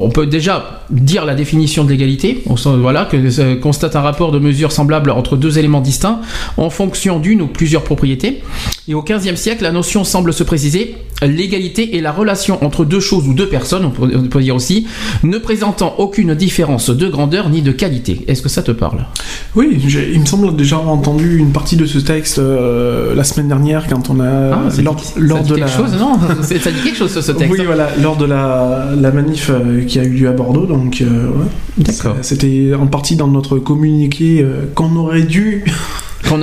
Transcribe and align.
On 0.00 0.10
peut 0.10 0.28
déjà 0.28 0.84
dire 0.90 1.24
la 1.24 1.34
définition 1.34 1.82
de 1.82 1.90
l'égalité. 1.90 2.44
Voilà 2.46 3.04
que 3.04 3.30
ça 3.30 3.56
constate 3.56 3.96
un 3.96 4.00
rapport 4.00 4.30
de 4.30 4.38
mesure 4.38 4.70
semblable 4.70 5.10
entre 5.10 5.36
deux 5.36 5.58
éléments 5.58 5.80
distincts 5.80 6.20
en 6.56 6.70
fonction 6.70 7.18
d'une 7.18 7.42
ou 7.42 7.48
plusieurs 7.48 7.82
propriétés. 7.82 8.40
Et 8.86 8.94
au 8.94 9.02
XVe 9.02 9.34
siècle, 9.34 9.64
la 9.64 9.72
notion 9.72 10.04
semble 10.04 10.32
se 10.32 10.44
préciser. 10.44 10.94
L'égalité 11.20 11.96
est 11.96 12.00
la 12.00 12.12
relation 12.12 12.64
entre 12.64 12.84
deux 12.84 13.00
choses 13.00 13.26
ou 13.26 13.34
deux 13.34 13.48
personnes, 13.48 13.84
on 13.86 13.90
peut, 13.90 14.08
on 14.14 14.22
peut 14.28 14.40
dire 14.40 14.54
aussi, 14.54 14.86
ne 15.24 15.36
présentant 15.38 15.96
aucune 15.98 16.36
différence 16.36 16.90
de 16.90 17.08
grandeur 17.08 17.50
ni 17.50 17.60
de 17.60 17.72
qualité. 17.72 18.20
Est-ce 18.28 18.40
que 18.40 18.48
ça 18.48 18.62
te 18.62 18.70
parle? 18.70 19.04
Oui, 19.56 19.80
il 20.14 20.20
me 20.20 20.26
semble 20.26 20.54
déjà 20.54 20.76
avoir 20.76 20.92
entendu 20.94 21.38
une 21.38 21.50
partie 21.50 21.74
de 21.76 21.86
ce 21.86 21.98
texte 21.98 22.38
euh, 22.38 23.16
la 23.16 23.24
semaine 23.24 23.48
dernière 23.48 23.88
quand 23.88 24.10
on 24.10 24.20
a 24.20 24.28
Ah, 24.28 24.60
lors, 24.80 24.94
dit, 24.94 25.04
lors 25.16 25.38
ça 25.38 25.42
dit 25.42 25.50
de 25.50 25.54
quelque 25.56 25.66
la 25.66 25.76
chose, 25.76 25.96
non? 25.98 26.12
Ça 26.42 26.70
dit 26.70 26.82
quelque 26.84 26.96
chose 26.96 27.10
ce, 27.12 27.20
ce 27.20 27.32
texte. 27.32 27.52
Oui, 27.58 27.64
voilà, 27.66 27.88
lors 28.00 28.16
de 28.16 28.24
la, 28.24 28.86
la 28.96 29.10
manif 29.10 29.50
euh, 29.50 29.82
qui 29.88 29.98
a 29.98 30.04
eu 30.04 30.10
lieu 30.10 30.28
à 30.28 30.32
Bordeaux, 30.32 30.66
donc 30.66 31.00
euh, 31.00 31.28
ouais. 31.30 31.92
C'était 32.22 32.74
en 32.74 32.86
partie 32.86 33.16
dans 33.16 33.28
notre 33.28 33.58
communiqué 33.58 34.42
euh, 34.42 34.66
qu'on 34.74 34.94
aurait 34.96 35.22
dû. 35.22 35.64
Qu'on 36.26 36.36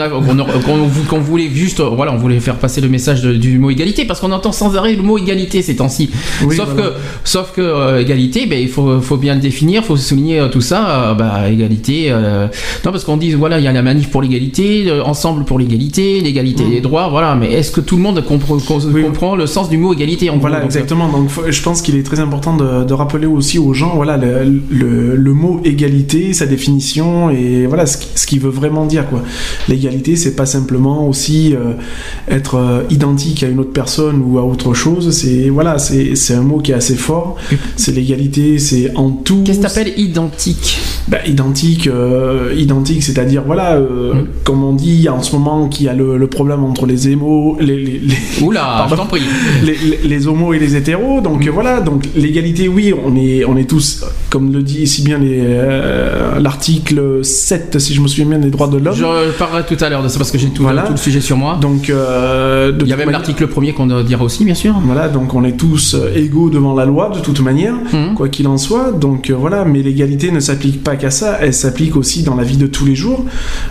vou- 0.88 1.04
qu'on 1.10 1.20
voulait 1.20 1.50
juste, 1.54 1.80
euh, 1.80 1.90
voilà, 1.90 2.14
on 2.14 2.18
voulait 2.18 2.40
faire 2.40 2.56
passer 2.56 2.82
le 2.82 2.88
message 2.88 3.22
de- 3.22 3.34
du 3.36 3.60
mot 3.60 3.70
égalité 3.70 4.06
parce 4.06 4.20
qu'on 4.20 4.32
entend 4.32 4.52
sans 4.52 4.76
arrêt 4.76 4.96
le 4.96 5.04
mot 5.04 5.18
égalité 5.18 5.62
ces 5.62 5.76
temps-ci. 5.76 6.10
Oui, 6.46 6.56
sauf, 6.56 6.70
voilà. 6.74 6.90
que, 6.92 6.94
sauf 7.24 7.52
que 7.54 7.62
euh, 7.62 8.02
égalité, 8.02 8.46
ben, 8.46 8.60
il 8.60 8.70
faut, 8.70 9.02
faut 9.02 9.18
bien 9.18 9.36
le 9.36 9.42
définir, 9.42 9.82
il 9.84 9.86
faut 9.86 9.98
souligner 9.98 10.40
euh, 10.40 10.48
tout 10.48 10.62
ça. 10.62 11.10
euh, 11.12 11.14
bah, 11.14 11.50
égalité, 11.50 12.10
non 12.12 12.92
parce 12.92 13.04
qu'on 13.04 13.18
dit 13.18 13.34
voilà, 13.34 13.60
il 13.60 13.64
y 13.64 13.68
a 13.68 13.72
la 13.72 13.82
manif 13.82 14.10
pour 14.10 14.22
l'égalité, 14.22 14.92
ensemble 15.04 15.44
pour 15.46 15.60
l'égalité, 15.60 16.22
l'égalité 16.22 16.64
Mm. 16.64 16.70
des 16.72 16.82
droits, 16.82 17.10
voilà. 17.10 17.36
Mais 17.36 17.52
est-ce 17.54 17.72
que 17.72 17.82
tout 17.82 17.96
le 17.98 18.02
monde 18.02 18.20
compre- 18.28 18.64
com- 18.66 19.02
comprend 19.04 19.36
le 19.36 19.46
sens 19.48 19.70
du 19.70 19.78
mot 19.78 19.94
égalité 19.94 20.30
en 20.30 20.38
Voilà, 20.38 20.58
donc, 20.58 20.66
exactement. 20.68 21.10
Donc, 21.10 21.30
faut- 21.30 21.44
je 21.50 21.62
pense 21.62 21.82
qu'il 21.82 21.96
est 21.96 22.04
très 22.04 22.20
important 22.20 22.56
de, 22.56 22.84
de 22.86 22.94
rappeler 22.94 23.26
aussi 23.28 23.60
aux 23.60 23.74
gens, 23.74 23.94
voilà, 23.96 24.18
le, 24.18 24.62
le- 24.70 25.16
le 25.16 25.34
mot 25.34 25.62
égalité, 25.64 26.34
sa 26.34 26.46
définition 26.46 27.30
et 27.30 27.66
voilà 27.68 27.86
ce 27.86 27.98
ce 28.16 28.26
qu'il 28.28 28.40
veut 28.40 28.50
vraiment 28.50 28.86
dire, 28.86 29.08
quoi. 29.08 29.22
L'égalité, 29.68 30.16
c'est 30.16 30.36
pas 30.36 30.46
simplement 30.46 31.08
aussi 31.08 31.54
euh, 31.56 31.74
être 32.30 32.56
euh, 32.56 32.82
identique 32.90 33.44
à 33.44 33.48
une 33.48 33.60
autre 33.60 33.74
personne 33.74 34.22
ou 34.26 34.38
à 34.40 34.44
autre 34.44 34.74
chose. 34.74 35.12
C'est 35.12 35.50
voilà, 35.50 35.78
c'est 35.80 36.34
un 36.34 36.42
mot 36.42 36.60
qui 36.60 36.72
est 36.72 36.76
assez 36.76 36.96
fort. 36.96 37.36
C'est 37.76 37.92
l'égalité, 37.94 38.60
c'est 38.60 38.96
en 38.96 39.10
tout. 39.12 39.42
Qu'est-ce 39.44 39.58
que 39.60 39.64
t'appelles 39.64 39.94
identique? 39.98 40.78
Bah, 41.08 41.18
identique, 41.26 41.88
euh, 41.88 42.54
identique, 42.58 43.04
c'est-à-dire 43.04 43.44
voilà, 43.46 43.76
euh, 43.76 44.14
Mm. 44.14 44.28
comme 44.44 44.64
on 44.64 44.74
dit 44.74 45.08
en 45.10 45.22
ce 45.24 45.36
moment 45.36 45.68
qu'il 45.68 45.86
y 45.86 45.90
a 45.90 45.94
le, 45.94 46.18
le 46.18 46.28
problème 46.28 46.64
entre 46.64 46.86
les 46.86 47.10
émos, 47.10 47.58
les, 47.60 47.78
les, 47.78 48.00
les- 48.00 48.44
Oula, 48.44 48.88
je 48.90 48.96
prie. 48.96 49.22
les, 50.04 50.28
homos 50.28 50.54
et 50.54 50.60
les 50.60 50.76
hétéros. 50.76 51.22
Donc 51.22 51.44
Mm. 51.46 51.48
euh, 51.48 51.52
voilà, 51.52 51.82
donc 51.82 52.04
l'égalité, 52.16 52.68
oui, 52.68 52.94
on 53.06 53.16
est, 53.16 53.46
on 53.46 53.58
est 53.58 53.70
tous, 53.70 54.04
comme 54.30 54.52
le 54.54 54.62
dit 54.62 54.86
si 54.88 55.02
bien 55.04 55.20
l'article 56.40 57.24
7, 57.24 57.80
si 57.80 57.94
je 57.94 58.02
me 58.02 58.08
souviens 58.08 58.26
bien, 58.26 58.40
des 58.40 58.50
droits 58.50 58.68
de 58.68 58.78
l'homme. 58.78 58.96
Je 58.96 59.32
tout 59.64 59.78
à 59.84 59.90
l'heure 59.90 60.04
de 60.04 60.08
ça 60.08 60.18
parce 60.18 60.32
que 60.32 60.38
j'ai 60.38 60.50
tout, 60.50 60.64
Voilà. 60.64 60.84
tout 60.84 60.92
le 60.92 60.98
sujet 60.98 61.22
sur 61.22 61.38
moi. 61.38 61.58
Donc, 61.62 61.90
euh, 61.90 62.72
de 62.72 62.84
Il 62.86 62.90
y 62.90 62.94
a 62.94 62.98
même 62.98 63.10
l'article 63.12 63.48
premier 63.48 63.74
qu'on 63.74 63.88
dira 64.04 64.24
aussi, 64.24 64.46
bien 64.46 64.54
sûr. 64.56 64.76
Voilà, 64.84 65.08
donc 65.08 65.34
on 65.34 65.44
est 65.44 65.58
tous 65.58 65.96
euh, 65.96 66.12
égaux 66.16 66.50
devant 66.50 66.74
la 66.74 66.86
loi 66.86 67.12
de 67.16 67.20
toute 67.20 67.40
manière, 67.42 67.74
Mhm. 67.94 68.16
quoi 68.16 68.30
qu'il 68.30 68.48
en 68.48 68.58
soit. 68.58 68.92
Donc 68.92 69.30
euh, 69.30 69.36
voilà, 69.38 69.66
mais 69.66 69.82
l'égalité 69.82 70.32
ne 70.32 70.40
s'applique 70.40 70.84
pas 70.84 70.96
qu'à 70.96 71.12
ça, 71.12 71.38
elle 71.42 71.54
s'applique 71.54 71.96
aussi 71.96 72.24
dans 72.24 72.36
la 72.36 72.44
vie 72.44 72.58
de 72.58 72.68
tous 72.68 72.86
les 72.86 72.96
jours. 72.96 73.24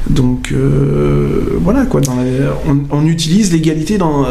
Donc 0.09 0.53
euh, 0.53 1.59
voilà, 1.61 1.85
quoi, 1.87 2.01
dans 2.01 2.15
la- 2.15 2.23
on, 2.69 2.79
on 2.97 3.07
utilise 3.07 3.53
l'égalité 3.53 3.99
dans, 3.99 4.25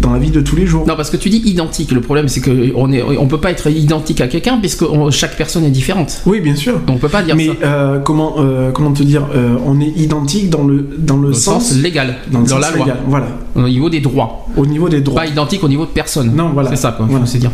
dans 0.00 0.12
la 0.12 0.18
vie 0.18 0.30
de 0.30 0.40
tous 0.40 0.56
les 0.56 0.66
jours. 0.66 0.86
Non, 0.86 0.94
parce 0.96 1.10
que 1.10 1.16
tu 1.16 1.30
dis 1.30 1.42
identique. 1.44 1.92
Le 1.92 2.00
problème, 2.00 2.28
c'est 2.28 2.40
que 2.40 2.72
on 2.74 2.92
est, 2.92 3.02
on 3.02 3.26
peut 3.26 3.38
pas 3.40 3.50
être 3.50 3.68
identique 3.68 4.20
à 4.20 4.28
quelqu'un 4.28 4.58
puisque 4.58 4.82
on- 4.82 5.10
chaque 5.10 5.36
personne 5.36 5.64
est 5.64 5.70
différente. 5.70 6.22
Oui, 6.26 6.40
bien 6.40 6.56
sûr. 6.56 6.74
Donc 6.80 6.96
on 6.96 6.98
peut 6.98 7.08
pas 7.08 7.22
dire 7.22 7.36
Mais 7.36 7.46
ça. 7.48 7.52
euh, 7.64 7.98
comment, 7.98 8.36
comment 8.72 8.92
te 8.92 9.02
dire, 9.02 9.22
on 9.66 9.80
est 9.80 9.92
identique 9.96 10.50
dans 10.50 10.63
le, 10.66 10.86
dans 10.98 11.16
le 11.16 11.30
Dans 11.30 11.34
sens, 11.34 11.68
sens 11.68 11.76
légal, 11.76 12.16
dans 12.30 12.40
le 12.40 12.46
dans 12.46 12.56
sens 12.56 12.60
la 12.60 12.70
loi, 12.70 12.86
légal, 12.86 12.98
voilà, 13.06 13.26
au 13.54 13.62
niveau 13.68 13.88
des 13.90 14.00
droits. 14.00 14.46
au 14.56 14.66
niveau 14.66 14.88
des 14.88 15.00
droits. 15.00 15.22
Pas 15.22 15.26
identique 15.28 15.62
au 15.64 15.68
niveau 15.68 15.84
de 15.84 15.90
personne. 15.90 16.34
Non, 16.34 16.50
voilà. 16.52 16.70
C'est 16.70 16.76
ça, 16.76 16.92
quoi. 16.92 17.06
Voilà. 17.08 17.26
faut 17.26 17.38
dire. 17.38 17.50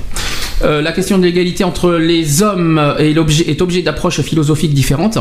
Euh, 0.62 0.82
la 0.82 0.92
question 0.92 1.16
de 1.16 1.22
l'égalité 1.24 1.64
entre 1.64 1.92
les 1.92 2.42
hommes 2.42 2.78
et 2.98 3.14
l'objet 3.14 3.48
est 3.48 3.62
objet 3.62 3.80
d'approches 3.80 4.20
philosophiques 4.20 4.74
différentes. 4.74 5.16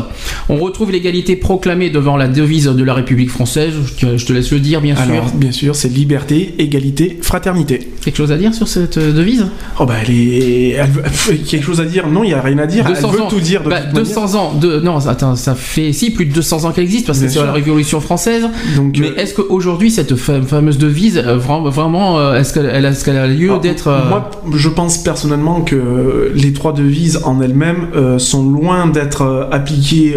On 0.50 0.58
retrouve 0.58 0.92
l'égalité 0.92 1.38
proclamée 1.38 1.90
devant 1.90 2.18
la 2.18 2.28
devise 2.28 2.66
de 2.66 2.84
la 2.84 2.94
République 2.94 3.30
française. 3.30 3.72
Je 3.86 3.94
te, 4.06 4.18
je 4.18 4.26
te 4.26 4.34
laisse 4.34 4.52
le 4.52 4.60
dire, 4.60 4.82
bien 4.82 4.96
sûr. 4.98 5.06
Alors, 5.06 5.28
bien 5.34 5.54
sûr, 5.54 5.76
c'est 5.78 5.88
liberté, 5.88 6.56
égalité, 6.58 7.18
fraternité. 7.22 7.80
Quelque 8.04 8.18
chose 8.18 8.34
à 8.34 8.38
dire 8.38 8.54
sur 8.54 8.68
cette 8.68 8.98
euh, 8.98 9.14
devise? 9.14 9.46
Oh 9.80 9.86
bah, 9.86 9.94
elle 10.06 10.14
est. 10.14 10.70
elle 10.72 10.90
veut- 10.90 11.36
quelque 11.50 11.64
chose 11.66 11.80
à 11.80 11.86
dire? 11.86 12.08
Non, 12.08 12.26
il 12.26 12.28
n'y 12.28 12.34
a 12.34 12.42
rien 12.42 12.58
à 12.58 12.66
dire. 12.66 12.84
Elle 12.86 12.96
200 12.96 13.10
veut 13.12 13.22
ans. 13.22 13.28
tout 13.30 13.40
dire 13.40 13.64
de 13.64 13.70
Bah, 13.70 13.78
toute 13.80 13.94
manière. 13.94 14.08
200 14.10 14.36
ans 14.36 14.54
de 14.60 14.80
non 14.82 14.98
attends 15.08 15.38
ça 15.38 15.56
fait 15.56 15.94
si 15.94 16.12
plus 16.12 16.26
de 16.26 16.34
200 16.34 16.66
ans 16.66 16.72
qu'elle 16.72 16.84
existe 16.84 17.06
parce 17.08 17.20
que 17.20 17.28
c'est 17.28 17.34
sûr. 17.34 17.46
la 17.46 17.54
Révolution 17.54 18.02
française 18.02 18.44
Donc, 18.76 18.98
mais 19.00 19.08
euh, 19.12 19.16
est-ce 19.16 19.34
qu'aujourd'hui 19.36 19.90
cette 19.90 20.16
fa- 20.18 20.42
fameuse 20.70 20.78
devise 20.78 21.18
euh, 21.18 21.38
vra- 21.38 21.70
vraiment 21.70 22.20
euh, 22.20 22.36
est-ce 22.40 22.54
qu'elle 22.54 22.66
elle 22.72 22.86
a, 23.18 23.28
lieu 23.28 23.50
alors, 23.50 23.62
d'être 23.62 23.88
euh, 23.88 24.10
Moi, 24.10 24.30
je 24.56 24.70
pense 24.70 24.98
personnellement 25.00 25.62
que 25.62 26.32
les 26.36 26.54
trois 26.54 26.74
devises 26.74 27.20
en 27.24 27.42
elles-mêmes 27.42 27.88
sont 28.18 28.50
loin 28.50 28.88
d'être 28.88 29.50
appliquées 29.52 30.16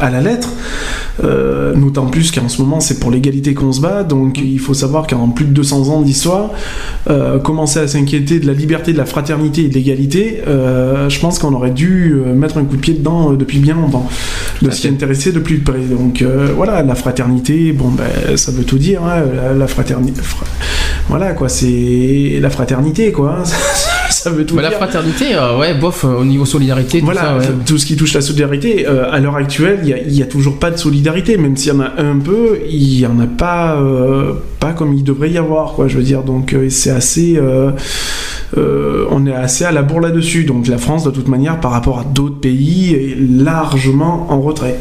à, 0.00 0.10
la 0.10 0.20
lettre. 0.20 0.48
Euh, 1.24 1.74
D'autant 1.74 2.06
plus 2.06 2.30
qu'en 2.30 2.48
ce 2.48 2.60
moment, 2.60 2.80
c'est 2.80 2.98
pour 3.00 3.10
l'égalité 3.10 3.54
qu'on 3.54 3.72
se 3.72 3.80
bat. 3.80 4.02
Donc, 4.02 4.38
il 4.42 4.58
faut 4.58 4.74
savoir 4.74 5.06
qu'en 5.06 5.28
plus 5.28 5.44
de 5.46 5.52
200 5.52 5.88
ans 5.88 6.00
d'histoire, 6.02 6.50
euh, 7.08 7.38
commencer 7.38 7.78
à 7.78 7.88
s'inquiéter 7.88 8.38
de 8.40 8.46
la 8.46 8.52
liberté, 8.52 8.92
de 8.92 8.98
la 8.98 9.06
fraternité 9.06 9.64
et 9.64 9.68
de 9.68 9.74
l'égalité, 9.74 10.42
euh, 10.46 11.08
je 11.08 11.18
pense 11.20 11.38
qu'on 11.38 11.54
aurait 11.54 11.70
dû 11.70 12.14
mettre 12.34 12.58
un 12.58 12.64
coup 12.64 12.76
de 12.76 12.80
pied 12.80 12.94
dedans 12.94 13.32
depuis 13.32 13.58
bien 13.60 13.74
longtemps, 13.74 14.08
de 14.62 14.68
à 14.68 14.72
s'y 14.72 14.88
intéresser 14.88 15.32
de 15.32 15.38
plus 15.38 15.58
près. 15.58 15.78
Donc, 15.78 16.22
voilà, 16.56 16.82
la 16.82 16.94
fraternité, 16.94 17.72
bon, 17.72 17.88
ben, 17.88 18.36
ça 18.36 18.52
veut 18.52 18.64
tout 18.64 18.78
dire. 18.78 19.02
hein, 19.04 19.22
la, 19.56 19.64
la 19.64 19.66
fraternité. 19.68 20.20
Voilà, 21.08 21.32
quoi, 21.32 21.48
c'est 21.48 22.38
la 22.40 22.50
fraternité, 22.50 23.12
quoi. 23.12 23.42
ça 24.10 24.30
veut 24.30 24.44
tout 24.46 24.56
bah, 24.56 24.62
la 24.62 24.68
dire. 24.70 24.78
fraternité 24.78 25.34
euh, 25.34 25.56
ouais 25.58 25.74
bof 25.74 26.04
euh, 26.04 26.16
au 26.16 26.24
niveau 26.24 26.44
solidarité 26.44 26.98
tout 27.00 27.04
Voilà, 27.04 27.20
ça, 27.22 27.36
ouais. 27.38 27.44
tout 27.64 27.78
ce 27.78 27.86
qui 27.86 27.96
touche 27.96 28.12
la 28.14 28.20
solidarité, 28.20 28.86
euh, 28.88 29.10
à 29.12 29.18
l'heure 29.20 29.36
actuelle, 29.36 29.80
il 29.84 30.12
y 30.14 30.22
a- 30.22 30.26
toujours 30.26 30.58
pas 30.58 30.70
de 30.72 30.76
solidarité, 30.76 31.36
même 31.36 31.56
s'il 31.56 31.72
y 31.72 31.76
en 31.76 31.80
a 31.80 31.92
un 32.02 32.18
peu, 32.18 32.58
il 32.68 32.98
y 33.00 33.06
en 33.06 33.18
a 33.20 33.26
pas, 33.26 33.80
pas 34.58 34.72
comme 34.72 34.92
il 34.94 35.04
devrait 35.04 35.30
y 35.30 35.38
avoir, 35.38 35.72
quoi. 35.74 35.86
Je 35.86 35.96
veux 35.96 36.02
dire, 36.02 36.22
donc 36.24 36.54
c'est 36.68 36.90
assez, 36.90 37.40
on 38.56 39.26
est 39.26 39.32
assez 39.34 39.64
à 39.64 39.70
la 39.72 39.82
bourre 39.82 40.00
là-dessus. 40.00 40.44
Donc 40.44 40.66
la 40.66 40.78
France, 40.78 41.04
de 41.04 41.10
toute 41.10 41.28
manière, 41.28 41.60
par 41.60 41.70
rapport 41.70 42.00
à 42.00 42.04
d'autres 42.04 42.40
pays, 42.40 42.92
est 42.94 43.16
largement 43.20 44.26
en 44.30 44.40
retrait. 44.40 44.76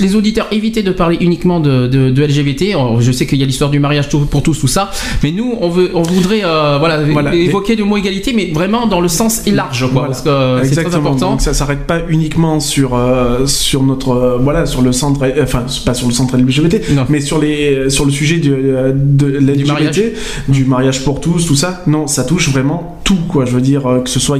Les 0.00 0.14
auditeurs 0.16 0.46
évitez 0.52 0.82
de 0.82 0.90
parler 0.92 1.16
uniquement 1.20 1.60
de, 1.60 1.86
de, 1.86 2.10
de 2.10 2.22
LGBT 2.24 2.74
Oh, 2.78 2.96
je 3.00 3.12
sais 3.12 3.26
qu'il 3.26 3.38
y 3.38 3.42
a 3.42 3.46
l'histoire 3.46 3.70
du 3.70 3.78
mariage 3.78 4.08
pour 4.08 4.42
tous 4.42 4.58
tout 4.58 4.66
ça 4.68 4.90
mais 5.22 5.30
nous 5.32 5.54
on 5.60 5.68
veut 5.68 5.90
on 5.94 6.02
voudrait 6.02 6.42
euh, 6.44 6.76
voilà, 6.78 7.02
Voilà. 7.02 7.34
évoquer 7.34 7.76
le 7.76 7.84
mot 7.84 7.96
égalité 7.96 8.32
mais 8.34 8.50
vraiment 8.52 8.86
dans 8.86 9.00
le 9.00 9.08
sens 9.08 9.42
large 9.46 9.80
quoi 9.80 9.88
Voilà. 9.92 10.06
parce 10.08 10.22
que 10.22 10.28
euh, 10.28 10.64
c'est 10.64 10.82
très 10.84 10.94
important 10.94 11.32
Donc 11.32 11.40
ça 11.40 11.54
s'arrête 11.54 11.86
pas 11.86 12.00
uniquement 12.08 12.60
sur 12.60 12.94
euh, 12.94 13.46
sur 13.46 13.82
notre 13.82 14.10
euh, 14.10 14.38
voilà 14.38 14.66
sur 14.66 14.82
le 14.82 14.92
centre, 14.92 15.20
enfin 15.42 15.64
pas 15.84 15.94
sur 15.94 16.06
le 16.08 16.12
centre 16.12 16.36
LGBT, 16.36 16.90
Non. 16.94 17.04
mais 17.08 17.20
sur 17.20 17.38
les 17.40 17.88
sur 17.90 18.04
le 18.04 18.10
sujet 18.10 18.36
du, 18.38 18.50
de 18.50 19.26
l'LGBT, 19.26 19.66
mariage. 19.66 20.02
du 20.48 20.64
mariage 20.64 21.04
pour 21.04 21.20
tous, 21.20 21.46
tout 21.46 21.56
ça. 21.56 21.82
Non, 21.86 22.06
ça 22.06 22.24
touche 22.24 22.48
vraiment 22.50 23.00
tout 23.04 23.18
quoi. 23.28 23.44
Je 23.44 23.52
veux 23.52 23.60
dire 23.60 23.82
que 24.04 24.10
ce 24.10 24.20
soit 24.20 24.38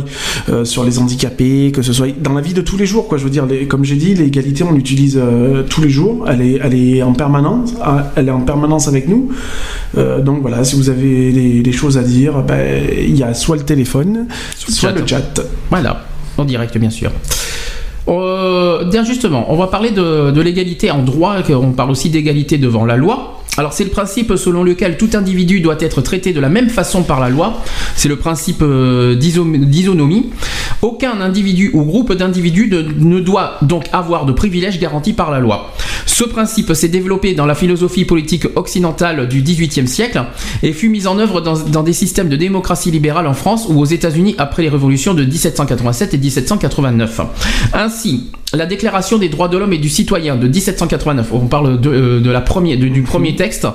sur 0.64 0.84
les 0.84 0.98
handicapés, 0.98 1.72
que 1.74 1.82
ce 1.82 1.92
soit 1.92 2.08
dans 2.20 2.32
la 2.34 2.40
vie 2.40 2.54
de 2.54 2.60
tous 2.62 2.76
les 2.76 2.86
jours 2.86 3.08
quoi. 3.08 3.18
Je 3.18 3.24
veux 3.24 3.30
dire, 3.30 3.46
les- 3.46 3.66
comme 3.66 3.84
j'ai 3.84 3.96
dit, 3.96 4.14
l'égalité 4.14 4.64
on 4.64 4.72
l'utilise 4.72 5.16
euh, 5.46 5.62
tous 5.62 5.80
les 5.80 5.88
jours. 5.88 6.26
Elle 6.28 6.42
est 6.42 6.60
elle 6.62 6.74
est 6.74 7.02
en 7.02 7.12
permanence, 7.12 7.74
ah, 7.82 8.12
elle 8.16 8.28
est 8.28 8.32
en 8.32 8.40
permanence 8.40 8.88
avec 8.88 9.08
nous. 9.08 9.30
Euh, 9.96 10.20
donc 10.20 10.40
voilà, 10.42 10.64
si 10.64 10.76
vous 10.76 10.90
avez 10.90 11.32
des, 11.32 11.62
des 11.62 11.72
choses 11.72 11.96
à 11.98 12.02
dire, 12.02 12.42
ben, 12.42 12.84
il 12.98 13.16
y 13.16 13.22
a 13.22 13.32
soit 13.34 13.56
le 13.56 13.62
téléphone, 13.62 14.26
soit 14.56 14.92
le 14.92 15.06
chat. 15.06 15.40
Voilà, 15.70 16.04
en 16.36 16.44
direct 16.44 16.76
bien 16.78 16.90
sûr. 16.90 17.10
Euh, 18.08 18.84
bien 18.84 19.04
justement, 19.04 19.46
on 19.52 19.56
va 19.56 19.66
parler 19.66 19.90
de, 19.90 20.30
de 20.30 20.40
l'égalité 20.40 20.90
en 20.90 21.02
droit, 21.02 21.36
on 21.50 21.72
parle 21.72 21.90
aussi 21.90 22.10
d'égalité 22.10 22.58
devant 22.58 22.84
la 22.84 22.96
loi. 22.96 23.35
Alors 23.58 23.72
c'est 23.72 23.84
le 23.84 23.90
principe 23.90 24.34
selon 24.36 24.62
lequel 24.62 24.96
tout 24.96 25.10
individu 25.14 25.60
doit 25.60 25.76
être 25.80 26.00
traité 26.02 26.32
de 26.32 26.40
la 26.40 26.48
même 26.48 26.68
façon 26.68 27.02
par 27.02 27.20
la 27.20 27.28
loi. 27.28 27.62
C'est 27.94 28.08
le 28.08 28.16
principe 28.16 28.62
euh, 28.62 29.14
d'iso- 29.14 29.44
d'isonomie. 29.46 30.30
Aucun 30.82 31.20
individu 31.20 31.70
ou 31.72 31.82
groupe 31.84 32.12
d'individus 32.12 32.68
ne, 32.70 32.82
ne 32.82 33.20
doit 33.20 33.54
donc 33.62 33.84
avoir 33.92 34.26
de 34.26 34.32
privilèges 34.32 34.78
garantis 34.78 35.14
par 35.14 35.30
la 35.30 35.40
loi. 35.40 35.72
Ce 36.04 36.22
principe 36.24 36.72
s'est 36.74 36.88
développé 36.88 37.34
dans 37.34 37.46
la 37.46 37.54
philosophie 37.54 38.04
politique 38.04 38.46
occidentale 38.56 39.26
du 39.28 39.42
XVIIIe 39.42 39.88
siècle 39.88 40.22
et 40.62 40.72
fut 40.72 40.88
mis 40.88 41.06
en 41.06 41.18
œuvre 41.18 41.40
dans, 41.40 41.58
dans 41.58 41.82
des 41.82 41.92
systèmes 41.92 42.28
de 42.28 42.36
démocratie 42.36 42.90
libérale 42.90 43.26
en 43.26 43.34
France 43.34 43.66
ou 43.68 43.80
aux 43.80 43.84
États-Unis 43.86 44.34
après 44.38 44.62
les 44.62 44.68
révolutions 44.68 45.14
de 45.14 45.24
1787 45.24 46.14
et 46.14 46.18
1789. 46.18 47.20
Ainsi, 47.72 48.30
la 48.54 48.64
Déclaration 48.66 49.18
des 49.18 49.28
droits 49.28 49.48
de 49.48 49.58
l'homme 49.58 49.72
et 49.72 49.78
du 49.78 49.88
citoyen 49.88 50.36
de 50.36 50.46
1789, 50.46 51.28
on 51.32 51.46
parle 51.48 51.80
de, 51.80 51.90
euh, 51.90 52.20
de 52.20 52.30
la 52.30 52.40
première, 52.40 52.78
de- 52.78 52.86
du 52.88 53.02
premier 53.02 53.34
texte, 53.34 53.66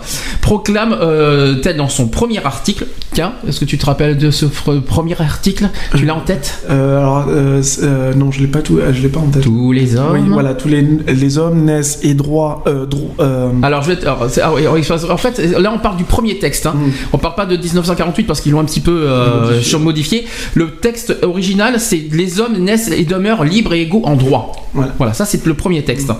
proclame, 0.41 0.95
euh, 0.99 1.55
tel 1.55 1.75
dans 1.77 1.89
son 1.89 2.07
premier 2.07 2.43
article, 2.43 2.87
tiens, 3.13 3.33
est-ce 3.47 3.59
que 3.59 3.65
tu 3.65 3.77
te 3.77 3.85
rappelles 3.85 4.17
de 4.17 4.31
ce 4.31 4.45
premier 4.45 5.19
article 5.21 5.69
Tu 5.95 6.05
l'as 6.05 6.15
en 6.15 6.21
tête? 6.21 6.63
Euh, 6.69 6.99
alors, 6.99 7.25
euh, 7.29 8.13
non, 8.15 8.31
je 8.31 8.39
l'ai 8.39 8.47
pas 8.47 8.61
tout, 8.61 8.79
je 8.91 9.01
l'ai 9.01 9.09
pas 9.09 9.19
en 9.19 9.27
tête. 9.27 9.43
Tous 9.43 9.71
les 9.73 9.97
hommes. 9.97 10.13
Oui, 10.13 10.21
voilà, 10.29 10.53
tous 10.53 10.69
les, 10.69 10.81
les 11.07 11.37
hommes 11.37 11.65
naissent 11.65 11.99
et 12.03 12.13
droits. 12.13 12.63
Dro- 12.89 13.13
Alors, 13.61 13.83
je 13.83 13.91
vais 13.91 14.01
alors, 14.03 14.25
ah 14.41 14.51
oui, 14.55 14.61
oui, 14.71 14.81
en 15.09 15.17
fait, 15.17 15.37
là, 15.59 15.71
on 15.75 15.79
parle 15.79 15.97
du 15.97 16.05
premier 16.05 16.39
texte. 16.39 16.65
Hein. 16.65 16.73
Mm. 16.75 16.91
On 17.13 17.17
parle 17.17 17.35
pas 17.35 17.45
de 17.45 17.57
1948 17.57 18.23
parce 18.23 18.39
qu'ils 18.41 18.53
l'ont 18.53 18.61
un 18.61 18.65
petit 18.65 18.79
peu 18.79 19.07
Modifié. 19.43 19.77
modifié. 19.79 20.25
Le 20.55 20.71
texte 20.77 21.17
original, 21.23 21.79
c'est 21.79 22.01
les 22.11 22.39
hommes 22.39 22.57
naissent 22.57 22.89
et 22.89 23.03
demeurent 23.03 23.43
libres 23.43 23.73
et 23.73 23.81
égaux 23.81 24.01
en 24.05 24.15
droit. 24.15 24.53
Voilà. 24.73 25.13
ça 25.13 25.25
c'est 25.25 25.45
le 25.45 25.53
premier 25.53 25.83
texte. 25.83 26.11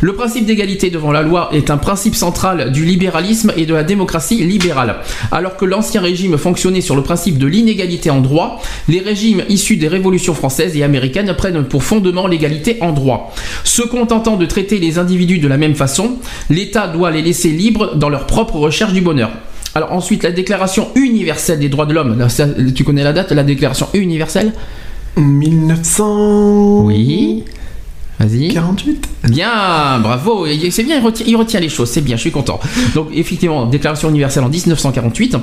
Le 0.00 0.14
principe 0.14 0.46
d'égalité 0.46 0.90
devant 0.90 1.12
la 1.12 1.22
loi 1.22 1.50
est 1.52 1.70
un 1.70 1.76
principe 1.76 2.14
central 2.14 2.72
du 2.72 2.84
libéralisme 2.84 3.52
et 3.56 3.66
de 3.66 3.74
la 3.74 3.82
démocratie 3.82 4.42
libérale. 4.44 4.96
Alors 5.30 5.56
que 5.56 5.64
l'ancien 5.64 6.00
régime 6.00 6.38
fonctionnait 6.38 6.80
sur 6.80 6.96
le 6.96 7.02
principe 7.02 7.38
de 7.38 7.46
l'inégalité 7.46 8.10
en 8.10 8.20
droit, 8.20 8.62
les 8.88 9.00
régimes 9.00 9.42
issus 9.48 9.76
des 9.76 9.88
révolutions 9.88 10.34
françaises 10.34 10.76
et 10.76 10.82
américaines 10.82 11.34
prennent 11.36 11.64
pour 11.64 11.82
fondement 11.82 12.26
l'égalité 12.26 12.78
en 12.80 12.92
droit. 12.92 13.34
Se 13.64 13.82
contentant 13.82 14.36
de 14.36 14.46
traiter 14.46 14.78
les 14.78 14.98
individus 14.98 15.38
de 15.38 15.48
la 15.48 15.58
même 15.58 15.74
façon, 15.74 16.16
l'État 16.48 16.88
doit 16.88 17.10
les 17.10 17.22
laisser 17.22 17.50
libres 17.50 17.96
dans 17.96 18.08
leur 18.08 18.26
propre 18.26 18.56
recherche 18.56 18.92
du 18.92 19.00
bonheur. 19.00 19.30
Alors 19.74 19.92
ensuite, 19.92 20.24
la 20.24 20.32
Déclaration 20.32 20.88
universelle 20.96 21.58
des 21.60 21.68
droits 21.68 21.86
de 21.86 21.94
l'homme. 21.94 22.26
Tu 22.74 22.82
connais 22.82 23.04
la 23.04 23.12
date, 23.12 23.30
la 23.32 23.44
Déclaration 23.44 23.88
universelle? 23.94 24.52
1948 25.16 26.84
Oui. 26.84 27.44
Vas-y. 28.20 28.48
Bien, 29.24 29.98
bravo. 30.00 30.46
C'est 30.70 30.82
bien, 30.84 30.98
il 30.98 31.02
retient, 31.04 31.24
il 31.26 31.36
retient 31.36 31.58
les 31.60 31.70
choses. 31.70 31.88
C'est 31.90 32.02
bien, 32.02 32.16
je 32.16 32.20
suis 32.20 32.30
content. 32.30 32.60
Donc, 32.94 33.08
effectivement, 33.14 33.64
Déclaration 33.66 34.10
universelle 34.10 34.44
en 34.44 34.48
1948. 34.50 35.36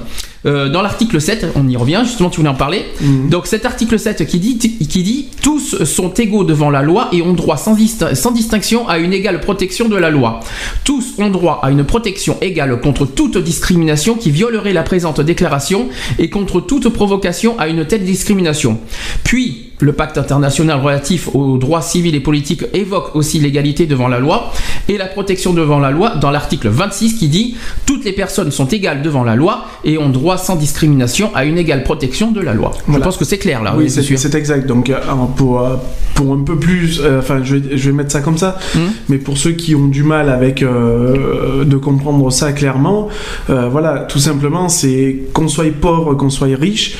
Euh, 0.45 0.69
dans 0.69 0.83
l'article 0.83 1.19
7, 1.19 1.47
on 1.55 1.67
y 1.67 1.75
revient, 1.75 2.01
justement, 2.05 2.29
tu 2.29 2.37
voulais 2.37 2.49
en 2.49 2.55
parler. 2.55 2.85
Donc, 3.29 3.47
cet 3.47 3.65
article 3.65 3.97
7 3.97 4.25
qui 4.27 4.39
dit, 4.39 4.57
qui 4.59 5.03
dit 5.03 5.27
Tous 5.41 5.83
sont 5.85 6.13
égaux 6.13 6.43
devant 6.43 6.69
la 6.69 6.83
loi 6.83 7.09
et 7.11 7.21
ont 7.23 7.33
droit 7.33 7.57
sans, 7.57 7.73
dist- 7.73 8.13
sans 8.13 8.31
distinction 8.31 8.87
à 8.87 8.99
une 8.99 9.11
égale 9.11 9.41
protection 9.41 9.89
de 9.89 9.95
la 9.95 10.11
loi. 10.11 10.39
Tous 10.83 11.15
ont 11.17 11.29
droit 11.31 11.59
à 11.63 11.71
une 11.71 11.83
protection 11.83 12.37
égale 12.41 12.79
contre 12.79 13.05
toute 13.05 13.37
discrimination 13.39 14.13
qui 14.15 14.29
violerait 14.29 14.73
la 14.73 14.83
présente 14.83 15.19
déclaration 15.19 15.87
et 16.19 16.29
contre 16.29 16.61
toute 16.61 16.89
provocation 16.89 17.57
à 17.59 17.67
une 17.67 17.85
telle 17.85 18.03
discrimination. 18.05 18.79
Puis, 19.23 19.66
le 19.79 19.93
pacte 19.93 20.17
international 20.17 20.79
relatif 20.81 21.29
aux 21.35 21.57
droits 21.57 21.81
civils 21.81 22.15
et 22.15 22.19
politiques 22.19 22.63
évoque 22.73 23.15
aussi 23.15 23.39
l'égalité 23.39 23.85
devant 23.85 24.07
la 24.07 24.19
loi 24.19 24.51
et 24.89 24.97
la 24.97 25.05
protection 25.05 25.53
devant 25.53 25.79
la 25.79 25.91
loi 25.91 26.15
dans 26.15 26.31
l'article 26.31 26.69
26 26.69 27.13
qui 27.15 27.27
dit 27.27 27.55
toutes 27.85 28.03
les 28.03 28.13
personnes 28.13 28.51
sont 28.51 28.67
égales 28.67 29.01
devant 29.01 29.23
la 29.23 29.35
loi 29.35 29.65
et 29.83 29.97
ont 29.97 30.09
droit 30.09 30.37
sans 30.37 30.55
discrimination 30.55 31.29
à 31.35 31.45
une 31.45 31.57
égale 31.57 31.83
protection 31.83 32.31
de 32.31 32.41
la 32.41 32.53
loi. 32.53 32.71
Je 32.91 32.97
pense 32.97 33.17
que 33.17 33.25
c'est 33.25 33.37
clair 33.37 33.61
là. 33.63 33.75
Oui, 33.77 33.89
c'est 33.89 34.01
c'est 34.17 34.35
exact. 34.35 34.65
Donc, 34.65 34.89
euh, 34.89 34.97
pour, 35.35 35.61
euh, 35.61 35.75
pour 36.15 36.33
un 36.33 36.43
peu 36.43 36.57
plus, 36.57 36.99
euh, 37.01 37.19
enfin, 37.19 37.41
je, 37.43 37.55
vais, 37.57 37.77
je 37.77 37.89
vais 37.89 37.95
mettre 37.95 38.11
ça 38.11 38.21
comme 38.21 38.37
ça, 38.37 38.57
Hmm. 38.75 38.79
mais 39.09 39.17
pour 39.17 39.37
ceux 39.37 39.51
qui 39.51 39.75
ont 39.75 39.87
du 39.87 40.03
mal 40.03 40.29
avec 40.29 40.61
euh, 40.61 41.63
de 41.63 41.77
comprendre 41.77 42.29
ça 42.31 42.51
clairement, 42.51 43.07
euh, 43.49 43.69
voilà, 43.69 43.99
tout 43.99 44.19
simplement, 44.19 44.69
c'est 44.69 45.19
qu'on 45.33 45.47
soit 45.47 45.71
pauvre, 45.71 46.13
qu'on 46.15 46.29
soit 46.29 46.47
riche, 46.59 46.97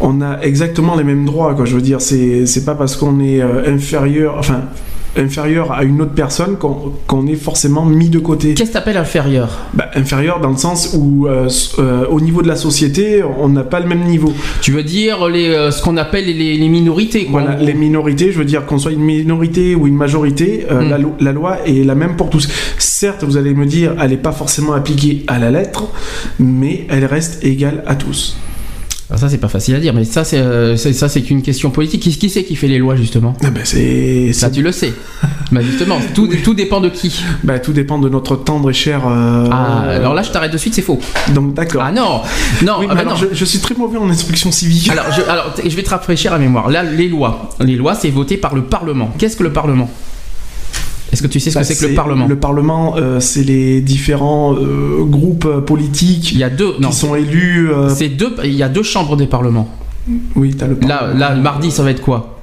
on 0.00 0.20
a 0.20 0.40
exactement 0.42 0.96
les 0.96 1.04
mêmes 1.04 1.24
droits, 1.24 1.54
quoi. 1.54 1.64
Je 1.64 1.74
veux 1.74 1.82
dire, 1.82 2.00
c'est 2.00 2.46
c'est 2.46 2.64
pas 2.64 2.74
parce 2.74 2.96
qu'on 2.96 3.20
est 3.20 3.40
euh, 3.40 3.72
inférieur, 3.74 4.36
enfin, 4.38 4.62
inférieur 5.16 5.70
à 5.70 5.84
une 5.84 6.02
autre 6.02 6.14
personne 6.14 6.56
qu'on 6.56 6.92
qu'on 7.06 7.28
est 7.28 7.36
forcément 7.36 7.84
mis 7.86 8.08
de 8.08 8.18
côté. 8.18 8.54
Qu'est-ce 8.54 8.70
que 8.70 8.74
t'appelles 8.74 8.96
inférieur? 8.96 9.48
Bah, 9.72 9.88
Inférieur 9.94 10.40
dans 10.40 10.50
le 10.50 10.56
sens 10.56 10.96
où, 10.98 11.28
euh, 11.28 11.48
euh, 11.78 12.04
au 12.10 12.20
niveau 12.20 12.42
de 12.42 12.48
la 12.48 12.56
société, 12.56 13.22
on 13.38 13.48
n'a 13.48 13.62
pas 13.62 13.78
le 13.78 13.86
même 13.86 14.02
niveau. 14.02 14.32
Tu 14.60 14.72
veux 14.72 14.82
dire 14.82 15.28
les, 15.28 15.50
euh, 15.50 15.70
ce 15.70 15.80
qu'on 15.82 15.96
appelle 15.96 16.24
les, 16.26 16.56
les 16.56 16.68
minorités 16.68 17.26
quoi, 17.26 17.42
Voilà, 17.42 17.56
les 17.62 17.74
minorités, 17.74 18.32
je 18.32 18.38
veux 18.38 18.44
dire 18.44 18.66
qu'on 18.66 18.78
soit 18.78 18.90
une 18.90 19.04
minorité 19.04 19.76
ou 19.76 19.86
une 19.86 19.94
majorité, 19.96 20.66
euh, 20.72 20.82
Mm. 20.82 20.90
la, 20.90 20.98
lo- 20.98 21.14
la 21.20 21.32
loi 21.32 21.58
est 21.64 21.84
la 21.84 21.94
même 21.94 22.16
pour 22.16 22.28
tous. 22.30 22.48
Certes, 22.78 23.22
vous 23.22 23.36
allez 23.36 23.54
me 23.54 23.66
dire, 23.66 23.94
elle 24.02 24.10
n'est 24.10 24.16
pas 24.16 24.32
forcément 24.32 24.72
appliquée 24.72 25.22
à 25.28 25.38
la 25.38 25.52
lettre, 25.52 25.84
mais 26.40 26.86
elle 26.90 27.04
reste 27.04 27.44
égale 27.44 27.84
à 27.86 27.94
tous. 27.94 28.36
Alors 29.10 29.20
ça 29.20 29.28
c'est 29.28 29.36
pas 29.38 29.48
facile 29.48 29.74
à 29.74 29.80
dire, 29.80 29.92
mais 29.92 30.04
ça 30.04 30.24
c'est 30.24 30.38
euh, 30.38 30.76
ça 30.78 31.10
c'est 31.10 31.20
qu'une 31.20 31.42
question 31.42 31.70
politique. 31.70 32.02
Qui, 32.02 32.16
qui 32.16 32.30
c'est 32.30 32.42
qui 32.42 32.56
fait 32.56 32.68
les 32.68 32.78
lois 32.78 32.96
justement? 32.96 33.34
Ah 33.44 33.50
ben, 33.50 33.60
c'est, 33.64 34.32
Ça 34.32 34.48
tu 34.50 34.62
le 34.62 34.72
sais. 34.72 34.94
bah 35.52 35.60
justement, 35.60 35.98
tout, 36.14 36.26
tout 36.42 36.54
dépend 36.54 36.80
de 36.80 36.88
qui. 36.88 37.22
bah, 37.42 37.58
tout 37.58 37.74
dépend 37.74 37.98
de 37.98 38.08
notre 38.08 38.34
tendre 38.36 38.70
et 38.70 38.72
cher. 38.72 39.02
euh, 39.06 39.46
Ah, 39.52 39.82
alors 39.90 40.14
là 40.14 40.22
je 40.22 40.30
t'arrête 40.30 40.52
de 40.52 40.56
suite, 40.58 40.74
c'est 40.74 40.80
faux. 40.82 40.98
Donc 41.34 41.52
d'accord. 41.52 41.82
Ah 41.84 41.92
non, 41.92 42.22
non, 42.62 42.76
Oui, 42.80 42.86
ah 42.88 42.94
mais 42.94 42.94
bah 42.94 43.00
alors, 43.02 43.20
non. 43.22 43.28
Je, 43.30 43.36
je 43.36 43.44
suis 43.44 43.58
très 43.58 43.74
mauvais 43.74 43.98
en 43.98 44.08
instruction 44.08 44.50
civique. 44.50 44.88
Alors, 44.88 45.04
je, 45.12 45.20
alors, 45.30 45.54
je 45.62 45.76
vais 45.76 45.82
te 45.82 45.90
rafraîchir 45.90 46.32
la 46.32 46.38
mémoire. 46.38 46.70
Là, 46.70 46.82
les 46.82 47.08
lois. 47.08 47.50
Les 47.60 47.76
lois, 47.76 47.94
c'est 47.94 48.10
voté 48.10 48.38
par 48.38 48.54
le 48.54 48.62
Parlement. 48.64 49.12
Qu'est-ce 49.18 49.36
que 49.36 49.42
le 49.42 49.52
Parlement? 49.52 49.90
Est-ce 51.14 51.22
que 51.22 51.28
tu 51.28 51.38
sais 51.38 51.50
ce 51.50 51.54
Bah, 51.54 51.60
que 51.62 51.66
c'est 51.66 51.76
que 51.86 51.88
le 51.90 51.94
Parlement 51.94 52.26
Le 52.26 52.36
Parlement, 52.36 52.94
euh, 52.96 53.20
c'est 53.20 53.44
les 53.44 53.80
différents 53.80 54.54
euh, 54.56 55.04
groupes 55.04 55.46
euh, 55.46 55.60
politiques 55.60 56.32
Il 56.32 56.38
y 56.38 56.44
a 56.44 56.50
deux. 56.50 56.74
qui 56.74 56.80
Non, 56.82 56.90
sont 56.90 57.14
élus. 57.14 57.70
euh, 57.70 57.88
c'est 57.88 58.08
deux. 58.08 58.34
Il 58.42 58.52
y 58.54 58.64
a 58.64 58.68
deux 58.68 58.82
chambres 58.82 59.16
des 59.16 59.26
parlements. 59.28 59.68
Oui, 60.34 60.54
t'as 60.58 60.66
le 60.66 60.76
Là, 60.82 60.98
Parlement. 60.98 61.18
là, 61.20 61.34
mardi, 61.36 61.70
ça 61.70 61.82
va 61.84 61.90
être 61.92 62.02
quoi 62.02 62.40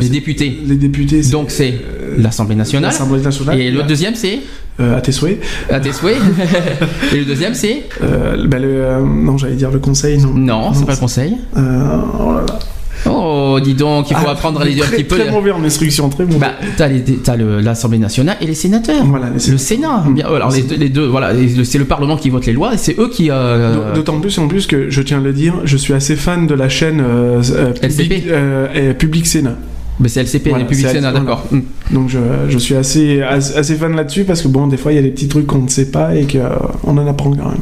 Les 0.00 0.08
députés. 0.08 0.58
Les 0.66 0.74
députés. 0.76 1.22
Donc 1.30 1.50
c'est 1.52 1.74
l'Assemblée 2.18 2.56
nationale. 2.56 2.90
l'Assemblée 2.90 3.20
nationale. 3.22 3.60
Et 3.60 3.70
le 3.70 3.84
deuxième, 3.84 4.14
c'est 4.16 4.40
Euh, 4.80 4.98
à 4.98 5.00
tes 5.00 5.12
souhaits. 5.12 5.38
à 5.70 5.78
tes 5.78 5.92
souhaits. 5.92 6.18
Et 7.12 7.18
le 7.18 7.24
deuxième, 7.24 7.54
c'est 7.54 7.84
Euh, 8.02 8.44
ben, 8.48 8.60
le, 8.60 8.68
euh, 8.68 9.00
non, 9.06 9.38
j'allais 9.38 9.54
dire 9.54 9.70
le 9.70 9.78
conseil, 9.78 10.18
non. 10.18 10.34
non, 10.34 10.74
c'est 10.74 10.84
pas 10.84 10.94
le 10.94 10.98
Conseil. 10.98 11.36
Euh, 11.56 11.96
oh 12.18 12.32
là 12.34 12.40
là. 12.48 12.58
Oh, 13.06 13.58
dis 13.62 13.74
donc, 13.74 14.10
il 14.10 14.16
faut 14.16 14.24
Ah, 14.26 14.32
apprendre 14.32 14.60
à 14.60 14.64
les 14.64 14.80
un 14.80 14.84
très, 14.84 14.96
petit 14.96 15.04
peu. 15.04 15.16
Très 15.18 15.30
mauvais 15.30 15.50
en 15.50 15.62
instruction, 15.64 16.08
très 16.08 16.24
mauvais. 16.24 16.38
Bah, 16.38 16.52
t'as 16.76 16.88
l'Assemblée 17.36 17.98
nationale 17.98 18.36
et 18.40 18.46
les 18.46 18.54
sénateurs. 18.54 19.04
voilà, 19.04 19.26
les- 19.30 19.50
Le 19.52 19.58
Sénat. 19.58 20.04
Bien, 20.08 20.26
alors 20.26 20.50
les, 20.50 20.62
deux- 20.62 20.76
les 20.76 20.88
deux, 20.88 21.06
voilà, 21.06 21.32
c'est 21.64 21.78
le 21.78 21.84
Parlement 21.84 22.16
qui 22.16 22.30
vote 22.30 22.46
les 22.46 22.52
lois 22.52 22.74
et 22.74 22.78
c'est 22.78 22.98
eux 22.98 23.08
qui. 23.08 23.30
euh, 23.30 23.94
D'autant 23.94 24.20
plus 24.20 24.36
en 24.38 24.48
plus 24.48 24.66
que 24.66 24.90
je 24.90 25.02
tiens 25.02 25.18
à 25.18 25.20
le 25.22 25.32
dire, 25.32 25.54
je 25.64 25.76
suis 25.76 25.92
assez 25.92 26.16
fan 26.16 26.46
de 26.46 26.54
la 26.54 26.68
chaîne 26.68 27.00
euh, 27.00 27.42
euh, 27.52 27.72
LCP. 27.82 28.02
Public, 28.08 28.24
euh, 28.28 28.94
Public 28.94 29.26
Sénat. 29.26 29.56
Mais 30.00 30.08
c'est 30.08 30.20
LCP, 30.22 30.50
Voilà, 30.50 30.66
Sénat, 30.72 31.12
d'accord. 31.12 31.44
Donc 31.92 32.08
je, 32.08 32.18
je 32.48 32.58
suis 32.58 32.74
assez, 32.74 33.22
assez, 33.22 33.54
assez 33.56 33.74
fan 33.76 33.94
là-dessus 33.94 34.24
parce 34.24 34.42
que 34.42 34.48
bon, 34.48 34.66
des 34.66 34.76
fois 34.76 34.92
il 34.92 34.96
y 34.96 34.98
a 34.98 35.02
des 35.02 35.10
petits 35.10 35.28
trucs 35.28 35.46
qu'on 35.46 35.58
ne 35.62 35.68
sait 35.68 35.90
pas 35.90 36.14
et 36.16 36.26
qu'on 36.26 36.96
en 36.98 37.06
apprend 37.06 37.30
quand 37.30 37.44
même. 37.50 37.58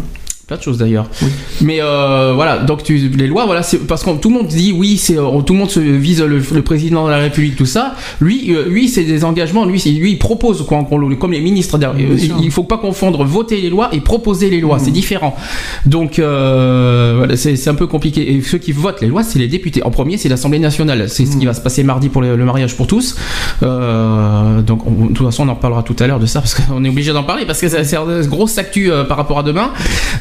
Plein 0.49 0.56
de 0.56 0.62
choses 0.62 0.78
d'ailleurs. 0.78 1.08
Oui. 1.22 1.28
Mais 1.61 1.78
euh, 1.80 2.32
voilà, 2.34 2.58
donc 2.58 2.82
tu, 2.82 2.96
les 2.99 3.28
lois, 3.28 3.46
voilà, 3.46 3.62
c'est 3.62 3.78
parce 3.87 4.02
que 4.02 4.11
tout 4.18 4.28
le 4.28 4.34
monde 4.34 4.49
dit 4.49 4.72
oui, 4.76 4.96
c'est 4.99 5.14
tout 5.14 5.52
le 5.52 5.58
monde 5.58 5.70
se 5.70 5.78
vise 5.78 6.20
le, 6.20 6.38
le 6.52 6.62
président 6.62 7.06
de 7.06 7.11
la 7.11 7.18
République, 7.18 7.54
tout 7.54 7.64
ça. 7.64 7.94
Lui, 8.20 8.52
euh, 8.52 8.64
lui, 8.68 8.88
c'est 8.88 9.04
des 9.04 9.25
engagements. 9.25 9.64
Lui, 9.64 9.80
lui, 9.80 10.11
il 10.11 10.18
propose 10.18 10.66
quoi, 10.66 10.84
comme 11.20 11.32
les 11.32 11.40
ministres. 11.40 11.78
sûr. 11.78 12.37
il 12.42 12.50
faut 12.50 12.64
pas 12.64 12.78
confondre 12.78 13.25
voter 13.25 13.61
les 13.61 13.70
lois 13.70 13.88
et 13.92 14.00
proposer 14.00 14.50
les 14.50 14.61
lois, 14.61 14.78
Mhm. 14.78 14.84
c'est 14.84 14.90
différent. 14.90 15.37
Donc 15.87 16.18
euh, 16.18 17.14
voilà, 17.18 17.37
c'est 17.37 17.68
un 17.68 17.75
peu 17.76 17.87
compliqué. 17.87 18.32
Et 18.34 18.42
ceux 18.42 18.58
qui 18.58 18.72
votent 18.72 19.00
les 19.00 19.08
lois, 19.08 19.22
c'est 19.22 19.38
les 19.38 19.49
députés. 19.49 19.82
En 19.84 19.90
premier, 19.90 20.18
c'est 20.18 20.28
l'Assemblée 20.28 20.58
nationale. 20.58 21.08
C'est 21.08 21.25
ce 21.25 21.32
qui 21.32 21.38
Mhm. 21.38 21.46
va 21.46 21.54
se 21.54 21.61
passer 21.61 21.84
mardi 21.84 22.08
pour 22.08 22.20
le, 22.20 22.34
le 22.34 22.44
mariage 22.44 22.76
pour 22.76 22.88
tous. 22.88 23.14
Donc 23.62 24.87
on- 24.87 25.06
de 25.06 25.14
toute 25.14 25.26
façon, 25.26 25.46
on 25.49 25.52
en 25.52 25.54
parlera 25.56 25.82
tout 25.84 25.96
à 26.00 26.06
l'heure 26.08 26.18
de 26.20 26.26
ça 26.26 26.40
parce 26.40 26.54
qu'on 26.54 26.84
est 26.84 26.88
obligé 26.88 27.12
d'en 27.12 27.22
parler 27.25 27.46
parce 27.46 27.61
que 27.61 27.68
c'est 27.68 27.94
une 27.96 28.26
grosse 28.26 28.58
actu 28.58 28.90
par 29.08 29.16
rapport 29.16 29.38
à 29.38 29.42
demain. 29.44 29.70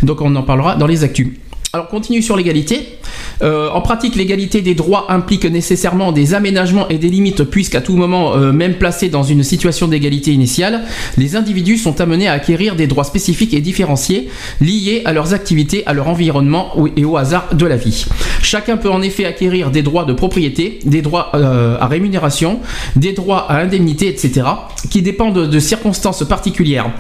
Donc 0.04 0.11
on 0.20 0.36
en 0.36 0.44
parlera 0.44 0.76
dans 0.76 0.88
les 0.88 1.04
actus. 1.04 1.30
Alors 1.74 1.86
on 1.90 1.90
continue 1.90 2.22
sur 2.22 2.36
l'égalité. 2.36 2.98
Euh, 3.42 3.70
en 3.70 3.80
pratique, 3.80 4.18
l'égalité 4.18 4.62
des 4.62 4.76
droits 4.76 5.06
implique 5.10 5.46
nécessairement 5.46 6.12
des 6.12 6.34
aménagements 6.34 6.90
et 6.90 6.98
des 6.98 7.08
limites 7.08 7.46
puisqu'à 7.46 7.80
tout 7.80 7.96
moment, 7.96 8.36
euh, 8.36 8.52
même 8.52 8.74
placés 8.74 9.08
dans 9.08 9.24
une 9.24 9.42
situation 9.42 9.88
d'égalité 9.88 10.34
initiale, 10.34 10.82
les 11.18 11.38
individus 11.38 11.78
sont 11.78 12.02
amenés 12.02 12.28
à 12.28 12.34
acquérir 12.34 12.76
des 12.76 12.88
droits 12.88 13.06
spécifiques 13.06 13.54
et 13.54 13.62
différenciés 13.62 14.28
liés 14.60 15.02
à 15.06 15.14
leurs 15.14 15.34
activités, 15.34 15.84
à 15.86 15.94
leur 15.94 16.10
environnement 16.10 16.76
et 16.98 17.06
au 17.06 17.16
hasard 17.16 17.56
de 17.56 17.66
la 17.66 17.78
vie. 17.78 18.06
Chacun 18.42 18.76
peut 18.76 18.92
en 18.92 19.02
effet 19.02 19.24
acquérir 19.24 19.72
des 19.72 19.82
droits 19.82 20.04
de 20.04 20.12
propriété, 20.12 20.80
des 20.84 21.02
droits 21.02 21.32
euh, 21.36 21.78
à 21.80 21.88
rémunération, 21.88 22.60
des 22.98 23.14
droits 23.14 23.50
à 23.50 23.62
indemnité, 23.62 24.10
etc., 24.10 24.42
qui 24.90 25.02
dépendent 25.02 25.48
de 25.48 25.60
circonstances 25.60 26.28
particulières. 26.28 26.92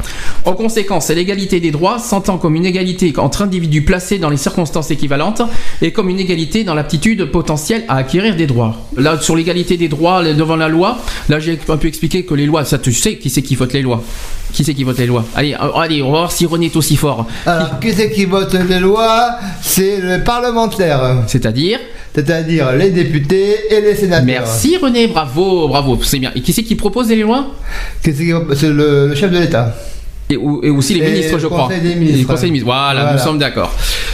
En 0.45 0.53
conséquence, 0.53 1.09
l'égalité 1.09 1.59
des 1.59 1.71
droits 1.71 1.99
s'entend 1.99 2.37
comme 2.37 2.55
une 2.55 2.65
égalité 2.65 3.13
entre 3.17 3.41
individus 3.41 3.81
placés 3.81 4.17
dans 4.17 4.29
les 4.29 4.37
circonstances 4.37 4.60
équivalentes 4.89 5.41
et 5.81 5.91
comme 5.91 6.09
une 6.09 6.19
égalité 6.19 6.63
dans 6.63 6.73
l'aptitude 6.73 7.25
potentielle 7.25 7.83
à 7.87 7.97
acquérir 7.97 8.35
des 8.35 8.47
droits. 8.47 8.75
Là, 8.97 9.19
sur 9.19 9.35
l'égalité 9.35 9.77
des 9.77 9.87
droits 9.87 10.23
devant 10.23 10.55
la 10.55 10.67
loi, 10.67 10.97
là 11.29 11.39
j'ai 11.39 11.59
un 11.69 11.77
peu 11.77 11.87
expliqué 11.87 12.23
que 12.23 12.33
les 12.33 12.45
lois, 12.45 12.65
ça 12.65 12.77
tu 12.77 12.93
sais 12.93 13.17
qui 13.17 13.29
c'est 13.29 13.41
qui 13.41 13.55
vote 13.55 13.73
les 13.73 13.81
lois. 13.81 14.03
Qui 14.53 14.63
c'est 14.65 14.73
qui 14.73 14.83
vote 14.83 14.97
les 14.99 15.05
lois? 15.07 15.23
Allez, 15.35 15.53
euh, 15.53 15.79
allez, 15.79 16.01
on 16.01 16.11
va 16.11 16.19
voir 16.19 16.31
si 16.31 16.45
René 16.45 16.65
est 16.65 16.75
aussi 16.75 16.97
fort. 16.97 17.25
Alors, 17.45 17.79
qui 17.79 17.93
c'est 17.93 18.11
qui 18.11 18.25
vote 18.25 18.53
les 18.53 18.79
lois? 18.79 19.35
C'est 19.61 20.01
le 20.01 20.23
parlementaire. 20.23 21.23
C'est-à-dire? 21.27 21.79
C'est-à-dire 22.13 22.73
les 22.73 22.89
députés 22.89 23.55
et 23.73 23.79
les 23.79 23.95
sénateurs. 23.95 24.25
Merci 24.25 24.75
René, 24.75 25.07
bravo, 25.07 25.69
bravo, 25.69 25.97
c'est 26.03 26.19
bien. 26.19 26.31
Et 26.35 26.41
qui 26.41 26.51
c'est 26.51 26.63
qui 26.63 26.75
propose 26.75 27.07
les 27.07 27.21
lois? 27.21 27.47
C'est 28.03 28.13
qui- 28.13 28.33
C'est 28.55 28.67
le, 28.69 29.07
le 29.07 29.15
chef 29.15 29.31
de 29.31 29.37
l'État. 29.39 29.73
Et, 30.31 30.37
ou- 30.37 30.59
et 30.63 30.69
aussi 30.69 30.93
les 30.95 31.05
Et 31.05 31.11
ministres, 31.11 31.37
je 31.39 31.47
crois. 31.47 31.63
Conseil 31.65 31.81
des 31.81 31.95
ministres. 31.95 32.19
le 32.21 32.25
Conseil 32.25 32.45
des 32.49 32.51
ministres. 32.51 32.65
Voilà, 32.65 33.01
Voilà. 33.01 33.13
nous 33.17 33.23
sommes 33.23 33.37
d'accord. 33.39 33.73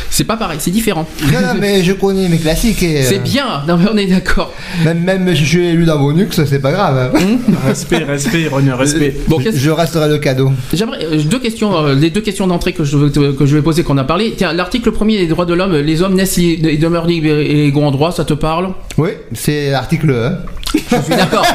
C'est 0.10 0.24
pas 0.24 0.38
pareil, 0.38 0.58
c'est 0.62 0.72
différent. 0.72 1.06
Non, 1.32 1.40
non, 1.42 1.60
mais 1.60 1.84
je 1.84 1.94
connais 1.94 2.28
mes 2.30 2.38
classiques 2.38 2.82
et. 2.84 3.04
C'est 3.04 3.18
euh, 3.18 3.20
bien, 3.20 3.46
non 3.68 3.78
mais 3.78 3.86
on 3.94 3.98
est 3.98 4.06
d'accord. 4.08 4.52
Même, 4.84 5.00
même 5.04 5.28
si 5.36 5.44
je 5.44 5.46
suis 5.50 5.66
élu 5.68 5.86
dans 5.86 6.00
Bonux, 6.00 6.28
c'est 6.32 6.62
pas 6.62 6.72
grave. 6.72 7.12
hein. 7.16 7.20
Respect, 7.68 8.04
respect, 8.04 8.48
René, 8.48 8.72
respect. 8.74 9.16
Bon, 9.28 9.40
je, 9.40 9.70
resterai 9.70 10.08
le 10.10 10.18
cadeau. 10.18 10.52
J'aimerais 10.74 11.04
euh, 11.06 11.22
deux 11.24 11.40
questions, 11.40 11.78
euh, 11.78 11.94
les 11.94 12.10
deux 12.10 12.22
questions 12.22 12.48
d'entrée 12.48 12.74
que 12.74 12.84
je 12.84 12.98
que 13.10 13.44
vais 13.44 13.62
poser 13.62 13.84
qu'on 13.84 13.98
a 13.98 14.04
parlé. 14.04 14.34
Tiens, 14.38 14.54
l'article 14.54 14.92
premier 14.92 15.18
des 15.18 15.28
droits 15.28 15.46
de 15.46 15.54
l'homme, 15.54 15.76
les 15.76 16.02
hommes 16.02 16.16
naissent 16.16 16.38
et 16.38 16.58
demeurent 16.78 17.06
libres 17.08 17.28
et 17.28 17.66
égaux 17.68 17.84
en 17.84 17.92
droit, 17.92 18.12
ça 18.12 18.24
te 18.26 18.34
parle? 18.34 18.70
Oui, 18.98 19.10
c'est 19.34 19.70
l'article 19.72 20.12
1. 20.12 20.38
Je 20.74 20.80
suis 21.02 21.16
d'accord. 21.16 21.46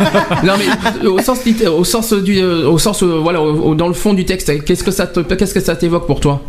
non 0.44 0.54
mais 0.58 1.06
au 1.06 1.18
sens 1.20 1.38
au 1.76 1.84
sens 1.84 2.12
du 2.14 2.42
au 2.42 2.78
sens 2.78 3.02
voilà 3.02 3.42
au- 3.42 3.70
au- 3.70 3.74
dans 3.74 3.88
le 3.88 3.92
fond 3.94 4.14
du 4.14 4.24
texte, 4.24 4.48
qu'est-ce 4.60 4.84
que 4.84 4.90
ça 4.90 5.06
te 5.06 5.20
qu'est-ce 5.20 5.54
que 5.54 5.60
ça 5.60 5.76
t'évoque 5.76 6.06
pour 6.06 6.20
toi 6.20 6.42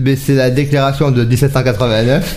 mais 0.00 0.16
C'est 0.16 0.34
la 0.34 0.50
déclaration 0.50 1.10
de 1.10 1.24
1789. 1.24 2.36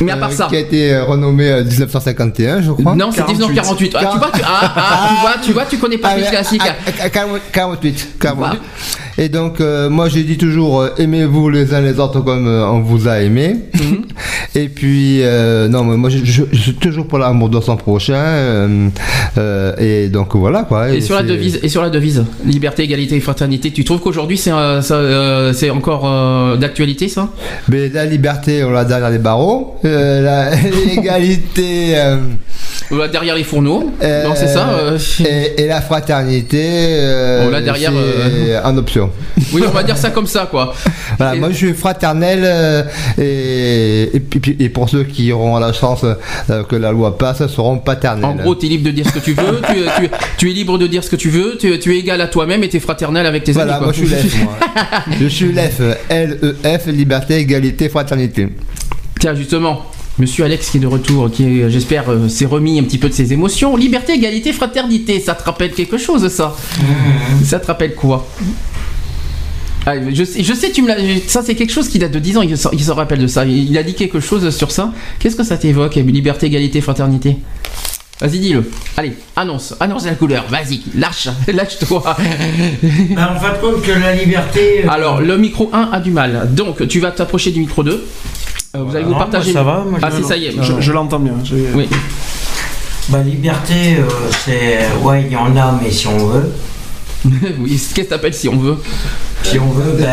Mais 0.00 0.12
à 0.12 0.16
part 0.16 0.30
euh, 0.30 0.32
ça. 0.32 0.46
Qui 0.48 0.56
a 0.56 0.60
été 0.60 0.94
euh, 0.94 1.04
renommée 1.04 1.50
euh, 1.50 1.64
1951, 1.64 2.62
je 2.62 2.72
crois. 2.72 2.94
Non, 2.94 3.10
c'est 3.12 3.26
1948. 3.26 3.94
Ah, 3.98 4.08
tu 4.12 4.18
vois, 4.18 4.30
tu, 4.32 4.40
ah, 4.44 4.72
ah, 4.76 5.08
tu 5.08 5.20
vois, 5.20 5.34
tu 5.42 5.52
vois, 5.52 5.64
tu 5.66 5.78
connais 5.78 5.98
pas 5.98 6.10
Ah, 6.12 6.16
les 6.16 6.22
mais- 6.22 6.30
classiques. 6.30 6.62
ah, 6.64 7.08
48. 7.10 7.42
48, 7.52 8.08
48. 8.20 8.60
Et 9.18 9.28
donc, 9.30 9.60
euh, 9.60 9.88
moi, 9.88 10.08
j'ai 10.08 10.22
dit 10.24 10.36
toujours, 10.36 10.80
euh, 10.82 10.88
aimez-vous 10.98 11.48
les 11.48 11.72
uns 11.72 11.80
les 11.80 11.98
autres 11.98 12.20
comme 12.20 12.46
euh, 12.46 12.66
on 12.68 12.80
vous 12.80 13.08
a 13.08 13.20
aimé. 13.20 13.56
Mhm. 13.74 14.02
Et 14.54 14.68
puis, 14.68 15.20
euh, 15.22 15.68
non, 15.68 15.84
mais 15.84 15.96
moi, 15.96 16.08
je, 16.10 16.18
je- 16.24 16.42
je 16.52 16.58
suis 16.60 16.74
toujours 16.74 17.06
pour 17.06 17.18
l'amour 17.18 17.48
de 17.50 17.60
son 17.60 17.76
prochain. 17.76 18.14
euh, 18.14 18.88
euh, 19.38 19.74
et 19.78 20.08
donc, 20.08 20.34
voilà, 20.34 20.62
quoi. 20.64 20.90
Et 20.90 21.00
sur 21.02 21.14
la 21.14 21.22
devise, 21.22 21.60
et 21.62 21.68
sur 21.68 21.82
la 21.82 21.90
devise, 21.90 22.24
liberté, 22.44 22.82
égalité 22.84 23.16
et 23.16 23.20
fraternité, 23.20 23.70
tu 23.70 23.84
trouves 23.84 24.00
qu'aujourd'hui 24.00 24.38
c'est 24.38 24.52
c'est 24.80 25.70
encore 25.70 26.02
euh, 26.06 26.56
d'actualité 26.56 27.08
ça? 27.08 27.28
Mais 27.68 27.88
la 27.90 28.06
liberté, 28.06 28.64
on 28.64 28.70
l'a 28.70 28.84
derrière 28.84 29.10
les 29.10 29.18
barreaux. 29.18 29.76
Euh, 29.84 30.50
L'égalité. 30.86 31.94
Euh, 32.92 32.98
là, 32.98 33.08
derrière 33.08 33.34
les 33.34 33.44
fourneaux 33.44 33.90
euh, 34.02 34.24
Non, 34.24 34.34
c'est 34.36 34.48
ça. 34.48 34.68
euh, 34.70 34.98
et, 35.20 35.62
et 35.62 35.66
la 35.66 35.80
fraternité. 35.80 36.62
euh, 36.62 37.44
On 37.46 37.50
l'a 37.50 37.60
derrière, 37.60 37.92
c'est 37.92 38.58
En 38.64 38.76
option. 38.76 39.10
Oui, 39.52 39.62
on 39.66 39.70
va 39.70 39.82
dire 39.82 39.96
ça 39.96 40.10
comme 40.10 40.26
ça 40.26 40.46
quoi. 40.50 40.74
Voilà, 41.18 41.34
Et- 41.34 41.38
moi 41.38 41.48
je 41.50 41.56
suis 41.56 41.72
fraternel 41.74 42.40
euh, 42.44 42.82
et, 43.18 44.68
pour 44.68 44.88
ceux 44.88 45.04
qui 45.04 45.32
auront 45.32 45.58
la 45.58 45.72
chance 45.72 46.04
euh, 46.04 46.62
que 46.64 46.76
la 46.76 46.92
loi 46.92 47.16
passe 47.16 47.46
seront 47.46 47.78
paternels. 47.78 48.24
En 48.24 48.34
gros, 48.34 48.54
tu 48.54 48.66
es 48.66 48.68
libre 48.68 48.84
de 48.86 48.90
dire 48.90 49.06
ce 49.06 49.12
que 49.12 49.18
tu 49.20 49.32
veux, 49.32 49.60
tu, 49.66 49.74
tu- 50.02 50.10
tu 50.38 50.50
es 50.50 50.54
libre 50.54 50.78
de 50.78 50.86
dire 50.86 51.02
ce 51.04 51.10
que 51.10 51.16
tu 51.16 51.30
veux, 51.30 51.56
tu, 51.58 51.78
tu 51.78 51.94
es 51.94 51.98
égal 51.98 52.20
à 52.20 52.26
toi-même 52.28 52.62
et 52.64 52.68
tu 52.68 52.76
es 52.76 52.80
fraternel 52.80 53.24
avec 53.26 53.44
tes 53.44 53.52
voilà, 53.52 53.76
amis. 53.76 53.84
moi 53.86 53.92
quoi. 53.94 54.02
je 54.02 54.06
suis 54.06 54.16
l'EF. 54.16 54.42
moi. 54.42 54.58
je 55.20 55.26
suis 55.26 55.52
l'EF, 55.52 55.80
L-E-F, 56.08 56.86
liberté, 56.88 57.36
égalité, 57.36 57.88
fraternité. 57.88 58.48
Tiens, 59.18 59.34
justement, 59.34 59.82
monsieur 60.18 60.44
Alex 60.44 60.70
qui 60.70 60.76
est 60.78 60.80
de 60.80 60.86
retour, 60.86 61.30
qui, 61.30 61.44
est, 61.60 61.70
j'espère, 61.70 62.10
euh, 62.10 62.28
s'est 62.28 62.46
remis 62.46 62.78
un 62.78 62.82
petit 62.84 62.98
peu 62.98 63.08
de 63.08 63.14
ses 63.14 63.32
émotions. 63.32 63.76
Liberté, 63.76 64.14
égalité, 64.14 64.52
fraternité, 64.52 65.20
ça 65.20 65.34
te 65.34 65.42
rappelle 65.44 65.72
quelque 65.72 65.98
chose, 65.98 66.26
ça? 66.28 66.56
Ça 67.44 67.58
te 67.60 67.66
rappelle 67.66 67.94
quoi? 67.94 68.26
Ah, 69.88 69.92
je, 70.12 70.24
sais, 70.24 70.42
je 70.42 70.52
sais, 70.52 70.70
tu 70.72 70.82
me 70.82 70.88
l'as. 70.88 70.96
Ça, 71.28 71.42
c'est 71.44 71.54
quelque 71.54 71.72
chose 71.72 71.88
qui 71.88 71.98
date 72.00 72.10
de 72.10 72.18
10 72.18 72.38
ans, 72.38 72.42
il 72.42 72.56
se, 72.58 72.66
il 72.72 72.82
se 72.82 72.90
rappelle 72.90 73.20
de 73.20 73.28
ça. 73.28 73.44
Il, 73.44 73.70
il 73.70 73.78
a 73.78 73.82
dit 73.84 73.94
quelque 73.94 74.18
chose 74.18 74.50
sur 74.56 74.72
ça. 74.72 74.92
Qu'est-ce 75.20 75.36
que 75.36 75.44
ça 75.44 75.56
t'évoque, 75.56 75.94
liberté, 75.94 76.46
égalité, 76.46 76.80
fraternité? 76.80 77.36
Vas-y, 78.20 78.38
dis-le. 78.40 78.68
Allez, 78.96 79.12
annonce, 79.36 79.74
annonce 79.78 80.06
la 80.06 80.14
couleur. 80.14 80.46
Vas-y, 80.48 80.80
lâche, 80.98 81.28
lâche-toi. 81.46 82.02
Ben, 83.10 83.28
en 83.36 83.38
fin 83.38 83.52
de 83.52 83.58
compte, 83.58 83.82
que 83.82 83.92
la 83.92 84.14
liberté. 84.14 84.84
euh, 84.86 84.90
Alors, 84.90 85.20
le 85.20 85.36
micro 85.36 85.70
1 85.72 85.90
a 85.92 86.00
du 86.00 86.10
mal. 86.10 86.48
Donc, 86.52 86.88
tu 86.88 86.98
vas 86.98 87.10
t'approcher 87.12 87.50
du 87.52 87.60
micro 87.60 87.82
2. 87.84 88.04
Euh, 88.76 88.82
vous 88.82 88.94
allez 88.96 89.04
vous 89.04 89.14
partager. 89.14 89.52
moi, 89.52 89.60
ça 89.60 89.64
va, 89.64 89.84
moi, 89.88 89.98
ah, 90.02 90.08
je- 90.10 90.22
si, 90.22 90.28
ça 90.28 90.36
y 90.36 90.46
est. 90.46 90.54
Je, 90.62 90.80
je 90.80 90.92
l'entends 90.92 91.18
bien. 91.20 91.34
Oui. 91.74 91.88
Bah, 93.08 93.22
liberté, 93.22 93.96
euh, 93.98 94.02
c'est. 94.44 94.78
Ouais, 95.02 95.22
il 95.26 95.32
y 95.32 95.36
en 95.36 95.56
a, 95.56 95.78
mais 95.82 95.90
si 95.90 96.06
on 96.08 96.18
veut. 96.26 96.52
oui, 97.24 97.70
qu'est-ce 97.70 97.94
que 97.94 98.02
t'appelles 98.02 98.34
si 98.34 98.48
on 98.48 98.56
veut? 98.56 98.76
Si 99.42 99.58
on 99.58 99.70
veut, 99.70 99.92
ben. 99.96 100.12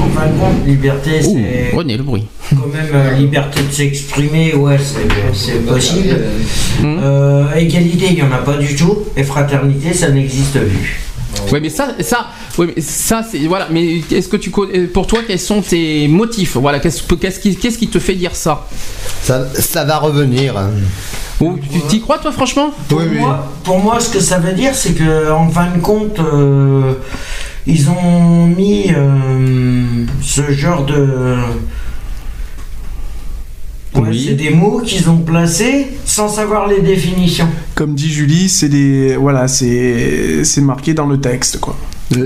En 0.00 0.08
fin 0.08 0.26
de 0.26 0.38
compte, 0.38 0.66
liberté, 0.66 1.20
c'est. 1.20 1.76
René, 1.76 1.96
le 1.96 2.04
bruit. 2.04 2.26
Quand 2.50 2.68
même, 2.72 2.88
euh, 2.94 3.10
liberté 3.14 3.60
de 3.62 3.72
s'exprimer, 3.72 4.54
ouais, 4.54 4.76
c'est 4.78 5.08
c'est 5.32 5.66
possible. 5.66 6.16
Hmm. 6.80 6.96
Euh, 7.02 7.54
égalité, 7.56 8.06
il 8.10 8.14
n'y 8.16 8.22
en 8.22 8.32
a 8.32 8.38
pas 8.38 8.56
du 8.56 8.74
tout. 8.76 8.98
Et 9.16 9.24
fraternité, 9.24 9.92
ça 9.92 10.10
n'existe 10.10 10.58
plus. 10.60 11.00
Ouais, 11.52 11.60
mais 11.60 11.68
ça, 11.70 11.88
ça, 12.00 12.26
ouais, 12.58 12.68
mais 12.74 12.80
ça, 12.82 13.22
c'est 13.28 13.38
voilà. 13.46 13.68
Mais 13.70 14.00
est-ce 14.10 14.28
que 14.28 14.36
tu 14.36 14.50
connais, 14.50 14.80
pour 14.80 15.06
toi, 15.06 15.20
quels 15.26 15.38
sont 15.38 15.60
tes 15.62 16.08
motifs? 16.08 16.56
Voilà, 16.56 16.78
qu'est-ce 16.80 17.02
qu'est-ce 17.14 17.40
qui, 17.40 17.56
qu'est-ce 17.56 17.78
qui 17.78 17.88
te 17.88 17.98
fait 17.98 18.14
dire 18.14 18.34
ça? 18.34 18.66
Ça, 19.22 19.46
ça 19.54 19.84
va 19.84 19.98
revenir. 19.98 20.54
Ou 21.40 21.58
tu 21.70 21.80
t'y 21.88 22.00
crois, 22.00 22.18
toi, 22.18 22.30
franchement? 22.32 22.70
Pour, 22.88 22.98
Oui, 22.98 23.04
oui. 23.10 23.18
moi, 23.18 23.46
pour 23.64 23.78
moi, 23.80 23.98
ce 24.00 24.08
que 24.10 24.20
ça 24.20 24.38
veut 24.38 24.52
dire, 24.52 24.74
c'est 24.74 24.92
que 24.92 25.30
en 25.32 25.48
fin 25.50 25.66
de 25.74 25.80
compte, 25.80 26.18
euh, 26.20 26.94
ils 27.66 27.88
ont 27.90 28.46
mis 28.46 28.92
euh, 28.96 29.82
ce 30.22 30.52
genre 30.52 30.84
de. 30.84 31.36
Ouais, 33.94 34.08
Oui. 34.10 34.24
C'est 34.28 34.34
des 34.34 34.50
mots 34.50 34.80
qu'ils 34.80 35.08
ont 35.08 35.18
placés 35.18 35.86
sans 36.04 36.28
savoir 36.28 36.66
les 36.66 36.80
définitions. 36.80 37.48
Comme 37.74 37.94
dit 37.94 38.10
Julie, 38.10 38.48
c'est 38.48 38.68
des 38.68 39.16
voilà, 39.16 39.46
c'est 39.48 40.44
c'est 40.44 40.60
marqué 40.60 40.94
dans 40.94 41.06
le 41.06 41.20
texte 41.20 41.60
quoi. 41.60 41.76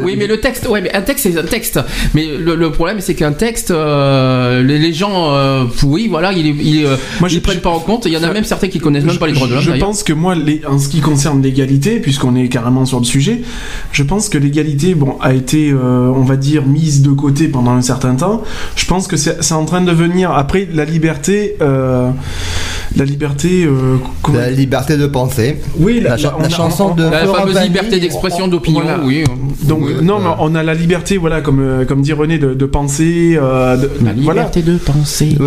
Oui, 0.03 0.17
mais 0.19 0.27
le 0.27 0.41
texte, 0.41 0.67
ouais, 0.69 0.81
mais 0.81 0.93
un 0.95 1.03
texte, 1.03 1.29
c'est 1.31 1.39
un 1.39 1.45
texte. 1.45 1.81
Mais 2.15 2.27
le, 2.37 2.57
le 2.57 2.71
problème, 2.73 3.01
c'est 3.01 3.15
qu'un 3.15 3.33
texte, 3.33 3.71
euh, 3.71 4.63
les, 4.63 4.79
les 4.79 4.93
gens, 4.93 5.33
euh, 5.35 5.65
oui, 5.85 6.09
voilà, 6.11 6.33
ils, 6.33 6.47
ils, 6.61 6.85
euh, 6.85 6.97
Moi, 7.21 7.29
ils 7.31 7.37
je- 7.37 7.41
prennent 7.41 7.61
pas 7.61 7.71
en 7.71 7.79
compte. 7.79 8.05
Il 8.07 8.13
y 8.13 8.17
en 8.17 8.23
a 8.23 8.33
même 8.33 8.45
certains 8.45 8.69
qui 8.69 8.81
connaissent 8.81 9.05
même 9.05 9.19
pas 9.19 9.27
les 9.29 9.33
droits 9.35 9.47
de 9.49 9.55
l'homme. 9.55 9.63
Je 9.63 9.71
pense 9.73 10.03
que 10.03 10.13
moi, 10.13 10.35
les- 10.35 10.63
en 10.67 10.79
ce 10.79 10.89
qui 10.89 11.01
concerne 11.01 11.41
l'égalité, 11.43 12.01
puisqu'on 12.01 12.35
est 12.37 12.49
carrément 12.49 12.85
sur 12.87 12.99
le 12.99 13.05
sujet, 13.05 13.43
je 13.93 14.03
pense 14.03 14.29
que 14.29 14.37
l'égalité, 14.37 14.95
bon, 14.95 15.17
a 15.21 15.33
été, 15.33 15.71
euh, 15.71 16.13
on 16.15 16.23
va 16.23 16.37
dire, 16.37 16.67
mise 16.67 17.03
de 17.03 17.11
côté 17.11 17.49
pendant 17.49 17.73
un 17.73 17.83
certain 17.83 18.15
temps. 18.17 18.43
Je 18.77 18.85
pense 18.87 19.07
que 19.07 19.17
c'est 19.17 19.53
en 19.53 19.65
train 19.65 19.81
de 19.81 19.93
venir. 19.93 20.33
Après, 20.33 20.67
la 20.73 20.85
liberté, 20.85 21.57
euh, 21.63 22.11
la 22.97 23.05
liberté, 23.05 23.65
euh, 23.65 23.97
comment- 24.23 24.39
La 24.39 24.51
liberté 24.51 24.97
de 24.97 25.07
penser. 25.07 25.57
oui, 25.79 26.01
La, 26.01 26.17
cha- 26.17 26.35
chanson 26.55 26.91
on- 26.93 26.95
de 26.95 27.05
La 27.05 27.27
fameuse 27.27 27.61
liberté 27.63 28.01
d'expression, 28.01 28.49
d'opinion, 28.49 28.81
Voilà. 28.83 29.01
oui. 29.05 29.25
Donc 29.69 29.83
Oui, 29.85 29.95
non, 30.03 30.19
mais 30.21 30.31
on 30.41 30.55
a 30.55 30.63
la 30.63 30.75
liberté, 30.75 31.17
voilà, 31.19 31.41
comme 31.41 31.61
euh, 31.61 31.85
comme 31.85 32.03
dit 32.03 32.13
René, 32.13 32.39
de, 32.39 32.55
de 32.55 32.67
penser, 32.67 33.39
euh, 33.41 33.77
de- 33.77 33.91
La 34.05 34.13
voilà. 34.15 34.43
liberté 34.43 34.63
de 34.63 34.77
penser. 34.79 35.37
Ouais. 35.39 35.47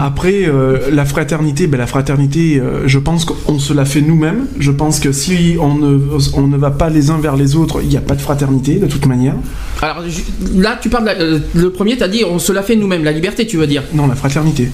Après, 0.00 0.44
euh, 0.46 0.78
la 0.92 1.04
fraternité, 1.04 1.66
ben, 1.66 1.76
la 1.78 1.86
fraternité, 1.86 2.58
euh, 2.60 2.86
je 2.86 2.98
pense 2.98 3.24
qu'on 3.24 3.58
se 3.58 3.72
la 3.72 3.84
fait 3.84 4.00
nous-mêmes. 4.00 4.46
Je 4.58 4.70
pense 4.70 5.00
que 5.00 5.12
si 5.12 5.56
on 5.60 5.74
ne, 5.74 5.98
on 6.34 6.46
ne 6.46 6.56
va 6.56 6.70
pas 6.70 6.88
les 6.90 7.10
uns 7.10 7.18
vers 7.18 7.36
les 7.36 7.56
autres, 7.56 7.80
il 7.82 7.88
n'y 7.88 7.96
a 7.96 8.00
pas 8.00 8.14
de 8.14 8.20
fraternité 8.20 8.76
de 8.76 8.86
toute 8.86 9.06
manière. 9.06 9.34
Alors 9.82 10.02
je- 10.08 10.60
là, 10.60 10.78
tu 10.80 10.88
parles. 10.88 11.04
de 11.04 11.06
la- 11.08 11.20
euh, 11.20 11.38
le 11.54 11.70
premier, 11.70 11.96
t'as 11.96 12.08
dit, 12.08 12.24
on 12.28 12.38
se 12.38 12.52
l'a 12.52 12.62
fait 12.62 12.76
nous-mêmes. 12.76 13.04
La 13.04 13.12
liberté, 13.12 13.46
tu 13.46 13.56
veux 13.56 13.66
dire? 13.66 13.82
Non, 13.94 14.06
la 14.06 14.14
fraternité. 14.14 14.70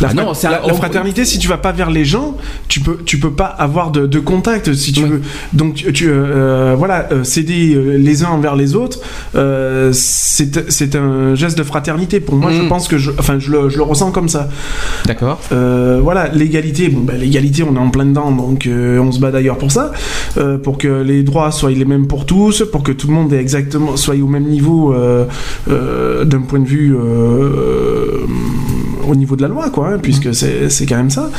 La, 0.00 0.08
Ah 0.10 0.14
non, 0.14 0.32
la- 0.42 0.62
la 0.66 0.74
fraternité, 0.74 1.24
si 1.24 1.38
tu 1.38 1.46
vas 1.48 1.56
pas 1.56 1.70
vers 1.72 1.90
les 1.90 2.04
gens, 2.04 2.36
tu 2.68 2.80
peux, 2.80 2.98
tu 3.04 3.18
peux 3.18 3.30
pas 3.32 3.44
avoir 3.46 3.90
de, 3.92 4.06
de 4.06 4.18
contact 4.18 4.72
si 4.74 4.92
tu 4.92 5.04
Oui. 5.04 5.08
veux. 5.08 5.20
Donc, 5.52 5.74
tu, 5.74 5.92
tu, 5.92 6.08
euh, 6.10 6.74
voilà, 6.76 7.08
euh, 7.12 7.22
s'aider 7.22 7.74
euh, 7.74 7.96
les 7.96 8.24
uns 8.24 8.28
envers 8.30 8.56
les 8.56 8.74
autres, 8.74 8.98
euh, 9.36 9.90
c'est 9.92 10.96
un 10.96 11.34
geste 11.36 11.56
de 11.58 11.62
fraternité. 11.62 12.18
Pour 12.20 12.34
moi, 12.34 12.50
je 12.52 12.62
Mm. 12.62 12.68
pense 12.68 12.88
que, 12.88 12.98
je, 12.98 13.12
enfin, 13.18 13.38
je 13.38 13.50
le, 13.52 13.68
je 13.68 13.76
le 13.76 13.82
ressens 13.84 14.10
comme 14.10 14.28
ça. 14.28 14.48
D'accord. 15.06 15.40
Euh, 15.52 16.00
voilà, 16.02 16.28
l'égalité, 16.28 16.88
bon, 16.88 17.00
bah, 17.02 17.14
l'égalité, 17.16 17.62
on 17.62 17.74
est 17.76 17.78
en 17.78 17.90
plein 17.90 18.04
dedans, 18.06 18.30
donc 18.32 18.66
euh, 18.66 18.98
on 18.98 19.12
se 19.12 19.20
bat 19.20 19.30
d'ailleurs 19.30 19.58
pour 19.58 19.70
ça, 19.70 19.92
euh, 20.38 20.58
pour 20.58 20.76
que 20.78 21.02
les 21.02 21.22
droits 21.22 21.52
soient 21.52 21.70
les 21.70 21.84
mêmes 21.84 22.06
pour 22.08 22.26
tous, 22.26 22.64
pour 22.72 22.82
que 22.82 22.92
tout 22.92 23.06
le 23.06 23.12
monde 23.14 23.32
ait 23.32 23.40
exactement, 23.40 23.96
soit 23.96 24.16
au 24.16 24.26
même 24.26 24.44
niveau 24.46 24.92
euh, 24.92 25.24
euh, 25.70 26.24
d'un 26.24 26.40
point 26.42 26.58
de 26.60 26.66
vue 26.66 26.94
euh, 26.96 28.26
au 29.08 29.14
niveau 29.14 29.36
de 29.36 29.42
la 29.42 29.48
loi, 29.48 29.70
quoi, 29.70 29.88
hein, 29.88 29.98
puisque 30.02 30.34
c'est 30.34 30.68
c'est 30.70 30.86
quand 30.86 30.96
même 30.96 31.10
ça. 31.10 31.30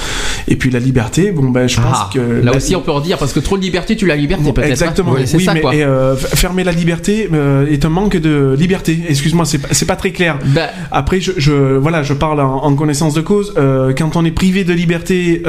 Et 0.48 0.56
puis 0.56 0.70
la 0.72 0.80
liberté, 0.80 1.32
bon, 1.32 1.50
ben, 1.50 1.68
je 1.68 1.78
pense 1.80 1.86
Ah, 1.94 2.10
que. 2.14 2.20
là 2.20 2.56
aussi, 2.56 2.76
on 2.76 2.82
peut 2.82 2.92
en 2.92 3.00
dire 3.02 3.18
parce 3.18 3.34
que 3.34 3.40
trop 3.40 3.58
de 3.58 3.62
liberté, 3.64 3.96
tu 3.96 4.06
la 4.06 4.16
liberté 4.16 4.44
Bon, 4.44 4.54
peut-être. 4.54 4.70
Exactement. 4.72 5.16
hein. 5.16 5.22
c'est 5.26 5.38
oui, 5.38 5.44
ça 5.46 5.54
mais 5.54 5.62
quoi. 5.62 5.76
et, 5.76 5.84
euh, 5.84 6.16
fermer 6.16 6.64
la 6.64 6.72
liberté 6.72 7.30
euh, 7.34 7.66
est 7.68 7.86
un 7.86 7.90
manque 7.90 8.18
de 8.18 8.56
liberté. 8.58 8.98
Excuse-moi, 9.10 9.46
c'est 9.46 9.58
pas- 9.60 9.68
c'est 9.72 9.86
pas 9.86 9.96
très 9.96 10.12
clair. 10.12 10.38
Bah, 10.48 10.68
Après, 10.92 11.20
je, 11.20 11.32
je- 11.38 11.76
voilà, 11.78 12.04
je 12.04 12.14
parle 12.14 12.40
en, 12.42 12.64
en 12.64 12.76
connaissance 12.76 13.14
de 13.14 13.22
cause. 13.22 13.54
Euh, 13.58 13.94
quand 13.98 14.16
on 14.16 14.26
est 14.26 14.32
privé 14.32 14.64
de 14.64 14.74
liberté 14.74 15.44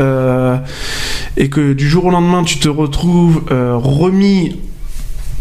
et 1.37 1.49
que 1.49 1.73
du 1.73 1.88
jour 1.88 2.06
au 2.06 2.11
lendemain 2.11 2.42
tu 2.44 2.58
te 2.58 2.68
retrouves 2.68 3.42
remis 3.50 4.56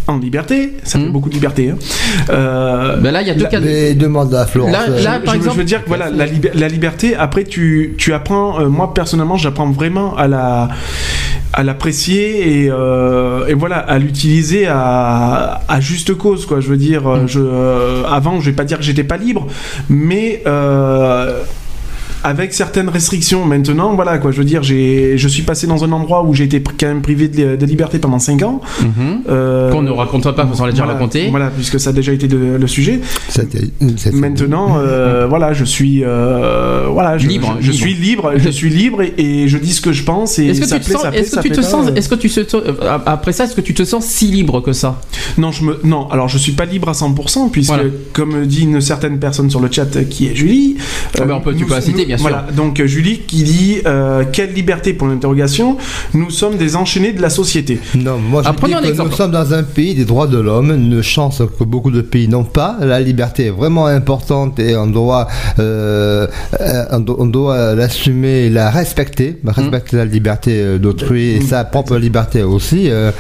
en 0.08 0.18
liberté, 0.18 0.74
ça 0.84 1.00
fait 1.00 1.06
Mhm. 1.06 1.12
beaucoup 1.12 1.30
de 1.30 1.34
liberté. 1.34 1.72
hein. 1.72 1.78
Euh, 2.30 2.98
bah 2.98 3.12
là, 3.12 3.22
il 3.22 3.28
y 3.28 3.32
a 3.32 3.34
deux 3.34 3.44
la- 3.44 3.50
cas. 3.50 3.60
de- 3.60 3.66
Mais 3.66 3.94
demande 3.96 4.34
à 4.36 4.46
Florence. 4.46 4.72
Là- 4.72 4.88
là- 4.88 4.98
je, 5.20 5.26
par 5.26 5.34
je- 5.34 5.38
exemple- 5.40 5.54
je 5.56 5.60
veux 5.60 5.64
dire 5.66 5.84
que 5.84 5.88
voilà, 5.88 6.10
la, 6.10 6.26
liber- 6.26 6.52
la 6.54 6.68
liberté, 6.68 7.16
après, 7.16 7.44
tu, 7.44 7.96
tu 7.98 8.14
apprends, 8.14 8.60
euh, 8.60 8.68
moi 8.70 8.94
personnellement, 8.94 9.38
j'apprends 9.38 9.70
vraiment 9.72 10.16
à 10.16 10.28
la 10.28 10.70
à 11.58 11.64
l'apprécier 11.64 12.64
et, 12.66 12.70
euh, 12.70 13.48
et 13.48 13.54
voilà 13.54 13.78
à 13.78 13.98
l'utiliser 13.98 14.68
à, 14.68 15.62
à 15.70 15.80
juste 15.80 16.14
cause 16.14 16.46
quoi 16.46 16.60
je 16.60 16.68
veux 16.68 16.76
dire 16.76 17.08
euh, 17.08 17.24
Mm. 17.24 17.28
je 17.30 17.40
euh, 17.40 18.04
avant 18.12 18.42
je 18.42 18.48
vais 18.50 18.56
pas 18.56 18.66
dire 18.66 18.78
que 18.78 18.84
j'étais 18.84 19.06
pas 19.06 19.16
libre 19.16 19.48
mais 19.88 20.44
euh, 20.48 21.40
avec 22.26 22.54
certaines 22.54 22.90
restrictions 22.90 23.46
maintenant 23.46 23.94
voilà 23.96 24.18
quoi 24.18 24.32
je 24.32 24.38
veux 24.40 24.44
dire 24.46 24.64
j'ai 24.64 25.18
je 25.18 25.28
suis 25.28 25.44
passé 25.44 25.68
dans 25.68 25.84
un 25.84 25.92
endroit 25.92 26.24
où 26.24 26.34
j'ai 26.34 26.46
été 26.46 26.60
quand 26.62 26.88
même 26.88 27.02
privé 27.04 27.28
de, 27.28 27.56
de 27.56 27.66
liberté 27.66 28.00
pendant 28.00 28.20
5 28.20 28.42
ans 28.44 28.62
Mhm. 28.82 29.22
euh, 29.30 29.72
Qu'on 29.72 29.82
ne 29.84 29.92
racontera 29.92 30.34
pas, 30.36 30.46
qu'on 30.46 30.64
l'a 30.66 30.72
déjà 30.72 30.84
voilà, 30.84 30.98
raconté. 30.98 31.30
voilà 31.30 31.48
puisque 31.56 31.80
ça 31.80 31.92
a 31.92 31.94
déjà 31.94 32.12
été 32.14 32.28
le- 32.28 32.58
le 32.58 32.68
sujet 32.68 33.00
Maintenant, 34.14 34.76
euh, 34.78 35.26
voilà, 35.28 35.54
je 35.54 35.64
suis, 35.66 36.04
euh, 36.04 36.88
voilà, 36.90 37.18
je, 37.18 37.28
Libre, 37.28 37.58
je, 37.60 37.66
je 37.68 37.72
libre. 37.72 37.82
suis 37.84 37.94
libre, 37.94 38.32
je 38.38 38.50
suis 38.50 38.70
libre 38.70 39.02
et, 39.02 39.14
et 39.18 39.48
je 39.48 39.58
dis 39.58 39.74
ce 39.74 39.82
que 39.82 39.92
je 39.92 40.04
pense 40.04 40.40
et 40.40 40.48
Est-ce 40.48 40.62
que 40.62 40.68
ça 40.68 40.78
tu 40.80 40.82
te 40.82 40.86
plaît, 40.88 40.94
sens, 40.96 41.02
ça 41.04 41.12
plaît, 41.12 41.20
est-ce 41.22 41.30
que 41.30 41.36
ça 41.36 41.42
tu 41.42 41.50
te 41.50 41.54
plaît 41.56 41.64
pas, 41.64 41.70
sens, 41.70 41.88
euh. 41.88 41.96
est-ce 41.96 42.10
que 42.10 42.16
tu 42.16 42.30
se, 42.30 42.40
euh, 42.56 42.98
après 43.06 43.32
ça, 43.34 43.44
est-ce 43.46 43.56
que 43.56 43.62
tu 43.62 43.74
te 43.74 43.84
sens 43.84 44.06
si 44.06 44.28
libre 44.28 44.62
que 44.62 44.74
ça? 44.74 45.02
Non, 45.38 45.52
je 45.52 45.64
me, 45.64 45.80
non, 45.84 46.08
alors 46.10 46.28
je 46.28 46.38
suis 46.38 46.54
pas 46.54 46.66
libre 46.66 46.90
à 46.90 46.94
100% 46.94 47.50
puisque, 47.52 47.70
Voilà. 47.70 47.84
comme 48.14 48.46
dit 48.46 48.64
une 48.64 48.82
certaine 48.82 49.20
personne 49.20 49.50
sur 49.50 49.60
le 49.60 49.70
chat 49.72 49.96
euh, 49.96 50.04
qui 50.04 50.28
est 50.28 50.36
Julie, 50.36 50.78
Ah, 51.20 51.24
on 51.32 51.40
peut- 51.42 51.54
tu 51.54 51.62
nous- 51.62 51.68
peux 51.68 51.74
la 51.76 51.82
citer, 51.82 52.06
nous- 52.06 52.12
bien 52.16 52.18
sûr. 52.18 52.30
Voilà, 52.30 52.46
donc 52.52 52.80
euh, 52.80 52.88
Julie 52.88 53.20
qui 53.20 53.44
dit 53.44 53.78
euh, 53.86 54.24
quelle 54.32 54.54
liberté 54.54 54.94
pour 54.94 55.08
l'interrogation, 55.08 55.78
nous 56.14 56.30
sommes 56.30 56.58
des 56.58 56.76
enchaînés 56.76 57.14
de 57.14 57.22
la 57.22 57.30
société. 57.30 57.80
Non, 57.96 58.18
moi 58.18 58.42
je 58.44 58.50
Ah, 58.50 58.54
dis 58.66 58.72
que 58.74 58.88
exemple. 58.88 59.10
nous 59.10 59.16
sommes 59.16 59.32
dans 59.32 59.54
un 59.54 59.64
pays 59.64 59.96
des 59.96 60.06
droits 60.06 60.28
de 60.28 60.38
l'homme, 60.38 60.72
une 60.72 61.02
chance 61.02 61.42
que 61.58 61.64
beaucoup 61.64 61.92
de 61.92 62.02
pays 62.02 62.28
n'ont 62.28 62.44
pas. 62.44 62.78
La 62.82 63.00
liberté 63.00 63.46
est 63.48 63.50
vraiment 63.52 63.86
importante 63.88 64.60
et 64.60 64.76
on 64.76 64.88
doit, 64.88 65.28
euh, 65.60 66.28
euh, 66.62 66.86
on 67.18 67.26
doit, 67.26 67.76
l'assumer 67.76 68.46
et 68.46 68.50
la 68.50 68.70
respecter, 68.70 69.38
Mmh. 69.44 69.50
respecter 69.50 69.98
la 69.98 70.06
liberté 70.06 70.80
d'autrui 70.80 71.30
et 71.36 71.42
sa 71.42 71.64
propre 71.66 71.98
liberté 71.98 72.44
aussi. 72.44 72.90
Euh, 72.90 73.12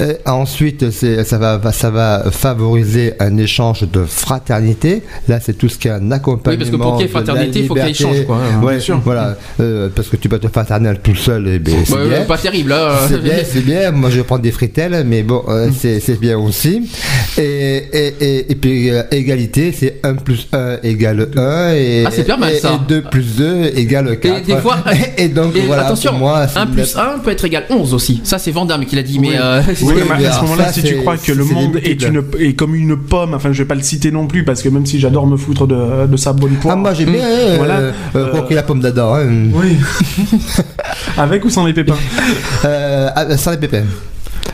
et 0.00 0.16
ensuite, 0.28 0.90
ça 0.90 1.38
va, 1.38 1.60
ça 1.72 1.90
va 1.90 2.24
favoriser 2.30 3.14
un 3.20 3.36
échange 3.36 3.82
de 3.90 4.04
fraternité. 4.04 5.02
Là, 5.28 5.40
c'est 5.40 5.56
tout 5.56 5.68
ce 5.68 5.78
qui 5.78 5.88
est 5.88 5.92
un 5.92 6.10
accompagnement. 6.10 6.52
Oui, 6.52 6.58
parce 6.58 6.70
que 6.70 6.76
pour 6.76 6.96
qu'il 6.96 7.06
y 7.06 7.08
ait 7.08 7.12
de 7.12 7.14
la 7.14 7.24
fraternité, 7.24 7.60
il 7.60 7.66
faut 7.66 7.74
qu'il 7.74 7.82
y 7.84 7.86
ait 7.86 7.92
liberté. 7.92 8.04
échange, 8.14 8.26
quoi. 8.26 8.37
Ouais, 8.62 8.72
Bien 8.74 8.80
sûr. 8.80 9.00
Voilà, 9.04 9.36
Euh, 9.60 9.88
parce 9.94 10.08
que 10.08 10.16
tu 10.16 10.28
peux 10.28 10.36
être 10.36 10.48
fraternel 10.48 10.98
tout 11.02 11.14
seul, 11.14 11.46
et 11.48 11.58
ben, 11.58 11.74
c'est 11.84 11.94
Bah, 11.94 12.06
bien. 12.08 12.20
Pas 12.22 12.38
terrible. 12.38 12.72
hein. 12.72 12.88
C'est 13.08 13.22
bien, 13.22 13.34
c'est 13.44 13.60
bien. 13.64 13.90
Moi, 13.92 14.10
je 14.10 14.20
prends 14.22 14.38
des 14.38 14.50
fritelles, 14.52 15.04
mais 15.06 15.22
bon, 15.22 15.42
Mm. 15.46 15.50
euh, 15.50 15.68
c'est 15.78 16.00
c'est 16.00 16.18
bien 16.20 16.38
aussi. 16.38 16.88
Et, 17.36 17.42
et, 17.92 18.14
et, 18.20 18.52
et 18.52 18.54
puis, 18.54 18.90
euh, 18.90 19.02
égalité, 19.10 19.72
c'est 19.72 20.00
1 20.02 20.14
plus 20.16 20.48
1 20.52 20.78
égale 20.82 21.28
1. 21.36 21.72
Et, 21.74 22.04
Ah, 22.06 22.10
c'est 22.12 22.24
pas 22.24 22.36
mal, 22.36 22.54
ça. 22.56 22.74
Et 22.74 22.88
2 22.88 23.02
plus 23.02 23.36
2 23.36 23.72
égale 23.76 24.18
4. 24.18 24.38
Et 24.38 24.40
des 24.54 24.56
fois, 24.60 24.76
et 25.16 25.28
donc, 25.28 25.56
Et 25.56 25.60
voilà, 25.60 25.86
attention, 25.86 26.10
pour 26.12 26.20
moi, 26.20 26.46
c'est 26.48 26.58
1 26.58 26.66
une- 26.66 26.72
plus 26.72 26.96
1 26.96 27.18
peut 27.22 27.30
être 27.30 27.44
égal 27.44 27.64
11 27.70 27.94
aussi. 27.94 28.20
Ça, 28.24 28.38
c'est 28.38 28.50
Vandame 28.50 28.84
qui 28.84 28.96
l'a 28.96 29.02
dit, 29.02 29.18
mais. 29.18 29.28
Oui. 29.28 29.34
euh, 29.40 29.62
Oui, 29.68 29.74
Oui, 29.82 30.02
mais 30.08 30.16
mais 30.18 30.26
à 30.26 30.32
ce 30.32 30.40
moment-là, 30.42 30.66
ça, 30.66 30.72
si 30.72 30.82
tu 30.82 30.88
c'est- 30.88 30.94
crois 30.96 31.16
que 31.16 31.32
le 31.32 31.44
monde 31.44 31.76
est, 31.82 32.02
une, 32.02 32.22
est 32.40 32.54
comme 32.54 32.74
une 32.74 32.96
pomme, 32.96 33.34
enfin 33.34 33.52
je 33.52 33.58
vais 33.58 33.68
pas 33.68 33.74
le 33.74 33.82
citer 33.82 34.10
non 34.10 34.26
plus 34.26 34.44
parce 34.44 34.62
que 34.62 34.68
même 34.68 34.86
si 34.86 34.98
j'adore 35.00 35.26
me 35.26 35.36
foutre 35.36 35.66
de, 35.66 36.06
de 36.06 36.16
sa 36.16 36.32
bonne 36.32 36.54
poire. 36.56 36.74
Ah, 36.76 36.80
moi, 36.80 36.94
j'ai 36.94 37.04
bien, 37.04 37.20
euh, 37.24 37.54
Voilà. 37.58 37.80
Euh, 38.18 38.50
la 38.50 38.62
pomme 38.62 38.80
d'Adam. 38.80 39.14
Hein. 39.14 39.50
Oui. 39.52 39.76
Avec 41.16 41.44
ou 41.44 41.50
sans 41.50 41.66
les 41.66 41.72
pépins? 41.72 41.96
Euh, 42.64 43.10
ah, 43.14 43.36
sans 43.36 43.52
les 43.52 43.56
pépins. 43.56 43.84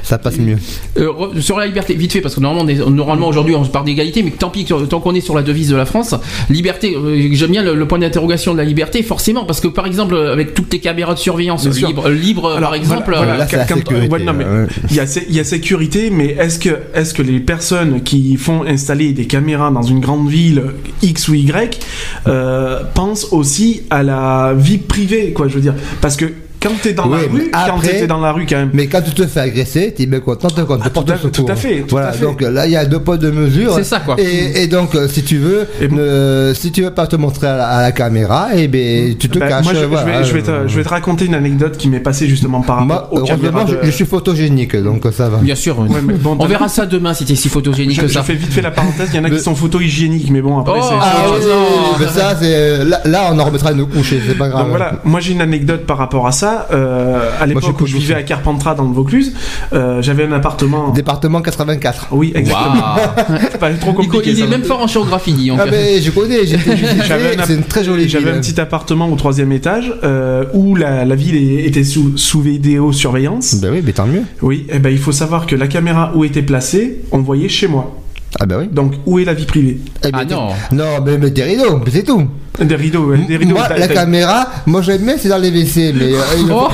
Ça 0.02 0.18
passe 0.18 0.38
mieux. 0.38 0.56
Euh, 0.98 1.08
re- 1.08 1.40
sur 1.40 1.58
la 1.58 1.66
liberté, 1.66 1.95
vite 1.95 2.12
fait, 2.12 2.21
parce 2.21 2.34
que 2.34 2.40
normalement, 2.40 3.28
aujourd'hui 3.28 3.54
on 3.54 3.64
se 3.64 3.71
parle 3.71 3.86
d'égalité, 3.86 4.23
mais 4.23 4.30
tant 4.30 4.50
pis, 4.50 4.64
tant 4.64 5.00
qu'on 5.00 5.14
est 5.14 5.21
sur 5.21 5.34
la 5.34 5.42
devise 5.42 5.69
de 5.71 5.76
la 5.76 5.86
France, 5.86 6.14
liberté, 6.50 6.95
euh, 6.97 7.28
j'aime 7.32 7.50
bien 7.52 7.62
le, 7.62 7.75
le 7.75 7.88
point 7.88 7.99
d'interrogation 7.99 8.52
de 8.52 8.58
la 8.58 8.64
liberté, 8.64 9.02
forcément, 9.02 9.45
parce 9.45 9.60
que 9.60 9.69
par 9.69 9.86
exemple, 9.86 10.16
avec 10.16 10.54
toutes 10.54 10.73
les 10.73 10.78
caméras 10.80 11.14
de 11.14 11.19
surveillance 11.19 11.69
sûr. 11.71 11.88
libre, 11.88 12.08
libre 12.10 12.50
Alors, 12.50 12.71
par 12.71 12.75
exemple, 12.75 13.02
voilà, 13.06 13.19
voilà. 13.25 13.36
Là, 13.38 13.47
c'est 13.49 13.56
la 13.56 13.64
quand- 13.64 13.76
sécurité. 13.76 14.08
ouais, 14.08 14.23
non, 14.25 14.32
mais. 14.32 14.45
Il 14.90 14.97
y, 14.97 15.00
a, 15.00 15.06
sé- 15.06 15.26
il 15.28 15.34
y 15.34 15.40
a 15.40 15.45
sécurité, 15.45 16.10
mais 16.10 16.36
est-ce 16.38 16.58
que, 16.58 16.71
est 16.95 17.12
que 17.14 17.23
les 17.23 17.40
personnes 17.40 18.02
qui 18.02 18.36
font 18.36 18.64
installer 18.64 19.12
des 19.12 19.26
caméras 19.26 19.71
dans 19.71 19.82
une 19.82 20.00
grande 20.00 20.28
ville 20.28 20.62
X 21.02 21.28
ou 21.28 21.34
Y 21.34 21.78
euh, 22.26 22.80
pensent 22.95 23.28
aussi 23.32 23.82
à 23.90 24.02
la 24.02 24.54
vie 24.56 24.78
privée, 24.78 25.32
quoi, 25.32 25.49
je 25.49 25.54
veux 25.54 25.60
dire? 25.60 25.75
Parce 26.00 26.16
que 26.16 26.26
quand 26.64 26.72
t'es 26.82 26.92
dans 26.94 27.06
Oui, 27.06 27.18
la 27.20 27.28
rue, 27.32 27.50
quand 27.52 27.78
t'es 27.82 28.06
dans 28.06 28.20
la 28.20 28.32
rue 28.32 28.46
quand 28.48 28.56
même. 28.56 28.70
Mais 28.72 28.86
quand 28.88 29.02
tu 29.02 29.12
te 29.12 29.26
fais 29.26 29.40
agresser, 29.40 29.92
tu 29.96 30.02
es 30.02 30.06
bien 30.06 30.20
content 30.20 30.48
de 30.48 30.62
quand 30.64 30.78
Ah, 30.80 30.84
tu 30.84 30.90
portes 30.90 31.06
tout 31.06 31.12
à- 31.12 31.16
secours. 31.18 31.30
tout 31.46 31.52
à 31.52 31.54
fait, 31.56 31.80
tout 31.80 31.86
voilà, 31.90 32.08
à 32.08 32.12
fait. 32.12 32.24
donc 32.24 32.40
là, 32.40 32.66
il 32.66 32.72
y 32.72 32.76
a 32.76 32.84
deux 32.86 32.98
poids, 33.00 33.16
deux 33.18 33.30
mesures. 33.32 33.74
C'est 33.76 33.84
ça, 33.84 34.00
quoi. 34.00 34.16
Et, 34.18 34.62
et 34.62 34.66
donc, 34.66 34.94
euh, 34.94 35.06
si 35.08 35.22
tu 35.22 35.36
veux, 35.38 35.66
bon- 35.88 36.54
si 36.54 36.72
tu 36.72 36.82
veux 36.82 36.90
pas 36.90 37.06
te 37.06 37.16
montrer 37.16 37.46
à 37.46 37.56
la, 37.56 37.66
à 37.68 37.82
la 37.82 37.92
caméra, 37.92 38.48
et 38.56 38.66
ben, 38.68 39.14
tu 39.16 39.28
te 39.28 39.38
Bah, 39.38 39.48
caches. 39.48 39.64
moi, 39.64 39.74
je, 39.74 39.80
je 39.80 39.84
vais, 39.86 40.24
je, 40.24 40.32
vais 40.32 40.42
te, 40.42 40.50
je 40.68 40.76
vais 40.76 40.84
te 40.84 40.88
raconter 40.88 41.26
une 41.26 41.34
anecdote 41.34 41.76
qui 41.76 41.88
m'est 41.88 42.00
passée 42.00 42.26
justement 42.26 42.62
par 42.62 42.80
Moi, 42.80 42.96
rapport 42.96 43.12
aux 43.12 43.18
heureusement, 43.18 43.36
caméras 43.36 43.66
je, 43.68 43.74
de- 43.76 43.80
je 43.84 43.90
suis 43.90 44.06
photogénique, 44.06 44.76
donc 44.76 45.02
ça 45.12 45.28
va. 45.28 45.38
bien 45.38 45.54
sûr. 45.54 45.78
Ouais, 45.78 45.88
mais 46.02 46.14
bon, 46.14 46.36
on 46.38 46.46
verra 46.46 46.68
ça 46.68 46.86
demain 46.86 47.12
si 47.14 47.24
t'es 47.24 47.34
si 47.34 47.48
photogénique 47.48 47.96
Je, 47.96 48.00
que 48.02 48.08
je 48.08 48.14
ça. 48.14 48.22
fais 48.22 48.34
vite 48.34 48.52
fait 48.52 48.62
la 48.62 48.70
parenthèse, 48.70 49.08
il 49.12 49.16
y 49.16 49.20
en 49.20 49.24
a 49.24 49.30
qui 49.30 49.40
sont 49.40 49.54
photo 49.54 49.80
hygiéniques, 49.80 50.30
mais 50.30 50.40
bon, 50.40 50.58
après 50.58 50.72
Oh, 50.76 50.82
c'est. 50.88 50.94
Ah 51.00 52.08
ça, 52.10 52.36
c'est 52.40 52.84
là, 52.84 53.30
on 53.32 53.38
en 53.38 53.44
remettra 53.44 53.72
une 53.72 53.86
couche, 53.86 54.14
c'est 54.26 54.36
pas 54.38 54.48
grave. 54.48 54.62
Donc 54.62 54.70
voilà, 54.70 54.92
moi 55.04 55.20
j'ai 55.20 55.32
une 55.32 55.40
anecdote 55.40 55.84
par 55.86 55.98
rapport 55.98 56.26
à 56.26 56.32
ça. 56.32 56.53
Euh, 56.71 57.30
à 57.40 57.47
l'époque 57.47 57.80
où 57.80 57.86
je 57.86 57.97
vivais 57.97 58.14
à 58.14 58.23
Carpentras 58.23 58.75
dans 58.75 58.84
le 58.84 58.93
Vaucluse, 58.93 59.32
euh, 59.73 60.02
j'avais 60.02 60.25
un 60.25 60.32
appartement. 60.32 60.90
Département 60.90 61.43
84. 61.43 62.08
Oui, 62.12 62.32
exactement. 62.34 62.97
C'est 63.52 63.58
pas 63.58 63.73
trop 63.75 63.93
compliqué. 63.93 64.30
il 64.30 64.38
est 64.38 64.43
ça. 64.43 64.47
même 64.49 64.64
fort 64.64 64.80
en 64.80 64.86
géographie. 64.86 65.50
Ah 65.58 65.67
ben, 65.67 66.02
je 66.02 66.10
connais, 66.10 66.47
j'ai 66.47 66.56
été 66.56 66.75
visiter, 66.75 67.04
J'avais 67.06 67.38
un 67.38 67.45
c'est 67.45 67.54
une 67.54 67.62
très 67.64 67.84
jolie 67.84 68.08
J'avais 68.08 68.30
un 68.30 68.40
petit 68.40 68.60
appartement 68.60 69.08
au 69.08 69.17
troisième 69.17 69.52
étage 69.52 69.93
euh, 70.02 70.45
où 70.54 70.75
la, 70.76 71.04
la 71.04 71.14
ville 71.14 71.36
était 71.64 71.84
sous, 71.84 72.17
sous 72.17 72.40
vidéosurveillance. 72.40 73.56
Ben 73.56 73.73
oui, 73.73 73.82
mais 73.84 73.93
tant 73.93 74.06
mieux. 74.06 74.23
Oui, 74.43 74.67
et 74.69 74.78
ben 74.78 74.90
il 74.90 74.99
faut 74.99 75.12
savoir 75.12 75.47
que 75.47 75.56
la 75.56 75.67
caméra 75.67 76.12
où 76.14 76.25
était 76.25 76.43
placée, 76.43 77.00
on 77.12 77.19
voyait 77.19 77.49
chez 77.49 77.69
moi. 77.69 77.95
Ah 78.40 78.47
ben 78.47 78.58
oui. 78.60 78.68
Donc 78.70 78.94
où 79.06 79.18
est 79.18 79.25
la 79.25 79.34
vie 79.34 79.44
privée 79.47 79.78
Eh 80.04 80.10
ben, 80.10 80.18
Ah 80.20 80.25
non. 80.25 80.49
Non, 80.73 80.84
mais, 81.04 81.18
mais 81.18 81.30
des 81.30 81.42
rideaux, 81.44 81.80
c'est 81.90 82.02
tout. 82.04 82.26
Des 82.60 82.76
rideaux, 82.76 83.06
ouais, 83.06 83.18
des 83.26 83.36
rideaux. 83.36 83.54
Moi, 83.56 83.68
la 83.76 83.88
caméra, 83.88 84.47
moi 84.66 84.80
j'aime 84.80 85.02
bien, 85.04 85.16
c'est 85.18 85.28
dans 85.28 85.38
les 85.38 85.50
WC, 85.50 85.92
mais 85.92 86.12
euh, 86.14 86.18
il, 86.38 86.52
Oh. 86.52 86.68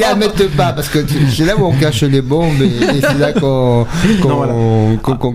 la 0.00 0.14
mettent 0.16 0.48
pas 0.56 0.72
parce 0.72 0.88
que 0.88 0.98
c'est 1.32 1.44
là 1.44 1.56
où 1.56 1.64
on 1.64 1.72
cache 1.72 2.02
les 2.02 2.20
bombes 2.22 2.60
et, 2.60 2.66
et 2.96 3.00
c'est 3.00 3.18
là 3.18 3.32
qu'on 3.32 3.86
voilà. 4.22 4.52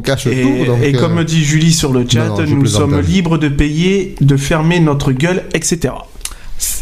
cache 0.04 0.28
Et, 0.28 0.42
tout. 0.42 0.66
Donc, 0.66 0.80
et 0.84 0.94
euh, 0.94 1.00
comme 1.00 1.24
dit 1.24 1.44
Julie 1.44 1.72
sur 1.72 1.94
le 1.94 2.06
chat, 2.08 2.28
non, 2.28 2.36
nous 2.48 2.66
sommes 2.66 3.00
libres 3.00 3.38
de 3.38 3.48
payer, 3.48 4.16
de 4.20 4.36
fermer 4.36 4.80
notre 4.82 5.14
gueule, 5.14 5.44
etc. 5.54 5.94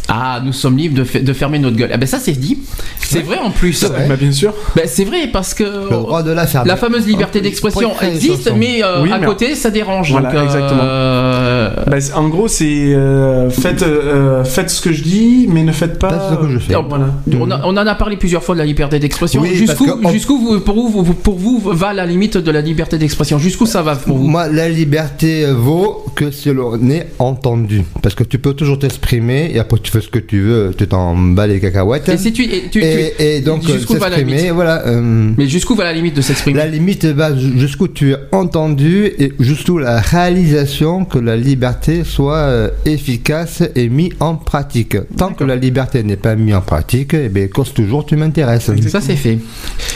Ah, 0.10 0.42
nous 0.44 0.54
sommes 0.54 0.78
libres 0.78 1.04
de, 1.22 1.34
fermer 1.34 1.60
notre 1.60 1.76
gueule. 1.76 1.90
Ah 1.94 1.98
ben 1.98 2.06
ça 2.08 2.18
c'est 2.20 2.32
dit. 2.32 2.60
C'est 3.00 3.22
vrai 3.22 3.38
en 3.40 3.52
plus. 3.52 3.84
Ouais. 3.84 4.08
Bah, 4.08 4.16
bien 4.16 4.32
sûr. 4.32 4.54
Ben, 4.76 4.86
c'est 4.88 5.04
vrai 5.04 5.28
parce 5.32 5.54
que 5.54 5.63
le 5.63 5.90
droit 5.90 6.24
de 6.24 6.32
la 6.32 6.48
fermer. 6.48 6.68
la 6.70 6.78
fameuse 6.78 7.06
liberté 7.06 7.42
d'expression 7.42 7.92
existe, 8.02 8.52
mais 8.56 8.84
euh, 8.84 9.02
Oui, 9.04 9.12
à 9.12 9.18
mais- 9.20 9.26
côté 9.26 9.54
ça 9.56 9.70
dérange. 9.70 10.12
Voilà, 10.12 10.32
donc, 10.32 10.40
euh, 10.40 10.46
exactement. 10.46 11.92
Bah, 11.92 12.00
c'est- 12.02 12.13
en 12.13 12.28
gros, 12.30 12.48
c'est 12.48 12.94
euh, 12.96 13.50
faites, 13.50 13.84
euh, 13.84 14.44
faites 14.46 14.70
ce 14.70 14.82
que 14.82 14.92
je 14.94 15.04
dis, 15.04 15.48
mais 15.50 15.63
ne 15.63 15.72
faites 15.74 16.00
pas. 16.00 16.10
Faites 16.10 16.40
ce 16.40 16.46
que 16.46 16.52
je 16.54 16.60
fais. 16.60 16.74
Voilà. 16.88 17.08
On, 17.40 17.52
a- 17.52 17.62
on 17.66 17.72
en 17.78 17.88
a 17.88 17.96
parlé 17.96 18.16
plusieurs 18.18 18.44
fois 18.44 18.56
de 18.56 18.60
la 18.60 18.66
liberté 18.66 19.00
d'expression. 19.00 19.42
Oui, 19.42 19.56
jusqu'où, 19.56 19.86
on- 20.04 20.60
pour, 20.62 20.76
vous, 20.90 21.04
vous- 21.04 21.13
pour 21.13 21.38
vous 21.38 21.60
va 21.66 21.94
la 21.94 22.06
limite 22.06 22.38
de 22.38 22.52
la 22.52 22.62
liberté 22.62 22.98
d'expression? 22.98 23.38
Jusqu'où 23.40 23.66
ça 23.66 23.82
va 23.82 23.96
pour 23.96 24.18
vous? 24.18 24.28
Moi, 24.28 24.48
la 24.48 24.70
liberté 24.70 25.46
vaut 25.52 26.06
que 26.16 26.32
si 26.32 26.52
l'on 26.54 26.90
est 26.90 27.08
entendu. 27.20 27.84
Parce 28.02 28.16
que 28.16 28.24
tu 28.24 28.40
peux 28.40 28.54
toujours 28.54 28.80
t'exprimer, 28.80 29.48
il 29.48 29.54
n'y 29.54 29.60
a 29.60 29.63
après 29.67 29.80
tu 29.84 29.91
fais 29.91 30.01
ce 30.01 30.08
que 30.10 30.19
tu 30.19 30.39
veux, 30.41 30.73
tu 30.77 30.88
t'en 30.88 31.15
bats 31.15 31.45
les 31.47 31.60
cacahuètes. 31.60 32.08
Et 32.10 32.17
si 32.17 32.32
tu, 32.34 32.43
et 32.43 32.69
tu- 32.71 32.82
Et- 32.84 33.13
tu- 33.17 33.23
et 33.23 33.41
donc, 33.41 33.63
jusqu'où 33.63 33.95
euh, 33.95 33.99
va 33.99 34.10
la 34.10 34.15
s'exprimer, 34.15 34.38
limite 34.41 34.53
voilà. 34.53 34.86
euh, 34.88 35.32
Mais 35.38 35.47
jusqu'où 35.47 35.75
va 35.75 35.84
la 35.84 35.93
limite 35.93 36.15
de 36.15 36.21
s'exprimer? 36.21 36.58
La 36.58 36.67
limite 36.67 37.06
va 37.06 37.36
jusqu'où 37.36 37.88
tu 37.88 38.12
es 38.12 38.17
entendu 38.32 39.12
et 39.19 39.34
jusqu'où 39.39 39.77
la 39.77 39.99
réalisation 39.99 41.06
que 41.06 41.19
la 41.19 41.36
liberté 41.36 42.03
soit 42.03 42.38
euh, 42.38 42.69
efficace 42.86 43.63
et 43.75 43.89
mise 43.89 44.12
en 44.19 44.36
pratique. 44.36 44.97
Tant 45.17 45.34
que 45.34 45.43
la 45.43 45.56
liberté 45.56 46.03
n'est 46.03 46.15
pas 46.15 46.36
mise 46.36 46.56
en 46.56 46.62
pratique, 46.62 47.13
eh 47.13 47.30
bien, 47.30 47.47
cause 47.47 47.73
toujours 47.73 48.06
tu 48.06 48.15
m'intéresses. 48.15 48.71
Ça 48.88 49.01
c'est 49.01 49.15
fait. 49.15 49.38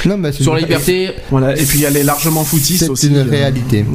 Non, 0.06 0.18
mais 0.18 0.32
c'est 0.32 0.44
Sur 0.44 0.54
la 0.54 0.60
une- 0.60 0.66
liberté, 0.66 1.10
Voilà, 1.30 1.54
et 1.58 1.64
puis 1.64 1.84
elle 1.84 1.96
est 1.98 2.04
largement 2.04 2.44
foutiste 2.44 2.84
c'est 2.86 2.90
aussi. 2.90 3.08
une 3.08 3.18
euh, 3.18 3.24
réalité. 3.24 3.86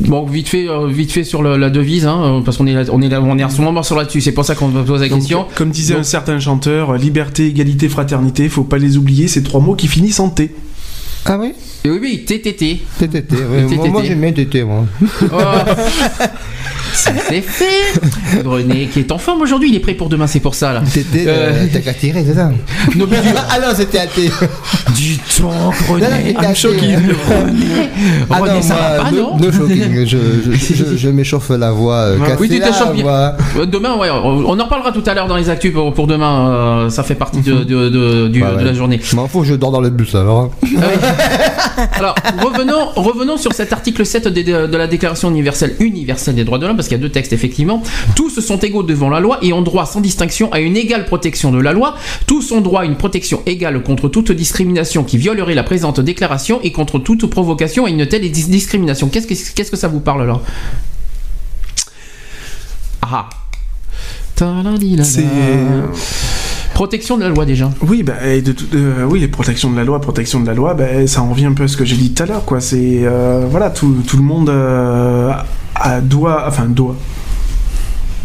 Bon 0.00 0.26
vite 0.26 0.48
fait, 0.48 0.66
vite 0.90 1.10
fait 1.10 1.24
sur 1.24 1.42
le- 1.42 1.56
la 1.56 1.70
devise, 1.70 2.06
hein, 2.06 2.42
parce 2.44 2.56
qu'on 2.58 2.66
est, 2.66 2.74
là- 2.74 2.84
on 2.92 3.00
est, 3.02 3.08
là- 3.08 3.20
on 3.22 3.38
est 3.38 3.42
en 3.44 3.48
ce 3.50 3.62
moment 3.62 3.82
sur 3.82 3.96
là-dessus. 3.96 4.20
C'est 4.20 4.32
pour 4.32 4.44
ça 4.44 4.54
qu'on 4.54 4.75
me 4.76 4.84
pose 4.84 5.00
la 5.00 5.08
donc, 5.08 5.18
question. 5.20 5.46
comme 5.54 5.70
disait 5.70 5.94
Donc- 5.94 6.00
un 6.00 6.04
certain 6.04 6.38
chanteur, 6.38 6.94
liberté, 6.94 7.46
égalité, 7.46 7.88
fraternité, 7.88 8.48
faut 8.48 8.64
pas 8.64 8.78
les 8.78 8.96
oublier, 8.96 9.28
ces 9.28 9.42
trois 9.42 9.60
mots 9.60 9.74
qui 9.74 9.88
finissent 9.88 10.20
en 10.20 10.28
T. 10.28 10.54
Ah 11.24 11.38
oui? 11.38 11.52
Et 11.86 11.90
oui, 11.90 11.98
oui, 12.02 12.24
TTT. 12.26 12.80
TTT, 12.98 13.36
oui. 13.48 13.76
Moi, 13.76 13.88
moi 13.88 14.02
j'aime 14.04 14.20
bien 14.20 14.32
TT, 14.32 14.64
moi. 14.64 14.84
Oh. 15.32 15.36
Ça 16.92 17.10
c'est 17.28 17.42
fait. 17.42 18.42
René 18.44 18.86
qui 18.90 19.00
est 19.00 19.12
en 19.12 19.18
forme 19.18 19.42
aujourd'hui, 19.42 19.68
il 19.68 19.76
est 19.76 19.80
prêt 19.80 19.92
pour 19.92 20.08
demain, 20.08 20.26
c'est 20.26 20.40
pour 20.40 20.54
ça 20.54 20.72
là. 20.72 20.80
TT, 20.80 21.26
Euh, 21.28 21.52
euh, 21.52 21.66
t'as 21.70 21.80
qu'à 21.80 21.92
tirer, 21.92 22.24
c'est 22.26 22.34
ça 22.34 22.50
Non, 22.96 23.04
du- 23.04 23.14
Ah 23.50 23.58
non, 23.60 23.66
c'était 23.76 24.00
un 24.00 24.06
T. 24.06 24.30
Dis 24.94 25.20
donc, 25.38 25.52
René. 25.88 26.00
Non, 26.00 26.08
non, 26.08 26.16
c'était 26.24 26.46
I'm 26.46 26.56
shocking. 26.56 26.96
Ah 28.30 28.38
René, 28.40 28.54
non, 28.54 28.62
ça 28.62 28.74
moi, 28.74 28.82
va 28.96 29.04
pas, 29.04 29.10
no, 29.10 29.16
non 29.18 29.36
no 29.38 29.52
shocking. 29.52 30.06
Je, 30.06 30.16
je, 30.16 30.74
je, 30.74 30.96
je 30.96 31.08
m'échauffe 31.10 31.50
la 31.50 31.70
voix. 31.70 31.96
euh, 31.96 32.18
Ah. 32.26 32.30
Oui, 32.40 32.48
tu 32.48 32.58
t'échauffes 32.60 32.94
bien. 32.94 33.34
Demain, 33.66 33.96
ouais, 33.98 34.08
on 34.10 34.58
en 34.58 34.64
reparlera 34.64 34.90
tout 34.92 35.02
à 35.06 35.12
l'heure 35.14 35.28
dans 35.28 35.36
les 35.36 35.50
actus 35.50 35.72
pour, 35.74 35.92
pour 35.92 36.06
demain. 36.06 36.48
euh, 36.50 36.90
ça 36.90 37.02
fait 37.02 37.14
partie 37.14 37.42
de, 37.42 37.62
de, 37.62 37.88
de- 37.90 38.28
du- 38.28 38.42
Ouais, 38.42 38.48
ouais. 38.52 38.60
de 38.62 38.66
la 38.66 38.72
journée. 38.72 38.98
Je 39.02 39.14
m'en 39.16 39.28
fous, 39.28 39.44
je 39.44 39.54
dors 39.54 39.70
dans 39.70 39.80
le 39.82 39.90
bus 39.90 40.14
alors. 40.14 40.50
Ah 40.62 40.66
oui. 40.66 40.74
Alors, 41.92 42.14
revenons, 42.42 42.90
revenons 42.96 43.36
sur 43.36 43.52
cet 43.52 43.72
article 43.72 44.04
7 44.06 44.28
des- 44.28 44.44
de, 44.44 44.66
de 44.66 44.76
la 44.76 44.86
Déclaration 44.86 45.30
universelle, 45.30 45.76
universelle 45.80 46.34
des 46.34 46.44
droits 46.44 46.58
de 46.58 46.66
l'homme, 46.66 46.76
parce 46.76 46.88
qu'il 46.88 46.96
y 46.96 47.00
a 47.00 47.02
deux 47.02 47.10
textes, 47.10 47.32
effectivement. 47.32 47.82
Tous 48.14 48.40
sont 48.40 48.58
égaux 48.58 48.82
devant 48.82 49.08
la 49.10 49.20
loi 49.20 49.38
et 49.42 49.52
ont 49.52 49.62
droit 49.62 49.86
sans 49.86 50.00
distinction 50.00 50.52
à 50.52 50.60
une 50.60 50.76
égale 50.76 51.04
protection 51.06 51.50
de 51.52 51.60
la 51.60 51.72
loi. 51.72 51.96
Tous 52.26 52.52
ont 52.52 52.60
droit 52.60 52.82
à 52.82 52.84
une 52.84 52.96
protection 52.96 53.42
égale 53.46 53.82
contre 53.82 54.08
toute 54.08 54.32
discrimination 54.32 55.04
qui 55.04 55.18
violerait 55.18 55.54
la 55.54 55.62
présente 55.64 56.00
déclaration 56.00 56.60
et 56.62 56.72
contre 56.72 56.98
toute 56.98 57.26
provocation 57.26 57.86
à 57.86 57.90
une 57.90 58.06
telle 58.06 58.30
dis- 58.30 58.48
discrimination. 58.48 59.08
Qu'est-ce 59.08 59.26
que, 59.26 59.70
que 59.70 59.76
ça 59.76 59.88
vous 59.88 60.00
parle 60.00 60.26
là? 60.26 60.40
Ah. 63.02 63.28
C'est. 65.04 65.24
Protection 66.76 67.16
de 67.16 67.22
la 67.22 67.30
loi 67.30 67.46
déjà. 67.46 67.70
Oui, 67.88 68.02
bah, 68.02 68.12
et 68.26 68.42
de 68.42 68.52
tout- 68.52 68.66
euh, 68.74 69.06
oui, 69.08 69.18
les 69.20 69.28
protections 69.28 69.70
de 69.70 69.76
la 69.78 69.82
loi, 69.84 69.98
protection 69.98 70.40
de 70.40 70.46
la 70.46 70.52
loi, 70.52 70.74
bah, 70.74 71.06
ça 71.06 71.22
en 71.22 71.30
revient 71.30 71.46
un 71.46 71.54
peu 71.54 71.62
à 71.62 71.68
ce 71.68 71.76
que 71.78 71.86
j'ai 71.86 71.96
dit 71.96 72.12
tout 72.12 72.22
à 72.22 72.26
l'heure, 72.26 72.44
quoi. 72.44 72.60
C'est 72.60 73.00
euh, 73.04 73.46
voilà, 73.50 73.70
tout, 73.70 73.96
tout 74.06 74.18
le 74.18 74.22
monde 74.22 74.50
euh, 74.50 75.32
a- 75.74 76.00
doit, 76.02 76.44
enfin 76.46 76.66
doit. 76.66 76.94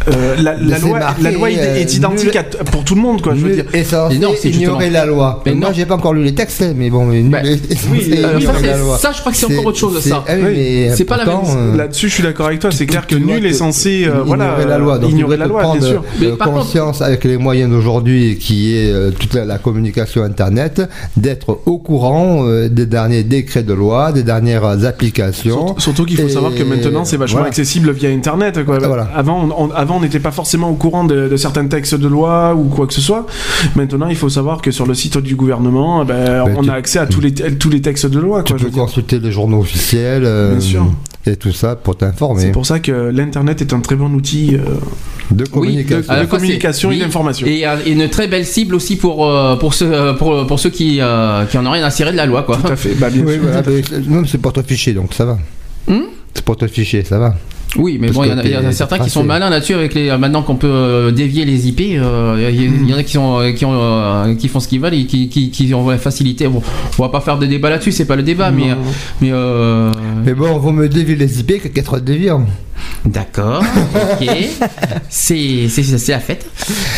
Euh, 0.08 0.36
la, 0.42 0.54
loi, 0.78 0.98
marqué, 0.98 1.22
la 1.22 1.30
loi 1.32 1.50
est, 1.50 1.58
euh, 1.58 1.76
est 1.76 1.94
identique 1.94 2.28
nul- 2.30 2.38
à 2.38 2.42
t- 2.42 2.58
pour 2.70 2.84
tout 2.84 2.94
le 2.94 3.00
monde, 3.00 3.22
quoi. 3.22 3.34
Je 3.34 3.40
veux 3.40 3.54
dire. 3.54 3.64
Mais 3.72 3.82
non, 4.18 4.30
c'est 4.36 4.48
ignorer 4.50 4.86
justement- 4.86 4.90
la 4.90 5.06
loi. 5.06 5.42
Mais 5.46 5.54
Moi, 5.54 5.68
non. 5.68 5.74
j'ai 5.74 5.86
pas 5.86 5.94
encore 5.94 6.14
lu 6.14 6.24
les 6.24 6.34
textes, 6.34 6.64
mais 6.76 6.90
bon, 6.90 7.04
mais 7.04 7.22
nul 7.22 7.30
Bah, 7.30 7.38
oui, 7.44 7.60
Euh, 8.12 8.40
ça, 8.40 8.52
la 8.52 8.60
c'est- 8.60 8.78
loi. 8.78 8.98
ça, 8.98 9.12
je 9.14 9.20
crois 9.20 9.32
que 9.32 9.38
c'est 9.38 9.46
encore 9.46 9.66
autre 9.66 9.78
chose, 9.78 9.98
c'est- 10.00 10.08
ça. 10.10 10.24
ah 10.26 10.32
oui, 10.36 10.42
mais 10.54 10.90
C'est 10.96 11.04
pas 11.04 11.16
la 11.16 11.24
même- 11.26 11.36
euh, 11.56 11.76
Là-dessus, 11.76 12.08
je 12.08 12.14
suis 12.14 12.22
d'accord 12.22 12.46
avec 12.46 12.58
toi. 12.60 12.70
C'est 12.72 12.86
clair 12.86 13.06
que 13.06 13.14
nul 13.16 13.44
est 13.46 13.52
censé, 13.52 14.04
euh, 14.06 14.22
voilà, 14.24 14.46
ignorer 14.46 14.64
la 14.66 14.78
loi. 14.78 14.98
Donc, 14.98 15.10
ignorer 15.10 15.36
la 15.36 15.46
loi, 15.46 15.60
bien 15.62 15.70
prendre, 15.70 15.86
sûr. 15.86 16.04
Mais 16.20 16.26
euh, 16.26 16.36
par 16.36 16.48
contre- 16.48 16.60
conscience 16.60 17.02
avec 17.02 17.24
les 17.24 17.36
moyens 17.36 17.70
d'aujourd'hui, 17.70 18.36
qui 18.38 18.74
est 18.76 18.90
euh, 18.92 19.10
toute 19.10 19.34
la, 19.34 19.44
la 19.44 19.58
communication 19.58 20.22
internet, 20.22 20.82
d'être 21.16 21.60
au 21.66 21.78
courant 21.78 22.44
euh, 22.46 22.68
des 22.68 22.86
derniers 22.86 23.22
décrets 23.22 23.62
de 23.62 23.72
loi, 23.74 24.12
des 24.12 24.22
dernières 24.22 24.84
applications. 24.84 25.74
Surtout, 25.78 26.04
qu'il 26.04 26.16
faut 26.16 26.26
Et 26.28 26.30
savoir 26.30 26.54
que 26.54 26.62
maintenant 26.62 27.04
c'est 27.04 27.16
vachement 27.16 27.42
accessible 27.44 27.92
via 27.92 28.10
internet. 28.10 28.64
Quoi. 28.64 28.78
Voilà. 28.78 29.08
Avant, 29.14 29.48
on- 29.56 29.70
avant, 29.92 29.98
on 30.00 30.02
n'était 30.02 30.20
pas 30.20 30.30
forcément 30.30 30.70
au 30.70 30.74
courant 30.74 31.04
de, 31.04 31.28
de 31.28 31.36
certains 31.36 31.66
textes 31.66 31.94
de 31.94 32.08
loi 32.08 32.54
ou 32.54 32.64
quoi 32.64 32.86
que 32.86 32.94
ce 32.94 33.00
soit. 33.00 33.26
Maintenant, 33.76 34.08
il 34.08 34.16
faut 34.16 34.28
savoir 34.28 34.60
que 34.62 34.70
sur 34.70 34.86
le 34.86 34.94
site 34.94 35.18
du 35.18 35.36
gouvernement, 35.36 36.04
ben, 36.04 36.44
Ben, 36.44 36.54
on 36.56 36.62
tu- 36.62 36.70
a 36.70 36.74
accès 36.74 36.98
à 36.98 37.06
tous 37.06 37.20
les, 37.20 37.32
tous 37.32 37.70
les 37.70 37.80
textes 37.80 38.06
de 38.06 38.18
loi. 38.18 38.42
Tu 38.42 38.54
Quoi, 38.54 38.62
peux 38.64 38.70
consulter 38.70 39.18
les 39.18 39.32
journaux 39.32 39.60
officiels 39.60 40.24
euh, 40.24 40.52
Bien 40.52 40.60
sûr. 40.60 40.86
et 41.26 41.36
tout 41.36 41.52
ça 41.52 41.76
pour 41.76 41.96
t'informer 41.96 42.40
C'est 42.42 42.52
pour 42.52 42.66
ça 42.66 42.80
que 42.80 42.92
l'internet 42.92 43.60
est 43.60 43.72
un 43.72 43.80
très 43.80 43.96
bon 43.96 44.12
outil 44.14 44.54
euh, 44.56 44.60
de 45.30 45.44
communication. 45.44 46.00
de 46.12 46.18
et 46.18 46.86
oui, 46.88 46.98
d'information. 46.98 47.46
Et, 47.46 47.66
euh, 47.66 47.76
et 47.86 47.92
une 47.92 48.08
très 48.08 48.28
belle 48.28 48.46
cible 48.46 48.74
aussi 48.74 48.96
pour, 48.96 49.28
pour, 49.60 49.74
ceux, 49.74 50.14
pour, 50.18 50.46
pour 50.46 50.58
ceux 50.58 50.70
qui, 50.70 50.98
euh, 51.00 51.44
qui 51.46 51.58
en 51.58 51.66
ont 51.66 51.70
rien 51.70 51.84
à 51.84 51.90
cirer 51.90 52.12
de 52.12 52.16
la 52.16 52.26
loi. 52.26 52.42
Quoi. 52.42 52.56
Tout 52.58 52.72
à 52.72 52.76
fait. 52.76 52.94
Bah, 52.94 53.10
bien 53.10 53.22
Oui, 53.24 53.34
sûr. 53.34 53.42
voilà, 53.42 53.62
mais 53.66 53.82
c'est- 53.88 54.08
non, 54.08 54.22
c'est 54.26 54.38
pour 54.38 54.52
te 54.52 54.62
ficher, 54.62 54.92
donc 54.92 55.14
ça 55.14 55.24
va. 55.24 55.38
Hmm? 55.88 56.02
C'est 56.34 56.44
pour 56.44 56.56
te 56.56 56.66
ficher, 56.66 57.04
ça 57.04 57.18
va. 57.18 57.34
Oui, 57.76 57.96
mais 57.98 58.08
Parce 58.08 58.16
bon, 58.18 58.24
il 58.24 58.30
y, 58.30 58.32
en 58.34 58.38
a- 58.38 58.44
il 58.44 58.50
y 58.50 58.56
en 58.56 58.60
a 58.60 58.62
t'es 58.64 58.72
certains 58.72 58.98
qui 58.98 59.08
sont 59.08 59.24
malins 59.24 59.48
là-dessus 59.48 59.74
avec 59.74 59.94
les. 59.94 60.14
Maintenant 60.18 60.42
qu'on 60.42 60.56
peut 60.56 60.66
euh, 60.68 61.10
dévier 61.10 61.44
les 61.46 61.68
IP, 61.68 61.80
euh, 61.98 62.50
il 62.52 62.88
y, 62.88 62.92
en 62.94 62.98
a 62.98 63.02
qui, 63.02 63.12
sont, 63.12 63.38
euh, 63.40 63.52
qui, 63.52 63.64
ont, 63.64 64.36
qui 64.36 64.48
font 64.48 64.60
ce 64.60 64.68
qu'ils 64.68 64.80
veulent 64.80 64.92
et 64.94 65.06
qui, 65.06 65.28
qui, 65.30 65.50
qui 65.50 65.72
ont 65.72 65.88
la 65.88 65.96
facilité. 65.98 66.46
Bon, 66.48 66.62
on 66.98 67.02
va 67.02 67.08
pas 67.08 67.20
faire 67.22 67.38
de 67.38 67.46
débat 67.46 67.70
là-dessus, 67.70 67.92
c'est 67.92 68.04
pas 68.04 68.16
le 68.16 68.22
débat, 68.22 68.50
mais. 68.50 68.68
Non. 68.68 68.76
mais 69.22 69.30
euh, 69.32 69.90
Mais 70.24 70.34
bon, 70.34 70.60
mieux 70.72 70.88
dévier 70.88 71.16
les 71.16 71.40
IP 71.40 71.62
que 71.62 71.68
qu'être 71.68 71.98
déviant. 71.98 72.44
D'accord, 73.04 73.62
ok. 73.94 74.28
c'est 75.08 75.68
c'est- 75.68 75.98
c'est 75.98 76.12
la 76.12 76.20
fête. 76.20 76.46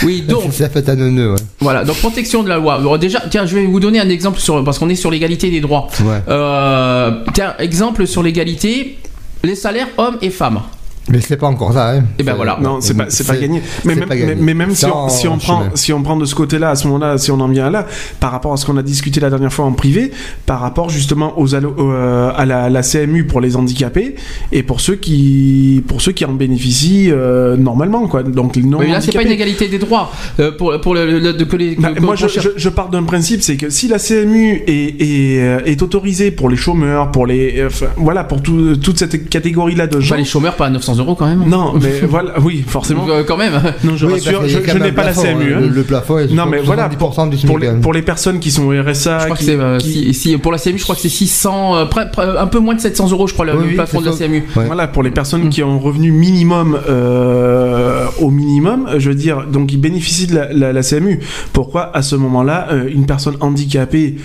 Oui, 0.03 0.23
donc. 0.27 0.53
ça 0.53 0.69
fait 0.69 0.89
un 0.89 0.97
nœud, 0.97 1.33
ouais. 1.33 1.39
Voilà, 1.61 1.85
donc 1.85 1.97
protection 1.99 2.43
de 2.43 2.49
la 2.49 2.57
loi. 2.59 2.75
Alors, 2.77 2.99
déjà, 2.99 3.23
tiens, 3.31 3.47
je 3.47 3.55
vais 3.55 3.65
vous 3.67 3.81
donner 3.81 4.01
un 4.01 4.09
exemple 4.09 4.41
sur, 4.41 4.63
parce 4.65 4.79
qu'on 4.79 4.89
est 4.89 4.95
sur 4.97 5.11
l'égalité 5.11 5.51
des 5.51 5.61
droits. 5.61 5.89
Ouais. 6.03 6.21
Euh, 6.29 7.11
tiens, 7.33 7.55
exemple 7.59 8.07
sur 8.07 8.23
l'égalité, 8.23 8.97
les 9.45 9.55
salaires 9.57 9.89
hommes 9.99 10.19
et 10.23 10.31
femmes. 10.31 10.63
Mais 11.11 11.21
c'est 11.21 11.37
pas 11.37 11.47
encore 11.49 11.73
ça, 11.75 11.90
hein. 11.90 12.05
Eh 12.19 12.23
ben 12.23 12.35
voilà. 12.35 12.59
Non, 12.62 12.81
c'est 12.81 12.95
pas, 12.95 13.07
c'est 13.11 13.27
pas 13.27 13.37
gagné. 13.37 13.61
Mais 13.85 13.95
même, 13.95 14.09
pas 14.09 14.17
gagné. 14.17 14.35
mais- 14.37 14.43
mais 14.43 14.55
même 14.55 14.75
si 14.75 14.87
on, 14.87 15.09
si 15.11 15.29
on 15.29 15.35
en 15.35 15.38
prend, 15.38 15.62
si 15.75 15.93
on 15.93 16.03
prend 16.03 16.17
de 16.17 16.25
ce 16.25 16.35
côté-là, 16.35 16.71
à 16.71 16.77
ce 16.77 16.87
moment-là, 16.87 17.19
si 17.19 17.31
on 17.31 17.40
en 17.40 17.49
vient 17.49 17.69
là, 17.71 17.87
par 18.21 18.31
rapport 18.33 18.53
à 18.53 18.57
ce 18.57 18.64
qu'on 18.64 18.77
a 18.79 18.83
discuté 18.83 19.21
la 19.21 19.29
dernière 19.29 19.53
fois 19.53 19.67
en 19.67 19.73
privé, 19.73 20.12
par 20.47 20.61
rapport 20.61 20.88
justement 20.88 21.38
aux 21.38 21.55
euh, 21.55 22.33
à 22.35 22.47
la, 22.47 22.71
la 22.71 22.83
CMU 22.83 23.25
pour 23.27 23.40
les 23.43 23.55
handicapés 23.57 24.14
et 24.51 24.62
pour 24.62 24.81
ceux 24.81 24.97
qui, 24.97 25.85
pour 25.87 26.01
ceux 26.01 26.12
qui 26.12 26.25
en 26.25 26.33
bénéficient 26.33 27.11
euh, 27.11 27.57
normalement, 27.57 28.09
quoi. 28.09 28.23
Donc 28.23 28.57
non 28.57 28.79
mais 28.79 28.88
là, 28.88 29.01
c'est 29.01 29.12
pas 29.12 29.23
une 29.23 29.31
égalité 29.31 29.69
des 29.69 29.79
droits. 29.79 30.11
Euh, 30.40 30.53
pour, 30.57 30.73
pour 30.81 30.95
le, 30.95 31.21
le- 31.21 31.33
de- 31.35 31.45
que 31.45 31.57
les. 31.57 31.75
Bah, 31.77 31.90
que- 31.95 32.01
moi, 32.01 32.14
je, 32.17 32.29
cherche- 32.29 32.49
je, 32.57 32.61
je 32.62 32.69
pars 32.71 32.88
d'un 32.88 33.03
principe, 33.03 33.43
c'est 33.43 33.57
que 33.57 33.69
si 33.69 33.88
la 33.88 33.99
CMU 33.99 34.62
est, 34.67 35.03
est, 35.03 35.69
est 35.71 35.83
autorisée 35.83 36.31
pour 36.31 36.49
les 36.49 36.57
chômeurs, 36.57 37.11
pour 37.11 37.27
les, 37.27 37.61
euh, 37.61 37.69
voilà, 37.97 38.25
pour 38.25 38.40
tout- 38.43 38.77
toute 38.77 38.99
cette 38.99 39.29
catégorie-là 39.29 39.87
de 39.87 40.01
gens. 40.01 40.14
Enfin, 40.14 40.17
les 40.17 40.25
chômeurs, 40.25 40.57
pas 40.57 40.67
à 40.67 40.71
900 40.71 40.94
euros 40.95 41.15
quand 41.15 41.27
même. 41.27 41.45
Non, 41.49 41.75
mais 41.81 42.01
voilà, 42.09 42.39
oui, 42.41 42.65
forcément. 42.67 43.07
Euh, 43.09 43.23
quand 43.27 43.37
même. 43.37 43.53
Non, 43.85 43.97
je 43.97 44.07
Oui, 44.07 44.15
rassure, 44.15 44.43
je, 44.47 44.79
n'ai 44.79 44.93
pas 44.93 45.05
la 45.05 45.13
CMU. 45.13 45.53
hein. 45.53 45.57
hein. 45.57 45.61
Le, 45.61 45.69
le 45.69 45.83
plafond 45.83 46.19
est 46.19 46.33
Non, 46.33 46.47
mais 46.47 46.59
voilà, 46.61 46.89
70% 46.89 47.31
du. 47.31 47.47
Pour 47.47 47.59
les, 47.59 47.69
hein. 47.69 47.79
pour 47.83 47.93
les 47.93 48.03
personnes 48.03 48.39
qui 48.41 48.51
sont 48.51 48.65
au 48.65 48.71
RSA, 48.83 49.19
Je 49.21 49.25
crois 49.25 49.37
que 49.37 49.43
qui- 49.43 49.51
euh, 49.51 49.79
qui- 49.79 49.93
si, 49.93 50.15
si- 50.15 50.39
pour 50.39 50.53
la 50.53 50.59
CMU, 50.59 50.79
je 50.79 50.83
crois 50.85 50.95
que 50.95 51.01
c'est 51.01 51.09
600, 51.09 51.77
euh, 51.77 51.85
près- 51.87 52.11
près- 52.11 52.37
un 52.39 52.47
peu 52.47 52.59
moins 52.59 52.75
de 52.75 52.81
700 52.81 53.11
euros, 53.11 53.27
je 53.27 53.33
crois, 53.35 53.45
le, 53.45 53.53
Oui, 53.53 53.59
le 53.63 53.69
oui, 53.71 53.75
plafond 53.75 54.01
de 54.01 54.07
la. 54.07 54.13
CMU. 54.13 54.45
Ouais. 54.57 54.67
Voilà, 54.67 54.89
pour 54.89 55.03
les 55.03 55.11
personnes 55.11 55.45
Mm. 55.45 55.49
qui 55.51 55.63
ont 55.63 55.75
un 55.75 55.79
revenu 55.79 56.11
minimum 56.13 56.79
euh, 56.89 58.07
au 58.21 58.31
minimum, 58.31 58.89
je 58.99 59.09
veux 59.09 59.15
dire, 59.15 59.45
donc 59.51 59.73
ils 59.73 59.81
bénéficient 59.81 60.27
de 60.27 60.35
la, 60.35 60.53
la- 60.53 60.73
la 60.73 60.83
CMU. 60.83 61.21
Pourquoi 61.53 61.91
à 61.97 62.03
ce 62.03 62.17
moment-là, 62.17 62.69
euh, 62.73 62.89
une 62.93 63.07
personne 63.07 63.37
handicapée 63.41 64.17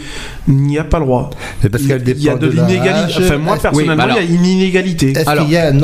n'y 0.47 0.77
a 0.77 0.83
pas 0.83 0.99
le 0.99 1.05
droit? 1.05 1.29
C'est 1.61 1.69
parce 1.69 1.83
qu'elle 1.83 2.01
Il 2.07 2.23
y 2.23 2.29
a 2.29 2.35
dépend 2.35 2.45
de 2.47 2.51
l'inégalité. 2.51 3.13
Enfin, 3.19 3.37
moi, 3.37 3.57
personnellement, 3.61 4.03
il 4.09 4.15
y 4.15 4.19
a 4.19 4.21
une 4.21 4.45
inégalité. 4.45 5.11
Est-ce 5.11 5.29
Alors- 5.29 5.45
qu'il 5.45 5.53
y 5.53 5.57
a 5.57 5.67
un 5.69 5.81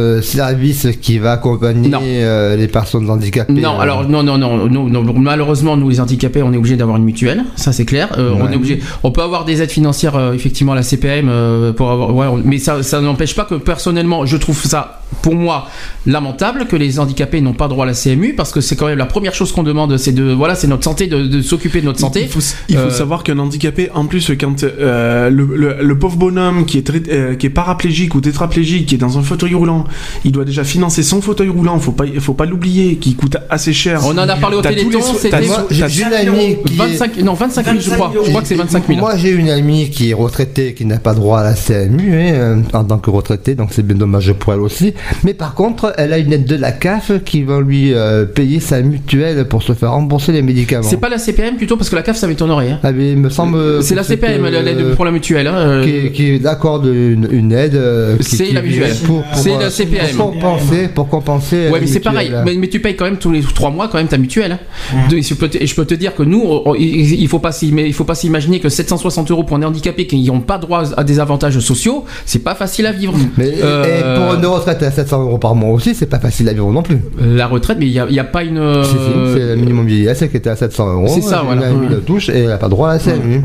euh, 0.00 0.22
service 0.22 0.86
qui 1.00 1.18
va 1.18 1.32
accompagner 1.32 1.90
euh, 2.24 2.56
les 2.56 2.68
personnes 2.68 3.08
handicapées 3.10 3.52
Non, 3.52 3.76
euh, 3.78 3.82
alors 3.82 4.08
non, 4.08 4.22
non, 4.22 4.38
non, 4.38 4.68
non, 4.68 4.88
non, 4.88 5.14
malheureusement, 5.18 5.76
nous 5.76 5.88
les 5.88 6.00
handicapés, 6.00 6.42
on 6.42 6.52
est 6.52 6.56
obligé 6.56 6.76
d'avoir 6.76 6.96
une 6.96 7.04
mutuelle, 7.04 7.44
ça 7.56 7.72
c'est 7.72 7.84
clair. 7.84 8.08
Euh, 8.18 8.32
On 8.40 8.50
est 8.50 8.56
obligé, 8.56 8.80
on 9.02 9.10
peut 9.10 9.22
avoir 9.22 9.44
des 9.44 9.60
aides 9.62 9.70
financières, 9.70 10.16
euh, 10.16 10.32
effectivement, 10.32 10.72
à 10.72 10.76
la 10.76 10.82
CPM, 10.82 11.28
euh, 11.28 11.72
pour 11.72 11.90
avoir, 11.90 12.14
ouais, 12.14 12.26
on- 12.26 12.40
mais 12.44 12.58
ça, 12.58 12.82
ça 12.82 13.00
n'empêche 13.00 13.34
pas 13.34 13.44
que 13.44 13.54
personnellement, 13.56 14.24
je 14.26 14.36
trouve 14.36 14.60
ça, 14.62 15.02
pour 15.22 15.34
moi, 15.34 15.66
lamentable 16.06 16.66
que 16.66 16.76
les 16.76 16.98
handicapés 16.98 17.40
n'ont 17.40 17.52
pas 17.52 17.68
droit 17.68 17.84
à 17.84 17.88
la 17.88 17.94
CMU, 17.94 18.34
parce 18.34 18.52
que 18.52 18.60
c'est 18.60 18.76
quand 18.76 18.86
même 18.86 18.98
la 18.98 19.06
première 19.06 19.34
chose 19.34 19.52
qu'on 19.52 19.62
demande, 19.62 19.96
c'est 19.98 20.12
de, 20.12 20.32
voilà, 20.32 20.54
c'est 20.54 20.66
notre 20.68 20.84
santé, 20.84 21.06
de, 21.06 21.26
de 21.26 21.42
s'occuper 21.42 21.80
de 21.80 21.86
notre 21.86 22.00
santé. 22.00 22.22
Il 22.22 22.28
faut, 22.28 22.40
il 22.68 22.76
faut 22.76 22.80
Euh, 22.88 22.90
savoir 22.90 23.22
qu'un 23.22 23.38
handicapé, 23.38 23.90
en 23.94 24.06
plus, 24.06 24.30
quand 24.40 24.64
euh, 24.64 25.28
le, 25.30 25.44
le- 25.54 25.76
le 25.82 25.98
pauvre 25.98 26.16
bonhomme 26.16 26.64
qui 26.64 26.78
est, 26.78 26.86
très- 26.86 27.02
euh, 27.10 27.34
qui 27.34 27.46
est 27.46 27.50
paraplégique 27.50 28.14
ou 28.14 28.20
tétraplégique, 28.20 28.86
qui 28.86 28.94
est 28.94 28.98
dans 28.98 29.18
un 29.18 29.22
fauteuil 29.22 29.54
roulant 29.54 29.84
il 30.24 30.32
doit 30.32 30.44
déjà 30.44 30.64
financer 30.64 31.02
son 31.02 31.20
fauteuil 31.20 31.48
roulant. 31.48 31.78
Faut 31.78 31.92
pas, 31.92 32.04
faut 32.20 32.34
pas 32.34 32.46
l'oublier, 32.46 32.96
qui 32.96 33.14
coûte 33.14 33.36
assez 33.48 33.72
cher. 33.72 34.00
On 34.04 34.10
en 34.10 34.28
a 34.28 34.36
parlé 34.36 34.56
au 34.56 34.62
Téléthon, 34.62 35.00
c'était- 35.18 35.36
j'ai 35.70 36.02
une 36.02 36.12
amie 36.12 36.56
qui 36.66 36.74
est- 36.74 36.76
25, 36.76 37.16
non, 37.22 37.34
25 37.34 37.64
000, 37.66 37.76
je 37.80 37.90
crois. 37.90 38.12
Je 38.24 38.28
crois 38.30 38.42
que 38.42 38.48
c'est 38.48 38.54
25 38.54 38.86
000. 38.86 38.98
Moi, 38.98 39.16
j'ai 39.16 39.30
une 39.30 39.50
amie 39.50 39.90
qui 39.90 40.10
est 40.10 40.14
retraitée, 40.14 40.74
qui 40.74 40.84
n'a 40.84 40.98
pas 40.98 41.14
droit 41.14 41.40
à 41.40 41.44
la 41.44 41.54
CMU 41.54 42.12
hein, 42.14 42.32
euh, 42.34 42.56
en 42.72 42.84
tant 42.84 42.98
que 42.98 43.10
retraitée, 43.10 43.54
donc 43.54 43.70
c'est 43.72 43.86
bien 43.86 43.96
dommage 43.96 44.32
pour 44.34 44.52
elle 44.52 44.60
aussi. 44.60 44.94
Mais 45.24 45.34
par 45.34 45.54
contre, 45.54 45.92
elle 45.96 46.12
a 46.12 46.18
une 46.18 46.32
aide 46.32 46.44
de 46.44 46.56
la 46.56 46.72
CAF 46.72 47.12
qui 47.24 47.42
va 47.42 47.60
lui 47.60 47.92
euh, 47.94 48.24
payer 48.24 48.60
sa 48.60 48.80
mutuelle 48.82 49.46
pour 49.46 49.62
se 49.62 49.72
faire 49.72 49.92
rembourser 49.92 50.32
les 50.32 50.42
médicaments. 50.42 50.86
C'est 50.88 50.96
pas 50.98 51.08
la 51.08 51.18
CPM 51.18 51.56
plutôt 51.56 51.76
parce 51.76 51.88
que 51.90 51.96
la 51.96 52.02
CAF 52.02 52.16
ça 52.16 52.26
m'étonnerait. 52.26 52.70
hein. 52.70 52.78
Ah, 52.82 52.92
mais 52.92 53.12
il 53.12 53.18
me 53.18 53.30
semble. 53.30 53.82
C'est 53.82 53.94
la 53.94 54.02
CPM, 54.04 54.44
euh, 54.44 54.62
l'aide 54.62 54.94
pour 54.94 55.04
la 55.04 55.10
mutuelle. 55.10 55.46
hein, 55.46 55.54
euh, 55.56 55.84
qui, 55.84 56.12
qui 56.38 56.46
accorde 56.46 56.86
une, 56.86 57.28
une 57.30 57.52
aide. 57.52 57.74
euh, 57.74 58.16
C'est 58.20 58.52
la 58.52 58.62
mutuelle. 58.62 58.94
C'est 59.34 59.52
euh, 59.54 59.58
la 59.60 59.70
CPM. 59.84 60.16
Pour 60.16 60.32
compenser, 60.32 60.88
pour 60.94 61.08
compenser. 61.08 61.68
Ouais, 61.70 61.80
mais 61.80 61.86
c'est 61.86 62.00
pareil. 62.00 62.32
Mais, 62.44 62.54
mais 62.56 62.68
tu 62.68 62.80
payes 62.80 62.96
quand 62.96 63.04
même 63.04 63.16
tous 63.18 63.30
les 63.30 63.40
trois 63.42 63.70
mois 63.70 63.88
quand 63.88 63.98
même 63.98 64.08
ta 64.08 64.18
mutuelle. 64.18 64.52
hein. 64.92 64.96
Donc, 65.10 65.22
je 65.22 65.34
peux 65.34 65.48
te, 65.48 65.58
et 65.62 65.66
je 65.66 65.74
peux 65.74 65.84
te 65.84 65.94
dire 65.94 66.14
que 66.14 66.22
nous, 66.22 66.42
on- 66.44 66.74
il 66.74 67.20
il 67.22 67.28
faut 67.28 67.38
pas 67.38 67.50
il 67.62 67.92
faut 67.94 68.04
pas 68.04 68.14
s'imaginer 68.14 68.60
que 68.60 68.68
760 68.68 69.30
euros 69.30 69.44
pour 69.44 69.56
un 69.56 69.62
handicapé 69.62 70.06
qui 70.06 70.22
n'ont 70.24 70.40
pas 70.40 70.58
droit 70.58 70.82
à 70.96 71.04
des 71.04 71.18
avantages 71.20 71.58
sociaux, 71.60 72.04
c'est 72.26 72.40
pas 72.44 72.54
facile 72.54 72.86
à 72.86 72.92
vivre. 72.92 73.14
Mais 73.36 73.50
Euh, 73.62 73.84
et 73.84 74.18
pour 74.20 74.34
une 74.34 74.46
retraite 74.46 74.82
à 74.82 74.90
700 74.90 75.22
euros 75.22 75.38
par 75.38 75.54
mois 75.54 75.70
aussi, 75.74 75.94
c'est 75.94 76.06
pas 76.06 76.18
facile 76.18 76.48
à 76.48 76.52
vivre 76.52 76.70
non 76.72 76.82
plus. 76.82 76.98
La 77.20 77.46
retraite, 77.46 77.76
mais 77.80 77.86
il 77.86 77.92
n'y 77.92 77.98
a, 77.98 78.06
il 78.08 78.14
y 78.14 78.18
a 78.20 78.24
pas 78.24 78.42
une. 78.42 78.82
Si, 78.84 78.90
c'est 79.34 79.46
le 79.50 79.56
minimum 79.56 79.86
vieillesse 79.86 80.24
qui 80.30 80.36
était 80.36 80.50
à 80.50 80.56
700 80.56 80.92
euros. 80.94 81.06
C'est 81.08 81.20
ça, 81.22 81.40
Elle 81.50 81.58
voilà. 81.58 81.68
a 81.68 81.74
mis 81.74 81.88
la 81.88 81.96
touche 81.96 82.28
et 82.28 82.38
elle 82.40 82.48
n'a 82.48 82.58
pas 82.58 82.68
droit 82.68 82.90
à 82.90 82.94
la 82.94 82.98
CMU. 82.98 83.42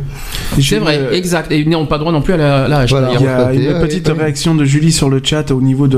C'est 0.61 0.77
vrai, 0.79 0.97
Euh, 0.99 1.11
exact. 1.13 1.51
Et 1.51 1.59
ils 1.59 1.69
n'ont 1.69 1.85
pas 1.85 1.97
droit 1.97 2.11
non 2.11 2.21
plus 2.21 2.33
à 2.33 2.37
la, 2.37 2.67
la 2.67 2.85
Voilà. 2.85 3.09
Il 3.19 3.23
y 3.23 3.27
a 3.27 3.53
une 3.53 3.73
ouais, 3.73 3.81
petite 3.81 4.07
ouais. 4.07 4.13
réaction 4.17 4.55
de 4.55 4.63
Julie 4.65 4.91
sur 4.91 5.09
le 5.09 5.19
chat 5.23 5.51
au 5.51 5.61
niveau 5.61 5.87
de, 5.87 5.97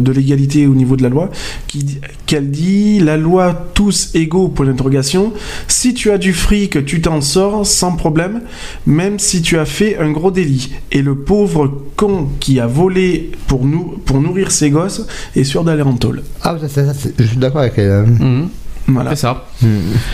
de 0.00 0.12
l'égalité, 0.12 0.66
au 0.66 0.74
niveau 0.74 0.96
de 0.96 1.02
la 1.02 1.08
loi, 1.08 1.30
qui 1.66 1.78
dit- 1.78 1.98
qu'elle 2.26 2.50
dit 2.50 2.98
la 3.00 3.16
loi 3.16 3.66
tous 3.74 4.10
égaux 4.14 4.48
pour 4.48 4.64
l'interrogation. 4.64 5.32
Si 5.66 5.94
tu 5.94 6.10
as 6.10 6.18
du 6.18 6.32
fric, 6.32 6.84
tu 6.84 7.00
t'en 7.00 7.20
sors 7.20 7.66
sans 7.66 7.92
problème, 7.96 8.42
même 8.86 9.18
si 9.18 9.42
tu 9.42 9.58
as 9.58 9.64
fait 9.64 9.98
un 9.98 10.10
gros 10.10 10.30
délit. 10.30 10.70
Et 10.92 11.02
le 11.02 11.14
pauvre 11.14 11.82
con 11.96 12.28
qui 12.40 12.60
a 12.60 12.66
volé 12.66 13.30
pour 13.46 13.64
nous 13.64 13.98
pour 14.04 14.20
nourrir 14.20 14.50
ses 14.50 14.70
gosses 14.70 15.06
est 15.36 15.44
sûr 15.44 15.64
d'aller 15.64 15.82
en 15.82 15.94
tôle. 15.94 16.22
Ah, 16.42 16.56
ça, 16.60 16.68
ça, 16.68 16.86
ça, 16.86 16.94
c'est- 16.94 17.14
je 17.18 17.24
suis 17.26 17.36
d'accord 17.36 17.60
avec 17.62 17.74
elle. 17.78 18.06
hein. 18.20 18.46
Voilà. 18.88 19.10
C'est 19.10 19.16
ça. 19.16 19.44
Non, 19.62 19.68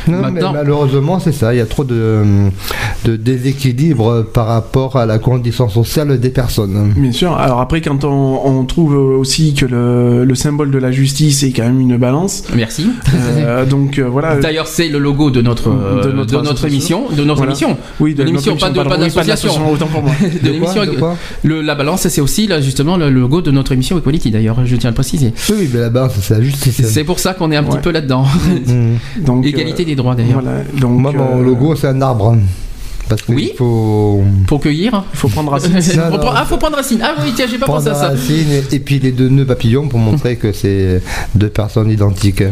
mais 0.08 0.18
Maintenant- 0.32 0.52
malheureusement, 0.52 1.20
c'est 1.20 1.32
ça. 1.32 1.54
Il 1.54 1.58
y 1.58 1.60
a 1.60 1.66
trop 1.66 1.84
de, 1.84 2.22
de 3.04 3.16
déséquilibre 3.16 4.22
par 4.22 4.46
rapport 4.46 4.96
à 4.96 5.06
la 5.06 5.18
condition 5.18 5.68
sociale 5.68 6.18
des 6.18 6.30
personnes. 6.30 6.92
Bien 6.96 7.12
sûr. 7.12 7.32
Alors 7.37 7.60
après, 7.60 7.80
quand 7.80 8.04
on, 8.04 8.40
on 8.44 8.64
trouve 8.64 8.94
aussi 8.96 9.54
que 9.54 9.66
le, 9.66 10.24
le 10.24 10.34
symbole 10.34 10.70
de 10.70 10.78
la 10.78 10.90
justice 10.92 11.42
est 11.42 11.52
quand 11.52 11.62
même 11.64 11.80
une 11.80 11.96
balance, 11.96 12.44
Merci. 12.54 12.88
euh, 13.14 13.64
donc 13.64 13.98
euh, 13.98 14.08
voilà. 14.08 14.37
D'ailleurs, 14.37 14.66
c'est 14.66 14.88
le 14.88 14.98
logo 14.98 15.30
de 15.30 15.40
notre, 15.40 15.68
euh, 15.70 16.02
De 16.02 16.08
de 16.08 16.12
notre 16.12 16.34
notre, 16.34 16.52
association. 16.64 16.98
émission. 17.06 17.16
De 17.16 17.24
notre 17.24 17.37
Voilà. 17.44 17.52
émission. 17.52 17.76
Oui, 18.00 18.14
de 18.14 18.22
l'émission, 18.24 18.52
notre 18.54 18.66
pas 18.84 18.96
de- 18.96 19.04
Oui, 19.04 19.08
d'association. 19.14 19.70
Autant 19.70 19.87
pour 19.87 20.02
moi. 20.02 20.12
De 20.22 20.26
De 20.26 20.58
quoi, 20.58 20.74
l'émission. 20.74 20.84
de 20.94 20.98
quoi 20.98 21.16
Le, 21.42 21.60
la 21.62 21.74
balance, 21.74 22.08
c'est 22.08 22.20
aussi 22.20 22.46
là, 22.46 22.60
justement 22.60 22.96
le 22.96 23.10
logo 23.10 23.40
de 23.40 23.50
notre 23.50 23.72
émission 23.72 23.98
Equality 23.98 24.30
d'ailleurs, 24.30 24.56
je 24.64 24.76
tiens 24.76 24.88
à 24.88 24.90
le 24.90 24.94
préciser. 24.94 25.32
Oui, 25.50 25.68
mais 25.72 25.80
là-bas, 25.80 26.08
c'est 26.20 26.34
la 26.34 26.42
justice. 26.42 26.80
C'est 26.84 27.04
pour 27.04 27.18
ça 27.18 27.34
qu'on 27.34 27.50
est 27.52 27.56
un 27.56 27.62
petit 27.64 27.78
peu 27.78 27.90
là-dedans. 27.92 28.24
Mhm. 28.72 29.24
Donc, 29.24 29.44
Égalité 29.46 29.83
euh, 29.83 29.87
des 29.87 29.96
droits 29.96 30.14
d'ailleurs. 30.14 30.40
Voilà. 30.42 30.59
Donc, 30.81 30.98
Moi, 30.98 31.12
mon 31.12 31.40
euh, 31.40 31.44
logo, 31.44 31.74
c'est 31.77 31.88
un 31.88 32.00
arbre. 32.03 32.37
Parce 33.07 33.20
qu'il 33.20 33.35
Oui. 33.35 33.53
faut 33.59 34.22
Pour 34.46 34.61
cueillir. 34.61 35.05
Il 35.12 35.18
faut 35.18 35.29
prendre 35.29 35.50
racine. 35.53 35.72
Non, 35.74 36.05
non. 36.11 36.18
prendre- 36.18 36.35
ah, 36.38 36.46
faut 36.46 36.57
prendre 36.57 36.77
racine. 36.77 37.00
Ah 37.03 37.14
oui, 37.22 37.33
tiens, 37.37 37.44
j'ai 37.50 37.59
pas 37.59 37.66
prendre 37.66 37.81
pensé 37.85 37.90
à 37.90 37.94
ça. 37.94 38.09
racine 38.09 38.46
et, 38.50 38.74
et 38.77 38.79
puis 38.79 38.98
les 38.98 39.12
deux 39.12 39.29
nœuds 39.29 39.44
papillons 39.44 39.88
pour 39.88 39.98
montrer 39.98 40.37
que 40.37 40.53
c'est 40.53 41.03
deux 41.35 41.50
personnes 41.50 41.90
identiques. 41.90 42.42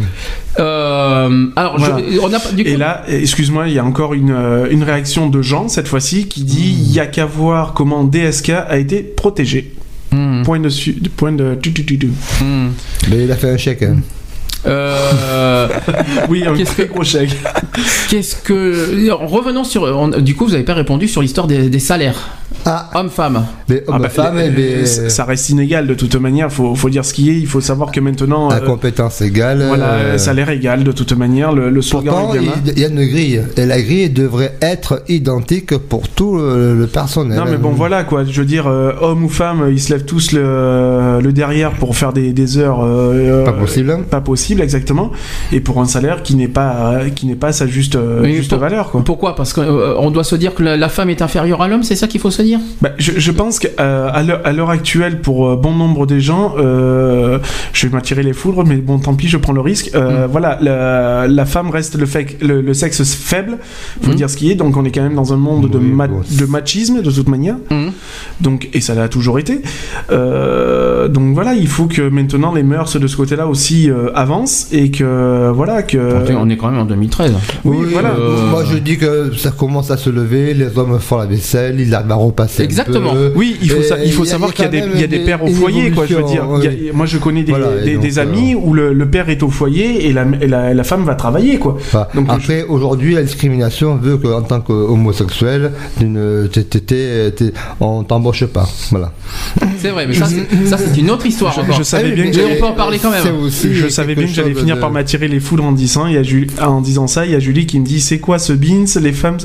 Euh, 0.59 1.47
alors, 1.57 1.79
je- 1.79 2.19
on 2.21 2.33
a 2.33 2.39
du 2.53 2.65
coup. 2.65 2.69
Et 2.71 2.77
là, 2.77 3.03
excuse-moi, 3.09 3.69
il 3.69 3.75
y 3.75 3.79
a 3.79 3.85
encore 3.85 4.13
une, 4.15 4.37
une 4.71 4.83
réaction 4.83 5.29
de 5.29 5.41
Jean, 5.41 5.69
cette 5.69 5.89
fois-ci, 5.89 6.27
qui 6.27 6.45
dit 6.45 6.77
il 6.87 6.93
y 6.93 7.01
a 7.01 7.07
qu'à 7.07 7.25
voir 7.25 7.73
comment 7.73 8.05
DSK 8.05 8.51
a 8.51 8.77
été 8.77 9.03
protégé. 9.03 9.73
Hmm, 10.11 10.43
Point 10.43 10.61
de... 10.61 10.69
su- 10.69 11.01
Point 11.17 11.33
de... 11.33 11.59
Mais 13.11 13.25
il 13.25 13.33
a 13.33 13.37
fait 13.37 13.51
un 13.51 13.57
chèque. 13.57 13.83
hein. 13.85 13.97
Euh, 14.67 15.69
Oui, 16.29 16.45
un 16.47 16.55
Qu'est-ce 16.55 16.77
que- 16.77 16.83
gros 16.83 17.05
chèque. 17.05 17.31
Qu'est-ce 18.09 18.37
que. 18.37 19.11
Revenons 19.13 19.65
sur. 19.65 20.21
du 20.21 20.35
coup, 20.35 20.45
vous 20.47 20.53
n'avez 20.53 20.63
pas 20.65 20.75
répondu 20.75 21.09
sur 21.09 21.23
l'histoire 21.23 21.47
des, 21.47 21.69
des 21.69 21.79
salaires. 21.81 22.29
Ah, 22.65 22.91
Hommes-femmes. 22.95 23.45
mais 23.69 23.83
Ah 23.89 23.93
homme 23.97 24.03
bah, 24.03 24.09
femme, 24.09 24.37
euh, 24.39 24.85
ça 24.87 25.25
reste 25.25 25.51
inégal 25.51 25.87
de 25.87 25.95
toute 25.95 26.15
manière, 26.17 26.51
faut, 26.53 26.75
faut 26.75 26.89
dire 26.91 27.05
ce 27.05 27.13
qui 27.15 27.31
est, 27.31 27.35
il 27.39 27.47
faut 27.47 27.61
savoir 27.61 27.91
que 27.91 28.01
maintenant, 28.01 28.49
à 28.51 28.57
euh, 28.57 28.61
compétence 28.61 29.21
égale. 29.21 29.65
voilà, 29.67 29.93
euh, 29.95 30.19
salaire 30.19 30.51
égal 30.51 30.85
de 30.85 30.93
toute 30.93 31.13
manière, 31.13 31.53
le, 31.53 31.71
le 31.71 31.83
slogan 31.83 32.15
Pourtant, 32.15 32.35
il 32.35 32.73
il 32.73 32.79
y 32.79 32.85
a 32.85 32.89
une 32.89 33.05
grille. 33.05 33.43
Et 33.57 33.67
la 33.67 33.81
grille 33.83 34.11
devrait 34.11 34.57
être 34.61 35.03
identique 35.09 35.77
pour 35.77 36.09
tout 36.09 36.37
le, 36.37 36.75
le 36.79 36.87
personnel. 36.87 37.37
Non 37.39 37.45
mais 37.51 37.57
bon 37.57 37.71
voilà 37.71 38.05
quoi, 38.05 38.25
je 38.25 38.41
veux 38.41 38.47
dire, 38.47 38.67
euh, 38.69 38.93
homme 39.01 39.25
ou 39.25 39.29
femme, 39.29 39.69
ils 39.71 39.81
se 39.81 39.93
lèvent 39.93 40.05
tous 40.05 40.33
le, 40.33 41.21
le 41.21 41.33
derrière 41.33 41.73
pour 41.73 41.97
faire 41.97 42.13
des, 42.13 42.33
des 42.33 42.59
heures... 42.59 42.81
euh, 42.85 43.45
Pas 43.45 43.51
euh, 43.53 43.55
possible. 43.61 43.99
Pas 44.11 44.21
possible 44.21 44.61
exactement, 44.61 45.11
et 45.53 45.61
pour 45.61 45.81
un 45.81 45.87
salaire 45.87 46.23
qui 46.23 46.37
n'est 46.37 46.49
pas, 46.49 47.01
qui 47.15 47.27
n'est 47.27 47.35
pas 47.35 47.53
sa 47.53 47.67
juste, 47.67 47.97
euh, 47.97 48.21
Oui, 48.23 48.35
juste 48.35 48.51
pour- 48.51 48.59
valeur 48.59 48.91
quoi. 48.91 49.03
Pourquoi? 49.05 49.35
Parce 49.35 49.53
qu'on 49.53 50.11
doit 50.11 50.25
se 50.25 50.37
dire 50.37 50.55
que 50.55 50.63
la, 50.63 50.77
la 50.77 50.89
femme 50.89 51.11
est 51.11 51.23
inférieure 51.23 51.63
à 51.63 51.69
l'homme, 51.69 51.83
c'est 51.83 51.97
ça 51.97 52.07
qu'il 52.07 52.21
faut 52.21 52.31
se 52.31 52.42
dire 52.43 52.61
Bah, 52.81 52.91
je, 52.99 53.13
je 53.17 53.31
pense 53.33 53.59
qu'à 53.59 53.71
à 54.09 54.53
l'heure 54.53 54.71
actuelle, 54.71 55.21
pour 55.21 55.49
euh, 55.49 55.57
bon 55.57 55.73
nombre 55.75 56.07
des 56.07 56.21
gens, 56.21 56.55
euh, 56.59 57.39
je 57.73 57.87
vais 57.87 57.93
m'attirer 57.95 58.23
les 58.23 58.33
foudres, 58.33 58.65
mais 58.67 58.77
bon, 58.77 58.99
tant 58.99 59.15
pis, 59.15 59.29
je 59.29 59.37
prends 59.37 59.53
le 59.53 59.61
risque. 59.61 59.91
Euh, 59.95 60.27
Mm. 60.27 60.31
Voilà, 60.31 60.59
la, 60.61 61.27
la 61.29 61.45
femme 61.47 61.71
reste 61.71 61.97
le, 61.99 62.07
fait, 62.07 62.37
le, 62.43 62.61
le 62.61 62.75
sexe 62.75 63.03
faible, 63.15 63.59
faut 64.03 64.13
Mm. 64.13 64.15
dire 64.15 64.31
ce 64.31 64.37
qui 64.37 64.51
est. 64.51 64.55
Donc, 64.55 64.77
on 64.77 64.85
est 64.85 64.91
quand 64.91 65.03
même 65.03 65.15
dans 65.15 65.33
un 65.33 65.37
monde 65.37 65.69
de, 65.71 65.79
Oui, 65.79 65.85
ma- 65.87 66.07
bon, 66.09 66.21
de 66.31 66.45
machisme, 66.47 67.03
de 67.03 67.11
toute 67.11 67.29
manière. 67.29 67.57
Donc, 68.41 68.69
et 68.73 68.81
ça 68.81 68.95
l'a 68.95 69.09
toujours 69.09 69.39
été. 69.39 69.63
Euh, 70.11 71.09
donc 71.09 71.35
voilà, 71.35 71.55
il 71.55 71.69
faut 71.69 71.87
que 71.87 72.03
maintenant 72.09 72.53
les 72.55 72.63
mœurs 72.63 72.97
de 72.99 73.07
ce 73.07 73.17
côté-là 73.17 73.47
aussi 73.47 73.91
euh, 73.91 74.11
avancent 74.15 74.69
et 74.73 74.91
que 74.91 75.51
voilà 75.55 75.83
que. 75.83 75.99
On 76.35 76.49
est 76.51 76.57
quand 76.57 76.71
même 76.71 76.81
en 76.81 76.85
2013. 76.85 77.33
Oui, 77.65 77.87
voilà. 77.93 78.11
euh, 78.11 78.51
Moi, 78.51 78.65
je 78.65 78.79
dis 78.79 78.99
que 78.99 79.33
ça 79.37 79.51
commence 79.51 79.91
à 79.91 79.97
se 79.97 80.11
lever, 80.11 80.55
les 80.55 80.77
hommes 80.79 80.99
font 80.99 81.17
la 81.19 81.27
vaisselle, 81.27 81.81
ils 81.81 81.95
arrivent 81.95 82.11
à 82.13 82.17
repasser. 82.33 82.63
un 82.63 82.65
Exactement. 82.65 83.13
peu. 83.13 83.33
Oui, 83.37 83.57
il 83.63 83.71
faut, 83.71 83.81
Et 83.81 83.83
ça, 83.85 83.97
il 84.05 84.13
faut 84.13 84.25
il 84.25 84.27
y 84.27 84.29
a- 84.29 84.33
savoir 84.33 84.51
y 84.51 84.55
qu'il 84.55 84.65
y 84.65 84.69
a 84.69 84.71
des, 84.71 85.01
y 85.01 85.23
a 85.23 85.25
pères 85.25 85.43
au 85.45 85.49
foyer, 85.49 85.91
quoi. 85.91 86.05
Je 86.07 86.15
veux 86.17 86.25
dire, 86.25 86.45
y 86.63 86.91
a- 86.91 86.93
moi 86.93 87.07
je 87.07 87.19
connais 87.19 87.43
des, 87.45 87.53
Voilà, 87.53 87.81
et 87.81 87.85
des, 87.85 87.95
donc, 87.95 88.03
des 88.03 88.19
euh, 88.19 88.23
amis 88.23 88.55
où 88.55 88.75
le, 88.75 88.93
le 88.93 89.07
père 89.09 89.29
est 89.29 89.43
au 89.43 89.49
foyer 89.51 90.07
et 90.09 90.13
la, 90.13 90.25
et 90.41 90.47
la, 90.49 90.71
et 90.73 90.75
la 90.75 90.85
femme 90.85 91.05
va 91.05 91.15
travailler, 91.15 91.59
quoi. 91.59 91.77
Enfin, 91.79 92.07
Donc, 92.15 92.27
après, 92.29 92.65
aujourd'hui, 92.65 93.15
la 93.15 93.23
discrimination 93.23 93.97
veut 93.97 94.17
qu'en 94.17 94.43
tant 94.43 94.61
qu'homosexuel, 94.61 95.73
on 97.81 98.05
t'embauche 98.05 98.45
pas. 98.47 98.69
Voilà. 98.91 99.13
C'est 99.79 99.91
vrai, 99.91 100.07
mais 100.07 100.15
ça, 100.15 100.27
c'est- 100.27 100.99
une 101.01 101.11
autre 101.11 101.27
histoire 101.27 101.53
Je- 101.53 101.61
encore. 101.61 101.77
je 101.77 101.83
savais 101.83 102.05
Ah 102.05 102.09
oui, 102.11 102.15
bien 102.15 102.25
mais 102.25 102.31
que 102.31 102.57
on 102.57 102.61
peut 102.61 102.67
en 102.67 102.73
parler 102.73 102.99
quand 102.99 103.11
même. 103.11 103.23
Je 103.51 103.89
savais 103.89 104.15
bien 104.15 104.27
que 104.27 104.33
j'allais 104.33 104.55
finir 104.55 104.79
par 104.81 104.91
m'attirer 104.91 105.29
les 105.29 105.41
foudres 105.41 105.65
en 105.65 105.73
disant, 105.73 106.07
il 106.07 106.15
y 106.15 106.19
a 106.19 106.23
Julie- 106.23 106.49
en 106.61 106.81
disant 106.81 107.07
ça. 107.07 107.27
Il 107.27 107.33
y 107.33 107.35
a 107.35 107.39
Julie 107.39 107.67
qui 107.67 107.79
me 107.81 107.85
dit 107.87 108.01
c'est 108.01 108.19
quoi 108.19 108.39
ce 108.39 108.53
beans? 108.53 108.85
Les 109.01 109.13
femmes, 109.13 109.39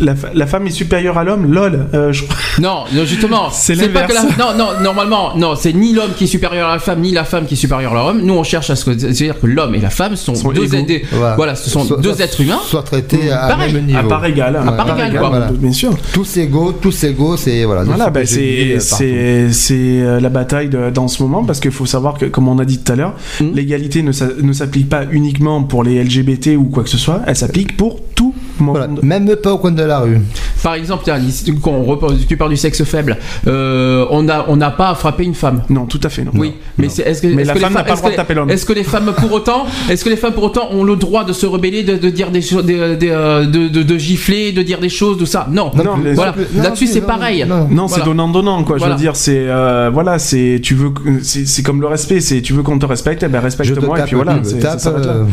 la 0.00 0.46
femme 0.46 0.66
est 0.66 0.70
supérieure 0.70 1.18
à 1.18 1.24
l'homme? 1.24 1.52
Lol. 1.52 1.86
Euh, 1.94 2.12
je- 2.26 2.60
Non, 2.62 2.84
non, 2.92 3.04
justement, 3.04 3.48
C'est 3.52 3.74
pas 3.92 4.02
que 4.02 4.12
la... 4.14 4.22
l'inverse. 4.22 4.38
Non, 4.38 4.56
non, 4.56 4.80
normalement, 4.82 5.36
non, 5.36 5.54
c'est 5.56 5.72
ni 5.72 5.92
l'homme 5.92 6.12
qui 6.16 6.24
est 6.24 6.26
supérieur 6.26 6.68
à 6.68 6.72
la 6.74 6.78
femme, 6.78 7.00
ni 7.00 7.12
la 7.12 7.24
femme 7.24 7.46
qui 7.46 7.54
est 7.54 7.56
supérieure 7.56 7.92
à 7.92 7.94
l'homme. 8.06 8.20
Nous, 8.22 8.34
on 8.34 8.42
cherche 8.44 8.70
à 8.70 8.76
ce 8.76 8.84
que, 8.84 8.98
c'est-à-dire 8.98 9.40
que 9.40 9.46
l'homme 9.46 9.74
et 9.74 9.80
la 9.80 9.90
femme 9.90 10.16
sont, 10.16 10.34
Sont 10.34 10.50
deux, 10.52 10.66
Voilà. 11.12 11.36
voilà, 11.36 11.54
ce 11.54 11.70
sont 11.70 11.84
Soit- 11.84 11.98
deux 12.00 12.14
soit- 12.14 12.24
êtres 12.24 12.40
humains. 12.40 12.60
Soit 12.64 12.82
traités 12.82 13.30
à 13.30 13.48
Pareil, 13.48 13.72
même 13.72 13.86
niveau. 13.86 13.98
à 13.98 14.02
part 14.04 14.24
égale. 14.24 14.56
À 14.56 14.72
part 14.72 14.94
égale, 14.94 15.18
quoi. 15.18 15.28
Voilà. 15.30 15.50
Bien 15.52 15.72
sûr. 15.72 15.92
Tous 16.12 16.36
égaux, 16.36 16.72
tous 16.72 17.04
égaux, 17.04 17.36
c'est 17.36 17.64
voilà. 17.64 17.84
Voilà, 17.84 18.06
ce 18.06 18.10
bah, 18.10 18.20
c'est 18.26 18.74
euh, 18.76 18.78
c'est 18.80 19.52
c'est 19.52 19.74
euh, 20.02 20.20
la 20.20 20.28
bataille 20.28 20.68
de- 20.68 20.90
dans 20.90 21.08
ce 21.08 21.22
moment 21.22 21.44
parce 21.44 21.60
qu'il 21.60 21.70
faut 21.70 21.86
savoir 21.86 22.14
que, 22.18 22.26
comme 22.26 22.48
on 22.48 22.58
a 22.58 22.64
dit 22.64 22.78
tout 22.78 22.92
à 22.92 22.96
l'heure, 22.96 23.14
Mhm. 23.40 23.52
l'égalité 23.54 24.02
ne, 24.02 24.12
s'a- 24.12 24.28
ne 24.42 24.52
s'applique 24.52 24.88
pas 24.88 25.02
uniquement 25.10 25.62
pour 25.62 25.82
les 25.84 25.96
LGBT 26.02 26.56
ou 26.56 26.64
quoi 26.64 26.82
que 26.84 26.88
ce 26.90 26.98
soit, 26.98 27.20
elle 27.26 27.36
s'applique 27.36 27.76
pour 27.76 27.98
tout. 28.14 28.29
Voilà. 28.60 28.88
Même 29.02 29.34
pas 29.36 29.52
au 29.52 29.58
coin 29.58 29.70
de 29.72 29.82
la 29.82 30.00
rue. 30.00 30.20
Par 30.62 30.74
exemple, 30.74 31.02
tiens, 31.04 31.18
quand 31.62 31.70
on 31.72 31.84
repose, 31.84 32.26
tu 32.28 32.36
parles 32.36 32.50
du 32.50 32.56
sexe 32.56 32.84
faible, 32.84 33.16
euh, 33.46 34.04
on 34.10 34.22
n'a 34.22 34.44
on 34.48 34.56
n'a 34.56 34.70
pas 34.70 34.90
à 34.90 34.94
frapper 34.94 35.24
une 35.24 35.34
femme. 35.34 35.62
Non, 35.70 35.86
tout 35.86 36.00
à 36.02 36.08
fait 36.10 36.22
non. 36.24 36.32
Oui, 36.34 36.54
mais 36.78 36.88
c'est 36.88 37.02
est-ce 37.02 37.22
que, 37.22 37.28
Mais 37.28 37.42
est-ce 37.42 37.48
la 37.48 37.54
que 37.54 37.58
les 37.58 37.64
femme 37.64 37.72
n'a 37.72 37.78
femmes- 37.80 37.86
pas 37.86 37.92
le 37.94 37.98
droit 37.98 38.10
de 38.10 38.16
taper 38.16 38.34
l'homme. 38.34 38.50
Est-ce 38.50 38.66
que 38.66 38.72
les 38.74 38.84
femmes 38.84 39.12
pour 39.16 39.32
autant, 39.32 39.64
est-ce 39.88 40.04
que 40.04 40.10
les 40.10 40.16
femmes 40.16 40.32
pour 40.34 40.44
autant 40.44 40.68
ont 40.72 40.84
le 40.84 40.96
droit 40.96 41.24
de 41.24 41.32
se 41.32 41.46
rebeller, 41.46 41.82
de, 41.82 41.96
de 41.96 42.10
dire 42.10 42.30
des 42.30 42.42
choses, 42.42 42.64
de, 42.66 42.94
de, 42.96 43.06
euh, 43.08 43.46
de, 43.46 43.68
de- 43.68 43.82
de 43.82 43.98
gifler, 43.98 44.52
de 44.52 44.62
dire 44.62 44.80
des 44.80 44.88
choses, 44.90 45.16
tout 45.18 45.26
ça? 45.26 45.46
Non. 45.50 45.70
Non, 45.74 45.96
mais- 45.96 46.12
voilà. 46.12 46.34
Non, 46.54 46.62
Là-dessus, 46.62 46.84
non, 46.86 46.90
c'est 46.92 47.00
non, 47.00 47.06
pareil. 47.06 47.44
non. 47.48 47.68
Non, 47.70 47.88
c'est 47.88 47.94
Voilà. 47.94 48.04
donnant 48.04 48.28
donnant 48.28 48.62
quoi. 48.64 48.76
Voilà. 48.76 48.94
Je 48.94 48.98
veux 48.98 49.02
dire, 49.02 49.16
c'est 49.16 49.44
euh, 49.48 49.90
voilà, 49.92 50.18
c'est 50.18 50.60
tu 50.62 50.74
veux, 50.74 50.90
c'est 51.22 51.62
comme 51.62 51.80
le 51.80 51.86
respect, 51.86 52.20
c'est 52.20 52.42
tu 52.42 52.52
veux 52.52 52.62
qu'on 52.62 52.78
te 52.78 52.86
respecte, 52.86 53.22
eh 53.22 53.28
ben 53.28 53.40
respecte-moi 53.40 53.98
et 54.00 54.02
puis 54.02 54.16
voilà. 54.16 54.38
ça 54.44 54.90
euh, 54.90 55.24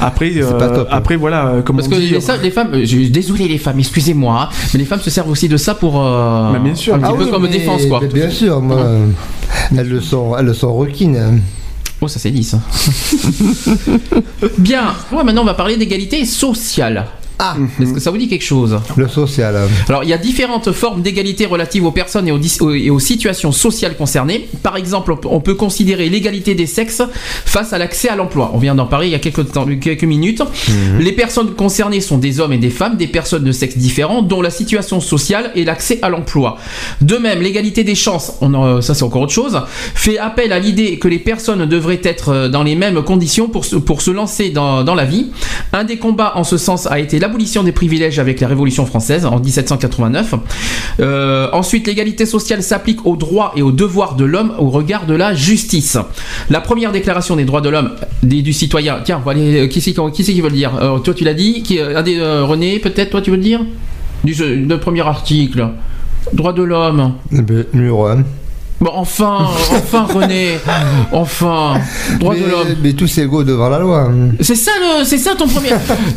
Après, 0.00 0.30
c'est 0.34 0.42
euh, 0.42 0.52
pas 0.52 0.68
top. 0.68 0.88
après 0.90 1.16
voilà, 1.16 1.46
euh, 1.46 1.62
comme 1.62 1.80
on 1.82 1.88
dit. 1.88 2.10
les, 2.10 2.18
les 2.42 2.50
femmes, 2.50 2.59
euh, 2.72 3.08
désolé 3.10 3.48
les 3.48 3.58
femmes, 3.58 3.78
excusez-moi, 3.78 4.48
hein, 4.50 4.54
Mais 4.72 4.78
les 4.80 4.84
femmes 4.86 5.00
se 5.00 5.10
servent 5.10 5.30
aussi 5.30 5.48
de 5.48 5.56
ça 5.56 5.74
pour. 5.74 6.00
euh, 6.04 6.58
bien 6.58 6.74
sûr. 6.74 6.94
Un 6.94 6.98
petit 6.98 7.08
Ah 7.12 7.16
peu 7.16 7.26
comme 7.26 7.42
mais- 7.44 7.48
défense, 7.48 7.86
quoi. 7.86 8.00
Bien 8.12 8.30
sûr, 8.30 8.60
moi, 8.60 8.84
elles 9.76 9.88
le 9.88 10.00
sont, 10.00 10.36
elles 10.38 10.46
le 10.46 10.54
sont 10.54 10.74
requines. 10.74 11.16
hein. 11.16 11.38
Oh, 12.02 12.08
ça 12.08 12.18
c'est 12.18 12.30
dit 12.30 12.44
ça. 12.44 12.60
Bien. 14.58 14.94
Ouais, 15.12 15.22
maintenant 15.24 15.42
on 15.42 15.46
va 15.46 15.54
parler 15.54 15.76
d'égalité 15.76 16.24
sociale. 16.24 17.06
Ah, 17.42 17.56
Est-ce 17.80 17.94
que 17.94 18.00
ça 18.00 18.10
vous 18.10 18.18
dit 18.18 18.28
quelque 18.28 18.44
chose 18.44 18.78
le 18.96 19.08
social. 19.08 19.56
Alors, 19.88 20.04
il 20.04 20.10
y 20.10 20.12
a 20.12 20.18
différentes 20.18 20.72
formes 20.72 21.00
d'égalité 21.00 21.46
relatives 21.46 21.86
aux 21.86 21.90
personnes 21.90 22.28
et 22.28 22.32
aux, 22.32 22.38
et 22.74 22.90
situations 23.00 23.50
sociales 23.50 23.96
concernées. 23.96 24.48
Par 24.62 24.76
exemple, 24.76 25.12
on 25.12 25.16
peut- 25.16 25.28
on 25.30 25.40
peut 25.40 25.54
considérer 25.54 26.08
l'égalité 26.10 26.54
des 26.54 26.66
sexes 26.66 27.02
face 27.46 27.72
à 27.72 27.78
l'accès 27.78 28.08
à 28.10 28.16
l'emploi. 28.16 28.50
On 28.54 28.58
vient 28.58 28.74
d'en 28.74 28.84
parler 28.86 29.06
il 29.08 29.12
y 29.12 29.14
a 29.14 29.18
quelques, 29.18 29.52
temps- 29.52 29.64
quelques 29.80 30.04
minutes. 30.04 30.42
Les 30.98 31.12
personnes 31.12 31.54
concernées 31.54 32.02
sont 32.02 32.18
des 32.18 32.40
hommes 32.40 32.52
et 32.52 32.58
des 32.58 32.68
femmes, 32.70 32.96
des 32.98 33.06
personnes 33.06 33.44
de 33.44 33.52
sexe 33.52 33.78
différents, 33.78 34.20
dont 34.22 34.42
la 34.42 34.50
situation 34.50 35.00
sociale 35.00 35.50
et 35.54 35.64
l'accès 35.64 35.98
à 36.02 36.10
l'emploi. 36.10 36.58
De 37.00 37.16
même, 37.16 37.40
l'égalité 37.40 37.84
des 37.84 37.94
chances, 37.94 38.34
on 38.42 38.52
en- 38.52 38.82
ça 38.82 38.94
c'est 38.94 39.02
encore 39.04 39.22
autre 39.22 39.32
chose, 39.32 39.58
fait 39.94 40.18
appel 40.18 40.52
à 40.52 40.58
l'idée 40.58 40.98
que 40.98 41.08
les 41.08 41.18
personnes 41.18 41.64
devraient 41.66 42.00
être 42.04 42.28
euh, 42.28 42.48
dans 42.48 42.62
les 42.62 42.74
mêmes 42.74 43.02
conditions 43.02 43.48
pour 43.48 43.64
se, 43.64 43.76
pour 43.76 44.02
se 44.02 44.10
lancer 44.10 44.50
dans, 44.50 44.84
dans 44.84 44.94
la 44.94 45.04
vie. 45.06 45.28
Un 45.72 45.84
des 45.84 45.96
combats 45.96 46.32
en 46.36 46.44
ce 46.44 46.58
sens 46.58 46.86
a 46.86 46.98
été 46.98 47.18
l'abolition 47.30 47.62
des 47.62 47.70
privilèges 47.70 48.18
avec 48.18 48.40
la 48.40 48.48
Révolution 48.48 48.84
française 48.86 49.24
en 49.24 49.38
1789. 49.38 50.34
Euh, 50.98 51.48
ensuite, 51.52 51.86
l'égalité 51.86 52.26
sociale 52.26 52.60
s'applique 52.60 53.06
aux 53.06 53.14
droits 53.16 53.52
et 53.54 53.62
aux 53.62 53.70
devoirs 53.70 54.16
de 54.16 54.24
l'homme 54.24 54.52
au 54.58 54.68
regard 54.68 55.06
de 55.06 55.14
la 55.14 55.32
justice. 55.32 55.96
La 56.50 56.60
première 56.60 56.90
déclaration 56.90 57.36
des 57.36 57.44
droits 57.44 57.60
de 57.60 57.68
l'homme, 57.68 57.92
des- 58.24 58.42
du 58.42 58.52
citoyen. 58.52 58.98
Tiens, 59.04 59.22
euh, 59.28 59.68
qui 59.68 59.80
c'est 59.80 59.92
qui, 59.92 60.24
qui 60.24 60.40
veut 60.40 60.48
le 60.48 60.56
dire? 60.56 60.72
Euh, 60.82 60.98
Toi, 60.98 61.14
tu 61.14 61.22
l'as 61.22 61.34
dit? 61.34 61.62
Qui, 61.62 61.80
René, 61.80 62.80
peut-être, 62.80 63.10
toi, 63.10 63.22
tu 63.22 63.30
veux 63.30 63.36
le 63.36 63.42
dire? 63.44 63.60
Du 64.24 64.34
le 64.34 64.76
premier 64.78 65.06
article. 65.06 65.68
Droits 66.32 66.52
de 66.52 66.62
l'homme. 66.64 67.12
Ben, 67.30 67.64
Numéro 67.72 68.06
1. 68.06 68.24
Bon, 68.80 68.90
enfin, 68.94 69.40
enfin, 69.72 70.06
René, 70.12 70.58
enfin, 71.12 71.74
droits 72.18 72.34
de 72.34 72.40
mais, 72.40 72.46
l'homme. 72.50 72.76
mais 72.82 72.92
tous 72.94 73.18
égaux 73.18 73.44
devant 73.44 73.68
la 73.68 73.78
loi. 73.78 74.08
hein. 74.10 74.30
C'est 74.40 74.54
ça, 74.54 74.70
le, 74.80 75.04
c'est 75.04 75.18
ça 75.18 75.34
ton 75.34 75.46
premier. 75.46 75.68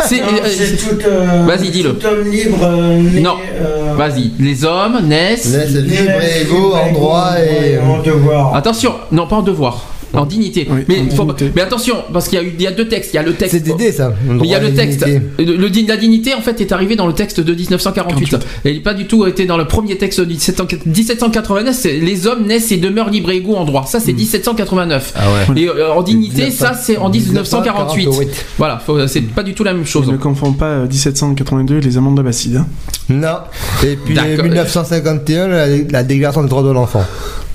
C'est, 0.05 0.21
Non, 0.21 0.27
euh, 0.27 0.47
c'est 0.49 0.77
tout, 0.77 0.97
euh, 1.05 1.43
Vas-y, 1.45 1.69
dis-le. 1.71 1.95
Tout 1.95 2.07
homme 2.07 2.29
libre. 2.31 2.57
euh, 2.63 2.97
né, 3.01 3.19
Non. 3.19 3.35
euh, 3.61 3.93
Vas-y, 3.97 4.31
les 4.39 4.63
hommes 4.63 4.99
naissent. 5.03 5.49
Naissent 5.53 5.71
libres 5.75 6.21
et 6.21 6.41
égaux 6.43 6.73
en 6.73 6.91
droit 6.93 7.31
et. 7.37 7.77
en 7.79 8.01
devoir. 8.01 8.55
Attention, 8.55 8.93
non 9.11 9.27
pas 9.27 9.35
en 9.37 9.41
devoir, 9.41 9.81
en 10.13 10.25
dignité. 10.25 10.67
Oui, 10.69 10.81
mais, 10.87 10.99
en 11.01 11.15
faut- 11.15 11.23
dignité. 11.23 11.51
mais 11.55 11.61
attention, 11.61 11.95
parce 12.11 12.27
qu'il 12.27 12.39
y 12.59 12.67
a, 12.67 12.71
y 12.71 12.75
deux 12.75 12.87
textes. 12.87 13.11
Il 13.13 13.15
y 13.15 13.19
a 13.19 13.23
le 13.23 13.33
texte. 13.33 13.55
C'est 13.55 13.63
d'idée 13.63 13.91
ça. 13.91 14.13
Il 14.43 14.45
y 14.49 14.55
a 14.55 14.59
le 14.59 14.67
et 14.69 14.73
texte. 14.73 15.05
Le, 15.39 15.43
le 15.57 15.69
la 15.87 15.97
dignité, 15.97 16.33
en 16.33 16.41
fait, 16.41 16.59
est 16.61 16.71
arrivé 16.71 16.95
dans 16.95 17.07
le 17.07 17.13
texte 17.13 17.39
de 17.39 17.53
1948. 17.53 18.35
Et 18.65 18.71
il 18.71 18.77
n'a 18.77 18.81
pas 18.83 18.93
du 18.93 19.05
tout 19.07 19.25
été 19.25 19.45
dans 19.45 19.57
le 19.57 19.65
premier 19.65 19.97
texte 19.97 20.19
de 20.19 20.25
1700 20.25 20.63
1789. 20.85 21.75
c'est 21.75 21.93
Les 21.93 22.27
hommes 22.27 22.45
naissent 22.45 22.71
et 22.71 22.77
demeurent 22.77 23.09
libres 23.09 23.31
et 23.31 23.37
égaux 23.37 23.55
en 23.55 23.65
droit. 23.65 23.85
Ça, 23.85 23.99
c'est 23.99 24.13
1789. 24.13 25.13
Ah 25.15 25.21
ouais. 25.53 25.61
Et 25.61 25.67
euh, 25.67 25.93
en 25.93 26.01
dignité, 26.03 26.51
ça, 26.51 26.73
c'est 26.73 26.97
en 26.97 27.09
1948. 27.09 28.07
1948. 28.07 28.45
Voilà, 28.57 28.81
c'est 29.07 29.21
pas 29.21 29.43
du 29.43 29.53
tout 29.53 29.63
la 29.63 29.73
même 29.73 29.85
chose. 29.85 30.07
Ne 30.09 30.17
confond 30.17 30.53
pas 30.53 30.67
euh, 30.67 30.87
1782 30.87 31.77
et 31.77 31.81
les 31.81 31.97
amendes 31.97 32.15
de 32.15 32.21
la 32.21 32.25
Bastide. 32.25 32.57
hein. 32.57 32.67
Non. 33.09 33.37
Et 33.83 33.95
puis 33.97 34.13
D'accord. 34.13 34.45
1951, 34.45 35.47
la, 35.47 35.67
la 35.67 36.03
déclaration 36.03 36.43
des 36.43 36.49
droits 36.49 36.63
de 36.63 36.71
l'enfant. 36.71 37.03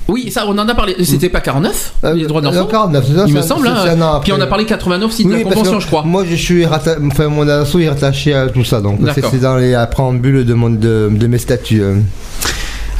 Oui, 0.09 0.31
ça, 0.31 0.45
on 0.47 0.57
en 0.57 0.67
a 0.67 0.75
parlé. 0.75 0.95
C'était 1.03 1.29
pas 1.29 1.39
49, 1.39 1.93
les 2.15 2.25
droits 2.25 2.41
de 2.41 2.47
l'enfant 2.47 2.59
Euh, 2.67 2.71
49, 2.71 3.05
c'est 3.07 3.15
ça, 3.15 3.23
Il 3.27 3.33
me 3.33 3.41
semble. 3.41 3.67
hein. 3.67 3.75
un 3.87 4.01
an 4.01 4.19
Puis 4.21 4.33
on 4.33 4.41
a 4.41 4.47
parlé 4.47 4.65
89 4.65 5.09
aussi 5.09 5.23
de 5.23 5.29
la 5.31 5.37
Oui, 5.37 5.43
convention, 5.43 5.79
je 5.79 5.87
crois. 5.87 6.03
Moi, 6.03 6.25
je 6.29 6.35
suis 6.35 6.65
ratta- 6.65 6.97
enfin, 7.05 7.27
mon 7.29 7.47
assaut 7.47 7.79
est 7.79 7.89
rattaché 7.89 8.33
à 8.33 8.47
tout 8.49 8.63
ça, 8.63 8.81
donc 8.81 8.99
c'est 9.15 9.39
dans 9.39 9.55
les 9.57 9.81
préambules 9.91 10.45
de, 10.45 10.53
mon, 10.53 10.69
de, 10.69 11.09
de 11.11 11.27
mes 11.27 11.37
statuts. 11.37 11.83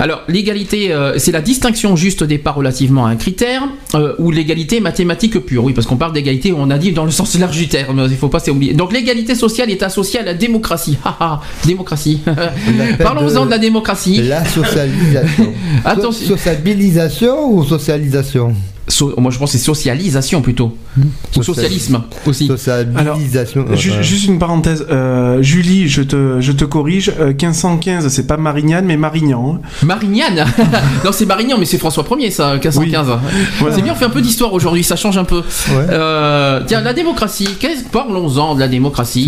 Alors, 0.02 0.22
l'égalité, 0.30 0.94
euh, 0.94 1.18
c'est 1.18 1.34
la 1.34 1.42
distinction 1.42 1.96
juste 1.98 2.24
des 2.24 2.38
parts 2.38 2.56
relativement 2.56 3.06
à 3.06 3.10
un 3.10 3.18
critère, 3.18 3.64
euh, 3.96 4.14
ou 4.18 4.32
l'égalité 4.32 4.80
mathématique 4.80 5.38
pure. 5.40 5.66
Oui, 5.66 5.74
parce 5.74 5.88
qu'on 5.88 5.98
parle 5.98 6.14
d'égalité, 6.14 6.54
on 6.56 6.70
a 6.70 6.78
dit 6.78 6.94
dans 6.94 7.04
le 7.04 7.12
sens 7.12 7.38
large 7.38 7.58
du 7.58 7.68
terme, 7.68 8.08
il 8.10 8.16
faut 8.16 8.30
pas 8.30 8.40
s'oublier. 8.40 8.74
Donc, 8.74 8.94
l'égalité 8.94 9.36
sociale 9.36 9.70
est 9.70 9.84
associée 9.84 10.22
à 10.22 10.24
la 10.24 10.34
démocratie. 10.34 10.98
Haha, 11.04 11.42
démocratie. 11.66 12.22
Parlons-en 13.00 13.46
de 13.46 13.52
la 13.52 13.58
démocratie. 13.60 14.22
La 14.24 14.46
socialisation. 14.46 15.54
Attention. 15.86 16.28
So- 16.28 16.38
sociabilisation 16.38 17.52
ou 17.54 17.66
socialisation? 17.66 18.54
So- 18.90 19.14
moi, 19.18 19.32
je 19.32 19.38
pense 19.38 19.52
que 19.52 19.58
c'est 19.58 19.64
socialisation 19.64 20.42
plutôt. 20.42 20.76
Ou 20.98 21.02
Social- 21.44 21.56
socialisme 21.56 22.02
aussi. 22.26 22.48
Ju- 23.76 23.92
ouais. 23.92 24.04
Juste 24.04 24.26
une 24.26 24.40
parenthèse, 24.40 24.86
euh, 24.90 25.42
Julie, 25.42 25.88
je 25.88 26.02
te, 26.02 26.42
je 26.42 26.52
te 26.52 26.66
corrige, 26.66 27.14
euh, 27.20 27.28
1515, 27.28 28.08
c'est 28.10 28.26
pas 28.28 28.36
Marignane, 28.38 28.86
mais 28.86 28.98
Marignan. 28.98 29.60
hein. 29.64 29.68
Marignane 29.86 30.46
Non, 31.06 31.12
c'est 31.12 31.26
Marignan, 31.28 31.58
mais 31.60 31.66
c'est 31.66 31.78
François 31.78 32.04
1er, 32.04 32.32
ça, 32.32 32.54
1515. 32.56 33.08
Voilà. 33.60 33.76
C'est 33.76 33.82
bien, 33.84 33.94
on 33.94 33.96
fait 33.96 34.06
un 34.06 34.10
peu 34.10 34.22
d'histoire 34.22 34.52
aujourd'hui, 34.54 34.84
ça 34.84 34.96
change 34.96 35.18
un 35.18 35.24
peu. 35.24 35.38
Ouais. 35.38 35.86
Euh, 35.92 36.62
tiens, 36.66 36.82
la 36.82 36.94
démocratie, 36.94 37.48
qu'est-ce- 37.60 37.84
parlons-en 37.92 38.56
de 38.56 38.60
la 38.60 38.68
démocratie. 38.68 39.24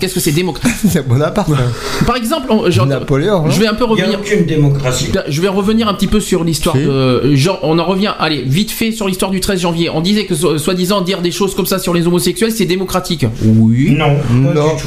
Qu'est-ce 0.00 0.14
que 0.14 0.20
c'est 0.20 0.32
démocratie 0.32 0.74
C'est 0.88 1.06
Bonaparte. 1.06 1.50
hein. 1.50 2.04
Par 2.06 2.16
exemple, 2.16 2.46
on- 2.50 2.70
genre, 2.70 2.86
Napoléon. 2.86 3.44
hein. 3.46 3.50
je 3.50 3.60
vais 3.60 3.66
un 3.66 3.74
peu 3.74 3.84
Il 3.90 3.94
n'y 3.96 4.00
a 4.00 4.04
revenir. 4.06 4.20
aucune 4.20 4.46
démocratie. 4.46 5.10
Je 5.28 5.40
vais 5.42 5.48
revenir 5.48 5.88
un 5.88 5.94
petit 5.94 6.06
peu 6.06 6.20
sur 6.20 6.42
l'histoire 6.42 6.74
Si. 6.76 6.82
de. 6.84 7.34
Genre, 7.34 7.58
on 7.62 7.78
en 7.78 7.84
revient, 7.84 8.12
allez, 8.18 8.42
vite 8.46 8.70
fait 8.70 8.77
sur 8.92 9.06
l'histoire 9.08 9.30
du 9.30 9.40
13 9.40 9.60
janvier. 9.60 9.90
On 9.90 10.00
disait 10.00 10.24
que, 10.24 10.34
so- 10.34 10.58
soi-disant, 10.58 11.00
dire 11.02 11.20
des 11.20 11.30
choses 11.30 11.54
comme 11.54 11.66
ça 11.66 11.78
sur 11.78 11.92
les 11.94 12.06
homosexuels, 12.06 12.52
c'est 12.52 12.64
démocratique. 12.64 13.26
Oui. 13.44 13.96
Non, 13.98 14.16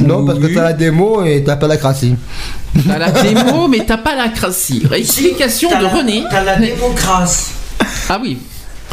Non, 0.06 0.24
parce 0.24 0.38
que 0.38 0.46
t'as 0.54 0.62
la 0.62 0.72
démo 0.72 1.22
et 1.24 1.42
t'as 1.44 1.56
pas 1.56 1.68
la 1.68 1.76
cratie. 1.76 2.14
T'as 2.86 2.98
la 2.98 3.10
démo, 3.10 3.68
mais 3.70 3.84
t'as 3.86 3.98
pas 3.98 4.16
la 4.16 4.28
crassie. 4.28 4.82
Explication 4.92 5.68
de 5.78 5.82
la- 5.84 5.88
René. 5.90 6.22
T'as 6.30 6.42
la 6.44 6.56
démocratie. 6.56 7.50
Ah 8.08 8.18
oui. 8.22 8.38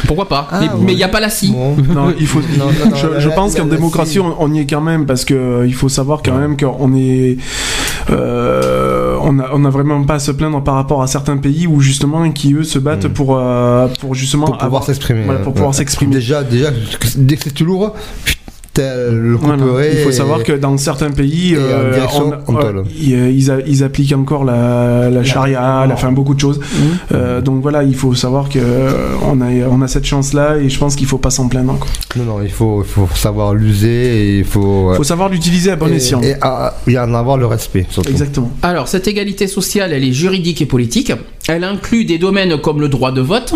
Pourquoi 0.06 0.26
pas 0.28 0.48
Ah, 0.50 0.60
Mais 0.60 0.66
il 0.66 0.84
ouais. 0.86 0.94
n'y 0.94 1.02
a 1.02 1.08
pas 1.08 1.20
la 1.20 1.28
scie. 1.28 1.52
Bon. 1.52 1.76
Non, 1.76 2.14
il 2.18 2.26
faut. 2.26 2.40
Non, 2.40 2.66
non, 2.66 2.90
non, 2.90 2.96
je, 2.96 3.06
la- 3.06 3.20
je 3.20 3.28
la- 3.28 3.34
pense 3.34 3.54
qu'en 3.54 3.66
démocratie, 3.66 4.18
on, 4.18 4.34
on 4.40 4.52
y 4.54 4.60
est 4.60 4.66
quand 4.66 4.80
même 4.80 5.04
parce 5.04 5.26
que 5.26 5.34
euh, 5.34 5.66
il 5.66 5.74
faut 5.74 5.90
savoir 5.90 6.22
quand 6.24 6.36
même 6.38 6.56
qu'on 6.56 6.94
est, 6.96 7.36
euh, 8.08 9.16
on 9.22 9.38
a, 9.38 9.50
on 9.52 9.64
a 9.64 9.70
vraiment 9.70 10.02
pas 10.04 10.14
à 10.14 10.18
se 10.18 10.30
plaindre 10.30 10.62
par 10.62 10.74
rapport 10.74 11.02
à 11.02 11.06
certains 11.06 11.36
pays 11.36 11.66
où 11.66 11.80
justement 11.80 12.30
qui 12.32 12.54
eux 12.54 12.64
se 12.64 12.78
battent 12.78 13.04
Mm. 13.06 13.12
pour, 13.12 13.36
euh, 13.38 13.88
pour 14.00 14.14
justement 14.14 14.46
Pour 14.46 14.58
pouvoir 14.58 14.84
s'exprimer. 14.84 15.24
voilà, 15.24 15.40
pour 15.40 15.48
Ouais. 15.48 15.54
pouvoir 15.54 15.74
s'exprimer. 15.74 16.14
Déjà, 16.14 16.42
déjà, 16.42 16.70
dès 17.16 17.36
que 17.36 17.44
c'est 17.44 17.50
tout 17.54 17.64
lourd, 17.64 17.94
t'as 18.24 18.32
Voilà. 18.76 19.86
Il 19.92 19.98
faut 19.98 20.12
savoir 20.12 20.42
que 20.42 20.52
dans 20.52 20.76
certains 20.78 21.10
pays, 21.10 21.54
euh, 21.56 21.92
on- 22.48 22.56
euh, 22.56 22.82
ils, 23.66 23.82
appliquent 23.84 24.12
encore 24.12 24.44
la, 24.44 25.10
la 25.10 25.24
charia, 25.24 25.86
la, 25.86 25.94
enfin 25.94 26.12
beaucoup 26.12 26.34
de 26.34 26.40
choses. 26.40 26.60
Euh, 27.12 27.40
donc 27.40 27.62
voilà, 27.62 27.82
il 27.82 27.94
faut 27.94 28.14
savoir 28.14 28.48
que 28.48 28.58
euh, 28.60 28.90
on 29.26 29.40
a, 29.40 29.46
on 29.70 29.80
a 29.82 29.88
cette 29.88 30.04
chance-là 30.06 30.56
et 30.58 30.68
je 30.68 30.78
pense 30.78 30.96
qu'il 30.96 31.06
faut 31.06 31.18
pas 31.18 31.30
s'en 31.30 31.48
plaindre. 31.48 31.78
quoi. 31.78 31.88
Non, 32.16 32.24
non, 32.24 32.42
il 32.42 32.50
faut, 32.50 32.84
savoir 33.14 33.54
l'user 33.54 33.88
et 34.34 34.38
il 34.38 34.44
faut. 34.44 34.92
Savoir 35.02 35.28
l'utiliser 35.28 35.72
à 35.72 35.76
bon 35.76 35.88
et, 35.88 35.96
escient. 35.96 36.20
et, 36.22 36.36
et 36.86 36.98
en 36.98 37.14
avoir 37.14 37.36
le 37.36 37.46
respect, 37.46 37.86
surtout. 37.90 38.10
Exactement. 38.10 38.50
Alors, 38.62 38.86
cette 38.88 39.08
égalité 39.08 39.46
sociale, 39.48 39.92
elle 39.92 40.04
est 40.04 40.12
juridique 40.12 40.62
et 40.62 40.66
politique. 40.66 41.12
Elle 41.48 41.64
inclut 41.64 42.04
des 42.04 42.18
domaines 42.18 42.60
comme 42.60 42.80
le 42.80 42.88
droit 42.88 43.10
de 43.10 43.20
vote, 43.20 43.54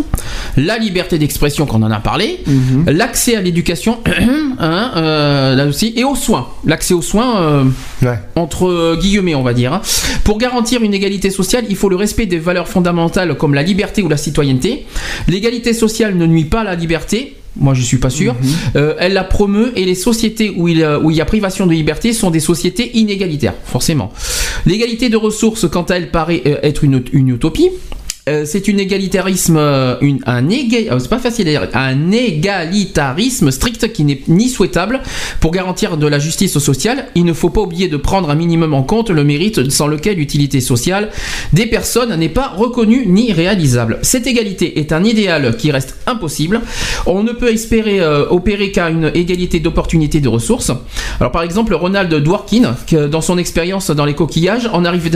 la 0.57 0.79
liberté 0.79 1.17
d'expression, 1.19 1.65
qu'on 1.67 1.83
en 1.83 1.91
a 1.93 2.01
parlé, 2.01 2.41
Mhm. 2.47 2.87
l'accès 2.91 3.37
à 3.37 3.41
l'éducation, 3.41 3.99
hein, 4.59 4.91
euh, 5.05 5.55
là 5.55 5.67
aussi, 5.67 5.93
et 5.97 6.05
aux 6.05 6.17
soins. 6.17 6.49
L'accès 6.65 6.95
aux 6.95 7.03
soins, 7.03 7.41
euh, 7.43 7.65
Ouais. 8.03 8.19
entre 8.37 8.67
euh, 8.69 8.97
guillemets, 9.01 9.35
on 9.35 9.43
va 9.43 9.55
dire. 9.55 9.73
hein. 9.73 9.83
Pour 10.25 10.39
garantir 10.39 10.83
une 10.83 10.95
égalité 10.95 11.31
sociale, 11.31 11.65
il 11.69 11.77
faut 11.77 11.89
le 11.89 11.97
respect 11.97 12.27
des 12.27 12.39
valeurs 12.39 12.69
fondamentales 12.69 13.37
comme 13.37 13.55
la 13.55 13.63
liberté 13.63 14.03
ou 14.03 14.09
la 14.09 14.17
citoyenneté. 14.17 14.87
L'égalité 15.29 15.73
sociale 15.75 16.17
ne 16.17 16.27
nuit 16.27 16.45
pas 16.47 16.61
à 16.61 16.65
la 16.65 16.75
liberté. 16.75 17.37
Moi, 17.57 17.73
je 17.75 17.83
suis 17.83 17.99
pas 17.99 18.11
sûr. 18.11 18.35
Euh, 18.75 18.95
elle 18.99 19.13
la 19.13 19.23
promeut 19.23 19.73
et 19.77 19.85
les 19.85 19.95
sociétés 19.95 20.53
où 20.57 20.67
il, 20.67 20.85
où 21.05 21.11
il 21.13 21.17
y 21.17 21.21
a 21.21 21.25
privation 21.25 21.67
de 21.67 21.73
liberté 21.73 22.13
sont 22.13 22.31
des 22.33 22.41
sociétés 22.41 22.97
inégalitaires, 22.99 23.55
forcément. 23.65 24.13
L'égalité 24.67 25.09
de 25.09 25.17
ressources, 25.17 25.69
quant 25.69 25.83
à 25.85 25.95
elle, 25.97 26.11
paraît 26.11 26.43
être 26.65 26.83
une, 26.83 27.05
une 27.13 27.29
utopie. 27.29 27.71
Euh, 28.27 28.45
c'est 28.47 28.69
une 28.69 28.81
égalitarisme, 28.81 29.59
euh, 29.59 29.97
une, 30.01 30.21
un 30.25 30.49
euh, 30.49 30.99
c'est 30.99 31.11
pas 31.11 31.19
facile 31.19 31.61
un 31.75 32.11
égalitarisme 32.11 33.51
strict 33.51 33.93
qui 33.93 34.03
n'est 34.05 34.23
ni 34.29 34.49
souhaitable 34.49 35.03
pour 35.41 35.51
garantir 35.51 35.99
de 35.99 36.07
la 36.07 36.19
justice 36.19 36.59
sociale. 36.59 37.09
Il 37.17 37.27
ne 37.27 37.35
faut 37.35 37.51
pas 37.51 37.61
oublier 37.61 37.89
de 37.89 37.99
prendre 37.99 38.31
un 38.31 38.35
minimum 38.35 38.73
en 38.73 38.83
compte 38.83 39.11
le 39.11 39.25
mérite 39.25 39.71
sans 39.71 39.87
lequel 39.89 40.17
l'utilité 40.17 40.63
sociale 40.63 41.11
des 41.53 41.67
personnes 41.67 42.17
n'est 42.17 42.31
pas 42.31 42.49
reconnue 42.49 43.05
ni 43.07 43.31
réalisable. 43.31 43.99
Cette 44.01 44.27
égalité 44.27 44.79
est 44.79 44.93
un 44.93 45.05
idéal 45.05 45.59
qui 45.59 45.71
reste 45.71 45.99
impossible. 46.07 46.63
On 47.05 47.25
ne 47.25 47.33
peut 47.33 47.53
espérer 47.53 48.01
opérer 48.31 48.73
qu'à 48.73 48.89
une 48.89 49.11
égalité 49.15 49.61
d'opportunités 49.61 50.21
de 50.23 50.29
ressources. 50.31 50.73
Alors 51.21 51.31
par 51.31 51.43
exemple, 51.43 51.75
Ronald 51.75 52.15
Dworkin, 52.15 52.75
que 52.87 53.07
dans 53.07 53.21
son 53.21 53.37
expérience 53.37 53.91
dans 53.91 54.07
les 54.07 54.15
coquillages, 54.15 54.71
en 54.73 54.85
arrive 54.87 55.11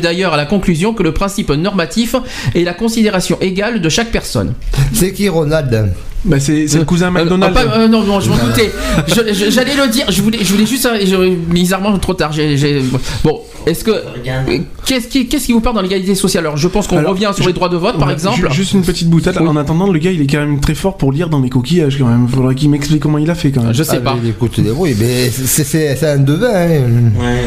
d'ailleurs 0.00 0.34
à 0.34 0.36
la 0.36 0.46
conclusion 0.46 0.94
que 0.94 1.02
le 1.02 1.12
principe 1.12 1.50
normatif 1.50 2.14
est 2.54 2.62
la 2.64 2.74
considération 2.74 3.38
égale 3.40 3.80
de 3.80 3.88
chaque 3.88 4.10
personne. 4.10 4.54
C'est 4.92 5.12
qui 5.12 5.28
Ronald? 5.28 5.92
Bah, 6.24 6.40
c'est 6.40 6.66
le 6.74 6.84
cousin 6.84 7.06
Euh, 7.08 7.10
McDonald's. 7.10 7.56
ah, 7.56 7.64
pas- 7.64 7.76
euh, 7.78 7.88
non, 7.88 8.02
non, 8.02 8.18
je 8.18 8.28
m'en 8.30 8.36
doutais. 8.36 8.72
J'allais 9.48 9.76
le 9.76 9.88
dire. 9.88 10.10
Je 10.10 10.20
voulais, 10.22 10.38
je 10.42 10.52
voulais 10.52 10.66
juste. 10.66 10.84
euh, 10.86 10.98
je- 11.04 11.34
bizarrement, 11.34 11.96
trop 11.98 12.14
tard. 12.14 12.32
Bon, 13.22 13.42
est-ce 13.64 13.84
que 13.84 13.92
euh, 13.92 14.58
qu'est-ce 14.84 15.06
qui, 15.06 15.28
qu'est-ce 15.28 15.46
qui 15.46 15.52
vous 15.52 15.60
parle 15.60 15.76
dans 15.76 15.82
l'égalité 15.82 16.16
sociale? 16.16 16.44
Alors, 16.46 16.56
je 16.56 16.66
pense 16.66 16.88
qu'on 16.88 17.00
revient 17.04 17.30
sur 17.32 17.44
je- 17.44 17.48
les 17.48 17.52
droits 17.52 17.68
de 17.68 17.76
vote, 17.76 17.96
par 17.98 18.08
Ouais, 18.08 18.14
exemple. 18.14 18.40
ju- 18.50 18.56
Juste 18.56 18.72
une 18.72 18.82
petite 18.82 19.08
boutade. 19.08 19.36
Oui. 19.40 19.46
En 19.46 19.54
attendant, 19.56 19.86
le 19.92 19.98
gars, 20.00 20.10
il 20.10 20.20
est 20.20 20.26
quand 20.26 20.38
même 20.40 20.58
très 20.58 20.74
fort 20.74 20.96
pour 20.96 21.12
lire 21.12 21.28
dans 21.28 21.40
les 21.40 21.48
coquillages 21.50 21.96
quand 21.98 22.06
même. 22.06 22.26
Faudrait 22.26 22.56
qu'il 22.56 22.70
m'explique 22.70 23.00
comment 23.02 23.18
il 23.18 23.30
a 23.30 23.36
fait 23.36 23.52
quand 23.52 23.62
même. 23.62 23.72
Je 23.74 23.84
sais 23.84 23.98
Ah, 23.98 24.10
pas. 24.10 24.16
Écoute, 24.26 24.58
oui, 24.76 24.96
mais 24.98 25.30
c'est- 25.30 26.04
un 26.06 26.18
devin. 26.18 26.48
hein. 26.52 27.12
Ouais. 27.20 27.44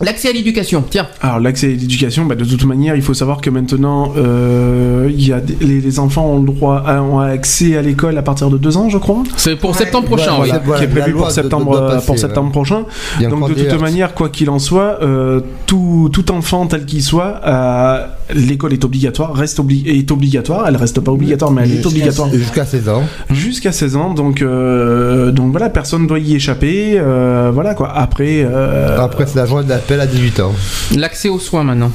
L'accès 0.00 0.28
à 0.30 0.32
l'éducation. 0.32 0.82
Tiens. 0.90 1.06
Alors 1.22 1.38
l'accès 1.38 1.66
à 1.66 1.70
l'éducation, 1.70 2.24
bah, 2.24 2.34
de 2.34 2.44
toute 2.44 2.64
manière, 2.64 2.96
il 2.96 3.02
faut 3.02 3.14
savoir 3.14 3.40
que 3.40 3.48
maintenant, 3.48 4.12
euh, 4.16 5.08
il 5.08 5.26
y 5.26 5.32
a 5.32 5.40
des- 5.40 5.56
les, 5.64 5.80
les 5.80 5.98
enfants 6.00 6.26
ont 6.26 6.40
le 6.40 6.46
droit, 6.46 6.82
à, 6.84 7.00
ont 7.00 7.20
accès 7.20 7.76
à 7.76 7.82
l'école 7.82 8.18
à 8.18 8.22
partir 8.22 8.50
de 8.50 8.58
deux 8.58 8.76
ans, 8.76 8.88
je 8.88 8.98
crois, 8.98 9.22
C'est 9.36 9.54
pour 9.56 9.70
Ouais. 9.70 9.76
septembre 9.76 10.06
prochain, 10.08 10.34
Voilà, 10.36 10.54
oui. 10.54 10.60
voilà. 10.64 10.78
qui 10.80 10.84
est 10.92 10.94
la 10.94 11.00
prévu 11.02 11.16
pour 11.16 11.26
de- 11.28 11.32
septembre, 11.32 11.76
euh, 11.78 11.88
passer, 11.94 12.06
pour 12.06 12.14
ouais. 12.16 12.20
septembre 12.20 12.50
prochain. 12.50 12.84
Donc 13.30 13.48
de 13.48 13.54
toute 13.54 13.72
heurts. 13.72 13.80
manière, 13.80 14.14
quoi 14.14 14.28
qu'il 14.30 14.50
en 14.50 14.58
soit, 14.58 14.98
euh, 15.02 15.40
tout, 15.66 16.10
tout 16.12 16.30
enfant 16.32 16.66
tel 16.66 16.84
qu'il 16.86 17.02
soit, 17.02 17.40
euh, 17.46 18.04
l'école 18.34 18.72
est 18.72 18.84
obligatoire, 18.84 19.32
reste 19.32 19.60
obli- 19.60 19.86
est 19.86 20.10
obligatoire. 20.10 20.64
Elle 20.66 20.76
reste 20.76 20.98
pas 21.00 21.12
obligatoire, 21.12 21.52
mais 21.52 21.62
elle 21.64 21.72
est 21.78 21.86
obligatoire 21.86 22.30
Jusqu'à 22.32 22.64
16 22.64 22.88
ans. 22.88 23.02
jusqu'à 23.30 23.70
16 23.72 23.94
ans. 23.96 24.12
Donc 24.12 24.42
euh, 24.42 25.30
donc 25.30 25.52
voilà, 25.52 25.70
personne 25.70 26.06
doit 26.08 26.18
y 26.18 26.34
échapper. 26.34 26.94
euh, 26.98 27.50
voilà 27.54 27.74
quoi. 27.74 27.92
Après, 27.94 28.42
euh, 28.44 28.98
Après, 29.00 29.26
c'est 29.26 29.36
la 29.36 29.46
journée 29.46 29.66
à 29.92 30.06
18 30.06 30.40
ans. 30.40 30.54
L'accès 30.96 31.28
aux 31.28 31.38
soins 31.38 31.64
maintenant. 31.64 31.92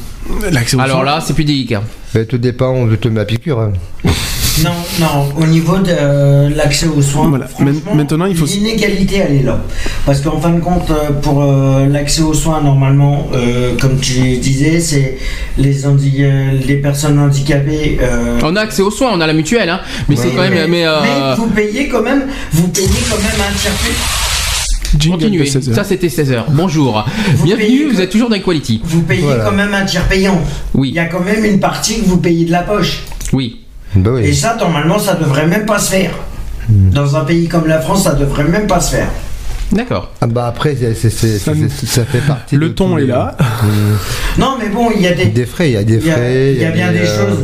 l'accès 0.51 0.75
aux 0.77 0.79
Alors 0.81 0.97
soins- 0.97 1.05
là, 1.05 1.23
c'est 1.25 1.33
plus 1.33 1.43
délicat. 1.45 1.81
Mais 2.15 2.25
tout 2.25 2.37
dépend 2.37 2.89
je 2.89 2.95
te 2.95 3.07
la 3.07 3.25
piqûre. 3.25 3.59
hein. 3.59 3.73
Non, 4.61 4.71
non, 4.99 5.29
au 5.41 5.45
niveau 5.45 5.77
de 5.77 5.89
euh, 5.89 6.49
l'accès 6.53 6.85
aux 6.87 7.01
soins, 7.01 7.29
Voilà. 7.29 7.47
maintenant, 7.95 8.25
il 8.25 8.35
faut- 8.35 8.45
l'inégalité, 8.45 9.23
elle 9.25 9.35
est 9.37 9.43
là. 9.43 9.61
Parce 10.05 10.19
qu'en 10.19 10.37
fin 10.41 10.49
de 10.49 10.59
compte, 10.59 10.89
euh, 10.91 11.11
pour 11.21 11.41
euh, 11.43 11.87
l'accès 11.87 12.21
aux 12.23 12.33
soins, 12.33 12.61
normalement, 12.61 13.29
euh, 13.33 13.77
comme 13.79 13.97
tu 14.01 14.35
disais, 14.37 14.81
c'est 14.81 15.17
les, 15.57 15.85
handi- 15.85 16.25
les 16.67 16.75
personnes 16.75 17.17
handicapées. 17.19 17.99
euh, 18.01 18.37
On 18.43 18.53
a 18.57 18.61
accès 18.61 18.81
aux 18.81 18.91
soins, 18.91 19.11
on 19.13 19.21
a 19.21 19.27
la 19.27 19.33
mutuelle, 19.33 19.69
hein. 19.69 19.79
Mais 20.09 20.17
c'est 20.17 20.31
quand 20.31 20.41
même. 20.41 20.69
Mais, 20.69 20.85
euh, 20.85 21.35
vous 21.37 21.47
payez 21.47 21.87
quand 21.87 22.01
même, 22.01 22.23
vous 22.51 22.67
payez 22.67 22.87
quand 23.09 23.15
même 23.17 23.39
un 23.49 23.57
circuit. 23.57 23.95
Continuez. 24.91 25.45
16 25.45 25.69
heures. 25.69 25.75
Ça, 25.75 25.83
c'était 25.83 26.07
16h. 26.07 26.45
Bonjour. 26.49 27.05
Vous 27.35 27.45
Bienvenue, 27.45 27.89
vous 27.91 28.01
êtes 28.01 28.09
toujours 28.09 28.29
dans 28.29 28.35
Equality. 28.35 28.81
Vous 28.83 29.01
payez 29.03 29.21
Voilà. 29.21 29.45
quand 29.45 29.51
même 29.51 29.73
un 29.73 29.85
tiers 29.85 30.07
payant. 30.07 30.41
Oui. 30.73 30.89
Il 30.89 30.95
y 30.95 30.99
a 30.99 31.05
quand 31.05 31.19
même 31.23 31.45
une 31.45 31.59
partie 31.59 32.01
que 32.01 32.05
vous 32.05 32.17
payez 32.17 32.45
de 32.45 32.51
la 32.51 32.63
poche. 32.63 33.03
Oui. 33.33 33.61
Bah 33.95 34.11
Et 34.21 34.33
ça, 34.33 34.55
normalement, 34.59 34.99
ça 34.99 35.15
devrait 35.15 35.47
même 35.47 35.65
pas 35.65 35.79
se 35.79 35.91
faire. 35.91 36.11
Hmm. 36.67 36.89
Dans 36.91 37.15
un 37.15 37.21
pays 37.25 37.47
comme 37.47 37.67
la 37.67 37.79
France, 37.79 38.03
ça 38.03 38.13
devrait 38.13 38.43
même 38.43 38.67
pas 38.67 38.79
se 38.79 38.95
faire. 38.95 39.07
D'accord. 39.71 40.09
Ah 40.21 40.25
bah 40.27 40.47
après, 40.47 40.75
Ça 40.75 42.05
fait 42.05 42.21
partie. 42.27 42.55
Le 42.55 42.69
de 42.69 42.73
ton 42.73 42.97
est 42.97 43.01
les- 43.01 43.07
là. 43.07 43.37
Non, 44.39 44.55
mais 44.59 44.69
bon, 44.69 44.89
il 44.95 45.01
y 45.01 45.07
a 45.07 45.13
des, 45.13 45.25
Des 45.27 45.45
frais, 45.45 45.69
il 45.69 45.73
y 45.73 45.77
a 45.77 45.83
des 45.83 45.95
il 45.97 46.05
y 46.07 46.09
a, 46.11 46.13
frais. 46.15 46.53
il 46.55 46.61
y 46.61 46.65
a 46.65 46.71
bien 46.71 46.91
des 46.91 46.99
euh, 46.99 47.05
choses. 47.27 47.39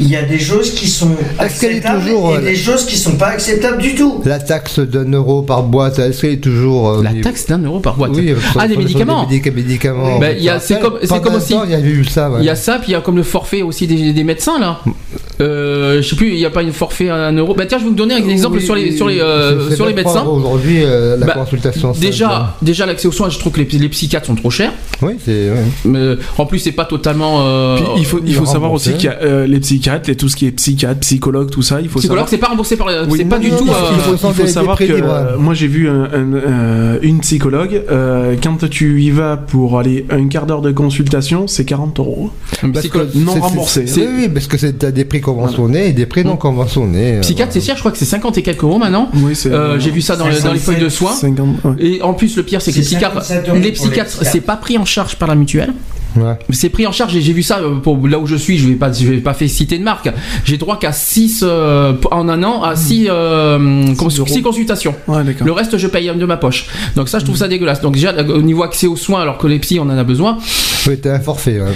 Il 0.00 0.08
y 0.08 0.16
a 0.16 0.22
des 0.22 0.38
choses 0.38 0.72
qui 0.74 0.86
sont 0.88 1.10
acceptables 1.38 2.02
toujours, 2.04 2.32
et 2.34 2.36
euh, 2.36 2.40
des 2.40 2.54
choses 2.56 2.84
qui 2.86 2.96
sont 2.96 3.16
pas 3.16 3.28
acceptables 3.28 3.78
du 3.82 3.94
tout. 3.94 4.20
La 4.24 4.38
taxe 4.38 4.78
d'un 4.78 5.10
euro 5.12 5.42
par 5.42 5.62
boîte, 5.64 5.98
est-ce 5.98 6.20
qu'elle 6.22 6.32
est 6.34 6.36
toujours. 6.36 6.90
euh, 6.90 7.02
La 7.02 7.12
taxe 7.22 7.46
d'un 7.46 7.58
euro 7.58 7.80
par 7.80 7.96
boîte. 7.96 8.12
Oui, 8.14 8.32
ah, 8.58 8.68
des 8.68 8.76
médicaments. 8.76 9.24
Des 9.26 9.50
médicaments. 9.50 10.18
Ben, 10.18 10.36
il 10.38 10.44
y 10.44 10.48
a- 10.48 10.60
c'est 10.60 10.78
comme- 10.80 10.98
c'est 11.02 11.20
comme 11.22 11.34
aussi- 11.34 11.54
Il 11.64 11.70
y 11.70 11.74
avait 11.74 11.88
eu 11.90 12.04
ça, 12.04 12.30
ouais. 12.30 12.38
Il 12.40 12.44
y 12.44 12.50
a 12.50 12.56
ça, 12.56 12.78
puis 12.78 12.90
il 12.90 12.92
y 12.92 12.94
a 12.94 13.00
comme 13.00 13.16
le 13.16 13.22
forfait 13.22 13.62
aussi 13.62 13.86
des, 13.86 14.12
des 14.12 14.24
médecins 14.24 14.58
là. 14.60 14.80
Euh, 15.40 16.02
je 16.02 16.08
sais 16.08 16.16
plus, 16.16 16.30
il 16.30 16.36
n'y 16.36 16.44
a 16.44 16.50
pas 16.50 16.62
une 16.62 16.72
forfait 16.72 17.08
à 17.10 17.14
un 17.14 17.32
euro. 17.36 17.54
Bah 17.54 17.64
tiens, 17.66 17.78
je 17.78 17.84
vais 17.84 17.90
vous 17.90 17.94
donner 17.96 18.14
un 18.14 18.28
exemple 18.28 18.56
Oui, 18.58 18.64
sur 18.64 18.74
les 18.74 18.96
sur 18.96 19.06
les 19.08 19.20
euh, 19.20 19.70
sur 19.74 19.86
les 19.86 19.94
médecins. 19.94 20.24
Aujourd'hui, 20.24 20.82
euh, 20.82 21.16
la 21.16 21.26
Bah, 21.26 21.32
consultation. 21.34 21.94
simple. 21.94 22.04
Déjà, 22.04 22.56
déjà 22.60 22.86
l'accès 22.86 23.06
aux 23.06 23.12
soins, 23.12 23.30
je 23.30 23.38
trouve 23.38 23.52
que 23.52 23.60
les, 23.60 23.78
les 23.78 23.88
psychiatres 23.88 24.26
sont 24.26 24.34
trop 24.34 24.50
chers. 24.50 24.72
Oui, 25.00 25.12
c'est. 25.24 25.50
ouais. 25.50 25.64
Mais, 25.84 26.16
en 26.38 26.46
plus, 26.46 26.58
c'est 26.58 26.72
pas 26.72 26.84
totalement. 26.86 27.42
euh, 27.46 27.76
Puis, 27.76 27.84
il 27.98 28.04
faut, 28.06 28.20
il 28.26 28.34
faut 28.34 28.46
savoir 28.46 28.72
aussi 28.72 28.94
qu'il 28.94 29.04
y 29.04 29.08
a 29.12 29.18
euh, 29.22 29.46
les 29.46 29.60
psychiatres, 29.60 29.87
et 30.08 30.16
tout 30.16 30.28
ce 30.28 30.36
qui 30.36 30.46
est 30.46 30.50
psychiatre, 30.52 31.00
psychologue, 31.00 31.50
tout 31.50 31.62
ça. 31.62 31.80
Il 31.80 31.88
faut 31.88 31.98
psychologue, 31.98 32.24
savoir. 32.24 32.28
c'est 32.28 32.38
pas 32.38 32.46
remboursé 32.48 32.76
par. 32.76 32.86
la- 32.88 33.04
Oui, 33.04 33.18
c'est 33.18 33.24
pas 33.24 33.36
non, 33.36 33.42
du 33.42 33.50
non, 33.50 33.56
tout. 33.58 33.64
non, 33.64 33.72
euh, 33.72 33.76
Il 33.94 34.00
faut, 34.00 34.16
sont 34.16 34.28
il 34.30 34.34
faut 34.34 34.42
des- 34.42 34.46
des 34.48 34.52
savoir 34.52 34.78
que 34.78 34.84
prix 34.84 34.92
euh, 35.02 35.36
moi 35.38 35.54
j'ai 35.54 35.66
vu 35.66 35.88
un- 35.88 36.04
un- 36.04 36.32
euh, 36.34 36.98
une 37.02 37.20
psychologue. 37.20 37.82
euh, 37.90 38.36
quand 38.42 38.68
tu 38.68 39.00
y 39.02 39.10
vas 39.10 39.36
pour 39.36 39.78
aller 39.78 40.06
un 40.10 40.26
quart 40.28 40.46
d'heure 40.46 40.62
de 40.62 40.70
consultation, 40.72 41.46
c'est 41.46 41.64
40 41.64 41.98
euros. 41.98 42.30
psychologue. 42.74 43.10
non 43.14 43.32
remboursé. 43.34 43.86
c'est- 43.86 44.00
Oui, 44.00 44.06
oui, 44.16 44.28
parce 44.28 44.46
que 44.46 44.58
c'est 44.58 44.78
t'as 44.78 44.90
des 44.90 45.04
prix 45.04 45.20
conventionnés 45.20 45.88
et 45.88 45.92
des 45.92 46.06
prix 46.06 46.24
non 46.24 46.36
conventionnés. 46.36 47.16
euh, 47.16 47.20
Psychiatre, 47.20 47.52
c'est 47.52 47.60
cher, 47.60 47.74
je 47.76 47.80
crois 47.80 47.92
que 47.92 47.98
c'est 47.98 48.04
50 48.04 48.36
et 48.38 48.42
quelques 48.42 48.62
euros 48.62 48.78
maintenant. 48.78 49.08
Oui, 49.14 49.34
c'est. 49.34 49.52
Euh, 49.52 49.78
J'ai 49.78 49.90
vu 49.90 50.00
ça 50.02 50.16
dans, 50.16 50.28
les- 50.28 50.40
dans 50.40 50.52
les 50.52 50.58
feuilles 50.58 50.80
de 50.80 50.88
soins. 50.88 51.12
50, 51.14 51.64
ouais. 51.64 51.72
Et 51.78 52.02
en 52.02 52.14
plus, 52.14 52.36
le 52.36 52.42
pire, 52.42 52.60
c'est 52.60 52.72
que 52.72 52.76
les 52.76 52.82
C'est 52.82 52.90
psychiatres, 52.90 53.22
57 53.22 53.48
euros 53.48 53.56
les 53.58 53.72
pour 53.72 53.84
les 53.86 53.90
psychiatres, 53.90 54.10
psychiatres. 54.10 54.32
c'est 54.32 54.40
pas 54.40 54.56
pris 54.56 54.76
en 54.78 54.84
charge 54.84 55.16
par 55.16 55.28
la 55.28 55.34
mutuelle. 55.34 55.72
Ouais. 56.16 56.34
C'est 56.50 56.68
pris 56.70 56.86
en 56.86 56.92
charge 56.92 57.14
et 57.16 57.20
j'ai 57.20 57.32
vu 57.32 57.42
ça 57.42 57.58
euh, 57.58 57.76
pour 57.76 58.06
là 58.08 58.18
où 58.18 58.26
je 58.26 58.36
suis. 58.36 58.58
Je 58.58 58.66
vais 58.68 58.74
pas, 58.74 58.90
je 58.92 59.06
vais 59.06 59.18
pas 59.18 59.34
fait 59.34 59.48
citer 59.48 59.78
de 59.78 59.84
marque. 59.84 60.10
J'ai 60.44 60.56
droit 60.56 60.78
qu'à 60.78 60.92
6 60.92 61.44
en 61.44 62.28
un 62.28 62.42
an 62.42 62.62
à 62.62 62.76
6 62.76 62.86
Six 62.88 63.08
euros. 63.08 64.40
consultations. 64.42 64.94
Ouais. 65.06 65.22
Le 65.44 65.52
reste, 65.52 65.76
je 65.78 65.86
paye 65.86 66.08
de 66.08 66.24
ma 66.24 66.36
poche. 66.36 66.66
Donc 66.96 67.08
ça, 67.08 67.18
je 67.18 67.24
trouve 67.24 67.36
ça 67.36 67.48
dégueulasse. 67.48 67.80
Donc 67.80 67.94
déjà, 67.94 68.12
au 68.28 68.42
niveau 68.42 68.62
accès 68.62 68.86
aux 68.86 68.96
soins, 68.96 69.20
alors 69.22 69.38
que 69.38 69.46
les 69.46 69.58
psys, 69.58 69.78
on 69.80 69.84
en 69.84 69.90
a 69.98 70.04
besoin. 70.04 70.38
Oui, 70.86 70.96
t'as 70.98 71.14
un 71.16 71.20
forfait. 71.20 71.60
ouais. 71.60 71.66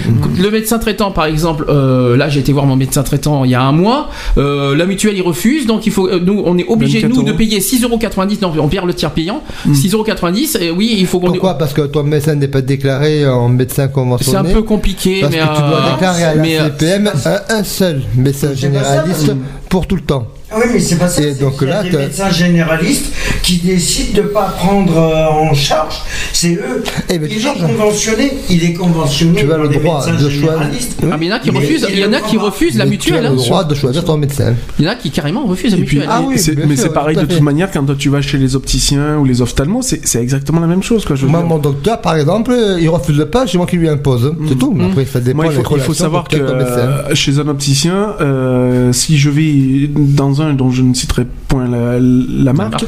Le 0.40 0.50
médecin 0.50 0.78
traitant, 0.78 1.10
par 1.10 1.26
exemple, 1.26 1.66
euh, 1.68 2.16
là, 2.16 2.28
j'ai 2.28 2.40
été 2.40 2.52
voir 2.52 2.64
mon 2.66 2.76
médecin 2.76 3.02
traitant 3.02 3.44
il 3.44 3.50
y 3.50 3.54
a 3.54 3.62
un 3.62 3.72
mois. 3.72 4.08
Euh, 4.38 4.74
la 4.76 4.86
mutuelle, 4.86 5.16
il 5.16 5.22
refuse. 5.22 5.66
Donc 5.66 5.86
il 5.86 5.92
faut, 5.92 6.08
euh, 6.08 6.20
nous, 6.24 6.42
on 6.46 6.56
est 6.56 6.66
obligé 6.66 7.00
24 7.00 7.16
nous 7.16 7.22
de 7.24 7.28
euros. 7.30 7.38
payer 7.38 7.60
6,90€. 7.60 8.40
Non, 8.40 8.52
on 8.58 8.68
perd 8.68 8.86
le 8.86 8.94
tiers 8.94 9.10
payant. 9.10 9.42
6,90€. 9.68 10.62
Et 10.62 10.70
oui, 10.70 10.96
il 10.98 11.06
faut 11.06 11.20
qu'on. 11.20 11.26
Pourquoi? 11.28 11.58
Parce 11.58 11.72
que 11.72 11.82
ton 11.82 12.02
médecin 12.04 12.34
n'est 12.34 12.48
pas 12.48 12.62
déclaré 12.62 13.26
en 13.28 13.48
médecin 13.48 13.88
C'est 14.22 14.36
un 14.36 14.44
peu 14.44 14.62
compliqué, 14.62 15.20
Parce 15.20 15.32
mais 15.32 15.38
que 15.40 15.44
tu 15.44 15.60
dois 15.60 15.80
euh, 15.80 15.92
déclarer 15.92 16.24
à 16.24 16.34
la 16.34 16.42
euh, 16.42 16.70
CPM 16.70 17.10
un, 17.24 17.54
un 17.56 17.64
seul 17.64 18.02
ça, 18.32 18.54
généraliste 18.54 19.32
pour 19.68 19.86
tout 19.86 19.96
le 19.96 20.02
temps. 20.02 20.26
Ah 20.52 20.58
Oui, 20.58 20.64
mais 20.72 20.80
c'est 20.80 20.96
pas 20.96 21.08
ça. 21.08 21.22
Et 21.22 21.32
c'est 21.34 21.40
donc 21.40 21.60
là, 21.62 21.82
des 21.82 21.90
médecins 21.90 22.30
généralistes 22.30 23.12
qui 23.42 23.58
décident 23.58 24.22
de 24.22 24.28
pas 24.28 24.54
prendre 24.58 24.96
euh, 24.96 25.50
en 25.50 25.54
charge. 25.54 26.02
C'est 26.32 26.54
eux. 26.54 26.82
Eh 27.08 27.18
ben, 27.18 27.30
il 27.30 27.46
est 27.46 27.60
conventionné. 27.60 28.32
Il 28.50 28.64
est 28.64 28.72
conventionné. 28.74 29.40
Tu 29.40 29.52
as 29.52 29.56
par 29.56 29.58
le 29.58 29.68
droit 29.68 30.06
de 30.06 30.30
choisir. 30.30 30.70
Ah, 31.10 31.16
mais 31.18 31.26
il 31.26 31.28
y 31.28 31.32
en 31.32 31.36
a 31.36 31.38
qui 31.40 31.50
Mais 31.50 31.58
refusent, 31.58 31.86
il 31.90 31.98
y 31.98 32.04
en 32.04 32.10
le 32.10 32.16
a 32.16 32.20
qui 32.20 32.36
refusent 32.36 32.76
la 32.76 32.86
mutuelle. 32.86 33.20
Tu 33.20 33.26
as 33.26 33.28
hein. 33.28 33.32
le 33.32 33.36
droit 33.36 33.64
de 33.64 33.74
choisir 33.74 34.04
ton 34.04 34.16
médecin. 34.16 34.54
Il 34.78 34.84
y 34.84 34.88
en 34.88 34.92
a 34.92 34.94
qui 34.94 35.10
carrément 35.10 35.46
refusent 35.46 35.72
la 35.72 35.78
mutuelle. 35.78 36.06
Ah 36.08 36.22
oui, 36.24 36.36
mais 36.68 36.76
c'est 36.76 36.92
pareil 36.92 37.16
de 37.16 37.24
toute 37.24 37.40
manière 37.40 37.70
quand 37.70 37.96
tu 37.96 38.08
vas 38.08 38.22
chez 38.22 38.38
les 38.38 38.56
opticiens 38.56 39.18
ou 39.18 39.24
les 39.24 39.40
ophtalmos, 39.42 39.82
c'est 39.82 40.02
c'est 40.04 40.20
exactement 40.20 40.60
la 40.60 40.66
même 40.66 40.82
chose. 40.82 41.04
Quoi, 41.04 41.16
je 41.16 41.22
veux 41.22 41.30
Moi, 41.30 41.40
dire. 41.40 41.48
mon 41.48 41.58
docteur, 41.58 42.00
par 42.00 42.16
exemple, 42.16 42.54
il 42.78 42.88
refuse 42.88 43.26
pas, 43.30 43.46
c'est 43.46 43.56
moi 43.56 43.66
qui 43.66 43.76
lui 43.76 43.88
impose. 43.88 44.34
C'est 44.48 44.58
tout. 44.58 44.72
Mais 44.74 44.84
après, 44.84 45.04
ça 45.06 45.20
dépend 45.20 45.42
Moi, 45.42 45.46
il 45.46 45.52
faut, 45.52 45.60
il 45.60 45.64
faut 45.64 45.72
relations 45.72 45.94
savoir 45.94 46.28
que 46.28 46.36
euh, 46.36 47.14
chez 47.14 47.38
un 47.38 47.48
opticien, 47.48 48.14
euh, 48.20 48.92
si 48.92 49.16
je 49.16 49.30
vais 49.30 49.88
dans 49.94 50.41
un 50.41 50.41
dont 50.52 50.70
je 50.70 50.82
ne 50.82 50.94
citerai 50.94 51.26
point 51.48 51.68
la, 51.68 51.98
la 51.98 52.52
marque, 52.52 52.86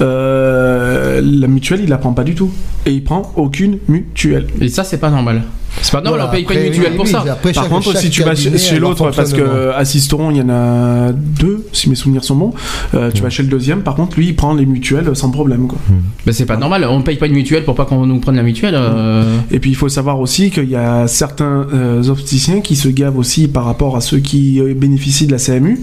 euh, 0.00 1.20
la 1.24 1.46
mutuelle, 1.46 1.80
il 1.82 1.88
la 1.88 1.98
prend 1.98 2.12
pas 2.12 2.24
du 2.24 2.34
tout. 2.34 2.50
Et 2.86 2.92
il 2.92 3.04
prend 3.04 3.32
aucune 3.36 3.78
mutuelle. 3.88 4.46
Et 4.60 4.68
ça, 4.68 4.84
c'est 4.84 4.98
pas 4.98 5.10
normal. 5.10 5.42
C'est 5.82 5.92
pas 5.92 6.00
normal, 6.00 6.20
Voilà, 6.20 6.28
on 6.28 6.34
paye 6.34 6.44
pas 6.44 6.54
une 6.54 6.62
mutuelle 6.70 6.88
oui, 6.90 6.96
pour 6.96 7.04
oui, 7.06 7.10
ça. 7.10 7.20
après, 7.30 7.52
Par 7.52 7.62
chaque- 7.64 7.72
contre, 7.72 7.92
chaque 7.92 8.02
si 8.02 8.10
tu 8.10 8.22
vas 8.22 8.34
chez, 8.34 8.78
l'autre, 8.78 9.04
parce 9.10 9.30
fonctionnement. 9.30 9.50
que 9.54 9.70
à 9.74 9.84
Sisteron, 9.84 10.30
il 10.30 10.36
y 10.38 10.42
en 10.42 10.48
a 10.50 11.12
deux, 11.12 11.64
si 11.72 11.88
mes 11.88 11.94
souvenirs 11.94 12.24
sont 12.24 12.34
bons, 12.36 12.52
euh, 12.94 13.10
tu 13.14 13.22
vas 13.22 13.30
chez 13.30 13.42
le 13.42 13.48
deuxième, 13.48 13.82
par 13.82 13.94
contre, 13.94 14.16
lui, 14.18 14.28
il 14.28 14.36
prend 14.36 14.52
les 14.54 14.66
mutuelles 14.66 15.10
sans 15.14 15.30
problème. 15.30 15.68
Quoi. 15.68 15.78
Ben, 16.26 16.32
c'est 16.32 16.44
pas 16.46 16.56
normal, 16.56 16.86
on 16.90 17.02
paye 17.02 17.16
pas 17.16 17.26
une 17.26 17.34
mutuelle 17.34 17.64
pour 17.64 17.74
pas 17.74 17.84
qu'on 17.84 18.04
nous 18.06 18.18
prenne 18.20 18.36
la 18.36 18.42
mutuelle. 18.42 18.74
euh. 18.76 19.38
Et 19.50 19.58
puis 19.60 19.70
il 19.70 19.76
faut 19.76 19.88
savoir 19.88 20.20
aussi 20.20 20.50
qu'il 20.50 20.68
y 20.68 20.76
a 20.76 21.06
certains 21.06 21.66
euh, 21.72 22.02
opticiens 22.08 22.60
qui 22.60 22.76
se 22.76 22.88
gavent 22.88 23.18
aussi 23.18 23.48
par 23.48 23.64
rapport 23.64 23.96
à 23.96 24.00
ceux 24.00 24.18
qui 24.18 24.60
euh, 24.60 24.74
bénéficient 24.74 25.26
de 25.26 25.32
la 25.32 25.38
CMU. 25.38 25.80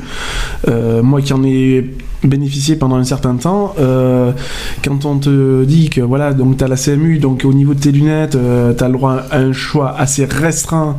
Euh, 0.68 1.02
moi 1.02 1.22
qui 1.22 1.34
en 1.34 1.44
ai 1.44 1.92
bénéficié 2.24 2.76
pendant 2.76 2.96
un 2.96 3.04
certain 3.04 3.36
temps, 3.36 3.76
euh, 3.80 4.32
quand 4.84 5.06
on 5.06 5.18
te 5.20 5.64
dit 5.66 5.90
que 5.92 6.02
voilà, 6.02 6.34
donc 6.34 6.58
tu 6.58 6.64
as 6.64 6.68
la 6.68 6.76
CMU, 6.76 7.20
donc 7.20 7.44
au 7.46 7.54
niveau 7.54 7.74
de 7.76 7.80
tes 7.80 7.92
lunettes, 7.92 8.32
tu 8.78 8.84
as 8.84 8.88
le 8.88 8.94
droit 8.94 9.22
à 9.30 9.38
un 9.38 9.54
choix 9.54 9.77
assez 9.86 10.26
restreint 10.26 10.96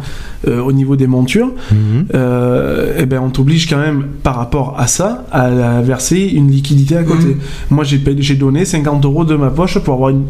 euh, 0.46 0.60
au 0.60 0.72
niveau 0.72 0.96
des 0.96 1.06
montures, 1.06 1.50
Mhm. 1.72 2.06
euh, 2.14 2.94
eh 2.98 3.06
ben 3.06 3.20
on 3.20 3.30
t'oblige 3.30 3.68
quand 3.68 3.78
même 3.78 4.04
par 4.22 4.36
rapport 4.36 4.76
à 4.78 4.86
ça 4.86 5.24
à 5.32 5.80
verser 5.82 6.20
une 6.34 6.50
liquidité 6.50 6.96
à 6.96 7.02
côté. 7.02 7.36
Moi 7.70 7.84
j'ai 7.84 7.98
payé- 7.98 8.22
j'ai 8.22 8.36
donné 8.36 8.64
50 8.64 9.04
euros 9.04 9.24
de 9.24 9.34
ma 9.34 9.50
poche 9.50 9.78
pour 9.78 9.94
avoir 9.94 10.10
une, 10.10 10.24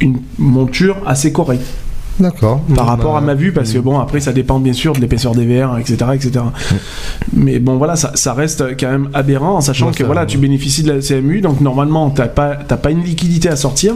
une 0.00 0.18
monture 0.38 0.96
assez 1.06 1.32
correcte. 1.32 1.64
D'accord. 2.20 2.60
par 2.76 2.86
rapport 2.86 3.12
Bah, 3.14 3.18
à 3.18 3.20
ma 3.20 3.34
vue 3.34 3.52
parce 3.52 3.72
que 3.72 3.78
bon 3.78 3.98
après 3.98 4.20
ça 4.20 4.32
dépend 4.32 4.60
bien 4.60 4.72
sûr 4.72 4.92
de 4.92 5.00
l'épaisseur 5.00 5.34
des 5.34 5.44
verres 5.44 5.76
etc 5.78 5.96
etc 6.14 6.44
mais 7.32 7.58
bon 7.58 7.76
voilà 7.76 7.96
ça, 7.96 8.12
ça 8.14 8.34
reste 8.34 8.64
quand 8.78 8.90
même 8.90 9.08
aberrant 9.14 9.56
en 9.56 9.60
sachant 9.60 9.86
Ouais, 9.86 9.92
que 9.92 9.98
ça- 9.98 10.04
voilà 10.04 10.24
tu 10.26 10.38
bénéficies 10.38 10.82
de 10.84 10.92
la 10.92 11.00
CMU 11.00 11.40
donc 11.40 11.60
normalement 11.60 12.10
t'as 12.10 12.28
pas 12.28 12.54
t'as 12.56 12.76
pas 12.76 12.90
une 12.90 13.02
liquidité 13.02 13.48
à 13.48 13.56
sortir 13.56 13.94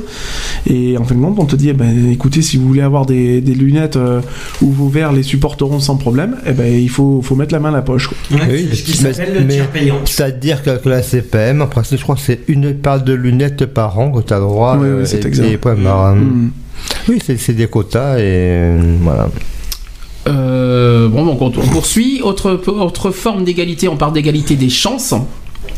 et 0.67 0.99
en 0.99 1.05
fin 1.05 1.15
de 1.15 1.21
compte 1.21 1.39
on 1.39 1.45
te 1.45 1.57
dit 1.57 1.69
eh 1.69 1.75
ben 1.75 2.11
écoutez 2.11 2.43
si 2.43 2.57
vous 2.57 2.67
voulez 2.67 2.83
avoir 2.83 3.07
des, 3.07 3.41
des 3.41 3.55
lunettes 3.55 3.97
euh, 3.97 4.21
où 4.63 4.71
vos 4.73 4.89
verres 4.89 5.13
les 5.13 5.23
supporteront 5.23 5.79
sans 5.81 5.97
problème 5.97 6.37
eh 6.47 6.53
ben 6.53 6.73
il 6.73 6.91
faut 6.91 7.23
faut 7.23 7.37
mettre 7.37 7.53
la 7.55 7.61
main 7.61 7.69
à 7.69 7.73
la 7.73 7.83
poche 7.83 8.09
quoi. 8.09 8.17
Ouais, 8.39 8.47
Oui, 8.51 8.67
c'est 8.71 8.77
ce 8.77 8.83
qui 8.83 9.03
mais- 9.05 9.13
s'appelle 9.13 9.35
le 9.43 9.47
tiers 9.49 9.69
payant. 9.71 9.97
C'est-à-dire 10.05 10.63
que, 10.63 10.89
la 10.89 11.03
CPM, 11.03 11.63
en 11.63 11.67
principe, 11.67 11.99
je 11.99 12.03
crois 12.03 12.15
que 12.15 12.21
c'est 12.21 12.41
une 12.49 12.75
paire 12.75 13.03
de 13.03 13.13
lunettes 13.13 13.67
par 13.67 13.99
an 13.99 14.11
que 14.11 14.21
tu 14.21 14.33
as 14.33 14.39
droit. 14.41 14.75
Oui, 14.77 14.83
oui, 14.83 14.89
euh, 14.89 15.05
c'est 15.05 15.25
exact. 15.25 15.47
et 15.47 15.57
point 15.57 15.75
barre. 15.75 16.15
Mm. 16.17 16.51
Oui, 17.09 17.19
c'est 17.25 17.53
des 17.55 17.67
quotas 17.67 18.19
et 18.19 18.23
euh, 18.25 18.97
voilà. 19.01 19.29
Euh, 20.29 21.09
bon, 21.09 21.25
donc 21.25 21.41
on, 21.41 21.47
on 21.47 21.69
poursuit. 21.69 22.21
Autre, 22.23 22.61
autre 22.69 23.11
forme 23.11 23.45
d'égalité, 23.45 23.89
on 23.89 23.97
parle 23.97 24.13
d'égalité 24.13 24.57
des 24.57 24.69
chances. 24.69 25.15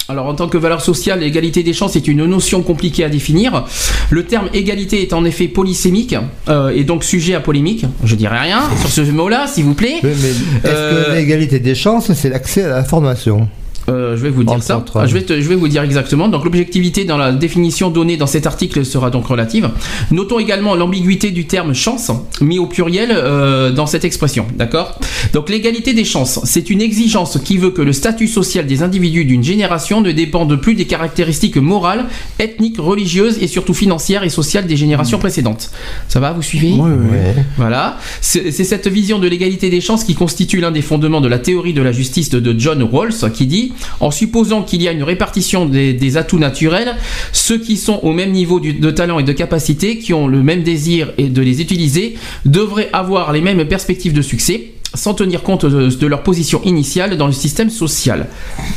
Alors 0.08 0.26
en 0.26 0.34
tant 0.34 0.48
que 0.48 0.58
valeur 0.58 0.80
sociale, 0.80 1.20
l'égalité 1.20 1.62
des 1.62 1.72
chances 1.72 1.94
est 1.94 2.08
une 2.08 2.24
notion 2.26 2.62
compliquée 2.62 3.04
à 3.04 3.08
définir. 3.08 3.64
Le 4.10 4.24
terme 4.24 4.48
égalité 4.52 5.02
est 5.02 5.12
en 5.12 5.24
effet 5.24 5.46
polysémique 5.46 6.16
euh, 6.48 6.70
et 6.74 6.82
donc 6.82 7.04
sujet 7.04 7.34
à 7.34 7.40
polémique. 7.40 7.86
Je 8.02 8.16
dirais 8.16 8.40
rien 8.40 8.62
sur 8.80 8.90
ce 8.90 9.02
mot-là, 9.12 9.46
s'il 9.46 9.64
vous 9.64 9.74
plaît. 9.74 10.00
Oui, 10.02 10.10
mais 10.20 10.30
est-ce 10.30 10.66
Euh, 10.66 11.04
que 11.12 11.12
l'égalité 11.16 11.60
des 11.60 11.76
chances, 11.76 12.12
c'est 12.12 12.28
l'accès 12.28 12.64
à 12.64 12.68
la 12.70 12.82
formation? 12.84 13.48
Euh, 13.90 14.16
je 14.16 14.22
vais 14.22 14.30
vous 14.30 14.44
dire 14.44 14.62
ça. 14.62 14.84
Ah, 14.94 15.06
je, 15.06 15.14
vais 15.14 15.22
te- 15.22 15.40
je 15.40 15.48
vais 15.48 15.54
vous 15.56 15.68
dire 15.68 15.82
exactement. 15.82 16.28
Donc 16.28 16.44
l'objectivité 16.44 17.04
dans 17.04 17.16
la 17.16 17.32
définition 17.32 17.90
donnée 17.90 18.16
dans 18.16 18.26
cet 18.26 18.46
article 18.46 18.84
sera 18.84 19.10
donc 19.10 19.26
relative. 19.26 19.70
Notons 20.10 20.38
également 20.38 20.74
l'ambiguïté 20.74 21.30
du 21.30 21.46
terme 21.46 21.74
chance 21.74 22.10
mis 22.40 22.58
au 22.58 22.66
pluriel 22.66 23.10
euh, 23.12 23.70
dans 23.72 23.86
cette 23.86 24.04
expression. 24.04 24.46
D'accord? 24.56 24.98
Donc 25.32 25.48
l'égalité 25.50 25.92
des 25.92 26.04
chances, 26.04 26.40
c'est 26.44 26.70
une 26.70 26.80
exigence 26.80 27.38
qui 27.44 27.58
veut 27.58 27.70
que 27.70 27.82
le 27.82 27.92
statut 27.92 28.26
social 28.28 28.66
des 28.66 28.82
individus 28.82 29.24
d'une 29.24 29.42
génération 29.44 30.00
ne 30.00 30.12
dépende 30.12 30.56
plus 30.60 30.74
des 30.74 30.86
caractéristiques 30.86 31.56
morales, 31.56 32.06
ethniques, 32.38 32.78
religieuses 32.78 33.38
et 33.42 33.46
surtout 33.46 33.74
financières 33.74 34.24
et 34.24 34.28
sociales 34.30 34.66
des 34.66 34.76
générations 34.76 35.18
précédentes. 35.18 35.70
Ça 36.08 36.20
va 36.20 36.32
Vous 36.32 36.42
suivez? 36.42 36.72
Ouais, 36.72 36.90
ouais, 36.90 37.34
voilà, 37.56 37.98
c'est 38.20 38.50
c'est 38.52 38.64
cette 38.64 38.88
vision 38.88 39.18
de 39.18 39.28
l'égalité 39.28 39.70
des 39.70 39.80
chances 39.80 40.04
qui 40.04 40.14
constitue 40.14 40.60
l'un 40.60 40.70
des 40.70 40.82
fondements 40.82 41.20
de 41.20 41.28
la 41.28 41.38
théorie 41.38 41.72
de 41.72 41.82
la 41.82 41.92
justice 41.92 42.30
de, 42.30 42.40
de 42.40 42.58
John 42.58 42.82
Rawls, 42.82 43.30
qui 43.34 43.46
dit 43.46 43.72
en 44.00 44.10
supposant 44.10 44.62
qu'il 44.62 44.82
y 44.82 44.88
a 44.88 44.92
une 44.92 45.02
répartition 45.02 45.66
des, 45.66 46.16
atouts 46.16 46.38
naturels, 46.38 46.96
ceux 47.32 47.58
qui 47.58 47.76
sont 47.76 48.00
au 48.02 48.12
même 48.12 48.32
niveau 48.32 48.60
de 48.60 48.90
talent 48.90 49.18
et 49.18 49.22
de 49.22 49.32
capacité, 49.32 49.98
qui 49.98 50.12
ont 50.12 50.26
le 50.26 50.42
même 50.42 50.62
désir 50.62 51.12
et 51.18 51.28
de 51.28 51.42
les 51.42 51.60
utiliser, 51.60 52.16
devraient 52.44 52.90
avoir 52.92 53.32
les 53.32 53.40
mêmes 53.40 53.66
perspectives 53.66 54.12
de 54.12 54.22
succès 54.22 54.72
sans 54.94 55.14
tenir 55.14 55.42
compte 55.42 55.66
de, 55.66 55.88
de 55.88 56.06
leur 56.06 56.22
position 56.22 56.60
initiale 56.64 57.16
dans 57.16 57.26
le 57.26 57.32
système 57.32 57.70
social. 57.70 58.26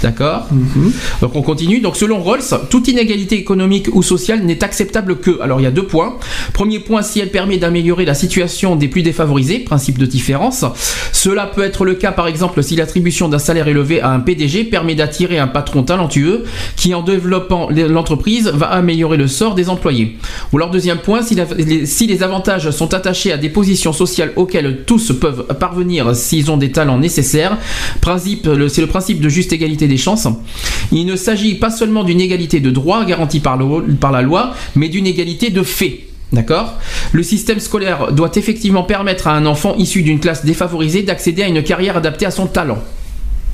D'accord 0.02 0.48
Donc 1.22 1.36
on 1.36 1.42
continue. 1.42 1.80
Donc 1.80 1.96
selon 1.96 2.22
Rawls, 2.22 2.42
toute 2.70 2.88
inégalité 2.88 3.38
économique 3.38 3.88
ou 3.94 4.04
sociale 4.04 4.44
n'est 4.44 4.64
acceptable 4.64 5.18
que. 5.20 5.42
Alors 5.42 5.60
il 5.60 5.64
y 5.64 5.68
a 5.68 5.72
deux 5.72 5.88
points. 5.88 6.16
Premier 6.54 6.80
point, 6.80 7.02
si 7.02 7.20
elle 7.20 7.32
permet 7.32 7.58
d'améliorer 7.58 8.06
la 8.06 8.14
situation 8.14 8.76
des 8.76 8.88
plus 8.88 9.02
défavorisés, 9.02 9.60
principe 9.60 9.98
de 9.98 10.06
différence. 10.06 10.66
Cela 11.12 11.46
peut 11.48 11.64
être 11.64 11.86
le 11.86 11.96
cas 11.96 12.12
par 12.12 12.28
exemple 12.28 12.62
si 12.64 12.76
l'attribution 12.76 13.28
d'un 13.30 13.40
salaire 13.40 13.68
élevé 13.68 14.02
à 14.02 14.12
un 14.12 14.20
PDG 14.20 14.66
permet 14.66 14.96
d'attirer 14.96 15.40
un 15.40 15.48
patron 15.48 15.84
talentueux 15.84 16.44
qui 16.76 16.94
en 16.94 17.02
développant 17.02 17.70
l'entreprise 17.72 18.48
va 18.54 18.68
améliorer 18.68 19.18
le 19.18 19.28
sort 19.28 19.56
des 19.56 19.70
employés. 19.70 20.18
Ou 20.52 20.58
alors 20.58 20.70
deuxième 20.70 20.98
point, 21.00 21.22
si, 21.22 21.36
la- 21.36 21.46
les, 21.58 21.86
si 21.86 22.08
les 22.08 22.24
avantages 22.24 22.70
sont 22.72 22.94
attachés 22.94 23.32
à 23.32 23.38
des 23.38 23.50
positions 23.50 23.94
sociales 23.94 24.32
auxquelles 24.36 24.84
tous 24.86 25.12
peuvent 25.20 25.46
parvenir 25.60 26.03
s'ils 26.14 26.52
ont 26.52 26.58
des 26.58 26.72
talents 26.72 26.98
nécessaires, 26.98 27.58
c'est 28.04 28.82
le 28.82 28.88
principe 28.88 29.22
de 29.22 29.30
juste 29.30 29.54
égalité 29.54 29.88
des 29.88 29.98
chances. 29.98 30.28
Il 30.92 31.06
ne 31.06 31.16
s'agit 31.16 31.56
pas 31.56 31.70
seulement 31.70 32.04
d'une 32.04 32.22
égalité 32.22 32.60
de 32.60 32.72
droit 32.72 33.06
garantie 33.06 33.40
par, 33.40 33.60
par 34.00 34.12
la 34.12 34.22
loi, 34.22 34.54
mais 34.76 34.90
d'une 34.90 35.08
égalité 35.08 35.50
de 35.50 35.64
fait. 35.64 36.02
D'accord? 36.32 36.74
Le 37.12 37.22
système 37.22 37.60
scolaire 37.60 38.12
doit 38.12 38.32
effectivement 38.36 38.84
permettre 38.84 39.28
à 39.28 39.36
un 39.36 39.46
enfant 39.46 39.76
issu 39.76 40.02
d'une 40.02 40.20
classe 40.20 40.44
défavorisée 40.44 41.04
d'accéder 41.04 41.44
à 41.44 41.48
une 41.48 41.62
carrière 41.62 41.96
adaptée 41.96 42.26
à 42.26 42.32
son 42.32 42.48
talent. 42.48 42.80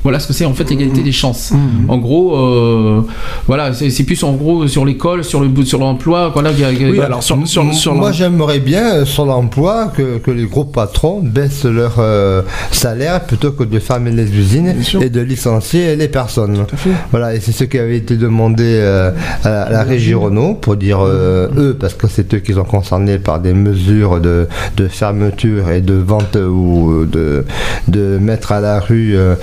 Voilà 0.04 0.20
ce 0.20 0.28
que 0.28 0.34
c'est 0.34 0.46
en 0.46 0.54
fait 0.54 0.70
l'égalité 0.70 1.02
des 1.02 1.12
chances. 1.12 1.52
En 1.88 1.98
gros, 1.98 2.36
euh, 2.38 3.02
voilà, 3.48 3.74
c'est 3.74 4.04
plus 4.04 4.24
en 4.24 4.34
gros 4.34 4.68
sur 4.68 4.86
l'école, 4.86 5.24
sur 5.24 5.42
le 5.42 5.50
sur 5.66 5.80
l'emploi, 5.80 6.30
voilà. 6.30 6.52
Oui, 6.52 7.00
alors 7.02 7.22
sur, 7.22 7.38
sur, 7.48 7.74
sur 7.74 7.94
Moi, 7.96 8.12
j'aimerais 8.12 8.60
bien 8.60 9.06
sur 9.06 9.26
l'emploi 9.26 9.92
que, 9.96 10.18
que 10.18 10.32
les 10.32 10.46
gros 10.46 10.66
patrons 10.66 11.22
baissent 11.22 11.66
leur 11.66 11.96
euh, 12.00 12.42
salaire 12.72 13.22
plutôt 13.26 13.52
que 13.52 13.64
de 13.64 13.80
fermer 13.80 14.12
les 14.12 14.32
usines 14.36 14.74
et 15.02 15.10
de 15.10 15.22
licencier 15.22 15.96
les 15.96 16.08
personnes. 16.08 16.66
Voilà, 17.12 17.36
et 17.36 17.40
c'est 17.40 17.52
ce 17.52 17.64
qui 17.66 17.78
avait 17.78 17.98
été 17.98 18.16
demandé 18.16 18.64
euh, 18.66 19.12
à, 19.44 19.50
la, 19.50 19.62
à 19.64 19.70
la 19.72 19.84
régie 19.84 20.14
Renault 20.14 20.56
pour 20.56 20.76
dire 20.76 21.00
euh, 21.02 21.48
eux, 21.58 21.78
parce 21.80 21.94
que 21.94 22.08
c'est 22.08 22.34
eux 22.34 22.40
qui 22.40 22.54
sont 22.54 22.64
concernés 22.64 23.20
par 23.20 23.40
des 23.40 23.54
mesures 23.54 24.20
de, 24.20 24.48
de 24.78 24.88
fermeture 24.88 25.72
et 25.72 25.82
de 25.82 25.94
vente 25.96 26.36
ou 26.36 27.06
de, 27.06 27.46
de 27.88 28.18
mettre 28.20 28.52
à 28.52 28.60
la 28.60 28.80
rue 28.80 29.16
euh, 29.18 29.36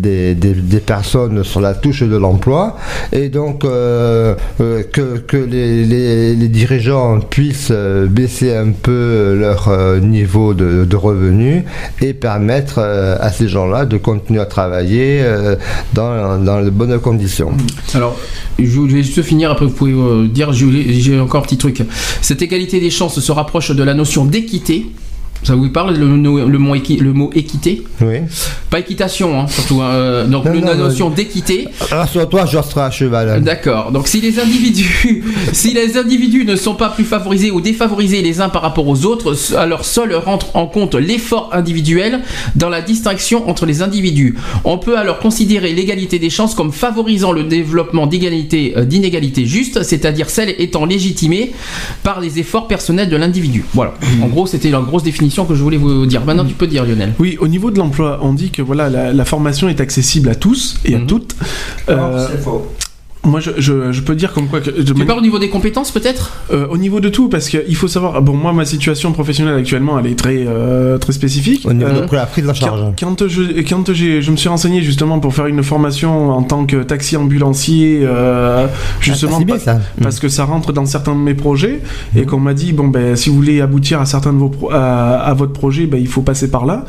des, 0.00 0.34
personnes 0.84 1.44
sur 1.44 1.60
la 1.60 1.74
touche 1.74 2.02
de 2.02 2.16
l'emploi. 2.16 2.76
Et 3.12 3.28
donc 3.28 3.64
euh, 3.64 4.34
euh, 4.60 4.82
que, 4.82 5.18
que 5.18 5.36
les, 5.36 6.48
dirigeants 6.48 7.20
puissent 7.20 7.68
euh, 7.70 8.06
baisser 8.06 8.54
un 8.54 8.72
peu 8.72 9.36
leur 9.38 9.70
niveau 10.00 10.54
de, 10.54 10.84
de 10.84 10.96
revenus 10.96 11.64
et 12.00 12.14
permettre 12.14 12.78
à 12.78 13.30
ces 13.30 13.48
gens-là 13.48 13.84
de 13.84 13.96
continuer 13.96 14.40
à 14.40 14.46
travailler 14.46 15.22
dans, 15.92 16.38
dans 16.38 16.62
de 16.62 16.70
bonnes 16.70 16.98
conditions. 16.98 17.52
Alors, 17.94 18.18
je 18.58 18.80
vais 18.80 19.02
juste 19.02 19.22
finir, 19.22 19.50
après 19.50 19.66
vous 19.66 19.72
pouvez 19.72 20.28
dire, 20.28 20.52
j'ai 20.52 21.20
encore 21.20 21.42
un 21.42 21.44
petit 21.44 21.58
truc. 21.58 21.82
Cette 22.22 22.42
égalité 22.42 22.80
des 22.80 22.90
chances 22.90 23.20
se 23.20 23.32
rapproche 23.32 23.70
de 23.70 23.82
la 23.82 23.94
notion 23.94 24.24
d'équité. 24.24 24.86
Ça 25.44 25.54
vous 25.54 25.68
parle 25.70 25.96
le, 25.96 26.16
le- 26.16 26.46
le 26.48 26.58
mot, 26.58 26.74
équi- 26.74 26.98
le 27.00 27.12
mot 27.12 27.30
équité? 27.34 27.84
Oui. 28.00 28.16
Pas 28.70 28.80
équitation, 28.80 29.40
hein, 29.40 29.46
surtout. 29.46 29.80
hein, 29.80 29.90
euh, 29.92 30.26
donc 30.26 30.44
Non, 30.44 30.52
le- 30.52 30.60
non, 30.60 30.66
la 30.66 30.74
notion 30.74 31.10
d'équité. 31.10 31.68
Rassure-toi, 31.90 32.44
je 32.46 32.58
serai 32.60 32.80
à 32.82 32.90
cheval. 32.90 33.42
D'accord. 33.42 33.92
Donc 33.92 34.08
si 34.08 34.20
les 34.20 34.40
individus, 34.40 35.22
si 35.52 35.72
les 35.74 35.96
individus 35.96 36.44
ne 36.44 36.56
sont 36.56 36.74
pas 36.74 36.88
plus 36.90 37.04
favorisés 37.04 37.50
ou 37.50 37.60
défavorisés 37.60 38.20
les 38.20 38.40
uns 38.40 38.48
par 38.48 38.62
rapport 38.62 38.86
aux 38.88 39.04
autres, 39.06 39.34
alors 39.56 39.84
seul 39.84 40.14
rentre 40.14 40.54
en 40.56 40.66
compte 40.66 40.94
l'effort 40.96 41.50
individuel 41.52 42.20
dans 42.56 42.68
la 42.68 42.82
distinction 42.82 43.48
entre 43.48 43.64
les 43.64 43.80
individus. 43.80 44.34
On 44.64 44.76
peut 44.78 44.98
alors 44.98 45.18
considérer 45.20 45.72
l'égalité 45.72 46.18
des 46.18 46.30
chances 46.30 46.54
comme 46.54 46.72
favorisant 46.72 47.32
le 47.32 47.44
développement 47.44 48.06
d'égalité, 48.06 48.74
euh, 48.76 48.84
d'inégalités 48.84 49.46
justes, 49.46 49.82
c'est-à-dire 49.84 50.30
celles 50.30 50.54
étant 50.58 50.84
légitimées 50.84 51.52
par 52.02 52.20
les 52.20 52.38
efforts 52.40 52.66
personnels 52.66 53.08
de 53.08 53.16
l'individu. 53.16 53.64
Voilà. 53.72 53.94
En 54.22 54.26
gros, 54.26 54.46
c'était 54.46 54.70
la 54.70 54.80
grosse 54.80 55.04
définition 55.04 55.27
que 55.46 55.54
je 55.54 55.62
voulais 55.62 55.76
vous 55.76 56.06
dire. 56.06 56.24
Maintenant, 56.24 56.44
tu 56.44 56.54
peux 56.54 56.66
dire, 56.66 56.84
Lionel. 56.84 57.14
Oui, 57.18 57.36
au 57.40 57.48
niveau 57.48 57.70
de 57.70 57.78
l'emploi, 57.78 58.18
on 58.22 58.32
dit 58.32 58.50
que 58.50 58.62
voilà, 58.62 58.88
la, 58.90 59.12
la 59.12 59.24
formation 59.24 59.68
est 59.68 59.80
accessible 59.80 60.28
à 60.28 60.34
tous 60.34 60.78
et 60.84 60.94
à 60.94 60.98
Mhm. 60.98 61.06
toutes. 61.06 61.36
Euh, 61.88 62.26
c'est 62.30 62.42
faux. 62.42 62.66
Moi, 63.28 63.40
je, 63.40 63.50
je, 63.58 63.92
je 63.92 64.00
peux 64.02 64.14
dire 64.14 64.32
comme 64.32 64.48
quoi 64.48 64.60
que 64.60 64.70
de 64.70 64.82
Tu 64.82 64.92
mani- 64.94 65.06
parles 65.06 65.18
au 65.20 65.22
niveau 65.22 65.38
des 65.38 65.48
compétences, 65.48 65.90
peut-être 65.90 66.32
euh, 66.52 66.66
au 66.68 66.76
niveau 66.76 67.00
de 67.00 67.08
tout, 67.08 67.28
parce 67.28 67.48
qu'il 67.48 67.76
faut 67.76 67.88
savoir. 67.88 68.20
Bon, 68.22 68.34
moi, 68.34 68.52
ma 68.52 68.64
situation 68.64 69.12
professionnelle 69.12 69.56
actuellement, 69.56 69.98
elle 69.98 70.06
est 70.06 70.18
très 70.18 70.44
euh, 70.46 70.98
très 70.98 71.12
spécifique. 71.12 71.66
Au 71.66 71.72
niveau 71.72 71.88
Euh, 71.90 72.06
de 72.06 72.14
la 72.14 72.26
prise 72.26 72.48
en 72.48 72.54
charge. 72.54 72.80
Quand, 72.98 73.16
quand 73.20 73.28
je, 73.28 73.42
quand 73.68 73.92
j'ai, 73.92 74.22
je 74.22 74.30
me 74.30 74.36
suis 74.36 74.48
renseigné 74.48 74.82
justement 74.82 75.18
pour 75.20 75.34
faire 75.34 75.46
une 75.46 75.62
formation 75.62 76.30
en 76.30 76.42
tant 76.42 76.64
que 76.66 76.82
taxi 76.82 77.16
ambulancier, 77.16 78.00
euh, 78.02 78.66
justement 79.00 79.38
Ah, 79.40 79.44
bien 79.44 79.58
ça. 79.58 79.80
parce 80.02 80.18
que 80.20 80.28
ça 80.28 80.44
rentre 80.44 80.72
dans 80.72 80.86
certains 80.86 81.14
de 81.14 81.20
mes 81.20 81.34
projets 81.34 81.80
et 82.16 82.24
qu'on 82.24 82.40
m'a 82.40 82.54
dit 82.54 82.72
bon 82.72 82.88
ben 82.88 83.14
si 83.16 83.28
vous 83.30 83.36
voulez 83.36 83.60
aboutir 83.60 84.00
à 84.00 84.06
certains 84.06 84.32
de 84.32 84.38
vos 84.38 84.48
pro- 84.48 84.70
à, 84.72 85.16
à 85.18 85.34
votre 85.34 85.52
projet, 85.52 85.86
ben 85.86 86.00
il 86.00 86.08
faut 86.08 86.22
passer 86.22 86.50
par 86.50 86.66
là. 86.66 86.84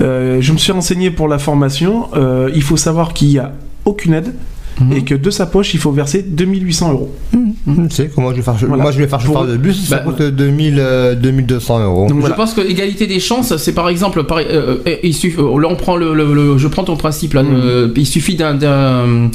Euh, 0.00 0.38
je 0.40 0.52
me 0.52 0.58
suis 0.58 0.72
renseigné 0.72 1.10
pour 1.10 1.28
la 1.28 1.38
formation. 1.38 2.08
euh, 2.14 2.50
il 2.54 2.62
faut 2.62 2.76
savoir 2.76 3.12
qu'il 3.12 3.28
y 3.30 3.38
a 3.38 3.52
aucune 3.84 4.14
aide 4.14 4.32
Mhm. 4.80 4.92
et 4.92 5.02
que 5.04 5.14
de 5.14 5.30
sa 5.30 5.46
poche 5.46 5.72
il 5.74 5.80
faut 5.80 5.90
verser 5.92 6.22
2800 6.22 6.92
euros. 6.92 7.14
Tu 7.34 7.90
sais, 7.90 8.10
comment 8.14 8.30
je 8.30 8.36
vais 8.36 8.42
faire, 8.42 8.54
Voilà. 8.68 8.82
moi 8.82 8.92
je 8.92 8.98
vais 8.98 9.08
faire 9.08 9.20
chauffeur 9.20 9.46
de 9.46 9.56
bus, 9.56 9.88
ça 9.88 9.96
Bah, 9.96 10.02
coûte 10.04 10.22
2000, 10.22 10.76
euh, 10.78 11.14
2200 11.14 11.80
euros. 11.82 12.06
Donc 12.08 12.24
Je 12.26 12.32
pense 12.32 12.54
que 12.54 12.60
égalité 12.60 13.06
des 13.06 13.18
chances, 13.20 13.56
c'est 13.56 13.72
par 13.74 13.88
exemple, 13.88 14.24
par, 14.24 14.38
euh, 14.38 14.76
euh, 14.86 14.96
il 15.02 15.14
suffit, 15.14 15.38
euh, 15.40 15.60
là 15.60 15.68
on 15.70 15.74
prend 15.76 15.96
le, 15.96 16.14
le- 16.14 16.32
le- 16.34 16.58
je 16.58 16.68
prends 16.68 16.84
ton 16.84 16.96
principe 16.96 17.34
là, 17.34 17.42
Mhm. 17.42 17.50
euh, 17.54 17.88
il 17.96 18.06
suffit 18.06 18.36
d'un- 18.36 19.30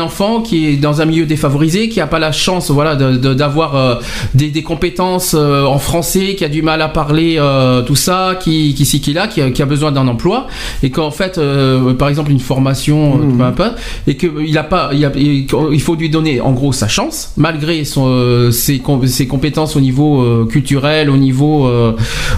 enfant 0.00 0.40
qui 0.40 0.66
est 0.68 0.76
dans 0.76 1.00
un 1.00 1.04
milieu 1.04 1.26
défavorisé, 1.26 1.88
qui 1.88 2.00
a 2.00 2.06
pas 2.06 2.18
la 2.18 2.32
chance, 2.32 2.70
voilà, 2.70 2.96
de- 2.96 3.16
de- 3.16 3.34
d'avoir 3.34 3.76
euh, 3.76 3.94
des, 4.34 4.48
des 4.50 4.62
compétences 4.62 5.34
euh, 5.38 5.64
en 5.64 5.78
français, 5.78 6.34
qui 6.36 6.44
a 6.44 6.48
du 6.48 6.62
mal 6.62 6.80
à 6.82 6.88
parler 6.88 7.36
euh, 7.38 7.82
tout 7.82 7.96
ça, 7.96 8.38
qui 8.40 8.74
qui 8.74 8.84
qui 9.00 9.12
là, 9.12 9.26
qui 9.28 9.42
a, 9.42 9.50
qui 9.50 9.62
a 9.62 9.66
besoin 9.66 9.92
d'un 9.92 10.08
emploi, 10.08 10.46
et 10.82 10.90
qu'en 10.90 11.10
fait, 11.10 11.38
euh, 11.38 11.92
par 11.94 12.08
exemple 12.08 12.30
une 12.30 12.40
formation, 12.40 13.18
peu 13.36 13.44
importe, 13.44 13.76
et 14.06 14.16
qu'il 14.16 14.56
a 14.58 14.62
pas, 14.70 14.88
il, 14.92 15.00
y 15.00 15.04
a- 15.04 15.12
il 15.14 15.46
il 15.72 15.80
faut 15.82 15.94
lui 15.96 16.08
donner 16.08 16.40
en 16.40 16.52
gros 16.52 16.72
sa 16.72 16.88
chance, 16.88 17.32
malgré 17.36 17.84
son, 17.84 18.06
euh, 18.08 18.50
ses, 18.50 18.78
com- 18.78 19.06
ses 19.06 19.26
compétences 19.26 19.76
au 19.76 19.80
niveau 19.80 20.22
euh, 20.22 20.46
culturel, 20.46 21.10
au 21.10 21.18
niveau, 21.18 21.66
euh, 21.66 21.92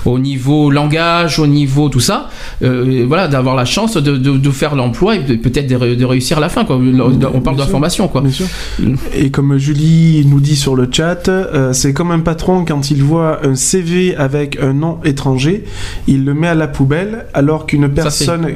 au 0.05 0.19
niveau 0.19 0.71
langage, 0.71 1.39
au 1.39 1.47
niveau 1.47 1.89
tout 1.89 2.01
ça. 2.01 2.29
euh, 2.63 3.05
voilà, 3.07 3.29
d'avoir 3.29 3.55
la 3.55 3.65
chance 3.65 3.97
de, 3.97 4.17
de, 4.17 4.37
de 4.37 4.51
faire 4.51 4.75
l'emploi 4.75 5.15
et 5.17 5.21
peut-être 5.21 5.69
de, 5.69 5.77
ré- 5.77 5.95
de 5.97 6.05
réussir 6.05 6.39
à 6.39 6.41
la 6.41 6.49
fin. 6.49 6.65
Quoi. 6.65 6.77
On 6.77 7.41
parle 7.41 7.57
de 7.57 7.61
la 7.61 7.67
sûr. 7.67 7.71
formation, 7.73 8.09
quoi. 8.09 8.21
Bien 8.23 8.31
sûr. 8.33 8.47
Et 9.15 9.31
comme 9.31 9.59
Julie 9.59 10.25
nous 10.27 10.41
dit 10.41 10.57
sur 10.57 10.75
le 10.75 10.89
chat, 10.91 11.29
euh, 11.29 11.73
c'est 11.73 11.93
comme 11.93 12.11
un 12.11 12.21
patron 12.21 12.65
quand 12.65 12.91
il 12.91 13.03
voit 13.03 13.45
un 13.47 13.55
CV 13.55 14.17
avec 14.17 14.59
un 14.61 14.73
nom 14.73 14.99
étranger, 15.05 15.65
il 16.09 16.25
le 16.25 16.35
met 16.35 16.49
à 16.49 16.55
la 16.55 16.67
poubelle 16.69 17.27
alors 17.35 17.67
qu'une 17.67 17.89
personne, 17.89 18.47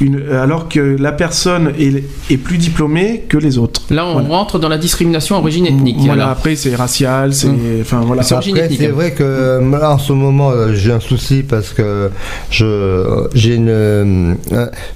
une, 0.00 0.22
alors 0.32 0.68
que 0.68 0.80
la 0.98 1.12
personne 1.12 1.72
est, 1.78 2.04
est 2.30 2.36
plus 2.36 2.58
diplômée 2.58 3.24
que 3.28 3.36
les 3.38 3.58
autres. 3.58 3.82
Là, 3.90 4.06
on 4.06 4.12
Voilà. 4.14 4.28
rentre 4.28 4.58
dans 4.58 4.68
la 4.68 4.78
discrimination 4.78 5.36
origine 5.36 5.66
ethnique. 5.66 5.96
Voilà, 5.98 6.24
alors. 6.24 6.36
après 6.38 6.56
c'est 6.56 6.74
racial, 6.74 7.32
c'est, 7.34 7.48
Mm. 7.48 7.80
enfin 7.82 8.00
voilà. 8.06 8.22
C'est 8.22 8.34
origine 8.34 8.54
Après, 8.56 8.66
ethnique. 8.66 8.80
c'est 8.80 8.88
vrai 8.88 9.12
que 9.12 9.22
euh, 9.22 9.78
là, 9.78 9.92
en 9.92 9.98
ce 9.98 10.12
moment, 10.12 10.50
euh, 10.50 10.72
j'ai 10.74 10.92
un 10.92 11.00
souci 11.00 11.42
parce 11.42 11.70
que 11.70 12.10
je, 12.50 13.26
j'ai 13.34 13.54
une, 13.54 13.68
euh, 13.68 14.34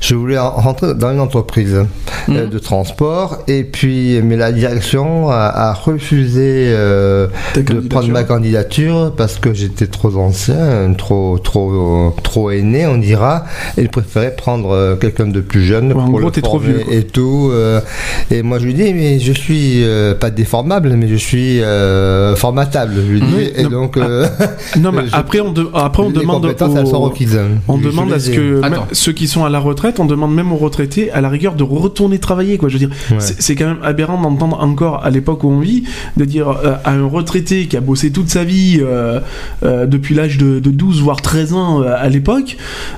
je 0.00 0.14
voulais 0.14 0.38
en- 0.38 0.50
rentrer 0.50 0.94
dans 0.94 1.12
une 1.12 1.20
entreprise 1.20 1.74
euh, 1.74 1.84
Mhm. 2.44 2.50
de 2.50 2.58
transport 2.58 3.38
et 3.48 3.64
puis, 3.64 4.20
mais 4.22 4.36
la 4.36 4.52
direction 4.52 5.28
a, 5.30 5.34
a 5.54 5.72
refusé 5.74 6.68
euh, 6.74 7.26
de 7.56 7.80
prendre 7.80 8.08
ma 8.08 8.24
candidature 8.24 9.12
parce 9.16 9.36
que 9.38 9.52
j'étais 9.52 9.86
trop 9.86 10.14
ancien, 10.16 10.92
trop, 10.96 11.38
trop, 11.38 12.14
trop 12.22 12.50
aîné, 12.50 12.86
on 12.86 12.98
dira, 12.98 13.44
et 13.76 13.82
ils 13.82 13.88
préféraient 13.88 14.34
prendre 14.64 14.74
euh, 14.74 14.96
quelqu'un 14.96 15.26
de 15.26 15.40
plus 15.40 15.62
jeune 15.64 15.92
Ouais, 15.92 16.00
en 16.00 16.04
pour 16.06 16.18
gros, 16.18 16.26
le 16.26 16.30
t'es 16.32 16.40
trop 16.40 16.58
vieux, 16.58 16.80
quoi. 16.84 16.94
et 16.94 17.02
tout. 17.04 17.48
euh, 17.52 17.80
et 18.30 18.42
moi, 18.42 18.58
je 18.58 18.64
lui 18.66 18.74
dis, 18.74 18.92
mais 18.94 19.18
je 19.18 19.32
suis 19.32 19.82
euh, 19.84 20.14
pas 20.14 20.30
déformable, 20.30 20.94
mais 20.96 21.08
je 21.08 21.14
suis 21.16 21.60
euh, 21.62 22.34
formatable. 22.36 22.94
Je 22.96 23.12
lui 23.12 23.20
dis, 23.20 23.26
Oui, 23.36 23.50
et 23.56 23.62
non, 23.64 23.70
donc, 23.70 23.96
euh, 23.96 24.26
Non, 24.80 24.92
mais 24.92 25.06
je- 25.08 25.14
après 25.14 25.40
on, 25.40 25.52
de- 25.52 25.68
après 25.74 26.02
on 26.02 26.10
demande 26.10 26.44
aux- 26.46 26.48
elles 26.48 26.86
sont 26.86 27.00
requises. 27.00 27.38
On 27.68 27.78
Je- 27.78 27.84
demande 27.84 28.12
à 28.12 28.18
ce 28.18 28.30
que 28.30 28.60
même 28.60 28.74
ceux 28.92 29.12
qui 29.12 29.26
sont 29.28 29.44
à 29.44 29.50
la 29.50 29.58
retraite, 29.58 30.00
on 30.00 30.04
demande 30.04 30.34
même 30.34 30.52
aux 30.52 30.56
retraités, 30.56 31.10
à 31.12 31.20
la 31.20 31.28
rigueur, 31.28 31.54
de 31.54 31.62
retourner 31.62 32.18
travailler. 32.18 32.58
Quoi. 32.58 32.68
Je 32.68 32.74
veux 32.78 32.86
dire, 32.86 32.96
Ouais. 33.10 33.16
c'est 33.20 33.54
quand 33.54 33.66
même 33.66 33.78
aberrant 33.82 34.20
d'entendre 34.20 34.58
encore 34.60 35.04
à 35.04 35.10
l'époque 35.10 35.44
où 35.44 35.50
on 35.50 35.60
vit, 35.60 35.84
de 36.16 36.24
dire 36.24 36.48
euh, 36.48 36.74
à 36.84 36.92
un 36.92 37.06
retraité 37.06 37.66
qui 37.66 37.76
a 37.76 37.80
bossé 37.80 38.10
toute 38.10 38.28
sa 38.30 38.44
vie 38.44 38.78
euh, 38.80 39.20
euh, 39.64 39.86
depuis 39.86 40.14
l'âge 40.14 40.38
de, 40.38 40.58
de 40.58 40.70
12 40.70 41.00
voire 41.02 41.20
13 41.20 41.52
ans 41.52 41.82
euh, 41.82 41.94
à 41.96 42.08
l'époque, 42.08 42.56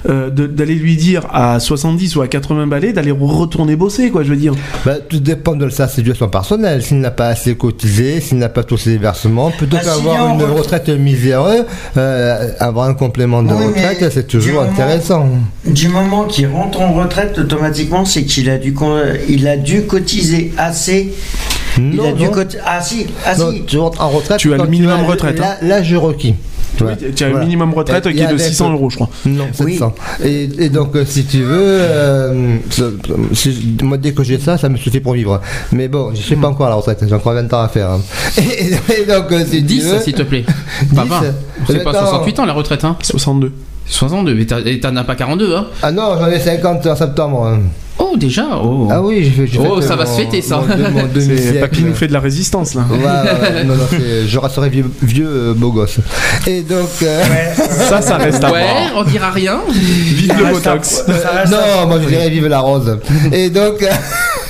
euh, 0.08 0.30
d'aller 0.30 0.74
lui 0.74 0.96
dire 0.96 1.26
à 1.32 1.55
70 1.60 2.16
ou 2.16 2.22
à 2.22 2.28
80 2.28 2.66
balais 2.66 2.92
d'aller 2.92 3.10
retourner 3.10 3.76
bosser. 3.76 4.10
Quoi, 4.10 4.22
je 4.24 4.30
veux 4.30 4.36
dire. 4.36 4.54
Bah, 4.84 4.94
tout 5.08 5.20
dépend 5.20 5.54
de 5.54 5.68
sa 5.68 5.88
situation 5.88 6.28
personnelle. 6.28 6.82
S'il 6.82 7.00
n'a 7.00 7.10
pas 7.10 7.28
assez 7.28 7.54
cotisé, 7.56 8.20
s'il 8.20 8.38
n'a 8.38 8.48
pas 8.48 8.62
tous 8.64 8.76
ses 8.78 8.96
versements, 8.98 9.50
plutôt 9.50 9.76
Bah, 9.76 9.82
qu'avoir 9.84 10.34
une 10.34 10.42
retraite- 10.42 10.82
retraite 10.86 10.88
miséreuse, 11.00 11.64
euh, 11.96 12.50
avoir 12.60 12.88
un 12.88 12.94
complément 12.94 13.42
de 13.42 13.52
Oui, 13.52 13.66
retraite, 13.66 14.10
c'est 14.12 14.26
du 14.26 14.38
toujours 14.38 14.62
moment- 14.62 14.72
intéressant. 14.72 15.28
Du 15.64 15.88
moment 15.88 16.24
qu'il 16.24 16.46
rentre 16.48 16.80
en 16.80 16.92
retraite, 16.92 17.38
automatiquement, 17.38 18.04
c'est 18.04 18.24
qu'il 18.24 18.48
a 18.50 18.58
dû, 18.58 18.72
con- 18.72 19.00
il 19.28 19.46
a 19.48 19.56
dû 19.56 19.82
cotiser 19.82 20.52
assez. 20.56 21.12
il 21.78 21.90
Non, 21.96 22.08
a 22.08 22.12
dû 22.12 22.24
non. 22.24 22.30
Ah 22.64 22.80
si, 22.80 23.06
ah 23.26 23.36
Non, 23.36 23.50
si. 23.52 23.62
tu 23.66 23.78
rentres 23.78 24.00
en 24.00 24.08
retraite. 24.08 24.38
Tu 24.38 24.52
as 24.54 24.56
le 24.56 24.66
minimum 24.66 25.04
retraite, 25.04 25.38
la- 25.38 25.58
L'âge 25.62 25.92
requis. 25.94 26.34
Oui, 26.80 26.86
Ouais. 26.88 26.96
tu 27.14 27.24
as 27.24 27.28
Voilà. 27.28 27.42
un 27.42 27.46
minimum 27.46 27.72
retraite 27.74 28.06
Et- 28.06 28.12
qui 28.12 28.18
est 28.18 28.22
de 28.22 28.28
avec- 28.28 28.40
600 28.40 28.72
euros, 28.72 28.90
je 28.90 28.96
crois. 28.96 29.08
Non, 29.24 29.46
Oui. 29.60 29.72
700. 29.74 29.94
Et, 30.24 30.48
et 30.58 30.68
donc, 30.68 30.94
euh, 30.96 31.04
si 31.06 31.24
tu 31.24 31.42
veux, 31.42 31.78
euh, 31.80 32.56
si- 33.32 33.76
moi, 33.82 33.96
dès 33.96 34.12
que 34.12 34.22
j'ai 34.22 34.38
ça, 34.38 34.58
ça 34.58 34.68
me 34.68 34.76
suffit 34.76 35.00
pour 35.00 35.14
vivre. 35.14 35.40
Mais 35.72 35.88
bon, 35.88 36.10
je 36.14 36.20
suis 36.20 36.36
pas 36.36 36.48
encore 36.48 36.66
à 36.66 36.70
la 36.70 36.76
retraite, 36.76 37.02
j'ai 37.08 37.14
encore 37.14 37.32
20 37.34 37.52
ans 37.52 37.62
à 37.62 37.68
faire. 37.68 37.90
hein. 37.90 38.00
Et, 38.38 39.00
et 39.02 39.06
donc, 39.06 39.30
euh, 39.32 39.44
si 39.44 39.58
tu 39.58 39.62
10, 39.62 39.84
veux, 39.86 39.98
s'il 40.00 40.14
te 40.14 40.22
plaît. 40.22 40.44
Pas 40.94 41.02
10. 41.04 41.08
20. 41.08 41.20
C'est 41.66 41.82
pas 41.82 41.90
Attends. 41.90 42.00
68 42.00 42.38
ans 42.40 42.44
la 42.46 42.52
retraite, 42.52 42.84
hein 42.84 42.96
62. 43.02 43.52
62, 43.88 44.34
mais 44.34 44.46
t'en 44.80 44.96
as 44.96 45.04
pas 45.04 45.14
42, 45.14 45.54
hein 45.54 45.66
Ah 45.82 45.92
non, 45.92 46.16
j'en 46.18 46.26
ai 46.28 46.40
50 46.40 46.86
en 46.86 46.96
septembre. 46.96 47.46
hein. 47.46 47.60
Oh, 47.98 48.14
déjà 48.14 48.44
oh. 48.62 48.88
Ah 48.90 49.00
oui, 49.00 49.24
j'ai 49.24 49.30
fait. 49.30 49.46
j'ai 49.46 49.58
Oh, 49.58 49.80
fait, 49.80 49.86
ça 49.86 49.94
euh, 49.94 49.96
va 49.96 50.04
se 50.04 50.20
fêter, 50.20 50.42
ça. 50.42 50.58
mon- 50.58 50.66
mon 50.90 51.00
C'est 51.00 51.12
demi-siècle. 51.14 51.60
Papy 51.60 51.82
nous 51.82 51.94
fait 51.94 52.08
de 52.08 52.12
la 52.12 52.20
résistance 52.20 52.74
là. 52.74 52.82
Ouais, 52.90 52.98
ouais, 52.98 53.04
ouais. 53.54 53.64
Non, 53.64 53.74
non, 53.74 53.84
c'est- 53.88 54.26
je 54.26 54.38
resterai 54.38 54.68
vieux, 54.68 54.84
vieux 55.00 55.26
euh, 55.28 55.54
beau 55.54 55.72
gosse. 55.72 55.96
Et 56.46 56.60
donc. 56.60 56.90
euh, 57.02 57.22
Ça, 57.88 58.02
ça 58.02 58.16
reste 58.18 58.44
à 58.44 58.52
Ouais, 58.52 58.60
voir. 58.64 58.92
on 58.96 59.02
dira 59.10 59.30
rien. 59.30 59.60
Vive 59.72 60.28
Ça 60.30 60.36
le 60.38 60.52
Botox. 60.52 60.88
ça 61.06 61.30
reste 61.30 61.52
à- 61.54 61.80
non, 61.80 61.86
moi 61.86 61.98
je 62.02 62.08
dirais 62.08 62.28
vive 62.28 62.48
la 62.48 62.58
rose. 62.60 62.98
Et 63.32 63.48
donc. 63.48 63.82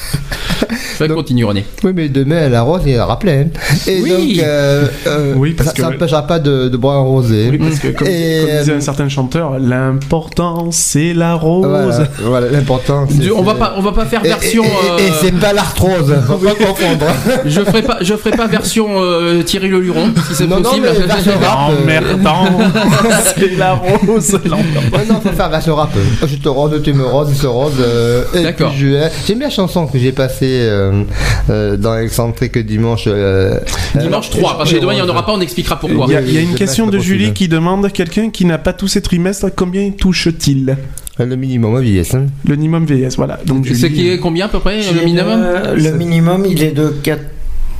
Je 0.99 1.05
vais 1.05 1.15
continuer, 1.15 1.45
René. 1.45 1.65
Oui, 1.85 1.93
mais 1.95 2.09
demain, 2.09 2.49
la 2.49 2.63
rose, 2.63 2.83
il 2.87 2.97
a 2.99 3.05
rappelé. 3.07 3.33
hein. 3.33 3.47
Et 3.87 4.01
Oui. 4.03 4.11
donc, 4.37 4.45
euh, 4.47 4.87
euh, 5.07 5.33
Oui, 5.37 5.53
parce 5.53 5.69
ça 5.71 5.75
que- 5.75 5.83
ça 5.83 5.91
n'empêchera 5.91 6.27
pas 6.27 6.39
de, 6.39 6.69
de 6.69 6.77
boire 6.77 6.97
un 6.97 7.03
rosé. 7.03 7.49
Oui, 7.51 7.59
parce 7.59 7.79
que 7.79 7.89
comme, 7.89 8.07
Et, 8.09 8.41
comme 8.47 8.59
disait 8.59 8.73
euh, 8.73 8.77
un 8.77 8.81
certain 8.81 9.09
chanteur, 9.09 9.59
l'important 9.59 10.69
c'est 10.71 11.13
la 11.15 11.35
rose. 11.35 11.67
Voilà, 11.67 12.09
voilà, 12.23 12.49
l'important. 12.51 13.07
On 13.37 13.43
va 13.43 13.55
pas, 13.55 13.75
on 13.77 13.83
va 13.83 13.93
pas 13.93 14.05
faire 14.07 14.25
Et- 14.25 14.29
version. 14.29 14.65
Et, 14.65 15.03
et- 15.03 15.07
et 15.07 15.11
c'est 15.21 15.33
pas 15.39 15.53
l'arthrose, 15.53 16.15
faut 16.27 16.35
pas 16.37 16.55
confondre. 16.55 17.07
Je 17.47 17.61
ferai 17.61 17.83
pas, 17.83 17.99
je 18.01 18.15
ferai 18.15 18.31
pas 18.37 18.47
version 18.47 18.87
euh, 18.99 19.43
Thierry 19.43 19.69
Le 19.69 19.81
Luron, 19.81 20.11
si 20.29 20.35
c'est 20.35 20.47
Non, 20.47 20.57
non, 20.57 20.63
possible. 20.63 20.89
mais 21.01 21.07
version 21.07 21.33
rap. 21.43 21.73
Emmerdant, 21.83 22.47
c'est 23.37 23.57
la 23.57 23.75
rose. 23.75 24.39
Non, 24.49 25.21
faut 25.23 25.29
faire 25.31 25.51
version 25.51 25.75
rap. 25.77 25.91
Je 26.27 26.37
te 26.37 26.49
rose, 26.49 26.81
tu 26.83 26.93
me 26.93 27.05
roses, 27.05 27.29
je 27.37 27.43
te 27.43 27.47
rose. 27.47 27.73
euh, 27.81 28.25
D'accord. 28.43 28.73
J'aime 28.77 29.39
bien 29.39 29.49
la 29.49 29.51
chanson 29.51 29.87
que 29.87 29.99
j'ai 29.99 30.13
passée 30.13 30.46
euh, 30.47 31.03
euh, 31.51 31.77
dans 31.77 31.95
l'excentrique 31.97 32.59
dimanche. 32.59 33.05
euh, 33.07 33.59
Dimanche 33.95 34.31
euh, 34.35 34.39
3, 34.41 34.59
parce 34.59 34.71
que 34.71 34.77
je- 34.77 34.81
demain 34.81 34.93
il 34.93 34.97
n'y 34.97 35.03
en 35.03 35.09
aura 35.09 35.25
pas, 35.27 35.33
on 35.33 35.41
expliquera 35.41 35.79
pourquoi. 35.79 36.07
Il 36.09 36.13
y 36.13 36.17
a, 36.17 36.21
il 36.21 36.33
y 36.33 36.39
a 36.39 36.41
une 36.41 36.55
question 36.55 36.87
de 36.87 36.99
Julie 36.99 37.33
qui 37.33 37.49
demande 37.49 37.91
quelqu'un 37.93 38.31
qui 38.31 38.45
n'a 38.45 38.59
pas 38.59 38.73
tous 38.73 38.89
ses 38.89 39.03
trimestres, 39.03 39.47
combien 39.55 39.91
touche-t-il? 39.91 40.77
Le 41.19 41.35
minimum 41.37 41.81
vieillesse. 41.81 42.15
Hein. 42.15 42.27
Le 42.47 42.57
minimum 42.57 42.85
VS, 42.85 43.17
voilà. 43.17 43.39
Donc 43.47 43.67
C'est 43.73 43.91
qui 43.91 44.11
est 44.11 44.19
combien 44.19 44.47
à 44.47 44.49
peu 44.49 44.59
près 44.61 44.81
le 44.93 45.05
minimum? 45.05 45.41
Euh, 45.43 45.75
Le 45.75 45.93
minimum, 45.93 46.45
il 46.47 46.63
est 46.63 46.73
de 46.73 46.89
4. 47.03 47.21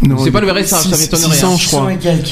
Non, 0.03 0.19
c'est 0.19 0.31
pas 0.31 0.41
le 0.41 0.51
RSA, 0.51 0.65
ça 0.65 0.79
six- 0.83 1.01
m'étonnerait, 1.01 1.35
600, 1.35 1.53
hein. 1.53 1.57
je 1.59 1.67
crois. 1.69 1.89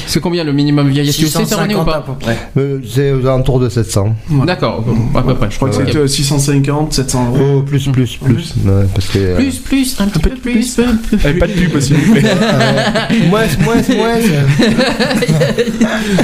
C'est 0.07 0.19
combien 0.21 0.43
le 0.43 0.53
minimum 0.53 0.89
vieillesse 0.89 1.15
Tu 1.17 1.27
sais 1.27 1.37
René 1.39 1.75
ou 1.75 1.79
650 1.79 1.87
à 1.87 1.91
pas 1.91 2.01
peu 2.01 2.13
près. 2.19 2.37
Euh, 2.57 2.79
C'est 2.87 3.11
aux 3.11 3.25
alentours 3.25 3.59
de 3.59 3.69
700. 3.69 4.15
D'accord, 4.45 4.83
à 5.15 5.21
peu 5.21 5.33
près. 5.35 5.47
Je 5.49 5.55
crois 5.55 5.69
que 5.69 5.75
c'était 5.75 5.97
euh, 5.97 6.07
650, 6.07 6.93
700 6.93 7.27
euros. 7.35 7.45
Oh, 7.57 7.61
plus, 7.61 7.87
plus, 7.89 8.17
plus. 8.17 8.53
Ouais, 8.65 8.85
parce 8.93 9.07
que, 9.07 9.17
euh, 9.19 9.35
Plus, 9.35 9.57
plus, 9.59 9.95
un 9.99 10.07
petit 10.07 10.19
peu 10.19 10.29
plus. 10.31 10.75
peu. 10.75 10.83
Allez, 11.23 11.39
pas 11.39 11.47
de 11.47 11.53
pub, 11.53 11.79
s'il 11.79 11.95
vous 11.97 12.13
plaît. 12.13 12.23
moins, 13.29 13.43
moins, 13.63 13.75
moins. 13.95 14.15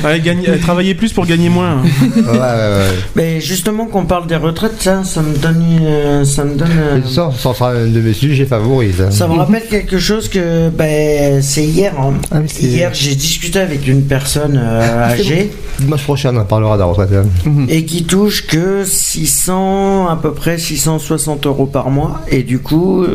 Allez, 0.04 0.20
gagne- 0.22 0.46
euh, 0.48 0.58
travaillez 0.60 0.96
plus 0.96 1.14
pour 1.14 1.26
gagner 1.26 1.50
moins. 1.50 1.82
Ouais, 1.82 2.22
ouais, 2.24 2.40
ouais. 2.40 2.86
Mais 3.16 3.42
justement, 3.42 3.86
qu'on 3.86 4.06
parle 4.06 4.28
des 4.28 4.36
retraites, 4.36 4.82
ça, 4.82 5.04
ça 5.04 5.22
me 5.22 5.36
donne. 5.38 5.64
euh, 5.84 6.26
ça 6.26 6.44
me 6.44 6.56
donne. 6.56 6.70
euh, 6.78 7.00
ça, 7.08 7.32
ça 7.38 7.54
sera 7.54 7.72
un 7.72 7.88
de 7.88 8.00
mes 8.02 8.14
sujets 8.14 8.46
favoris. 8.46 8.96
hein. 9.00 9.12
Ça 9.12 9.28
me 9.28 9.34
rappelle 9.36 9.64
quelque 9.70 10.00
chose 10.00 10.30
que 10.30 10.70
ben, 10.70 11.31
c'est 11.42 11.64
hier. 11.64 11.94
hein. 12.00 12.14
Ah 12.32 12.40
oui, 12.42 12.48
Hier, 12.60 12.90
j'ai 12.94 13.16
discuté 13.16 13.60
avec 13.60 13.88
une 13.88 14.04
personne 14.04 14.60
euh, 14.62 15.04
âgée 15.06 15.52
Dimanche 15.80 16.04
prochain, 16.04 16.36
on 16.36 16.44
parlera 16.46 16.76
de 16.76 16.80
la 16.82 16.86
retraite. 16.88 17.10
hein. 17.14 17.66
et 17.70 17.86
qui 17.86 18.04
touche 18.04 18.46
que 18.48 18.84
600, 18.86 20.08
à 20.10 20.16
peu 20.18 20.34
près 20.34 20.58
660 20.58 21.46
euros 21.46 21.66
par 21.68 21.90
mois. 21.90 22.22
Et 22.30 22.44
du 22.44 22.60
coup, 22.60 23.06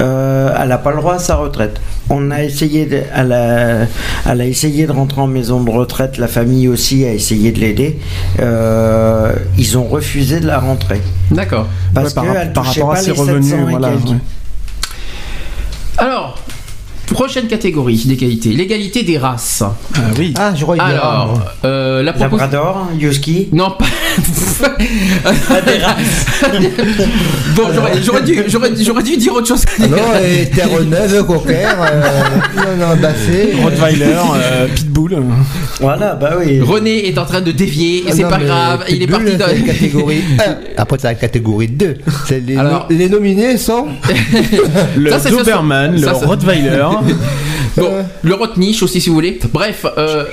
euh, 0.00 0.54
elle 0.60 0.68
n'a 0.68 0.78
pas 0.78 0.90
le 0.92 0.96
droit 0.98 1.14
à 1.14 1.18
sa 1.18 1.36
retraite. 1.36 1.80
On 2.10 2.30
a 2.30 2.42
essayé, 2.42 2.86
de- 2.86 3.02
elle, 3.14 3.32
a, 3.32 3.86
elle 4.26 4.40
a 4.40 4.46
essayé 4.46 4.86
de 4.86 4.92
rentrer 4.92 5.20
en 5.20 5.26
maison 5.26 5.62
de 5.62 5.70
retraite. 5.70 6.16
La 6.18 6.26
famille 6.28 6.66
aussi 6.68 7.04
a 7.04 7.12
essayé 7.12 7.52
de 7.52 7.60
l'aider. 7.60 7.98
Euh, 8.40 9.32
ils 9.58 9.76
ont 9.76 9.84
refusé 9.84 10.40
de 10.40 10.46
la 10.46 10.58
rentrer 10.58 11.02
D'accord. 11.30 11.66
parce 11.94 12.08
Ouais, 12.08 12.14
par, 12.14 12.24
qu'elle 12.32 12.52
par 12.54 12.64
touchait 12.64 12.80
rapport 12.80 12.92
à 12.92 12.96
pas 12.96 13.02
ses 13.02 13.12
les 13.12 13.18
revenus, 13.18 13.44
700 13.50 13.68
et 13.68 13.70
voilà. 13.70 13.88
quelques. 13.90 14.08
ouais. 14.08 14.16
Alors, 15.98 16.38
prochaine 17.10 17.46
catégorie 17.46 18.02
d'égalité, 18.06 18.50
l'égalité 18.50 19.02
des 19.02 19.18
races. 19.18 19.62
Ah 19.62 20.00
oui. 20.18 20.34
Ah, 20.38 20.52
je 20.54 20.64
Alors, 20.80 21.40
euh, 21.64 22.02
la 22.02 22.12
proposition. 22.12 22.38
Labrador, 22.38 22.88
Husky, 23.00 23.48
Non, 23.52 23.70
pas. 23.78 23.86
pas 25.48 25.60
des 25.60 25.78
races. 25.78 26.26
bon, 27.56 27.62
j'aurais- 27.74 28.22
dû, 28.22 28.42
j'aurais, 28.48 29.02
dû 29.02 29.16
dire 29.16 29.32
autre 29.34 29.46
chose. 29.48 29.64
Ah 29.80 29.86
non, 29.86 29.96
et 30.22 30.46
Terre-Neuve, 30.50 31.24
Cocker, 31.26 31.52
euh, 31.80 32.02
non, 32.56 32.86
non, 32.86 32.96
Bassé. 33.00 33.54
Rottweiler, 33.62 34.04
euh, 34.36 34.66
Pitbull. 34.74 35.22
Voilà, 35.80 36.14
bah 36.14 36.32
oui. 36.38 36.60
René 36.60 37.08
est 37.08 37.18
en 37.18 37.24
train 37.24 37.40
de 37.40 37.52
dévier, 37.52 37.98
et 38.00 38.04
Ah 38.08 38.12
c'est 38.14 38.22
pas 38.24 38.38
grave, 38.38 38.84
il 38.88 39.02
est 39.02 39.06
parti 39.06 39.36
dans. 39.36 39.46
la 39.46 39.54
catégorie 39.54 40.22
1. 40.38 40.56
Après, 40.76 40.98
c'est 41.00 41.08
la 41.08 41.14
catégorie 41.14 41.68
2. 41.68 41.96
C'est 42.26 42.40
les, 42.40 42.56
Alors- 42.56 42.86
les 42.90 43.08
nominés 43.08 43.56
sont. 43.56 43.86
Le 44.96 45.10
Doberman, 45.30 45.98
ça, 45.98 46.12
le 46.12 46.18
ça- 46.18 46.26
Bon, 47.76 47.90
le 48.22 48.34
Rotniche 48.34 48.82
aussi, 48.82 49.00
si 49.00 49.08
vous 49.08 49.14
voulez. 49.14 49.38
Bref, 49.52 49.86
euh, 49.96 50.24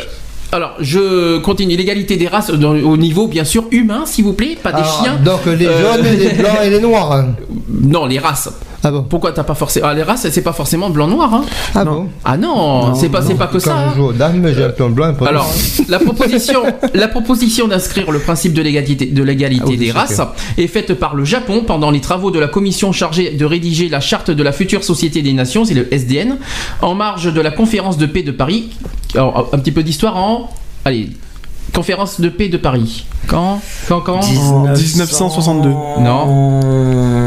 alors 0.51 0.73
je 0.79 1.37
continue. 1.39 1.75
L'égalité 1.75 2.17
des 2.17 2.27
races 2.27 2.49
dans- 2.51 2.71
au 2.75 2.97
niveau, 2.97 3.27
bien 3.27 3.43
sûr, 3.43 3.65
humain, 3.71 4.03
s'il 4.05 4.23
vous 4.25 4.33
plaît, 4.33 4.57
pas 4.61 4.71
des 4.71 4.77
Alors, 4.79 5.03
chiens. 5.03 5.15
Donc, 5.23 5.45
les 5.45 5.65
Euh, 5.67 5.93
jaunes, 5.95 6.05
les 6.17 6.29
blancs 6.29 6.57
et 6.63 6.69
les 6.69 6.79
noirs. 6.79 7.25
Non, 7.69 8.05
les 8.05 8.19
races. 8.19 8.49
Ah 8.87 8.91
bon 8.91 9.01
Pourquoi 9.09 9.31
t'as 9.31 9.43
pas 9.43 9.55
forcément. 9.55 9.87
Ah, 9.89 9.95
les 9.95 10.03
races, 10.03 10.29
c'est 10.29 10.43
pas 10.43 10.53
forcément 10.53 10.91
blanc-noir, 10.91 11.33
hein 11.33 11.43
Ah 11.73 11.83
Non. 11.83 11.91
bon 11.91 12.09
Ah 12.23 12.37
non, 12.37 12.93
c'est 12.93 13.09
pas, 13.09 13.23
c'est 13.23 13.33
pas 13.33 13.47
que 13.47 13.53
Quand 13.53 13.59
ça. 13.59 13.89
je 13.89 13.95
joue 13.95 14.03
aux 14.09 14.13
dames, 14.13 14.47
j'ai 14.55 14.63
un 14.63 14.69
peu 14.69 14.87
blanc, 14.89 15.05
un 15.07 15.13
peu 15.15 15.25
Alors, 15.25 15.51
la 15.89 15.97
proposition, 15.97 16.61
la 16.93 17.07
proposition 17.07 17.67
d'inscrire 17.67 18.11
le 18.11 18.19
principe 18.19 18.53
de 18.53 18.61
l'égalité, 18.61 19.07
de 19.07 19.23
l'égalité 19.23 19.63
Ah 19.65 19.69
oui, 19.71 19.77
des 19.77 19.89
races 19.91 20.21
est 20.59 20.67
faite 20.67 20.93
par 20.93 21.15
le 21.15 21.25
Japon 21.25 21.63
pendant 21.65 21.89
les 21.89 21.99
travaux 21.99 22.29
de 22.29 22.37
la 22.37 22.47
commission 22.47 22.91
chargée 22.91 23.31
de 23.31 23.45
rédiger 23.45 23.89
la 23.89 24.01
charte 24.01 24.29
de 24.29 24.43
la 24.43 24.51
future 24.51 24.83
Société 24.83 25.23
des 25.23 25.33
Nations, 25.33 25.65
c'est 25.65 25.73
le 25.73 25.91
SDN, 25.91 26.37
en 26.83 26.93
marge 26.93 27.33
de 27.33 27.41
la 27.41 27.49
conférence 27.49 27.97
de 27.97 28.05
paix 28.05 28.21
de 28.21 28.31
Paris. 28.31 28.69
Alors, 29.15 29.49
un 29.51 29.57
petit 29.57 29.71
peu 29.71 29.81
d'histoire 29.81 30.15
en, 30.17 30.51
allez, 30.85 31.09
conférence 31.75 32.19
de 32.21 32.29
paix 32.29 32.47
de 32.49 32.57
Paris. 32.57 33.05
Quand, 33.27 33.59
quand, 33.87 34.01
quand 34.01 34.19
En 34.19 34.63
1962. 34.73 35.69
Non. 35.69 36.61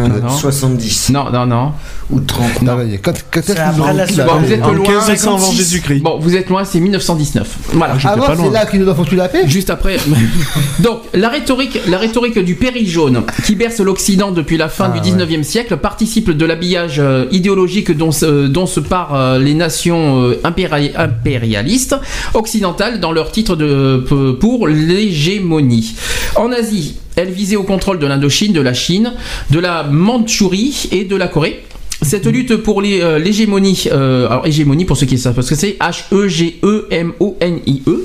Non. 0.08 0.28
70 0.28 1.10
Non, 1.10 1.30
non, 1.32 1.46
non. 1.46 1.72
ou 2.10 2.20
30. 2.20 2.62
Non, 2.62 2.76
quand, 3.02 3.12
quand 3.30 3.40
est-ce 3.40 3.54
la 3.54 3.72
Bon, 3.72 4.38
vous 4.40 4.52
êtes 4.52 4.62
En 4.62 4.72
loin. 4.72 4.88
1500 4.88 5.28
avant 5.28 5.38
56. 5.38 5.56
Jésus-Christ. 5.56 6.00
Bon, 6.02 6.18
vous 6.20 6.34
êtes 6.36 6.48
loin, 6.48 6.64
c'est 6.64 6.80
1919. 6.80 7.56
Voilà. 7.74 7.94
Ah, 7.94 7.98
j'étais 7.98 8.08
pas 8.14 8.20
bon, 8.20 8.34
loin. 8.34 8.44
c'est 8.46 8.50
là 8.52 8.66
qu'ils 8.66 8.80
nous 8.80 8.88
ont 8.88 8.94
foutu 8.94 9.16
la 9.16 9.28
paix 9.28 9.42
Juste 9.46 9.70
après. 9.70 9.96
Donc, 10.80 11.00
la 11.14 11.28
rhétorique, 11.28 11.78
la 11.88 11.98
rhétorique 11.98 12.38
du 12.38 12.54
péril 12.54 12.88
jaune, 12.88 13.22
qui 13.44 13.54
berce 13.54 13.80
l'Occident 13.80 14.30
depuis 14.30 14.56
la 14.56 14.68
fin 14.68 14.90
Ah, 14.94 14.98
du 14.98 15.10
19e 15.10 15.42
siècle, 15.42 15.76
participe 15.76 16.30
de 16.30 16.46
l'habillage 16.46 16.96
euh, 16.98 17.26
idéologique 17.30 17.96
dont, 17.96 18.12
se- 18.12 18.46
dont 18.46 18.66
se 18.66 18.80
parent 18.80 19.14
euh, 19.16 19.38
les 19.38 19.54
nations 19.54 20.22
euh, 20.22 20.40
impéri- 20.44 20.92
impérialistes 20.96 21.96
occidentales 22.34 23.00
dans 23.00 23.12
leur 23.12 23.30
titre 23.32 23.56
de, 23.56 24.04
pour 24.38 24.68
l'hégémonie. 24.68 25.94
En 26.36 26.52
Asie, 26.52 26.96
elle 27.16 27.30
visait 27.30 27.56
au 27.56 27.64
contrôle 27.64 27.98
de 27.98 28.06
l'Indochine, 28.06 28.52
de 28.52 28.60
la 28.60 28.74
Chine, 28.74 29.14
de 29.50 29.58
la 29.58 29.84
Mandchourie 29.84 30.88
et 30.92 31.04
de 31.04 31.16
la 31.16 31.28
Corée. 31.28 31.64
Cette 32.00 32.26
lutte 32.26 32.56
pour 32.58 32.80
euh, 32.84 33.18
l'hégémonie, 33.18 33.86
euh, 33.90 34.28
alors 34.28 34.46
hégémonie 34.46 34.84
pour 34.84 34.96
ceux 34.96 35.06
qui 35.06 35.18
savent 35.18 35.34
parce 35.34 35.48
que 35.48 35.56
c'est 35.56 35.76
H-E-G-E-M-O-N-I-E. 35.80 38.04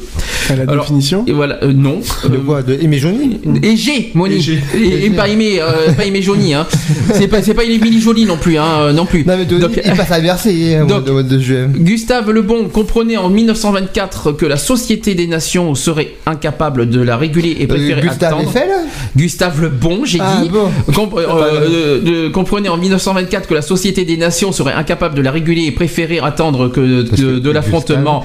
À 0.50 0.56
la 0.56 0.64
Alors, 0.64 0.84
définition 0.86 1.24
Et 1.28 1.32
voilà, 1.32 1.64
euh, 1.64 1.72
non. 1.74 2.00
De 2.24 2.36
Euh, 2.36 2.39
quoi? 2.46 2.64
De 2.64 2.74
Émigénie 2.74 3.39
Hégémonie. 3.62 4.36
Hégé. 4.36 4.60
Et, 4.76 5.06
et 5.06 5.10
pas 5.12 5.28
aimé, 5.30 5.60
euh, 5.62 5.91
pas 5.94 6.06
aimé 6.06 6.22
Johnny, 6.22 6.54
hein. 6.54 6.66
C'est 7.14 7.28
pas, 7.28 7.41
pas 7.41 7.64
Émilie 7.64 8.02
Jolie 8.02 8.26
non 8.26 8.38
plus, 8.38 8.58
hein, 8.58 8.91
non 8.94 9.06
plus. 9.06 9.24
Non, 9.26 9.38
mais 9.38 9.46
de, 9.46 9.58
Donc, 9.60 9.80
il 9.84 9.94
passe 9.94 10.12
à 10.12 10.20
Versailles 10.20 10.76
hein, 10.76 10.86
donc- 10.86 11.06
de- 11.06 11.22
de. 11.22 11.68
Gustave 11.78 12.32
Le 12.32 12.41
Bon 12.41 12.68
comprenait 12.70 13.18
en 13.18 13.30
1924 13.30 14.32
que 14.34 14.46
la 14.46 14.58
Société 14.58 15.14
des 15.16 15.28
Nations 15.28 15.76
serait 15.76 16.16
incapable 16.26 16.89
de 16.89 17.00
la 17.02 17.16
réguler 17.16 17.56
et 17.60 17.68
préférait 17.68 18.02
Gustave 18.02 18.34
attendre. 18.34 18.50
Eiffel? 18.50 18.70
Gustave 19.16 19.62
Le 19.62 19.70
Bon, 19.70 20.04
j'ai 20.04 20.20
Ah 20.22 20.41
dit, 20.41 20.50
bon 20.50 20.70
comprenait 22.34 22.70
en 22.70 22.78
1924 22.78 23.48
que 23.48 23.54
la 23.54 23.62
Société 23.62 23.83
des 23.92 24.18
Nations 24.18 24.52
serait 24.52 24.74
incapable 24.74 25.16
de 25.16 25.22
la 25.22 25.32
réguler 25.32 25.64
et 25.66 25.72
préférait 25.72 26.20
attendre 26.20 26.70
que 26.70 26.80
de, 27.04 27.40
de 27.40 27.50
l'affrontement. 27.52 28.24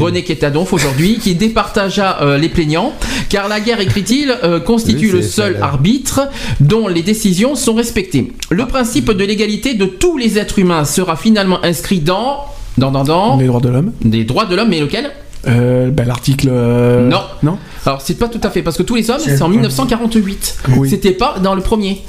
René 0.00 0.24
Quétadonf 0.24 0.72
aujourd'hui, 0.72 1.18
qui 1.18 1.34
départagea 1.34 2.18
euh, 2.22 2.38
les 2.38 2.48
plaignants, 2.48 2.92
car 3.28 3.48
la 3.48 3.60
guerre, 3.60 3.80
écrit-il, 3.80 4.34
euh, 4.44 4.60
constitue 4.60 5.06
Oui, 5.06 5.12
le 5.12 5.22
seul 5.22 5.58
arbitre 5.60 6.28
dont 6.60 6.88
les 6.88 7.02
décisions 7.02 7.54
sont 7.54 7.74
respectées. 7.74 8.32
Le 8.50 8.66
principe 8.66 9.10
de 9.12 9.24
l'égalité 9.24 9.74
de 9.74 9.86
tous 9.86 10.16
les 10.16 10.38
êtres 10.38 10.58
humains 10.58 10.84
sera 10.84 11.16
finalement 11.16 11.62
inscrit 11.64 12.00
dans... 12.00 12.38
Dans, 12.78 12.90
dans, 12.90 13.04
dans 13.04 13.36
Les 13.36 13.46
droits 13.46 13.60
de 13.60 13.68
l'homme. 13.68 13.92
des 14.02 14.24
droits 14.24 14.46
de 14.46 14.56
l'homme, 14.56 14.68
mais 14.70 14.80
lequel? 14.80 15.10
Euh, 15.46 15.90
ben, 15.90 16.06
L'article. 16.06 16.48
euh, 16.50 17.08
Non. 17.08 17.20
Non 17.42 17.58
Alors 17.84 18.00
c'est 18.00 18.14
pas 18.18 18.28
tout 18.28 18.40
à 18.42 18.48
fait, 18.50 18.62
parce 18.62 18.76
que 18.78 18.82
tous 18.82 18.94
les 18.94 19.10
hommes, 19.10 19.18
C'est 19.22 19.42
en 19.42 19.48
le 19.48 19.54
1948. 19.54 20.56
Oui. 20.76 20.88
C'était 20.88 21.10
pas 21.12 21.36
dans 21.42 21.54
le 21.54 21.60
premier, 21.62 22.00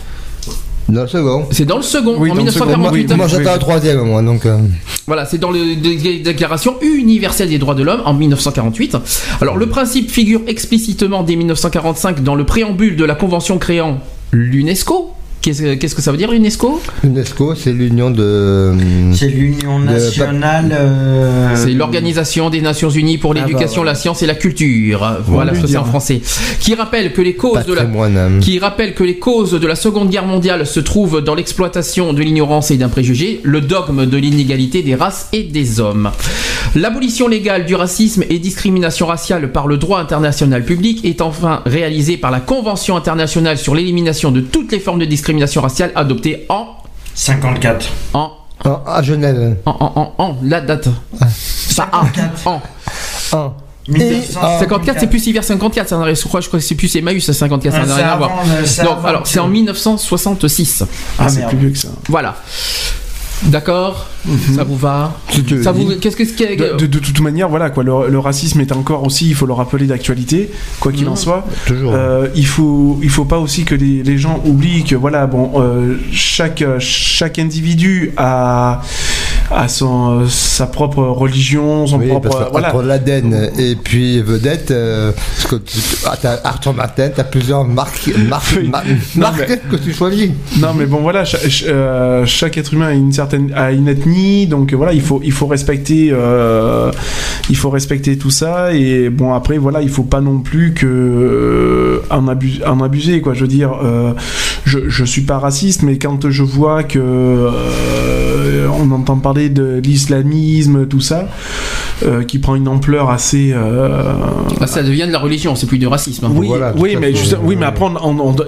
Second. 1.07 1.47
c'est 1.51 1.65
dans 1.65 1.77
le 1.77 1.81
second, 1.81 2.15
Oui, 2.19 2.29
en 2.31 2.35
dans 2.35 2.43
le 2.43 2.51
second, 2.51 2.65
1948. 2.65 3.11
oui, 3.11 3.17
Moi, 3.17 3.27
j'attends 3.27 3.53
un 3.53 3.57
troisième, 3.57 4.01
moi, 4.01 4.21
donc. 4.21 4.45
euh, 4.45 4.57
Voilà, 5.07 5.25
c'est 5.25 5.37
dans 5.37 5.51
la 5.51 5.59
Déclaration 6.23 6.75
universelle 6.81 7.49
des 7.49 7.57
droits 7.57 7.75
de 7.75 7.83
l'homme 7.83 8.01
en 8.05 8.13
1948. 8.13 8.97
Alors 9.41 9.57
le 9.57 9.67
principe 9.67 10.11
figure 10.11 10.41
explicitement 10.47 11.23
dès 11.23 11.35
1945 11.35 12.21
dans 12.23 12.35
le 12.35 12.45
préambule 12.45 12.95
de 12.95 13.05
la 13.05 13.15
convention 13.15 13.57
créant 13.57 13.99
l'UNESCO. 14.31 15.11
Qu'est-ce 15.43 15.93
que 15.93 16.01
ça 16.01 16.11
veut 16.11 16.17
dire 16.17 16.31
l'UNESCO 16.31 16.81
UNESCO, 17.03 17.53
c'est 17.53 17.73
l'union 17.73 18.09
de. 18.11 18.71
C'est 19.13 19.27
l'Union 19.27 19.77
De- 19.81 19.85
nationale. 19.85 20.69
euh, 20.71 21.53
C'est 21.55 21.73
l'Organisation 21.73 22.49
des 22.49 22.61
Nations 22.61 22.89
Unies 22.89 23.17
pour 23.17 23.31
Ah, 23.31 23.33
bah, 23.33 23.41
l'éducation, 23.45 23.83
la 23.83 23.93
science 23.93 24.23
et 24.23 24.25
la 24.25 24.35
culture. 24.35 25.17
Voilà 25.27 25.51
que 25.51 25.67
c'est 25.67 25.75
en 25.75 25.83
français. 25.83 26.21
Qui 26.61 26.75
rappelle 26.75 27.11
que 27.11 27.21
les 27.21 27.33
causes 27.35 27.65
de 27.65 27.73
la 27.73 27.81
patrimoine. 27.81 28.39
qui 28.39 28.57
rappelle 28.57 28.93
que 28.93 29.03
les 29.03 29.17
causes 29.19 29.51
de 29.51 29.67
la 29.67 29.75
Seconde 29.75 30.09
Guerre 30.09 30.25
mondiale 30.25 30.65
se 30.65 30.79
trouvent 30.79 31.19
dans 31.21 31.35
l'exploitation 31.35 32.13
de 32.13 32.21
l'ignorance 32.21 32.71
et 32.71 32.77
d'un 32.77 32.87
préjugé, 32.87 33.41
le 33.43 33.59
dogme 33.59 34.05
de 34.05 34.15
l'inégalité 34.17 34.81
des 34.81 34.95
races 34.95 35.27
et 35.33 35.43
des 35.43 35.81
hommes. 35.81 36.09
L'abolition 36.75 37.27
légale 37.27 37.65
du 37.65 37.75
racisme 37.75 38.23
et 38.29 38.39
discrimination 38.39 39.07
raciale 39.07 39.51
par 39.51 39.67
le 39.67 39.75
droit 39.77 39.99
international 39.99 40.63
public 40.63 41.03
est 41.03 41.19
enfin 41.21 41.61
réalisée 41.65 42.15
par 42.15 42.31
la 42.31 42.39
Convention 42.39 42.95
internationale 42.95 43.57
sur 43.57 43.75
l'élimination 43.75 44.31
de 44.31 44.39
toutes 44.39 44.71
les 44.71 44.79
formes 44.79 44.99
de 44.99 45.05
discrimination 45.05 45.32
raciale 45.59 45.91
adoptée 45.95 46.45
en 46.49 46.67
54. 47.15 47.87
en 48.13 48.31
En- 48.65 48.79
à 48.87 49.01
Genève. 49.03 49.57
en 49.65 49.71
en 49.71 49.91
en, 49.95 50.13
en 50.23 50.37
la 50.43 50.61
date. 50.61 50.87
Ça 51.27 51.89
a 51.91 52.03
54. 52.05 52.47
en 52.47 52.61
En. 53.37 53.53
1954. 53.89 54.59
54 54.59 54.99
c'est 55.01 55.07
plus 55.07 55.27
hiver 55.27 55.43
54 55.43 55.89
ça 55.89 55.97
n'arrive 55.97 56.15
je 56.15 56.23
crois 56.23 56.39
je 56.39 56.47
crois 56.47 56.57
que 56.59 56.65
c'est 56.65 56.75
plus 56.75 56.95
Emmaüs 56.95 57.25
ça 57.25 57.33
54 57.33 57.73
ça 57.75 57.81
Ah, 57.83 57.85
n'a 57.85 57.95
c'est 57.95 58.01
rien 58.01 58.11
à 58.13 58.15
voir. 58.17 58.31
Donc 58.83 58.97
alors 59.05 59.27
c'est 59.27 59.39
en 59.39 59.49
1966. 59.49 60.83
Ah, 61.19 61.27
c'est 61.27 61.39
merde. 61.39 61.49
plus 61.49 61.57
vieux 61.59 61.69
que 61.71 61.77
ça. 61.77 61.89
Voilà. 62.07 62.35
D'accord 63.43 64.07
Ça 64.55 64.63
vous 64.63 64.77
va 64.77 65.17
Ça 65.63 65.71
vous 65.73 65.89
qu'est-ce 65.99 66.15
que 66.15 66.23
De, 66.23 66.77
de- 66.77 66.85
de 66.87 66.99
toute 66.99 67.19
manière, 67.19 67.49
voilà 67.49 67.69
quoi, 67.69 67.83
le, 67.83 68.09
le 68.09 68.19
racisme 68.19 68.61
est 68.61 68.71
encore 68.71 69.03
aussi, 69.05 69.27
il 69.27 69.35
faut 69.35 69.45
le 69.45 69.53
rappeler 69.53 69.85
d'actualité, 69.85 70.49
quoi 70.79 70.91
qu'il 70.91 71.07
en 71.07 71.11
Mhm. 71.11 71.17
soit. 71.17 71.45
Toujours. 71.65 71.93
Euh, 71.93 72.27
il 72.35 72.47
faut, 72.47 72.99
il 73.03 73.09
faut 73.09 73.25
pas 73.25 73.39
aussi 73.39 73.65
que 73.65 73.75
les, 73.75 74.01
les 74.03 74.17
gens 74.17 74.41
oublient 74.45 74.83
que 74.85 74.95
voilà, 74.95 75.27
bon, 75.27 75.51
euh, 75.57 75.97
chaque 76.11 76.63
chaque 76.79 77.37
individu 77.39 78.11
a 78.17 78.81
a 79.51 79.67
son 79.67 80.21
euh, 80.21 80.25
sa 80.27 80.65
propre 80.67 81.03
religion, 81.03 81.85
son 81.87 81.99
Oui, 81.99 82.07
propre 82.07 82.29
parce 82.29 82.45
que 82.45 82.51
voilà. 82.51 82.69
entre 82.69 82.83
l'Aden 82.83 83.49
et 83.59 83.75
puis 83.75 84.21
Vedette, 84.21 84.71
euh, 84.71 85.11
parce 85.11 85.47
que 85.47 85.55
tu, 85.57 85.77
ah, 86.05 86.15
t'as 86.19 86.39
Arthur 86.43 86.73
Martin, 86.73 87.09
t'as 87.15 87.23
plusieurs 87.23 87.63
marques, 87.65 88.09
marques, 88.29 88.55
Oui. 88.57 88.69
mar- 88.69 88.83
Non, 89.15 89.21
marques 89.21 89.45
mais- 89.49 89.57
que 89.69 89.75
tu 89.75 89.93
choisis. 89.93 90.29
Non, 90.59 90.73
mais 90.75 90.85
bon, 90.85 91.01
voilà, 91.01 91.23
cha- 91.25 91.37
ch- 91.39 91.65
euh, 91.67 92.25
chaque 92.25 92.57
être 92.57 92.73
humain 92.73 92.87
a 92.87 92.91
une 92.93 93.11
certaine, 93.11 93.53
a 93.55 93.71
une 93.71 93.87
ethnie, 93.87 94.47
donc 94.47 94.73
euh, 94.73 94.75
voilà, 94.75 94.93
il 94.93 95.01
faut, 95.01 95.21
il 95.23 95.31
faut 95.31 95.47
respecter, 95.47 96.09
euh, 96.11 96.91
il 97.49 97.55
faut 97.55 97.69
respecter 97.69 98.17
tout 98.17 98.31
ça, 98.31 98.73
et 98.73 99.09
bon 99.09 99.33
après, 99.33 99.57
voilà, 99.57 99.81
il 99.81 99.89
faut 99.89 100.03
pas 100.03 100.21
non 100.21 100.39
plus 100.39 100.73
que 100.73 100.85
euh, 100.87 102.01
en, 102.09 102.27
abu- 102.27 102.61
en 102.65 102.81
abuser, 102.81 103.21
quoi. 103.21 103.33
Je 103.33 103.41
veux 103.41 103.47
dire, 103.47 103.71
euh, 103.83 104.13
je, 104.65 104.89
je 104.89 105.03
suis 105.05 105.21
pas 105.21 105.37
raciste, 105.39 105.83
mais 105.83 105.97
quand 105.97 106.29
je 106.29 106.43
vois 106.43 106.83
que 106.83 106.99
euh, 106.99 108.67
on 108.79 108.91
entend 108.91 109.17
parler 109.33 109.49
de 109.49 109.81
l'islamisme, 109.83 110.85
tout 110.87 111.01
ça, 111.01 111.27
euh, 112.05 112.23
qui 112.23 112.37
prend 112.39 112.53
une 112.55 112.67
ampleur 112.67 113.09
assez, 113.09 113.51
euh, 113.53 114.03
Ah, 114.61 114.67
ça 114.67 114.83
devient 114.83 115.05
de 115.07 115.11
la 115.11 115.17
religion, 115.19 115.55
c'est 115.55 115.65
plus 115.65 115.79
du 115.79 115.87
racisme. 115.87 116.25
hein. 116.25 116.31
oui, 116.35 116.47
Voilà, 116.47 116.71
oui, 116.77 116.95
mais 116.99 117.15
juste- 117.15 117.35
oui, 117.41 117.55
mais 117.59 117.65
après, 117.65 117.85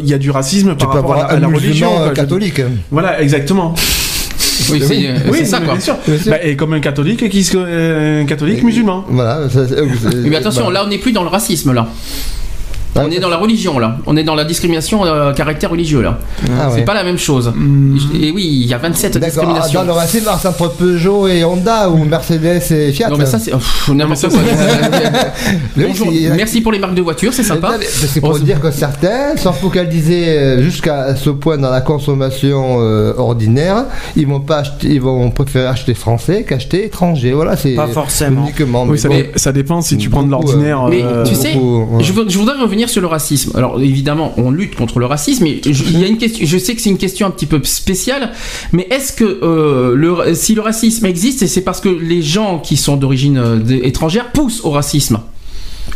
il 0.02 0.08
y 0.08 0.14
a 0.14 0.18
du 0.20 0.30
racisme 0.30 0.72
Tu 0.78 0.86
par 0.86 0.92
peux 0.92 0.98
rapport 1.00 1.14
à 1.16 1.18
la, 1.18 1.24
à 1.26 1.40
la 1.40 1.48
un 1.48 1.52
religion. 1.54 1.90
catholique. 2.14 2.62
Voilà, 2.92 3.20
exactement. 3.22 3.74
Oui, 4.72 4.80
c'est 4.82 4.88
Oui. 4.96 5.06
euh, 5.10 5.18
Oui, 5.30 5.46
ça 5.46 5.58
quoi. 5.60 5.74
bien 5.74 5.82
sûr. 5.82 5.96
Bien 6.08 6.18
sûr. 6.18 6.32
Bah, 6.32 6.38
et 6.42 6.56
comme 6.56 6.72
un 6.72 6.80
catholique 6.80 7.30
qui 7.30 7.44
se, 7.44 7.58
euh, 7.58 8.22
un 8.22 8.26
catholique 8.26 8.64
musulman. 8.64 9.04
Voilà. 9.10 9.50
ça, 9.50 9.68
c'est- 9.68 9.76
Mais 10.30 10.38
attention, 10.38 10.68
bah, 10.68 10.72
là 10.72 10.84
on 10.86 10.88
n'est 10.90 10.98
plus 10.98 11.12
dans 11.12 11.24
le 11.24 11.30
racisme 11.30 11.74
là. 11.74 11.90
Ah, 12.96 13.02
On 13.06 13.12
est 13.12 13.20
dans 13.20 13.30
la 13.30 13.38
religion 13.38 13.78
là. 13.80 13.98
On 14.06 14.16
est 14.18 14.24
dans 14.24 14.36
la 14.36 14.43
discrimination 14.46 15.06
euh, 15.06 15.34
caractère 15.34 15.70
religieux 15.72 16.02
là. 16.02 16.20
ah, 16.60 16.68
C'est 16.70 16.80
ouais. 16.80 16.86
pas 16.86 16.93
la 16.93 17.04
même 17.04 17.18
chose. 17.18 17.52
Hmm. 17.56 17.98
Et 18.22 18.32
oui, 18.32 18.43
il 18.62 18.68
y 18.68 18.74
a 18.74 18.78
27 18.78 19.14
D'accord. 19.14 19.24
Ah, 19.24 19.30
discriminations. 19.30 19.80
Dans 19.82 19.86
le 19.88 19.91
racisme, 19.93 20.30
c'est 20.41 20.48
entre 20.48 20.70
Peugeot 20.70 21.28
et 21.28 21.43
Honda 21.43 21.89
ou 21.89 22.04
Mercedes 22.06 22.62
et 22.72 22.91
Fiat. 22.91 23.10
Non 23.10 23.18
mais 23.18 23.26
ça 23.26 23.39
c'est 23.39 23.52
n'importe 23.93 24.30
quoi. 24.30 24.39
Oui, 25.78 25.84
Bonjour, 25.88 26.08
c'est- 26.12 26.30
merci 26.36 26.62
pour 26.62 26.72
les 26.72 26.80
marques 26.80 26.96
de 26.96 27.02
voitures, 27.02 27.34
c'est 27.34 27.43
sympa. 27.43 27.76
Mais 27.80 27.86
C'est 27.86 28.20
pour 28.20 28.30
Oh, 28.32 28.38
c'est- 28.38 28.43
dire 28.43 28.60
que 28.60 28.72
certains 28.72 29.36
sont 29.38 29.54
focalisés 29.54 30.30
euh, 30.30 30.62
jusqu'à 30.64 31.16
ce 31.16 31.30
point 31.30 31.58
dans 31.58 31.70
la 31.70 31.82
consommation 31.82 32.78
euh, 32.80 33.14
ordinaire, 33.18 33.86
ils 34.16 34.28
vont 34.28 34.39
pas 34.39 34.58
acheter, 34.60 34.88
ils 34.89 35.02
vont 35.02 35.30
préférer 35.32 35.68
acheter 35.68 35.93
français 35.93 36.43
qu'acheter 36.48 36.86
étranger. 36.86 37.34
Voilà, 37.34 37.56
c'est 37.58 37.76
Pas 37.76 37.88
forcément. 37.88 38.43
uniquement. 38.43 38.84
Oui, 38.88 38.98
ça, 38.98 39.10
bon, 39.10 39.16
dé- 39.16 39.32
ça 39.36 39.52
dépend 39.52 39.82
si 39.82 39.98
tu 39.98 40.10
prends 40.10 40.24
de 40.24 40.32
l'ordinaire. 40.32 40.84
Mais 40.89 41.02
euh, 41.04 41.24
tu 41.24 41.36
sais, 41.36 41.54
je, 42.00 42.14
veux- 42.14 42.26
je 42.30 42.38
voudrais 42.38 42.58
revenir 42.60 42.85
sur 42.90 43.02
le 43.02 43.08
racisme. 43.08 43.52
Alors 43.56 43.82
évidemment, 43.82 44.34
on 44.38 44.52
lutte 44.52 44.76
contre 44.76 45.00
le 45.00 45.06
racisme, 45.06 45.44
mais 45.44 45.62
je, 45.66 45.84
il 45.84 46.00
y 46.00 46.04
a 46.04 46.08
une 46.08 46.18
question. 46.18 46.46
Je 46.46 46.58
sais 46.58 46.76
que 46.76 46.82
c'est 46.82 46.90
une 46.90 46.98
question 46.98 47.28
un 47.28 47.32
petit 47.32 47.46
peu 47.46 47.60
spéciale, 47.64 48.32
mais 48.72 48.88
est-ce 48.92 49.14
que 49.14 49.24
euh, 49.24 49.96
le, 49.96 50.34
si 50.34 50.56
le 50.56 50.62
racisme 50.62 51.06
existe, 51.06 51.46
c'est 51.48 51.62
parce 51.62 51.82
que 51.82 51.90
les 51.90 52.22
gens 52.22 52.60
qui 52.60 52.78
sont 52.78 52.96
d'origine 52.98 53.38
euh, 53.38 53.60
étrangère 53.84 54.32
poussent 54.32 54.62
au 54.64 54.72
racisme 54.72 55.20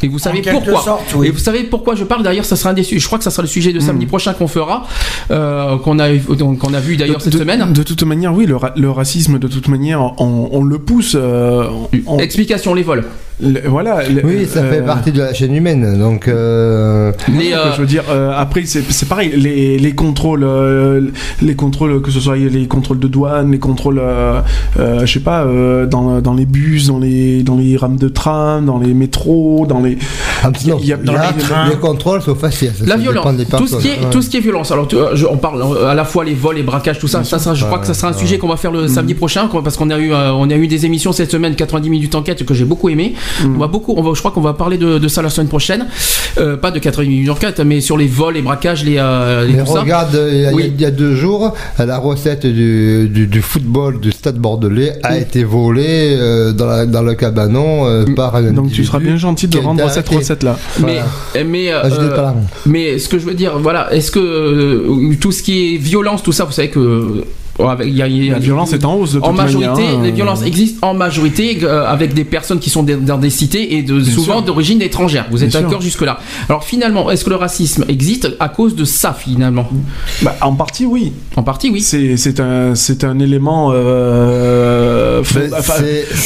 Et 0.02 0.08
vous 0.08 0.20
savez 0.20 0.42
pourquoi 0.42 0.82
sorte, 0.82 1.14
oui. 1.16 1.28
Et 1.28 1.32
vous 1.32 1.40
savez 1.40 1.64
pourquoi 1.64 1.96
je 1.96 2.04
parle? 2.04 2.24
D'ailleurs, 2.24 2.46
ça 2.46 2.56
sera 2.56 2.70
un 2.70 2.74
des. 2.74 2.84
Je 2.84 3.06
crois 3.06 3.18
que 3.18 3.24
ça 3.24 3.32
sera 3.32 3.42
le 3.42 3.48
sujet 3.50 3.74
de 3.74 3.80
samedi 3.80 4.06
prochain 4.06 4.34
qu'on 4.34 4.48
fera, 4.48 4.86
euh, 5.32 5.78
qu'on 5.78 6.00
a 6.00 6.10
donc 6.16 6.60
qu'on 6.60 6.74
a 6.74 6.80
vu 6.80 6.96
d'ailleurs 6.98 7.22
cette 7.22 7.34
de, 7.34 7.40
semaine. 7.40 7.74
De 7.74 7.84
toute 7.84 8.04
manière, 8.04 8.34
oui, 8.34 8.46
le, 8.46 8.56
ra- 8.56 8.74
le 8.76 8.90
racisme, 8.92 9.40
de 9.40 9.48
toute 9.48 9.68
manière, 9.68 10.02
on, 10.22 10.50
on 10.52 10.64
le 10.64 10.78
pousse. 10.80 11.14
euh, 11.16 11.68
on- 12.06 12.20
Explication 12.20 12.74
les 12.74 12.84
vols. 12.84 13.04
Le- 13.42 13.62
voilà. 13.68 14.08
le- 14.08 14.26
Oui, 14.26 14.46
ça 14.46 14.64
fait 14.64 14.80
euh, 14.82 14.86
partie 14.86 15.12
de 15.12 15.20
la 15.20 15.34
chaîne 15.34 15.54
humaine. 15.56 15.98
Donc, 16.00 16.28
euh, 16.28 17.12
euh, 17.30 17.74
Je 17.76 17.82
veux 17.82 17.88
dire, 17.88 18.04
euh, 18.10 18.32
après, 18.36 18.64
c'est 18.66 18.84
c'est 18.92 19.08
pareil, 19.08 19.32
les, 19.36 19.78
les 19.78 19.96
contrôles, 19.96 20.44
euh, 20.44 21.02
les 21.42 21.56
contrôles, 21.56 22.02
que 22.02 22.12
ce 22.12 22.20
soit 22.20 22.36
les 22.38 22.68
contrôles 22.68 23.00
de 23.00 23.08
douane, 23.08 23.52
les 23.52 23.60
contrôles, 23.60 24.00
euh, 24.00 24.42
euh, 24.80 25.06
je 25.06 25.14
sais 25.14 25.20
pas, 25.22 25.44
euh, 25.44 25.86
dans, 25.86 26.22
dans 26.22 26.34
les 26.34 26.46
bus, 26.46 26.88
dans 26.88 27.00
les, 27.00 27.44
dans 27.44 27.56
les 27.58 27.78
rames 27.78 27.98
de 27.98 28.10
train, 28.10 28.62
dans 28.62 28.78
les 28.78 28.94
métros, 28.94 29.66
dans 29.68 29.82
les. 29.82 29.98
ah, 30.44 30.52
non, 30.68 30.78
il 30.82 30.88
y 30.88 30.94
a- 30.94 30.98
dans 30.98 31.14
là, 31.14 31.32
les 31.36 31.42
trains. 31.42 31.70
les 31.70 31.76
contrôles 31.78 32.22
sont 32.22 32.36
faciles. 32.36 32.72
ça 32.78 32.86
La 32.86 32.98
violence, 32.98 33.36
des 33.36 33.46
tout 33.46 33.68
ce, 33.68 33.78
qui 33.78 33.88
est, 33.88 34.10
tout 34.12 34.22
ce 34.22 34.30
qui 34.30 34.38
est 34.38 34.42
violence. 34.42 34.72
Alors, 34.72 34.88
tu- 34.88 34.96
euh, 34.98 35.16
je- 35.16 35.26
on 35.26 35.38
parle 35.38 35.62
euh, 35.62 35.88
à 35.88 35.94
la 35.96 36.06
fois 36.06 36.24
les 36.26 36.34
vols, 36.34 36.56
les 36.56 36.64
braquages, 36.64 37.00
tout 37.00 37.08
ça. 37.08 37.24
ça 37.24 37.54
je 37.54 37.66
crois 37.66 37.80
que 37.80 37.88
ça 37.88 37.94
sera 37.94 38.10
un 38.12 38.14
sujet 38.14 38.38
qu'on 38.38 38.48
va 38.48 38.58
faire 38.58 38.72
le 38.72 38.88
samedi 38.88 39.14
prochain, 39.14 39.48
parce 39.64 39.78
qu'on 39.78 39.90
a 39.90 39.98
eu, 39.98 40.12
euh, 40.12 40.32
on 40.34 40.50
a 40.50 40.56
eu 40.56 40.68
des 40.68 40.86
émissions 40.86 41.12
cette 41.12 41.32
semaine, 41.32 41.56
90 41.56 41.90
minutes 41.90 42.16
enquête 42.16 42.46
que 42.46 42.54
j'ai 42.54 42.66
beaucoup 42.66 42.90
aimé. 42.90 43.14
On 43.46 43.58
va 43.58 43.68
beaucoup, 43.68 43.94
on 43.98 44.02
va, 44.04 44.12
je 44.14 44.20
crois 44.20 44.32
qu'on 44.32 44.42
va 44.42 44.54
parler 44.54 44.78
de, 44.78 44.98
de 44.98 45.08
ça 45.08 45.22
la 45.22 45.30
semaine 45.30 45.48
prochaine. 45.48 45.88
Euh, 46.38 46.58
pas 46.58 46.72
de 46.72 46.80
90 46.80 47.10
minutes 47.10 47.30
enquête, 47.30 47.60
mais 47.62 47.82
sur 47.82 47.98
les 47.98 48.08
vols, 48.08 48.36
les 48.36 48.42
braquages, 48.42 48.84
les, 48.84 48.98
euh, 48.98 49.46
les 49.46 49.54
Mais 49.54 49.64
tout 49.64 49.74
ça. 49.74 49.82
regarde, 49.82 50.20
il 50.32 50.42
y, 50.42 50.46
a, 50.46 50.52
Oui. 50.54 50.72
il 50.76 50.82
y 50.82 50.86
a 50.86 50.92
deux 50.92 51.16
jours, 51.16 51.54
la 51.78 51.98
recette 51.98 52.46
du, 52.46 53.08
du, 53.10 53.28
du 53.28 53.42
football 53.42 54.00
du 54.00 54.12
stade 54.12 54.38
bordelais 54.38 54.94
a 55.04 55.18
été 55.18 55.44
volée 55.44 56.16
euh, 56.20 56.52
dans, 56.52 56.66
la- 56.68 56.86
dans 56.86 57.02
le 57.02 57.16
cabanon 57.16 57.86
euh, 57.88 58.06
par 58.16 58.36
un 58.36 58.52
Donc 58.52 58.72
tu 58.72 58.84
seras 58.86 59.00
bien 59.00 59.18
gentil 59.18 59.48
de 59.48 59.58
rendre 59.58 59.90
cette 59.90 60.10
recette-là. 60.10 60.58
Mais, 60.80 61.00
mais, 61.46 61.72
euh, 61.72 61.82
Ah, 61.84 62.34
mais 62.66 63.00
ce 63.00 63.08
que 63.10 63.18
je 63.20 63.26
veux 63.26 63.34
dire, 63.34 63.58
voilà, 63.60 63.94
est-ce 63.94 64.12
que 64.12 64.20
euh, 64.20 65.16
tout 65.20 65.32
ce 65.32 65.42
qui 65.44 65.76
est 65.76 65.78
violence, 65.78 66.22
tout 66.24 66.32
ça, 66.32 66.44
vous 66.46 66.52
savez 66.52 66.70
que 66.70 66.80
euh, 66.80 67.26
avec- 67.68 67.88
il 67.88 67.95
y 67.95 68.01
a, 68.01 68.07
il 68.07 68.26
y 68.26 68.30
a- 68.30 68.34
La 68.34 68.39
violence 68.39 68.74
est 68.74 68.86
en 68.86 68.95
hausse 68.95 69.14
de 69.14 69.20
toute 69.20 69.28
en 69.28 69.34
majorité, 69.34 69.70
manière, 69.82 69.99
hein. 69.99 70.03
les 70.03 70.12
violences 70.12 70.43
existent 70.43 70.88
en 70.88 70.93
majorité 70.93 71.60
euh, 71.64 71.86
avec 71.86 72.14
des 72.14 72.24
personnes 72.24 72.60
qui 72.60 72.70
sont 72.70 72.84
des- 72.84 72.95
dans 72.95 73.18
des 73.18 73.30
cités 73.30 73.76
et 73.76 73.82
de, 73.84 74.01
souvent 74.03 74.41
d'origine 74.41 74.82
étrangère. 74.82 75.26
Vous 75.32 75.43
êtes 75.43 75.51
d'accord 75.51 75.82
jusque-là? 75.82 76.20
Alors 76.47 76.64
finalement, 76.64 77.10
est-ce 77.12 77.26
que 77.26 77.30
le 77.30 77.36
racisme 77.36 77.86
existe 77.89 78.30
à 78.39 78.49
cause 78.49 78.76
de 78.76 78.86
ça 78.86 79.14
finalement? 79.14 79.70
Bah, 80.22 80.36
en 80.41 80.53
partie, 80.53 80.86
oui. 80.86 81.12
En 81.36 81.43
partie, 81.43 81.70
oui. 81.70 81.82
C'est 81.82 82.39
un, 82.39 83.20
élément, 83.20 83.72
euh, 83.74 85.24
fond- 85.24 85.39
enfin, 85.57 85.74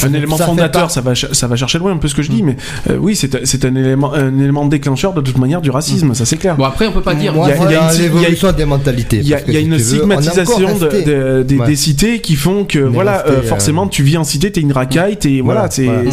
un 0.04 0.12
élément 0.14 0.36
fondateur. 0.36 0.84
pas- 0.84 0.88
Ça 0.88 1.00
va, 1.00 1.14
ch- 1.14 1.32
ça 1.32 1.46
va 1.46 1.56
chercher 1.56 1.78
loin 1.78 1.92
un 1.92 1.96
peu 1.96 2.08
ce 2.08 2.14
que 2.14 2.22
je 2.22 2.30
dis, 2.30 2.42
mais 2.42 2.56
euh, 2.90 2.96
oui, 3.00 3.16
c'est 3.16 3.34
un- 3.64 3.74
élément, 3.74 4.12
un 4.14 4.38
élément 4.38 4.66
déclencheur 4.66 5.12
de 5.14 5.20
toute 5.20 5.38
manière 5.38 5.60
du 5.60 5.70
racisme, 5.70 6.14
ça 6.14 6.24
c'est 6.24 6.36
clair. 6.36 6.56
Bon 6.56 6.64
après, 6.64 6.86
on 6.86 6.92
peut 6.92 7.00
pas 7.00 7.14
dire. 7.14 7.32
Moi, 7.34 7.48
il 7.48 7.72
y 7.72 7.76
a- 7.76 8.28
une- 8.28 8.56
des 8.56 8.64
mentalités. 8.64 9.18
Il 9.18 9.28
y 9.28 9.34
a, 9.34 9.60
une 9.60 9.78
stigmatisation 9.78 10.78
de- 10.78 10.86
de- 11.24 11.42
des, 11.42 11.58
Ouais. 11.58 11.66
des 11.66 11.76
cités 11.76 12.20
qui 12.20 12.34
font 12.36 12.64
que 12.64 12.78
est 12.78 12.82
voilà 12.82 13.18
resté, 13.18 13.30
euh, 13.30 13.34
euh, 13.38 13.42
forcément 13.42 13.86
tu 13.86 14.02
vis 14.02 14.16
en 14.16 14.24
cité 14.24 14.50
t'es 14.50 14.60
une 14.60 14.72
racaille 14.72 15.16
t'es 15.16 15.40
voilà, 15.42 15.60
Voilà, 15.60 15.70
c'est 15.70 15.84
voilà. 15.84 16.10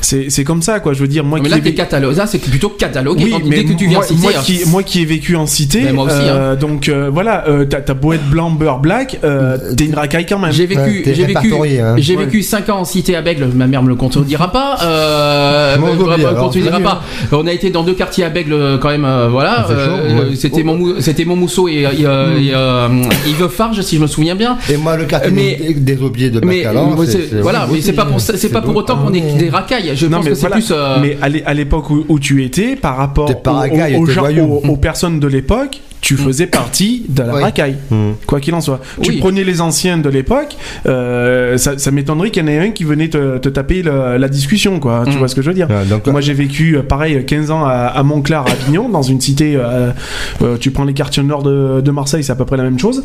c'est 0.00 0.30
c'est 0.30 0.44
comme 0.44 0.62
ça 0.62 0.80
quoi 0.80 0.92
je 0.92 1.00
veux 1.00 1.08
dire 1.08 1.24
moi 1.24 1.38
mais 1.38 1.48
qui 1.48 1.54
là, 1.54 1.60
t'es 1.60 1.74
catalogue. 1.74 2.14
Ça, 2.14 2.26
c'est 2.26 2.38
plutôt 2.38 2.70
catalogué. 2.70 3.24
oui, 3.24 3.34
mais 3.46 3.56
dès 3.56 3.64
que 3.64 3.72
tu 3.74 3.86
viens 3.86 3.98
moi, 3.98 4.04
en 4.04 4.08
cité, 4.08 4.20
moi 4.22 4.32
hein. 4.36 4.40
qui, 4.44 4.60
moi 4.66 4.82
qui 4.82 5.02
ai 5.02 5.04
vécu 5.04 5.36
en 5.36 5.46
cité, 5.46 5.82
Mais 5.84 5.92
moi 5.92 6.04
aussi, 6.04 6.14
euh, 6.18 6.56
donc 6.56 6.88
euh, 6.88 7.08
voilà, 7.12 7.44
euh, 7.48 7.64
t'as 7.64 7.80
t'as 7.80 7.94
beau 7.94 8.12
être 8.12 8.28
blanc, 8.28 8.50
beurre, 8.50 8.78
black, 8.80 9.18
euh, 9.24 9.56
t'es 9.76 9.84
une 9.84 9.94
racaille 9.94 10.26
quand 10.26 10.38
même. 10.38 10.52
J'ai 10.52 10.66
vécu, 10.66 10.80
Ouais, 10.80 11.14
j'ai 11.14 11.24
vécu, 11.24 11.52
hein. 11.80 11.94
j'ai 11.98 12.16
vécu 12.16 12.42
5 12.42 12.68
ans 12.68 12.78
en 12.80 12.84
cité 12.84 13.14
à 13.16 13.22
Bègle. 13.22 13.46
Ma 13.54 13.66
mère 13.66 13.82
me 13.82 13.88
le 13.88 13.94
contredira 13.94 14.50
pas. 14.52 14.76
Euh, 14.82 15.76
contredira 16.38 16.80
pas. 16.80 17.02
On 17.32 17.46
a 17.46 17.52
été 17.52 17.70
dans 17.70 17.82
deux 17.82 17.94
quartiers 17.94 18.24
à 18.24 18.30
Bègle 18.30 18.52
euh, 18.52 18.78
quand 18.78 18.88
même. 18.90 19.04
euh, 19.04 19.28
voilà. 19.28 19.66
Euh. 19.70 20.30
C'était 20.34 20.62
mon, 20.62 21.00
c'était 21.00 21.24
Montmousseau 21.24 21.68
et, 21.68 21.82
et, 21.82 21.86
euh, 22.04 22.38
euh, 22.54 22.88
Yves 23.26 23.48
Farge, 23.48 23.80
si 23.82 23.96
je 23.96 24.00
me 24.02 24.06
souviens 24.06 24.34
bien. 24.34 24.49
Et 24.68 24.76
moi, 24.76 24.96
le 24.96 25.04
quartier 25.04 25.30
Mais- 25.30 25.74
des, 25.74 26.00
aubiers 26.00 26.30
de 26.30 26.40
Mais 26.40 26.58
Bacalan, 26.64 26.92
euh, 26.98 27.04
c'est- 27.04 27.12
c'est- 27.12 27.28
c'est- 27.30 27.40
voilà, 27.40 27.66
mais 27.70 27.80
c'est 27.80 27.92
pas 27.92 28.04
pour 28.06 28.20
ça- 28.20 28.36
c'est 28.36 28.48
pas 28.50 28.60
pour 28.62 28.76
autant 28.76 28.96
qu'on 28.98 29.12
est 29.12 29.36
des 29.38 29.50
racailles. 29.50 29.92
Je 29.94 30.06
Non, 30.06 30.16
pense 30.18 30.24
mais 30.24 30.30
que 30.30 30.34
c'est 30.36 30.40
voilà. 30.40 30.56
plus. 30.56 30.70
euh, 30.72 30.96
Mais 31.00 31.16
à 31.22 31.28
l'é- 31.28 31.42
à 31.44 31.54
l'époque 31.54 31.90
où, 31.90 32.04
où 32.08 32.18
tu 32.18 32.44
étais, 32.44 32.76
par 32.76 32.96
rapport 32.96 33.30
aux 34.68 34.76
personnes 34.76 35.20
de 35.20 35.26
l'époque, 35.26 35.80
tu 36.00 36.16
faisais 36.16 36.46
partie 36.46 37.04
de 37.08 37.22
la 37.22 37.34
Oui. 37.34 37.42
racaille. 37.42 37.76
Hmm. 37.90 38.12
Quoi 38.26 38.40
qu'il 38.40 38.54
en 38.54 38.60
soit. 38.60 38.80
Tu 39.02 39.18
prenais 39.18 39.44
les 39.44 39.60
anciens 39.60 39.98
de 39.98 40.08
l'époque, 40.08 40.56
euh, 40.86 41.56
ça, 41.58 41.76
ça 41.78 41.90
m'étonnerait 41.90 42.30
qu'il 42.30 42.42
y 42.42 42.46
en 42.46 42.48
ait 42.48 42.58
un 42.58 42.70
qui 42.70 42.84
venait 42.84 43.08
te, 43.08 43.38
te 43.38 43.48
taper 43.48 43.82
le- 43.82 44.16
la 44.16 44.28
discussion, 44.28 44.80
quoi. 44.80 45.02
Tu 45.06 45.12
Mm. 45.14 45.18
vois 45.18 45.28
ce 45.28 45.34
que 45.34 45.42
je 45.42 45.48
veux 45.48 45.54
dire 45.54 45.68
donc, 45.88 46.06
Moi 46.06 46.20
j'ai 46.20 46.32
vécu 46.34 46.76
euh, 46.76 46.82
pareil 46.82 47.24
15 47.26 47.50
ans 47.50 47.64
à, 47.64 47.72
à 47.72 48.02
Montclar, 48.02 48.46
à 48.46 48.50
Avignon, 48.52 48.88
dans 48.88 49.02
une 49.02 49.20
cité. 49.20 49.56
euh, 49.56 49.90
euh, 50.42 50.56
tu 50.58 50.70
prends 50.70 50.84
les 50.84 50.94
quartiers 50.94 51.22
nord 51.22 51.42
de, 51.42 51.80
de 51.80 51.90
Marseille, 51.90 52.24
c'est 52.24 52.32
à 52.32 52.36
peu 52.36 52.44
près 52.44 52.56
la 52.56 52.62
même 52.64 52.78
chose. 52.78 53.02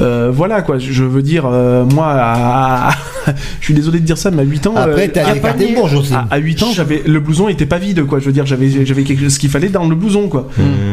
Euh, 0.00 0.30
voilà 0.32 0.62
quoi, 0.62 0.78
je 0.78 1.04
veux 1.04 1.22
dire, 1.22 1.44
euh, 1.46 1.84
moi, 1.84 2.06
à- 2.10 2.90
je 3.60 3.64
suis 3.64 3.74
désolé 3.74 4.00
de 4.00 4.04
dire 4.04 4.16
ça, 4.18 4.30
mais 4.30 4.42
à 4.42 4.44
8 4.44 4.66
ans. 4.66 4.74
Après, 4.76 5.06
euh, 5.08 5.10
t'as 5.12 5.74
bourges 5.74 5.94
aussi. 5.94 6.14
à, 6.14 6.26
à 6.30 6.38
8 6.38 6.62
ans, 6.62 6.68
j'avais 6.74 7.02
le 7.06 7.20
blouson 7.20 7.48
était 7.48 7.66
pas 7.66 7.78
vide, 7.78 8.04
quoi. 8.06 8.18
Je 8.20 8.24
veux 8.24 8.32
dire, 8.32 8.46
j'avais 8.46 8.84
j'avais 8.86 9.02
quelque 9.02 9.22
chose 9.22 9.38
qu'il 9.38 9.50
fallait 9.50 9.68
dans 9.68 9.86
le 9.88 9.94
blouson, 9.94 10.28
quoi. 10.28 10.48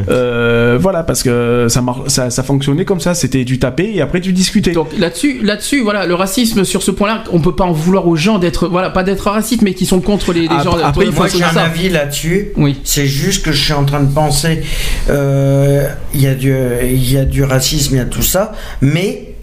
Euh, 0.10 0.78
voilà, 0.80 1.04
parce 1.04 1.24
que 1.24 1.30
ça, 1.70 1.82
mar- 1.82 2.04
ça, 2.08 2.30
ça 2.30 2.44
fonctionnait 2.44 2.86
comme 2.86 3.00
ça. 3.00 3.14
C'était 3.16 3.44
tu 3.46 3.60
tapais 3.60 3.92
et 3.94 4.02
après 4.02 4.22
tu 4.22 4.34
discutais. 4.34 4.72
Donc 4.72 4.90
là-dessus, 4.98 5.40
là-dessus, 5.44 5.82
voilà, 5.82 6.06
le 6.06 6.16
racisme 6.16 6.64
sur 6.64 6.82
ce 6.84 6.92
point-là, 6.92 7.24
on 7.32 7.40
peut 7.40 7.56
pas 7.56 7.64
en 7.66 7.72
vouloir 7.72 8.08
aux 8.08 8.16
gens 8.16 8.40
d'être, 8.40 8.68
voilà, 8.68 8.90
pas 8.90 9.04
d'être 9.04 9.30
racistes, 9.30 9.62
mais 9.62 9.74
qui 9.74 9.86
sont 9.86 10.02
contre 10.02 10.34
les, 10.34 10.42
les 10.42 10.48
Après- 10.48 10.64
gens. 10.64 10.78
après, 10.84 11.06
il 11.06 11.12
faut 11.12 11.20
Moi, 11.20 11.28
j'ai 11.28 11.44
un 11.44 11.52
ça. 11.52 11.64
avis 11.64 11.90
là-dessus. 11.90 12.50
Oui. 12.58 12.80
C'est 12.84 13.08
juste 13.08 13.44
que 13.46 13.52
je 13.52 13.64
suis 13.64 13.74
en 13.74 13.86
train 13.86 14.02
de 14.02 14.12
penser, 14.14 14.62
euh, 15.10 15.88
il 16.14 16.22
y, 16.22 16.28
a 16.28 16.36
du- 16.36 16.56
il 16.84 17.12
y 17.12 17.18
a 17.18 17.26
du 17.26 17.44
racisme, 17.44 17.96
il 17.96 17.98
y 17.98 18.02
a 18.02 18.06
tout 18.06 18.22
ça, 18.22 18.54
mais 18.82 19.34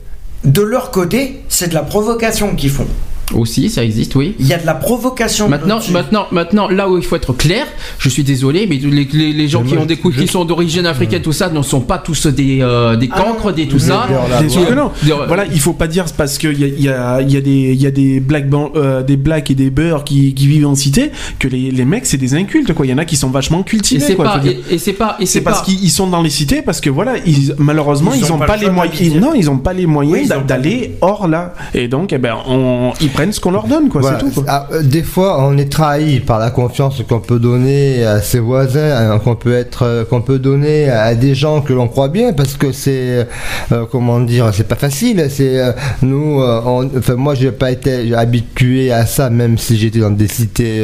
de 0.45 0.63
leur 0.63 0.91
côté, 0.91 1.41
c'est 1.49 1.69
de 1.69 1.75
la 1.75 1.83
provocation 1.83 2.55
qu'ils 2.57 2.71
font. 2.71 2.87
Aussi, 3.35 3.71
ça 3.71 3.83
existe, 3.85 4.15
oui. 4.15 4.35
Il 4.39 4.47
y 4.47 4.53
a 4.53 4.59
de 4.59 4.67
la 4.67 4.75
provocation. 4.75 5.49
Maintenant, 5.49 5.79
maintenant, 5.91 6.27
maintenant, 6.31 6.69
là 6.69 6.89
où 6.89 6.97
il 6.99 7.05
faut 7.05 7.17
être 7.17 7.33
clair, 7.33 7.67
je 7.99 8.09
suis 8.09 8.25
désolé, 8.25 8.67
mais 8.69 8.77
les, 8.77 9.09
les- 9.13 9.33
les 9.33 9.49
gens 9.49 9.63
Mais 9.63 9.69
qui 9.69 9.75
moi, 9.75 9.83
ont 9.85 9.87
des 9.87 9.97
coups, 9.97 10.17
je- 10.17 10.21
qui 10.23 10.29
sont 10.29 10.45
d'origine 10.45 10.87
africaine, 10.87 11.23
tout 11.23 11.33
ça, 11.33 11.49
ne 11.51 11.63
sont 11.63 11.81
pas 11.81 11.99
tous 11.99 12.27
des, 12.27 12.59
euh, 12.61 12.97
des 12.97 13.09
Ah 13.13 13.21
cancres, 13.21 13.53
des 13.53 13.67
tout 13.67 13.79
ça. 13.79 14.07
Bien 14.41 14.49
sûr 14.49 14.67
que 14.67 14.75
non. 14.75 14.91
Voilà, 15.27 15.45
il 15.53 15.61
faut 15.61 15.73
pas 15.73 15.87
dire 15.87 16.05
parce 16.17 16.39
qu'il 16.39 16.59
y 16.61 16.65
a, 16.65 16.69
il 16.69 16.83
y, 16.83 16.89
a, 16.89 17.21
il 17.23 17.31
y, 17.33 17.37
a 17.37 17.41
des- 17.41 17.73
il 17.73 17.81
y 17.83 17.87
a 17.87 17.91
des 17.91 18.21
blacks 18.21 18.49
ban- 18.49 18.71
euh, 18.77 19.03
des 19.03 19.17
blacks 19.17 19.51
et 19.51 19.55
des 19.55 19.71
beurs 19.71 20.05
qui, 20.05 20.35
qui 20.35 20.47
vivent 20.47 20.67
en 20.67 20.75
cité 20.75 21.11
que 21.39 21.49
les, 21.49 21.71
les 21.71 21.85
mecs 21.85 22.07
c'est 22.07 22.17
des 22.19 22.35
incultes 22.35 22.73
quoi. 22.75 22.85
Il 22.87 22.91
y 22.91 22.93
en 22.93 22.99
a 22.99 23.05
qui 23.05 23.17
sont 23.17 23.31
vachement 23.31 23.61
Et 23.61 23.65
cultivés 23.65 24.01
c'est 24.07 24.15
pas, 24.17 24.41
et, 24.45 24.75
et 24.75 24.79
c'est 24.79 24.93
pas, 24.93 25.17
et 25.21 25.27
C'est 25.27 25.41
parce 25.41 25.61
pas. 25.61 25.65
qu'ils 25.67 25.83
ils 25.85 25.91
sont 25.91 26.07
dans 26.07 26.23
les 26.23 26.31
cités 26.31 26.63
parce 26.63 26.81
que 26.81 26.91
voilà, 26.91 27.15
ils, 27.27 27.55
malheureusement 27.59 28.13
Ils 28.15 28.21
ils 28.21 28.33
ont 28.33 28.37
ont 28.37 28.39
pas 28.39 28.47
pas 28.47 28.57
le 28.57 28.65
les 28.67 28.71
moyens. 28.71 29.15
Non, 29.17 29.35
ils 29.35 29.49
ont 29.51 29.59
pas 29.59 29.73
les 29.73 29.87
moyens 29.87 30.23
Oui, 30.23 30.29
pas- 30.29 30.39
d'aller 30.39 30.97
hors 31.01 31.29
là. 31.29 31.55
Et 31.75 31.89
donc 31.89 32.13
eh 32.13 32.19
ben 32.19 32.37
on, 32.49 32.93
ils 33.01 33.09
prennent 33.11 33.22
ce 33.31 33.39
qu'on 33.41 33.53
leur 33.53 33.69
donne 33.69 33.89
quoi. 33.89 34.01
Voilà. 34.01 34.19
C'est 34.19 34.25
tout. 34.25 34.33
Quoi. 34.33 34.45
Ah, 34.49 34.67
euh, 34.73 34.83
des 34.83 35.03
fois, 35.03 35.45
on 35.47 35.57
est 35.59 35.71
trahi 35.71 36.19
par 36.21 36.39
la 36.41 36.51
confiance 36.51 37.01
qu'on 37.09 37.21
peut 37.21 37.39
donner 37.39 38.05
à 38.05 38.21
ses 38.21 38.41
voisins, 38.41 39.13
hein, 39.13 39.19
qu'on 39.23 39.37
peut 39.37 39.53
être, 39.55 39.83
euh, 39.85 40.05
qu'on 40.05 40.23
peut 40.23 40.39
donner 40.39 40.89
à 40.91 41.15
des 41.15 41.35
gens 41.35 41.61
que 41.61 41.73
l'on 41.73 41.87
croit 41.89 42.09
bien, 42.09 42.33
parce 42.33 42.55
que 42.57 42.73
c'est, 42.73 43.27
euh, 43.71 43.85
comment 43.91 44.19
dire, 44.21 44.51
c'est 44.53 44.67
pas 44.67 44.75
facile. 44.77 45.27
C'est 45.29 45.61
euh, 45.61 45.73
nous, 46.03 46.41
on- 46.43 46.91
enfin 46.99 47.15
moi, 47.15 47.35
j'ai 47.35 47.53
pas 47.53 47.71
été 47.71 48.15
habitué 48.15 48.91
à 48.93 49.07
ça, 49.07 49.31
même 49.31 49.59
si 49.59 49.77
j'étais 49.77 50.01
dans 50.01 50.11
des 50.11 50.29
cités 50.29 50.83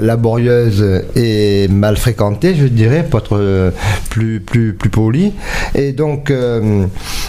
laborieuses 0.00 1.02
et 1.16 1.68
mal 1.68 1.96
fréquentées, 1.96 2.54
je 2.54 2.66
dirais, 2.66 3.06
pour 3.08 3.20
être 3.20 3.72
plus 4.10 4.40
plus 4.40 4.74
plus 4.74 4.90
poli. 4.90 5.32
Et 5.74 5.92
donc, 5.92 6.32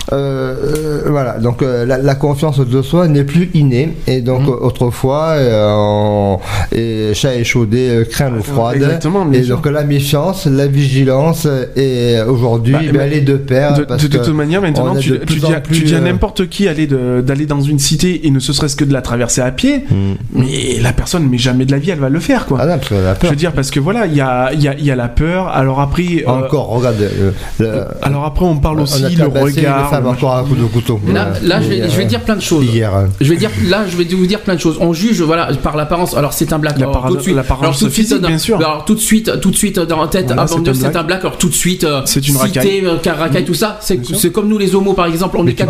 voilà. 0.10 1.38
Donc 1.40 1.62
la, 1.62 1.98
la 1.98 2.16
confiance 2.16 2.60
de 2.60 2.82
soi 2.82 3.08
n'est 3.08 3.24
plus 3.24 3.50
innée. 3.54 3.87
Et 4.08 4.22
donc 4.22 4.42
Mhm. 4.42 4.50
euh, 4.50 4.66
autrefois, 4.66 5.30
euh, 5.38 5.74
on- 5.76 6.40
et 6.76 7.14
chat 7.14 7.36
échaudé 7.36 7.90
euh, 7.90 8.04
craint 8.06 8.30
l'eau 8.30 8.42
froide. 8.44 8.76
Exactement, 8.78 9.32
Et 9.32 9.42
donc 9.42 9.66
la 9.66 9.84
méfiance, 9.84 10.46
la 10.48 10.68
vigilance, 10.68 11.48
et 11.76 12.18
aujourd'hui, 12.28 12.76
Bah, 12.94 13.04
deux 13.22 13.38
paires. 13.40 13.74
De, 13.76 13.84
parce 13.84 14.08
de- 14.08 14.18
toute 14.18 14.28
manière, 14.34 14.62
maintenant, 14.62 14.96
tu, 14.96 15.12
de 15.12 15.16
tu 15.18 15.26
plus 15.26 15.40
dis, 15.40 15.54
à- 15.54 15.60
plus, 15.60 15.78
tu 15.80 15.84
dis 15.86 15.96
à 15.96 15.98
euh, 15.98 16.02
n'importe 16.02 16.48
qui 16.50 16.68
aller 16.68 16.88
de- 16.88 17.22
d'aller 17.26 17.46
dans 17.46 17.62
une 17.62 17.80
cité 17.80 18.26
et 18.28 18.32
ne 18.32 18.40
ce 18.40 18.54
serait-ce 18.54 18.76
que 18.76 18.86
de 18.86 18.94
la 18.94 19.02
traverser 19.02 19.42
à 19.42 19.52
pied, 19.52 19.84
Hmm. 19.90 20.14
mais 20.34 20.80
la 20.82 20.94
personne, 20.94 21.28
mais 21.30 21.38
jamais 21.38 21.66
de 21.66 21.72
la 21.72 21.78
vie, 21.80 21.90
elle 21.92 22.00
va 22.00 22.10
le 22.10 22.20
faire, 22.20 22.46
quoi. 22.46 22.60
Ah 22.62 22.66
non, 22.66 22.78
Je 23.22 23.28
veux 23.28 23.36
dire, 23.36 23.52
parce 23.54 23.72
que 23.72 23.80
voilà, 23.80 24.06
il 24.06 24.16
y 24.16 24.22
a, 24.22 24.52
il 24.54 24.62
y, 24.62 24.68
a, 24.68 24.76
il 24.78 24.86
y 24.86 24.92
a 24.92 24.96
la 24.96 25.08
peur. 25.08 25.48
Alors 25.48 25.80
après, 25.82 26.24
euh, 26.28 26.46
Encore, 26.46 26.68
regarde. 26.70 27.02
euh, 27.02 27.32
le- 27.60 27.84
alors 28.02 28.26
après, 28.26 28.46
on 28.46 28.58
parle 28.58 28.80
on 28.80 28.84
aussi 28.84 29.16
le 29.16 29.26
regard. 29.26 30.02
le 30.02 30.08
encore 30.08 30.36
un 30.36 30.44
coup 30.44 30.56
de 30.56 30.64
couteau. 30.66 31.00
Là, 31.12 31.28
Euh, 31.28 31.48
là, 31.48 31.62
je 31.62 31.68
vais, 31.70 31.90
je 31.90 31.98
vais 31.98 32.04
euh, 32.04 32.08
dire 32.08 32.22
plein 32.22 32.36
de 32.36 32.42
choses. 32.42 32.66
Hier. 32.66 32.92
Je 33.22 33.30
vais 33.32 33.38
dire, 33.38 33.50
là, 33.68 33.86
je 33.88 33.96
vais 33.98 34.04
vous 34.06 34.26
dire 34.28 34.40
plein 34.42 34.56
de 34.56 34.60
choses. 34.60 34.78
On 34.80 34.94
juge, 34.94 35.22
voilà, 35.22 35.50
par 35.62 35.76
l'apparence. 35.78 36.16
Alors 36.16 36.34
c'est 36.34 36.54
un 36.54 36.60
black. 36.60 36.78
Alors, 36.78 36.90
L'apparence- 36.92 37.12
tout 37.12 37.18
de 37.18 37.22
suite, 37.22 37.36
l'apparence 37.36 37.64
alors, 37.64 37.78
tout 37.78 37.86
de 37.86 37.90
suite, 37.92 38.06
physique, 38.08 38.22
dans- 38.22 38.28
bien 38.28 38.38
sûr. 38.38 38.58
Alors 38.58 38.86
tout 38.86 38.96
de 38.96 39.00
suite, 39.00 39.40
tout 39.42 39.52
de 39.52 39.56
suite 39.56 39.80
dans 39.80 40.02
la 40.02 40.08
tête, 40.08 40.28
Voilà, 40.28 40.42
avant 40.44 40.56
c'est 40.58 40.64
de 40.64 40.70
un 40.70 40.74
dire 40.74 40.82
c'est 40.92 40.98
un 40.98 41.04
black. 41.04 41.22
Alors 41.22 41.38
tout 41.38 41.50
de 41.50 41.54
suite, 41.54 41.84
euh, 41.84 42.02
C'est 42.06 42.28
une 42.28 42.38
racaille. 42.38 42.82
euh, 42.86 42.96
car 43.02 43.18
racaille, 43.18 43.46
tout 43.46 43.54
ça. 43.54 43.80
C'est 43.82 44.32
comme 44.32 44.48
nous 44.48 44.58
les 44.58 44.76
homos, 44.76 44.94
par 44.94 45.06
exemple. 45.06 45.38
On 45.40 45.46
est 45.48 45.60
hein. 45.62 45.66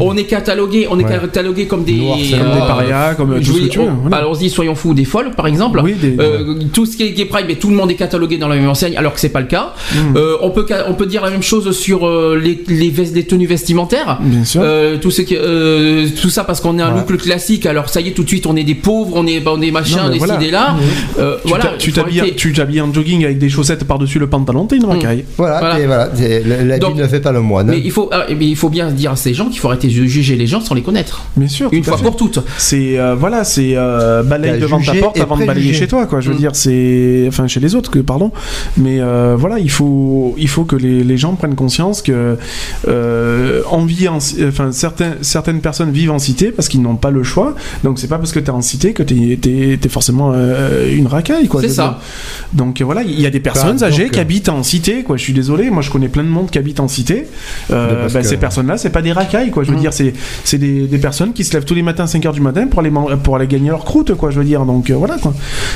on 0.00 0.16
est 0.16 0.24
catalogués, 0.24 0.86
on 0.90 0.98
est 0.98 1.04
Ouais. 1.04 1.18
catalogués 1.22 1.66
comme 1.66 1.84
des 1.84 1.98
Comme 1.98 2.40
euh, 2.40 2.54
des 2.54 2.60
parias, 2.66 3.14
comme 3.14 3.40
tout 3.40 3.52
ce 3.52 3.60
que 3.62 3.66
tu 3.66 3.78
veux. 3.78 4.48
soyons 4.48 4.74
fous 4.74 4.94
des 4.94 5.04
folles, 5.04 5.30
par 5.36 5.46
exemple. 5.46 5.82
Euh, 6.20 6.54
tout 6.72 6.86
ce 6.86 6.96
qui 6.96 7.04
est 7.04 7.10
gay 7.12 7.24
pride, 7.24 7.46
mais 7.48 7.56
tout 7.56 7.68
le 7.68 7.76
monde 7.76 7.90
est 7.90 7.94
catalogué 7.94 8.38
dans 8.38 8.48
la 8.48 8.56
même 8.56 8.68
enseigne, 8.68 8.96
alors 8.96 9.12
que 9.14 9.20
c'est 9.20 9.28
pas 9.28 9.40
le 9.40 9.46
cas. 9.46 9.72
Mm. 9.94 10.16
Euh, 10.16 10.36
on 10.42 10.50
peut 10.50 10.66
on 10.88 10.94
peut 10.94 11.06
dire 11.06 11.22
la 11.22 11.30
même 11.30 11.42
chose 11.42 11.70
sur 11.76 12.06
euh, 12.06 12.38
les 12.40 12.56
tenues 13.24 13.46
vestimentaires. 13.46 14.18
Bien 14.20 14.44
sûr. 14.44 14.60
Euh, 14.64 14.98
tout 14.98 15.10
ce 15.10 15.22
qui, 15.22 15.36
euh, 15.36 16.06
tout 16.20 16.30
ça 16.30 16.44
parce 16.44 16.60
qu'on 16.60 16.78
a 16.78 16.84
un 16.84 16.94
Ouais. 16.94 17.00
Classique. 17.16 17.66
Alors 17.66 17.88
ça 17.88 18.00
y 18.00 18.08
est, 18.08 18.12
tout 18.12 18.22
de 18.24 18.28
suite, 18.28 18.46
on 18.46 18.56
est 18.56 18.64
des 18.64 18.74
pauvres, 18.74 19.12
on 19.14 19.26
est, 19.26 19.42
on 19.46 19.60
est 19.62 19.70
machin, 19.70 20.10
Non, 20.10 20.16
voilà. 20.18 20.34
ci, 20.34 20.44
des 20.46 20.50
là. 20.50 20.76
Euh, 21.18 21.36
Tu 21.42 21.48
voilà. 21.48 21.64
t'habilles 21.94 22.20
arrêter. 22.20 22.36
tu 22.36 22.52
t'habilles 22.52 22.80
en 22.80 22.92
jogging 22.92 23.24
avec 23.24 23.38
des 23.38 23.48
chaussettes 23.48 23.84
par-dessus 23.84 24.18
le 24.18 24.26
pantalon, 24.28 24.66
t'es 24.66 24.76
une 24.76 24.84
racaille. 24.84 25.24
Voilà, 25.36 25.58
Voilà. 25.60 25.80
et 25.80 25.86
voilà. 25.86 26.10
c'est- 26.14 26.42
la- 26.44 26.64
La 26.64 26.78
Donc- 26.78 26.94
vie 26.94 27.00
ne 27.00 27.06
fait 27.06 27.20
pas 27.20 27.32
le 27.32 27.40
moine. 27.40 27.68
Mais 27.68 27.80
il 27.82 27.90
faut, 27.90 28.08
ah, 28.12 28.26
mais 28.28 28.46
il 28.46 28.56
faut 28.56 28.68
bien 28.68 28.90
dire 28.90 29.12
à 29.12 29.16
ces 29.16 29.32
gens 29.34 29.46
qu'il 29.48 29.58
faut 29.58 29.68
arrêter 29.68 29.88
de 29.88 29.92
juger 29.92 30.36
les 30.36 30.46
gens 30.46 30.60
sans 30.60 30.74
les 30.74 30.82
connaître. 30.82 31.24
Bien 31.36 31.48
sûr. 31.48 31.68
Une 31.72 31.82
fois 31.84 31.96
fait. 31.96 32.02
pour 32.04 32.16
toutes. 32.16 32.40
C'est 32.58 32.98
euh, 32.98 33.14
voilà, 33.14 33.44
c'est 33.44 33.72
euh, 33.76 34.22
balaye 34.22 34.58
devant 34.60 34.80
ta 34.80 34.92
porte 34.94 35.18
avant 35.20 35.36
de 35.36 35.44
balayer 35.46 35.72
chez 35.72 35.86
toi, 35.88 36.06
quoi. 36.06 36.20
Je 36.20 36.28
veux 36.28 36.34
Mm. 36.34 36.38
dire, 36.38 36.50
c'est 36.54 37.24
enfin 37.28 37.46
chez 37.46 37.60
les 37.60 37.74
autres, 37.74 37.90
que 37.90 38.00
pardon. 38.00 38.32
Mais 38.76 39.00
euh, 39.00 39.34
voilà, 39.38 39.58
il 39.58 39.70
faut 39.70 40.34
il 40.38 40.48
faut 40.48 40.64
que 40.64 40.76
les, 40.76 41.04
les 41.04 41.16
gens 41.16 41.34
prennent 41.34 41.54
conscience 41.54 42.02
que 42.02 42.36
euh, 42.86 43.62
on 43.70 43.84
vit 43.84 44.08
en, 44.08 44.18
enfin 44.46 44.72
certains 44.72 45.12
certaines 45.22 45.60
personnes 45.60 45.90
vivent 45.90 46.10
en 46.10 46.18
cité 46.18 46.50
parce 46.52 46.68
qu'ils 46.68 46.82
n'ont 46.82 46.96
pas 47.00 47.10
le 47.10 47.22
choix. 47.22 47.54
Donc 47.84 47.98
c'est 47.98 48.08
pas 48.08 48.18
parce 48.18 48.32
que 48.32 48.38
t'es 48.40 48.50
en 48.50 48.62
cité 48.62 48.92
que 48.92 49.02
t'es 49.02 49.38
t'es 49.80 49.88
forcément 49.88 50.32
euh, 50.34 50.94
une 50.94 51.06
racaille, 51.06 51.48
quoi. 51.48 51.60
C'est 51.62 51.68
ça. 51.68 51.82
dire. 51.82 51.96
Donc 52.52 52.80
euh, 52.80 52.84
voilà, 52.84 53.02
il 53.02 53.20
y 53.20 53.26
a 53.26 53.30
des 53.30 53.40
personnes 53.40 53.78
Bah, 53.78 53.86
âgées 53.86 54.04
donc, 54.04 54.12
qui 54.12 54.18
euh, 54.18 54.22
habitent 54.22 54.48
en 54.48 54.62
cité, 54.62 55.02
quoi. 55.02 55.16
Je 55.16 55.22
suis 55.22 55.32
désolé, 55.32 55.70
moi 55.70 55.82
je 55.82 55.90
connais 55.90 56.08
plein 56.08 56.24
de 56.24 56.28
monde 56.28 56.50
qui 56.50 56.58
habite 56.58 56.80
en 56.80 56.88
cité. 56.88 57.26
Euh, 57.70 58.08
bah, 58.12 58.20
que- 58.20 58.26
Ces 58.26 58.36
personnes-là, 58.36 58.76
c'est 58.78 58.90
pas 58.90 59.02
des 59.02 59.12
racailles, 59.12 59.50
quoi. 59.50 59.64
Je 59.64 59.70
veux 59.70 59.76
Mm. 59.76 59.80
dire, 59.80 59.92
c'est 59.92 60.12
c'est 60.44 60.58
des, 60.58 60.86
des 60.86 60.98
personnes 60.98 61.32
qui 61.32 61.44
se 61.44 61.52
lèvent 61.54 61.64
tous 61.64 61.74
les 61.74 61.82
matins 61.82 62.04
à 62.04 62.06
5h 62.06 62.32
du 62.32 62.40
matin 62.40 62.66
pour 62.66 62.80
aller, 62.80 62.90
pour 63.22 63.36
aller 63.36 63.46
gagner 63.46 63.68
leur 63.70 63.84
croûte, 63.84 64.14
quoi, 64.14 64.30
je 64.30 64.38
veux 64.38 64.44
dire. 64.44 64.64
Donc 64.64 64.90
euh, 64.90 64.94
voilà, 64.94 65.16
quoi. 65.18 65.32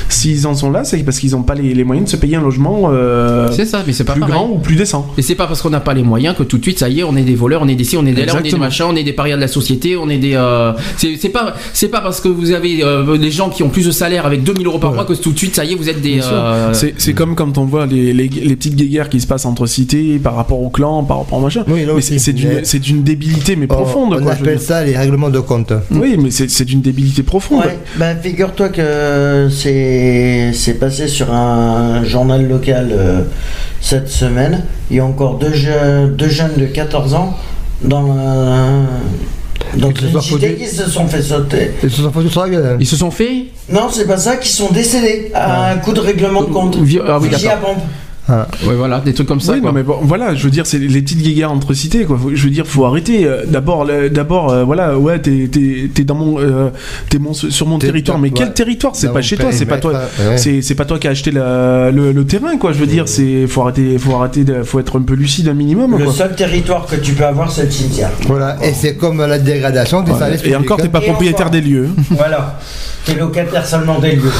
S'ils 0.09 0.47
en 0.47 0.55
sont 0.55 0.71
là, 0.71 0.83
c'est 0.83 0.97
parce 1.03 1.19
qu'ils 1.19 1.31
n'ont 1.31 1.43
pas 1.43 1.55
les, 1.55 1.73
les 1.73 1.83
moyens 1.83 2.05
de 2.07 2.11
se 2.11 2.17
payer 2.17 2.35
un 2.35 2.41
logement 2.41 2.89
euh, 2.91 3.49
C'est 3.51 3.65
ça, 3.65 3.83
mais 3.85 3.93
c'est 3.93 4.03
pas 4.03 4.13
plus 4.13 4.21
pareil. 4.21 4.35
grand 4.35 4.49
ou 4.49 4.57
plus 4.59 4.75
décent. 4.75 5.07
Et 5.17 5.21
c'est 5.21 5.35
pas 5.35 5.47
parce 5.47 5.61
qu'on 5.61 5.69
n'a 5.69 5.79
pas 5.79 5.93
les 5.93 6.03
moyens 6.03 6.35
que 6.35 6.43
tout 6.43 6.57
de 6.57 6.63
suite, 6.63 6.79
ça 6.79 6.89
y 6.89 6.99
est, 6.99 7.03
on 7.03 7.15
est 7.15 7.21
des 7.23 7.35
voleurs, 7.35 7.61
on 7.61 7.67
est 7.67 7.75
des 7.75 7.83
ci, 7.83 7.97
on 7.97 8.05
est 8.05 8.11
des 8.13 8.25
là, 8.25 8.33
on 8.35 8.39
est 8.43 8.51
des 8.51 8.57
machins, 8.57 8.85
on 8.89 8.95
est 8.95 9.03
des 9.03 9.13
parias 9.13 9.35
de 9.35 9.41
la 9.41 9.47
société, 9.47 9.95
on 9.97 10.09
est 10.09 10.17
des. 10.17 10.33
euh, 10.35 10.73
c'est 10.97 11.12
c'est 11.19 11.29
pas, 11.29 11.53
c'est 11.73 11.87
pas 11.89 12.01
parce 12.01 12.19
que 12.21 12.27
vous 12.27 12.51
avez 12.51 12.83
euh, 12.83 13.17
des 13.17 13.31
gens 13.31 13.49
qui 13.49 13.63
ont 13.63 13.69
plus 13.69 13.85
de 13.85 13.91
salaire 13.91 14.25
avec 14.25 14.43
2000 14.43 14.65
euros 14.67 14.79
par 14.79 14.91
Ouais. 14.91 14.95
mois 14.97 15.05
que 15.05 15.13
tout 15.13 15.31
de 15.31 15.37
suite, 15.37 15.55
ça 15.55 15.65
y 15.65 15.71
est, 15.73 15.75
vous 15.75 15.89
êtes 15.89 16.01
des. 16.01 16.19
Euh, 16.23 16.73
C'est 16.73 16.93
c'est 16.97 17.13
comme 17.13 17.35
quand 17.35 17.57
on 17.57 17.65
voit 17.65 17.85
les, 17.85 18.13
les, 18.13 18.27
les 18.27 18.55
petites 18.55 18.75
guéguerres 18.75 19.09
qui 19.09 19.19
se 19.21 19.27
passent 19.27 19.45
entre 19.45 19.65
cités 19.65 20.19
par 20.19 20.35
rapport 20.35 20.61
au 20.61 20.69
clan, 20.69 21.03
par 21.03 21.19
rapport 21.19 21.37
au 21.39 21.41
machin. 21.41 21.63
Oui, 21.67 21.85
mais 21.93 22.01
c'est 22.01 22.19
c'est 22.19 22.33
d'une 22.33 22.49
Mais- 22.49 22.63
c'est 22.63 22.79
d'une 22.79 23.03
débilité, 23.03 23.55
mais 23.55 23.65
On- 23.69 23.75
profonde, 23.75 24.15
On, 24.19 24.23
quoi. 24.23 24.33
appelle 24.33 24.59
ça 24.59 24.83
les 24.83 24.95
règlements 24.97 25.29
de 25.29 25.39
compte. 25.39 25.73
Oui, 25.91 26.15
mais 26.21 26.31
c'est 26.31 26.49
c'est 26.49 26.65
d'une 26.65 26.81
débilité 26.81 27.23
profonde. 27.23 27.65
Ouais, 27.65 27.77
bah 27.97 28.15
figure-toi 28.15 28.69
que 28.69 29.47
c'est 29.51 30.51
c'est 30.53 30.75
passé 30.79 31.07
sur 31.07 31.31
un 31.33 32.03
journal 32.03 32.47
local 32.47 32.89
euh, 32.91 33.21
cette 33.81 34.09
semaine. 34.09 34.63
Il 34.91 34.97
y 34.97 34.99
a 34.99 35.05
encore 35.05 35.37
deux, 35.37 35.53
je- 35.53 36.07
deux 36.07 36.29
jeunes 36.29 36.55
de 36.57 36.65
14 36.65 37.13
ans 37.13 37.37
dans 37.83 38.01
la- 38.13 38.83
sont 39.81 40.21
cité 40.21 40.49
foutus. 40.49 40.57
qui 40.57 40.75
se 40.75 40.89
sont 40.89 41.07
fait 41.07 41.21
sauter. 41.21 41.71
Ils 41.83 41.89
se 41.91 42.01
sont 42.01 42.11
foutus 42.11 42.31
sur 42.31 42.43
la 42.43 42.49
gueule. 42.49 42.77
Ils 42.79 42.87
se 42.87 42.95
sont 42.95 43.11
fait. 43.11 43.45
Non, 43.69 43.89
c'est 43.91 44.07
pas 44.07 44.17
ça, 44.17 44.37
qui 44.37 44.49
sont 44.49 44.71
décédés 44.71 45.31
à 45.33 45.71
un 45.71 45.77
coup 45.77 45.93
de 45.93 45.99
règlement 45.99 46.41
de 46.43 46.47
compte. 46.47 46.77
Ah 47.07 47.19
oui, 47.19 47.29
d'accord. 47.29 47.75
Ah. 48.29 48.47
Ouais, 48.65 48.75
voilà, 48.75 49.01
des 49.01 49.13
trucs 49.13 49.27
comme 49.27 49.41
ça. 49.41 49.51
Oui, 49.53 49.59
quoi. 49.61 49.71
non, 49.71 49.75
mais 49.75 49.83
bon, 49.83 49.97
voilà, 50.01 50.33
je 50.33 50.43
veux 50.45 50.49
dire, 50.49 50.65
c'est 50.65 50.79
les 50.79 51.01
petites 51.01 51.21
guéguerres 51.21 51.51
entre 51.51 51.73
cités, 51.73 52.05
quoi. 52.05 52.17
Je 52.33 52.43
veux 52.45 52.49
dire, 52.49 52.65
faut 52.65 52.85
arrêter. 52.85 53.25
Euh, 53.25 53.43
D'abord, 53.45 53.85
d'abord, 54.11 54.49
euh, 54.51 54.63
voilà, 54.63 54.97
ouais, 54.97 55.19
t'es, 55.19 55.49
t'es, 55.51 55.89
t'es 55.93 56.03
dans 56.05 56.15
mon, 56.15 56.39
euh, 56.39 56.69
t'es 57.09 57.19
mon, 57.19 57.33
sur 57.33 57.67
mon 57.67 57.77
T'es- 57.79 57.87
territoire, 57.87 58.17
mais 58.19 58.29
ouais. 58.29 58.33
quel 58.35 58.53
territoire? 58.53 58.95
C'est 58.95 59.11
pas 59.11 59.21
chez 59.21 59.35
toi, 59.35 59.51
c'est 59.51 59.65
pas 59.65 59.77
toi. 59.77 59.93
ouais. 59.93 60.37
C'est, 60.37 60.61
c'est 60.61 60.75
pas 60.75 60.85
toi 60.85 60.99
qui 60.99 61.07
as 61.07 61.11
acheté 61.11 61.31
la- 61.31 61.91
le, 61.91 62.11
le 62.13 62.25
terrain, 62.25 62.57
quoi. 62.57 62.71
Je 62.71 62.79
veux 62.79 62.87
dire, 62.87 63.07
c'est, 63.09 63.45
faut 63.47 63.61
arrêter, 63.63 63.97
faut 63.97 64.15
arrêter, 64.15 64.43
de- 64.45 64.63
faut 64.63 64.79
être 64.79 64.97
un 64.99 65.03
peu 65.03 65.15
lucide 65.15 65.49
un 65.49 65.53
minimum, 65.53 65.97
Le 65.97 66.05
quoi. 66.05 66.13
seul 66.13 66.35
territoire 66.35 66.85
que 66.85 66.95
tu 66.95 67.11
peux 67.13 67.25
avoir, 67.25 67.51
c'est 67.51 67.65
le 67.65 67.71
cimetière. 67.71 68.11
Voilà, 68.27 68.57
et 68.63 68.73
c'est 68.73 68.95
comme 68.95 69.19
la 69.19 69.37
dégradation 69.39 70.01
des 70.01 70.13
services 70.13 70.41
Et 70.45 70.55
encore, 70.55 70.77
t'es 70.77 70.83
publics. 70.83 70.91
pas 70.93 71.01
propriétaire 71.01 71.49
des 71.49 71.61
lieux. 71.61 71.89
voilà. 72.11 72.57
T'es 73.05 73.15
locataire 73.15 73.65
seulement 73.67 73.99
des 73.99 74.15
lieux. 74.15 74.31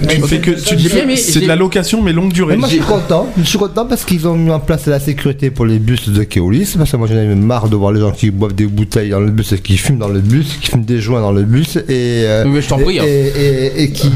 Mais 0.00 0.06
Tu 0.14 0.20
c'est 0.22 0.26
fais 0.26 0.38
que, 0.40 0.50
tu 0.52 0.74
dis, 0.74 0.88
c'est 1.16 1.40
de 1.40 1.46
la 1.48 1.56
location, 1.56 2.00
mais 2.02 2.12
longue 2.14 2.32
durée. 2.32 2.56
Moi 2.62 2.68
je 2.68 2.74
suis 2.76 2.84
content, 2.84 3.26
je 3.36 3.42
suis 3.42 3.58
content 3.58 3.86
parce 3.86 4.04
qu'ils 4.04 4.26
ont 4.28 4.36
mis 4.36 4.50
en 4.50 4.60
place 4.60 4.86
la 4.86 5.00
sécurité 5.00 5.50
pour 5.50 5.66
les 5.66 5.78
bus 5.78 6.08
de 6.08 6.22
Keolis, 6.22 6.74
parce 6.78 6.90
que 6.92 6.96
moi 6.96 7.08
j'en 7.08 7.16
ai 7.16 7.34
marre 7.34 7.68
de 7.68 7.76
voir 7.76 7.90
les 7.92 8.00
gens 8.00 8.12
qui 8.12 8.30
boivent 8.30 8.54
des 8.54 8.66
bouteilles 8.66 9.10
dans 9.10 9.20
le 9.20 9.30
bus 9.30 9.52
et 9.52 9.58
qui 9.58 9.76
fument 9.76 9.98
dans 9.98 10.08
le 10.08 10.20
bus, 10.20 10.56
qui 10.60 10.68
fument 10.70 10.84
des 10.84 11.00
joints 11.00 11.20
dans 11.20 11.32
le 11.32 11.42
bus 11.42 11.76
et, 11.76 11.82
euh, 11.88 12.44
Mais 12.46 12.62
je 12.62 12.68
t'en 12.68 12.78
prie, 12.78 12.96
et, 12.96 13.00
hein. 13.00 13.04
et- 13.04 13.42
et- 13.80 13.82
et 13.82 13.90
qui 13.90 14.10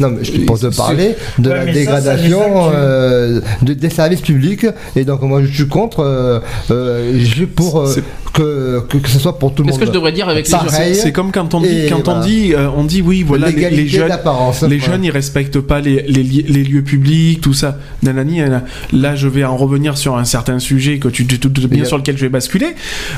non 0.00 0.10
mais 0.10 0.24
je 0.24 0.32
pense 0.44 0.60
de 0.60 0.70
parler 0.70 1.14
de 1.38 1.48
Ouais, 1.48 1.56
la 1.56 1.64
mais 1.64 1.72
ça, 1.84 2.00
ça 2.00 2.16
dégradation 2.16 2.70
euh, 2.74 3.40
de- 3.62 3.74
des 3.74 3.90
services 3.90 4.20
publics 4.20 4.66
et 4.96 5.04
donc 5.04 5.22
moi 5.22 5.40
je 5.44 5.52
suis 5.52 5.68
contre, 5.68 6.00
euh, 6.00 6.40
euh, 6.70 7.12
je 7.20 7.24
suis 7.24 7.46
pour 7.46 7.80
euh, 7.80 7.94
que, 8.32 8.80
que 8.88 8.96
que 8.96 9.08
ce 9.10 9.18
soit 9.18 9.38
pour 9.38 9.54
tout 9.54 9.62
le 9.62 9.66
Qu'est-ce 9.68 9.78
monde. 9.78 9.80
que 9.80 9.92
je 9.92 9.92
devrais 9.92 10.12
dire 10.12 10.28
avec 10.28 10.46
les 10.46 10.50
Pareil. 10.52 10.94
C'est 10.94 11.12
comme 11.12 11.30
quand 11.32 11.52
on 11.54 11.60
dit, 11.60 11.82
quand 11.88 12.08
on 12.08 12.20
dit, 12.20 12.54
euh, 12.54 12.68
on 12.76 12.84
dit 12.84 13.02
oui, 13.02 13.22
voilà, 13.22 13.50
les, 13.50 13.68
les 13.70 13.86
jeunes, 13.86 14.08
d'apparence. 14.08 14.62
les 14.62 14.76
Ouais. 14.76 14.80
jeunes, 14.80 15.04
ils 15.04 15.10
respectent 15.10 15.60
pas 15.60 15.80
les, 15.80 16.02
les, 16.08 16.22
li- 16.22 16.44
les 16.48 16.64
lieux 16.64 16.82
publics, 16.82 17.40
tout 17.42 17.52
ça. 17.52 17.76
Nanani, 18.02 18.38
nanana. 18.38 18.64
là, 18.92 19.14
je 19.14 19.28
vais 19.28 19.44
en 19.44 19.56
revenir 19.56 19.96
sur 19.96 20.16
un 20.16 20.24
certain 20.24 20.58
sujet 20.58 20.98
que 20.98 21.08
tu 21.08 21.24
doutes 21.24 21.66
bien 21.66 21.84
sur 21.84 21.96
lequel 21.98 22.16
je 22.16 22.22
vais 22.22 22.28
basculer. 22.28 22.74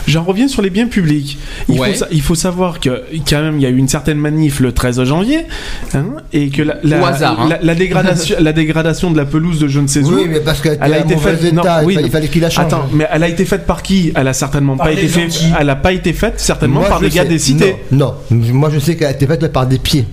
J'en 0.06 0.22
reviens 0.24 0.48
sur 0.48 0.62
les 0.62 0.70
biens 0.70 0.86
publics. 0.86 1.38
Il, 1.68 1.78
Ouais. 1.80 1.90
faut, 1.92 1.98
sa- 1.98 2.08
il 2.10 2.22
faut 2.22 2.34
savoir 2.34 2.80
que 2.80 3.02
quand 3.28 3.42
même, 3.42 3.56
il 3.56 3.62
y 3.62 3.66
a 3.66 3.70
eu 3.70 3.76
une 3.76 3.88
certaine 3.88 4.18
manif 4.18 4.60
le 4.60 4.72
13 4.72 5.02
janvier, 5.04 5.40
hein, 5.94 6.04
et 6.32 6.48
que 6.50 6.62
la, 6.62 6.76
la, 6.82 7.00
Au 7.00 7.04
hasard, 7.06 7.40
hein. 7.40 7.48
la, 7.50 7.58
la 7.62 7.74
dégradation, 7.74 8.36
la 8.40 8.52
dégradation 8.52 9.10
de 9.10 9.16
la 9.16 9.24
pelouse 9.24 9.58
de 9.58 9.68
je 9.68 9.80
ne 9.80 9.86
sais 9.86 10.00
où. 10.00 10.14
Oui, 10.14 10.26
mais 10.28 10.40
parce 10.40 10.60
qu'elle 10.60 10.78
Elle 10.80 10.92
a 10.94 10.98
était 10.98 11.06
été 11.06 11.14
en 11.14 11.18
mauvais 11.18 11.36
faite. 11.36 11.52
non, 11.52 11.62
état, 11.62 11.82
il 11.82 11.86
oui, 11.86 11.94
fallait- 11.94 12.02
non. 12.02 12.08
il 12.08 12.12
fallait 12.12 12.28
qu'il 12.28 12.42
la 12.42 12.50
change. 12.50 12.64
Attends, 12.66 12.86
mais 12.92 13.06
elle 13.12 13.22
a 13.22 13.28
été 13.28 13.44
faite 13.44 13.66
par 13.66 13.82
qui? 13.82 14.12
Elle 14.14 14.28
a 14.28 14.32
certainement 14.32 14.76
Par 14.76 14.86
pas 14.86 14.92
été 14.92 15.08
faite. 15.08 15.42
Elle 15.58 15.70
a 15.70 15.76
pas 15.76 15.92
été 15.92 16.12
faite 16.12 16.34
certainement 16.40 16.80
Moi, 16.80 16.88
par 16.88 17.00
des 17.00 17.08
gars 17.10 17.24
des 17.24 17.38
cités. 17.38 17.76
Non, 17.92 18.14
non. 18.30 18.36
moi 18.52 18.70
je 18.72 18.78
sais 18.78 18.96
qu'elle 18.96 19.08
a 19.08 19.12
été 19.12 19.26
faite 19.26 19.52
par 19.52 19.66
des 19.66 19.78
pieds. 19.78 20.04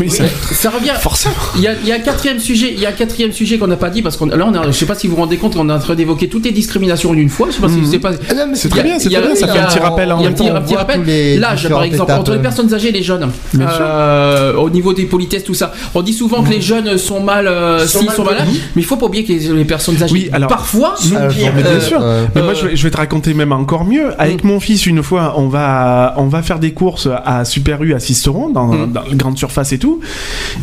Oui, 0.00 0.10
ça- 0.10 0.24
Ça 0.52 0.70
revient. 0.70 0.92
Forcément. 1.00 1.34
Il 1.56 1.62
y, 1.62 1.68
a, 1.68 1.72
il 1.82 1.88
y 1.88 1.92
a 1.92 1.96
un 1.96 2.00
quatrième 2.00 2.38
sujet, 2.38 2.72
il 2.72 2.80
y 2.80 2.86
a 2.86 2.90
un 2.90 2.92
quatrième 2.92 3.32
sujet 3.32 3.58
qu'on 3.58 3.66
n'a 3.66 3.76
pas 3.76 3.90
dit 3.90 4.02
parce 4.02 4.16
qu'on 4.16 4.26
là 4.26 4.44
on 4.46 4.54
a, 4.54 4.66
je 4.66 4.72
sais 4.72 4.86
pas 4.86 4.94
si 4.94 5.06
vous 5.08 5.16
vous 5.16 5.22
rendez 5.22 5.36
compte 5.36 5.54
qu'on 5.54 5.68
est 5.68 5.72
en 5.72 5.78
train 5.78 5.94
d'évoquer 5.94 6.28
toutes 6.28 6.44
les 6.44 6.52
discriminations 6.52 7.12
d'une 7.14 7.28
fois. 7.28 7.48
Je 7.50 7.54
sais 7.56 7.60
pas 7.60 7.68
si 7.68 7.84
c'est 7.86 7.98
pas. 7.98 8.10
Ah 8.30 8.34
C'est 8.54 8.68
très 8.68 8.80
a- 8.80 8.82
bien, 8.84 8.98
c'est 8.98 9.08
très 9.10 9.20
bien, 9.22 9.34
ça 9.34 9.48
fait 9.48 9.58
un 9.58 9.66
petit 9.66 9.78
rappel 9.78 10.12
en 10.12 10.18
Il 10.20 10.22
y 10.24 10.26
a 10.26 10.30
un 10.56 10.60
petit, 10.62 10.76
rappel. 10.76 11.38
L'âge, 11.40 11.68
par 11.68 11.82
exemple, 11.82 12.12
entre 12.12 12.32
les 12.32 12.38
personnes 12.42 12.72
âgées 12.74 12.88
et 12.88 12.92
les 12.92 13.02
jeunes. 13.02 13.28
Euh, 13.58 14.54
au 14.54 14.70
niveau 14.70 14.92
des 14.92 15.04
politesses, 15.04 15.44
tout 15.44 15.54
ça. 15.54 15.72
On 15.94 16.02
dit 16.02 16.12
souvent 16.12 16.42
que 16.42 16.50
les 16.50 16.60
jeunes 16.60 16.96
sont 16.98 17.20
mal, 17.20 17.46
euh, 17.46 17.86
Sont 17.86 18.00
sont 18.10 18.24
malades, 18.24 18.46
mais 18.74 18.82
il 18.82 18.84
faut 18.84 18.96
pas 18.96 19.06
oublier 19.06 19.24
que 19.24 19.32
les, 19.32 19.64
personnes 19.64 20.02
âgées, 20.02 20.12
Oui, 20.12 20.30
alors- 20.32 20.48
parfois. 20.48 20.94
Mais 21.10 21.62
bien 21.62 21.80
sûr. 21.80 21.98
euh, 22.00 22.26
Mais 22.34 22.42
moi, 22.42 22.54
je 22.54 22.82
vais, 22.82 22.90
te 22.90 22.96
raconter 22.96 23.34
même 23.34 23.52
encore 23.52 23.84
mieux. 23.84 24.08
Avec 24.18 24.44
mon 24.44 24.60
fils, 24.60 24.86
une 24.86 25.02
fois, 25.02 25.34
on 25.36 25.48
va, 25.48 26.14
on 26.16 26.26
va 26.26 26.42
faire 26.42 26.58
des 26.58 26.72
courses 26.72 27.08
à 27.24 27.44
Super 27.44 27.82
U 27.82 27.94
à 27.94 28.00
Sisteron, 28.00 28.50
dans, 28.50 28.66
Mm. 28.68 28.92
dans 28.92 29.02
la 29.02 29.14
grande 29.14 29.38
surface 29.38 29.72
et 29.72 29.78
tout. 29.78 29.87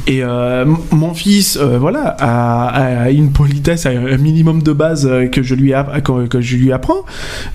Et 0.07 0.23
euh, 0.23 0.65
mon 0.91 1.13
fils, 1.13 1.57
euh, 1.57 1.77
voilà, 1.79 2.15
a, 2.19 3.09
une 3.11 3.31
politesse, 3.31 3.85
un 3.85 4.17
minimum 4.17 4.61
de 4.61 4.73
base 4.73 5.07
euh, 5.07 5.27
que 5.27 5.41
je 5.41 5.55
lui, 5.55 5.73
que, 6.29 6.41
je 6.41 6.57
lui 6.57 6.71
apprends. 6.71 7.05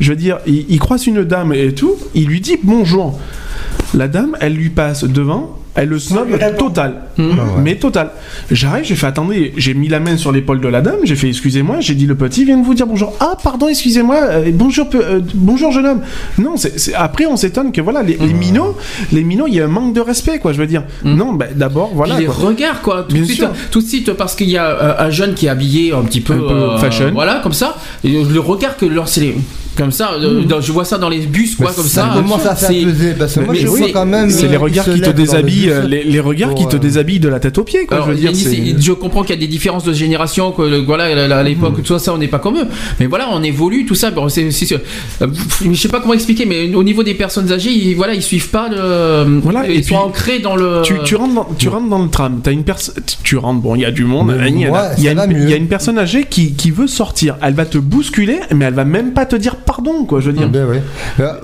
Je 0.01 0.11
veux 0.11 0.16
dire, 0.16 0.39
il 0.47 0.79
croise 0.79 1.07
une 1.07 1.25
dame 1.25 1.53
et 1.53 1.73
tout, 1.75 1.97
il 2.14 2.27
lui 2.27 2.41
dit 2.41 2.59
bonjour. 2.62 3.18
La 3.95 4.09
dame, 4.09 4.37
elle 4.41 4.55
lui 4.55 4.71
passe 4.71 5.05
devant. 5.05 5.59
Elle 5.77 5.89
le 5.89 5.99
snob 6.01 6.29
répond. 6.33 6.66
total. 6.66 6.95
Ah 7.18 7.23
ouais. 7.23 7.33
mais 7.62 7.77
total. 7.77 8.11
J'arrive, 8.51 8.85
j'ai 8.85 8.97
fait 8.97 9.07
attendez, 9.07 9.53
j'ai 9.57 9.73
mis 9.75 9.89
la 9.89 10.01
main 10.01 10.16
sur 10.16 10.33
l'épaule 10.33 10.61
de 10.61 10.66
la 10.68 10.81
dame, 10.81 10.97
j'ai 11.05 11.14
fait 11.16 11.29
excusez-moi, 11.29 11.77
j'ai 11.81 11.95
dit 11.95 12.07
le 12.07 12.16
petit 12.16 12.45
vient 12.45 12.57
de 12.59 12.64
vous 12.64 12.75
dire 12.75 12.87
bonjour. 12.87 13.14
Ah 13.21 13.37
pardon, 13.43 13.68
excusez-moi, 13.68 14.16
euh, 14.21 14.51
bonjour, 14.53 14.89
euh, 14.95 15.21
bonjour 15.35 15.71
jeune 15.71 15.87
homme. 15.87 16.01
Non, 16.39 16.55
c'est 16.57 16.93
après 16.95 17.27
on 17.27 17.37
s'étonne 17.37 17.71
que 17.73 17.81
voilà 17.81 18.03
les, 18.03 18.16
les 18.16 18.33
minots, 18.33 18.77
les 19.12 19.23
minots, 19.23 19.47
il 19.47 19.55
y 19.55 19.61
a 19.61 19.64
un 19.64 19.68
manque 19.68 19.95
de 19.95 20.01
respect 20.01 20.39
quoi. 20.41 20.53
Je 20.53 20.59
veux 20.59 20.66
dire, 20.66 20.83
Mm. 21.05 21.14
non, 21.14 21.33
bah, 21.35 21.47
d'abord 21.55 21.93
voilà. 21.95 22.14
Puis 22.16 22.25
les 22.25 22.31
quoi. 22.31 22.49
regards 22.49 22.83
quoi 22.83 23.03
tout 23.09 23.12
Bien 23.14 23.23
de, 23.23 23.27
suite, 23.27 23.39
sûr. 23.39 23.51
tout 23.71 23.81
de 23.81 23.87
suite 23.87 24.12
parce 24.14 24.35
qu'il 24.35 24.51
y 24.51 24.57
a 24.59 24.66
euh, 24.66 24.95
un 25.07 25.11
jeune 25.11 25.35
qui 25.35 25.47
est 25.47 25.51
habillé 25.51 25.93
un 25.93 26.03
petit 26.03 26.21
peu, 26.21 26.35
Un 26.35 26.39
peu 26.49 26.79
fashion. 26.79 27.11
voilà 27.12 27.41
comme 27.43 27.53
ça 27.53 27.77
et 28.03 28.23
le 28.25 28.41
regard 28.41 28.77
que 28.77 28.87
leur 28.87 29.09
c'est 29.09 29.21
les 29.21 29.37
Comme 29.77 29.93
ça, 29.93 30.12
euh, 30.21 30.43
dans- 30.43 30.61
je 30.61 30.73
vois 30.73 30.85
ça 30.85 30.99
dans 30.99 31.09
les 31.09 31.21
bus, 31.21 31.55
quoi, 31.57 31.73
comme 31.73 31.87
ça. 31.87 32.11
commence 32.14 32.45
à 32.45 32.55
faire 32.55 32.68
c'est- 32.71 32.83
peser 32.85 33.14
parce 33.18 33.35
que 33.35 33.41
moi 33.41 33.55
Mais 33.55 33.61
je 33.61 33.66
vois 33.68 33.89
quand 33.93 34.05
même. 34.05 34.29
C'est 34.29 34.45
euh, 34.45 34.49
les 34.49 34.55
ils 34.55 34.59
regards 34.59 34.85
se 34.85 34.91
qui 34.91 35.01
te 35.01 35.07
lèvent 35.07 35.14
dans 35.14 35.21
le 35.23 35.27
déshabillent, 35.27 35.61
bus 35.66 35.71
euh, 35.73 35.87
les, 35.87 36.05
les 36.05 36.21
regards 36.21 36.55
qui 36.55 36.62
pour, 36.64 36.73
te 36.73 36.77
euh, 36.77 36.81
déshabillent 36.81 37.21
de 37.21 37.29
la 37.29 37.41
tête 37.41 37.57
aux 37.57 37.64
pieds, 37.64 37.87
quoi. 37.87 37.97
Alors, 37.99 38.09
je 38.09 38.12
veux 38.12 38.18
dire, 38.18 38.31
c'est. 38.35 38.75
je 38.79 38.93
comprends 38.93 39.23
qu'il 39.23 39.35
y 39.35 39.39
a 39.39 39.41
des 39.41 39.47
différences 39.47 39.85
de 39.85 39.93
génération, 39.93 40.53
que 40.53 40.62
le- 40.62 40.79
voilà, 40.79 41.05
à 41.05 41.39
à 41.39 41.43
l'époque, 41.43 41.83
tout 41.83 41.99
ça, 41.99 42.12
on 42.12 42.18
n'est 42.18 42.29
pas 42.29 42.39
comme 42.41 42.57
eux. 42.59 42.66
Mais 42.99 43.07
voilà, 43.07 43.29
on 43.33 43.43
évolue, 43.43 43.87
tout 43.87 43.95
ça. 43.95 44.11
Bon, 44.11 44.29
c'est, 44.29 44.49
euh, 44.73 45.27
je 45.64 45.75
sais 45.81 45.89
pas 45.89 46.01
comment 46.01 46.14
expliquer, 46.14 46.45
mais 46.47 46.75
au 46.75 46.83
niveau 46.83 47.03
des 47.03 47.14
personnes 47.14 47.51
âgées, 47.53 47.71
ils, 47.71 47.95
voilà, 47.95 48.14
ils 48.14 48.23
suivent 48.23 48.51
pas 48.51 48.68
le. 48.68 49.41
Voilà, 49.41 49.66
ils 49.68 49.79
et 49.79 49.83
sont 49.83 49.87
puis, 49.89 49.97
ancrés 49.97 50.39
dans 50.41 50.57
le. 50.57 50.83
Tu, 50.83 50.95
tu 51.05 51.14
rentres 51.16 51.35
dans, 51.35 51.49
tu 51.57 51.68
rentres 51.68 51.89
dans 51.89 52.03
le 52.03 52.09
tram, 52.11 52.41
t'as 52.43 52.53
une 52.53 52.64
personne, 52.64 52.95
tu 53.23 53.37
rentres, 53.37 53.61
bon, 53.61 53.75
il 53.77 53.83
y 53.83 53.85
a 53.85 53.91
du 53.91 54.05
monde, 54.05 54.35
Mais 54.39 54.49
il 54.51 54.61
y, 54.61 54.64
en 54.64 54.68
a- 54.68 54.71
moi, 54.71 54.89
il 54.99 55.05
y 55.05 55.09
a 55.09 55.11
ça 55.12 55.16
va 55.16 55.25
une- 55.27 55.33
mieux. 55.39 55.45
il 55.45 55.51
y 55.51 55.55
a 55.55 55.57
une 55.57 55.68
personne 55.68 55.99
âgée 55.99 56.25
qui, 56.29 56.53
qui 56.55 56.71
veut 56.71 56.87
sortir, 56.87 57.37
elle 57.43 57.55
va 57.55 57.64
te 57.66 57.79
bousculer, 57.79 58.41
mais 58.55 58.64
elle 58.66 58.75
va 58.75 58.85
même 58.85 59.12
pas 59.12 59.27
te 59.27 59.37
dire 59.37 59.57
pardon, 59.64 60.04
quoi, 60.04 60.20
je 60.20 60.30
veux 60.30 60.36
dire. 60.36 60.48
Ben 60.48 60.66
oui. 60.68 60.78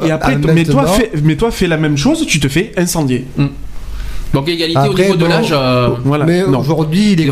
Et 0.06 0.10
après, 0.10 0.34
Ah, 0.34 0.52
mais, 0.54 0.64
toi, 0.64 0.86
fais, 0.86 1.10
mais 1.22 1.36
toi, 1.36 1.50
fais 1.50 1.66
la 1.66 1.76
même 1.76 1.96
chose, 1.96 2.26
tu 2.26 2.40
te 2.40 2.48
fais 2.48 2.72
incendier. 2.76 3.26
Donc 4.34 4.48
égalité 4.48 4.80
au 4.88 4.94
niveau 4.94 5.16
de 5.16 5.24
l'âge. 5.26 5.48
euh, 5.52 5.88
Voilà. 6.04 6.24
Mais 6.24 6.42
aujourd'hui, 6.42 7.12
il, 7.12 7.30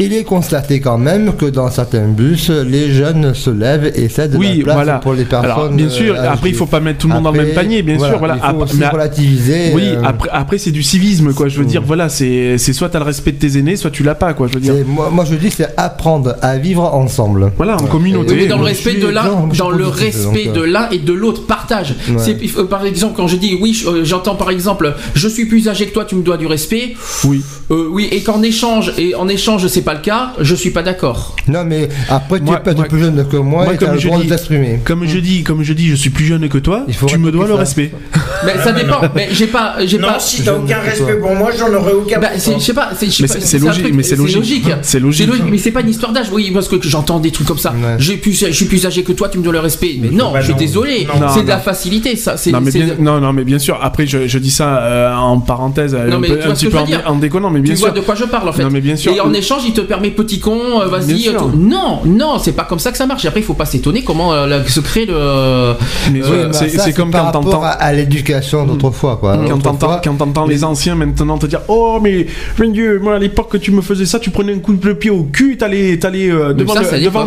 il 0.00 0.12
est 0.12 0.24
constaté 0.24 0.80
quand 0.80 0.98
même 0.98 1.34
que 1.36 1.46
dans 1.46 1.70
certains 1.70 2.08
bus, 2.08 2.50
les 2.50 2.90
jeunes 2.92 3.34
se 3.34 3.50
lèvent 3.50 3.90
et 3.94 4.08
cèdent 4.08 4.36
Oui, 4.36 4.58
la 4.58 4.64
place 4.64 4.74
voilà. 4.76 4.94
pour 4.98 5.14
les 5.14 5.24
personnes. 5.24 5.50
Alors, 5.50 5.68
bien 5.70 5.88
sûr, 5.88 6.14
euh, 6.14 6.30
après, 6.32 6.50
il 6.50 6.54
faut 6.54 6.66
pas 6.66 6.80
mettre 6.80 6.98
tout 6.98 7.08
le 7.08 7.14
monde 7.14 7.24
dans 7.24 7.30
le 7.32 7.42
même 7.44 7.54
panier, 7.54 7.82
bien 7.82 7.98
sûr. 7.98 8.18
Voilà. 8.18 8.34
Il 8.36 8.40
faut 8.40 8.62
Après- 8.62 8.76
mais- 8.76 8.88
relativiser. 8.88 9.72
oui, 9.74 9.82
euh, 9.86 10.02
après, 10.04 10.28
après 10.32 10.58
c'est 10.58 10.70
du 10.70 10.82
civisme, 10.82 11.32
quoi. 11.32 11.48
Je 11.48 11.58
veux 11.58 11.64
Mm. 11.64 11.68
dire, 11.68 11.82
voilà, 11.84 12.08
c'est 12.08 12.58
c'est 12.58 12.72
soit 12.72 12.88
t'as 12.88 12.98
le 12.98 13.04
respect 13.04 13.32
de 13.32 13.38
tes 13.38 13.58
aînés, 13.58 13.76
soit 13.76 13.90
tu 13.90 14.02
l'as 14.02 14.14
pas, 14.14 14.34
quoi. 14.34 14.46
Je 14.48 14.54
veux 14.54 14.60
dire. 14.60 14.74
moi, 14.86 15.10
moi, 15.10 15.24
je 15.24 15.34
dis, 15.36 15.50
c'est 15.50 15.68
apprendre 15.76 16.36
à 16.42 16.58
vivre 16.58 16.82
ensemble. 16.94 17.52
Voilà, 17.56 17.76
en 17.76 17.84
Ouais. 17.84 17.88
communauté. 17.90 18.34
Oui, 18.34 18.46
dans 18.48 18.58
le 18.58 18.64
respect 18.64 18.94
de 18.94 19.06
l'un, 19.08 19.24
dans 19.56 19.70
le 19.70 19.86
respect 19.86 20.46
donc, 20.46 20.54
de 20.54 20.60
l'un 20.62 20.88
et 20.90 20.98
de 20.98 21.12
l'autre, 21.12 21.46
partage. 21.46 21.94
Euh, 22.10 22.64
par 22.64 22.84
exemple, 22.84 23.14
quand 23.16 23.26
je 23.28 23.36
dis 23.36 23.56
oui, 23.60 23.72
je- 23.74 24.04
j'entends 24.04 24.34
par 24.34 24.50
exemple, 24.50 24.94
je 25.14 25.28
suis 25.28 25.46
plus 25.46 25.68
âgé 25.68 25.86
que 25.86 25.92
toi, 25.92 26.04
tu 26.04 26.14
me 26.16 26.22
dois 26.22 26.31
du 26.36 26.46
respect. 26.46 26.94
Oui. 27.24 27.42
Euh, 27.70 27.86
oui, 27.90 28.08
et 28.10 28.22
qu'en 28.22 28.42
échange, 28.42 28.92
et 28.98 29.14
en 29.14 29.28
échange, 29.28 29.66
c'est 29.68 29.82
pas 29.82 29.94
le 29.94 30.00
cas, 30.00 30.32
je 30.40 30.54
suis 30.54 30.70
pas 30.70 30.82
d'accord. 30.82 31.36
Non, 31.48 31.64
mais 31.64 31.88
après, 32.08 32.38
tu 32.38 32.44
Moi- 32.44 32.56
es 32.56 32.60
peut-être 32.60 32.76
moi- 32.76 32.86
plus 32.86 32.98
jeune 33.00 33.26
que 33.28 33.36
moi, 33.36 33.64
moi, 33.64 33.74
et 33.74 33.78
tu 33.78 33.84
as 33.84 33.86
comme 33.86 33.94
le 33.96 34.00
je 34.00 34.06
droit 34.06 34.18
de 34.18 34.22
dis- 34.24 34.28
t'exprimer. 34.28 34.80
Comme 34.84 35.06
je 35.06 35.18
dis, 35.18 35.42
comme 35.42 35.62
je 35.62 35.72
dis, 35.72 35.88
je 35.88 35.94
suis 35.94 36.10
plus 36.10 36.24
jeune 36.26 36.48
que 36.48 36.58
toi, 36.58 36.84
Il 36.88 36.94
faut 36.94 37.06
tu 37.06 37.18
me 37.18 37.30
dois 37.32 37.46
le 37.46 37.54
ça. 37.54 37.58
respect. 37.60 37.92
Mais 38.44 38.54
ça 38.62 38.72
dépend. 38.72 39.00
mais 39.14 39.28
j'ai 39.30 39.46
pas, 39.46 39.74
j'ai 39.84 39.98
Non, 39.98 40.08
pas. 40.08 40.18
si 40.18 40.42
t'as 40.42 40.52
je- 40.52 40.58
aucun 40.58 40.78
je- 40.84 40.90
respect 40.90 41.14
pour 41.20 41.34
moi, 41.36 41.50
j'en 41.56 41.72
aurais 41.72 41.92
aucun 41.92 42.18
Bah, 42.18 42.30
je 42.34 42.58
sais 42.58 42.74
pas, 42.74 42.90
c'est 42.96 43.06
je 43.06 43.12
sais 43.12 43.22
Mais 43.22 43.28
pas, 43.28 43.34
c'est- 43.40 43.58
logique, 43.58 43.94
mais 43.94 44.02
c'est 44.02 44.16
logique. 44.16 44.64
C'est 44.82 44.98
logique. 45.00 45.28
Mais 45.48 45.58
c'est 45.58 45.70
pas 45.70 45.80
une 45.80 45.88
histoire 45.90 46.12
d'âge, 46.12 46.26
oui, 46.32 46.50
parce 46.52 46.68
que 46.68 46.76
j'entends 46.82 47.20
des 47.20 47.30
trucs 47.30 47.46
comme 47.46 47.58
ça. 47.58 47.70
Ouais. 47.70 47.96
J'ai 47.98 48.16
plus, 48.16 48.32
je 48.46 48.50
suis 48.52 48.64
plus 48.66 48.84
âgé 48.84 49.02
que 49.04 49.12
toi, 49.12 49.28
tu 49.28 49.38
me 49.38 49.44
dois 49.44 49.52
le 49.52 49.60
respect. 49.60 49.96
Mais 50.00 50.10
non, 50.10 50.32
Bah 50.32 50.40
je 50.40 50.46
suis 50.46 50.54
désolé. 50.54 51.06
C'est 51.34 51.44
de 51.44 51.48
la 51.48 51.58
facilité, 51.58 52.16
ça. 52.16 52.34
Non 52.52 52.60
mais, 52.60 52.70
bien, 52.70 52.86
de- 52.88 53.00
non, 53.00 53.20
non, 53.20 53.32
mais 53.32 53.44
bien 53.44 53.58
sûr, 53.58 53.78
après 53.80 54.06
je, 54.06 54.26
je 54.26 54.38
dis 54.38 54.50
ça 54.50 54.78
euh, 54.78 55.14
en 55.14 55.38
parenthèse, 55.40 55.94
euh, 55.94 56.08
Non, 56.08 56.18
mais 56.22 56.28
peu- 56.28 56.38
tu 56.38 56.46
vois 56.46 56.54
ce 56.54 56.66
que 56.66 56.76
en, 56.76 56.80
veux 56.80 56.86
dire. 56.86 57.02
en 57.06 57.14
déconnant, 57.16 57.50
mais 57.50 57.60
bien 57.60 57.74
tu 57.74 57.80
sûr. 57.80 57.88
vois 57.88 57.96
de 57.96 58.04
quoi 58.04 58.14
je 58.14 58.24
parle 58.24 58.48
en 58.48 58.52
fait. 58.52 58.62
Non, 58.62 58.70
mais 58.70 58.80
bien 58.80 58.96
sûr. 58.96 59.12
Et 59.12 59.20
en 59.20 59.32
échange, 59.32 59.62
il 59.66 59.72
te 59.72 59.80
permet 59.82 60.10
petit 60.10 60.40
con, 60.40 60.80
euh, 60.80 60.86
vas-y. 60.86 61.30
Non, 61.56 62.00
non, 62.04 62.38
c'est 62.38 62.52
pas 62.52 62.64
comme 62.64 62.78
ça 62.78 62.90
que 62.90 62.96
ça 62.98 63.06
marche. 63.06 63.24
Et 63.24 63.28
après, 63.28 63.40
il 63.40 63.44
faut 63.44 63.54
pas 63.54 63.66
s'étonner 63.66 64.02
comment 64.02 64.32
euh, 64.32 64.46
la- 64.46 64.64
se 64.66 64.80
crée 64.80 65.06
le. 65.06 65.74
Mais 66.12 66.22
Euh, 66.22 66.48
ouais, 66.48 66.52
c'est 66.52 66.92
comme 66.94 67.10
par 67.10 67.26
quand 67.32 67.42
t'entends. 67.42 67.62
à, 67.62 67.92
l'éducation 67.92 68.64
d'autrefois, 68.66 69.16
quoi. 69.16 69.38
Quand 69.48 70.16
t'entends, 70.16 70.46
les 70.46 70.64
anciens 70.64 70.94
maintenant 70.94 71.38
te 71.38 71.46
dire 71.46 71.60
Oh, 71.68 71.98
mais 72.02 72.26
mon 72.58 72.70
Dieu, 72.70 72.98
moi 73.02 73.16
à 73.16 73.18
l'époque 73.18 73.50
que 73.50 73.56
tu 73.56 73.70
me 73.72 73.80
faisais 73.82 74.06
ça, 74.06 74.18
tu 74.18 74.30
prenais 74.30 74.54
un 74.54 74.58
coup 74.58 74.74
de 74.74 74.92
pied 74.92 75.10
au 75.10 75.24
cul, 75.24 75.56
t'allais, 75.56 75.98
t'allais 75.98 76.30
euh, 76.30 76.52
devant, 76.52 76.74
le, 76.74 76.80
à 76.80 76.98
devant, 76.98 77.24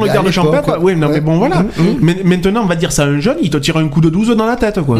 le, 0.00 0.06
garde 0.12 0.30
champêtre. 0.30 0.78
Oui, 0.80 0.96
non, 0.96 1.08
mais 1.10 1.20
bon, 1.20 1.36
voilà. 1.38 1.62
Mhm. 1.62 1.96
Mais 2.00 2.16
maintenant, 2.24 2.62
on 2.62 2.66
va 2.66 2.76
dire 2.76 2.92
ça 2.92 3.02
à 3.04 3.06
un 3.06 3.20
jeune, 3.20 3.36
il 3.42 3.50
te 3.50 3.56
tire 3.58 3.76
un 3.76 3.88
coup 3.88 4.00
de 4.00 4.08
12 4.08 4.34
dans 4.36 4.46
la 4.46 4.56
tête, 4.56 4.80
quoi. 4.80 4.98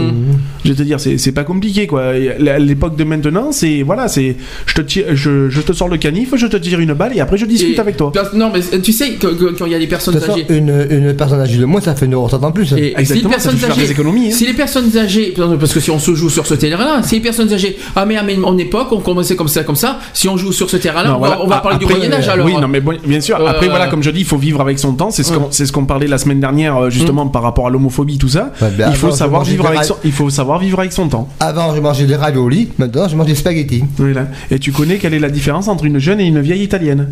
Je 0.65 0.71
vais 0.71 0.77
te 0.77 0.83
dire, 0.83 1.01
c'est 1.01 1.19
c'est 1.19 1.33
pas 1.33 1.45
compliqué, 1.45 1.87
quoi. 1.87 2.13
L'époque 2.13 2.97
de 2.97 3.05
maintenant, 3.05 3.32
c'est 3.51 3.83
voilà, 3.83 4.09
c'est 4.09 4.37
je 4.67 4.75
te 4.75 4.81
tire, 4.81 5.05
je, 5.15 5.49
je 5.49 5.61
te 5.61 5.73
sors 5.73 5.89
le 5.89 5.97
canif, 5.97 6.35
je 6.37 6.47
te 6.47 6.57
tire 6.57 6.81
une 6.81 6.93
balle 6.95 7.13
et 7.17 7.21
après 7.21 7.37
je 7.37 7.47
discute 7.47 7.77
Et- 7.77 7.81
avec 7.81 7.97
toi. 7.97 8.13
Non, 8.35 8.51
mais 8.53 8.61
tu 8.81 8.93
sais, 8.93 9.13
que- 9.13 9.27
que- 9.29 9.57
quand 9.59 9.67
il 9.67 9.73
y 9.73 9.75
a 9.75 9.79
des 9.79 9.87
De 9.87 9.91
personnes 9.91 10.19
façon, 10.19 10.33
âgées. 10.33 10.47
une, 10.51 10.87
une 10.91 11.15
personne 11.15 11.41
âgée 11.41 11.59
de 11.59 11.65
moi, 11.65 11.81
ça 11.81 11.95
fait 11.95 12.07
une 12.07 12.15
retraite 12.15 12.43
en 12.45 12.53
plus. 12.53 12.65
Et 12.65 12.67
si 12.69 12.75
les 12.81 12.95
Exactement, 12.99 13.23
ça 13.25 13.29
personnes 13.37 13.57
faire 13.57 13.71
âgées, 13.73 13.83
des 13.83 13.91
économies. 13.93 14.29
hein. 14.29 14.35
si 14.35 14.47
les 14.47 14.53
personnes 14.55 14.97
âgées, 14.97 15.35
parce 15.59 15.73
que 15.73 15.81
si 15.81 15.91
on 15.91 15.99
se 15.99 16.15
joue 16.15 16.31
sur 16.31 16.47
ce 16.47 16.55
terrain-là, 16.55 17.03
si 17.03 17.17
les 17.17 17.21
personnes 17.21 17.53
âgées, 17.53 17.77
ah 17.97 18.05
mais 18.07 18.17
à 18.17 18.23
mon 18.23 18.57
époque, 18.59 18.89
on 18.93 19.01
commençait 19.01 19.37
comme 19.37 19.49
ça, 19.49 19.65
comme 19.65 19.77
ça, 19.77 19.99
si 20.13 20.29
on 20.29 20.37
joue 20.37 20.53
sur 20.53 20.69
ce 20.71 20.77
terrain-là, 20.77 21.15
on, 21.15 21.19
voilà. 21.19 21.37
va, 21.37 21.43
on 21.45 21.47
va 21.47 21.57
Ah, 21.57 21.61
parler 21.61 21.79
du 21.79 21.85
après, 21.85 21.97
Moyen 21.97 22.13
Âge 22.13 22.29
euh, 22.29 22.33
alors. 22.33 22.47
Oui, 22.47 22.55
non, 22.61 22.69
mais 22.69 22.81
bon, 22.81 22.95
bien 23.07 23.21
sûr. 23.21 23.37
Après, 23.47 23.67
Euh, 23.67 23.71
voilà, 23.71 23.89
comme 23.89 24.03
je 24.03 24.11
dis, 24.11 24.21
il 24.21 24.27
faut 24.27 24.37
vivre 24.39 24.61
avec 24.61 24.79
son 24.79 24.95
temps. 24.95 25.11
C'est 25.11 25.23
ce 25.23 25.33
qu'on, 25.33 25.51
ce 25.51 25.71
qu'on 25.73 25.85
parlait 25.85 26.07
la 26.07 26.19
semaine 26.19 26.41
dernière, 26.41 26.77
euh, 26.77 26.91
justement, 26.91 27.27
par 27.29 27.43
rapport 27.43 27.67
à 27.67 27.71
l'homophobie, 27.71 28.19
tout 28.19 28.29
ça. 28.29 28.53
Ouais, 28.61 28.69
ben 28.77 28.89
il 28.91 28.97
faut 28.97 29.11
savoir 29.11 29.45
vivre 29.45 29.67
avec 29.67 29.85
son, 29.85 29.97
il 30.05 30.13
faut 30.13 30.31
savoir 30.31 30.59
vivre 30.59 30.79
avec 30.81 30.93
son 30.93 31.09
temps. 31.09 31.29
Avant, 31.41 31.75
je 31.75 31.81
mangeais 31.81 32.05
des 32.07 32.17
raviolis, 32.17 32.69
maintenant, 32.79 33.09
je 33.09 33.17
mange 33.23 33.33
des 33.33 33.35
spaghettis. 33.35 33.85
Voilà. 33.97 34.29
Et 34.51 34.59
tu 34.59 34.73
connais 34.73 34.99
quelle 34.99 35.15
est 35.15 35.21
la 35.21 35.31
différence 35.31 35.69
entre 35.69 35.85
une 35.85 35.99
jeune 35.99 36.21
et 36.21 36.27
une 36.27 36.41
vieille 36.41 36.63
italienne? 36.63 37.09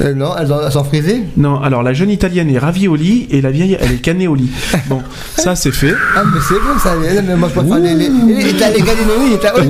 Euh, 0.00 0.14
non, 0.14 0.30
elles, 0.40 0.50
ont- 0.52 0.60
elles 0.64 0.72
sont 0.72 0.84
frisées 0.84 1.22
Non, 1.36 1.60
alors 1.60 1.82
la 1.82 1.92
jeune 1.92 2.10
italienne 2.10 2.48
est 2.50 2.58
ravioli 2.58 3.26
et 3.30 3.40
la 3.40 3.50
vieille, 3.50 3.76
elle 3.80 3.92
est 3.92 4.00
canéoli. 4.00 4.48
Bon, 4.88 5.02
ça 5.36 5.54
c'est 5.54 5.70
fait. 5.70 5.94
Ah, 6.16 6.22
mais 6.24 6.40
c'est 6.48 6.54
bon, 6.54 6.78
ça. 6.78 6.94
les- 6.96 7.20
Mais 7.22 7.36
moi, 7.36 7.48
je 7.54 7.60
préfère 7.60 7.78
les. 7.78 7.94
les, 7.94 8.08
les, 8.08 8.50
et 8.50 8.54
t'as 8.54 8.70
les 8.70 8.78
cannelés, 8.80 9.38
t'as 9.40 9.52
oh, 9.54 9.60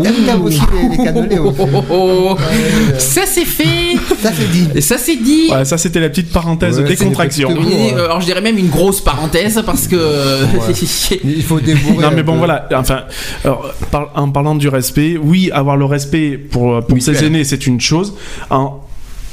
aussi 0.45 0.61
les, 0.73 0.97
les 1.29 1.39
Oh, 1.39 1.49
aussi. 1.49 1.63
oh, 1.71 1.85
oh, 1.91 2.37
oh. 2.37 2.37
Ça 2.99 3.23
c'est 3.27 3.45
fait. 3.45 3.97
Ça, 4.23 4.31
c'est 4.37 4.51
dit. 4.51 4.69
Et 4.75 4.81
ça 4.81 4.97
c'est 4.99 5.17
dit. 5.17 5.49
Ça 5.65 5.77
c'était 5.77 6.01
la 6.01 6.09
petite 6.09 6.31
parenthèse 6.33 6.77
Ouais, 6.79 6.85
de 6.85 6.89
décontraction. 6.89 7.49
des 7.49 7.55
Une- 7.57 7.65
petites- 7.65 7.97
euh, 7.97 8.05
alors 8.07 8.21
je 8.21 8.27
dirais 8.27 8.41
même 8.41 8.59
une 8.59 8.69
grosse 8.71 9.01
parenthèse 9.03 9.61
parce 9.67 9.89
que 9.89 9.97
Il 11.25 11.43
faut 11.43 11.61
dévorer. 11.61 12.03
Non 12.03 12.11
mais 12.15 12.23
bon 12.23 12.37
voilà, 12.37 12.69
enfin, 12.75 13.01
alors, 13.45 13.73
par- 13.91 14.11
en 14.15 14.31
parlant 14.31 14.55
du 14.55 14.69
respect, 14.69 15.19
oui, 15.23 15.51
avoir 15.53 15.77
le 15.77 15.85
respect 15.85 16.39
pour, 16.39 16.85
pour 16.85 17.01
ses 17.03 17.25
aînés, 17.25 17.45
c'est 17.45 17.67
une 17.67 17.81
chose. 17.81 18.15
En, 18.51 18.81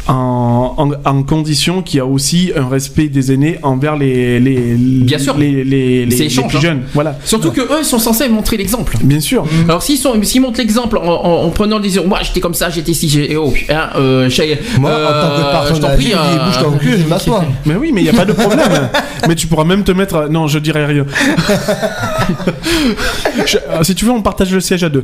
en, 0.10 0.74
en, 0.78 0.91
en 1.10 1.24
condition 1.24 1.82
qu'il 1.82 1.97
y 1.97 2.01
a 2.01 2.05
aussi 2.05 2.51
un 2.55 2.68
respect 2.68 3.07
des 3.07 3.32
aînés 3.32 3.60
envers 3.64 3.95
les 3.95 4.39
les 4.39 4.76
Bien 4.76 5.20
sûr. 5.20 5.38
les, 5.38 5.64
les, 5.64 6.05
les, 6.05 6.22
échange, 6.24 6.49
plus 6.49 6.57
hein. 6.57 6.62
jeunes. 6.62 6.82
Voilà, 6.93 7.18
surtout 7.24 7.51
que 7.51 7.62
eux 7.62 7.84
sont 7.84 7.99
censés 7.99 8.28
montrer 8.28 8.57
l'exemple. 8.57 8.97
bien 9.03 9.20
sûr. 9.20 9.45
Alors 9.66 9.84
s'ils 9.84 9.97
sont, 9.97 10.14
s'ils 10.24 10.41
montrent 10.41 10.60
l'exemple 10.60 10.97
en, 10.97 11.03
en- 11.03 11.43
en 11.45 11.49
prenant 11.51 11.80
des 11.80 11.99
moi 12.05 12.20
j'étais 12.24 12.39
comme 12.39 12.53
ça, 12.55 12.70
j'étais 12.70 12.91
ici, 12.91 13.07
j'ai 13.07 13.36
oh, 13.38 13.53
hein, 13.70 13.89
euh, 13.95 14.30
Moi, 14.80 14.89
en 14.89 14.93
euh, 14.93 15.22
tant 15.22 15.30
que 15.30 15.38
je 15.38 15.51
personne 15.51 15.80
t'en 15.80 15.95
prie, 15.95 16.12
je 16.12 16.18
euh, 16.18 16.45
bouge 16.45 16.57
ton 16.64 16.72
cul, 16.78 16.97
je 17.01 17.07
m'assois. 17.07 17.45
Mais 17.66 17.76
oui, 17.76 17.91
mais 17.93 18.01
il 18.01 18.05
n'y 18.05 18.10
a 18.10 18.14
pas 18.14 18.26
de 18.26 18.34
problème. 18.34 18.89
mais 19.28 19.36
tu 19.36 19.47
pourras 19.47 19.64
même 19.64 19.84
te 19.84 19.91
mettre. 19.91 20.28
Non, 20.30 20.47
je 20.47 20.60
dirais 20.60 20.86
rien. 20.86 21.05
Je- 23.45 23.57
euh, 23.57 23.84
si 23.84 23.95
tu 23.95 24.05
veux, 24.05 24.12
on 24.12 24.22
partage 24.22 24.51
le 24.53 24.60
siège 24.60 24.84
à 24.84 24.89
deux. 24.89 25.03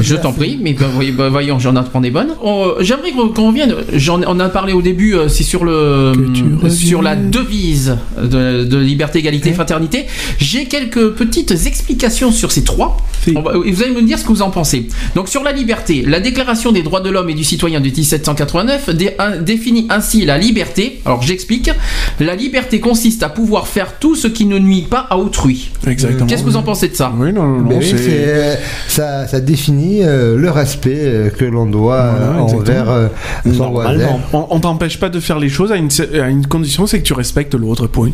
Je 0.00 0.14
t'en 0.16 0.32
prie, 0.32 0.58
mais 0.60 0.74
bah, 0.74 1.28
voyons, 1.28 1.58
j'en 1.58 1.76
apprends 1.76 2.00
des 2.00 2.10
bonnes. 2.10 2.30
On- 2.42 2.74
J'aimerais 2.80 3.12
qu'on 3.12 3.48
revienne. 3.48 3.74
On 4.26 4.40
a 4.40 4.48
parlé 4.48 4.72
au 4.72 4.82
début, 4.82 5.14
euh, 5.14 5.28
c'est 5.28 5.42
sur 5.42 5.64
le 5.64 6.10
reviennes. 6.12 6.70
sur 6.70 7.02
la 7.02 7.16
devise 7.16 7.96
de, 8.20 8.64
de 8.64 8.78
liberté, 8.78 9.18
égalité, 9.20 9.52
fraternité. 9.52 10.06
J'ai 10.38 10.66
quelques 10.66 11.10
petites 11.12 11.50
explications 11.66 12.30
sur 12.32 12.52
ces 12.52 12.64
trois. 12.64 12.96
Si. 13.24 13.34
On 13.36 13.42
va- 13.42 13.52
et 13.64 13.70
vous 13.70 13.82
allez 13.82 13.92
me 13.92 14.02
dire 14.02 14.18
ce 14.18 14.24
que 14.24 14.30
vous 14.30 14.42
en 14.42 14.50
pensez. 14.50 14.88
Donc 15.14 15.28
sur 15.28 15.42
la 15.44 15.52
liberté, 15.52 16.04
la 16.06 16.18
Déclaration 16.20 16.72
des 16.72 16.82
droits 16.82 17.00
de 17.00 17.10
l'homme 17.10 17.30
et 17.30 17.34
du 17.34 17.44
citoyen 17.44 17.80
de 17.80 17.84
1789 17.84 18.90
dé- 18.90 19.10
un- 19.18 19.36
définit 19.36 19.86
ainsi 19.90 20.24
la 20.24 20.38
liberté. 20.38 21.00
Alors 21.04 21.22
j'explique. 21.22 21.70
La 22.20 22.34
liberté 22.34 22.80
consiste 22.80 23.22
à 23.22 23.28
pouvoir 23.28 23.68
faire 23.68 23.98
tout 23.98 24.14
ce 24.16 24.26
qui 24.28 24.44
ne 24.46 24.58
nuit 24.58 24.86
pas 24.88 25.06
à 25.10 25.18
autrui. 25.18 25.70
Exactement. 25.86 26.26
Qu'est-ce 26.26 26.42
que 26.42 26.48
vous 26.50 26.56
en 26.56 26.62
pensez 26.62 26.88
de 26.88 26.94
ça? 26.96 27.12
Oui, 27.16 27.32
non, 27.32 27.44
non, 27.46 27.60
non. 27.60 27.78
Oui, 27.78 27.92
euh, 28.08 28.54
ça, 28.88 29.26
ça 29.28 29.40
définit 29.40 30.02
euh, 30.02 30.36
le 30.36 30.50
respect 30.50 30.96
euh, 30.98 31.30
que 31.30 31.44
l'on 31.44 31.66
doit 31.66 32.10
Voilà, 32.10 32.26
euh, 32.36 32.40
envers 32.40 32.90
euh, 32.90 33.08
son 33.56 33.70
Normalement. 33.98 34.20
On, 34.32 34.46
on 34.50 34.60
t'empêche 34.60 34.98
pas 34.98 35.08
de 35.08 35.20
faire 35.20 35.38
les 35.38 35.48
choses 35.48 35.72
à 35.72 35.76
une, 35.76 35.88
à 36.20 36.28
une 36.28 36.46
condition, 36.46 36.86
c'est 36.86 36.98
que 37.00 37.04
tu 37.06 37.12
respectes 37.12 37.54
l'autre. 37.54 37.86
Point. 37.86 38.10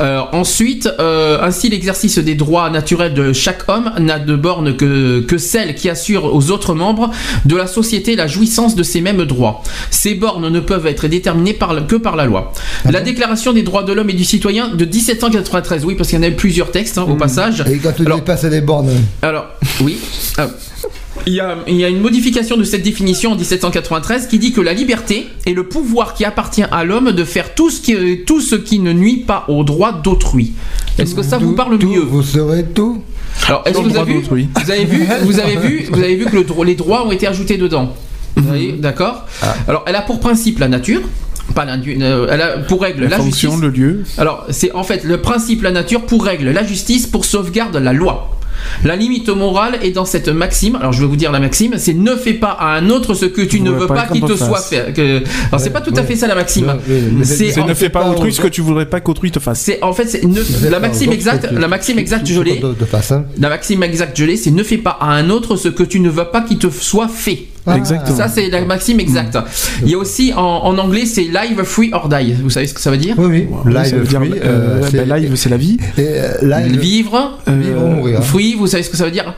Euh, 0.00 0.22
ensuite, 0.32 0.88
euh, 0.98 1.38
ainsi 1.40 1.68
l'exercice 1.68 2.18
des 2.18 2.34
droits 2.34 2.68
naturels 2.70 3.14
de 3.14 3.32
chaque 3.32 3.68
homme 3.68 3.92
n'a 4.00 4.18
de 4.18 4.34
borne 4.34 4.76
que, 4.76 5.20
que 5.20 5.38
celle 5.38 5.74
qui 5.76 5.88
assure 5.88 6.34
aux 6.34 6.50
autres 6.50 6.74
membres 6.74 7.10
de 7.44 7.56
la 7.56 7.66
société 7.68 8.16
la 8.16 8.26
jouissance 8.26 8.74
de 8.74 8.82
ces 8.82 9.00
mêmes 9.00 9.24
droits. 9.24 9.62
Ces 9.90 10.14
bornes 10.14 10.48
ne 10.48 10.60
peuvent 10.60 10.86
être 10.86 11.06
déterminées 11.06 11.54
par, 11.54 11.86
que 11.86 11.96
par 11.96 12.16
la 12.16 12.24
loi. 12.24 12.52
La 12.90 13.00
Déclaration 13.00 13.52
des 13.52 13.62
droits 13.62 13.84
de 13.84 13.92
l'homme 13.92 14.10
et 14.10 14.14
du 14.14 14.24
citoyen 14.24 14.68
de 14.68 14.84
1793, 14.84 15.84
oui, 15.84 15.94
parce 15.94 16.08
qu'il 16.08 16.18
y 16.18 16.20
en 16.20 16.24
a 16.24 16.28
eu 16.28 16.34
plusieurs 16.34 16.70
textes 16.72 16.98
hein, 16.98 17.06
au 17.08 17.14
passage. 17.14 17.62
Et 17.70 17.78
quand 17.78 17.92
tu 17.92 18.04
Alors- 18.04 18.18
dépasses 18.18 18.44
les 18.44 18.60
bornes, 18.60 18.90
Alors, 19.22 19.46
oui. 19.80 19.98
Ah. 20.38 20.48
Il 21.26 21.32
y, 21.32 21.40
a, 21.40 21.56
il 21.66 21.76
y 21.76 21.84
a 21.84 21.88
une 21.88 22.00
modification 22.00 22.56
de 22.58 22.64
cette 22.64 22.82
définition 22.82 23.32
en 23.32 23.36
1793 23.36 24.26
qui 24.26 24.38
dit 24.38 24.52
que 24.52 24.60
la 24.60 24.74
liberté 24.74 25.26
est 25.46 25.54
le 25.54 25.66
pouvoir 25.66 26.12
qui 26.14 26.24
appartient 26.24 26.64
à 26.70 26.84
l'homme 26.84 27.12
de 27.12 27.24
faire 27.24 27.54
tout 27.54 27.70
ce 27.70 27.80
qui, 27.80 27.96
tout 28.26 28.42
ce 28.42 28.56
qui 28.56 28.78
ne 28.78 28.92
nuit 28.92 29.24
pas 29.26 29.44
aux 29.48 29.64
droits 29.64 29.92
d'autrui. 29.92 30.52
Est-ce 30.98 31.14
que 31.14 31.22
ça 31.22 31.38
vous 31.38 31.52
parle 31.54 31.78
tout, 31.78 31.88
mieux 31.88 32.00
Vous 32.00 32.22
saurez 32.22 32.64
tout. 32.64 33.02
Alors, 33.48 33.62
est-ce 33.64 33.74
Sur 33.74 33.82
que 33.84 33.88
le 33.88 33.94
vous 33.94 34.00
avez, 34.00 34.12
vu, 34.12 34.48
vous 34.54 34.70
avez 34.70 34.84
vu, 34.84 35.06
vous 35.22 35.40
avez 35.40 35.56
vu, 35.56 35.86
vous 35.90 35.98
avez 36.02 36.14
vu 36.16 36.24
que 36.26 36.36
le 36.36 36.44
dro- 36.44 36.62
les 36.64 36.74
droits 36.74 37.06
ont 37.06 37.10
été 37.10 37.26
ajoutés 37.26 37.56
dedans. 37.56 37.94
Vous 38.36 38.46
voyez, 38.46 38.72
d'accord 38.72 39.26
Alors, 39.66 39.84
elle 39.86 39.96
a 39.96 40.02
pour 40.02 40.20
principe 40.20 40.58
la 40.58 40.68
nature, 40.68 41.00
Pas 41.54 41.64
l'indu- 41.64 41.96
euh, 42.00 42.26
elle 42.30 42.42
a 42.42 42.58
pour 42.58 42.82
règle 42.82 43.04
La, 43.04 43.08
la, 43.10 43.16
fonction, 43.18 43.50
justice. 43.52 43.62
le 43.64 43.70
lieu. 43.70 44.02
Alors, 44.18 44.44
c'est 44.50 44.72
en 44.72 44.82
fait 44.84 45.04
le 45.04 45.20
principe, 45.22 45.62
la 45.62 45.70
nature, 45.72 46.02
pour 46.04 46.24
règle 46.24 46.50
la 46.50 46.64
justice, 46.64 47.06
pour 47.06 47.24
sauvegarde 47.24 47.76
la 47.76 47.92
loi. 47.92 48.30
La 48.84 48.96
limite 48.96 49.28
morale 49.28 49.78
est 49.82 49.90
dans 49.90 50.04
cette 50.04 50.28
maxime. 50.28 50.76
Alors, 50.76 50.92
je 50.92 51.00
vais 51.00 51.06
vous 51.06 51.16
dire 51.16 51.32
la 51.32 51.40
maxime 51.40 51.74
c'est 51.78 51.94
ne 51.94 52.16
fais 52.16 52.34
pas 52.34 52.50
à 52.58 52.76
un 52.76 52.90
autre 52.90 53.14
ce 53.14 53.24
que 53.26 53.40
tu 53.42 53.58
Vous 53.58 53.64
ne 53.64 53.70
veux 53.70 53.86
pas 53.86 54.06
qu'il 54.06 54.20
te 54.22 54.36
soit 54.36 54.58
fait. 54.60 54.92
que- 54.94 55.18
Alors, 55.48 55.60
c'est 55.60 55.70
pas 55.70 55.80
tout 55.80 55.94
à 55.96 56.02
fait 56.02 56.16
ça 56.16 56.26
la 56.26 56.34
maxime. 56.34 56.66
C'est 57.24 57.50
ne 57.66 57.74
fais 57.74 57.88
pas 57.88 58.00
autrui 58.10 58.32
ce 58.32 58.40
que 58.40 58.48
tu 58.48 58.60
voudrais 58.60 58.86
pas 58.86 59.00
qu'autrui 59.00 59.30
te 59.30 59.38
fasse. 59.38 59.60
C'est 59.60 59.82
en 59.82 59.92
fait 59.92 60.06
c'est 60.06 60.24
ne- 60.24 60.70
la 60.70 60.80
maxime 60.80 61.12
exacte, 61.12 61.48
la 61.50 61.68
maxime 61.68 61.98
exacte 61.98 62.26
je 62.26 62.40
l'ai. 62.40 62.60
La 63.38 63.48
maxime 63.48 63.82
exacte 63.82 64.18
je 64.18 64.24
l'ai, 64.24 64.36
c'est 64.36 64.50
ne 64.50 64.62
fais 64.62 64.78
pas 64.78 64.96
à 65.00 65.06
un 65.12 65.30
autre 65.30 65.56
ce 65.56 65.68
que 65.68 65.82
tu 65.82 66.00
ne 66.00 66.08
veux 66.10 66.24
pas 66.24 66.42
qu'il 66.42 66.58
te 66.58 66.68
soit 66.70 67.08
fait. 67.08 67.44
Ah, 67.66 67.76
Exactement. 67.78 68.16
Ça 68.16 68.28
c'est 68.28 68.48
la 68.50 68.62
maxime 68.64 69.00
exacte. 69.00 69.38
Il 69.82 69.90
y 69.90 69.94
a 69.94 69.98
aussi 69.98 70.32
en, 70.34 70.40
en 70.40 70.76
anglais 70.78 71.06
c'est 71.06 71.22
live 71.24 71.62
free 71.64 71.90
or 71.92 72.08
die. 72.08 72.34
Vous 72.42 72.50
savez 72.50 72.66
ce 72.66 72.74
que 72.74 72.80
ça 72.80 72.90
veut 72.90 72.98
dire? 72.98 73.14
Oui, 73.18 73.46
oui. 73.64 73.72
Live 73.72 74.04
free, 74.04 74.32
euh, 74.32 74.40
euh, 74.44 74.80
bah, 74.80 74.86
c'est- 74.90 75.04
live, 75.06 75.34
c'est 75.36 75.48
la 75.48 75.56
vie. 75.56 75.78
Et, 75.96 76.02
euh, 76.02 76.32
live, 76.42 76.78
Vivre, 76.78 77.38
Euh, 77.48 77.58
vivre 77.58 77.82
ou 77.84 77.88
mourir. 77.88 78.22
free, 78.22 78.54
vous 78.54 78.66
savez 78.66 78.82
ce 78.82 78.90
que 78.90 78.96
ça 78.96 79.04
veut 79.06 79.10
dire? 79.10 79.34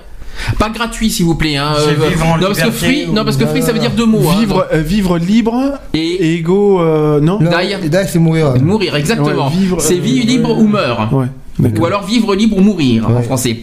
Pas 0.58 0.68
gratuit 0.68 1.08
s'il 1.08 1.24
vous 1.24 1.34
plaît. 1.34 1.56
Hein. 1.56 1.72
Euh, 1.78 2.08
vivre 2.08 2.26
en 2.26 2.36
non 2.38 2.46
parce 2.48 2.60
que 2.60 2.70
free, 2.70 3.06
ou- 3.08 3.12
non 3.14 3.24
parce 3.24 3.36
que 3.36 3.46
free 3.46 3.62
ça 3.62 3.72
veut 3.72 3.78
dire 3.78 3.92
deux 3.96 4.04
mots. 4.06 4.28
hein. 4.28 4.36
Vivre, 4.40 4.66
euh, 4.72 4.80
vivre 4.82 5.18
libre 5.18 5.54
et, 5.94 6.34
euh, 6.80 7.20
non? 7.20 7.38
Non, 7.40 7.50
die. 7.50 7.78
c'est 8.12 8.18
mourir. 8.18 8.54
mourir 8.60 8.96
exactement. 8.96 9.46
Ouais, 9.48 9.56
vivre, 9.56 9.80
c'est 9.80 9.94
euh, 9.94 10.00
vivre 10.00 10.26
libre 10.26 10.58
ou 10.58 10.66
meurt. 10.66 11.10
Ouais. 11.12 11.26
Ou 11.58 11.86
alors 11.86 12.04
vivre 12.04 12.34
libre 12.34 12.58
ou 12.58 12.60
mourir 12.60 13.08
en 13.08 13.22
français. 13.22 13.56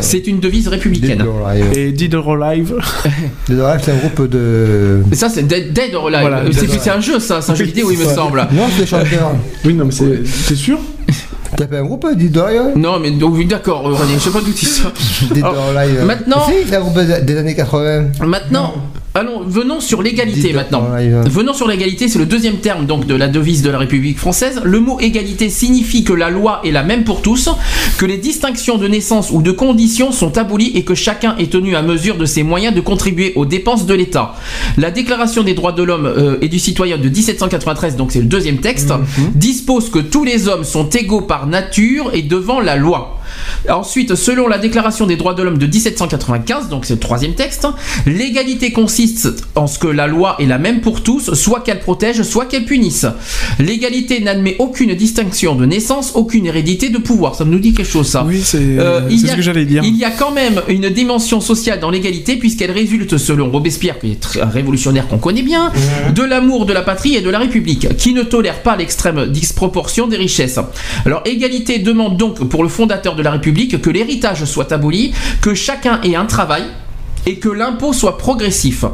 C'est 0.00 0.26
une 0.26 0.40
devise 0.40 0.68
républicaine. 0.68 1.18
Dead 1.18 1.26
or 1.26 1.46
Alive. 1.46 1.78
Et 1.78 1.92
Dead 1.92 2.14
or 2.14 2.32
Alive. 2.42 2.74
Dead 3.48 3.58
or 3.60 3.68
Alive, 3.68 3.82
c'est 3.84 3.92
un 3.92 3.96
groupe 3.96 4.28
de. 4.28 5.02
Mais 5.08 5.16
ça 5.16 5.28
c'est 5.28 5.44
Dead, 5.44 5.72
Dead 5.72 5.94
or 5.94 6.08
Alive. 6.08 6.20
Voilà, 6.22 6.38
Euh, 6.38 6.50
c'est 6.52 6.90
un 6.90 7.00
jeu 7.00 7.20
ça, 7.20 7.40
c'est 7.40 7.52
un 7.52 7.54
jeu 7.54 7.64
Oui, 7.64 7.70
vidéo 7.70 7.90
il 7.92 7.98
me 7.98 8.04
semble. 8.04 8.46
Non, 8.52 8.64
c'est 8.76 8.86
chanteur. 8.86 9.32
Oui, 9.64 9.74
non, 9.74 9.84
mais 9.84 9.92
c'est. 9.92 10.22
T'es 10.48 10.54
sûr 10.56 10.78
T'as 11.56 11.68
fait 11.68 11.78
un 11.78 11.84
groupe, 11.84 12.04
Dead 12.16 12.36
or 12.36 12.46
Alive 12.46 12.62
Non 12.76 12.98
mais 12.98 13.12
donc, 13.12 13.34
oui, 13.36 13.46
d'accord, 13.46 13.86
euh, 13.88 13.92
René, 13.92 14.14
je 14.14 14.18
sais 14.18 14.30
pas 14.30 14.40
d'où 14.40 14.52
tu 14.52 14.66
Alors, 15.36 15.54
or 15.70 15.76
Alive. 15.78 16.02
maintenant- 16.04 16.46
Si, 16.48 16.54
c'est 16.68 16.74
un 16.74 16.80
groupe 16.80 16.98
des 16.98 17.36
années 17.36 17.54
80. 17.54 18.06
Maintenant, 18.26 18.74
allons, 19.14 19.42
venons 19.46 19.78
sur 19.78 20.02
l'égalité 20.02 20.52
maintenant. 20.52 20.88
Venons 21.26 21.54
sur 21.54 21.68
l'égalité, 21.68 22.08
c'est 22.08 22.18
le 22.18 22.26
deuxième 22.26 22.56
terme 22.56 22.84
donc 22.84 23.06
de 23.06 23.14
la 23.14 23.28
devise 23.28 23.62
de 23.62 23.70
la 23.70 23.78
République 23.78 24.18
française. 24.18 24.60
Le 24.64 24.80
mot 24.80 24.98
égalité 24.98 25.48
signifie 25.50 26.02
que 26.02 26.12
la 26.12 26.30
loi 26.30 26.60
est 26.64 26.72
la 26.72 26.82
même 26.82 27.04
pour 27.04 27.22
tous, 27.22 27.48
que 27.96 28.06
les 28.06 28.16
distinctions 28.16 28.76
de 28.76 28.88
naissance 28.88 29.30
ou 29.30 29.40
de 29.40 29.52
conditions 29.52 30.10
sont 30.10 30.36
abolies 30.36 30.72
et 30.74 30.82
que 30.82 30.96
chacun 30.96 31.36
est 31.38 31.52
tenu 31.52 31.76
à 31.76 31.82
mesure 31.82 32.16
de 32.16 32.26
ses 32.26 32.42
moyens 32.42 32.74
de 32.74 32.80
contribuer 32.80 33.32
aux 33.36 33.46
dépenses 33.46 33.86
de 33.86 33.94
l'État. 33.94 34.34
La 34.76 34.90
Déclaration 34.90 35.44
des 35.44 35.54
droits 35.54 35.72
de 35.72 35.82
l'homme 35.84 36.06
euh, 36.06 36.38
et 36.40 36.48
du 36.48 36.58
citoyen 36.58 36.98
de 36.98 37.08
1793, 37.08 37.96
donc 37.96 38.10
c'est 38.10 38.20
le 38.20 38.26
deuxième 38.26 38.58
texte, 38.58 38.92
dispose 39.34 39.90
que 39.90 40.00
tous 40.00 40.24
les 40.24 40.48
hommes 40.48 40.64
sont 40.64 40.88
égaux 40.90 41.20
par 41.20 41.46
nature 41.46 42.10
et 42.14 42.22
devant 42.22 42.60
la 42.60 42.76
loi. 42.76 43.20
Ensuite, 43.68 44.14
selon 44.14 44.48
la 44.48 44.58
Déclaration 44.58 45.06
des 45.06 45.16
droits 45.16 45.34
de 45.34 45.42
l'homme 45.42 45.58
de 45.58 45.66
1795, 45.66 46.68
donc 46.68 46.84
c'est 46.84 46.94
le 46.94 47.00
troisième 47.00 47.34
texte, 47.34 47.66
l'égalité 48.06 48.72
consiste 48.72 49.28
en 49.54 49.66
ce 49.66 49.78
que 49.78 49.86
la 49.88 50.06
loi 50.06 50.36
est 50.38 50.46
la 50.46 50.58
même 50.58 50.80
pour 50.80 51.02
tous, 51.02 51.34
soit 51.34 51.60
qu'elle 51.60 51.80
protège, 51.80 52.22
soit 52.22 52.46
qu'elle 52.46 52.64
punisse. 52.64 53.06
L'égalité 53.58 54.20
n'admet 54.20 54.56
aucune 54.58 54.94
distinction 54.94 55.54
de 55.54 55.64
naissance, 55.66 56.12
aucune 56.14 56.46
hérédité 56.46 56.88
de 56.90 56.98
pouvoir. 56.98 57.34
Ça 57.34 57.44
nous 57.44 57.58
dit 57.58 57.72
quelque 57.72 57.90
chose, 57.90 58.08
ça. 58.08 58.24
Oui, 58.26 58.40
c'est 58.42 58.58
Euh, 58.78 59.06
a- 59.06 59.10
ce 59.10 59.36
que 59.36 59.42
j'allais 59.42 59.64
dire. 59.64 59.82
Il 59.84 59.96
y 59.96 60.04
a 60.04 60.10
quand 60.10 60.30
même 60.32 60.60
une 60.68 60.88
dimension 60.90 61.40
sociale 61.40 61.80
dans 61.80 61.90
l'égalité 61.90 62.36
puisqu'elle 62.36 62.70
résulte, 62.70 63.16
selon 63.18 63.50
Robespierre, 63.50 63.98
qui 63.98 64.12
est 64.12 64.38
un 64.40 64.46
révolutionnaire 64.48 65.06
qu'on 65.08 65.18
connaît 65.18 65.42
bien, 65.42 65.72
de 66.14 66.22
l'amour 66.22 66.66
de 66.66 66.72
la 66.72 66.82
patrie 66.82 67.14
et 67.16 67.20
de 67.20 67.30
la 67.30 67.38
République, 67.38 67.96
qui 67.96 68.12
ne 68.14 68.22
tolère 68.22 68.62
pas 68.62 68.76
l'extrême 68.76 69.26
disproportion 69.26 70.06
des 70.06 70.16
richesses. 70.16 70.58
Alors, 71.06 71.22
égalité 71.24 71.78
demande 71.78 72.16
donc 72.16 72.48
pour 72.48 72.62
le 72.62 72.68
fondateur 72.68 73.13
de 73.16 73.22
la 73.22 73.32
République 73.32 73.80
que 73.80 73.90
l'héritage 73.90 74.44
soit 74.44 74.72
aboli, 74.72 75.12
que 75.40 75.54
chacun 75.54 76.00
ait 76.02 76.16
un 76.16 76.26
travail 76.26 76.64
et 77.26 77.36
que 77.36 77.48
l'impôt 77.48 77.92
soit 77.92 78.18
progressif. 78.18 78.84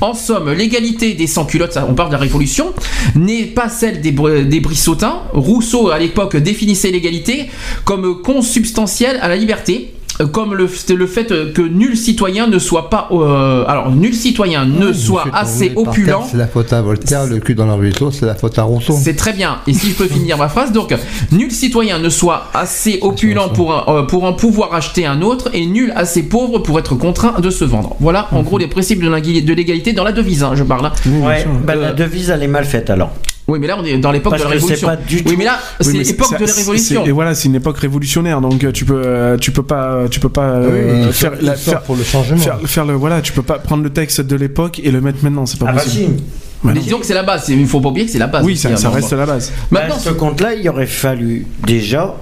En 0.00 0.14
somme, 0.14 0.52
l'égalité 0.52 1.14
des 1.14 1.26
sans-culottes, 1.26 1.78
on 1.88 1.94
parle 1.94 2.10
de 2.10 2.14
la 2.14 2.20
Révolution, 2.20 2.74
n'est 3.14 3.44
pas 3.44 3.68
celle 3.68 4.00
des, 4.00 4.12
des 4.12 4.60
brissotins. 4.60 5.22
Rousseau, 5.32 5.90
à 5.90 5.98
l'époque, 5.98 6.36
définissait 6.36 6.90
l'égalité 6.90 7.48
comme 7.84 8.20
consubstantielle 8.22 9.18
à 9.22 9.28
la 9.28 9.36
liberté. 9.36 9.94
Comme 10.32 10.54
le, 10.54 10.68
le 10.96 11.06
fait 11.06 11.52
que 11.54 11.62
nul 11.62 11.96
citoyen 11.96 12.46
ne 12.46 12.58
soit 12.58 12.90
pas. 12.90 13.08
euh, 13.12 13.64
alors, 13.66 13.90
nul 13.90 14.14
citoyen 14.14 14.64
ne 14.66 14.92
soit 14.92 15.24
Fait 15.24 15.30
assez 15.32 15.72
opulent. 15.76 16.22
C'est 16.30 16.36
la 16.36 16.46
faute 16.46 16.72
à 16.72 16.82
Voltaire, 16.82 17.26
le 17.26 17.38
cul 17.38 17.54
dans 17.54 17.66
le 17.66 17.72
ruisseau, 17.74 18.10
c'est 18.10 18.26
la 18.26 18.34
faute 18.34 18.58
à 18.58 18.62
Rousseau. 18.64 18.96
C'est 19.00 19.14
très 19.16 19.32
bien. 19.32 19.58
Et 19.66 19.72
si 19.72 19.90
je 19.90 19.94
peux 19.94 20.06
finir 20.06 20.36
ma 20.38 20.48
phrase, 20.48 20.72
donc, 20.72 20.94
nul 21.32 21.50
citoyen 21.50 21.98
ne 21.98 22.08
soit 22.08 22.44
assez 22.54 22.98
opulent 23.02 23.48
pour, 23.54 23.72
un- 23.74 23.84
euh, 23.88 24.02
pour 24.02 24.24
en 24.24 24.32
pouvoir 24.32 24.74
acheter 24.74 25.06
un 25.06 25.22
autre 25.22 25.48
et 25.52 25.64
nul 25.66 25.92
assez 25.96 26.22
pauvre 26.24 26.58
pour 26.58 26.78
être 26.78 26.94
contraint 26.94 27.40
de 27.40 27.50
se 27.50 27.64
vendre. 27.64 27.96
Voilà, 28.00 28.28
en 28.32 28.42
gros, 28.42 28.58
les 28.58 28.66
principes 28.68 29.00
de 29.02 29.52
l'égalité- 29.54 29.92
dans 29.92 30.04
la 30.04 30.12
devise, 30.12 30.42
hein, 30.42 30.52
je 30.54 30.64
parle. 30.64 30.86
hein. 30.86 30.92
Oui, 31.06 31.12
Ouais, 31.30 31.46
bah, 31.64 31.74
Euh, 31.76 31.82
la 31.82 31.92
devise 31.92 32.30
elle 32.30 32.42
est 32.42 32.48
mal 32.48 32.64
faite 32.64 32.90
alors. 32.90 33.10
Oui, 33.50 33.58
mais 33.60 33.66
là, 33.66 33.76
on 33.78 33.84
est 33.84 33.98
dans 33.98 34.12
l'époque 34.12 34.36
de 34.38 34.42
la 34.42 34.48
Révolution. 34.48 34.86
pas 34.88 34.96
du 34.96 35.22
Oui, 35.26 35.34
mais 35.36 35.44
là, 35.44 35.58
c'est 35.80 35.92
l'époque 35.92 36.38
de 36.38 36.46
la 36.46 36.52
Révolution. 36.52 37.04
Et 37.04 37.10
voilà, 37.10 37.34
c'est 37.34 37.48
une 37.48 37.54
époque 37.56 37.78
révolutionnaire, 37.78 38.40
donc 38.40 38.62
euh, 38.64 38.72
tu 38.72 38.84
peux, 38.84 39.02
euh, 39.04 39.36
tu 39.38 39.50
peux 39.50 39.62
pas, 39.62 40.04
tu 40.10 40.20
peux 40.20 40.28
pas 40.28 40.54
Ah 40.56 40.60
oui, 40.62 40.68
euh, 40.72 41.12
faire, 41.12 41.32
la- 41.40 41.56
faire, 41.56 41.82
pour 41.82 41.96
le 41.96 42.04
changement. 42.04 42.36
faire, 42.38 42.58
faire 42.64 42.84
le, 42.84 42.94
voilà, 42.94 43.20
tu 43.20 43.32
peux 43.32 43.42
pas 43.42 43.58
prendre 43.58 43.82
le 43.82 43.90
texte 43.90 44.20
de 44.20 44.36
l'époque 44.36 44.80
et 44.82 44.90
le 44.90 45.00
mettre 45.00 45.18
maintenant, 45.22 45.46
c'est 45.46 45.58
pas 45.58 45.66
Ah 45.68 45.72
bah 45.72 45.82
possible. 45.82 46.16
si. 46.16 46.24
Ouais, 46.66 46.72
Mais 46.74 46.80
disons 46.80 46.98
que 46.98 47.06
c'est 47.06 47.14
la 47.14 47.22
base. 47.22 47.48
Il 47.48 47.66
faut 47.66 47.80
pas 47.80 47.88
oublier 47.88 48.06
que 48.06 48.12
c'est 48.12 48.18
la 48.18 48.26
base. 48.26 48.44
Oui, 48.44 48.56
ça, 48.56 48.68
reste 48.90 49.12
la 49.12 49.26
base. 49.26 49.50
Maintenant, 49.70 49.96
à 49.96 49.98
ce 49.98 50.10
compte-là, 50.10 50.54
il 50.54 50.68
aurait 50.68 50.86
fallu 50.86 51.46
déjà 51.66 52.14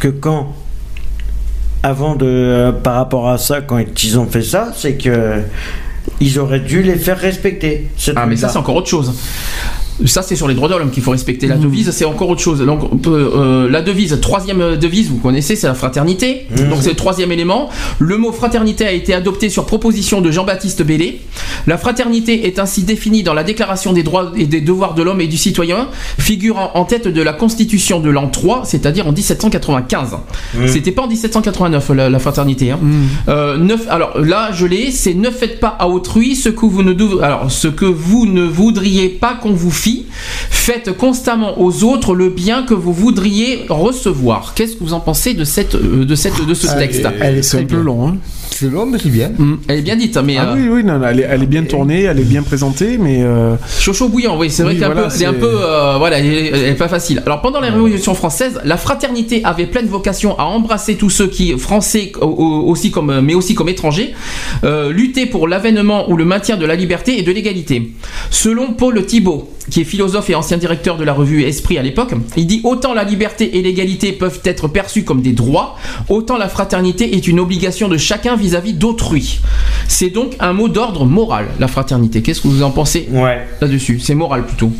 que 0.00 0.08
quand, 0.08 0.54
avant 1.82 2.14
de, 2.16 2.26
euh, 2.26 2.72
par 2.72 2.94
rapport 2.94 3.28
à 3.28 3.38
ça, 3.38 3.60
quand 3.60 3.78
ils 4.02 4.18
ont 4.18 4.26
fait 4.26 4.42
ça, 4.42 4.72
c'est 4.76 4.94
que 4.94 5.40
ils 6.20 6.38
auraient 6.38 6.60
dû 6.60 6.82
les 6.82 6.96
faire 6.96 7.18
respecter. 7.18 7.88
Ah, 8.14 8.26
mais 8.26 8.36
ça, 8.36 8.48
c'est 8.48 8.56
encore 8.58 8.76
autre 8.76 8.88
chose. 8.88 9.12
Ça, 10.04 10.22
c'est 10.22 10.36
sur 10.36 10.46
les 10.48 10.54
droits 10.54 10.68
de 10.68 10.74
l'homme 10.74 10.90
qu'il 10.90 11.02
faut 11.02 11.10
respecter. 11.12 11.46
La 11.46 11.56
devise, 11.56 11.90
c'est 11.90 12.04
encore 12.04 12.28
autre 12.28 12.40
chose. 12.42 12.60
Donc, 12.60 12.80
on 12.92 12.96
peut, 12.98 13.30
euh, 13.34 13.70
la 13.70 13.80
devise, 13.80 14.18
troisième 14.20 14.76
devise, 14.76 15.08
vous 15.08 15.16
connaissez, 15.16 15.56
c'est 15.56 15.66
la 15.66 15.74
fraternité. 15.74 16.46
Donc, 16.68 16.78
c'est 16.82 16.90
le 16.90 16.96
troisième 16.96 17.32
élément. 17.32 17.70
Le 17.98 18.18
mot 18.18 18.32
fraternité 18.32 18.84
a 18.86 18.92
été 18.92 19.14
adopté 19.14 19.48
sur 19.48 19.64
proposition 19.64 20.20
de 20.20 20.30
Jean-Baptiste 20.30 20.82
Bellé. 20.82 21.20
La 21.66 21.78
fraternité 21.78 22.46
est 22.46 22.58
ainsi 22.58 22.82
définie 22.82 23.22
dans 23.22 23.34
la 23.34 23.42
Déclaration 23.44 23.92
des 23.92 24.02
droits 24.02 24.32
et 24.36 24.46
des 24.46 24.60
devoirs 24.60 24.94
de 24.94 25.02
l'homme 25.02 25.20
et 25.20 25.26
du 25.28 25.36
citoyen, 25.38 25.88
figurant 26.18 26.72
en 26.74 26.84
tête 26.84 27.08
de 27.08 27.22
la 27.22 27.32
Constitution 27.32 28.00
de 28.00 28.10
l'an 28.10 28.28
3, 28.28 28.62
c'est-à-dire 28.64 29.06
en 29.06 29.12
1795. 29.12 30.16
C'était 30.66 30.92
pas 30.92 31.02
en 31.02 31.08
1789, 31.08 31.90
la, 31.94 32.10
la 32.10 32.18
fraternité. 32.18 32.70
hein. 32.70 32.78
Euh, 33.28 33.56
neuf, 33.56 33.86
alors 33.88 34.18
là, 34.20 34.50
je 34.52 34.66
l'ai, 34.66 34.90
c'est 34.90 35.14
ne 35.14 35.30
faites 35.30 35.60
pas 35.60 35.76
à 35.78 35.88
autrui 35.88 36.34
ce 36.36 36.48
que 36.48 36.66
vous 36.66 36.82
ne 36.82 36.94
alors 37.22 37.50
ce 37.50 37.68
que 37.68 37.84
vous 37.86 38.26
ne 38.26 38.42
voudriez 38.42 39.08
pas 39.08 39.34
qu'on 39.34 39.52
vous 39.52 39.70
Faites 40.50 40.96
constamment 40.96 41.60
aux 41.60 41.84
autres 41.84 42.14
le 42.14 42.28
bien 42.28 42.64
que 42.64 42.74
vous 42.74 42.92
voudriez 42.92 43.66
recevoir. 43.68 44.54
Qu'est-ce 44.54 44.74
que 44.76 44.84
vous 44.84 44.92
en 44.94 45.00
pensez 45.00 45.34
de 45.34 45.44
cette 45.44 45.74
euh, 45.74 46.04
de 46.04 46.14
cette 46.14 46.44
de 46.44 46.54
ce 46.54 46.66
Ah, 46.68 46.74
texte 46.74 47.06
Elle 47.20 47.38
est 47.38 47.42
C'est 47.42 47.58
un 47.60 47.64
peu 47.64 47.80
long, 47.80 48.08
hein. 48.08 48.16
C'est 48.50 48.70
long, 48.70 48.86
mais 48.86 48.98
c'est 48.98 49.10
bien. 49.10 49.30
Elle 49.68 49.80
est 49.80 49.82
bien 49.82 49.96
dite, 49.96 50.16
hein, 50.16 50.22
mais 50.24 50.36
Ah 50.38 50.48
euh, 50.50 50.54
oui, 50.56 50.68
oui, 50.70 50.84
non, 50.84 50.98
elle, 51.06 51.20
est, 51.20 51.26
elle 51.28 51.42
est 51.42 51.46
bien 51.46 51.62
tournée, 51.64 52.02
elle 52.04 52.18
est 52.18 52.24
bien 52.24 52.42
présentée, 52.42 52.96
mais 52.96 53.22
euh, 53.22 53.54
chaud 53.78 53.92
chaud 53.92 54.08
bouillant. 54.08 54.38
Oui, 54.38 54.50
c'est 54.50 54.62
vrai 54.62 54.72
Oui, 54.72 54.78
qu'elle 54.80 54.88
est 54.88 54.92
un 54.92 54.94
voilà, 54.94 55.08
est 55.08 55.24
un 55.26 55.32
c'est- 55.32 55.38
peu 55.38 55.50
euh, 55.62 55.96
voilà, 55.98 56.18
elle 56.20 56.26
est, 56.32 56.46
elle 56.48 56.64
est 56.70 56.74
pas 56.74 56.88
facile. 56.88 57.22
Alors 57.26 57.42
pendant 57.42 57.60
la 57.60 57.70
Révolution 57.70 58.14
française, 58.14 58.58
la 58.64 58.78
fraternité 58.78 59.42
avait 59.44 59.66
pleine 59.66 59.86
vocation 59.86 60.38
à 60.38 60.44
embrasser 60.44 60.94
tous 60.94 61.10
ceux 61.10 61.26
qui 61.26 61.52
français 61.58 62.12
au- 62.20 62.24
au- 62.26 62.70
aussi 62.70 62.90
comme 62.90 63.20
mais 63.20 63.34
aussi 63.34 63.54
comme 63.54 63.68
étrangers, 63.68 64.14
euh, 64.64 64.90
lutter 64.90 65.26
pour 65.26 65.48
l'avènement 65.48 66.10
ou 66.10 66.16
le 66.16 66.24
maintien 66.24 66.56
de 66.56 66.64
la 66.64 66.76
liberté 66.76 67.18
et 67.18 67.22
de 67.22 67.32
l'égalité. 67.32 67.92
Selon 68.30 68.72
Paul 68.72 69.04
Thibault, 69.04 69.50
qui 69.70 69.80
est 69.80 69.84
philosophe 69.84 70.30
et 70.30 70.34
ancien 70.34 70.56
directeur 70.56 70.96
de 70.96 71.04
la 71.04 71.12
revue 71.12 71.42
Esprit 71.42 71.76
à 71.76 71.82
l'époque, 71.82 72.12
il 72.36 72.46
dit 72.46 72.60
autant 72.64 72.94
la 72.94 73.04
liberté 73.04 73.58
et 73.58 73.62
l'égalité 73.62 74.12
peuvent 74.12 74.40
être 74.44 74.68
perçues 74.68 75.02
comme 75.04 75.20
des 75.20 75.32
droits, 75.32 75.76
autant 76.08 76.38
la 76.38 76.48
fraternité 76.48 77.16
est 77.16 77.26
une 77.26 77.40
obligation 77.40 77.88
de 77.88 77.96
chacun 77.96 78.35
vis-à-vis 78.36 78.72
d'autrui. 78.74 79.40
C'est 79.88 80.10
donc 80.10 80.34
un 80.40 80.52
mot 80.52 80.68
d'ordre 80.68 81.04
moral, 81.04 81.46
la 81.58 81.68
fraternité. 81.68 82.22
Qu'est-ce 82.22 82.40
que 82.40 82.48
vous 82.48 82.62
en 82.62 82.70
pensez 82.70 83.08
Ouais, 83.10 83.46
là-dessus? 83.60 84.00
C'est 84.00 84.14
moral 84.14 84.44
plutôt. 84.44 84.72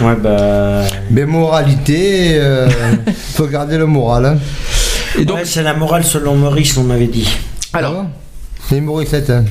ouais, 0.00 0.14
bah. 0.16 0.82
Mais 1.10 1.26
moralité, 1.26 2.32
euh, 2.34 2.68
faut 3.34 3.46
garder 3.46 3.78
le 3.78 3.86
moral. 3.86 4.26
Hein. 4.26 4.38
Et 5.18 5.24
donc, 5.24 5.38
Ouais, 5.38 5.44
c'est 5.44 5.62
la 5.62 5.74
morale 5.74 6.04
selon 6.04 6.36
Maurice, 6.36 6.76
on 6.76 6.84
m'avait 6.84 7.06
dit. 7.06 7.28
alors, 7.72 8.04
Ah 8.04 8.06
C'est 8.68 8.80
Morissette. 8.80 9.30
Hein. 9.30 9.44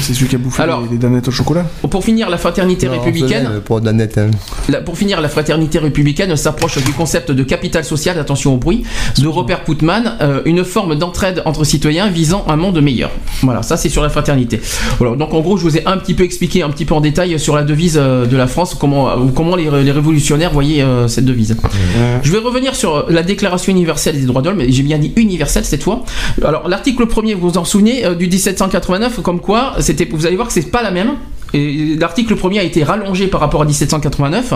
C'est 0.00 0.14
celui 0.14 0.28
qui 0.28 0.36
a 0.36 0.38
bouffé 0.38 0.62
Alors- 0.62 0.82
les, 0.82 0.88
les 0.90 0.96
danettes 0.98 1.28
au 1.28 1.30
chocolat. 1.30 1.66
Pour 1.90 2.04
finir, 2.04 2.30
la 2.30 2.38
fraternité 2.38 2.86
Non, 2.86 2.92
républicaine. 2.92 3.60
Pour 3.64 3.80
Danette. 3.80 4.18
hein. 4.18 4.30
La- 4.68 4.80
pour 4.80 4.96
finir, 4.96 5.20
la 5.20 5.28
fraternité 5.28 5.78
républicaine 5.78 6.36
s'approche 6.36 6.78
du 6.84 6.92
concept 6.92 7.32
de 7.32 7.42
capital 7.42 7.84
social, 7.84 8.18
attention 8.18 8.54
au 8.54 8.56
bruit, 8.58 8.84
de 9.18 9.26
Robert 9.26 9.64
Putman, 9.64 10.16
euh, 10.20 10.42
une 10.44 10.64
forme 10.64 10.94
d'entraide 10.94 11.42
entre 11.46 11.64
citoyens 11.64 12.08
visant 12.08 12.44
un 12.48 12.56
monde 12.56 12.80
meilleur. 12.80 13.10
Voilà, 13.42 13.62
ça 13.62 13.76
c'est 13.76 13.88
sur 13.88 14.02
la 14.02 14.08
fraternité. 14.08 14.60
Voilà, 14.98 15.16
donc 15.16 15.34
en 15.34 15.40
gros, 15.40 15.56
je 15.56 15.62
vous 15.64 15.76
ai 15.76 15.86
un 15.86 15.96
petit 15.96 16.14
peu 16.14 16.22
expliqué, 16.24 16.62
un 16.62 16.70
petit 16.70 16.84
peu 16.84 16.94
en 16.94 17.00
détail 17.00 17.38
sur 17.40 17.56
la 17.56 17.62
devise 17.64 17.98
euh, 18.00 18.26
de 18.26 18.36
la 18.36 18.46
France, 18.46 18.76
comment, 18.78 19.16
ou 19.16 19.28
comment 19.30 19.56
les, 19.56 19.68
les 19.82 19.90
révolutionnaires 19.92 20.52
voyaient 20.52 20.82
euh, 20.82 21.08
cette 21.08 21.24
devise. 21.24 21.56
Je 22.22 22.30
vais 22.32 22.38
revenir 22.38 22.74
sur 22.76 23.06
la 23.10 23.22
Déclaration 23.22 23.72
universelle 23.72 24.18
des 24.20 24.26
droits 24.26 24.42
de 24.42 24.48
l'homme, 24.50 24.60
et 24.60 24.70
j'ai 24.70 24.82
bien 24.82 24.98
dit 24.98 25.12
universelle 25.16 25.64
cette 25.64 25.82
fois. 25.82 26.04
Alors 26.44 26.68
l'article 26.68 27.06
premier, 27.06 27.34
vous 27.34 27.50
vous 27.50 27.58
en 27.58 27.64
souvenez, 27.64 28.04
euh, 28.04 28.14
du 28.14 28.26
1789, 28.28 29.20
comme 29.22 29.40
quoi, 29.40 29.74
c'était, 29.88 30.06
vous 30.10 30.26
allez 30.26 30.36
voir 30.36 30.48
que 30.48 30.52
c'est 30.54 30.70
pas 30.70 30.82
la 30.82 30.90
même. 30.90 31.12
Et 31.54 31.96
l'article 31.98 32.36
premier 32.36 32.58
a 32.58 32.62
été 32.62 32.84
rallongé 32.84 33.26
par 33.26 33.40
rapport 33.40 33.62
à 33.62 33.64
1789. 33.64 34.52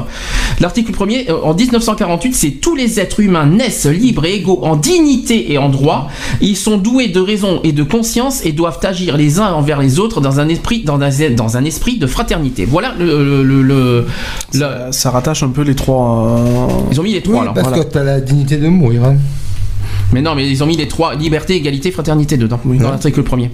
L'article 0.61 0.93
premier, 0.93 1.25
euh, 1.31 1.41
en 1.43 1.55
1948, 1.55 2.35
c'est 2.35 2.51
tous 2.51 2.75
les 2.75 3.01
êtres 3.01 3.21
humains 3.21 3.47
naissent 3.47 3.87
libres 3.87 4.27
et 4.27 4.35
égaux 4.35 4.59
en 4.63 4.77
dignité 4.77 5.51
et 5.53 5.57
en 5.57 5.71
droit. 5.71 6.09
Ils 6.43 6.55
sont 6.55 6.77
doués 6.77 7.09
de 7.09 7.19
raison 7.19 7.61
et 7.65 7.73
de 7.73 7.83
conscience 7.83 8.45
et 8.45 8.53
doivent 8.53 8.79
agir 8.83 9.17
les 9.17 9.41
uns 9.41 9.53
envers 9.55 9.81
les 9.81 9.99
autres 10.01 10.21
dans 10.21 10.39
un 10.39 10.51
esprit, 10.51 10.83
dans 10.85 11.01
un, 11.01 11.11
dans 11.31 11.57
un 11.57 11.65
esprit 11.65 11.97
de 11.97 12.07
fraternité. 12.07 12.67
Voilà 12.67 12.93
le, 12.99 13.07
le- 13.25 13.43
le- 13.43 13.63
le- 13.63 14.07
Ça, 14.51 14.93
ça 14.93 15.11
rattache 15.11 15.43
un 15.43 15.49
peu 15.49 15.63
les 15.63 15.75
trois. 15.75 16.27
euh, 16.29 16.67
ils 16.93 17.01
ont 17.01 17.05
mis 17.05 17.13
les 17.13 17.17
Oui, 17.21 17.23
trois 17.23 17.45
là. 17.47 17.53
parce 17.55 17.69
voilà. 17.69 17.85
que 17.85 17.89
t'as 17.91 18.03
la 18.05 18.21
dignité 18.21 18.59
de 18.59 18.69
mourir. 18.69 19.03
hein. 19.05 19.17
Mais 20.13 20.21
non, 20.21 20.35
mais 20.35 20.47
ils 20.47 20.63
ont 20.63 20.67
mis 20.67 20.77
les 20.77 20.89
trois 20.89 21.15
liberté, 21.15 21.55
égalité, 21.57 21.91
fraternité 21.91 22.37
dedans, 22.37 22.61
dans 22.63 22.91
l'article 22.91 23.23
premier. 23.23 23.51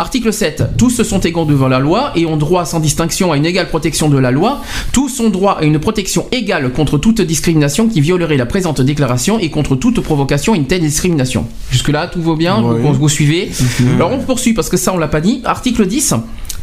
Article 0.00 0.32
7. 0.32 0.78
Tous 0.78 1.02
sont 1.02 1.20
égaux 1.20 1.44
devant 1.44 1.68
la 1.68 1.78
loi 1.78 2.12
et 2.16 2.24
ont 2.24 2.38
droit 2.38 2.64
sans 2.64 2.80
distinction 2.80 3.32
à 3.32 3.36
une 3.36 3.44
égale 3.44 3.68
protection 3.68 4.08
de 4.08 4.16
la 4.16 4.30
loi. 4.30 4.62
Tous 4.92 5.20
ont 5.20 5.28
droit 5.28 5.58
à 5.60 5.64
une 5.64 5.78
protection 5.78 6.26
égale 6.32 6.72
contre 6.72 6.96
toute 6.96 7.20
discrimination 7.20 7.86
qui 7.86 8.00
violerait 8.00 8.38
la 8.38 8.46
présente 8.46 8.80
déclaration 8.80 9.38
et 9.38 9.50
contre 9.50 9.76
toute 9.76 10.00
provocation 10.00 10.54
à 10.54 10.56
une 10.56 10.64
telle 10.64 10.80
discrimination. 10.80 11.44
Jusque-là, 11.70 12.06
tout 12.06 12.22
va 12.22 12.34
bien 12.34 12.62
vous, 12.62 12.94
vous 12.94 13.08
suivez 13.10 13.50
Alors 13.94 14.10
on 14.12 14.20
poursuit 14.20 14.54
parce 14.54 14.70
que 14.70 14.78
ça, 14.78 14.94
on 14.94 14.96
l'a 14.96 15.06
pas 15.06 15.20
dit. 15.20 15.42
Article 15.44 15.86
10. 15.86 16.14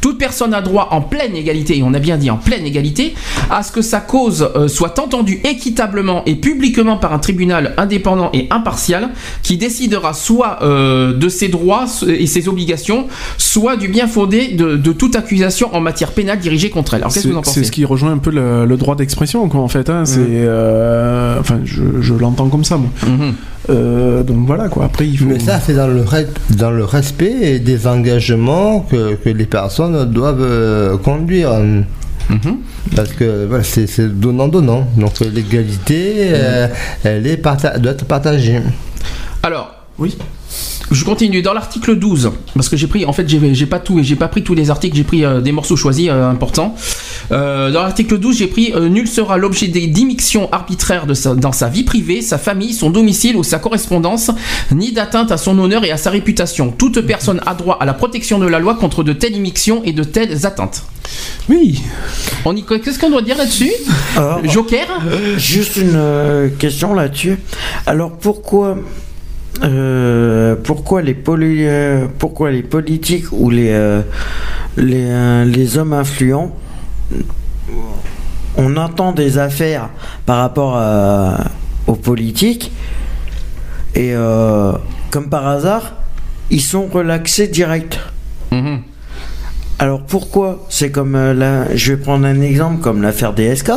Toute 0.08 0.20
personne 0.20 0.54
a 0.54 0.62
droit 0.62 0.88
en 0.92 1.02
pleine 1.02 1.36
égalité, 1.36 1.80
et 1.80 1.84
on 1.84 1.94
a 1.94 2.00
bien 2.00 2.16
dit 2.16 2.30
en 2.32 2.38
pleine 2.38 2.66
égalité, 2.66 3.14
à 3.50 3.62
ce 3.62 3.74
que 3.74 3.82
sa 3.82 4.00
cause 4.00 4.50
euh, 4.56 4.70
soit 4.70 4.98
entendue 5.00 5.42
équitablement 5.44 6.24
et 6.26 6.36
publiquement 6.36 6.96
par 6.96 7.12
un 7.12 7.20
tribunal 7.20 7.74
indépendant 7.76 8.30
et 8.32 8.48
impartial 8.50 9.10
qui 9.44 9.58
décidera 9.58 10.14
soit 10.14 10.60
euh, 10.62 11.12
de 11.14 11.28
ses 11.28 11.50
droits 11.50 11.88
et 12.08 12.26
ses 12.26 12.48
obligations, 12.48 13.08
soit 13.38 13.76
du 13.76 13.90
bien 13.90 14.08
fondé 14.08 14.48
de, 14.54 14.78
de 14.78 14.92
toute 14.94 15.18
accusation 15.18 15.76
en 15.76 15.82
matière 15.82 16.12
pénale 16.14 16.40
dirigée 16.40 16.70
contre 16.70 16.94
elle. 16.94 17.02
Alors 17.02 17.12
qu'est-ce 17.12 17.24
que 17.26 17.30
C'est 17.30 17.34
vous 17.34 17.40
en 17.40 17.44
c'est 17.44 17.50
pensez 17.60 17.64
ce 17.66 17.72
qui 17.74 17.84
rejoint 17.84 18.14
un 18.14 18.18
peu 18.18 18.32
le, 18.32 18.66
le 18.66 18.78
droit 18.78 18.96
d'expression, 18.96 19.50
quoi, 19.50 19.60
en 19.60 19.68
fait. 19.68 19.90
hein. 19.90 20.06
C'est, 20.06 20.22
euh, 20.22 21.38
enfin, 21.42 21.60
je, 21.66 21.82
je 22.00 22.14
l'entends 22.14 22.48
comme 22.48 22.64
ça, 22.64 22.78
moi. 22.78 22.90
Mhm. 23.06 23.34
Euh, 23.69 24.23
donc 24.23 24.45
voilà, 24.48 24.69
quoi. 24.69 24.85
Après, 24.85 25.07
il 25.07 25.18
faut. 25.18 25.26
Mais 25.26 25.39
ça, 25.39 25.60
c'est 25.60 25.73
dans 25.73 25.88
le, 25.88 26.03
dans 26.52 26.72
le 26.72 26.84
respect 26.85 27.60
des 27.60 27.85
engagements 27.88 28.80
que, 28.81 29.15
que 29.15 29.30
les 29.30 29.45
personnes 29.45 30.06
doivent 30.11 30.41
euh, 30.41 30.98
conduire. 30.98 31.52
Mhm. 32.30 32.57
Parce 32.95 33.10
que 33.14 33.45
voilà, 33.45 33.64
c'est 33.64 34.02
donnant-donnant. 34.19 34.88
Donc 34.98 35.19
l'égalité, 35.19 36.30
euh, 36.34 36.68
elle 37.03 37.27
est 37.27 37.38
parta- 37.38 37.77
doit 37.80 37.91
être 37.94 38.06
partagée. 38.06 38.60
Alors, 39.44 39.73
oui. 39.99 40.18
Je 40.89 41.03
continue 41.03 41.41
dans 41.41 41.53
l'article 41.53 41.95
12 41.97 42.31
parce 42.53 42.69
que 42.69 42.77
j'ai 42.77 42.88
pris 42.88 43.05
en 43.05 43.11
fait 43.11 43.27
j'ai 43.27 43.53
j'ai 43.53 43.65
pas 43.65 43.80
tout 43.80 43.99
et 43.99 44.03
j'ai 44.03 44.15
pas 44.15 44.30
pris 44.30 44.41
tous 44.43 44.53
les 44.55 44.69
articles 44.69 44.95
j'ai 44.95 45.03
pris 45.03 45.26
euh, 45.26 45.41
des 45.41 45.51
morceaux 45.51 45.76
choisis 45.76 46.07
euh, 46.09 46.30
importants. 46.30 46.76
Euh, 47.31 47.72
dans 47.72 47.81
l'article 47.81 48.18
12 48.18 48.38
j'ai 48.38 48.47
pris 48.47 48.72
euh, 48.73 48.88
nul 48.88 49.05
sera 49.07 49.38
l'objet 49.38 49.68
des 49.68 49.91
arbitraires 50.51 51.05
de 51.05 51.14
sa- 51.14 51.35
dans 51.35 51.51
sa 51.51 51.68
vie 51.68 51.84
privée, 51.84 52.22
sa 52.22 52.38
famille, 52.38 52.73
son 52.73 52.89
domicile 52.89 53.35
ou 53.35 53.43
sa 53.43 53.59
correspondance, 53.59 54.31
ni 54.72 54.93
d'atteinte 54.93 55.31
à 55.31 55.38
son 55.38 55.59
honneur 55.59 55.84
et 55.84 55.91
à 55.91 55.97
sa 55.97 56.09
réputation. 56.09 56.72
Toute 56.72 57.01
personne 57.01 57.41
a 57.45 57.53
droit 57.53 57.77
à 57.81 57.85
la 57.85 57.93
protection 57.93 58.39
de 58.39 58.47
la 58.47 58.59
loi 58.59 58.76
contre 58.76 59.03
de 59.03 59.11
telles 59.14 59.35
immixtions 59.35 59.81
et 59.84 59.91
de 59.91 60.03
telles 60.05 60.45
atteintes. 60.45 60.84
Oui. 61.49 61.81
On 62.45 62.55
y 62.55 62.64
qu'est-ce 62.64 62.97
qu'on 62.99 63.09
doit 63.09 63.22
dire 63.22 63.38
là-dessus? 63.38 63.72
Joker? 64.45 64.88
Juste 65.38 65.76
une 65.77 66.51
question 66.59 66.93
là-dessus. 66.93 67.38
Alors 67.85 68.11
pourquoi, 68.18 68.77
euh, 69.64 70.56
pourquoi 70.64 71.02
les 71.02 71.14
poli- 71.14 71.66
euh, 71.68 72.06
pourquoi 72.20 72.52
les 72.52 72.64
politiques 72.64 73.26
ou 73.32 73.50
les 73.50 73.70
euh, 73.72 74.02
les, 74.78 75.06
euh, 75.08 75.46
les 75.46 75.78
hommes 75.78 75.94
influents, 75.94 76.56
on 78.58 78.76
entend 78.78 79.12
des 79.12 79.38
affaires 79.38 79.90
par 80.26 80.38
rapport 80.40 80.76
à- 80.78 81.46
aux 81.88 81.96
politiques 81.96 82.72
et 83.96 84.14
comme 85.10 85.30
par 85.30 85.48
hasard, 85.48 85.94
ils 86.52 86.62
sont 86.62 86.86
relaxés 86.88 87.48
direct. 87.48 88.00
Mhm. 88.52 88.82
Alors 89.80 90.02
pourquoi? 90.04 90.66
C'est 90.70 90.92
comme 90.92 91.16
là, 91.16 91.66
je 91.76 91.94
vais 91.94 91.98
prendre 92.02 92.26
un 92.26 92.42
exemple 92.42 92.82
comme 92.82 93.02
l'affaire 93.02 93.34
DSK. 93.34 93.72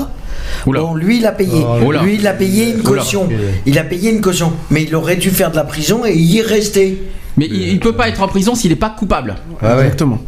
Oula. 0.66 0.80
Bon, 0.80 0.94
lui 0.94 1.18
il 1.18 1.26
a 1.26 1.32
payé. 1.32 1.62
Oh, 1.64 1.84
oula. 1.86 2.02
Lui 2.02 2.14
il 2.16 2.26
a 2.26 2.32
payé 2.32 2.70
une 2.70 2.80
Oula. 2.80 3.00
caution. 3.00 3.28
Il 3.66 3.78
a 3.78 3.84
payé 3.84 4.10
une 4.10 4.20
caution, 4.20 4.52
mais 4.70 4.82
il 4.84 4.94
aurait 4.94 5.16
dû 5.16 5.30
faire 5.30 5.50
de 5.50 5.56
la 5.56 5.64
prison 5.64 6.04
et 6.04 6.14
y 6.14 6.42
rester. 6.42 7.02
Mais 7.36 7.46
il, 7.46 7.68
il 7.68 7.80
peut 7.80 7.94
pas 7.94 8.08
être 8.08 8.22
en 8.22 8.28
prison 8.28 8.54
s'il 8.54 8.70
n'est 8.70 8.76
pas 8.76 8.90
coupable. 8.90 9.36
Ah 9.62 9.76
ouais. 9.76 9.84
Exactement. 9.84 10.18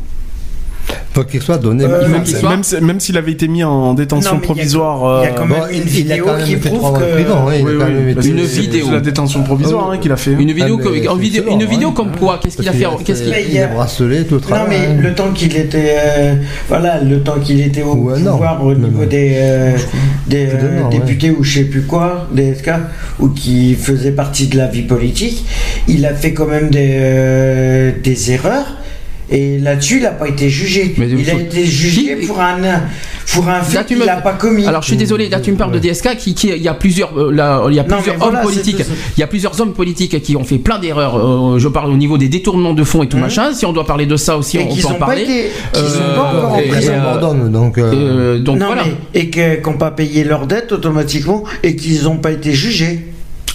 Faut 1.14 1.24
qu'il 1.24 1.43
soit 1.43 1.59
donné. 1.59 1.85
Euh, 1.85 2.09
Même, 2.09 2.24
soit- 2.24 3.01
s'il 3.01 3.16
avait 3.19 3.32
été 3.32 3.47
mis 3.48 3.62
en 3.64 3.93
détention 3.94 4.32
Non, 4.32 4.39
mais 4.40 4.47
provisoire. 4.47 5.23
il 5.23 5.27
y 5.27 5.28
a 5.28 5.32
euh, 5.32 5.35
quand 5.36 5.47
même 5.47 5.62
une 5.73 5.82
vidéo 5.82 6.27
qui 6.44 6.56
prouve 6.56 6.98
que- 6.98 7.05
hein, 7.05 8.23
Une 8.24 8.40
vidéo. 8.40 8.90
La 8.93 9.01
détention 9.01 9.43
provisoire 9.43 9.90
hein, 9.90 9.98
qu'il 9.98 10.10
a 10.12 10.16
fait. 10.16 10.32
Une 10.32 10.52
vidéo, 10.52 10.78
Ah, 10.82 10.89
mais 10.90 10.98
une 11.52 11.64
vidéo 11.66 11.89
hein. 11.90 11.93
comme 11.94 12.12
quoi 12.16 12.39
Qu'est-ce 12.43 12.56
qu'il 12.56 12.69
a 12.69 12.73
fait 12.73 12.86
Qu'est-ce 13.05 13.23
qu'il 13.24 13.31
Mais 13.52 13.60
a- 13.60 13.66
bracelet, 13.69 14.24
tout 14.24 14.35
le 14.36 14.40
Non 14.40 14.47
travail. 14.47 14.66
mais 14.70 14.86
hein. 14.86 14.97
le 15.02 15.14
temps 15.14 15.31
qu'il 15.35 15.56
était, 15.56 15.97
euh, 15.98 16.35
voilà, 16.69 17.01
le 17.02 17.20
temps 17.20 17.39
qu'il 17.43 17.60
était 17.60 17.82
au 17.82 17.94
Ouais, 17.94 18.19
non. 18.19 18.32
pouvoir 18.32 18.64
au 18.64 18.73
Non, 18.74 18.89
niveau 18.89 19.02
non. 19.02 19.06
des, 19.06 19.66
non, 20.81 20.89
députés 20.89 21.31
ou 21.31 21.43
je 21.44 21.59
sais 21.59 21.64
plus 21.64 21.82
quoi, 21.82 22.27
des 22.32 22.55
SK, 22.55 22.70
ou 23.20 23.28
qui 23.28 23.74
faisait 23.74 24.12
partie 24.12 24.47
de 24.47 24.56
la 24.56 24.66
vie 24.66 24.82
politique, 24.82 25.44
il 25.89 26.05
a 26.06 26.14
fait 26.14 26.32
quand 26.32 26.47
même 26.47 26.70
des, 26.70 27.93
des 28.02 28.32
erreurs. 28.32 28.78
Et 29.34 29.59
là-dessus, 29.59 29.96
il 29.96 30.02
n'a 30.02 30.10
pas 30.10 30.28
été 30.28 30.50
jugé. 30.50 30.94
Mais 30.98 31.09
il 31.09 31.28
a 31.30 31.32
faut- 31.32 31.38
été 31.40 31.64
jugé 31.64 32.16
Qui- 32.20 32.26
pour 32.26 32.38
un, 32.40 32.59
pour 33.32 33.48
un 33.48 33.62
fait 33.62 33.86
qu'il 33.86 33.96
me- 33.96 34.04
n'a 34.04 34.16
pas 34.16 34.34
commis. 34.34 34.66
Alors 34.66 34.82
je 34.82 34.88
suis 34.88 34.96
désolé, 34.96 35.28
là 35.30 35.40
tu 35.40 35.50
me 35.52 35.56
parles 35.56 35.72
de 35.72 35.78
DSK 35.78 36.16
qui, 36.16 36.34
qui- 36.34 36.48
il 36.48 36.62
y 36.62 36.68
a 36.68 36.74
plusieurs 36.74 37.18
euh, 37.18 37.32
là, 37.32 37.62
il 37.68 37.74
y 37.74 37.78
a 37.80 37.84
plusieurs 37.84 38.20
hommes 38.22 38.40
politiques, 38.42 38.82
il 39.16 39.20
y 39.20 39.22
a 39.22 39.26
plusieurs 39.26 39.59
hommes 39.60 39.72
politiques 39.72 40.20
qui 40.22 40.36
ont 40.36 40.44
fait 40.44 40.59
plein 40.59 40.78
d'erreurs. 40.78 41.16
euh, 41.16 41.59
je 41.59 41.68
parle 41.68 41.90
au 41.90 41.96
niveau 41.96 42.18
des 42.18 42.28
détournements 42.28 42.74
de 42.74 42.84
fonds 42.84 43.02
et 43.02 43.09
tout 43.09 43.16
Mhm. 43.16 43.22
machin. 43.22 43.54
Si 43.54 43.64
on 43.64 43.72
doit 43.72 43.86
parler 43.86 44.04
de 44.06 44.16
ça 44.16 44.36
aussi, 44.36 44.59
et 44.59 44.60
on 44.60 44.74
peut 44.74 44.86
en 44.86 44.90
n'ont 44.92 44.98
parler. 44.98 45.22
été, 45.22 45.46
Euh, 45.76 45.88
sont 45.88 45.98
pas 46.14 46.22
encore 46.36 46.52
en 46.54 46.59
prison. 46.68 46.92
euh, 46.94 47.18
donc. 47.18 47.78
donc 48.44 48.59
non, 48.59 48.66
voilà. 48.66 48.84
mais, 49.14 49.20
et 49.20 49.30
qu'on 49.62 49.74
pas 49.74 49.90
payé 49.92 50.24
leurs 50.24 50.46
dettes 50.46 50.72
automatiquement 50.72 51.42
et 51.62 51.74
qu'ils 51.74 52.02
n'ont 52.04 52.16
pas 52.18 52.32
été 52.32 52.52
jugés. 52.52 53.00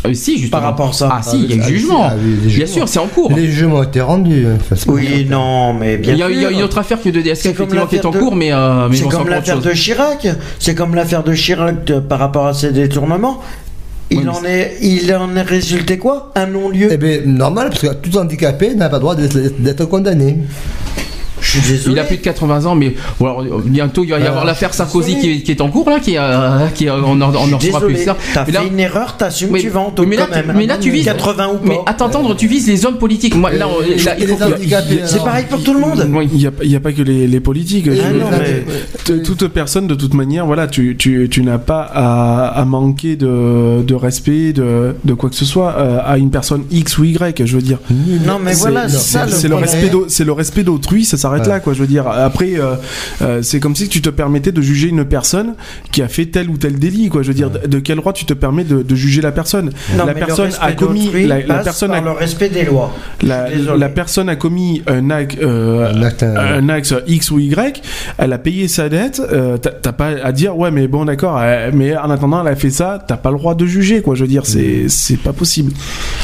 Euh, 0.09 0.13
si 0.13 0.33
justement. 0.39 0.51
Par 0.59 0.61
rapport 0.69 0.89
à 0.89 0.93
ça. 0.93 1.09
Ah 1.11 1.21
si, 1.21 1.37
il 1.43 1.49
y 1.49 1.53
a 1.53 1.55
eu 1.57 1.59
Ah, 1.61 1.65
si, 1.67 1.73
jugement. 1.73 2.03
ah, 2.09 2.13
Bien 2.45 2.65
sûr, 2.65 2.87
c'est 2.87 2.99
en 2.99 3.07
cours. 3.07 3.31
Les 3.33 3.45
jugements 3.47 3.77
ont 3.77 3.83
été 3.83 4.01
rendus. 4.01 4.45
hein, 4.47 4.75
Oui, 4.87 5.25
non, 5.29 5.73
mais 5.73 5.97
bien 5.97 6.13
Il 6.13 6.19
y, 6.19 6.23
a, 6.23 6.29
il 6.29 6.35
y 6.35 6.45
a 6.45 6.49
sûr. 6.49 6.57
une 6.57 6.63
autre 6.63 6.77
affaire 6.77 7.01
que 7.01 7.09
de 7.09 7.21
DSK 7.21 7.53
qui 7.89 7.95
est 7.95 8.05
en 8.05 8.11
cours, 8.11 8.35
mais, 8.35 8.51
euh, 8.53 8.87
mais 8.89 8.95
C'est 8.97 9.07
comme 9.07 9.29
l'affaire 9.29 9.59
de 9.59 9.71
Chirac. 9.73 10.27
C'est 10.59 10.75
comme 10.75 10.95
l'affaire 10.95 11.23
de 11.23 11.33
Chirac 11.33 11.83
de- 11.85 11.99
par 11.99 12.19
rapport 12.19 12.47
à 12.47 12.53
ses 12.53 12.71
détournements. 12.71 13.41
Il, 14.09 14.19
Oui, 14.19 14.23
mais 14.23 14.29
en 14.31 14.43
est, 14.45 14.77
il 14.81 15.13
en 15.15 15.35
est 15.35 15.41
résulté 15.41 15.97
quoi? 15.97 16.31
Un 16.35 16.45
non-lieu 16.47 16.87
Eh 16.91 16.95
bien, 16.97 17.19
normal, 17.25 17.67
parce 17.69 17.81
que 17.81 17.93
tout 17.93 18.17
handicapé 18.17 18.73
n'a 18.73 18.87
pas 18.87 18.95
le 18.97 19.01
droit 19.01 19.15
d'être 19.15 19.37
d'être 19.59 19.83
condamné. 19.83 20.37
Je 21.47 21.59
suis 21.59 21.71
désolé. 21.71 21.95
Il 21.95 21.99
a 21.99 22.03
plus 22.03 22.17
de 22.17 22.21
80 22.21 22.65
ans, 22.65 22.75
mais 22.75 22.93
bon, 23.19 23.25
alors, 23.27 23.41
euh, 23.41 23.61
bientôt 23.63 24.03
il 24.03 24.09
va 24.11 24.19
y 24.19 24.23
Euh, 24.23 24.27
avoir 24.27 24.43
l'affaire 24.45 24.73
Sarkozy 24.73 25.17
qui 25.19 25.31
est, 25.31 25.41
qui 25.43 25.51
est 25.51 25.61
en 25.61 25.69
cours 25.69 25.89
là, 25.89 25.99
qui 25.99 26.17
euh, 26.17 26.67
qui 26.75 26.85
est- 26.85 26.89
on 26.91 27.21
en, 27.21 27.33
on 27.33 27.53
en 27.53 27.59
saura 27.59 27.81
plus 27.81 28.03
ça. 28.03 28.17
T'as 28.33 28.45
Mais 28.45 28.51
là- 28.51 28.61
fait 28.61 28.67
une 28.67 28.79
erreur, 28.79 29.15
t'assumes, 29.17 29.55
tu 29.57 29.69
vas 29.69 29.79
en 29.79 29.93
mais 30.05 30.15
là, 30.17 30.25
quand 30.29 30.35
même. 30.35 30.45
tu- 30.51 30.57
mais 30.57 30.65
là, 30.65 30.77
tu 30.77 30.91
vises- 30.91 31.05
80 31.05 31.47
ou 31.53 31.57
pas. 31.57 31.67
Mais 31.69 31.79
à 31.85 31.93
t'entendre, 31.93 32.35
tu 32.35 32.47
vises 32.47 32.67
les 32.67 32.85
hommes 32.85 32.97
politiques. 32.97 33.35
Moi, 33.35 33.51
là, 33.53 33.67
C'est 35.05 35.23
pareil 35.23 35.45
pour 35.49 35.63
tout 35.63 35.73
le 35.73 35.79
monde. 35.79 36.05
Il 36.31 36.37
n'y 36.37 36.47
a, 36.47 36.51
il 36.63 36.71
y 36.71 36.75
a 36.75 36.79
pas 36.79 36.91
que 36.91 37.01
les, 37.01 37.27
les 37.27 37.39
politiques. 37.39 37.87
Ah 37.89 37.95
Je- 37.95 38.17
non, 38.17 38.25
mais- 38.31 38.65
T- 39.03 39.21
toute 39.23 39.47
personne 39.47 39.87
de 39.87 39.95
toute 39.95 40.13
manière 40.13 40.45
voilà 40.45 40.67
tu, 40.67 40.95
tu, 40.97 41.27
tu 41.29 41.41
n'as 41.43 41.57
pas 41.57 41.81
à, 41.81 42.47
à 42.47 42.65
manquer 42.65 43.15
de, 43.15 43.81
de 43.83 43.95
respect 43.95 44.53
de, 44.53 44.95
de 45.03 45.13
quoi 45.13 45.29
que 45.29 45.35
ce 45.35 45.45
soit 45.45 45.75
euh, 45.77 45.99
à 46.05 46.17
une 46.17 46.29
personne 46.29 46.63
X 46.71 46.97
ou 46.97 47.03
Y 47.05 47.45
je 47.45 47.55
veux 47.55 47.61
dire 47.61 47.79
Non, 48.25 48.39
mais 48.43 48.53
C'est- 48.53 48.59
voilà, 48.59 48.89
c'est 48.89 49.47
le 49.47 49.55
respect 49.55 49.91
c'est 50.09 50.23
le 50.25 50.31
respect 50.33 50.63
d'autrui 50.63 51.05
ça 51.05 51.17
s'arrête 51.17 51.36
s'arrête 51.37 51.47
Ouais. 51.47 51.53
là, 51.53 51.59
quoi. 51.59 51.73
Je 51.73 51.79
veux 51.81 51.87
dire, 51.87 52.07
après, 52.07 52.53
euh, 52.59 52.75
euh, 53.21 53.41
c'est 53.41 53.59
comme 53.59 53.75
si 53.75 53.87
tu 53.87 54.01
te 54.01 54.09
permettais 54.09 54.51
de 54.51 54.61
juger 54.61 54.87
une 54.89 55.05
personne 55.05 55.53
qui 55.91 56.01
a 56.01 56.07
fait 56.07 56.25
tel 56.25 56.49
ou 56.49 56.57
tel 56.57 56.77
délit, 56.79 57.09
quoi. 57.09 57.21
Je 57.21 57.27
veux 57.29 57.33
dire, 57.33 57.49
de, 57.49 57.67
de 57.67 57.79
quel 57.79 57.97
droit 57.97 58.13
tu 58.13 58.25
te 58.25 58.33
permets 58.33 58.63
de, 58.63 58.81
de 58.81 58.95
juger 58.95 59.21
la 59.21 59.31
personne? 59.31 59.71
Non, 59.97 60.05
La 60.05 60.13
personne 60.13 60.51
a 60.61 60.71
commis, 60.73 61.09
la, 61.25 61.37
personne 61.63 61.89
par 61.89 61.97
a, 61.97 62.01
le 62.01 62.11
respect 62.11 62.49
des 62.49 62.63
lois. 62.65 62.93
la, 63.21 63.89
personne 63.89 64.29
a 64.29 64.35
commis 64.35 64.81
un 64.87 65.09
acte, 65.09 65.37
euh, 65.41 65.93
Un 66.23 66.69
acte, 66.69 66.93
X 67.07 67.31
ou 67.31 67.39
Y, 67.39 67.81
elle 68.17 68.33
a 68.33 68.37
payé 68.37 68.67
sa 68.67 68.89
dette, 68.89 69.21
euh, 69.31 69.57
t'as 69.57 69.91
pas 69.91 70.07
à 70.23 70.31
dire 70.31 70.57
ouais 70.57 70.71
mais 70.71 70.87
bon 70.87 71.05
d'accord, 71.05 71.41
mais 71.73 71.95
en 71.97 72.09
attendant 72.09 72.41
elle 72.41 72.51
a 72.51 72.55
fait 72.55 72.69
ça, 72.69 73.03
t'as 73.07 73.17
pas 73.17 73.31
le 73.31 73.37
droit 73.37 73.55
de 73.55 73.65
juger 73.65 74.01
quoi. 74.01 74.15
Je 74.15 74.21
veux 74.21 74.27
dire 74.27 74.45
c'est 74.45 74.85
c'est 74.87 75.17
pas 75.17 75.33
possible. 75.33 75.71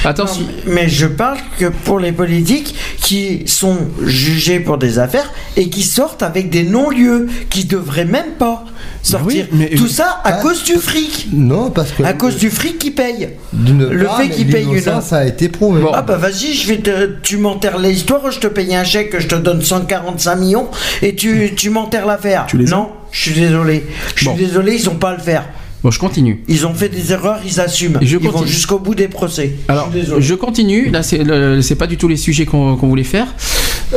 Attention. 0.06 0.44
Non, 0.44 0.74
mais 0.74 0.90
je 0.90 1.06
parle 1.08 1.38
que 1.60 1.66
pour 1.68 2.00
les 2.00 2.12
politiques 2.12 2.76
qui 3.02 3.44
sont 3.46 3.78
jugés 4.06 4.60
pour 4.60 4.78
des 4.78 5.00
affaires 5.04 5.32
et 5.58 5.70
qui 5.70 5.84
sortent 5.84 6.24
avec 6.24 6.50
des 6.50 6.64
non-lieux, 6.64 7.28
qui 7.52 7.66
devraient 7.66 8.06
même 8.06 8.32
pas 8.40 8.66
sortir. 9.04 9.46
oui, 9.52 9.58
mais- 9.60 9.70
Tout 9.78 9.88
ça 9.88 10.22
à 10.24 10.34
cause 10.34 10.64
du 10.64 10.74
fric. 10.74 11.28
Non, 11.32 11.70
parce 11.70 11.92
que. 11.92 12.02
À 12.04 12.14
cause 12.14 12.38
du 12.38 12.50
fric 12.50 12.96
payent. 12.96 13.30
d'une 13.54 13.88
le 13.88 14.06
part, 14.06 14.18
fait 14.18 14.30
qu'il 14.30 14.48
paye 14.48 14.64
une- 14.64 14.76
l'innocence 14.76 15.14
a 15.14 15.26
été 15.26 15.50
prouvé. 15.50 15.82
Bon. 15.82 15.92
Ah 15.94 16.02
bah 16.02 16.18
vas-y, 16.18 16.54
je 16.54 16.68
vais 16.68 16.78
te, 16.78 17.10
tu 17.22 17.38
m'enterres 17.38 17.78
l'histoire, 17.78 18.32
je 18.32 18.40
te 18.40 18.48
paye 18.48 18.74
un 18.76 18.84
chèque, 18.84 19.20
je 19.20 19.28
te 19.28 19.36
donne 19.36 19.62
145 19.62 20.36
millions 20.36 20.68
et 21.02 21.16
tu, 21.16 21.52
tu 21.56 21.70
m'enterres 21.70 22.06
l'affaire. 22.06 22.48
Non, 22.54 22.90
je 23.12 23.22
suis 23.22 23.40
désolé. 23.40 23.84
Je 24.16 24.22
suis 24.22 24.26
Bon. 24.30 24.36
désolé, 24.36 24.76
ils 24.76 24.90
ont 24.90 24.96
pas 24.96 25.12
à 25.12 25.16
le 25.18 25.22
faire. 25.22 25.46
Bon, 25.84 25.92
je 25.92 26.00
continue. 26.00 26.42
Ils 26.48 26.66
ont 26.66 26.74
fait 26.74 26.88
des 26.88 27.12
erreurs, 27.12 27.40
ils 27.46 27.60
assument. 27.60 28.00
Je 28.02 28.18
ils 28.18 28.30
vont 28.30 28.46
jusqu'au 28.46 28.80
bout 28.80 28.96
des 28.96 29.10
procès. 29.10 29.56
Alors, 29.68 29.90
je 29.94 30.22
je 30.22 30.34
continue. 30.34 30.90
Là, 30.90 31.04
c'est 31.04 31.76
pas 31.76 31.88
du 31.88 31.98
tout 31.98 32.08
les 32.08 32.16
sujets 32.16 32.46
qu'on 32.46 32.78
qu'on 32.78 32.88
voulait 32.88 33.04
faire. 33.04 33.28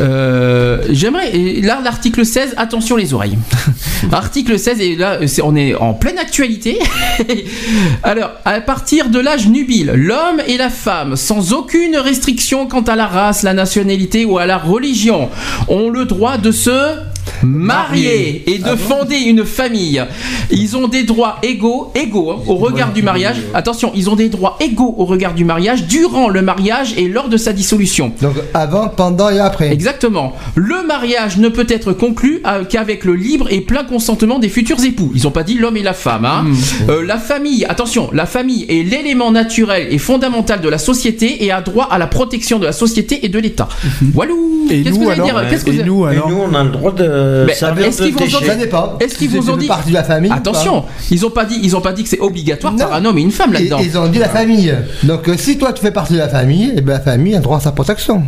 Euh, 0.00 0.82
J'aimerais. 0.90 1.32
Là, 1.62 1.80
l'article 1.82 2.24
16. 2.24 2.54
Attention 2.56 2.96
les 2.96 3.14
oreilles. 3.14 3.38
article 4.12 4.58
16 4.58 4.80
et 4.80 4.96
là, 4.96 5.18
on 5.42 5.56
est 5.56 5.74
en 5.74 5.94
pleine 5.94 6.18
actualité. 6.18 6.78
Alors, 8.02 8.32
à 8.44 8.60
partir 8.60 9.08
de 9.08 9.18
l'âge 9.18 9.48
nubile, 9.48 9.92
l'homme 9.94 10.40
et 10.46 10.56
la 10.56 10.70
femme, 10.70 11.16
sans 11.16 11.52
aucune 11.52 11.96
restriction 11.96 12.66
quant 12.66 12.82
à 12.82 12.96
la 12.96 13.06
race, 13.06 13.42
la 13.42 13.54
nationalité 13.54 14.24
ou 14.24 14.38
à 14.38 14.46
la 14.46 14.58
religion, 14.58 15.30
ont 15.68 15.90
le 15.90 16.04
droit 16.04 16.38
de 16.38 16.50
se 16.50 16.96
marier 17.42 18.44
et 18.50 18.58
de 18.58 18.76
fonder 18.76 19.16
une 19.16 19.44
famille. 19.44 20.02
Ils 20.50 20.76
ont 20.76 20.88
des 20.88 21.02
droits 21.04 21.36
égaux, 21.42 21.90
égaux 21.94 22.30
hein, 22.32 22.38
au 22.46 22.54
regard 22.56 22.92
du 22.92 23.02
mariage. 23.02 23.36
Attention, 23.54 23.92
ils 23.94 24.08
ont 24.10 24.16
des 24.16 24.28
droits 24.28 24.56
égaux 24.60 24.94
au 24.98 25.04
regard 25.04 25.34
du 25.34 25.44
mariage 25.44 25.84
durant 25.86 26.28
le 26.28 26.42
mariage 26.42 26.94
et 26.96 27.08
lors 27.08 27.28
de 27.28 27.36
sa 27.36 27.52
dissolution. 27.52 28.12
Donc 28.22 28.34
avant, 28.54 28.88
pendant 28.88 29.30
et 29.30 29.38
après. 29.38 29.72
Exactement. 29.72 30.34
Le 30.54 30.86
mariage 30.86 31.38
ne 31.38 31.48
peut 31.48 31.66
être 31.68 31.92
conclu 31.92 32.40
euh, 32.46 32.64
qu'avec 32.64 33.04
le 33.04 33.14
libre 33.14 33.48
et 33.50 33.60
plein 33.60 33.84
consentement 33.84 34.38
des 34.38 34.48
futurs 34.48 34.82
époux. 34.84 35.12
Ils 35.14 35.22
n'ont 35.24 35.30
pas 35.30 35.42
dit 35.42 35.54
l'homme 35.54 35.76
et 35.76 35.82
la 35.82 35.92
femme. 35.94 36.24
hein. 36.24 36.44
Euh, 36.88 37.04
la 37.04 37.18
famille, 37.18 37.64
attention, 37.64 38.10
la 38.12 38.26
famille 38.26 38.64
est 38.68 38.82
l'élément 38.82 39.30
naturel 39.32 39.88
et 39.90 39.98
fondamental 39.98 40.60
de 40.60 40.68
la 40.68 40.78
société 40.78 41.44
et 41.44 41.50
a 41.52 41.60
droit 41.60 41.88
à 41.90 41.98
la 41.98 42.06
protection 42.06 42.58
de 42.58 42.64
la 42.64 42.72
société 42.72 43.24
et 43.24 43.28
de 43.28 43.38
l'État. 43.38 43.68
Walou 44.14 44.66
Et 44.70 44.82
Qu'est-ce 44.82 44.94
que 44.94 44.98
nous 44.98 45.04
vous 45.04 45.10
allez 45.10 45.20
alors 45.30 45.44
dire 45.46 45.64
que 45.64 45.70
Et 45.70 45.72
vous- 45.78 45.84
nous 45.84 46.06
Et 46.08 46.10
alors 46.12 46.28
nous, 46.30 46.40
on 46.40 46.54
a 46.54 46.64
le 46.64 46.70
droit 46.70 46.92
de 46.92 47.15
Est-ce 47.48 47.98
de 48.02 48.04
qu'ils 48.06 48.14
vont 48.14 48.20
déchets. 48.20 48.46
Ça 48.46 48.54
dépend. 48.54 48.96
Est-ce 49.00 49.16
qu'ils 49.18 49.30
Si 49.30 49.36
vous 49.36 49.50
ont 49.50 49.56
dit 49.56 49.66
partie 49.66 49.88
de 49.90 49.94
la 49.94 50.04
famille 50.04 50.32
Attention, 50.32 50.84
ils 51.10 51.24
ont 51.26 51.30
pas 51.30 51.44
dit, 51.44 51.58
ils 51.62 51.74
ont 51.76 51.80
pas 51.80 51.92
dit 51.92 52.02
que 52.02 52.08
c'est 52.08 52.20
obligatoire 52.20 52.72
Non. 52.72 52.78
par 52.78 52.94
un 52.94 53.04
homme 53.04 53.18
et 53.18 53.22
une 53.22 53.30
femme 53.30 53.52
là-dedans. 53.52 53.78
ils 53.82 53.96
ont 53.98 54.08
dit 54.08 54.18
la 54.18 54.28
famille. 54.28 54.74
Donc 55.02 55.28
euh, 55.28 55.36
si 55.36 55.58
toi 55.58 55.72
tu 55.72 55.82
fais 55.82 55.90
partie 55.92 56.12
de 56.14 56.18
la 56.18 56.28
famille, 56.28 56.72
et 56.76 56.80
ben 56.80 56.92
la 56.94 57.00
famille 57.00 57.34
a 57.34 57.40
droit 57.40 57.58
à 57.58 57.60
sa 57.60 57.72
protection. 57.72 58.22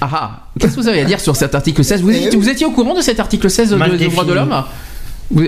Ah 0.00 0.08
ah. 0.12 0.30
Qu'est-ce 0.58 0.74
que 0.76 0.80
vous 0.80 0.88
avez 0.88 1.00
à 1.00 1.04
dire 1.04 1.20
sur 1.20 1.36
cet 1.36 1.54
article 1.54 1.84
16 1.84 2.02
vous, 2.02 2.10
Eh 2.10 2.34
vous 2.36 2.48
étiez 2.48 2.66
au 2.66 2.70
courant 2.72 2.94
de 2.94 3.00
cet 3.02 3.20
article 3.20 3.48
16 3.48 3.70
de- 3.70 3.76
Mal 3.76 3.96
des 3.96 4.08
droits 4.08 4.24
de 4.24 4.32
l'homme 4.32 4.54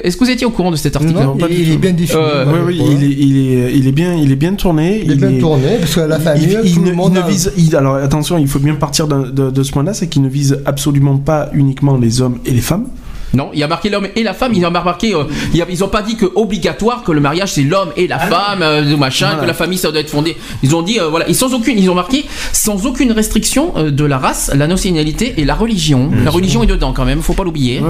Est-ce 0.03 0.17
que 0.17 0.25
vous 0.25 0.31
étiez 0.31 0.47
au 0.47 0.51
courant 0.51 0.71
de 0.71 0.77
cet 0.77 0.97
article? 0.97 1.15
Non, 1.15 1.37
il, 1.51 1.73
est 1.73 1.77
bien 1.77 1.93
défini. 1.93 2.21
Euh, 2.23 2.45
Oui, 2.67 2.81
il 2.81 3.05
est, 3.05 3.07
il, 3.11 3.37
est, 3.37 3.73
il 3.77 3.87
est 3.89 3.93
bien, 3.93 4.15
il 4.15 4.31
est 4.33 4.37
bien 4.37 4.55
tourné. 4.55 5.03
Il 5.05 5.13
est 5.13 5.17
bien 5.17 5.31
est- 5.31 5.39
tourné 5.39 5.77
parce 5.81 5.95
que 5.95 6.01
la 6.01 6.19
famille, 6.19 6.59
il, 6.65 6.69
il 6.71 6.75
tout 6.77 6.83
ne, 6.83 6.91
le 6.91 6.97
monde 6.97 7.13
il 7.15 7.19
ne 7.21 7.25
a- 7.25 7.29
vise. 7.29 7.53
il- 7.57 7.77
alors 7.77 7.97
attention, 7.97 8.39
il 8.39 8.49
faut 8.49 8.59
bien 8.59 8.75
partir 8.75 9.07
de, 9.09 9.51
de 9.51 9.63
ce 9.63 9.71
point-là, 9.73 9.95
c'est 9.95 10.09
qu'il 10.09 10.23
ne 10.23 10.29
vise 10.29 10.61
absolument 10.65 11.17
pas 11.19 11.51
uniquement 11.53 11.97
les 11.97 12.21
hommes 12.23 12.39
et 12.47 12.51
les 12.53 12.61
femmes. 12.61 12.87
Non, 13.35 13.51
il 13.53 13.59
y 13.59 13.65
a 13.65 13.67
marqué 13.69 13.91
l'homme 13.91 14.07
et 14.15 14.23
la 14.23 14.33
femme. 14.33 14.53
Ils 14.55 14.65
ont 14.65 14.71
marqué, 14.71 15.13
euh, 15.13 15.25
ils 15.69 15.83
ont 15.83 15.89
pas 15.89 16.03
dit 16.03 16.15
que 16.15 16.27
obligatoire 16.37 17.03
que 17.03 17.11
le 17.11 17.21
mariage 17.21 17.53
c'est 17.55 17.65
l'homme 17.65 17.89
et 17.97 18.07
la 18.07 18.21
femme, 18.21 18.63
euh, 18.63 18.97
machin, 18.97 19.27
Voilà. 19.27 19.43
que 19.43 19.47
la 19.49 19.55
famille 19.55 19.77
ça 19.77 19.91
doit 19.91 20.01
être 20.01 20.11
fondé. 20.11 20.37
Ils 20.63 20.77
ont 20.77 20.83
dit 20.83 21.01
euh, 21.01 21.09
voilà, 21.09 21.29
et 21.29 21.35
sans 21.35 21.53
aucune, 21.53 21.77
ils 21.77 21.91
ont 21.91 21.97
marqué 21.97 22.25
sans 22.53 22.87
aucune 22.87 23.11
restriction 23.11 23.73
euh, 23.77 23.91
de 23.91 24.05
la 24.05 24.19
race, 24.19 24.53
la 24.55 24.69
nationalité 24.69 25.35
et 25.39 25.45
la 25.45 25.57
religion. 25.57 26.11
La 26.25 26.31
religion 26.31 26.63
est 26.63 26.69
dedans 26.69 26.93
quand 26.93 27.05
même, 27.05 27.23
faut 27.23 27.33
pas 27.33 27.43
l'oublier. 27.43 27.81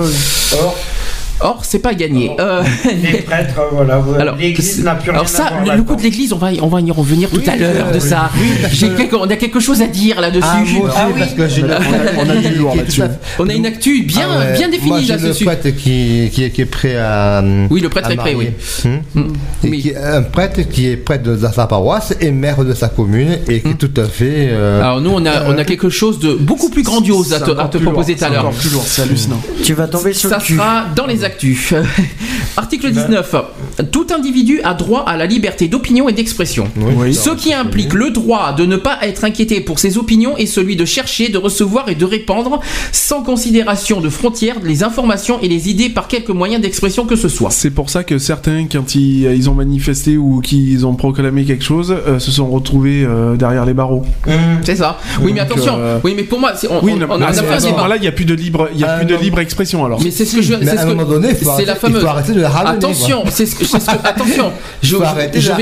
Or, 1.40 1.60
c'est 1.64 1.80
pas 1.80 1.94
gagné. 1.94 2.30
Euh, 2.38 2.62
les 3.02 3.18
prêtres, 3.22 3.60
voilà, 3.72 4.02
Alors, 4.20 4.36
l'église 4.36 4.82
n'a 4.84 4.94
plus 4.94 5.10
rien 5.10 5.18
alors 5.18 5.28
ça, 5.28 5.46
à 5.46 5.62
voir 5.64 5.76
le, 5.76 5.82
coup 5.82 5.96
de 5.96 6.02
l'église, 6.02 6.32
on 6.32 6.38
va, 6.38 6.52
y- 6.52 6.60
on 6.60 6.68
va 6.68 6.80
y 6.80 6.90
revenir 6.90 7.28
tout 7.28 7.38
Oui, 7.38 7.48
à 7.48 7.56
l'heure 7.56 7.88
euh, 7.88 7.92
de 7.92 7.98
ça. 7.98 8.30
J'ai 8.70 8.90
quelque- 8.90 9.16
on 9.16 9.28
a 9.28 9.36
quelque 9.36 9.58
chose 9.60 9.82
à 9.82 9.86
dire 9.86 10.20
là-dessus. 10.20 10.46
Ah, 10.46 10.94
Ah 10.96 11.06
oui. 11.12 11.20
parce 11.20 11.32
que 11.32 11.48
j'ai 11.48 11.64
On 11.64 11.70
a- 11.70 11.78
on 12.24 12.30
a 12.30 12.36
du 12.48 12.54
lourd 12.54 12.72
qui 12.72 12.78
est 12.78 12.80
là-dessus. 12.82 13.00
tout 13.00 13.06
à 13.06 13.08
fait- 13.08 13.18
On 13.40 13.48
a 13.48 13.52
une 13.52 13.66
actu 13.66 14.02
bien, 14.04 14.28
Ah 14.32 14.38
ouais. 14.38 14.56
bien 14.58 14.68
définie 14.68 15.06
là-dessus. 15.06 15.44
le 15.44 15.50
prêtre 15.50 15.70
qui, 15.76 16.30
qui, 16.32 16.44
est- 16.44 16.50
qui 16.50 16.60
est 16.62 16.66
prêt 16.66 16.96
à. 16.96 17.42
Oui, 17.68 17.80
le 17.80 17.88
prêtre 17.88 18.10
est 18.12 18.16
prêt, 18.16 18.34
oui. 18.34 18.50
Hmm. 18.84 19.20
Mm. 19.20 19.32
Et 19.64 19.68
Oui. 19.70 19.80
qui 19.82 19.88
est 19.90 19.96
un 19.96 20.22
prêtre 20.22 20.60
qui 20.70 20.88
est 20.88 20.96
prêtre 20.96 21.24
de 21.24 21.36
sa 21.36 21.66
paroisse 21.66 22.14
et 22.20 22.30
maire 22.30 22.64
de 22.64 22.74
sa 22.74 22.88
commune 22.88 23.38
et 23.48 23.60
qui 23.60 23.68
est 23.70 23.74
tout 23.74 23.90
à 24.00 24.04
fait. 24.04 24.50
euh, 24.52 24.80
Alors 24.82 25.00
nous, 25.00 25.10
on 25.10 25.26
a, 25.26 25.44
on 25.48 25.58
a 25.58 25.64
quelque 25.64 25.88
chose 25.90 26.18
de 26.20 26.34
beaucoup 26.34 26.70
plus 26.70 26.82
grandiose 26.84 27.32
à 27.34 27.40
te, 27.40 27.78
proposer 27.78 28.14
tout 28.14 28.24
à 28.24 28.28
l'heure. 28.30 28.52
c'est 28.86 29.02
hallucinant. 29.02 29.40
Tu 29.64 29.74
vas 29.74 29.88
tomber 29.88 30.12
sur 30.12 30.30
Ça 30.30 30.38
sera 30.38 30.84
dans 30.94 31.06
les 31.06 31.23
actus. 31.24 31.72
Article 32.56 32.92
19. 32.92 33.46
Tout 33.90 34.06
individu 34.14 34.60
a 34.62 34.74
droit 34.74 35.04
à 35.06 35.16
la 35.16 35.26
liberté 35.26 35.68
d'opinion 35.68 36.08
et 36.08 36.12
d'expression. 36.12 36.68
Oui. 36.76 37.14
Ce 37.14 37.30
qui 37.30 37.52
implique 37.52 37.92
le 37.94 38.10
droit 38.10 38.52
de 38.52 38.64
ne 38.66 38.76
pas 38.76 38.98
être 39.02 39.24
inquiété 39.24 39.60
pour 39.60 39.78
ses 39.78 39.98
opinions 39.98 40.36
et 40.36 40.46
celui 40.46 40.76
de 40.76 40.84
chercher, 40.84 41.28
de 41.28 41.38
recevoir 41.38 41.88
et 41.88 41.94
de 41.94 42.04
répandre 42.04 42.60
sans 42.92 43.22
considération 43.22 44.00
de 44.00 44.08
frontières 44.08 44.56
les 44.62 44.82
informations 44.82 45.38
et 45.42 45.48
les 45.48 45.68
idées 45.68 45.88
par 45.88 46.08
quelque 46.08 46.32
moyen 46.32 46.58
d'expression 46.58 47.04
que 47.06 47.16
ce 47.16 47.28
soit. 47.28 47.50
C'est 47.50 47.70
pour 47.70 47.90
ça 47.90 48.04
que 48.04 48.18
certains, 48.18 48.66
quand 48.70 48.94
ils, 48.94 49.24
ils 49.34 49.50
ont 49.50 49.54
manifesté 49.54 50.16
ou 50.16 50.40
qu'ils 50.40 50.86
ont 50.86 50.94
proclamé 50.94 51.44
quelque 51.44 51.64
chose, 51.64 51.94
euh, 52.06 52.18
se 52.18 52.30
sont 52.30 52.48
retrouvés 52.48 53.04
euh, 53.04 53.36
derrière 53.36 53.64
les 53.64 53.74
barreaux. 53.74 54.04
Mmh. 54.26 54.30
C'est 54.64 54.76
ça. 54.76 54.98
Oui, 55.22 55.32
mais 55.34 55.40
attention. 55.40 55.74
euh, 55.78 55.98
Oui, 56.04 56.14
mais 56.16 56.22
pour 56.24 56.38
moi, 56.40 56.52
on, 56.70 56.84
Oui, 56.84 56.92
on- 56.92 57.10
on 57.12 57.18
mais 57.18 57.24
a 57.26 57.32
fait 57.32 57.40
un 57.48 57.56
débat. 57.58 57.70
moment-là, 57.70 57.96
il 57.96 58.02
n'y 58.02 58.08
a 58.08 58.12
plus 58.12 58.24
de 58.24 58.34
libre, 58.34 58.68
il 58.74 58.80
y 58.80 58.84
a 58.84 58.94
Ah, 58.94 58.96
plus 58.98 59.06
de 59.06 59.14
libre 59.20 59.38
expression 59.40 59.84
alors. 59.84 60.00
Mais 60.02 60.10
c'est 60.10 60.24
ce 60.24 60.36
que 60.36 60.42
je. 60.42 60.54
Mais 60.54 60.64
c'est 60.64 60.70
à 60.72 60.76
ce 60.78 60.82
un 60.82 60.84
que- 60.90 60.94
moment 60.94 61.08
donné, 61.08 61.28
il 61.30 61.36
faut 61.36 61.44
c'est 61.44 61.50
arrêter- 61.50 61.66
la 61.66 61.74
fameuse. 61.76 61.98
il 61.98 62.02
faut 62.02 62.08
arrêter 62.08 62.32
de 62.32 62.40
la 62.40 62.48
ramener, 62.48 62.76
Attention, 62.76 63.24
c'est 63.30 63.46
ce 63.46 63.54
que, 63.56 63.63
c'est 63.66 63.80
ce 63.80 63.86
que- 63.86 64.06
attention. 64.06 64.52
Je, 64.82 64.96
vais, 64.96 65.04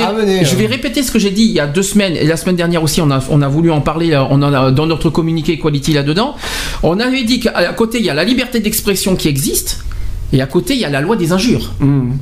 ramener, 0.04 0.44
je 0.44 0.56
vais 0.56 0.66
répéter 0.66 1.02
ce 1.02 1.10
que 1.12 1.18
j'ai 1.18 1.30
dit 1.30 1.42
il 1.44 1.52
y 1.52 1.60
a 1.60 1.66
deux 1.66 1.82
semaines 1.82 2.16
et 2.16 2.24
la 2.26 2.36
semaine 2.36 2.56
dernière 2.56 2.82
aussi. 2.82 3.00
On 3.00 3.10
a, 3.10 3.20
on 3.30 3.40
a 3.42 3.48
voulu 3.48 3.70
en 3.70 3.80
parler. 3.80 4.12
euh, 4.12 4.22
On 4.30 4.42
en 4.42 4.52
a 4.52 4.70
dans 4.70 4.86
notre 4.86 5.10
communiqué 5.10 5.52
Equality 5.52 5.92
là-dedans. 5.92 6.34
On 6.82 6.98
avait 7.00 7.22
dit 7.24 7.40
qu'à 7.40 7.52
à 7.56 7.72
côté 7.72 7.98
il 7.98 8.04
y 8.04 8.10
a 8.10 8.14
la 8.14 8.24
liberté 8.24 8.60
d'expression 8.60 9.14
qui 9.16 9.28
existe 9.28 9.84
et 10.32 10.40
à 10.42 10.46
côté 10.46 10.74
il 10.74 10.80
y 10.80 10.84
a 10.84 10.90
la 10.90 11.00
loi 11.00 11.16
des 11.16 11.32
injures. 11.32 11.72
Mmh. 11.80 12.12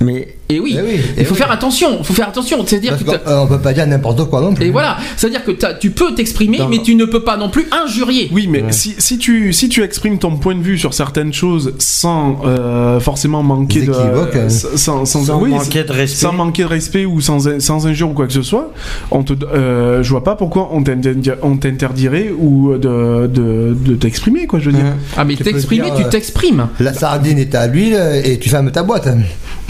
Mais 0.00 0.36
Et 0.50 0.60
oui, 0.60 0.76
Eh 0.78 0.82
oui, 0.82 0.88
il 0.96 1.00
eh 1.18 1.24
faut 1.24 1.34
oui. 1.34 1.38
faire 1.38 1.50
attention. 1.50 1.98
Il 2.00 2.04
faut 2.04 2.12
faire 2.12 2.28
attention. 2.28 2.64
C'est-à-dire 2.66 2.98
que 2.98 3.04
qu'on 3.04 3.44
ne 3.44 3.48
peut 3.48 3.58
pas 3.60 3.72
dire 3.72 3.86
n'importe 3.86 4.24
quoi 4.28 4.40
non 4.40 4.54
plus. 4.54 4.66
et 4.66 4.70
voilà, 4.70 4.96
c'est-à-dire 5.16 5.44
que 5.44 5.52
tu 5.78 5.90
peux 5.90 6.14
t'exprimer, 6.14 6.58
mais 6.68 6.82
tu 6.82 6.94
ne 6.94 7.04
peux 7.04 7.22
pas 7.22 7.36
non 7.36 7.48
plus 7.48 7.66
injurier. 7.84 8.28
Oui, 8.32 8.46
mais 8.48 8.64
si, 8.70 8.94
si, 8.98 9.18
tu, 9.18 9.52
si 9.52 9.68
tu 9.68 9.82
exprimes 9.82 10.18
ton 10.18 10.36
point 10.36 10.54
de 10.54 10.62
vue 10.62 10.78
sur 10.78 10.94
certaines 10.94 11.32
choses 11.32 11.72
sans 11.78 12.40
euh, 12.44 13.00
forcément 13.00 13.42
manquer 13.42 13.82
de. 13.82 13.92
hein. 13.92 14.48
sans, 14.48 15.04
sans, 15.04 15.24
sans 15.24 15.40
oui, 15.40 15.50
manquer 15.50 15.84
de 15.84 15.92
respect. 15.92 16.26
sans 16.26 16.32
manquer 16.32 16.62
de 16.62 16.68
respect 16.68 17.04
ou 17.04 17.20
sans, 17.20 17.60
sans 17.60 17.86
injure 17.86 18.10
ou 18.10 18.14
quoi 18.14 18.26
que 18.26 18.32
ce 18.32 18.42
soit, 18.42 18.72
on 19.10 19.22
te, 19.22 19.32
euh, 19.52 20.02
je 20.02 20.10
vois 20.10 20.24
pas 20.24 20.36
pourquoi 20.36 20.70
on 20.72 20.82
t'interdi- 20.82 21.32
on 21.42 21.56
t'interdirait 21.56 22.30
ou 22.36 22.76
de, 22.76 23.26
de, 23.26 23.76
de 23.78 23.94
t'exprimer, 23.94 24.46
quoi, 24.46 24.58
je 24.58 24.70
veux 24.70 24.76
dire. 24.76 24.94
Ah 25.16 25.24
mais 25.24 25.36
t'exprimer, 25.36 25.88
tu 25.96 26.02
euh, 26.04 26.08
t'exprimes. 26.08 26.68
La 26.80 26.92
sardine 26.94 27.38
est 27.38 27.54
à 27.54 27.66
l'huile 27.66 27.98
et 28.24 28.38
tu 28.38 28.48
fermes 28.48 28.70
ta 28.70 28.82
boîte. 28.82 29.08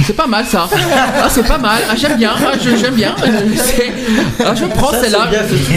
C'est 0.04 0.16
pas 0.16 0.26
mal 0.26 0.44
ça. 0.46 0.68
Ah, 1.22 1.28
c'est 1.28 1.46
pas 1.46 1.58
mal. 1.58 1.80
Ah, 1.90 1.94
j'aime 1.96 2.16
bien. 2.16 2.30
Ah, 2.36 2.52
je- 2.62 2.76
j'aime 2.76 2.94
bien. 2.94 3.14
Ah, 4.44 4.54
je 4.54 4.64
prends 4.66 4.90
Ça, 4.92 5.02
celle-là. 5.02 5.28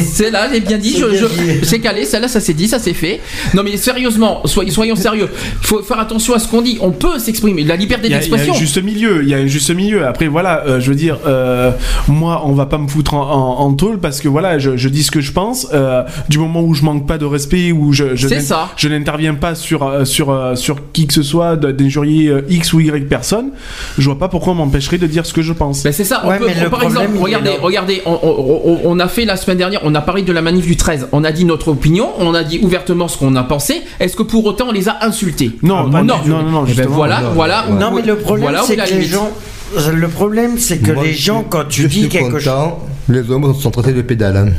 Celle-là, 0.01 0.47
j'ai 0.53 0.59
bien 0.61 0.77
dit. 0.77 0.91
C'est 0.93 0.99
Je, 0.99 1.05
bien 1.07 1.19
je- 1.19 1.25
dit. 1.59 1.59
c'est 1.65 1.79
calé. 1.79 2.05
Celle-là, 2.05 2.27
ça 2.27 2.39
s'est 2.39 2.53
dit, 2.53 2.67
ça 2.67 2.79
s'est 2.79 2.93
fait. 2.93 3.21
Non 3.53 3.63
mais 3.63 3.77
sérieusement, 3.77 4.41
soyons, 4.45 4.71
soyons 4.71 4.95
sérieux. 4.95 5.29
Il 5.61 5.67
faut 5.67 5.81
faire 5.83 5.99
attention 5.99 6.33
à 6.33 6.39
ce 6.39 6.47
qu'on 6.47 6.61
dit. 6.61 6.77
On 6.81 6.91
peut 6.91 7.19
s'exprimer. 7.19 7.63
La 7.63 7.75
liberté 7.75 8.07
Il 8.07 8.13
a, 8.13 8.17
il 8.17 8.21
y 8.21 8.25
a 8.25 8.29
d'expression. 8.29 8.53
un 8.53 8.57
juste 8.57 8.81
milieu, 8.83 9.21
il 9.23 9.29
y 9.29 9.33
a 9.33 9.37
un 9.37 9.45
juste 9.47 9.73
milieu. 9.73 10.05
Après, 10.05 10.27
voilà, 10.27 10.63
euh, 10.65 10.79
je 10.79 10.89
veux 10.89 10.95
dire, 10.95 11.17
euh, 11.27 11.71
moi, 12.07 12.43
on 12.45 12.53
va 12.53 12.65
pas 12.65 12.77
me 12.77 12.87
foutre 12.87 13.13
en, 13.13 13.29
en, 13.31 13.59
en 13.65 13.73
tôle 13.73 13.99
parce 13.99 14.21
que 14.21 14.27
voilà, 14.27 14.57
je, 14.59 14.77
je 14.77 14.89
dis 14.89 15.03
ce 15.03 15.11
que 15.11 15.21
je 15.21 15.31
pense. 15.31 15.67
euh, 15.73 16.03
du 16.29 16.37
moment 16.39 16.61
où 16.61 16.73
je 16.73 16.83
manque 16.83 17.07
pas 17.07 17.17
de 17.17 17.25
respect, 17.25 17.71
où 17.71 17.93
je, 17.93 18.15
je 18.15 18.27
C'est 18.27 18.35
n'in- 18.37 18.41
ça. 18.41 18.69
je 18.77 18.87
n'interviens 18.87 19.33
pas 19.35 19.55
sur, 19.55 20.05
sur, 20.07 20.51
sur 20.55 20.77
qui 20.93 21.07
que 21.07 21.13
ce 21.13 21.23
soit, 21.23 21.55
d'injurier 21.55 22.33
X 22.49 22.73
ou 22.73 22.79
Y 22.79 23.07
personne, 23.09 23.49
je 23.97 24.09
vois 24.13 24.19
pas 24.19 24.29
pourquoi 24.29 24.53
on 24.53 24.55
m'empêcherait 24.55 24.97
de 24.97 25.07
dire 25.07 25.25
ce 25.25 25.33
que 25.33 25.41
je 25.41 25.53
pense. 25.53 25.83
Ben 25.83 25.91
c'est 25.93 26.03
ça. 26.03 26.21
on 26.23 26.29
Ouais, 26.29 26.37
peut- 26.39 26.45
mais 26.47 26.53
le 26.63 26.69
par 26.69 26.79
problème, 26.79 27.01
exemple, 27.03 27.23
regardez, 27.23 27.51
regardez, 27.61 28.01
on, 28.05 28.11
on- 28.23 28.61
on- 28.65 28.79
on 28.85 28.99
a 28.99 29.07
fait 29.07 29.25
la 29.25 29.35
semaine 29.37 29.57
dernière, 29.57 29.81
on 29.83 29.93
a 29.95 30.01
parlé 30.01 30.21
de 30.21 30.31
la 30.31 30.41
manif 30.41 30.65
du 30.65 30.77
13. 30.77 31.07
On 31.11 31.23
a 31.23 31.31
dit 31.31 31.45
notre 31.45 31.69
opinion, 31.69 32.09
on 32.19 32.33
a 32.33 32.43
dit 32.43 32.59
ouvertement 32.63 33.07
ce 33.07 33.17
qu'on 33.17 33.35
a 33.35 33.43
pensé. 33.43 33.81
Est-ce 33.99 34.15
que 34.15 34.23
pour 34.23 34.45
autant 34.45 34.67
on 34.69 34.71
les 34.71 34.89
a 34.89 35.03
insultés? 35.05 35.51
Non, 35.63 35.89
pas 35.89 36.03
non, 36.03 36.15
non, 36.25 36.43
non, 36.43 36.49
non, 36.51 36.65
Eh 36.67 36.73
ben 36.73 36.87
voilà, 36.87 37.21
non, 37.21 37.31
voilà. 37.33 37.65
non. 37.69 37.75
où- 37.75 37.79
Non, 37.79 37.91
mais 37.95 38.01
le 38.01 38.15
problème, 38.17 38.49
voilà 38.49 38.63
c'est 38.65 38.75
que 38.77 38.93
les 38.93 39.03
gens. 39.03 39.29
Le 39.91 40.07
problème, 40.07 40.59
c'est 40.59 40.77
que 40.77 40.91
Moi, 40.91 41.03
les 41.03 41.13
gens, 41.13 41.43
quand 41.49 41.65
tu 41.67 41.87
dis 41.87 42.07
quelque 42.09 42.39
chose. 42.39 42.53
Les 43.09 43.29
hommes 43.31 43.53
sont 43.55 43.71
traités 43.71 43.93
de 43.93 44.01
pédales. 44.03 44.37
hein. 44.37 44.51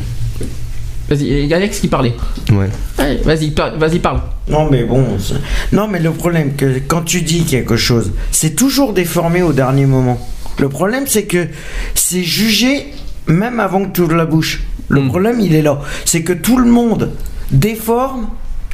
Vas-y, 1.09 1.24
il 1.26 1.47
y 1.47 1.52
a 1.52 1.56
Alex 1.56 1.81
qui 1.81 1.89
parlait. 1.89 2.14
Ouais. 2.51 2.68
Allez, 2.98 3.16
vas-y, 3.18 3.51
par- 3.51 3.76
vas-y, 3.78 3.98
parle. 3.98 4.20
Non, 4.48 4.68
mais 4.70 4.85
bon. 4.85 5.05
c'est- 5.18 5.35
Non, 5.74 5.86
mais 5.86 6.01
le 6.01 6.10
problème, 6.12 6.55
que 6.56 6.78
quand 6.86 7.02
tu 7.02 7.20
dis 7.22 7.44
quelque 7.44 7.76
chose, 7.76 8.12
c'est 8.31 8.55
toujours 8.56 8.93
déformé 8.94 9.43
au 9.43 9.52
dernier 9.52 9.86
moment. 9.86 10.18
Le 10.59 10.68
problème, 10.68 11.05
c'est 11.06 11.24
que 11.24 11.47
c'est 11.94 12.22
jugé 12.22 12.86
même 13.26 13.60
avant 13.60 13.85
que 13.85 13.90
tu 13.93 14.01
ouvres 14.02 14.14
la 14.14 14.24
bouche. 14.26 14.62
Le 14.89 15.01
Mm. 15.01 15.09
problème, 15.09 15.40
il 15.40 15.55
est 15.55 15.62
là. 15.62 15.81
C'est 16.05 16.22
que 16.22 16.32
tout 16.32 16.56
le 16.59 16.70
monde 16.70 17.10
déforme 17.51 18.28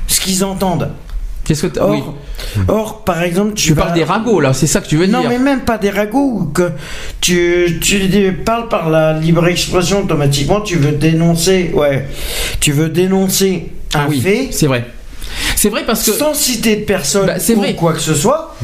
ce 0.07 0.21
qu'ils 0.21 0.45
entendent. 0.45 0.91
Qu'est-ce 1.51 1.63
que 1.63 1.67
t'as- 1.67 1.83
Or, 1.83 1.91
oui. 1.91 2.03
or, 2.69 3.03
par 3.05 3.25
exemple, 3.25 3.55
tu, 3.55 3.67
Tu 3.69 3.73
vas- 3.75 3.83
parles 3.83 3.95
des 3.95 4.05
ragots 4.05 4.39
là, 4.39 4.53
c'est 4.53 4.69
ça 4.69 4.81
que 4.81 4.87
tu 4.87 4.97
veux 4.97 5.07
Non, 5.09 5.21
dire 5.23 5.31
mais 5.31 5.39
même 5.41 5.63
pas 5.63 5.79
des 5.79 5.91
ragots, 5.91 6.49
que 6.55 6.71
tu, 7.21 7.81
tu 7.83 8.33
parles 8.45 8.69
par 8.69 8.89
la 8.89 9.15
libre 9.15 9.49
expression 9.49 10.03
automatiquement, 10.05 10.61
tu 10.61 10.77
veux 10.77 10.93
dénoncer, 10.93 11.73
ouais, 11.75 12.07
tu 12.61 12.71
veux 12.71 12.89
dénoncer 12.89 13.73
un 13.95 14.03
Ah 14.03 14.07
oui, 14.09 14.21
fait 14.21 14.49
c'est 14.53 14.69
vrai. 14.69 14.87
C'est 15.57 15.71
vrai 15.71 15.83
parce 15.85 16.05
que 16.07 16.13
sans 16.13 16.35
citer 16.35 16.77
de 16.77 16.85
personne 16.85 17.27
Bah, 17.27 17.41
c'est 17.41 17.55
ou 17.57 17.59
vrai. 17.59 17.75
quoi 17.75 17.95
que 17.95 17.99
ce 18.01 18.15
soit, 18.15 18.55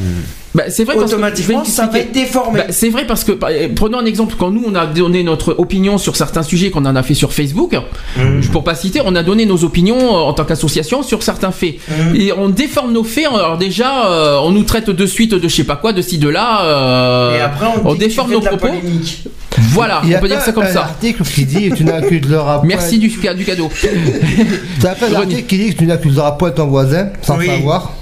bah, 0.55 0.63
c'est 0.69 0.83
vrai 0.85 0.95
parce 0.95 1.11
que- 1.11 1.15
automatiquement 1.15 1.63
je 1.63 1.69
vais 1.69 1.75
ça 1.75 1.87
va 1.87 1.99
être 1.99 2.11
déformé. 2.11 2.59
Bah, 2.61 2.65
c'est 2.69 2.89
vrai 2.89 3.05
parce 3.05 3.23
que 3.23 3.31
euh, 3.31 3.67
prenons 3.75 3.99
un 3.99 4.05
exemple 4.05 4.35
quand 4.39 4.49
nous 4.49 4.63
on 4.65 4.73
a 4.75 4.85
donné 4.87 5.21
notre 5.23 5.55
opinion 5.59 5.97
sur 5.97 6.15
certains 6.15 6.43
sujets 6.43 6.71
qu'on 6.71 6.85
en 6.85 6.95
a 6.95 7.03
fait 7.03 7.13
sur 7.13 7.33
Facebook 7.33 7.75
Mm. 8.17 8.41
pour 8.51 8.63
pas 8.63 8.73
citer 8.75 9.01
on 9.05 9.15
a 9.15 9.23
donné 9.23 9.45
nos 9.45 9.63
opinions 9.63 9.97
euh, 9.99 10.19
en 10.19 10.33
tant 10.33 10.45
qu'association 10.45 11.03
sur 11.03 11.21
certains 11.23 11.51
faits 11.51 11.75
Mm. 11.89 12.15
et 12.15 12.31
on 12.33 12.49
déforme 12.49 12.91
nos 12.93 13.03
faits 13.03 13.27
alors 13.27 13.57
déjà 13.57 14.05
euh, 14.07 14.39
on 14.43 14.51
nous 14.51 14.63
traite 14.63 14.89
de 14.89 15.05
suite 15.05 15.33
de 15.35 15.47
je 15.47 15.53
sais 15.55 15.63
pas 15.63 15.75
quoi 15.75 15.93
de 15.93 16.01
ci 16.01 16.17
de 16.17 16.29
là 16.29 16.61
euh, 16.63 17.37
Et 17.37 17.41
après, 17.41 17.67
on, 17.83 17.93
dit 17.93 17.99
que 17.99 18.03
déforme 18.05 18.31
nos 18.31 18.39
de 18.39 18.45
la 18.45 18.51
propos 18.51 18.67
polémique. 18.67 19.23
voilà 19.57 20.01
Il 20.03 20.09
y 20.09 20.13
on 20.15 20.17
a 20.17 20.21
peut 20.21 20.27
dire 20.27 20.37
pas 20.39 20.45
ça 20.45 20.51
comme 20.53 20.63
un 20.63 20.71
ça 20.73 20.81
article 20.83 21.23
qui 21.23 21.45
dit 21.45 21.71
tu 21.75 21.83
n'accuseras 21.83 22.59
point. 22.59 22.67
merci 22.67 22.97
du, 22.99 23.09
du 23.09 23.45
cadeau 23.45 23.69
T'as 24.81 24.95
pas 24.95 25.05
un 25.07 25.09
René. 25.09 25.17
article 25.21 25.43
qui 25.43 25.57
dit 25.57 25.73
que 25.73 25.79
tu 25.79 25.85
n'accuseras 25.85 26.31
point 26.33 26.51
ton 26.51 26.67
voisin 26.67 27.09
sans 27.21 27.37
Oui. 27.37 27.47
savoir. 27.47 27.93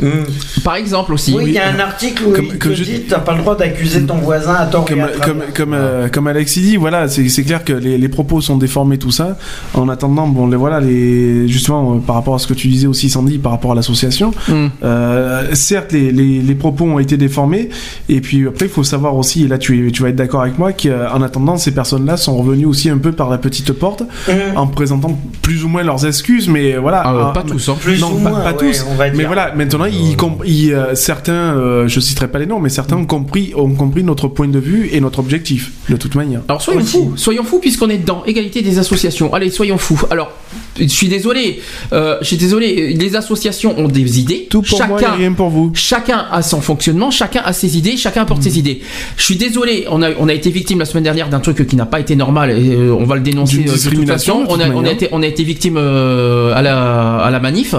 Par 0.64 0.76
exemple 0.76 1.14
aussi 1.14 1.34
Oui, 1.34 1.44
il 1.48 1.54
y 1.54 1.58
a 1.58 1.68
un 1.70 1.80
article 1.80 2.24
où 2.26 2.34
Comme- 2.36 2.46
il 2.46 2.52
te 2.52 2.64
comme 2.64 2.74
je 2.74 2.84
dit 2.84 2.92
dis- 2.92 3.02
t'as 3.10 3.20
pas 3.20 3.34
le 3.34 3.40
droit 3.40 3.56
d'accuser 3.56 4.04
ton 4.06 4.16
voisin 4.16 4.54
à 4.56 4.66
tort 4.66 4.86
et 4.90 4.94
Comme, 4.94 5.02
à 5.02 5.08
comme, 5.54 5.74
euh, 5.74 6.08
comme 6.10 6.28
Alexis 6.28 6.62
dit, 6.62 6.76
voilà, 6.78 7.08
c'est 7.08 7.28
c'est 7.30 7.44
clair 7.44 7.64
que 7.64 7.74
les, 7.74 7.98
les 7.98 8.10
propos 8.10 8.42
sont 8.42 8.58
déformés, 8.58 8.98
tout 8.98 9.12
ça. 9.12 9.38
En 9.74 9.90
attendant, 9.90 10.28
bon, 10.28 10.48
les, 10.48 10.56
voilà, 10.58 10.80
les, 10.80 11.48
justement, 11.48 11.96
euh, 11.96 12.00
par 12.00 12.16
rapport 12.16 12.36
à 12.36 12.40
ce 12.40 12.48
que 12.48 12.54
tu 12.54 12.68
disais 12.68 12.88
aussi, 12.88 13.10
Sandy, 13.10 13.38
par 13.38 13.52
rapport 13.52 13.72
à 13.72 13.76
l'association, 13.76 14.32
Mm. 14.48 14.68
euh, 14.84 15.44
certes, 15.54 15.92
les, 15.92 16.12
les, 16.12 16.42
les 16.42 16.56
propos 16.56 16.86
ont 16.86 17.00
été 17.00 17.18
déformés, 17.18 17.70
et 18.10 18.22
puis 18.22 18.48
après, 18.48 18.66
il 18.66 18.72
faut 18.72 18.84
savoir 18.84 19.16
aussi, 19.16 19.44
et 19.44 19.48
là, 19.48 19.58
tu, 19.58 19.92
tu 19.92 20.02
vas 20.04 20.10
être 20.10 20.16
d'accord 20.16 20.42
avec 20.42 20.58
moi, 20.60 20.72
qu'en 20.74 21.22
attendant, 21.22 21.58
ces 21.58 21.72
personnes-là 21.72 22.18
sont 22.18 22.38
revenues 22.38 22.66
aussi 22.66 22.90
un 22.90 22.98
peu 22.98 23.12
par 23.12 23.30
la 23.30 23.38
petite 23.38 23.72
porte, 23.74 24.04
Mm. 24.28 24.58
en 24.58 24.68
présentant 24.68 25.18
plus 25.42 25.64
ou 25.64 25.68
moins 25.68 25.84
leurs 25.84 26.06
excuses, 26.06 26.48
mais 26.50 26.76
voilà. 26.78 27.02
Ah, 27.06 27.14
euh, 27.14 27.22
Ah, 27.28 27.32
pas 27.34 27.44
tous 27.44 27.70
hein. 27.70 27.76
Plus 27.80 28.00
non, 28.02 28.12
ou 28.14 28.18
pas, 28.20 28.30
moins, 28.30 28.40
pas 28.42 28.52
ouais, 28.54 28.72
tous. 28.72 28.86
on 28.90 28.96
va 28.96 29.10
Mais 29.12 29.24
voilà, 29.26 29.54
maintenant, 29.56 29.86
ils 29.86 30.16
comp- 30.16 30.44
ils, 30.46 30.74
euh, 30.74 30.96
certains, 30.96 31.34
euh, 31.34 31.88
je 31.88 32.00
citerai 32.00 32.25
pas 32.28 32.40
les 32.40 32.46
noms, 32.46 32.60
mais 32.60 32.70
certains 32.70 32.98
ont 32.98 33.06
compris, 33.06 33.54
ont 33.56 33.70
compris 33.74 34.04
notre 34.04 34.28
point 34.28 34.48
de 34.48 34.60
vue 34.60 34.90
et 34.92 35.00
notre 35.00 35.20
objectif, 35.20 35.72
de 35.90 35.96
toute 35.98 36.16
manière. 36.16 36.42
Alors 36.48 36.62
soyons 36.62 36.82
Aussi. 36.82 36.92
fous, 36.92 37.14
soyons 37.16 37.44
fous 37.44 37.60
puisqu'on 37.60 37.90
est 37.90 37.98
dedans. 37.98 38.24
Égalité 38.26 38.62
des 38.62 38.80
associations. 38.80 39.34
Allez, 39.34 39.50
soyons 39.50 39.78
fous. 39.78 40.00
Alors, 40.12 40.32
je 40.80 40.86
suis 40.88 41.08
désolé, 41.08 41.60
euh, 41.94 42.18
je 42.22 42.28
suis 42.28 42.38
désolé. 42.38 42.94
Les 42.94 43.16
associations 43.16 43.78
ont 43.78 43.88
des 43.88 44.20
idées. 44.20 44.48
Tout 44.50 44.62
pour 44.62 44.86
moi 44.88 45.00
et 45.00 45.04
chacun, 45.04 45.16
rien 45.16 45.32
pour 45.34 45.50
vous. 45.50 45.72
chacun 45.74 46.26
a 46.32 46.42
son 46.42 46.62
fonctionnement, 46.62 47.12
chacun 47.12 47.42
a 47.44 47.54
ses 47.54 47.78
idées, 47.78 47.98
chacun 47.98 48.24
apporte 48.24 48.44
ses 48.44 48.60
idées. 48.60 48.82
Je 49.18 49.24
suis 49.24 49.36
désolé, 49.36 49.86
on 49.90 50.02
a, 50.02 50.10
on 50.20 50.28
a 50.28 50.34
été 50.34 50.50
victime 50.50 50.80
la 50.80 50.86
semaine 50.86 51.04
dernière 51.04 51.30
d'un 51.30 51.40
truc 51.40 51.66
qui 51.68 51.76
n'a 51.76 51.86
pas 51.86 52.00
été 52.00 52.16
normal 52.16 52.52
et 52.52 52.74
euh, 52.76 52.94
on 52.94 53.06
va 53.06 53.16
le 53.16 53.22
dénoncer 53.22 53.58
D'une 53.58 53.64
euh, 53.64 53.66
de 53.68 53.72
toute 53.72 53.82
discrimination, 53.82 54.46
façon. 54.46 54.58
de 54.58 54.64
On 54.64 54.66
a, 54.66 54.74
on 54.76 54.86
a 54.86 54.92
été, 54.92 55.10
on 55.12 55.22
a 55.24 55.28
été 55.28 55.44
victime 55.44 55.78
euh, 55.78 56.54
à 56.56 56.62
la, 56.62 57.18
à 57.18 57.30
la 57.32 57.40
manif. 57.40 57.76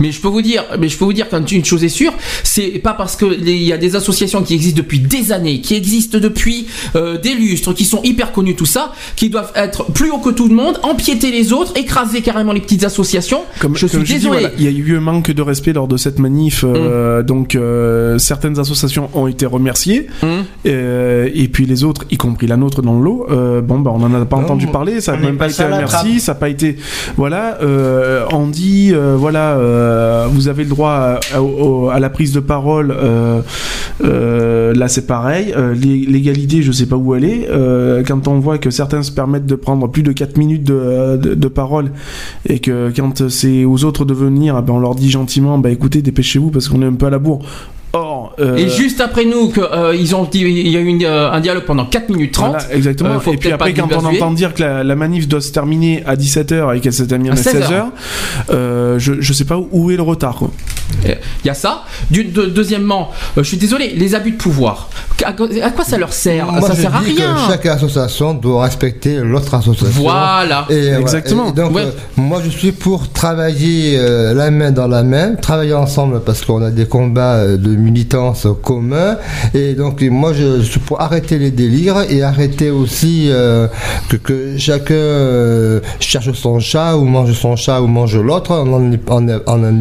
Mais 0.00 0.12
je 0.12 0.20
peux 0.20 0.28
vous 0.28 0.42
dire, 0.42 0.64
mais 0.78 0.88
je 0.88 0.96
peux 0.96 1.04
vous 1.04 1.12
dire 1.12 1.26
qu'une 1.28 1.64
chose 1.64 1.84
est 1.84 1.88
sûre, 1.88 2.12
c'est 2.44 2.78
pas 2.82 2.92
parce 2.92 3.16
que 3.16 3.26
il 3.40 3.62
y 3.62 3.72
a 3.72 3.78
des 3.78 3.87
associations 3.96 4.42
qui 4.42 4.54
existent 4.54 4.78
depuis 4.78 5.00
des 5.00 5.32
années, 5.32 5.60
qui 5.60 5.74
existent 5.74 6.18
depuis 6.18 6.66
euh, 6.96 7.18
des 7.18 7.34
lustres, 7.34 7.72
qui 7.74 7.84
sont 7.84 8.00
hyper 8.02 8.32
connues, 8.32 8.54
tout 8.54 8.66
ça, 8.66 8.92
qui 9.16 9.28
doivent 9.30 9.52
être 9.54 9.84
plus 9.92 10.10
haut 10.10 10.18
que 10.18 10.30
tout 10.30 10.48
le 10.48 10.54
monde, 10.54 10.78
empiéter 10.82 11.30
les 11.30 11.52
autres, 11.52 11.72
écraser 11.76 12.20
carrément 12.22 12.52
les 12.52 12.60
petites 12.60 12.84
associations. 12.84 13.42
Comme, 13.60 13.76
je 13.76 13.86
comme 13.86 14.04
suis 14.04 14.14
désolé. 14.16 14.40
voilà, 14.40 14.54
il 14.58 14.64
y 14.64 14.68
a 14.68 14.70
eu 14.70 14.96
un 14.96 15.00
manque 15.00 15.30
de 15.30 15.42
respect 15.42 15.72
lors 15.72 15.88
de 15.88 15.96
cette 15.96 16.18
manif, 16.18 16.62
Mm. 16.62 16.66
euh, 16.76 17.22
donc 17.22 17.54
euh, 17.54 18.18
certaines 18.18 18.58
associations 18.58 19.08
ont 19.14 19.26
été 19.26 19.46
remerciées, 19.46 20.06
Hum. 20.22 20.44
euh, 20.66 21.28
et 21.34 21.48
puis 21.48 21.66
les 21.66 21.84
autres, 21.84 22.04
y 22.10 22.16
compris 22.16 22.46
la 22.46 22.56
nôtre 22.56 22.82
dans 22.82 22.96
le 22.98 23.04
lot, 23.04 23.26
euh, 23.30 23.60
bon, 23.60 23.78
bah, 23.80 23.90
on 23.94 24.02
en 24.02 24.12
a 24.14 24.24
pas 24.24 24.36
Non, 24.36 24.42
entendu 24.44 24.66
on- 24.68 24.72
parler, 24.72 25.00
ça 25.00 25.12
n'a 25.12 25.18
même 25.18 25.36
pas 25.36 25.48
été 25.50 25.62
un 25.62 25.68
merci, 25.68 25.94
trappe. 25.96 26.18
ça 26.18 26.32
n'a 26.32 26.38
pas 26.38 26.48
été, 26.48 26.76
voilà, 27.16 27.58
euh, 27.62 28.24
on 28.32 28.46
dit, 28.46 28.90
euh, 28.92 29.14
voilà, 29.16 29.52
euh, 29.58 30.26
vous 30.30 30.48
avez 30.48 30.64
le 30.64 30.70
droit 30.70 31.18
à, 31.92 32.00
la 32.00 32.10
prise 32.10 32.32
de 32.32 32.40
parole, 32.40 32.94
euh, 32.96 33.40
là 34.00 34.88
c'est 34.88 35.06
pareil, 35.06 35.52
euh, 35.56 35.74
l'é- 35.74 36.06
l'égalité, 36.06 36.62
je 36.62 36.72
sais 36.72 36.86
pas 36.86 36.96
où 36.96 37.14
elle 37.14 37.24
est, 37.24 37.48
euh, 37.50 38.02
quand 38.06 38.28
on 38.28 38.38
voit 38.38 38.58
que 38.58 38.70
certains 38.70 39.02
se 39.02 39.12
permettent 39.12 39.46
de 39.46 39.54
prendre 39.54 39.88
plus 39.88 40.02
de 40.02 40.12
4 40.12 40.36
minutes 40.36 40.64
de, 40.64 41.48
parole, 41.48 41.90
et 42.46 42.58
que 42.58 42.92
quand 42.94 43.28
c'est 43.28 43.64
aux 43.64 43.84
autres 43.84 44.04
de 44.04 44.14
venir, 44.14 44.56
eh 44.58 44.62
ben, 44.62 44.74
on 44.74 44.78
leur 44.80 44.94
dit 44.94 45.10
gentiment, 45.10 45.58
bah 45.58 45.70
écoutez, 45.70 46.02
dépêchez-vous 46.02 46.50
parce 46.50 46.68
qu'on 46.68 46.82
est 46.82 46.86
un 46.86 46.92
peu 46.92 47.06
à 47.06 47.10
la 47.10 47.18
bourre. 47.18 47.40
Or, 47.94 48.34
euh, 48.38 48.56
Et 48.56 48.68
juste 48.68 49.00
après 49.00 49.24
nous, 49.24 49.48
que, 49.48 49.60
euh, 49.62 49.96
ils 49.96 50.14
ont 50.14 50.24
dit, 50.24 50.40
il 50.40 50.68
y 50.68 50.76
a 50.76 50.80
eu 50.80 50.84
une, 50.86 51.02
euh, 51.04 51.30
un 51.32 51.40
dialogue 51.40 51.64
pendant 51.64 51.86
4 51.86 52.10
minutes 52.10 52.32
30. 52.32 52.50
Voilà, 52.50 52.74
exactement. 52.74 53.14
Euh, 53.26 53.32
et 53.32 53.36
puis 53.38 53.50
après, 53.50 53.72
quand 53.72 53.88
on 53.92 54.04
entend 54.04 54.30
dire 54.32 54.52
que 54.52 54.60
la, 54.62 54.84
la 54.84 54.94
manif 54.94 55.26
doit 55.26 55.40
se 55.40 55.52
terminer 55.52 56.02
à 56.06 56.14
17h 56.14 56.76
et 56.76 56.80
qu'elle 56.80 56.92
s'est 56.92 57.06
terminée 57.06 57.30
À 57.30 57.32
à 57.32 57.36
16 57.36 57.54
16h, 57.62 57.84
euh, 58.50 58.98
je, 58.98 59.14
je 59.20 59.32
sais 59.32 59.44
pas 59.46 59.58
où 59.72 59.90
est 59.90 59.96
le 59.96 60.02
retard. 60.02 60.42
Il 61.04 61.16
y 61.46 61.48
a 61.50 61.54
ça. 61.54 61.84
Du- 62.10 62.24
de- 62.24 62.46
deuxièmement, 62.46 63.10
euh, 63.36 63.42
je 63.42 63.48
suis 63.48 63.56
désolé, 63.56 63.92
les 63.96 64.14
abus 64.14 64.32
de 64.32 64.36
pouvoir. 64.36 64.88
À, 65.24 65.28
à 65.30 65.70
quoi 65.70 65.84
ça 65.84 65.96
leur 65.98 66.12
sert? 66.12 66.46
Moi, 66.50 66.60
Ça 66.68 66.74
je 66.74 66.80
sert 66.82 66.94
à 66.94 66.98
rien. 67.00 67.14
que 67.34 67.52
chaque 67.52 67.66
association 67.66 68.34
doit 68.34 68.64
respecter 68.64 69.16
l'autre 69.18 69.52
association. 69.54 70.02
Voilà. 70.02 70.66
Et. 70.70 70.88
Exactement. 70.88 71.50
Et 71.50 71.52
donc, 71.52 71.74
Ouais. 71.74 71.82
euh, 71.82 71.90
moi, 72.16 72.40
je 72.44 72.50
suis 72.50 72.72
pour 72.72 73.10
travailler 73.12 73.96
euh, 73.98 74.34
la 74.34 74.50
main 74.50 74.70
dans 74.70 74.88
la 74.88 75.02
main, 75.02 75.34
travailler 75.34 75.74
ensemble 75.74 76.20
parce 76.24 76.44
qu'on 76.44 76.62
a 76.62 76.70
des 76.70 76.86
combats 76.86 77.36
euh, 77.36 77.56
de 77.56 77.77
militance 77.78 78.46
communs. 78.62 79.16
Et 79.54 79.74
donc, 79.74 80.02
moi, 80.02 80.32
je, 80.32 80.62
suis 80.62 80.80
pour 80.80 81.00
arrêter 81.00 81.38
les 81.38 81.50
délires 81.50 82.02
et 82.08 82.22
arrêter 82.22 82.70
aussi 82.70 83.28
euh, 83.28 83.66
que, 84.22 84.56
chacun 84.56 84.94
euh, 84.94 85.80
cherche 86.00 86.32
son 86.32 86.60
chat 86.60 86.96
ou 86.96 87.04
mange 87.04 87.32
son 87.32 87.56
chat 87.56 87.80
ou 87.80 87.86
mange 87.86 88.16
l'autre. 88.16 88.52
On 88.52 88.80
n'en 88.80 88.92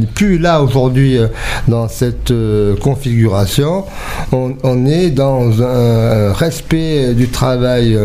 est, 0.01 0.07
plus 0.13 0.37
là 0.37 0.61
aujourd'hui 0.61 1.17
euh, 1.17 1.27
dans 1.67 1.87
cette 1.87 2.33
configuration. 2.81 3.85
On, 4.31 4.53
on 4.63 4.85
est 4.85 5.09
dans 5.09 5.61
un 5.61 6.33
respect 6.33 7.13
du 7.13 7.27
travail 7.27 7.97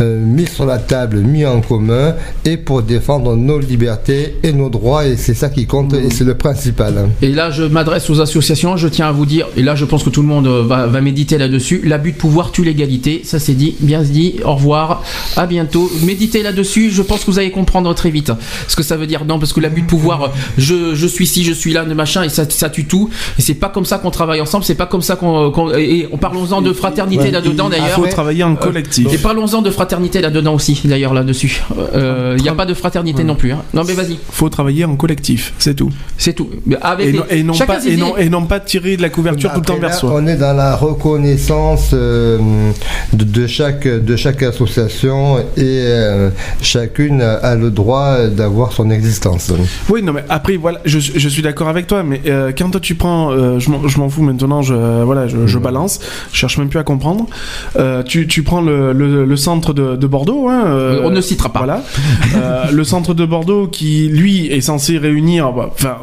mis 0.00 0.46
sur 0.46 0.66
la 0.66 0.78
table, 0.78 1.18
mis 1.18 1.44
en 1.46 1.60
commun, 1.60 2.14
et 2.44 2.56
pour 2.56 2.82
défendre 2.82 3.36
nos 3.36 3.58
libertés 3.58 4.36
et 4.42 4.52
nos 4.52 4.68
droits, 4.68 5.06
et 5.06 5.16
c'est 5.16 5.34
ça 5.34 5.48
qui 5.48 5.66
compte, 5.66 5.94
et 5.94 6.10
c'est 6.10 6.24
le 6.24 6.34
principal. 6.34 7.08
Et 7.22 7.28
là, 7.28 7.50
je 7.50 7.62
m'adresse 7.62 8.08
aux 8.10 8.20
associations. 8.20 8.76
Je 8.76 8.88
tiens 8.88 9.08
à 9.08 9.12
vous 9.12 9.26
dire, 9.26 9.33
et 9.56 9.62
là, 9.62 9.74
je 9.74 9.84
pense 9.84 10.02
que 10.02 10.10
tout 10.10 10.22
le 10.22 10.28
monde 10.28 10.46
euh, 10.46 10.62
va, 10.62 10.86
va 10.86 11.00
méditer 11.00 11.38
là-dessus. 11.38 11.80
L'abus 11.84 12.12
de 12.12 12.16
pouvoir 12.16 12.52
tue 12.52 12.64
l'égalité. 12.64 13.22
Ça, 13.24 13.38
c'est 13.38 13.54
dit. 13.54 13.74
Bien 13.80 14.02
dit. 14.02 14.36
Au 14.44 14.54
revoir. 14.54 15.02
À 15.36 15.46
bientôt. 15.46 15.90
Méditez 16.04 16.42
là-dessus. 16.42 16.90
Je 16.90 17.02
pense 17.02 17.20
que 17.24 17.30
vous 17.30 17.38
allez 17.38 17.50
comprendre 17.50 17.92
très 17.94 18.10
vite 18.10 18.32
ce 18.68 18.76
que 18.76 18.82
ça 18.82 18.96
veut 18.96 19.06
dire. 19.06 19.24
Non, 19.24 19.38
parce 19.38 19.52
que 19.52 19.60
l'abus 19.60 19.82
de 19.82 19.86
pouvoir, 19.86 20.22
euh, 20.24 20.28
je, 20.58 20.94
je 20.94 21.06
suis 21.06 21.26
ci, 21.26 21.44
je 21.44 21.52
suis 21.52 21.72
là, 21.72 21.84
de 21.84 21.94
machin, 21.94 22.22
et 22.22 22.28
ça, 22.28 22.48
ça 22.48 22.70
tue 22.70 22.84
tout. 22.84 23.10
Et 23.38 23.42
c'est 23.42 23.54
pas 23.54 23.68
comme 23.68 23.84
ça 23.84 23.98
qu'on 23.98 24.10
travaille 24.10 24.40
ensemble. 24.40 24.64
C'est 24.64 24.74
pas 24.74 24.86
comme 24.86 25.02
ça 25.02 25.16
qu'on. 25.16 25.72
et, 25.74 26.08
parlons-en 26.20 26.60
de 26.62 26.72
fraternité 26.72 27.24
Ouais, 27.24 27.30
là-dedans, 27.30 27.66
Il 27.68 27.72
d'ailleurs. 27.80 27.90
faut 27.96 28.06
travailler 28.06 28.44
en 28.44 28.54
collectif. 28.56 29.12
Et 29.12 29.18
parlons-en 29.18 29.62
de 29.62 29.70
fraternité 29.70 30.20
là-dedans 30.20 30.54
aussi, 30.54 30.80
d'ailleurs, 30.84 31.14
là-dessus. 31.14 31.62
Il 32.36 32.42
n'y 32.42 32.48
a 32.48 32.54
pas 32.54 32.66
de 32.66 32.74
fraternité 32.74 33.24
non 33.24 33.34
plus. 33.34 33.52
hein. 33.52 33.62
Non, 33.72 33.82
mais 33.86 33.92
vas-y, 33.94 34.18
faut 34.30 34.48
travailler 34.48 34.84
en 34.84 34.96
collectif, 34.96 35.52
c'est 35.58 35.74
tout. 35.74 35.90
c'est 36.18 36.32
tout. 36.34 36.48
Avec 36.82 37.08
Et 37.08 37.12
les- 37.12 37.18
non, 37.18 37.24
et, 37.30 37.42
non 37.42 37.52
chacun 37.54 37.74
pas, 37.74 37.84
et, 37.86 37.96
non, 37.96 38.16
et 38.16 38.28
non 38.28 38.44
pas 38.46 38.60
tirer 38.60 38.96
de 38.96 39.02
la 39.02 39.08
couverture 39.08 39.23
tout 39.32 39.48
le 39.60 39.62
temps. 39.62 39.74
On 40.14 40.26
est 40.26 40.36
dans 40.36 40.52
la 40.54 40.76
reconnaissance 40.76 41.90
euh, 41.92 42.38
de, 43.12 43.24
de 43.24 43.46
chaque, 43.46 43.86
de 43.86 44.16
chaque 44.16 44.42
association 44.42 45.38
et 45.38 45.42
euh, 45.60 46.30
chacune 46.60 47.20
a 47.22 47.54
le 47.54 47.70
droit 47.70 48.26
d'avoir 48.28 48.72
son 48.72 48.90
existence. 48.90 49.52
Oui, 49.88 50.02
non, 50.02 50.12
mais 50.12 50.24
après, 50.28 50.56
voilà, 50.56 50.80
je, 50.84 50.98
je 50.98 51.28
suis 51.28 51.42
d'accord 51.42 51.68
avec 51.68 51.86
toi, 51.86 52.02
mais 52.02 52.20
euh, 52.26 52.52
quand 52.56 52.70
toi 52.70 52.80
tu 52.80 52.94
prends, 52.94 53.30
euh, 53.32 53.58
je 53.58 53.70
m'en- 53.70 53.86
je 53.88 53.98
m'en 53.98 54.08
fous 54.08 54.22
maintenant, 54.22 54.62
je, 54.62 54.74
voilà, 55.02 55.26
je, 55.26 55.46
je 55.46 55.58
balance, 55.58 56.00
je 56.32 56.36
cherche 56.38 56.58
même 56.58 56.68
plus 56.68 56.78
à 56.78 56.84
comprendre. 56.84 57.26
Euh, 57.78 58.02
tu, 58.02 58.26
tu 58.26 58.42
prends 58.42 58.60
le, 58.60 58.92
le- 58.92 59.24
le 59.24 59.36
centre 59.36 59.72
de, 59.72 59.96
de 59.96 60.06
Bordeaux, 60.06 60.48
hein, 60.48 60.64
euh, 60.66 61.00
On 61.04 61.10
ne 61.10 61.20
citera 61.20 61.52
pas. 61.52 61.60
Voilà, 61.60 61.82
Euh, 62.36 62.64
le 62.72 62.84
centre 62.84 63.14
de 63.14 63.24
Bordeaux 63.24 63.68
qui 63.68 64.08
lui 64.08 64.46
est 64.48 64.60
censé 64.60 64.98
réunir, 64.98 65.52
bah, 65.52 65.70
enfin 65.72 65.96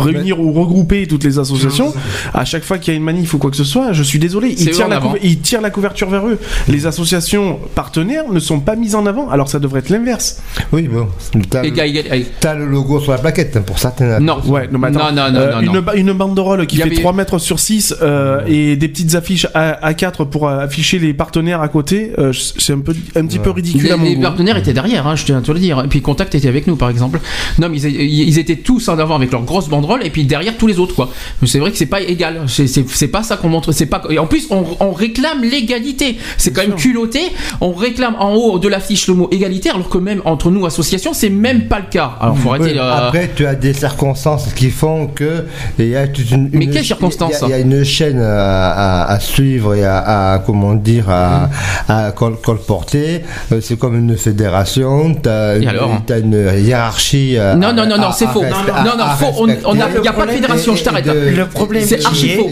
réunir 0.00 0.40
ou 0.40 0.52
regrouper 0.52 1.06
toutes 1.06 1.24
les 1.24 1.38
associations. 1.38 1.92
À 2.34 2.44
chaque 2.44 2.64
fois 2.66 2.78
qu'il 2.78 2.92
y 2.92 2.96
a 2.96 2.98
une 2.98 3.04
manif 3.04 3.32
ou 3.34 3.38
quoi 3.38 3.50
que 3.50 3.56
ce 3.56 3.64
soit, 3.64 3.92
je 3.92 4.02
suis 4.02 4.18
désolé, 4.18 4.48
ils 4.50 4.70
tirent, 4.70 4.86
en 4.86 4.88
la 4.88 4.96
avant. 4.96 5.08
couver- 5.10 5.20
ils 5.22 5.38
tirent 5.40 5.60
la 5.60 5.70
couverture 5.70 6.10
vers 6.10 6.26
eux. 6.26 6.38
Les 6.68 6.86
associations 6.86 7.58
partenaires 7.74 8.30
ne 8.30 8.38
sont 8.40 8.60
pas 8.60 8.76
mises 8.76 8.94
en 8.94 9.06
avant, 9.06 9.28
alors 9.30 9.48
ça 9.48 9.58
devrait 9.58 9.80
être 9.80 9.88
l'inverse. 9.90 10.40
Oui, 10.72 10.88
bon. 10.88 11.08
T'as 11.50 12.54
le, 12.54 12.64
le 12.66 12.70
logo 12.70 13.00
sur 13.00 13.12
la 13.12 13.18
plaquette 13.18 13.56
hein, 13.56 13.62
pour 13.64 13.78
certaines. 13.78 14.22
Non. 14.24 14.40
Ouais, 14.46 14.68
non, 14.70 14.78
mais 14.78 14.88
attends. 14.88 15.10
Non, 15.12 15.12
non, 15.12 15.32
non, 15.32 15.38
Euh, 15.40 15.52
non, 15.52 15.60
une, 15.60 15.72
non. 15.72 15.82
ba- 15.82 15.94
une 15.94 16.12
banderole 16.12 16.66
qui 16.66 16.76
fait 16.76 16.82
avait- 16.84 16.94
3 16.96 17.12
mètres 17.12 17.38
sur 17.38 17.58
6 17.60 17.94
euh, 18.02 18.40
et 18.46 18.76
des 18.76 18.88
petites 18.88 19.14
affiches 19.14 19.46
à, 19.54 19.94
4 19.94 20.24
pour 20.24 20.48
afficher 20.48 20.98
les 20.98 21.14
partenaires 21.14 21.60
à 21.60 21.68
côté, 21.68 22.12
euh, 22.18 22.32
c'est 22.32 22.72
un, 22.72 22.80
peu, 22.80 22.94
un 23.14 23.26
petit 23.26 23.38
peu 23.38 23.50
ridicule 23.50 23.82
Les, 23.84 23.90
à 23.90 23.96
mon 23.96 24.04
les 24.04 24.16
goût. 24.16 24.22
partenaires 24.22 24.56
étaient 24.56 24.72
derrière, 24.72 25.06
hein, 25.06 25.16
je 25.16 25.24
tiens 25.24 25.38
à 25.38 25.40
te 25.40 25.52
le 25.52 25.58
dire. 25.58 25.82
Et 25.84 25.88
puis 25.88 26.00
Contact 26.02 26.34
était 26.34 26.48
avec 26.48 26.66
nous, 26.66 26.76
par 26.76 26.90
exemple. 26.90 27.20
Non, 27.58 27.68
mais 27.68 27.78
ils, 27.80 28.28
ils 28.28 28.38
étaient 28.38 28.56
tous 28.56 28.88
en 28.88 28.98
avant 28.98 29.14
avec 29.16 29.30
leurs 29.32 29.44
grosses 29.44 29.68
banderoles 29.68 30.04
et 30.04 30.10
puis 30.10 30.24
derrière 30.24 30.56
tous 30.56 30.66
les 30.66 30.78
autres, 30.78 30.94
quoi. 30.94 31.10
Mais 31.40 31.48
c'est 31.48 31.58
vrai 31.58 31.70
que 31.70 31.76
c'est 31.78 31.86
pas 31.86 32.00
égal. 32.00 32.42
C'est- 32.66 33.08
pas 33.08 33.22
ça 33.22 33.36
qu'on 33.36 33.48
montre. 33.48 33.72
C'est 33.72 33.86
pas. 33.86 34.02
Et 34.10 34.18
en 34.18 34.26
plus, 34.26 34.46
on, 34.50 34.64
on 34.80 34.92
réclame 34.92 35.42
l'égalité. 35.42 36.16
C'est 36.38 36.52
quand 36.52 36.62
même 36.62 36.74
culotté. 36.76 37.20
On 37.60 37.72
réclame 37.72 38.16
en 38.18 38.34
haut 38.34 38.58
de 38.58 38.68
l'affiche 38.68 39.06
le 39.08 39.14
mot 39.14 39.28
égalité, 39.30 39.70
alors 39.70 39.88
que 39.88 39.98
même 39.98 40.22
entre 40.24 40.50
nous 40.50 40.64
associations, 40.66 41.12
c'est 41.12 41.28
même 41.30 41.68
pas 41.68 41.78
le 41.80 41.86
cas. 41.90 42.12
Alors 42.20 42.36
faut 42.38 42.50
arrêter. 42.50 42.72
Oui, 42.72 42.78
euh, 42.78 43.06
Après, 43.06 43.30
tu 43.34 43.46
as 43.46 43.54
des 43.54 43.72
circonstances 43.74 44.52
qui 44.54 44.70
font 44.70 45.08
que 45.08 45.44
il 45.78 45.88
y 45.88 45.96
a 45.96 46.06
toute 46.08 46.30
une. 46.30 46.48
Mais 46.52 46.64
une- 46.66 46.70
quelles 46.70 46.84
circonstances 46.84 47.32
Il 47.42 47.48
y, 47.48 47.52
a- 47.52 47.58
il 47.58 47.66
y 47.68 47.74
a 47.74 47.78
une 47.78 47.84
chaîne 47.84 48.20
à, 48.20 48.70
à- 49.02 49.12
à 49.12 49.20
suivre 49.20 49.74
et 49.74 49.84
à, 49.84 50.32
à, 50.34 50.38
comment 50.40 50.74
dire 50.74 51.08
à, 51.10 51.48
à 51.88 52.12
col- 52.12 52.36
colporter. 52.42 53.22
Euh, 53.52 53.60
C'est 53.60 53.78
comme 53.78 53.98
une 53.98 54.16
fédération. 54.16 55.14
T'as 55.14 55.56
une, 55.58 55.70
t'as 56.06 56.18
une 56.20 56.50
hiérarchie. 56.64 57.36
à- 57.38 57.54
Non, 57.54 57.72
non, 57.72 57.86
non, 57.86 57.98
non, 57.98 58.12
c'est 58.12 58.26
faux. 58.28 58.42
Non, 58.42 58.48
à- 58.74 58.84
non, 58.84 59.02
à 59.04 59.16
faux. 59.16 59.46
Il 59.46 59.78
y 60.04 60.08
a 60.08 60.12
pas 60.12 60.26
de 60.26 60.30
fédération, 60.32 60.72
et- 60.74 60.76
je 60.76 60.84
t'arrête. 60.84 61.06
Le 61.06 61.46
problème 61.46 61.84
C'est 61.86 62.04
archi 62.04 62.30
est- 62.30 62.45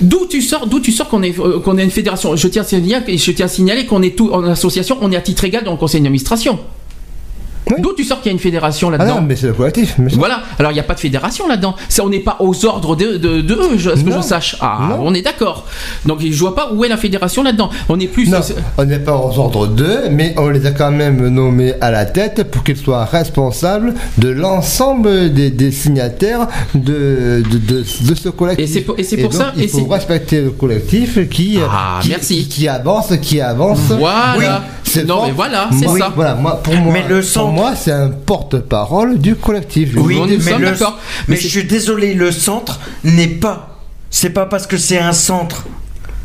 D'où 0.00 0.26
tu 0.26 0.42
sors, 0.42 0.66
d'où 0.66 0.80
tu 0.80 0.92
sors 0.92 1.08
qu'on 1.08 1.22
est 1.22 1.38
euh, 1.38 1.60
qu'on 1.60 1.78
est 1.78 1.84
une 1.84 1.90
fédération. 1.90 2.36
Je 2.36 2.48
tiens 2.48 2.62
à 2.62 2.64
signaler, 2.64 3.18
je 3.18 3.30
tiens 3.32 3.46
à 3.46 3.48
signaler 3.48 3.86
qu'on 3.86 4.02
est 4.02 4.16
tout 4.16 4.30
en 4.32 4.44
association, 4.44 4.98
on 5.00 5.10
est 5.12 5.16
à 5.16 5.20
titre 5.20 5.44
égal 5.44 5.64
dans 5.64 5.72
le 5.72 5.76
conseil 5.76 6.00
d'administration. 6.00 6.58
Oui. 7.70 7.76
D'où 7.80 7.92
tu 7.96 8.04
sors 8.04 8.18
qu'il 8.20 8.26
y 8.26 8.28
a 8.30 8.32
une 8.32 8.38
fédération 8.38 8.88
Ah 8.92 8.98
là-dedans 8.98 9.16
non, 9.20 9.26
mais 9.26 9.36
c'est 9.36 9.46
le 9.46 9.54
collectif. 9.54 9.94
mais 9.98 10.10
Voilà. 10.14 10.40
Alors 10.58 10.70
il 10.72 10.74
n'y 10.74 10.80
a 10.80 10.84
pas 10.84 10.94
de 10.94 11.00
fédération 11.00 11.48
là-dedans. 11.48 11.74
Ça, 11.88 12.04
on 12.04 12.08
n'est 12.10 12.18
pas 12.20 12.36
aux 12.40 12.64
ordres 12.66 12.94
de, 12.96 13.16
de, 13.16 13.40
de 13.40 13.54
eux, 13.54 13.78
je- 13.78 13.90
à 13.90 13.96
ce 13.96 14.02
que 14.04 14.10
Non. 14.10 14.20
je 14.20 14.26
sache. 14.26 14.56
Ah, 14.60 14.80
Non. 14.90 14.98
on 15.00 15.14
est 15.14 15.22
d'accord. 15.22 15.64
Donc 16.04 16.20
je 16.20 16.38
vois 16.38 16.54
pas 16.54 16.70
où 16.72 16.84
est 16.84 16.88
la 16.88 16.96
fédération 16.98 17.42
là-dedans. 17.42 17.70
On 17.88 17.98
est 18.00 18.06
plus. 18.06 18.28
Non, 18.28 18.40
on 18.76 18.84
n'est 18.84 18.98
pas 18.98 19.16
aux 19.16 19.38
ordres 19.38 19.66
d'eux, 19.66 20.08
mais 20.10 20.34
on 20.36 20.48
les 20.50 20.66
a 20.66 20.72
quand 20.72 20.90
même 20.90 21.26
nommés 21.28 21.72
à 21.80 21.90
la 21.90 22.04
tête 22.04 22.44
pour 22.50 22.64
qu'ils 22.64 22.76
soient 22.76 23.04
responsables 23.06 23.94
de 24.18 24.28
l'ensemble 24.28 25.32
des, 25.32 25.50
des 25.50 25.70
signataires 25.70 26.46
de, 26.74 27.42
de, 27.50 27.58
de, 27.58 27.78
de 28.08 28.14
ce 28.14 28.28
collectif. 28.28 28.64
Et 28.64 28.72
c'est 28.72 28.80
pour- 28.82 28.98
et 28.98 29.02
c'est 29.04 29.16
pour 29.16 29.30
donc, 29.30 29.40
ça- 29.40 29.52
Il 29.56 29.62
et 29.64 29.68
faut 29.68 29.84
respecter 29.86 30.40
le 30.42 30.50
collectif 30.50 31.28
qui, 31.28 31.58
Ah, 31.70 31.98
qui, 32.02 32.08
merci. 32.10 32.46
qui 32.48 32.68
avance, 32.68 33.12
qui 33.22 33.40
avance. 33.40 33.78
Voilà. 33.98 34.62
C'est 34.82 35.04
non 35.08 35.16
fort. 35.16 35.26
mais 35.26 35.32
voilà, 35.32 35.68
c'est 35.72 35.86
Moi- 35.86 35.98
ça. 35.98 36.12
Voilà, 36.14 36.34
moi, 36.34 36.60
pour 36.62 36.74
moi, 36.74 36.92
Mais 36.92 37.04
le 37.08 37.20
centre- 37.22 37.52
moi, 37.54 37.74
c'est 37.76 37.92
un 37.92 38.08
porte-parole 38.10 39.18
du 39.18 39.36
collectif. 39.36 39.90
Oui, 39.96 40.18
mais, 40.44 40.58
le- 40.58 40.64
d'accord. 40.66 40.98
mais 41.28 41.36
je 41.36 41.46
suis 41.48 41.64
désolé, 41.64 42.14
le 42.14 42.30
centre 42.32 42.80
n'est 43.04 43.26
pas. 43.28 43.80
C'est 44.10 44.30
pas 44.30 44.46
parce 44.46 44.66
que 44.66 44.76
c'est 44.76 44.98
un 44.98 45.12
centre. 45.12 45.66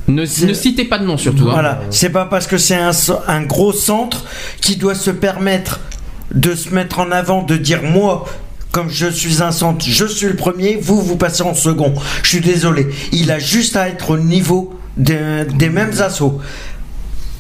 Ne, 0.08 0.22
ne 0.24 0.54
citez 0.54 0.86
pas 0.86 0.98
de 0.98 1.06
nom 1.06 1.18
surtout. 1.18 1.48
hein. 1.50 1.54
Voilà, 1.54 1.82
c'est 1.92 2.10
pas 2.10 2.26
parce 2.26 2.48
que 2.48 2.58
c'est 2.58 2.76
un, 2.78 3.44
gros 3.44 3.72
centre 3.74 4.26
qui 4.60 4.76
doit 4.76 4.96
se 4.96 5.12
permettre 5.12 5.80
de 6.34 6.56
se 6.56 6.70
mettre 6.74 7.00
en 7.00 7.12
avant, 7.12 7.44
de 7.44 7.58
dire 7.58 7.84
moi. 7.84 8.26
Comme 8.72 8.90
je 8.92 9.08
suis 9.08 9.42
un 9.42 9.52
centre, 9.52 9.84
je 9.88 10.06
suis 10.06 10.28
le 10.28 10.36
premier, 10.36 10.78
vous, 10.80 11.02
vous 11.02 11.16
passez 11.16 11.42
en 11.42 11.56
second. 11.56 11.94
Je 12.22 12.30
suis 12.30 12.40
désolé. 12.42 12.88
Il 13.12 13.32
a 13.32 13.40
juste 13.40 13.76
à 13.76 13.88
être 13.88 14.12
au 14.12 14.18
niveau 14.18 14.76
des 14.96 15.70
mêmes 15.70 15.94
assauts. 16.02 16.40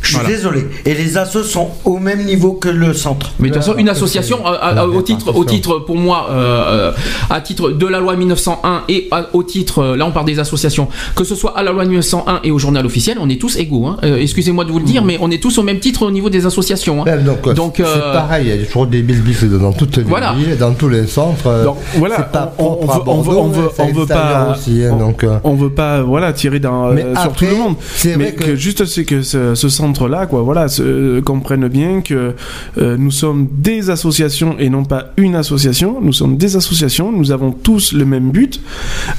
Je 0.01 0.07
suis 0.07 0.15
Voilà. 0.17 0.30
désolé. 0.35 0.65
Et 0.85 0.93
les 0.93 1.17
assos 1.17 1.43
sont 1.43 1.69
au 1.85 1.97
même 1.97 2.23
niveau 2.26 2.53
que 2.53 2.69
le 2.69 2.93
centre. 2.93 3.31
Mais 3.39 3.49
de 3.49 3.53
toute 3.55 3.63
façon, 3.63 3.77
une 3.77 3.89
association, 3.89 4.39
euh, 4.47 4.55
euh, 4.77 4.85
au 4.88 5.01
titre, 5.01 5.34
au 5.35 5.43
titre, 5.45 5.80
pour 5.80 5.97
moi, 5.97 6.27
euh, 6.31 6.91
à 7.30 7.41
titre 7.41 7.71
de 7.71 7.85
la 7.85 7.99
loi 7.99 8.15
1901 8.15 8.84
et 8.88 9.07
à- 9.11 9.27
au 9.34 9.43
titre, 9.43 9.95
là 9.97 10.05
on 10.05 10.11
parle 10.11 10.26
des 10.26 10.39
associations, 10.39 10.88
que 11.15 11.23
ce 11.23 11.35
soit 11.35 11.57
à 11.57 11.63
la 11.63 11.71
loi 11.71 11.84
1901 11.85 12.39
et 12.43 12.51
au 12.51 12.57
journal 12.59 12.85
officiel, 12.85 13.17
on 13.19 13.30
est 13.30 13.39
tous 13.39 13.57
égaux. 13.57 13.85
hein. 13.88 13.97
Euh, 14.03 14.17
Excusez-moi 14.19 14.63
de 14.65 14.71
vous 14.71 14.80
le 14.80 14.85
dire, 14.85 15.03
mais 15.03 15.17
on 15.21 15.30
est 15.31 15.41
tous 15.41 15.57
au 15.57 15.63
même 15.63 15.80
titre 15.80 16.03
au 16.05 16.11
niveau 16.11 16.30
des 16.30 16.45
associations. 16.45 17.01
hein. 17.01 17.05
Ouais, 17.05 17.17
donc, 17.21 17.53
Donc, 17.53 17.73
c'est 17.77 17.84
euh, 17.85 18.13
pareil, 18.13 18.47
il 18.47 18.59
y 18.61 18.63
a 18.63 18.65
toujours 18.65 18.88
des 18.88 19.01
bisbis 19.01 19.35
dans 19.59 19.73
toutes 19.73 19.97
les 19.97 20.03
Voilà. 20.03 20.34
villes, 20.34 20.57
dans 20.57 20.71
tous 20.73 20.88
les 20.89 21.07
centres. 21.07 21.63
Donc 21.63 21.77
voilà, 21.95 22.15
c'est 22.17 22.31
pas 22.31 22.53
on, 22.57 22.63
on 22.81 22.88
propre 22.88 22.93
veut, 22.93 23.11
on 23.11 23.21
veut, 23.21 23.34
Bordeaux, 23.34 23.41
on 23.41 23.47
veut, 23.49 23.69
c'est 23.76 23.81
on 23.84 23.85
veut 23.93 24.03
extérieur 24.03 24.45
pas, 24.47 24.51
aussi, 24.53 24.84
hein, 24.85 24.91
on, 24.93 24.97
donc, 24.97 25.23
euh. 25.23 25.38
on 25.43 25.55
veut 25.55 25.69
pas, 25.71 26.01
voilà, 26.01 26.31
tirer 26.34 26.59
euh, 26.63 27.13
sur 27.15 27.21
après, 27.23 27.45
tout 27.47 27.51
le 27.51 27.57
monde. 27.59 27.76
Mais 28.05 28.13
vrai 28.15 28.34
que, 28.34 28.43
que- 28.43 28.55
juste 28.55 28.85
c'est 28.85 29.03
que 29.05 29.21
ce, 29.21 29.55
ce 29.55 29.69
centre-là, 29.90 30.26
quoi, 30.28 30.41
voilà, 30.44 30.68
se, 30.68 31.20
comprenne 31.22 31.68
bien 31.68 32.02
que 32.02 32.34
euh, 32.78 32.98
nous 32.98 33.11
sommes 33.11 33.48
des 33.57 33.90
associations 33.90 34.56
et 34.60 34.70
non 34.70 34.84
pas 34.86 35.11
une 35.18 35.36
association. 35.36 35.98
Nous 36.02 36.14
sommes 36.14 36.38
des 36.38 36.56
associations. 36.56 37.11
Nous 37.11 37.32
avons 37.32 37.52
tous 37.52 37.94
le 37.94 38.06
même 38.06 38.30
but. 38.32 38.61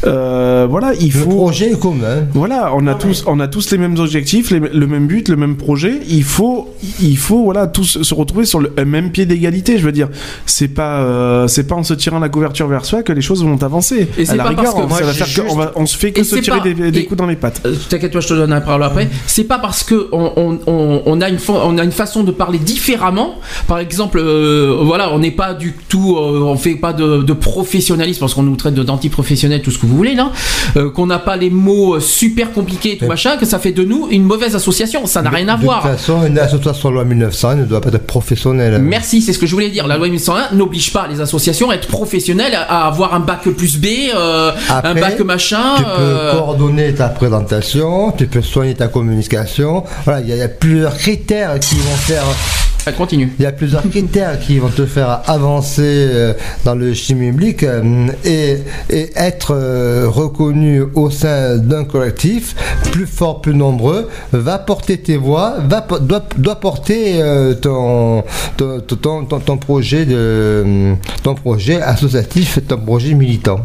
Euh, 0.07 0.67
voilà, 0.71 0.93
il 1.01 1.07
Le 1.13 1.13
faut. 1.21 1.31
projet 1.31 1.73
est 1.73 1.79
commun. 1.79 2.27
Voilà, 2.35 2.73
on 2.75 2.87
a 2.87 2.95
tous, 2.95 3.25
on 3.27 3.41
a 3.41 3.49
tous 3.49 3.71
les 3.73 3.79
mêmes 3.79 3.99
objectifs, 3.99 4.51
les- 4.51 4.61
le 4.61 4.87
même 4.87 5.07
but, 5.07 5.29
le 5.29 5.37
même 5.37 5.57
projet. 5.57 6.01
Il 6.09 6.23
faut, 6.25 6.69
il 7.01 7.17
faut, 7.19 7.43
voilà, 7.45 7.67
tous 7.67 8.03
se 8.03 8.15
retrouver 8.15 8.45
sur 8.45 8.61
le 8.61 8.73
un 8.79 8.85
même 8.85 9.11
pied 9.11 9.27
d'égalité. 9.27 9.79
Je 9.79 9.85
veux 9.85 9.93
dire, 9.93 10.09
c'est 10.47 10.69
pas, 10.69 11.01
euh, 11.01 11.49
c'est 11.49 11.67
pas 11.67 11.75
en 11.75 11.83
se 11.83 11.95
tirant 11.95 12.19
la 12.21 12.29
couverture 12.29 12.69
vers 12.69 12.85
soi 12.85 13.03
que 13.03 13.13
les 13.13 13.21
choses 13.23 13.43
vont 13.45 13.61
avancer. 13.63 14.09
Et 14.17 14.25
c'est 14.25 14.37
pas 14.37 14.45
rigueur, 14.45 14.65
parce 14.65 14.75
que 14.77 14.81
on, 14.83 14.89
moi, 14.89 14.99
ça 14.99 15.05
va 15.05 15.13
j'ai 15.13 15.25
faire 15.25 15.35
que- 15.35 15.41
on, 15.41 15.45
juste- 15.45 15.57
va- 15.59 15.73
on 15.77 15.87
se 15.87 15.99
fait 15.99 16.13
que 16.13 16.21
Et 16.21 16.25
se 16.25 16.37
tirer 16.37 16.59
pas- 16.59 16.65
des, 16.65 16.91
des 16.91 17.01
et- 17.01 17.05
coups 17.07 17.19
dans 17.19 17.27
les 17.27 17.37
pattes. 17.37 17.61
Euh, 17.67 17.75
T'inquiète 17.89 18.13
pas, 18.13 18.21
je 18.21 18.29
te 18.29 18.35
donne 18.35 18.51
la 18.51 18.61
parole 18.61 18.83
après. 18.85 19.09
C'est 19.27 19.45
pas 19.45 19.59
parce 19.59 19.83
que 19.83 20.09
on, 20.13 20.33
on- 20.37 20.59
on- 20.67 21.03
on 21.07 21.21
a 21.21 21.29
une 21.29 21.39
on 21.49 21.79
a 21.79 21.85
une 21.85 21.93
façon 21.93 22.23
de 22.23 22.31
parler 22.31 22.59
différemment. 22.59 23.35
Par 23.67 23.79
exemple, 23.79 24.19
euh, 24.19 24.77
voilà, 24.83 25.13
on 25.13 25.19
n'est 25.19 25.31
pas 25.31 25.55
du 25.55 25.75
tout, 25.89 26.17
euh, 26.17 26.41
on 26.43 26.57
fait 26.57 26.75
pas 26.75 26.93
de, 26.93 27.23
de 27.23 27.33
professionnalisme 27.33 28.21
parce 28.21 28.35
qu'on 28.35 28.43
nous 28.43 28.57
traite 28.57 28.75
de 28.75 28.83
d'anti-professionnels, 28.83 29.63
tout 29.63 29.71
ce 29.71 29.79
que 29.79 29.87
vous 29.87 29.97
voulez 29.97 30.15
là. 30.15 30.31
Euh, 30.77 30.91
qu'on 30.91 31.07
n'a 31.07 31.19
pas 31.19 31.37
les 31.37 31.51
mots 31.51 31.95
euh, 31.97 32.01
super 32.01 32.53
compliqués, 32.53 32.97
tout 32.99 33.07
machin, 33.07 33.37
que 33.37 33.47
ça 33.47 33.59
fait 33.59 33.73
de 33.73 33.85
nous 33.85 34.09
une 34.11 34.25
mauvaise 34.25 34.55
association. 34.55 35.07
Ça 35.07 35.23
n'a 35.23 35.31
rien 35.31 35.49
à 35.49 35.57
de 35.57 35.63
voir. 35.63 35.83
toute 35.83 35.91
façon, 35.93 36.25
une 36.27 36.39
association 36.39 36.91
loi 36.91 37.05
1900 37.05 37.57
ne 37.57 37.65
doit 37.65 37.81
pas 37.81 37.91
être 37.91 38.07
professionnelle. 38.07 38.79
Merci, 38.81 39.23
c'est 39.23 39.33
ce 39.33 39.39
que 39.39 39.47
je 39.47 39.55
voulais 39.55 39.71
dire. 39.71 39.87
La 39.87 39.97
loi 39.97 40.09
1101 40.09 40.55
n'oblige 40.55 40.93
pas 40.93 41.07
les 41.09 41.21
associations 41.21 41.71
à 41.71 41.75
être 41.75 41.89
professionnelles, 41.89 42.55
à 42.55 42.87
avoir 42.87 43.15
un 43.15 43.21
bac 43.21 43.43
plus 43.57 43.79
B, 43.79 43.87
un 44.15 44.95
bac 44.95 45.21
machin. 45.21 45.75
Tu 45.77 45.83
peux 45.85 46.39
coordonner 46.39 46.95
ta 46.95 47.09
présentation, 47.09 48.13
tu 48.13 48.27
peux 48.27 48.43
soigner 48.43 48.75
ta 48.75 48.89
communication. 48.89 49.85
Voilà, 50.05 50.21
il 50.21 50.29
y 50.29 50.41
a 50.43 50.49
plusieurs 50.59 50.97
critères 50.97 51.59
qui 51.61 51.77
vont 51.77 51.97
faire. 51.97 52.25
euh, 52.25 52.93
Continue. 52.97 53.31
Il 53.39 53.43
y 53.43 53.47
a 53.47 53.53
plusieurs 53.53 53.83
critères 53.89 54.41
qui 54.41 54.59
vont 54.59 54.71
te 54.71 54.87
faire 54.87 55.21
avancer 55.27 55.83
euh, 55.85 56.33
dans 56.65 56.75
le 56.75 56.95
chimie 56.95 57.31
public 57.31 57.63
euh, 57.63 58.09
et, 58.25 58.57
et 58.89 59.11
être 59.17 59.55
euh, 59.55 60.07
reconnu 60.09 60.83
au 60.95 61.11
sein 61.11 61.59
d'un 61.59 61.85
collectif 61.85 62.57
plus 62.91 63.07
fort, 63.07 63.43
plus 63.43 63.55
nombreux, 63.55 64.09
va 64.33 64.59
porter 64.59 64.97
tes 64.99 65.19
voix, 65.19 65.57
va, 65.69 65.87
doit, 66.01 66.25
doit 66.39 66.59
porter 66.59 67.21
ton, 67.61 68.25
ton, 68.57 68.81
ton, 68.81 69.25
ton- 69.27 69.41
ton 69.41 69.57
projet 69.59 70.07
de, 70.07 70.95
ton 71.23 71.35
projet 71.35 71.81
associatif, 71.83 72.59
ton 72.67 72.79
projet 72.79 73.13
militant. 73.13 73.61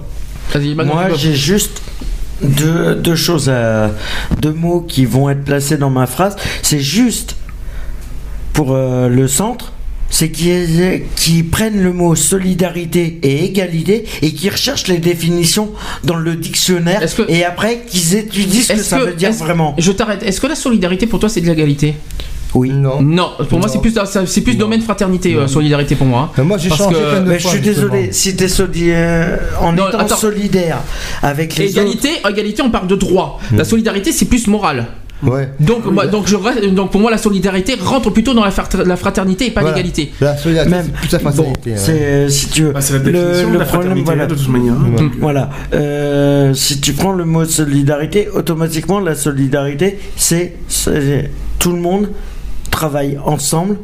Moi, 0.93 1.03
j'ai 1.17 1.33
juste 1.35 1.81
deux, 2.41 2.95
deux 2.95 3.15
choses, 3.15 3.49
à- 3.49 3.91
deux 4.41 4.51
mots 4.53 4.81
qui 4.81 5.05
vont 5.05 5.29
être 5.29 5.43
placés 5.43 5.77
dans 5.77 5.89
ma 5.89 6.05
phrase. 6.07 6.35
C'est 6.61 6.79
juste 6.79 7.35
pour 8.53 8.73
euh, 8.73 9.07
le 9.09 9.27
centre, 9.27 9.73
c'est 10.09 10.29
qu'ils 10.29 11.01
qui 11.15 11.43
prennent 11.43 11.81
le 11.81 11.91
mot 11.91 12.15
solidarité 12.15 13.19
et 13.23 13.45
égalité 13.45 14.05
et 14.21 14.31
qui 14.33 14.49
recherchent 14.49 14.87
les 14.87 14.97
définitions 14.99 15.71
dans 16.03 16.15
le 16.15 16.35
dictionnaire 16.35 17.01
que- 17.15 17.29
et 17.29 17.43
après 17.43 17.81
qu'ils 17.87 18.15
étudient 18.15 18.61
ce 18.61 18.73
que 18.73 18.79
ça 18.83 18.99
veut 18.99 19.13
dire 19.13 19.31
vraiment. 19.33 19.75
Je 19.77 19.91
t'arrête. 19.91 20.23
Est-ce 20.23 20.39
que 20.39 20.47
la 20.47 20.55
solidarité 20.55 21.07
pour 21.07 21.19
toi 21.19 21.27
c'est 21.27 21.41
de 21.41 21.47
l'égalité? 21.47 21.95
Oui. 22.55 22.71
Non. 22.71 23.01
Non, 23.01 23.29
pour 23.49 23.59
moi 23.59 23.67
c'est 23.67 23.79
plus 23.81 23.93
c'est 24.25 24.41
plus 24.41 24.55
domaine 24.55 24.81
fraternité 24.81 25.35
euh, 25.35 25.45
solidarité 25.47 25.95
pour 25.95 26.07
moi. 26.07 26.21
hein. 26.21 26.31
Mais 26.37 26.43
moi 26.43 26.57
j'ai 26.57 26.69
Parce 26.69 26.81
changé 26.81 26.95
que- 26.95 27.09
plein 27.11 27.21
de 27.21 27.29
Mais 27.29 27.39
je 27.39 27.47
suis 27.47 27.57
justement. 27.63 27.75
désolé, 27.89 28.11
si 28.11 28.35
t'es 28.35 28.47
solidaire, 28.47 29.39
en 29.61 29.73
Non, 29.73 29.87
étant 29.89 29.99
attends. 29.99 30.15
solidaire 30.15 30.79
avec 31.21 31.55
les 31.57 31.69
autres, 31.69 31.79
Égalité, 31.81 32.09
égalité, 32.27 32.61
on 32.63 32.69
parle 32.71 32.87
de 32.87 32.95
droit. 32.95 33.39
La 33.55 33.63
solidarité 33.65 34.11
c'est 34.11 34.25
plus 34.25 34.47
moral. 34.47 34.87
Ouais. 35.23 35.49
Donc, 35.61 35.85
moi, 35.85 36.07
donc, 36.07 36.27
je, 36.27 36.35
reste- 36.35 36.65
donc 36.73 36.91
pour 36.91 36.99
moi, 36.99 37.09
la 37.09 37.17
solidarité 37.17 37.75
rentre 37.81 38.09
plutôt 38.11 38.33
dans 38.33 38.43
la, 38.43 38.51
frater- 38.51 38.83
la 38.85 38.97
fraternité 38.97 39.47
et 39.47 39.51
pas 39.51 39.61
Voilà. 39.61 39.75
l'égalité. 39.77 40.11
La 40.19 40.35
solidarité, 40.37 40.69
Même- 40.75 40.85
c'est 40.93 41.01
toute 41.01 41.11
la 41.13 41.17
Bon, 41.19 41.25
facilité. 41.31 41.71
ouais. 41.71 41.77
c'est 41.77 42.29
si 42.29 42.47
tu 42.49 42.63
veux. 42.63 42.71
Bah, 42.73 42.79
la 42.91 42.97
le, 42.97 43.03
définition 43.11 43.47
le 43.47 43.53
de 43.53 43.59
la 43.59 43.65
problème, 43.65 43.65
fraternité 43.65 44.03
voilà. 44.05 44.25
de 44.27 44.35
toute 44.35 44.49
manière. 44.49 44.73
Ouais. 44.73 44.97
Donc, 45.01 45.11
Voilà. 45.19 45.49
Euh, 45.73 46.53
si 46.53 46.81
tu 46.81 46.91
prends 46.93 47.13
le 47.13 47.23
mot 47.25 47.45
solidarité, 47.45 48.27
automatiquement 48.29 48.99
la 48.99 49.15
solidarité, 49.15 49.99
c'est- 50.17 50.53
tout 51.59 51.71
le 51.71 51.79
monde 51.79 52.09
travaille 52.75 53.17
ensemble 53.25 53.77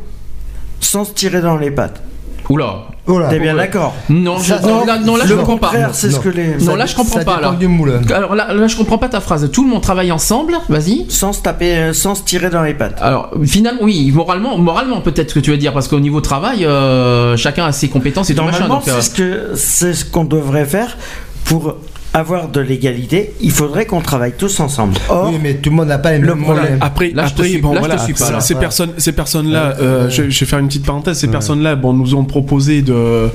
sans 0.81 1.05
se 1.05 1.13
tirer 1.13 1.41
dans 1.41 1.55
les 1.57 1.71
pattes. 1.71 2.01
Oula. 2.49 2.87
Oh 3.07 3.17
là. 3.17 3.29
T'es 3.29 3.39
bien 3.39 3.55
d'accord 3.55 3.93
Non, 4.09 4.37
Ça, 4.39 4.59
non, 4.59 4.79
non, 4.79 4.85
là, 4.85 4.99
non, 4.99 5.15
là, 5.15 5.23
je 5.25 5.33
comprends 5.35 5.57
pas. 5.57 5.71
c'est 5.93 6.09
ce 6.11 6.17
Non. 6.17 6.21
que 6.21 6.29
les. 6.29 6.55
Non, 6.57 6.75
là, 6.75 6.85
je 6.85 6.95
comprends 6.95 7.19
Ça 7.19 7.25
pas. 7.25 7.39
Là. 7.39 7.55
du 7.57 7.67
moule. 7.67 8.01
Alors 8.13 8.35
là, 8.35 8.53
là, 8.53 8.67
je 8.67 8.75
comprends 8.75 8.97
pas 8.97 9.07
ta 9.09 9.21
phrase. 9.21 9.49
Tout 9.51 9.63
le 9.63 9.69
monde 9.69 9.81
travaille 9.81 10.11
ensemble. 10.11 10.55
Vas-y. 10.69 11.05
Sans 11.09 11.31
se 11.33 11.41
taper, 11.41 11.77
euh, 11.77 11.93
sans 11.93 12.13
se 12.15 12.23
tirer 12.23 12.49
dans 12.49 12.61
les 12.61 12.73
pattes. 12.73 12.97
Alors 13.01 13.31
finalement, 13.45 13.81
oui, 13.83 14.11
moralement, 14.13 14.57
moralement 14.57 14.99
peut-être 15.01 15.33
que 15.33 15.39
tu 15.39 15.49
veux 15.51 15.57
dire, 15.57 15.73
parce 15.73 15.87
qu'au 15.87 15.99
niveau 15.99 16.19
travail, 16.21 16.65
euh, 16.65 17.37
chacun 17.37 17.65
a 17.65 17.71
ses 17.71 17.87
compétences 17.89 18.29
et 18.29 18.35
tout 18.35 18.43
machin. 18.43 18.67
Normalement, 18.67 18.79
Donc, 18.85 18.87
euh, 18.89 18.99
c'est 18.99 19.09
ce 19.09 19.15
que 19.15 19.51
c'est 19.55 19.93
ce 19.93 20.05
qu'on 20.05 20.25
devrait 20.25 20.65
faire 20.65 20.97
pour 21.45 21.75
avoir 22.13 22.49
de 22.49 22.59
l'égalité. 22.59 23.33
Il 23.41 23.51
faudrait 23.51 23.85
qu'on 23.85 24.01
travaille 24.01 24.33
tous 24.37 24.59
ensemble. 24.59 24.93
Or, 25.09 25.29
Oui, 25.31 25.39
mais 25.41 25.55
tout 25.55 25.69
le 25.69 25.75
monde 25.77 25.87
n'a 25.87 25.97
pas 25.97 26.11
les 26.11 26.19
Le 26.19 26.35
mêmes 26.35 26.43
problème-. 26.43 26.77
Après, 26.81 27.11
Là, 27.11 27.25
je 27.25 27.29
te 27.33 27.39
après 27.39 27.49
suis- 27.49 27.61
bon, 27.61 27.69
là, 27.73 27.75
je 27.75 27.79
te 27.81 27.87
voilà, 27.87 28.03
suis 28.03 28.13
pas, 28.13 28.25
ces- 28.25 28.31
là. 28.33 28.39
ces 28.41 28.53
Voilà. 28.53 28.67
personnes, 28.67 28.89
ces 28.97 29.11
personnes-là, 29.13 29.69
Ouais, 29.69 29.75
euh, 29.81 30.03
ouais. 30.05 30.11
je, 30.11 30.29
je 30.29 30.39
vais 30.41 30.45
faire 30.45 30.59
une 30.59 30.67
petite 30.67 30.85
parenthèse. 30.85 31.17
Ces 31.17 31.27
Ouais. 31.27 31.31
personnes-là, 31.31 31.75
bon, 31.75 31.93
nous 31.93 32.15
ont 32.15 32.25
proposé 32.25 32.81
de 32.81 32.93
euh, 32.93 33.29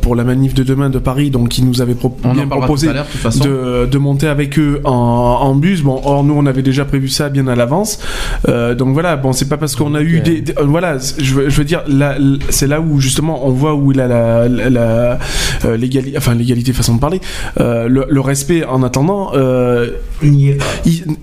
pour 0.00 0.16
la 0.16 0.24
manif 0.24 0.54
de 0.54 0.62
demain 0.64 0.90
de 0.90 0.98
Paris, 0.98 1.30
donc 1.30 1.58
ils 1.58 1.64
nous 1.64 1.80
avaient 1.80 1.94
pro- 1.94 2.16
on 2.24 2.34
bien 2.34 2.46
proposé 2.48 2.88
de 2.88 3.98
monter 3.98 4.26
avec 4.26 4.58
eux 4.58 4.80
en, 4.84 4.90
en 4.92 5.54
bus. 5.54 5.82
Bon, 5.82 6.00
or 6.04 6.24
nous 6.24 6.34
on 6.36 6.46
avait 6.46 6.62
déjà 6.62 6.84
prévu 6.84 7.08
ça 7.08 7.28
bien 7.28 7.46
à 7.46 7.54
l'avance. 7.54 7.98
Euh, 8.48 8.74
donc 8.74 8.92
voilà, 8.94 9.16
bon, 9.16 9.32
c'est 9.32 9.48
pas 9.48 9.56
parce 9.56 9.76
qu'on 9.76 9.94
a 9.94 10.00
eu 10.02 10.20
des, 10.20 10.40
des- 10.40 10.52
euh, 10.58 10.64
voilà, 10.64 10.96
je 10.98 11.34
veux, 11.34 11.48
je 11.48 11.56
veux 11.56 11.64
dire, 11.64 11.82
c'est 12.50 12.66
là 12.66 12.80
où 12.80 13.00
justement 13.00 13.46
on 13.46 13.50
voit 13.50 13.74
où 13.74 13.92
il 13.92 14.00
a 14.00 14.08
la, 14.08 14.48
la, 14.48 14.70
la- 14.70 15.18
euh, 15.64 15.76
l'égalité, 15.76 16.16
enfin 16.18 16.34
l'égalité 16.34 16.72
façon 16.72 16.94
de 16.96 17.00
parler, 17.00 17.20
euh, 17.60 17.88
le, 17.88 18.06
le 18.08 18.20
respect 18.20 18.64
en 18.64 18.82
attendant. 18.82 19.30
euh, 19.34 19.90
il, 20.22 20.58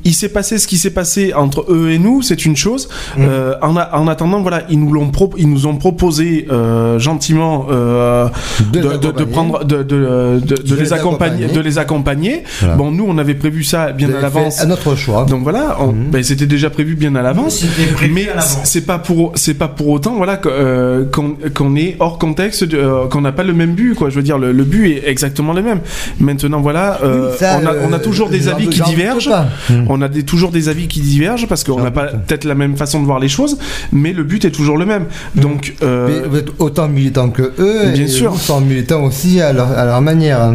il 0.03 0.14
s'est 0.14 0.30
passé 0.30 0.57
ce 0.57 0.68
qui 0.68 0.78
s'est 0.78 0.91
passé 0.94 1.34
entre 1.34 1.66
eux 1.70 1.90
et 1.91 1.99
nous, 1.99 2.22
c'est 2.22 2.45
une 2.45 2.56
chose. 2.56 2.88
Euh, 3.20 3.56
en, 3.62 3.76
a- 3.76 3.95
en 3.98 4.07
attendant, 4.07 4.41
voilà, 4.41 4.64
ils 4.70 4.80
nous 4.80 4.91
l'ont 4.94 5.12
ils 5.38 5.49
nous 5.49 5.66
ont 5.68 5.76
proposé 5.78 6.48
euh, 6.52 6.98
gentiment 6.99 7.68
De 7.70 8.30
de, 8.72 8.82
de- 8.82 8.82
de 8.82 8.90
l'accompagner. 8.90 9.32
prendre, 9.32 9.64
de, 9.64 10.76
les 10.76 10.94
accompagner, 10.94 11.48
de 11.48 11.60
les 11.60 11.78
accompagner. 11.78 12.44
Voilà. 12.60 12.76
Bon, 12.76 12.91
nous, 12.91 13.06
on 13.07 13.18
avait 13.18 13.34
prévu 13.36 13.64
ça 13.64 13.91
bien 13.91 14.10
à 14.14 14.22
l'avance. 14.22 14.60
À 14.62 14.66
notre 14.66 14.95
choix. 14.95 15.26
Donc 15.26 15.44
voilà, 15.44 15.78
Mhm. 15.82 16.12
ben, 16.12 16.24
c'était 16.24 16.45
déjà 16.48 16.70
prévu 16.70 16.95
bien 16.95 17.16
à 17.16 17.22
l'avance. 17.22 17.64
Mais 18.12 18.28
c'est 18.64 18.86
pas 18.86 18.99
pour 18.99 19.32
c'est 19.36 19.53
pas 19.56 19.68
pour 19.68 19.90
autant 19.90 20.16
voilà 20.16 20.38
qu'on 20.38 21.76
est 21.76 21.95
hors 21.99 22.18
contexte, 22.18 22.66
qu'on 23.10 23.22
n'a 23.22 23.32
pas 23.32 23.44
le 23.44 23.53
même 23.53 23.74
but 23.74 23.95
quoi. 23.95 24.10
Je 24.10 24.16
veux 24.16 24.24
dire 24.24 24.38
le, 24.38 24.52
le 24.52 24.64
but 24.64 24.88
est 24.91 25.03
exactement 25.10 25.53
le 25.53 25.62
même. 25.62 25.80
Maintenant 26.20 26.62
voilà, 26.62 26.74
euh, 27.03 27.30
Oui, 27.31 27.38
ça, 27.39 27.60
on, 27.61 27.65
a, 27.65 27.73
on 27.88 27.93
a 27.93 27.95
euh, 27.97 27.99
toujours 27.99 28.30
des 28.30 28.41
j'en 28.41 28.52
avis 28.53 28.68
qui 28.69 28.81
divergent. 28.81 29.30
pas. 29.30 29.47
Mhm. 29.69 29.85
On 29.89 30.02
a 30.02 30.07
des, 30.07 30.23
toujours 30.23 30.52
des 30.52 30.69
avis 30.69 30.88
qui 30.88 31.02
divergent 31.02 31.47
parce 31.47 31.64
qu'on 31.64 31.81
n'a 31.81 31.91
pas 31.91 32.07
doute. 32.07 32.22
peut-être 32.26 32.43
la 32.45 32.56
même 32.56 32.76
façon 32.77 32.99
de 33.02 33.06
voir 33.06 33.19
les 33.19 33.27
choses, 33.30 33.57
mais 33.91 34.14
le 34.14 34.23
but 34.23 34.45
est 34.45 34.52
toujours 34.52 34.77
le 34.77 34.85
même. 34.85 35.06
Donc 35.35 35.73
euh, 35.84 36.07
Mais 36.23 36.27
vous 36.30 36.38
êtes 36.38 36.49
autant 36.60 36.88
militant 36.88 37.30
que 37.30 37.53
eux, 37.60 37.91
Bien 37.93 38.03
et 38.03 38.07
sûr. 38.07 38.31
vous 38.31 38.39
sont 38.39 38.61
militants 38.61 39.03
aussi 39.03 39.41
à 39.41 39.53
leur, 39.53 39.72
à 39.72 39.85
leur 39.85 40.02
manière. 40.02 40.52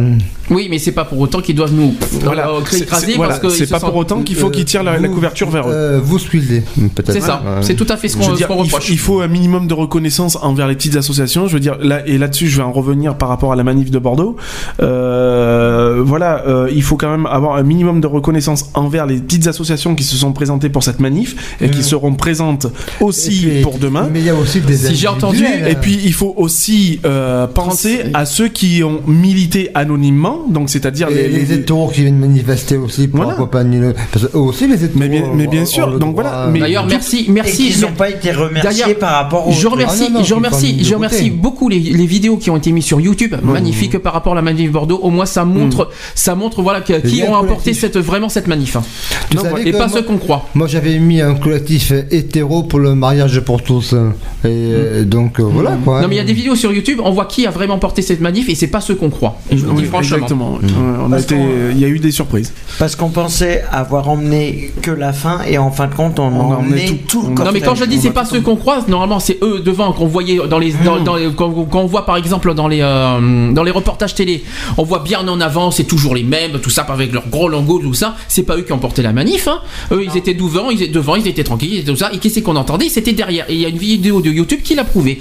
Oui, 0.51 0.67
mais 0.69 0.77
c'est 0.77 0.91
pas 0.91 1.05
pour 1.05 1.19
autant 1.19 1.41
qu'ils 1.41 1.55
doivent 1.55 1.73
nous 1.73 1.95
voilà, 2.21 2.49
euh, 2.49 2.59
c'est- 2.69 2.81
écraser 2.81 3.13
voilà, 3.15 3.29
parce 3.39 3.41
que 3.41 3.49
c'est 3.49 3.67
pas 3.69 3.79
sentent- 3.79 3.89
pour 3.91 3.99
autant 3.99 4.21
qu'il 4.21 4.35
faut 4.35 4.47
Euh, 4.47 4.51
qu'ils 4.51 4.65
tirent 4.65 4.83
la, 4.83 4.99
la 4.99 5.07
couverture 5.07 5.49
vers 5.49 5.67
eux. 5.67 5.73
Euh, 5.73 5.99
vous 6.03 6.19
squeezez, 6.19 6.63
peut-être. 6.95 7.13
C'est 7.13 7.21
ça. 7.21 7.41
Ouais. 7.43 7.61
C'est 7.63 7.75
tout 7.75 7.87
à 7.89 7.97
fait 7.97 8.07
ce 8.09 8.17
qu'on 8.17 8.23
faut, 8.35 8.53
reproche. 8.55 8.89
il 8.89 8.99
faut 8.99 9.21
un 9.21 9.27
minimum 9.27 9.67
de 9.67 9.73
reconnaissance 9.73 10.37
envers 10.43 10.67
les 10.67 10.75
petites 10.75 10.95
associations. 10.97 11.47
Je 11.47 11.53
veux 11.53 11.59
dire, 11.59 11.77
là 11.81 12.05
et 12.05 12.17
là-dessus, 12.17 12.47
je 12.47 12.57
vais 12.57 12.63
en 12.63 12.71
revenir 12.71 13.15
par 13.17 13.29
rapport 13.29 13.51
à 13.53 13.55
la 13.55 13.63
manif 13.63 13.89
de 13.91 13.97
Bordeaux. 13.99 14.35
Euh, 14.81 16.01
voilà, 16.05 16.43
euh, 16.47 16.69
il 16.73 16.83
faut 16.83 16.97
quand 16.97 17.09
même 17.09 17.25
avoir 17.25 17.55
un 17.55 17.63
minimum 17.63 18.01
de 18.01 18.07
reconnaissance 18.07 18.69
envers 18.73 19.05
les 19.05 19.17
petites 19.17 19.47
associations 19.47 19.95
qui 19.95 20.03
se 20.03 20.15
sont 20.17 20.33
présentées 20.33 20.69
pour 20.69 20.83
cette 20.83 20.99
manif 20.99 21.55
et 21.61 21.69
qui 21.69 21.83
seront 21.83 22.13
présentes 22.13 22.67
aussi 22.99 23.47
puis- 23.47 23.61
pour 23.61 23.77
demain. 23.77 24.09
Mais 24.11 24.19
il 24.19 24.25
y 24.25 24.29
a 24.29 24.35
aussi 24.35 24.59
des 24.61 24.75
Si 24.75 24.95
j'ai 24.95 25.07
entendu- 25.07 25.45
Et 25.67 25.75
puis 25.75 25.97
il 26.03 26.13
faut 26.13 26.33
aussi 26.37 26.99
euh, 27.05 27.47
penser 27.47 27.99
30 27.99 28.11
à 28.15 28.25
ceux 28.25 28.47
qui 28.47 28.83
ont 28.83 29.01
milité 29.07 29.69
anonymement, 29.75 30.40
donc 30.49 30.69
c'est-à-dire 30.69 31.09
Et 31.09 31.13
les, 31.15 31.27
les, 31.29 31.45
les- 31.45 31.53
hétéros 31.55 31.89
qui 31.89 32.01
viennent 32.01 32.17
manifester 32.17 32.77
aussi 32.77 33.07
pour 33.07 33.17
Voilà. 33.21 33.33
accompagner 33.33 33.79
le. 33.79 33.93
Parce 34.11 34.27
que 34.27 34.37
eux 34.37 34.41
aussi, 34.41 34.67
les 34.67 34.75
hétéros. 34.83 34.99
Mais 34.99 35.09
bien- 35.09 35.23
mais 35.33 35.47
bien 35.47 35.61
ont- 35.63 35.65
sûr, 35.65 35.87
donc 35.99 36.11
droit 36.15 36.23
voilà, 36.23 36.51
D'ailleurs, 36.59 36.85
merci, 36.87 37.25
merci. 37.29 37.69
qu'ils 37.71 37.81
n'ont 37.81 37.91
pas 37.93 38.09
été 38.09 38.31
remerciés 38.31 38.93
par 38.95 39.11
rapport 39.13 39.47
aux. 39.47 39.51
Je 39.51 39.67
remercie, 39.67 40.03
Ah 40.07 40.09
non, 40.11 40.19
non, 40.19 40.23
je 40.23 40.29
ils 40.31 40.35
remercie, 40.35 40.83
je 40.83 40.93
remercie 40.95 41.29
beaucoup 41.29 41.69
les, 41.69 41.79
les 41.79 42.05
vidéos 42.05 42.37
qui 42.37 42.49
ont 42.49 42.57
été 42.57 42.71
mises 42.71 42.85
sur 42.85 42.99
YouTube, 43.01 43.35
magnifiques 43.43 43.97
par 43.99 44.13
rapport 44.13 44.33
à 44.33 44.35
la 44.35 44.41
manif 44.41 44.71
Bordeaux. 44.71 44.99
Au 45.01 45.09
moins, 45.09 45.25
ça 45.25 45.45
montre, 45.45 45.89
ça 46.15 46.35
montre 46.35 46.61
voilà 46.61 46.81
que- 46.81 46.93
qui 47.07 47.23
ont 47.23 47.35
apporté 47.35 47.73
cette 47.73 47.97
vraiment 47.97 48.29
cette 48.29 48.47
manif 48.47 48.75
hein. 48.75 48.83
Tu 49.29 49.37
Non, 49.37 49.43
savais 49.43 49.67
et 49.67 49.71
pas 49.71 49.87
moi- 49.87 49.89
ceux 49.89 50.01
qu'on 50.03 50.17
croit. 50.17 50.47
Moi 50.55 50.67
j'avais 50.67 50.99
mis 50.99 51.21
un 51.21 51.35
collectif 51.35 51.91
hétéro 52.11 52.63
pour 52.63 52.79
le 52.79 52.95
mariage 52.95 53.39
pour 53.41 53.63
tous. 53.63 53.93
Et 53.93 54.47
euh, 54.47 55.03
donc 55.05 55.39
euh, 55.39 55.43
voilà 55.43 55.77
quoi. 55.83 55.99
Mm. 55.99 56.01
Non 56.03 56.07
mais 56.07 56.15
il 56.15 56.17
y 56.17 56.21
a 56.21 56.25
des 56.25 56.33
vidéos 56.33 56.55
sur 56.55 56.71
YouTube, 56.73 56.99
on 57.03 57.11
voit 57.11 57.25
qui 57.25 57.45
a 57.45 57.51
vraiment 57.51 57.77
porté 57.79 58.01
cette 58.01 58.21
manif 58.21 58.49
et 58.49 58.55
c'est 58.55 58.67
pas 58.67 58.81
ceux 58.81 58.95
qu'on 58.95 59.09
croit. 59.09 59.37
Et 59.49 59.57
je 59.57 59.65
vous 59.65 59.73
dis 59.73 59.85
franchement. 59.85 60.17
Exactement. 60.31 60.59
Mm. 60.61 60.65
Ouais, 60.65 60.97
on 61.01 61.05
a 61.07 61.09
Parce 61.11 61.23
été, 61.23 61.35
qu'on- 61.35 61.69
il 61.71 61.79
y 61.79 61.85
a 61.85 61.87
eu 61.87 61.99
des 61.99 62.11
surprises. 62.11 62.53
Parce 62.79 62.95
qu'on 62.95 63.09
pensait 63.09 63.63
avoir 63.71 64.09
emmené 64.09 64.71
que 64.81 64.91
la 64.91 65.13
fin 65.13 65.41
et 65.47 65.57
en 65.57 65.71
fin 65.71 65.87
de 65.87 65.93
compte 65.95 66.19
on, 66.19 66.23
On 66.27 66.51
a 66.53 66.55
emmené 66.57 66.85
tout- 66.85 66.97
tout 67.07 67.21
le. 67.35 67.43
Non 67.43 67.51
mais 67.51 67.61
quand 67.61 67.75
je 67.75 67.85
dis 67.85 67.99
c'est 67.99 68.11
pas 68.11 68.25
ceux 68.25 68.41
qu'on 68.41 68.55
croise, 68.55 68.87
normalement 68.87 69.19
c'est 69.19 69.37
eux 69.43 69.59
devant 69.59 69.91
qu'on 69.93 70.07
voyait 70.07 70.39
dans 70.49 70.59
les, 70.59 70.73
dans, 70.85 70.99
dans 70.99 71.15
les- 71.15 71.31
quand, 71.35 71.51
quand 71.69 71.81
on 71.81 71.85
voit 71.85 72.05
par 72.05 72.17
exemple 72.17 72.53
dans 72.53 72.67
les 72.67 72.81
euh, 72.81 73.51
dans 73.51 73.63
les 73.63 73.71
reportages 73.71 74.15
télé, 74.15 74.43
on 74.77 74.83
voit 74.83 74.99
bien 74.99 75.27
en 75.27 75.39
avant, 75.41 75.71
c'est 75.71 75.83
toujours 75.83 76.15
les 76.15 76.23
mêmes, 76.23 76.59
tout 76.61 76.69
ça 76.69 76.81
avec 76.89 77.13
leurs 77.13 77.27
gros 77.29 77.47
logos, 77.47 77.79
tout 77.79 77.93
ça. 77.93 78.15
C'est 78.27 78.43
pas 78.43 78.57
eux 78.57 78.61
qui 78.63 78.73
ont 78.73 78.79
porté 78.79 79.01
la 79.01 79.13
manif, 79.13 79.47
hein. 79.47 79.59
eux 79.91 80.03
ils 80.03 80.17
étaient 80.17 80.33
devant, 80.33 80.69
ils 80.69 80.81
étaient 80.81 80.91
devant, 80.91 81.15
ils 81.15 81.27
étaient 81.27 81.43
tranquilles, 81.43 81.79
et 81.79 81.83
tout 81.83 81.95
ça. 81.95 82.09
Et 82.13 82.17
qu'est-ce 82.17 82.39
qu'on 82.39 82.55
entendait? 82.55 82.89
C'était 82.89 83.13
derrière. 83.13 83.45
Et 83.49 83.53
il 83.55 83.61
y 83.61 83.65
a 83.65 83.69
une 83.69 83.77
vidéo 83.77 84.21
de 84.21 84.29
YouTube 84.31 84.61
qui 84.63 84.75
l'a 84.75 84.83
prouvé. 84.83 85.19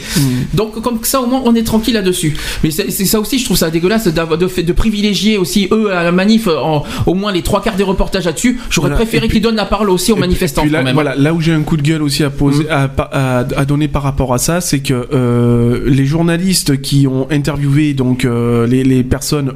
Donc 0.55 0.81
comme 0.81 0.99
ça 1.03 1.20
au 1.20 1.27
moins 1.27 1.43
on 1.45 1.55
est 1.55 1.62
tranquille 1.62 1.95
là-dessus. 1.95 2.37
Mais 2.65 2.70
c'est 2.70 2.91
ça 2.91 3.20
aussi, 3.20 3.39
je 3.39 3.45
trouve 3.45 3.57
ça 3.57 3.70
dégueulasse 3.70 4.07
de, 4.09 4.47
fait- 4.49 4.62
de 4.62 4.73
privilégier 4.90 5.38
aussi 5.38 5.68
eux 5.72 5.92
à 5.92 6.02
la 6.04 6.12
manif 6.12 6.46
en, 6.48 6.82
au 7.06 7.14
moins 7.14 7.32
les 7.32 7.42
trois 7.42 7.62
quarts 7.62 7.76
des 7.76 7.84
reportages 7.84 8.24
là-dessus. 8.26 8.58
J'aurais 8.70 8.88
Voilà. 8.88 8.96
préféré 8.96 9.28
qu'ils 9.28 9.40
donnent 9.40 9.56
la 9.56 9.64
parole 9.64 9.88
aussi 9.90 10.12
aux 10.12 10.16
manifestants 10.16 10.62
puis 10.62 10.70
là, 10.70 10.78
quand 10.78 10.84
même. 10.84 10.94
Voilà, 10.94 11.14
là 11.14 11.32
où 11.32 11.40
j'ai 11.40 11.52
un 11.52 11.62
coup 11.62 11.76
de 11.76 11.82
gueule 11.82 12.02
aussi 12.02 12.24
à 12.24 12.30
poser, 12.30 12.68
à, 12.68 12.90
à- 13.12 13.44
à 13.56 13.64
donner 13.64 13.88
par 13.88 14.02
rapport 14.02 14.34
à 14.34 14.38
ça, 14.38 14.60
c'est 14.60 14.80
que 14.80 15.08
euh, 15.12 15.80
les 15.86 16.06
journalistes 16.06 16.80
qui 16.82 17.06
ont 17.06 17.26
interviewé 17.30 17.94
donc 17.94 18.24
euh, 18.24 18.66
les, 18.66 18.82
les 18.84 19.02
personnes 19.04 19.52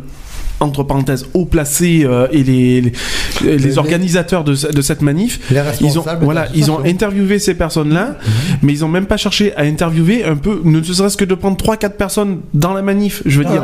entre 0.61 0.83
parenthèses 0.85 1.27
haut 1.35 1.45
placées 1.47 2.03
euh, 2.05 2.27
et 2.33 2.43
les, 2.45 2.81
les, 2.81 2.93
les 3.43 3.59
les- 3.59 3.79
organisateurs 3.79 4.45
de, 4.45 4.53
de 4.53 4.83
cette 4.83 5.03
manif, 5.03 5.41
Les 5.51 5.57
ils 5.57 5.61
ont 5.61 5.65
responsables 6.03 6.21
de 6.21 6.25
voilà, 6.25 6.49
ils 6.55 6.71
ont 6.71 6.85
interviewé 6.85 7.39
ces 7.39 7.55
personnes-là, 7.55 8.17
mais 8.63 8.73
ils 8.73 8.85
ont 8.85 8.89
même 8.89 9.07
pas 9.07 9.17
cherché 9.17 9.55
à 9.57 9.63
interviewer 9.63 10.25
un 10.25 10.37
peu, 10.37 10.61
ne 10.65 10.83
serait-ce 10.83 11.17
que 11.17 11.25
de 11.25 11.35
prendre 11.35 11.57
3-4 11.57 11.91
personnes 11.97 12.39
dans 12.55 12.73
la 12.73 12.83
manif. 12.83 13.23
Je 13.27 13.39
veux 13.39 13.45
Dans 13.45 13.51
dire, 13.53 13.63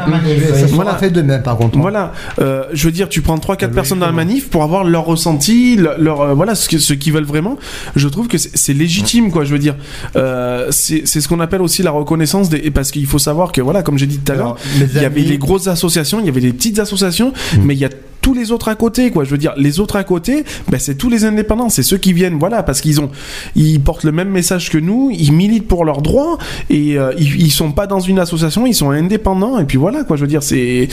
ça 0.55 0.67
Voilà. 0.73 0.97
fait 0.97 1.11
demain 1.11 1.39
par 1.39 1.57
contre. 1.57 1.79
voilà, 1.79 2.13
euh, 2.41 2.65
je 2.73 2.87
veux 2.87 2.93
dire, 2.93 3.09
tu 3.09 3.23
prends 3.23 3.37
3-4 3.39 3.69
Oui, 3.69 3.75
personnes 3.75 4.01
dans 4.01 4.07
la 4.07 4.13
manif 4.13 4.49
pour 4.51 4.63
avoir 4.65 4.85
leur 4.85 5.05
ressenti, 5.05 5.77
leur, 5.77 6.21
euh, 6.21 6.35
voilà, 6.35 6.55
ce 6.55 6.69
que- 6.69 6.79
ce 6.79 6.93
qu'ils 6.93 7.13
veulent 7.13 7.25
vraiment. 7.25 7.57
Je 7.97 8.09
trouve 8.09 8.27
que 8.29 8.37
c'est 8.39 8.73
légitime, 8.75 9.31
quoi. 9.31 9.45
Je 9.45 9.53
veux 9.53 9.59
dire, 9.59 9.77
euh, 10.17 10.67
c'est 10.71 11.03
c'est 11.07 11.21
ce 11.21 11.29
qu'on 11.29 11.41
appelle 11.41 11.63
aussi 11.63 11.83
la 11.83 11.91
reconnaissance 11.93 12.49
des, 12.51 12.71
parce 12.71 12.91
qu'il 12.91 13.07
faut 13.07 13.19
savoir 13.19 13.53
que 13.53 13.61
voilà, 13.61 13.83
comme 13.83 13.97
j'ai 13.99 14.07
dit 14.07 14.19
tout 14.19 14.33
à 14.33 14.35
l'heure, 14.35 14.57
il 14.77 15.01
y 15.01 15.05
avait 15.05 15.21
les 15.21 15.39
grosses 15.39 15.69
associations, 15.69 16.19
il 16.21 16.27
y 16.27 16.29
avait 16.29 16.41
les 16.41 16.53
petites 16.53 16.79
associations, 16.81 17.33
mais 17.63 17.75
il 17.75 17.81
y 17.81 17.85
a 17.85 17.91
tous 18.21 18.35
les 18.35 18.53
autres 18.53 18.69
à 18.69 18.75
côté, 18.75 19.11
quoi. 19.11 19.25
Je 19.25 19.31
veux 19.31 19.39
dire, 19.39 19.53
les 19.57 19.81
autres 19.81 19.97
à 19.97 20.05
côté, 20.05 20.45
ben, 20.71 20.79
c'est 20.79 20.95
tous 20.97 21.09
les 21.11 21.25
indépendants, 21.25 21.69
c'est 21.69 21.83
ceux 21.83 21.97
qui 21.99 22.13
viennent, 22.13 22.39
voilà, 22.39 22.63
parce 22.63 22.81
qu'ils 22.81 23.01
ont, 23.01 23.11
ils 23.57 23.81
portent 23.81 24.05
le 24.05 24.13
même 24.13 24.29
message 24.31 24.71
que 24.71 24.79
nous, 24.79 25.11
ils 25.13 25.33
militent 25.33 25.69
pour 25.69 25.85
leurs 25.85 26.03
droits 26.03 26.39
et 26.69 26.99
euh, 26.99 27.13
ils, 27.19 27.41
ils 27.41 27.51
sont 27.51 27.73
pas 27.73 27.87
dans 27.87 28.01
une 28.01 28.19
association, 28.19 28.67
ils 28.67 28.75
sont 28.75 28.91
indépendants 28.91 29.59
et 29.59 29.65
puis 29.65 29.79
voilà, 29.79 30.05
quoi. 30.05 30.17
Je 30.17 30.23
veux 30.23 30.29
dire, 30.29 30.43
c'est, 30.43 30.89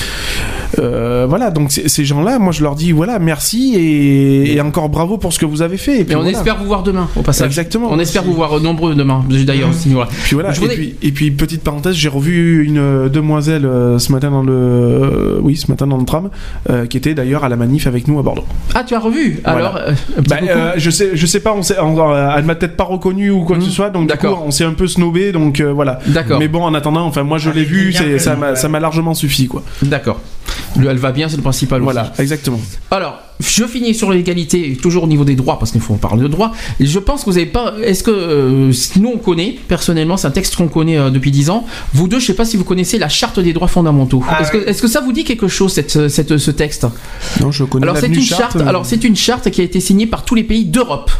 euh, 0.79 1.25
voilà, 1.27 1.51
donc 1.51 1.71
ces 1.71 2.05
gens-là, 2.05 2.39
moi 2.39 2.51
je 2.51 2.63
leur 2.63 2.75
dis, 2.75 2.91
voilà, 2.91 3.19
merci 3.19 3.75
et, 3.75 4.53
et 4.55 4.61
encore 4.61 4.89
bravo 4.89 5.17
pour 5.17 5.33
ce 5.33 5.39
que 5.39 5.45
vous 5.45 5.61
avez 5.61 5.77
fait. 5.77 6.01
Et 6.01 6.03
puis 6.03 6.13
Et 6.13 6.15
on 6.15 6.21
voilà. 6.21 6.37
espère 6.37 6.57
vous 6.57 6.65
voir 6.65 6.83
demain 6.83 7.07
au 7.15 7.21
passage. 7.21 7.47
Exactement. 7.47 7.87
On 7.91 7.99
espère 7.99 8.23
vous 8.23 8.33
voir 8.33 8.59
nombreux 8.59 8.95
demain. 8.95 9.23
D'ailleurs. 9.29 9.69
Voilà. 9.87 10.09
Puis 10.23 10.33
voilà, 10.33 10.51
Je 10.51 10.57
et, 10.57 10.61
voudrais- 10.61 10.75
puis, 10.75 10.95
et 11.01 11.11
puis 11.11 11.31
petite 11.31 11.61
parenthèse, 11.63 11.95
j'ai 11.95 12.09
revu 12.09 12.65
une 12.65 12.77
euh, 12.77 13.09
demoiselle 13.09 13.65
euh, 13.65 13.99
ce 13.99 14.11
matin 14.11 14.31
dans 14.31 14.43
le, 14.43 15.39
oui, 15.41 15.55
ce 15.55 15.69
matin 15.71 15.87
dans 15.87 15.97
le 15.97 16.05
tram, 16.05 16.29
qui 16.89 16.97
était 16.97 17.13
d'ailleurs 17.18 17.44
à 17.44 17.49
la 17.49 17.56
manif 17.57 17.85
avec 17.88 18.07
nous 18.07 18.18
à 18.19 18.23
Bordeaux. 18.23 18.45
Ah, 18.73 18.84
tu 18.85 18.95
as 18.95 18.99
revu 18.99 19.39
Voilà. 19.44 19.60
Alors, 19.60 19.76
euh, 19.77 19.91
Bah, 20.30 20.38
euh, 20.49 20.73
je 20.77 20.89
sais, 20.89 21.11
je 21.14 21.26
sais 21.26 21.39
pas, 21.41 21.53
on 21.53 21.61
s'est, 21.64 21.77
on- 21.80 21.98
euh, 22.14 22.30
elle 22.38 22.45
m'a 22.45 22.56
peut-être 22.56 22.77
pas 22.77 22.84
reconnu 22.85 23.30
ou 23.31 23.44
quoi 23.44 23.57
que 23.57 23.64
ce 23.64 23.69
soit, 23.72 23.89
donc 23.89 24.03
du 24.03 24.18
coup, 24.35 24.41
on 24.45 24.52
s'est 24.52 24.64
un 24.64 24.73
peu 24.73 24.88
snobé, 24.88 25.31
donc 25.31 25.60
euh, 25.60 25.72
voilà. 25.73 25.99
D'accord. 26.07 26.39
Mais 26.39 26.48
bon, 26.48 26.64
en 26.64 26.73
attendant, 26.73 27.06
enfin, 27.06 27.23
moi 27.23 27.38
je 27.38 27.49
l'ai 27.49 27.64
vu, 27.65 27.91
ça 28.53 28.68
m'a 28.69 28.80
largement 28.80 29.14
suffi, 29.14 29.48
quoi. 29.48 29.64
D'accord. 29.81 30.22
Le- 30.77 30.89
Elle 30.89 30.97
va 30.97 31.11
bien, 31.11 31.27
c'est 31.29 31.35
le 31.37 31.41
principal. 31.41 31.81
aussi. 31.81 31.83
Voilà, 31.91 32.13
exactement. 32.19 32.59
Alors, 32.91 33.19
je 33.39 33.65
finis 33.65 33.93
sur 33.93 34.11
l'égalité, 34.11 34.77
toujours 34.81 35.03
au 35.03 35.07
niveau 35.07 35.23
des 35.25 35.35
droits, 35.35 35.59
parce 35.59 35.71
qu'il 35.71 35.81
faut 35.81 35.93
parler 35.95 36.23
de 36.23 36.27
droits. 36.27 36.51
Je 36.79 36.99
pense 36.99 37.23
que 37.23 37.29
vous 37.29 37.37
avez 37.37 37.45
pas. 37.45 37.73
Est-ce 37.83 38.03
que 38.03 38.11
euh, 38.11 38.71
nous 38.99 39.11
on 39.13 39.17
connaît 39.17 39.55
personnellement, 39.67 40.17
c'est 40.17 40.27
un 40.27 40.31
texte 40.31 40.55
qu'on 40.55 40.67
connaît 40.67 40.97
euh, 40.97 41.09
depuis 41.09 41.31
10 41.31 41.49
ans. 41.49 41.65
Vous 41.93 42.07
deux, 42.07 42.19
je 42.19 42.25
sais 42.25 42.33
pas 42.33 42.45
si 42.45 42.57
vous 42.57 42.63
connaissez 42.63 42.97
la 42.97 43.09
charte 43.09 43.39
des 43.39 43.53
droits 43.53 43.67
fondamentaux. 43.67 44.23
Ah 44.29 44.41
est-ce, 44.41 44.51
que, 44.51 44.57
est-ce 44.67 44.81
que 44.81 44.87
ça 44.87 45.01
vous 45.01 45.13
dit 45.13 45.23
quelque 45.23 45.47
chose 45.47 45.73
cette, 45.73 46.07
cette- 46.09 46.37
ce 46.37 46.51
texte? 46.51 46.87
Non, 47.41 47.51
je 47.51 47.63
connais 47.63 47.83
Alors 47.85 47.97
c'est 47.97 48.07
une 48.07 48.21
charte, 48.21 48.41
charte. 48.41 48.55
mais- 48.57 48.67
Alors 48.67 48.85
c'est 48.85 49.03
une 49.03 49.15
charte 49.15 49.49
qui 49.51 49.61
a 49.61 49.63
été 49.63 49.79
signée 49.79 50.07
par 50.07 50.25
tous 50.25 50.35
les 50.35 50.43
pays 50.43 50.65
d'Europe. 50.65 51.11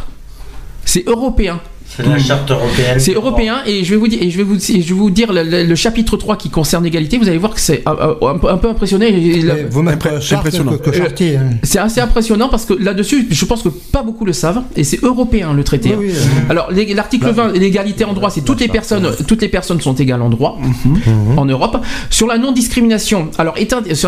C'est 0.84 1.06
européen. 1.06 1.60
C'est 1.98 2.08
la 2.08 2.18
charte 2.18 2.50
européenne. 2.50 2.98
C'est 2.98 3.12
européen 3.14 3.56
et 3.66 3.84
je 3.84 3.90
vais 3.90 3.96
vous 3.96 4.08
dire, 4.08 4.22
et 4.22 4.30
je 4.30 4.36
vais 4.38 4.42
vous, 4.44 4.56
et 4.56 4.82
je 4.82 4.88
vais 4.94 4.98
vous 4.98 5.10
dire 5.10 5.32
le, 5.32 5.42
le- 5.42 5.64
le 5.64 5.74
chapitre 5.74 6.16
3 6.16 6.36
qui 6.36 6.48
concerne 6.50 6.84
l'égalité. 6.84 7.18
Vous 7.18 7.28
allez 7.28 7.38
voir 7.38 7.54
que 7.54 7.60
c'est 7.60 7.82
euh, 7.88 8.14
euh, 8.22 8.28
un, 8.28 8.38
peu- 8.38 8.48
un 8.48 8.56
peu 8.56 8.68
impressionné. 8.68 9.08
Et 9.08 9.42
la- 9.42 9.54
Mais 9.54 9.62
Vous 9.64 9.82
charte 10.20 10.46
impressionnant. 10.46 10.72
chartier. 10.92 11.36
hein. 11.36 11.50
c'est 11.62 11.78
assez 11.78 12.00
impressionnant 12.00 12.48
parce 12.48 12.64
que 12.64 12.74
là-dessus, 12.74 13.26
je 13.30 13.44
pense 13.44 13.62
que 13.62 13.68
pas 13.68 14.02
beaucoup 14.02 14.24
le 14.24 14.32
savent 14.32 14.62
et 14.76 14.84
c'est 14.84 15.02
européen 15.02 15.52
le 15.54 15.64
traité. 15.64 15.90
Oui, 15.98 16.06
oui, 16.08 16.12
euh, 16.14 16.50
Alors 16.50 16.70
l'article 16.70 17.30
20, 17.30 17.52
l'égalité 17.52 18.04
en 18.04 18.12
droit, 18.12 18.30
c'est 18.30 18.42
toutes 18.44 18.60
les 18.60 18.68
personnes, 18.68 19.08
toutes 19.26 19.42
les 19.42 19.48
personnes 19.48 19.80
sont 19.80 19.94
égales 19.94 20.22
en 20.22 20.28
droit 20.30 20.58
Mhm. 20.62 21.38
en 21.38 21.44
Europe. 21.44 21.78
Sur 22.10 22.26
la 22.26 22.38
non-discrimination, 22.38 23.30
alors 23.38 23.56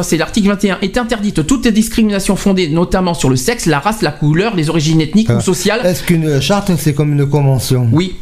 c'est 0.03 0.17
l'article 0.17 0.49
21, 0.49 0.79
est 0.83 0.97
interdite 0.99 1.47
toute 1.47 1.67
discrimination 1.69 2.37
fondée 2.37 2.69
notamment 2.69 3.15
sur 3.15 3.29
le 3.31 3.37
sexe, 3.37 3.67
la 3.67 3.79
race, 3.81 4.03
la 4.03 4.13
couleur, 4.13 4.55
les 4.57 4.69
origines 4.71 5.01
ethniques 5.01 5.29
ou 5.31 5.35
Ah. 5.39 5.41
sociales. 5.41 5.81
Est-ce 5.85 6.03
qu'une 6.03 6.41
charte, 6.41 6.71
c'est 6.79 6.95
comme 6.95 7.13
une 7.13 7.27
convention 7.27 7.80
Oui. 7.93 8.15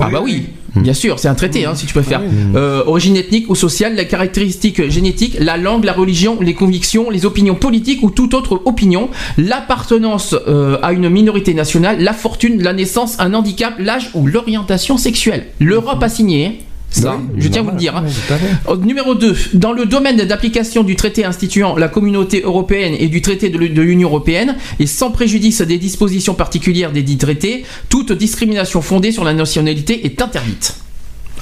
Ah 0.00 0.08
bah 0.10 0.20
oui, 0.22 0.44
bien 0.76 0.94
sûr, 0.94 1.18
c'est 1.18 1.26
un 1.26 1.34
traité, 1.34 1.64
hein, 1.64 1.74
si 1.74 1.86
tu 1.86 1.92
préfères. 1.92 2.22
Euh, 2.54 2.84
origine 2.86 3.16
ethnique 3.16 3.50
ou 3.50 3.54
sociale, 3.56 3.96
les 3.96 4.06
caractéristiques 4.06 4.88
génétiques, 4.88 5.36
la 5.40 5.56
langue, 5.56 5.84
la 5.84 5.92
religion, 5.92 6.38
les 6.40 6.54
convictions, 6.54 7.10
les 7.10 7.26
opinions 7.26 7.56
politiques 7.56 8.02
ou 8.02 8.10
toute 8.10 8.34
autre 8.34 8.62
opinion, 8.64 9.10
l'appartenance 9.36 10.36
euh, 10.46 10.78
à 10.82 10.92
une 10.92 11.08
minorité 11.08 11.54
nationale, 11.54 12.00
la 12.00 12.12
fortune, 12.12 12.62
la 12.62 12.72
naissance, 12.72 13.18
un 13.18 13.34
handicap, 13.34 13.74
l'âge 13.78 14.10
ou 14.14 14.26
l'orientation 14.26 14.96
sexuelle. 14.96 15.46
L'Europe 15.58 16.02
a 16.02 16.08
signé. 16.08 16.60
Ça, 16.90 17.16
Oui, 17.34 17.40
je 17.42 17.48
tiens 17.48 17.60
à 17.62 17.64
vous 17.64 17.70
le 17.70 17.76
dire. 17.76 17.96
hein. 17.96 18.04
Oui, 18.68 18.78
Numéro 18.84 19.14
2. 19.14 19.36
Dans 19.54 19.72
le 19.72 19.86
domaine 19.86 20.16
d'application 20.16 20.82
du 20.82 20.96
traité 20.96 21.24
instituant 21.24 21.76
la 21.76 21.88
communauté 21.88 22.42
européenne 22.42 22.94
et 22.98 23.06
du 23.06 23.22
traité 23.22 23.48
de 23.48 23.58
l'U- 23.58 23.70
de 23.70 23.80
l'Union 23.82 24.08
européenne, 24.08 24.56
et 24.80 24.86
sans 24.86 25.10
préjudice 25.10 25.60
des 25.62 25.78
dispositions 25.78 26.34
particulières 26.34 26.90
des 26.92 27.02
dits 27.02 27.16
traités, 27.18 27.64
toute 27.88 28.10
discrimination 28.12 28.82
fondée 28.82 29.12
sur 29.12 29.22
la 29.24 29.32
nationalité 29.34 30.04
est 30.04 30.20
interdite. 30.20 30.74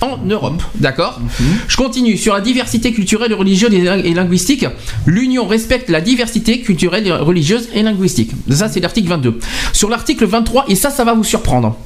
En 0.00 0.18
Europe, 0.28 0.62
d'accord? 0.76 1.18
Je 1.66 1.76
continue. 1.76 2.16
Sur 2.16 2.34
la 2.34 2.40
diversité 2.40 2.92
culturelle, 2.92 3.34
religieuse 3.34 3.72
et 3.74 4.14
linguistique, 4.14 4.64
l'Union 5.06 5.44
respecte 5.46 5.88
la 5.88 6.00
diversité 6.00 6.60
culturelle, 6.60 7.10
religieuse 7.12 7.68
et 7.74 7.82
linguistique. 7.82 8.30
Ça, 8.50 8.68
c'est 8.68 8.78
l'article 8.78 9.08
22. 9.08 9.40
Sur 9.72 9.88
l'article 9.88 10.26
23, 10.26 10.66
et 10.68 10.76
ça, 10.76 10.90
ça 10.90 11.02
va 11.04 11.14
vous 11.14 11.24
surprendre, 11.24 11.76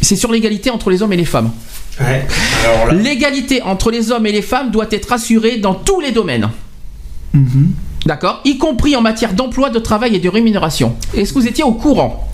c'est 0.00 0.16
sur 0.16 0.32
l'égalité 0.32 0.70
entre 0.70 0.90
les 0.90 1.02
hommes 1.02 1.12
et 1.12 1.16
les 1.16 1.24
femmes. 1.24 1.52
Ouais. 2.00 2.26
L'égalité 2.92 3.62
entre 3.62 3.90
les 3.90 4.10
hommes 4.10 4.26
et 4.26 4.32
les 4.32 4.42
femmes 4.42 4.70
doit 4.70 4.86
être 4.90 5.12
assurée 5.12 5.58
dans 5.58 5.74
tous 5.74 6.00
les 6.00 6.12
domaines. 6.12 6.48
Mhm. 7.34 7.72
D'accord? 8.06 8.40
Y 8.44 8.58
compris 8.58 8.96
en 8.96 9.02
matière 9.02 9.34
d'emploi, 9.34 9.70
de 9.70 9.78
travail 9.78 10.16
et 10.16 10.18
de 10.18 10.28
rémunération. 10.28 10.96
Est-ce 11.14 11.32
que 11.32 11.38
vous 11.38 11.46
étiez 11.46 11.64
au 11.64 11.72
courant? 11.72 12.29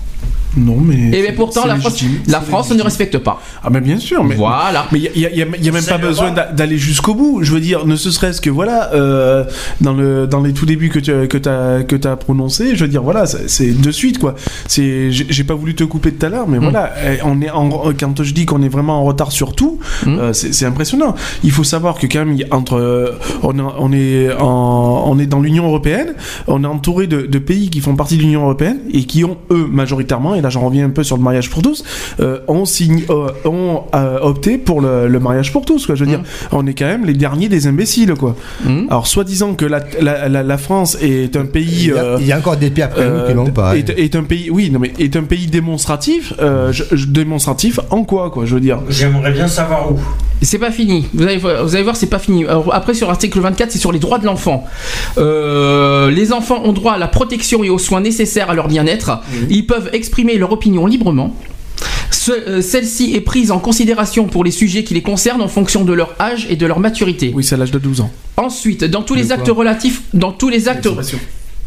Non, 0.56 0.78
mais. 0.80 0.94
Et 0.94 1.22
bien 1.22 1.24
Eh 1.28 1.32
pourtant, 1.32 1.66
la 1.66 1.76
France, 1.76 2.02
la 2.26 2.40
France 2.40 2.70
ne 2.70 2.82
respecte 2.82 3.18
pas. 3.18 3.40
Ah, 3.62 3.68
mais 3.70 3.80
bien 3.80 3.98
sûr, 3.98 4.24
mais. 4.24 4.34
Voilà. 4.36 4.86
Mais 4.92 4.98
il 5.14 5.20
n'y 5.20 5.26
a, 5.26 5.30
y 5.30 5.42
a- 5.42 5.46
y 5.60 5.68
a 5.68 5.72
même 5.72 5.84
pas 5.84 5.98
besoin 5.98 6.32
d'aller 6.52 6.78
jusqu'au 6.78 7.14
bout. 7.14 7.40
Je 7.42 7.52
veux 7.52 7.60
dire, 7.60 7.86
ne 7.86 7.96
ce 7.96 8.10
serait-ce 8.10 8.40
que 8.40 8.50
voilà, 8.50 8.92
euh, 8.94 9.44
dans, 9.80 9.92
le, 9.92 10.26
dans 10.26 10.40
les 10.42 10.52
tout 10.52 10.66
débuts 10.66 10.88
que 10.88 10.98
tu 10.98 11.12
as, 11.12 11.26
que 11.26 11.36
as, 11.48 11.82
que 11.84 12.08
as 12.08 12.16
prononcé, 12.16 12.74
je 12.76 12.84
veux 12.84 12.90
dire, 12.90 13.02
voilà, 13.02 13.26
c'est 13.26 13.72
de 13.80 13.90
suite, 13.90 14.18
quoi. 14.18 14.34
C'est- 14.66 15.10
J'ai 15.10 15.44
pas 15.44 15.54
voulu 15.54 15.74
te 15.74 15.84
couper 15.84 16.12
tout 16.12 16.24
à 16.26 16.28
l'heure, 16.28 16.48
mais 16.48 16.58
Mm. 16.58 16.62
voilà, 16.62 16.92
eh, 17.04 17.18
on 17.24 17.40
est 17.42 17.50
en, 17.50 17.68
quand 17.98 18.22
je 18.22 18.32
dis 18.32 18.46
qu'on 18.46 18.62
est 18.62 18.68
vraiment 18.68 19.00
en 19.00 19.04
retard 19.04 19.32
sur 19.32 19.54
tout, 19.54 19.78
Mm. 20.06 20.08
euh, 20.18 20.32
c'est 20.32 20.64
impressionnant. 20.66 21.14
Il 21.44 21.50
faut 21.50 21.64
savoir 21.64 21.96
que 21.98 22.06
quand 22.06 22.24
même, 22.24 22.36
entre, 22.50 22.76
euh, 22.76 23.12
on, 23.42 23.58
est- 23.58 23.62
on, 23.78 23.92
est 23.92 24.32
en, 24.40 25.04
on 25.06 25.18
est 25.18 25.26
dans 25.26 25.40
l'Union 25.40 25.66
Européenne, 25.66 26.14
on 26.46 26.64
est 26.64 26.66
entouré 26.66 27.06
de, 27.06 27.22
de 27.22 27.38
pays 27.38 27.68
qui 27.70 27.80
font 27.80 27.94
partie 27.96 28.16
de 28.16 28.22
l'Union 28.22 28.42
Européenne 28.42 28.78
et 28.92 29.04
qui 29.04 29.24
ont, 29.24 29.36
eux, 29.50 29.66
majoritairement, 29.70 30.34
et 30.34 30.40
là 30.46 30.50
j'en 30.50 30.60
reviens 30.66 30.86
un 30.86 30.90
peu 30.90 31.02
sur 31.02 31.16
le 31.16 31.22
mariage 31.22 31.50
pour 31.50 31.62
tous, 31.62 31.82
euh, 32.20 32.38
ont, 32.48 32.64
signé, 32.64 33.04
euh, 33.10 33.28
ont 33.44 33.82
euh, 33.94 34.18
opté 34.22 34.58
pour 34.58 34.80
le, 34.80 35.08
le 35.08 35.20
mariage 35.20 35.52
pour 35.52 35.64
tous. 35.64 35.86
Quoi. 35.86 35.94
Je 35.94 36.04
veux 36.04 36.10
dire, 36.10 36.22
on 36.52 36.66
est 36.66 36.74
quand 36.74 36.86
même 36.86 37.04
les 37.04 37.14
derniers 37.14 37.48
des 37.48 37.66
imbéciles. 37.66 38.14
Quoi. 38.14 38.36
Mhm. 38.64 38.86
Alors, 38.90 39.06
soi-disant 39.06 39.54
que 39.54 39.64
la, 39.64 39.80
la, 40.00 40.28
la, 40.28 40.42
la 40.42 40.58
France 40.58 40.96
est 41.00 41.36
un 41.36 41.44
pays. 41.46 41.66
Il 41.66 41.86
y, 41.88 41.92
a, 41.92 41.96
euh, 41.96 42.16
il 42.20 42.26
y 42.26 42.32
a 42.32 42.38
encore 42.38 42.56
des 42.56 42.70
pays 42.70 42.84
après 42.84 43.04
nous 43.08 43.16
euh, 43.16 43.28
qui 43.28 43.34
l'ont 43.34 43.46
pas. 43.50 43.72
hein. 43.72 43.76
est, 43.76 43.90
est 43.98 44.14
un 44.16 44.22
pays, 44.24 44.48
oui, 44.50 44.70
non 44.70 44.78
mais 44.78 44.92
est 44.98 45.16
un 45.16 45.22
pays 45.24 45.46
démonstratif. 45.46 46.32
euh, 46.40 46.72
je- 46.72 46.84
je- 46.92 47.06
démonstratif 47.06 47.80
en 47.90 48.04
quoi, 48.04 48.30
quoi 48.30 48.44
Je 48.46 48.54
veux 48.54 48.60
dire? 48.60 48.78
j'aimerais 48.88 49.32
bien 49.32 49.48
savoir 49.48 49.90
où. 49.92 49.98
C'est 50.42 50.58
pas 50.58 50.70
fini. 50.70 51.06
Vous 51.14 51.22
allez, 51.24 51.38
voir- 51.38 51.64
vous 51.64 51.74
allez 51.74 51.82
voir, 51.84 51.96
c'est 51.96 52.08
pas 52.10 52.18
fini. 52.18 52.44
Alors, 52.44 52.72
après, 52.74 52.92
sur 52.92 53.08
l'article 53.08 53.40
24, 53.40 53.70
c'est 53.72 53.78
sur 53.78 53.90
les 53.90 53.98
droits 53.98 54.18
de 54.18 54.26
l'enfant. 54.26 54.64
Euh, 55.18 56.10
les 56.10 56.32
enfants 56.32 56.60
ont 56.64 56.72
droit 56.72 56.92
à 56.92 56.98
la 56.98 57.08
protection 57.08 57.64
et 57.64 57.70
aux 57.70 57.78
soins 57.78 58.00
nécessaires 58.00 58.50
à 58.50 58.54
leur 58.54 58.68
bien-être. 58.68 59.20
Ils 59.48 59.66
peuvent 59.66 59.88
exprimer 59.92 60.35
leur 60.38 60.52
opinion 60.52 60.86
librement. 60.86 61.34
Ce- 62.10 62.32
euh, 62.32 62.62
Celle-ci 62.62 63.14
est 63.14 63.20
prise 63.20 63.50
en 63.50 63.58
considération 63.58 64.26
pour 64.26 64.44
les 64.44 64.50
sujets 64.50 64.84
qui 64.84 64.94
les 64.94 65.02
concernent 65.02 65.42
en 65.42 65.48
fonction 65.48 65.84
de 65.84 65.92
leur 65.92 66.14
âge 66.20 66.46
et 66.50 66.56
de 66.56 66.66
leur 66.66 66.80
maturité. 66.80 67.32
Oui, 67.34 67.44
c'est 67.44 67.54
à 67.54 67.58
l'âge 67.58 67.70
de 67.70 67.78
12 67.78 68.00
ans. 68.00 68.10
Ensuite, 68.36 68.84
dans 68.84 69.02
tous 69.02 69.14
les 69.14 69.32
actes 69.32 69.48
relatifs, 69.48 70.02
dans 70.14 70.32
tous 70.32 70.48
les 70.48 70.68
actes, 70.68 70.86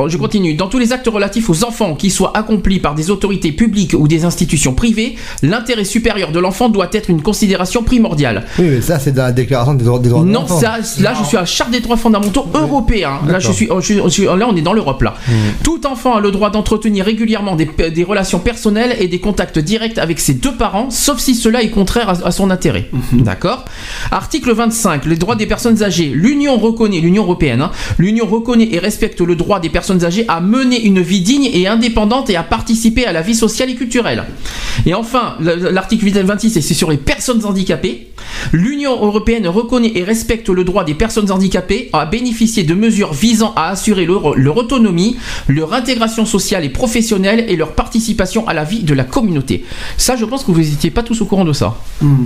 je 0.08 0.18
continue. 0.18 0.54
Dans 0.54 0.68
tous 0.68 0.80
les 0.80 0.94
actes 0.94 1.08
relatifs 1.08 1.50
aux 1.50 1.64
enfants 1.64 1.96
qui 1.96 2.10
soient 2.10 2.32
accomplis 2.38 2.80
par 2.80 2.96
des 2.96 3.10
autorités 3.12 3.52
publiques 3.52 3.96
ou 3.98 4.08
des 4.08 4.26
institutions 4.26 4.74
privées, 4.74 5.16
l'intérêt 5.42 5.84
supérieur 5.84 6.32
de 6.32 6.40
l'enfant 6.40 6.70
doit 6.70 6.90
être 6.94 7.10
une 7.10 7.22
considération 7.22 7.84
primordiale. 7.84 8.46
Oui, 8.58 8.66
mais 8.70 8.82
ça, 8.82 9.00
c'est 9.00 9.12
dans 9.12 9.24
la 9.24 9.32
déclaration 9.32 9.74
des 9.74 9.84
droits, 9.84 10.00
des 10.00 10.10
droits 10.10 10.24
de 10.24 10.28
Non, 10.30 10.42
l'enfant. 10.42 10.62
là, 10.62 11.14
je 11.20 11.24
suis 11.26 11.38
à 11.38 11.42
la 11.42 11.46
charte 11.46 11.72
des 11.72 11.80
droits 11.80 11.98
fondamentaux 11.98 12.46
européens. 12.54 13.20
Là, 13.28 13.40
je 13.40 13.52
suis, 13.52 13.68
je 13.82 13.94
je 14.10 14.24
là, 14.24 14.48
on 14.50 14.56
est 14.56 14.62
dans 14.62 14.74
l'Europe 14.74 15.02
là. 15.02 15.16
Tout 15.64 15.86
enfant 15.88 16.16
a 16.16 16.20
le 16.22 16.32
droit 16.32 16.50
d'entretenir 16.50 17.06
régulièrement 17.06 17.56
des, 17.56 17.68
des 17.92 18.04
relations 18.04 18.40
personnelles 18.40 18.96
et 19.00 19.08
des 19.08 19.20
contacts 19.20 19.60
directs 19.60 19.98
avec 19.98 20.20
ses 20.20 20.34
deux 20.34 20.56
parents, 20.56 20.90
sauf 20.92 21.20
si 21.20 21.36
cela 21.36 21.64
est 21.64 21.70
contraire 21.70 22.10
à, 22.10 22.28
à 22.28 22.32
son 22.32 22.50
intérêt. 22.52 22.90
D'accord. 23.14 23.66
Article 24.12 24.54
25. 24.54 25.06
Les 25.06 25.16
droits 25.16 25.36
des 25.36 25.46
personnes 25.48 25.82
âgées. 25.84 26.12
L'Union 26.14 26.58
reconnaît, 26.58 27.00
l'Union 27.00 27.24
européenne, 27.24 27.62
hein, 27.62 27.72
l'Union 27.98 28.26
reconnaît 28.26 28.70
et 28.72 28.80
respecte 28.80 29.22
le 29.22 29.36
droit 29.36 29.60
des 29.60 29.70
personnes 29.70 29.89
âgées 30.04 30.26
à 30.28 30.40
mener 30.42 30.82
une 30.84 31.02
vie 31.02 31.22
digne 31.22 31.50
et 31.52 31.68
indépendante 31.68 32.30
et 32.30 32.36
à 32.36 32.44
participer 32.44 33.06
à 33.06 33.12
la 33.12 33.22
vie 33.22 33.36
sociale 33.36 33.70
et 33.70 33.76
culturelle. 33.76 34.24
Et 34.86 34.94
enfin, 34.94 35.36
le- 35.40 35.70
l'article 35.72 36.08
26, 36.10 36.58
et 36.58 36.62
c'est 36.62 36.74
sur 36.74 36.90
les 36.92 36.98
personnes 36.98 37.44
handicapées. 37.46 38.08
L'Union 38.54 38.92
européenne 39.04 39.48
reconnaît 39.48 39.92
et 39.96 40.04
respecte 40.04 40.50
le 40.50 40.64
droit 40.64 40.84
des 40.84 40.94
personnes 40.94 41.32
handicapées 41.32 41.90
à 41.94 42.06
bénéficier 42.06 42.64
de 42.64 42.74
mesures 42.74 43.14
visant 43.14 43.54
à 43.56 43.70
assurer 43.70 44.06
leur, 44.06 44.36
leur 44.36 44.58
autonomie, 44.58 45.18
leur 45.48 45.74
intégration 45.74 46.26
sociale 46.26 46.64
et 46.64 46.70
professionnelle 46.70 47.46
et 47.48 47.56
leur 47.56 47.72
participation 47.74 48.48
à 48.48 48.54
la 48.54 48.64
vie 48.64 48.84
de 48.84 48.94
la 48.94 49.04
communauté. 49.04 49.66
Ça, 49.98 50.16
je 50.16 50.26
pense 50.26 50.44
que 50.44 50.52
vous 50.52 50.60
n'étiez 50.62 50.92
pas 50.92 51.04
tous 51.04 51.22
au 51.22 51.26
courant 51.26 51.46
de 51.46 51.54
ça. 51.54 51.76
Hmm. 52.02 52.26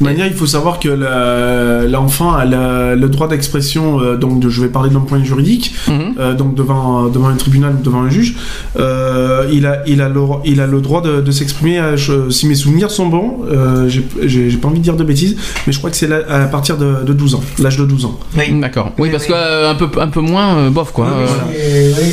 De 0.00 0.04
manière, 0.04 0.26
il 0.26 0.34
faut 0.34 0.46
savoir 0.46 0.78
que 0.78 0.88
le- 0.88 1.86
l'enfant 1.88 2.32
a 2.34 2.44
le, 2.44 2.94
le 2.94 3.08
droit 3.08 3.28
d'expression, 3.28 4.00
euh, 4.00 4.16
donc 4.16 4.40
de- 4.40 4.48
je 4.48 4.62
vais 4.62 4.68
parler 4.68 4.90
d'un 4.90 5.00
point 5.00 5.22
juridique, 5.22 5.72
Mhm. 5.88 6.14
euh, 6.18 6.34
donc 6.34 6.54
devant, 6.54 6.95
devant 7.04 7.28
un 7.28 7.36
tribunal 7.36 7.74
ou 7.78 7.82
devant 7.82 8.02
un 8.02 8.10
juge, 8.10 8.34
euh, 8.78 9.48
il, 9.52 9.66
a, 9.66 9.82
il, 9.86 10.00
a 10.00 10.08
le, 10.08 10.20
il 10.44 10.60
a 10.60 10.66
le 10.66 10.80
droit 10.80 11.00
de, 11.02 11.20
de 11.20 11.30
s'exprimer, 11.30 11.78
euh, 11.78 12.30
si 12.30 12.46
mes 12.46 12.54
souvenirs 12.54 12.90
sont 12.90 13.06
bons, 13.06 13.38
euh, 13.50 13.88
j'ai 13.88 14.48
pas 14.56 14.68
envie 14.68 14.78
de 14.78 14.84
dire 14.84 14.96
de 14.96 15.04
bêtises, 15.04 15.36
mais 15.66 15.72
je 15.72 15.78
crois 15.78 15.90
que 15.90 15.96
c'est 15.96 16.10
à 16.12 16.46
partir 16.46 16.76
de, 16.76 17.04
de 17.04 17.12
12 17.12 17.34
ans, 17.36 17.42
l'âge 17.58 17.76
de 17.76 17.84
12 17.84 18.04
ans. 18.06 18.18
D'accord. 18.60 18.92
Oui, 18.98 19.10
parce 19.10 19.26
que 19.26 19.32
euh, 19.34 19.70
un 19.70 19.74
peu, 19.74 19.88
un 20.00 20.08
peu 20.08 20.20
moins, 20.20 20.56
euh, 20.58 20.70
bof 20.70 20.92
quoi. 20.92 21.08
Oui, 21.48 22.04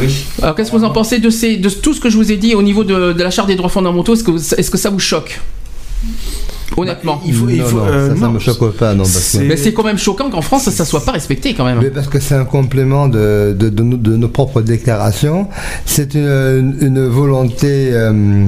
oui. 0.00 0.24
Alors, 0.42 0.54
qu'est-ce 0.54 0.70
que 0.70 0.76
vous 0.76 0.84
en 0.84 0.90
pensez 0.90 1.18
de, 1.18 1.30
ces, 1.30 1.56
de 1.56 1.68
tout 1.68 1.94
ce 1.94 2.00
que 2.00 2.10
je 2.10 2.16
vous 2.16 2.30
ai 2.32 2.36
dit 2.36 2.54
au 2.54 2.62
niveau 2.62 2.84
de, 2.84 3.12
de 3.12 3.22
la 3.22 3.30
charte 3.30 3.48
des 3.48 3.56
droits 3.56 3.68
fondamentaux? 3.68 4.14
Est-ce 4.14 4.24
que, 4.24 4.30
vous- 4.30 4.54
est-ce 4.54 4.70
que 4.70 4.78
ça 4.78 4.90
vous 4.90 4.98
choque? 5.00 5.40
Honnêtement. 6.82 7.20
il 7.26 7.34
faut, 7.34 7.48
il 7.48 7.60
faut, 7.62 7.78
non, 7.78 7.86
euh, 7.86 8.14
ça, 8.14 8.20
ça 8.20 8.28
me 8.28 8.38
choque 8.38 8.72
pas, 8.76 8.94
non. 8.94 9.02
Parce 9.04 9.14
que... 9.14 9.20
c'est- 9.20 9.44
Mais 9.44 9.56
c'est 9.56 9.72
quand 9.72 9.84
même 9.84 9.98
choquant 9.98 10.30
qu'en 10.30 10.42
France, 10.42 10.64
ça, 10.64 10.70
ça 10.70 10.84
soit 10.84 11.04
pas 11.04 11.12
respecté 11.12 11.54
quand 11.54 11.64
même. 11.64 11.78
Mais 11.82 11.90
parce 11.90 12.08
que 12.08 12.20
c'est 12.20 12.34
un 12.34 12.44
complément 12.44 13.08
de, 13.08 13.54
de, 13.58 13.68
de 13.68 13.82
nos, 13.82 13.96
de 13.96 14.16
nos 14.16 14.28
propres 14.28 14.62
déclarations. 14.62 15.48
C'est 15.86 16.14
une, 16.14 16.76
une 16.80 17.06
volonté 17.06 17.90
euh, 17.92 18.46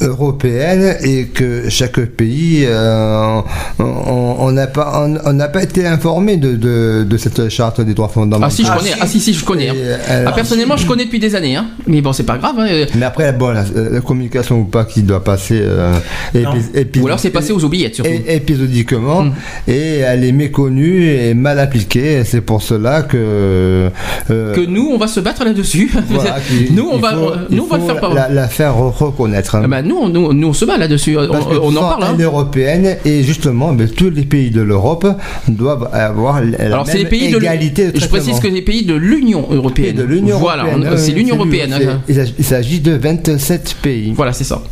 européenne 0.00 0.96
et 1.02 1.26
que 1.26 1.68
chaque 1.68 2.00
pays, 2.00 2.64
euh, 2.66 3.40
on 3.78 4.36
on 4.38 4.52
n'a 4.52 4.66
pas, 4.66 5.06
on, 5.24 5.32
n'a 5.32 5.48
pas 5.48 5.62
été 5.62 5.86
informé 5.86 6.36
de, 6.36 6.54
de, 6.56 7.04
de 7.08 7.16
cette 7.16 7.48
charte 7.48 7.80
des 7.80 7.94
droits 7.94 8.08
fondamentaux. 8.08 8.46
Ah 8.46 8.50
si, 8.50 8.64
je 8.64 8.72
connais. 8.72 8.90
Ah 9.00 9.06
si, 9.06 9.20
si, 9.20 9.32
je 9.34 9.44
connais. 9.44 9.68
hein. 9.70 9.74
Euh, 9.76 10.24
Ah, 10.26 10.32
personnellement, 10.32 10.76
je 10.76 10.86
connais 10.86 11.04
depuis 11.04 11.18
des 11.18 11.34
années. 11.34 11.56
Hein. 11.56 11.66
Mais 11.86 12.00
bon, 12.00 12.12
c'est 12.12 12.22
pas 12.24 12.38
grave. 12.38 12.54
hein. 12.58 12.66
mais 12.94 13.04
après, 13.04 13.32
bon, 13.32 13.48
la, 13.50 13.64
la 13.92 14.00
communication 14.00 14.60
ou 14.60 14.64
pas 14.64 14.84
qui 14.84 15.02
doit 15.02 15.24
passer 15.24 15.60
euh, 15.62 15.92
Non. 16.34 16.40
épi- 16.54 16.78
épi- 16.78 17.00
Ou 17.00 17.06
alors 17.06 17.18
c'est 17.18 17.30
passé 17.30 17.52
aux 17.52 17.64
oubliettes 17.64 17.96
surtout. 17.96 18.10
épisodiquement 18.28 19.24
Mm. 19.24 19.32
et 19.68 19.96
elle 19.98 20.24
est 20.24 20.32
méconnue 20.32 21.06
et 21.08 21.34
mal 21.34 21.58
appliquée. 21.58 22.22
C'est 22.24 22.40
pour 22.40 22.62
cela 22.62 23.02
que 23.02 23.16
euh, 23.16 24.54
Que 24.54 24.60
nous, 24.66 24.90
on 24.92 24.98
va 24.98 25.06
se 25.08 25.20
battre 25.20 25.44
là-dessus. 25.44 25.90
voilà, 26.10 26.36
nous, 26.70 26.88
on 26.92 26.98
va, 26.98 27.12
faut- 27.14 27.32
nous, 27.50 27.64
on 27.64 27.66
va 27.66 27.78
le 27.78 27.84
faire 27.84 28.14
la, 28.14 28.28
la 28.28 28.48
faire 28.48 28.74
re- 28.74 29.12
reconnaître. 29.16 29.54
hein. 29.54 29.62
Ah 29.64 29.68
bah, 29.68 29.82
nous, 29.82 30.08
nous, 30.08 30.32
nous, 30.32 30.48
on 30.48 30.52
se 30.52 30.64
bat 30.64 30.76
là-dessus. 30.78 31.16
On, 31.18 31.76
en 31.76 31.80
parle. 31.80 32.04
hein. 32.04 32.16
Européenne 32.18 32.96
et 33.04 33.22
justement, 33.22 33.72
ben, 33.72 33.88
tous 33.88 34.10
les 34.10 34.22
pays 34.24 34.50
de 34.50 34.60
l'Europe 34.62 35.06
doivent 35.48 35.88
avoir 35.92 36.42
la 36.42 36.58
Alors 36.60 36.86
même 36.86 36.96
les 36.96 37.04
pays 37.06 37.30
de 37.30 37.36
égalité 37.38 37.92
de 37.92 37.98
Je 38.00 38.06
précise 38.06 38.38
que 38.40 38.48
les 38.48 38.62
pays 38.62 38.84
de 38.84 38.94
l'Union 38.94 39.46
Et 39.50 39.54
européenne. 39.54 39.96
de 39.96 40.02
l'Union 40.04 40.38
Voilà, 40.38 40.66
c'est 40.96 41.12
l'Union 41.12 41.36
européenne. 41.36 41.74
c'est-. 41.78 41.88
Il 42.08 42.14
s'agit- 42.14 42.34
il 42.38 42.44
s'agit 42.44 42.80
de 42.80 42.92
27 42.92 43.76
pays. 43.82 44.12
Voilà, 44.16 44.32
c'est 44.32 44.44
ça. 44.44 44.62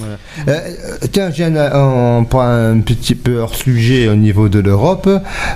Euh, 0.00 0.16
euh, 0.48 0.96
tiens, 1.12 1.30
on 1.74 2.24
prend 2.24 2.42
un 2.42 2.80
petit 2.80 3.14
peu 3.14 3.38
hors 3.38 3.54
sujet 3.54 4.08
au 4.08 4.14
niveau 4.14 4.48
de 4.48 4.58
l'Europe. 4.60 5.08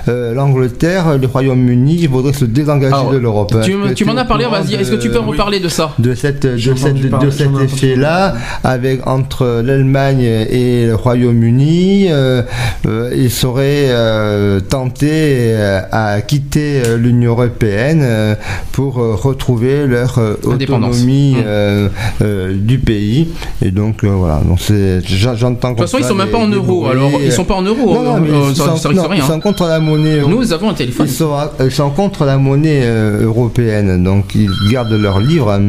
Euh, 0.07 0.33
L'Angleterre, 0.33 1.17
le 1.17 1.27
Royaume-Uni 1.27 2.07
voudraient 2.07 2.33
se 2.33 2.45
désengager 2.45 2.93
Alors, 2.93 3.11
de 3.11 3.17
l'Europe. 3.17 3.55
Tu, 3.95 4.05
m'en 4.05 4.17
as 4.17 4.25
parlé, 4.25 4.45
vas-y. 4.45 4.75
Est-ce 4.75 4.91
que 4.91 4.95
tu 4.95 5.09
peux 5.09 5.19
me 5.19 5.25
oui. 5.25 5.31
reparler 5.31 5.59
de 5.59 5.69
ça 5.69 5.93
de 5.99 6.13
cette 6.15 6.45
de, 6.45 6.57
cette, 6.75 6.95
de 6.95 7.29
cet 7.29 7.49
effet-là, 7.61 8.35
avec 8.63 9.05
entre 9.07 9.61
l'Allemagne 9.63 10.21
et 10.21 10.87
le 10.87 10.95
Royaume-Uni, 10.95 12.07
euh, 12.11 12.41
euh, 12.85 13.11
ils 13.15 13.31
seraient 13.31 13.87
euh, 13.89 14.59
tentés 14.59 15.53
euh, 15.53 15.81
à 15.91 16.21
quitter 16.21 16.81
euh, 16.85 16.97
l'Union 16.97 17.31
européenne 17.31 18.01
euh, 18.03 18.35
pour 18.71 18.99
euh, 18.99 19.15
retrouver 19.15 19.85
leur 19.87 20.17
euh, 20.19 20.35
autonomie 20.43 21.13
Mm. 21.13 21.43
euh, 21.45 21.89
euh, 22.21 22.53
du 22.57 22.79
pays. 22.79 23.29
Et 23.61 23.71
donc 23.71 24.03
euh, 24.03 24.32
voilà, 24.33 24.47
donc 24.47 24.59
c'est 24.59 25.01
j'en- 25.05 25.35
j'entends. 25.35 25.69
De 25.71 25.75
toute 25.75 25.81
façon, 25.83 25.97
ils 25.99 26.05
sont 26.05 26.15
même 26.15 26.29
pas 26.29 26.37
en 26.37 26.47
euros. 26.47 26.87
Alors, 26.87 27.11
ils 27.23 27.31
sont 27.31 27.43
pas 27.45 27.55
en 27.55 27.61
euros. 27.61 27.93
Non, 27.93 28.03
non, 28.03 28.15
euh, 28.15 28.19
mais 28.21 28.29
euh, 28.29 28.49
ils, 28.49 28.55
ça, 28.55 28.89
non, 28.91 29.07
rien. 29.07 29.23
ils 29.23 29.27
sont 29.27 29.39
contre 29.39 29.65
la 29.67 29.79
monnaie. 29.79 30.21
Nous 30.27 30.53
avons 30.53 30.69
un 30.69 30.73
téléphone. 30.73 31.05
Ils 31.07 31.11
sont, 31.13 31.33
ils 31.59 31.71
sont 31.71 31.89
contre 31.91 32.25
la 32.25 32.37
monnaie 32.37 32.81
euh, 32.83 33.25
européenne, 33.25 34.03
donc 34.03 34.35
ils 34.35 34.49
gardent 34.71 34.93
leurs 34.93 35.19
livres. 35.19 35.59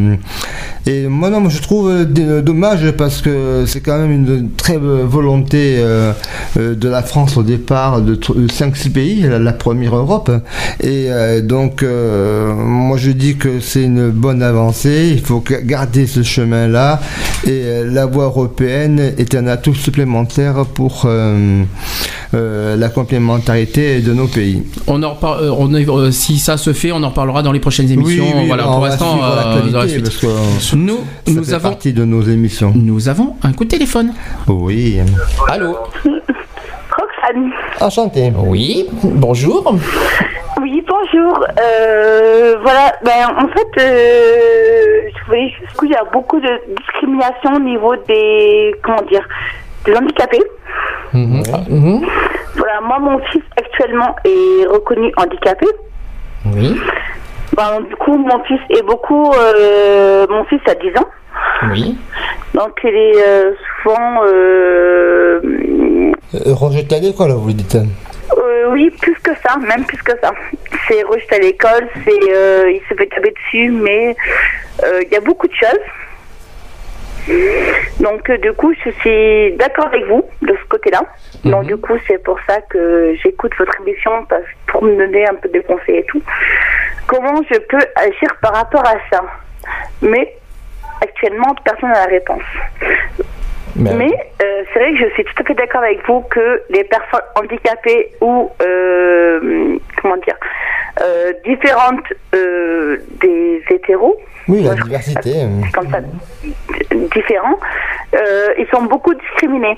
Euh. 0.86 0.90
Et 1.04 1.08
moi, 1.08 1.30
non, 1.30 1.40
moi, 1.40 1.50
je 1.50 1.60
trouve 1.60 1.88
euh, 1.90 2.04
d- 2.04 2.42
dommage 2.42 2.90
parce 2.92 3.20
que 3.22 3.64
c'est 3.66 3.80
quand 3.80 3.98
même 3.98 4.12
une 4.12 4.50
très 4.56 4.76
euh, 4.76 5.04
volonté 5.06 5.76
euh, 5.78 6.12
euh, 6.58 6.74
de 6.74 6.88
la 6.88 7.02
France 7.02 7.36
au 7.36 7.42
départ 7.42 8.00
de 8.02 8.14
5-6 8.16 8.90
pays, 8.90 9.20
la, 9.22 9.38
la 9.38 9.52
première 9.52 9.96
Europe. 9.96 10.30
Et 10.82 11.06
euh, 11.10 11.40
donc, 11.40 11.82
euh, 11.82 12.52
moi, 12.54 12.96
je 12.98 13.10
dis 13.10 13.36
que 13.36 13.60
c'est 13.60 13.84
une 13.84 14.10
bonne 14.10 14.42
avancée. 14.42 15.10
Il 15.14 15.20
faut 15.20 15.40
ga- 15.46 15.62
garder 15.62 16.06
ce 16.06 16.22
chemin-là. 16.22 17.00
Et 17.46 17.50
euh, 17.64 17.90
la 17.90 18.06
voie 18.06 18.24
européenne 18.24 19.12
est 19.18 19.34
un 19.34 19.46
atout 19.46 19.74
supplémentaire 19.74 20.64
pour 20.66 21.02
euh, 21.06 21.62
euh, 22.34 22.76
la 22.76 22.88
complémentarité 22.88 24.00
de 24.00 24.12
nos 24.12 24.26
pays. 24.26 24.62
On 24.86 25.02
en 25.02 25.14
repar- 25.14 25.40
euh, 25.42 25.50
on 25.56 25.72
euh, 25.74 26.10
si 26.10 26.38
ça 26.38 26.56
se 26.56 26.72
fait, 26.72 26.92
on 26.92 27.02
en 27.02 27.08
reparlera 27.08 27.42
dans 27.42 27.52
les 27.52 27.60
prochaines 27.60 27.90
émissions. 27.90 28.24
voilà, 28.46 28.68
on 28.68 28.72
pour 28.72 28.80
va 28.80 28.88
l'instant, 28.88 29.12
suivre 29.12 29.24
euh, 29.26 29.36
l'actualité, 29.36 29.72
dans 29.72 29.78
la 29.82 29.88
suite. 29.88 30.02
parce 30.04 30.16
que 30.16 30.26
ça 30.74 30.78
Nous, 30.80 30.98
nous 31.28 31.44
fait 31.44 31.54
avons, 31.54 31.68
partie 31.70 31.92
de 31.92 32.04
nos 32.04 32.22
émissions. 32.22 32.72
nous 32.74 33.08
avons 33.08 33.36
un 33.42 33.52
coup 33.52 33.64
de 33.64 33.68
téléphone. 33.70 34.12
Oui. 34.48 34.98
Allô. 35.48 35.76
Roxane. 36.96 37.50
Enchanté. 37.80 38.32
Oui. 38.36 38.86
Bonjour. 39.02 39.74
Oui, 40.60 40.84
bonjour. 40.88 41.46
Euh, 41.60 42.56
voilà, 42.62 42.92
ben 43.04 43.36
en 43.38 43.48
fait, 43.48 43.82
euh, 43.82 45.08
je 45.16 45.26
voulais 45.26 45.48
juste 45.60 45.78
qu'il 45.78 45.90
y 45.90 45.94
a 45.94 46.04
beaucoup 46.12 46.40
de 46.40 46.50
discrimination 46.78 47.54
au 47.56 47.60
niveau 47.60 47.94
des, 48.08 48.74
comment 48.82 49.02
dire, 49.08 49.26
des 49.84 49.94
handicapés. 49.96 50.42
Mhm. 51.12 51.42
Mhm. 51.70 52.06
Voilà, 52.56 52.80
moi, 52.80 52.98
mon 52.98 53.18
fils 53.30 53.42
actuellement 53.56 54.14
est 54.24 54.66
reconnu 54.66 55.12
handicapé. 55.16 55.66
Oui. 56.46 56.76
Ben, 57.56 57.80
du 57.88 57.96
coup, 57.96 58.16
mon 58.16 58.42
fils 58.44 58.60
est 58.70 58.82
beaucoup, 58.82 59.32
euh, 59.32 60.26
mon 60.28 60.44
fils 60.44 60.60
a 60.66 60.74
10 60.74 60.88
ans. 60.98 61.08
Oui. 61.70 61.96
Donc, 62.54 62.78
il 62.84 62.90
est 62.94 63.22
euh, 63.26 63.52
souvent, 63.82 64.22
euh, 64.26 65.40
Euh, 66.34 66.54
rejeté 66.54 66.96
à 66.96 66.98
l'école, 67.00 67.30
vous 67.32 67.48
le 67.48 67.54
dites. 67.54 67.76
Euh, 67.76 68.66
oui, 68.70 68.90
plus 69.00 69.14
que 69.22 69.30
ça, 69.46 69.56
même 69.58 69.84
plus 69.84 70.02
que 70.02 70.12
ça. 70.20 70.32
C'est 70.88 71.02
rejeté 71.04 71.36
à 71.36 71.38
l'école, 71.38 71.88
c'est, 72.04 72.32
euh, 72.32 72.70
il 72.70 72.80
se 72.88 72.94
fait 72.94 73.06
taper 73.06 73.32
dessus, 73.32 73.70
mais 73.70 74.16
euh, 74.84 75.00
il 75.02 75.12
y 75.12 75.16
a 75.16 75.20
beaucoup 75.20 75.46
de 75.46 75.54
choses. 75.54 75.78
Donc, 78.00 78.28
euh, 78.28 78.36
du 78.38 78.52
coup, 78.52 78.72
je 78.84 78.90
suis 78.90 79.56
d'accord 79.56 79.86
avec 79.86 80.04
vous 80.06 80.24
de 80.42 80.54
ce 80.54 80.68
côté-là. 80.68 81.02
Donc, 81.44 81.64
du 81.64 81.76
coup, 81.76 81.94
c'est 82.06 82.22
pour 82.22 82.38
ça 82.48 82.60
que 82.62 83.14
j'écoute 83.22 83.52
votre 83.58 83.80
émission 83.80 84.26
pour 84.66 84.82
me 84.82 84.96
donner 84.96 85.26
un 85.26 85.34
peu 85.34 85.48
de 85.48 85.60
conseils 85.60 85.98
et 85.98 86.04
tout. 86.04 86.22
Comment 87.06 87.40
je 87.50 87.58
peux 87.58 87.84
agir 87.96 88.36
par 88.40 88.54
rapport 88.54 88.84
à 88.86 88.94
ça? 89.10 89.22
Mais 90.02 90.36
actuellement, 91.00 91.54
personne 91.64 91.90
n'a 91.90 92.06
la 92.06 92.10
réponse. 92.10 92.42
Mais 93.76 94.12
euh, 94.42 94.62
c'est 94.72 94.78
vrai 94.78 94.92
que 94.92 94.98
je 94.98 95.10
suis 95.14 95.24
tout 95.24 95.42
à 95.42 95.44
fait 95.44 95.54
d'accord 95.54 95.82
avec 95.82 96.06
vous 96.06 96.20
que 96.30 96.62
les 96.70 96.84
personnes 96.84 97.20
handicapées 97.34 98.12
ou 98.20 98.50
euh, 98.62 99.76
comment 100.00 100.16
dire 100.18 100.36
euh, 101.02 101.32
différentes 101.44 102.04
des 102.32 103.62
hétéros, 103.70 104.16
Oui, 104.48 104.62
la 104.62 104.74
diversité. 104.74 105.32
comme 105.72 105.90
ça, 105.90 105.98
différents, 107.16 107.58
ils 108.58 108.66
sont 108.72 108.82
beaucoup 108.82 109.12
discriminés. 109.14 109.76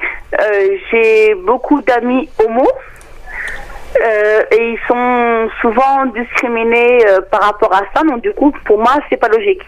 J'ai 0.91 1.35
beaucoup 1.35 1.81
d'amis 1.83 2.29
homos. 2.45 2.71
euh, 4.05 4.43
et 4.51 4.73
ils 4.73 4.79
sont 4.87 5.49
souvent 5.63 6.05
discriminés 6.07 6.99
euh, 7.09 7.21
par 7.31 7.41
rapport 7.41 7.73
à 7.73 7.81
ça, 7.95 8.03
donc 8.03 8.21
du 8.21 8.33
coup, 8.35 8.53
pour 8.67 8.79
moi, 8.79 8.93
c'est 9.09 9.17
pas 9.17 9.29
logique. 9.29 9.63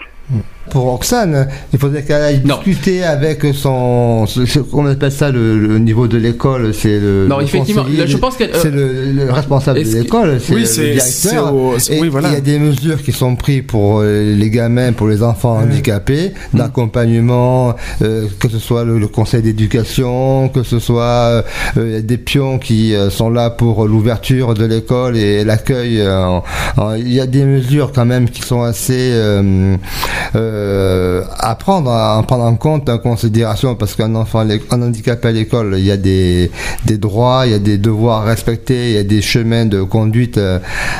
Pour 0.70 0.82
Roxane, 0.84 1.48
il 1.72 1.78
faudrait 1.78 2.02
qu'elle 2.02 2.22
aille 2.22 2.42
Non. 2.44 2.56
discuter 2.64 3.02
avec 3.04 3.44
son. 3.54 4.26
ce- 4.26 4.44
ce- 4.46 4.60
on 4.72 4.86
appelle 4.86 5.12
ça 5.12 5.30
le, 5.30 5.58
le 5.58 5.78
niveau 5.78 6.06
de 6.08 6.18
l'école. 6.18 6.74
C'est 6.74 6.98
le. 6.98 7.26
Non, 7.28 7.38
le 7.38 7.44
effectivement, 7.44 7.84
là, 7.84 8.06
je 8.06 8.16
pense 8.16 8.36
que, 8.36 8.44
euh, 8.44 8.48
C'est 8.60 8.70
le, 8.70 9.12
le 9.12 9.30
responsable 9.32 9.82
de 9.82 9.88
l'école. 9.98 10.38
C'est 10.40 10.54
Oui, 10.54 10.60
le 10.60 10.66
c'est- 10.66 10.98
c'est 11.00 11.28
directeur. 11.30 11.54
au- 11.54 11.76
Et 11.78 12.00
oui, 12.00 12.08
voilà. 12.08 12.28
Il 12.28 12.34
y 12.34 12.36
a 12.36 12.40
des 12.40 12.58
mesures 12.58 13.02
qui 13.02 13.12
sont 13.12 13.34
prises 13.36 13.62
pour 13.66 14.00
euh, 14.00 14.34
les 14.34 14.50
gamins, 14.50 14.92
pour 14.92 15.08
les 15.08 15.22
enfants 15.22 15.56
handicapés, 15.58 16.32
d'accompagnement, 16.54 17.74
euh, 18.02 18.26
que 18.38 18.48
ce 18.48 18.58
soit 18.58 18.84
le, 18.84 18.98
le 18.98 19.08
conseil 19.08 19.42
d'éducation, 19.42 20.48
que 20.48 20.62
ce 20.62 20.78
soit 20.78 21.42
euh, 21.76 22.00
des 22.02 22.18
pions 22.18 22.58
qui 22.58 22.94
euh, 22.94 23.10
sont 23.10 23.30
là 23.30 23.50
pour 23.50 23.86
l'ouverture 23.86 24.54
de 24.54 24.64
l'école 24.64 25.16
et 25.16 25.44
l'accueil. 25.44 26.00
euh, 26.00 26.38
Il 26.98 27.12
y 27.12 27.20
a 27.20 27.26
des 27.26 27.44
mesures 27.44 27.92
quand 27.92 28.04
même 28.04 28.28
qui 28.28 28.42
sont 28.42 28.62
assez 28.62 29.10
euh, 29.12 29.76
euh, 30.58 31.22
à 31.38 31.54
prendre, 31.54 31.90
à 31.90 32.22
prendre 32.26 32.44
en 32.44 32.56
compte, 32.56 32.88
en 32.88 32.98
considération, 32.98 33.74
parce 33.74 33.94
qu'un 33.94 34.14
enfant, 34.14 34.40
un 34.70 34.82
handicapé 34.82 35.28
à 35.28 35.32
l'école, 35.32 35.74
il 35.78 35.84
y 35.84 35.90
a 35.90 35.96
des, 35.96 36.50
des 36.84 36.98
droits, 36.98 37.42
il 37.46 37.52
y 37.52 37.54
a 37.54 37.58
des 37.58 37.78
devoirs 37.78 38.22
à 38.22 38.24
respecter, 38.24 38.90
il 38.90 38.94
y 38.96 38.98
a 38.98 39.04
des 39.04 39.22
chemins 39.22 39.66
de 39.66 39.82
conduite 39.82 40.38
euh, 40.38 40.58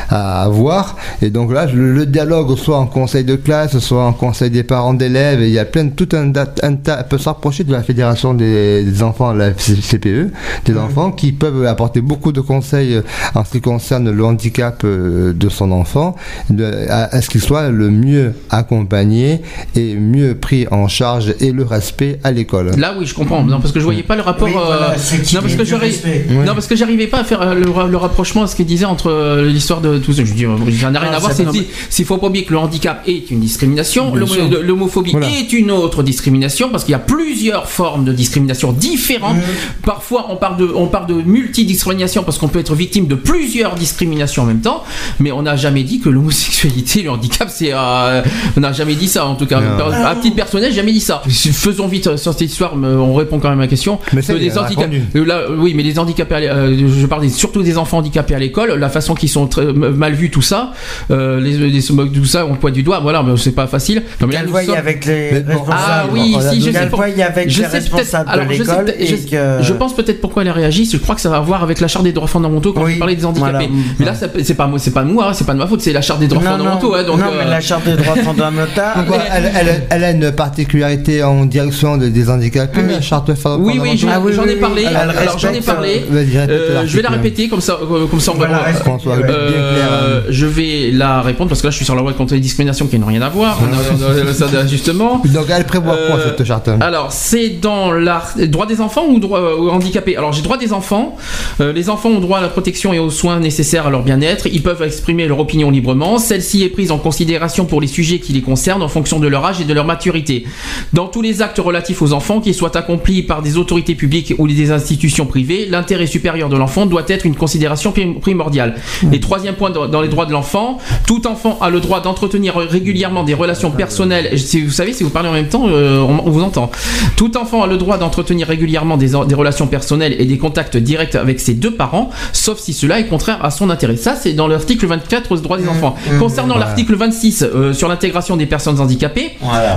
à 0.09 0.43
avoir. 0.43 0.97
Et 1.23 1.31
donc 1.31 1.53
là, 1.53 1.67
le, 1.67 2.07
dialogue, 2.07 2.57
soit 2.57 2.79
en 2.79 2.87
conseil 2.87 3.25
de 3.25 3.37
classe, 3.37 3.79
soit 3.79 4.05
en 4.05 4.13
conseil 4.13 4.51
des 4.51 4.63
parents 4.63 4.95
d'élèves, 4.95 5.41
il 5.43 5.51
y 5.51 5.59
a 5.59 5.65
plein 5.65 5.85
de 5.85 5.91
tout 5.91 6.09
un, 6.13 6.33
un 6.63 6.75
tas, 6.77 7.03
peut 7.03 7.19
se 7.19 7.29
rapprocher 7.29 7.65
de 7.65 7.73
la 7.73 7.83
fédération 7.83 8.35
des, 8.35 8.85
des 8.85 9.03
enfants, 9.03 9.33
la 9.33 9.51
CPE, 9.53 10.31
des 10.65 10.77
enfants 10.77 11.11
qui 11.11 11.33
peuvent 11.33 11.67
apporter 11.67 12.01
beaucoup 12.01 12.33
de 12.33 12.41
conseils 12.41 12.95
euh, 12.95 13.03
en 13.35 13.45
ce 13.45 13.53
qui 13.53 13.61
concerne 13.61 14.11
le 14.11 14.25
handicap 14.25 14.83
euh, 14.85 15.33
de 15.33 15.49
son 15.49 15.73
enfant, 15.73 16.15
de, 16.51 16.65
à, 16.89 17.15
à 17.15 17.21
ce 17.21 17.29
qu'il 17.29 17.41
soit 17.41 17.71
le 17.71 17.91
mieux 17.91 18.35
accompagné 18.51 19.43
et 19.75 19.95
mieux 19.95 20.35
pris 20.37 20.67
en 20.71 20.89
charge 20.89 21.35
et 21.41 21.53
le 21.53 21.65
respect 21.65 22.19
à 22.25 22.31
l'école. 22.31 22.71
Là, 22.77 22.95
oui, 22.99 23.07
je 23.07 23.15
comprends. 23.15 23.43
Non, 23.43 23.61
parce 23.61 23.73
que 23.73 23.81
je 23.81 23.85
voyais 23.85 24.03
pas 24.03 24.17
le 24.17 24.23
rapport. 24.23 24.49
Oui, 24.49 24.55
voilà, 24.55 24.91
euh, 24.93 24.97
non, 25.35 25.41
parce 25.43 25.55
que 25.55 25.75
respect. 25.75 26.27
Non, 26.31 26.55
parce 26.55 26.67
que 26.67 26.77
j'arrivais 26.77 27.07
pas 27.07 27.19
à 27.21 27.25
faire 27.25 27.43
euh, 27.43 27.55
le, 27.55 27.71
ra- 27.71 27.87
le 27.87 27.97
rapprochement 27.97 28.43
à 28.43 28.47
ce 28.47 28.57
qu'il 28.57 28.67
disait 28.67 28.85
entre 28.85 29.11
euh, 29.11 29.47
l'histoire 29.49 29.81
de 29.81 29.99
tout 29.99 30.13
ça. 30.13 30.25
Je 30.25 30.33
dis, 30.33 30.43
j'en 30.45 30.95
ai 30.95 30.99
rien 30.99 31.11
Ah, 31.13 31.17
à 31.17 31.19
voir. 31.19 31.33
ça 31.33 31.45
C'est 31.53 31.67
s'il 31.91 32.05
faut 32.05 32.17
pas 32.19 32.27
oublier 32.29 32.45
que 32.45 32.53
le 32.53 32.59
handicap 32.59 33.03
est 33.07 33.31
une 33.31 33.41
discrimination, 33.41 34.15
l'homophobie 34.15 35.13
Voilà. 35.13 35.29
est 35.31 35.53
une 35.53 35.71
autre 35.71 36.03
discrimination, 36.03 36.69
parce 36.71 36.85
qu'il 36.85 36.93
y 36.93 36.97
a 36.97 36.99
plusieurs 36.99 37.69
formes 37.69 38.05
de 38.05 38.13
discrimination 38.13 38.73
différentes. 38.73 39.37
Parfois, 39.85 40.27
on 40.31 40.37
parle 40.37 40.57
de, 40.57 40.69
on 40.75 40.87
parle 40.87 41.07
de 41.07 41.15
multidiscrimination 41.15 42.23
parce 42.25 42.39
qu'on 42.39 42.49
peut 42.49 42.59
être 42.59 42.75
victime 42.75 43.07
de 43.07 43.15
plusieurs 43.15 43.75
discriminations 43.75 44.43
en 44.43 44.47
même 44.47 44.61
temps, 44.61 44.83
mais 45.21 45.33
on 45.33 45.43
n'a 45.43 45.57
jamais 45.57 45.83
dit 45.83 46.01
que 46.01 46.09
l'homosexualité, 46.09 47.03
le 47.03 47.11
handicap, 47.11 47.49
c'est, 47.51 47.71
euh, 47.73 48.23
on 48.57 48.61
n'a 48.61 48.73
jamais 48.73 48.95
dit 48.95 49.09
ça. 49.09 49.27
On, 49.39 49.45
tout 49.45 49.47
cas. 49.47 49.61
À 50.07 50.15
personnel, 50.35 50.71
j'ai 50.71 50.77
jamais 50.77 50.93
dit 50.93 51.01
ça. 51.01 51.23
Faisons 51.29 51.87
vite 51.87 52.07
euh, 52.07 52.17
sur 52.17 52.33
cette 52.33 52.43
histoire, 52.51 52.77
mais 52.77 52.89
on 52.89 53.15
répond 53.15 53.39
quand 53.39 53.49
même 53.51 53.59
à 53.59 53.63
la 53.63 53.69
question. 53.69 53.99
Mais 54.13 54.23
ça, 54.23 54.33
Que 54.35 54.39
il 54.39 54.45
les 54.45 54.59
a 54.59 54.63
handica- 54.63 54.81
répondu. 54.81 55.03
euh, 55.17 55.25
là, 55.25 55.41
oui, 55.57 55.75
mais 55.75 55.83
les 55.83 55.99
handicapés, 55.99 56.49
euh, 56.49 56.77
je 57.01 57.07
parle 57.07 57.23
des- 57.23 57.29
surtout 57.29 57.63
des 57.63 57.79
enfants 57.79 57.99
handicapés 57.99 58.35
à 58.35 58.39
l'école, 58.39 58.75
la 58.75 58.89
façon 58.89 59.15
qu'ils 59.15 59.29
sont 59.29 59.47
très, 59.47 59.65
mal 59.73 60.13
vus, 60.15 60.31
tout 60.31 60.43
ça, 60.43 60.73
euh, 61.11 61.41
les, 61.41 61.57
les 61.71 61.83
tout 61.83 62.25
ça, 62.25 62.47
on 62.47 62.55
pointe 62.55 62.75
du 62.75 62.83
doigt, 62.83 63.01
voilà, 63.01 63.23
mais 63.23 63.37
c'est 63.37 63.53
pas 63.53 63.67
facile. 63.67 64.03
Non, 64.21 64.27
mais 64.27 64.35
là, 64.35 64.43
nous 64.47 64.57
sommes- 64.57 64.75
avec 64.77 65.05
les 65.07 65.41
bon. 65.41 65.65
Ah 65.71 66.05
oui, 66.13 66.35
On 66.37 66.41
si, 66.41 66.61
je 66.61 66.71
sais 66.71 66.87
voie 66.87 67.07
avec 67.07 67.51
je 67.51 67.61
les 67.61 67.67
responsables 67.67 68.29
alors, 68.31 68.47
de 68.47 68.53
je 68.53 68.63
sais 68.63 68.71
l'école 68.71 68.95
je, 69.01 69.31
que... 69.31 69.63
je 69.63 69.73
pense 69.73 69.95
peut-être 69.95 70.21
pourquoi 70.21 70.43
elle 70.43 70.49
a 70.49 70.53
réagi. 70.53 70.89
Je 70.91 70.97
crois 70.99 71.15
que 71.15 71.21
ça 71.21 71.29
va 71.31 71.41
voir 71.41 71.63
avec 71.63 71.81
la 71.81 71.89
charte 71.89 72.05
des 72.05 72.13
droits 72.13 72.29
fondamentaux 72.29 72.73
quand 72.73 72.85
Oui, 72.85 72.95
je 72.95 72.99
parlais 72.99 73.17
des 73.17 73.25
handicapés. 73.25 73.69
voilà. 73.69 73.69
Mais 73.99 74.05
là, 74.07 74.15
c'est 74.15 74.55
pas 74.55 74.67
moi, 74.67 74.79
c'est 74.79 74.91
pas 74.93 75.05
moi, 75.05 75.33
c'est 75.35 75.45
pas 75.47 75.55
de 75.55 75.59
ma 75.59 75.67
faute, 75.67 75.81
c'est 75.81 75.93
la 75.93 76.03
charte 76.03 76.21
des 76.21 76.27
droits 76.29 76.43
non, 76.43 76.51
fondamentaux. 76.53 76.89
non, 76.91 76.95
hein, 76.97 77.05
donc, 77.05 77.19
non, 77.21 77.27
euh, 77.27 77.43
mais 77.45 77.51
la 77.51 77.61
charte 77.61 77.85
des 77.85 77.97
droits 77.97 78.17
fondamentaux. 78.17 78.81
Elle, 79.35 79.51
elle- 79.59 79.83
elle 79.91 80.05
a 80.05 80.11
une 80.11 80.33
particularité 80.33 81.23
en 81.23 81.45
direction 81.45 81.97
de- 81.97 82.09
des 82.09 82.31
handicapés, 82.31 82.81
Oui. 82.87 82.93
la 82.95 83.01
charte 83.01 83.31
Oui, 83.59 83.79
oui, 83.81 83.97
j'en 83.97 84.09
Ah 84.11 84.21
oui, 84.21 84.33
j'en 84.35 84.43
oui, 84.45 84.51
ai 84.51 84.55
oui. 84.55 84.61
parlé. 84.61 84.85
Elle 84.89 84.97
Alors 84.97 85.39
j'en 85.39 85.53
ai 85.53 85.61
parlé. 85.61 86.05
Répète 86.11 86.51
Euh, 86.51 86.83
je 86.87 86.97
vais 86.97 87.03
la 87.03 87.11
répéter 87.11 87.49
comme 87.49 87.61
ça, 87.61 87.79
euh, 87.81 88.07
comme 88.07 88.21
ça 88.21 88.33
on 88.35 88.39
va. 88.39 88.47
Euh, 88.47 89.23
euh, 89.29 90.21
je 90.29 90.47
vais 90.47 90.91
la 90.93 91.21
répondre 91.23 91.49
parce 91.49 91.61
que 91.61 91.67
là 91.67 91.71
je 91.71 91.77
suis 91.77 91.85
sur 91.85 91.95
la 91.95 92.03
loi 92.03 92.13
contre 92.13 92.35
les 92.35 92.41
discriminations 92.41 92.87
qui 92.87 92.99
n'ont 92.99 93.07
rien 93.07 93.23
à 93.23 93.29
voir. 93.29 93.59
euh, 93.63 94.03
euh, 94.03 94.67
justement. 94.69 95.23
Donc 95.25 95.47
elle 95.55 95.65
prévoit 95.65 95.97
quoi 96.09 96.17
Euh, 96.19 96.35
cette 96.37 96.47
charte? 96.47 96.69
Alors, 96.81 97.13
c'est 97.13 97.49
dans 97.61 97.93
la 97.93 98.23
droit 98.47 98.67
des 98.67 98.81
enfants 98.81 99.07
ou 99.09 99.19
droit 99.19 99.41
euh, 99.41 99.57
aux 99.57 99.71
handicapés? 99.71 100.17
Alors, 100.17 100.33
j'ai 100.33 100.43
droit 100.43 100.57
des 100.59 100.73
enfants. 100.73 101.17
Euh, 101.61 101.73
les 101.73 101.91
enfants 101.91 102.09
ont 102.11 102.21
droit 102.21 102.39
à 102.39 102.43
la 102.43 102.49
protection 102.49 102.93
et 102.93 102.99
aux 102.99 103.11
soins 103.11 103.41
nécessaires 103.41 103.87
à 103.87 103.91
leur 103.91 104.03
bien-être. 104.03 104.47
Ils 104.47 104.63
peuvent 104.63 104.83
exprimer 104.83 105.27
leur 105.27 105.39
opinion 105.41 105.71
librement. 105.71 106.19
Celle-ci 106.19 106.63
est 106.65 106.69
prise 106.69 106.91
en 106.91 106.99
considération 106.99 107.65
pour 107.65 107.81
les 107.81 107.87
sujets 107.87 108.19
qui 108.19 108.33
les 108.33 108.43
concernent 108.43 108.83
en 108.83 108.89
fonction 108.89 109.18
de 109.19 109.27
leur 109.29 109.45
âge 109.45 109.61
et 109.61 109.65
de 109.65 109.73
leur 109.75 109.85
maturité. 109.85 110.45
Dans 110.93 111.07
tous 111.07 111.23
les 111.23 111.43
actes 111.43 111.59
relatifs 111.59 112.03
aux 112.03 112.13
enfants, 112.13 112.41
qu'ils 112.41 112.55
soient 112.55 112.77
accomplis 112.77 113.23
par 113.23 113.43
des 113.43 113.57
autorités 113.57 113.95
publiques 113.95 114.35
ou 114.39 114.47
des 114.49 114.71
institutions 114.71 115.27
privées, 115.27 115.67
l'intérêt 115.71 116.07
supérieur 116.07 116.49
de 116.49 116.57
l'enfant 116.57 116.87
doit 116.87 117.05
être 117.09 117.27
une 117.27 117.35
considération 117.35 117.93
prim- 117.93 118.21
primordiale. 118.21 118.77
Et 119.13 119.21
troisième 119.21 119.55
point 119.55 119.71
dans 119.71 120.01
les 120.01 120.09
droits 120.09 120.27
de 120.27 120.33
l'enfant, 120.33 120.79
tout 121.07 121.27
enfant 121.27 121.59
a 121.61 121.71
le 121.71 121.81
droit 121.81 122.01
d'entretenir 122.01 122.57
régulièrement 122.57 123.25
des 123.25 123.35
relations 123.35 123.71
personnelles. 123.71 124.39
Si 124.39 124.61
vous 124.63 124.71
savez, 124.71 124.93
si 124.93 125.03
vous 125.05 125.11
parlez 125.11 125.29
en 125.29 125.33
même 125.33 125.49
temps, 125.49 125.65
euh, 125.69 126.01
on, 126.01 126.31
vous 126.31 126.43
entend. 126.43 126.71
Tout 127.17 127.37
enfant 127.37 127.63
a 127.63 127.67
le 127.67 127.77
droit 127.77 127.99
d'entretenir 127.99 128.47
régulièrement 128.47 128.97
des, 128.97 129.13
des 129.27 129.35
relations 129.35 129.67
personnelles 129.67 130.17
et 130.19 130.25
des 130.25 130.39
contacts 130.39 130.77
directs 130.77 131.15
avec 131.15 131.41
ses 131.41 131.55
deux 131.55 131.73
parents, 131.75 132.11
sauf 132.33 132.59
si 132.59 132.73
cela 132.73 133.01
est 133.01 133.07
contraire 133.07 133.45
à 133.45 133.51
son 133.51 133.71
intérêt. 133.71 133.97
Ça, 133.97 134.15
c'est 134.17 134.33
dans 134.33 134.49
l'article 134.49 134.87
24 134.87 135.37
des 135.37 135.43
droits 135.43 135.59
des 135.59 135.69
enfants. 135.69 135.95
Concernant 136.19 136.55
Voilà. 136.55 136.67
l'article 136.67 136.95
26 136.95 137.43
euh, 137.43 137.73
sur 137.73 137.89
l'intégration 137.89 138.37
des 138.37 138.47
personnes 138.47 138.81
handicapées, 138.81 138.99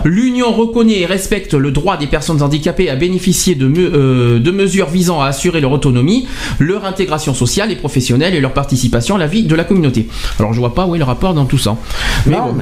L'Union 0.06 0.52
reconnaît 0.52 1.00
et 1.02 1.06
respecte 1.06 1.54
le 1.54 1.72
droit 1.72 1.98
des 1.98 2.08
personnes 2.08 2.42
handicapées 2.42 2.90
à 2.90 2.96
bénéficier 2.96 3.56
de, 3.56 3.68
me- 3.68 3.92
euh, 3.94 4.40
de 4.40 4.52
mesures 4.52 4.90
visant 4.90 5.22
à 5.22 5.28
assurer 5.28 5.62
leur 5.62 5.72
autonomie, 5.72 6.28
leur 6.60 6.86
intégration 6.86 7.34
sociale 7.34 7.72
et 7.72 7.76
professionnelle 7.76 8.34
et 8.36 8.40
leur 8.42 8.54
participation 8.54 9.16
à 9.16 9.20
la 9.20 9.28
vie 9.28 9.44
de 9.44 9.56
la 9.56 9.64
communauté. 9.64 10.08
Alors 10.40 10.54
je 10.54 10.60
vois 10.60 10.74
pas 10.74 10.86
où 10.86 10.96
est 10.96 11.00
le 11.00 11.04
rapport 11.04 11.34
dans 11.34 11.46
tout 11.46 11.58
ça. 11.58 11.78
Mais 12.26 12.36
Non, 12.36 12.54
bon, 12.54 12.62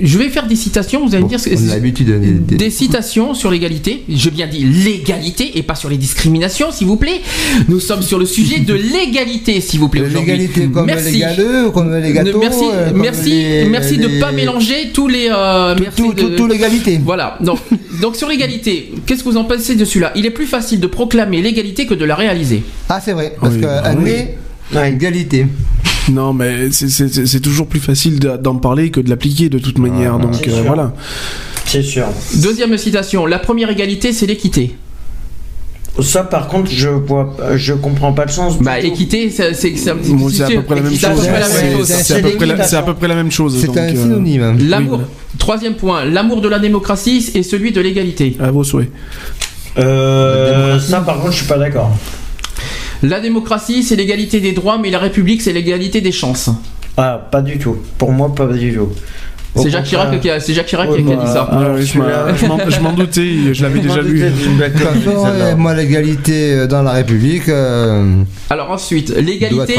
je 0.00 0.18
vais 0.18 0.28
faire 0.28 0.46
des 0.46 0.56
citations, 0.56 1.06
vous 1.06 1.14
allez 1.14 1.24
me 1.24 1.28
dire... 1.28 1.38
On 1.46 1.70
a 1.70 1.74
l'habitude 1.74 2.06
de- 2.08 2.54
de- 2.54 2.56
des 2.56 2.70
citations 2.70 3.34
sur 3.34 3.50
l'égalité. 3.50 4.04
J'ai 4.08 4.30
bien 4.30 4.46
dit 4.46 4.64
l'égalité 4.64 5.52
et 5.58 5.62
pas 5.62 5.74
sur 5.74 5.88
les 5.88 5.96
discriminations, 5.96 6.70
s'il 6.72 6.86
vous 6.86 6.96
plaît. 6.96 7.20
Nous 7.68 7.80
sommes 7.80 8.02
sur 8.02 8.18
le 8.18 8.26
sujet 8.26 8.60
de 8.60 8.74
l'égalité, 8.74 9.60
s'il 9.60 9.80
vous 9.80 9.88
plaît. 9.88 10.02
L'égalité 10.08 10.66
comme 10.68 10.86
Merci. 10.86 11.12
les 11.12 11.18
galeux, 11.20 11.70
comme 11.70 11.94
les 11.94 12.12
gâteaux. 12.12 12.38
merci, 12.40 12.64
euh, 12.72 12.90
comme 12.90 13.00
merci, 13.00 13.30
les- 13.30 13.64
merci 13.66 13.96
de 13.98 14.06
les- 14.08 14.20
pas 14.20 14.32
mélanger 14.32 14.90
tous 14.92 15.08
les. 15.08 15.28
euh, 15.30 15.74
tout- 16.12 16.28
de- 16.30 16.36
tout- 16.36 16.36
tout 16.36 16.46
l'égalité. 16.46 17.00
Voilà. 17.04 17.36
Donc, 17.40 17.58
donc 18.00 18.16
sur 18.16 18.28
l'égalité, 18.28 18.92
qu'est-ce 19.06 19.22
que 19.24 19.28
vous 19.28 19.36
en 19.36 19.44
pensez 19.44 19.74
de 19.76 19.84
celui-là? 19.84 20.12
Il 20.16 20.26
est 20.26 20.30
plus 20.30 20.46
facile 20.46 20.80
de 20.80 20.86
proclamer 20.86 21.42
l'égalité 21.42 21.86
que 21.86 21.94
de 21.94 22.04
la 22.04 22.14
réaliser. 22.14 22.62
Ah 22.88 23.00
c'est 23.04 23.12
vrai, 23.12 23.34
parce 23.40 23.54
Oui, 23.54 23.60
que 23.60 23.66
bah 23.66 23.82
oui. 23.98 24.12
Ouais. 24.74 24.92
égalité. 24.92 25.46
Non, 26.10 26.32
mais 26.32 26.70
c'est- 26.72 27.40
toujours 27.40 27.66
plus 27.66 27.80
facile 27.80 28.18
de- 28.18 28.36
d'en 28.36 28.56
parler 28.56 28.90
que 28.90 29.00
de 29.00 29.08
l'appliquer 29.10 29.48
de 29.48 29.58
toute 29.58 29.78
manière. 29.78 30.18
Donc 30.18 30.46
euh, 30.48 30.62
voilà. 30.66 30.92
C'est 31.66 31.82
sûr. 31.82 32.06
Deuxième 32.36 32.76
citation. 32.78 33.26
La 33.26 33.38
première 33.38 33.70
égalité, 33.70 34.12
c'est 34.12 34.26
l'équité. 34.26 34.74
Ça, 36.02 36.24
par 36.24 36.48
contre, 36.48 36.70
je 36.70 36.88
vois, 36.88 37.36
je 37.56 37.74
comprends 37.74 38.12
pas 38.12 38.24
le 38.24 38.30
sens. 38.30 38.58
Bah, 38.58 38.80
tout. 38.80 38.86
équité, 38.86 39.30
c'est 39.30 39.48
un 39.48 39.52
petit 39.96 40.12
Bon, 40.12 40.28
c'est 40.28 40.44
à 40.44 40.48
peu 40.48 40.62
près 40.62 40.74
la 40.76 40.82
même 40.82 40.92
chose. 40.94 41.86
C'est- 41.86 42.14
à 42.14 42.20
peu 42.82 42.94
près 42.94 43.08
la- 43.08 43.14
même 43.14 43.30
chose. 43.30 43.58
C'est 43.60 43.78
un 43.78 43.82
euh, 43.88 43.94
synonyme. 43.94 44.56
L'amour. 44.68 44.98
Oui, 45.00 45.04
Troisième 45.38 45.74
point. 45.74 46.04
L'amour 46.04 46.40
de 46.40 46.48
la 46.48 46.58
démocratie 46.58 47.30
et 47.34 47.42
celui 47.42 47.72
de 47.72 47.80
l'égalité. 47.80 48.36
À 48.40 48.50
vos 48.50 48.64
souhaits. 48.64 48.90
Euh, 49.78 50.78
ça, 50.78 51.00
par 51.00 51.18
contre, 51.20 51.32
je 51.32 51.38
suis 51.38 51.46
pas 51.46 51.58
d'accord. 51.58 51.96
La 53.02 53.20
démocratie, 53.20 53.82
c'est 53.82 53.96
l'égalité 53.96 54.40
des 54.40 54.52
droits, 54.52 54.78
mais 54.78 54.90
la 54.90 54.98
République, 54.98 55.40
c'est 55.42 55.52
l'égalité 55.52 56.00
des 56.00 56.12
chances. 56.12 56.50
Ah, 56.96 57.28
pas 57.30 57.40
du 57.40 57.58
tout. 57.58 57.76
Pour 57.96 58.12
moi, 58.12 58.34
pas 58.34 58.46
du 58.46 58.74
tout. 58.74 58.88
C'est 59.56 59.70
Jacques 59.70 59.84
Chirac 59.84 60.20
qui 60.20 60.30
a, 60.30 60.40
c'est 60.40 60.54
Jacques 60.54 60.66
Chirac 60.66 60.90
Ouais, 60.90 61.02
qui 61.02 61.12
a 61.12 61.16
bah, 61.16 61.24
dit 61.24 61.32
ça. 61.32 61.48
Ah, 61.50 61.74
oui, 61.74 61.86
je 61.86 62.80
m'en- 62.80 62.92
doutais, 62.92 63.52
je 63.52 63.62
l'avais 63.62 63.80
déjà 63.80 64.00
lu. 64.02 64.24
Moi 65.56 65.74
l'égalité 65.74 66.52
euh, 66.52 66.66
dans 66.66 66.82
la 66.82 66.92
République, 66.92 67.48
euh, 67.48 68.22
Alors 68.48 68.70
ensuite, 68.70 69.10
l'égalité, 69.16 69.76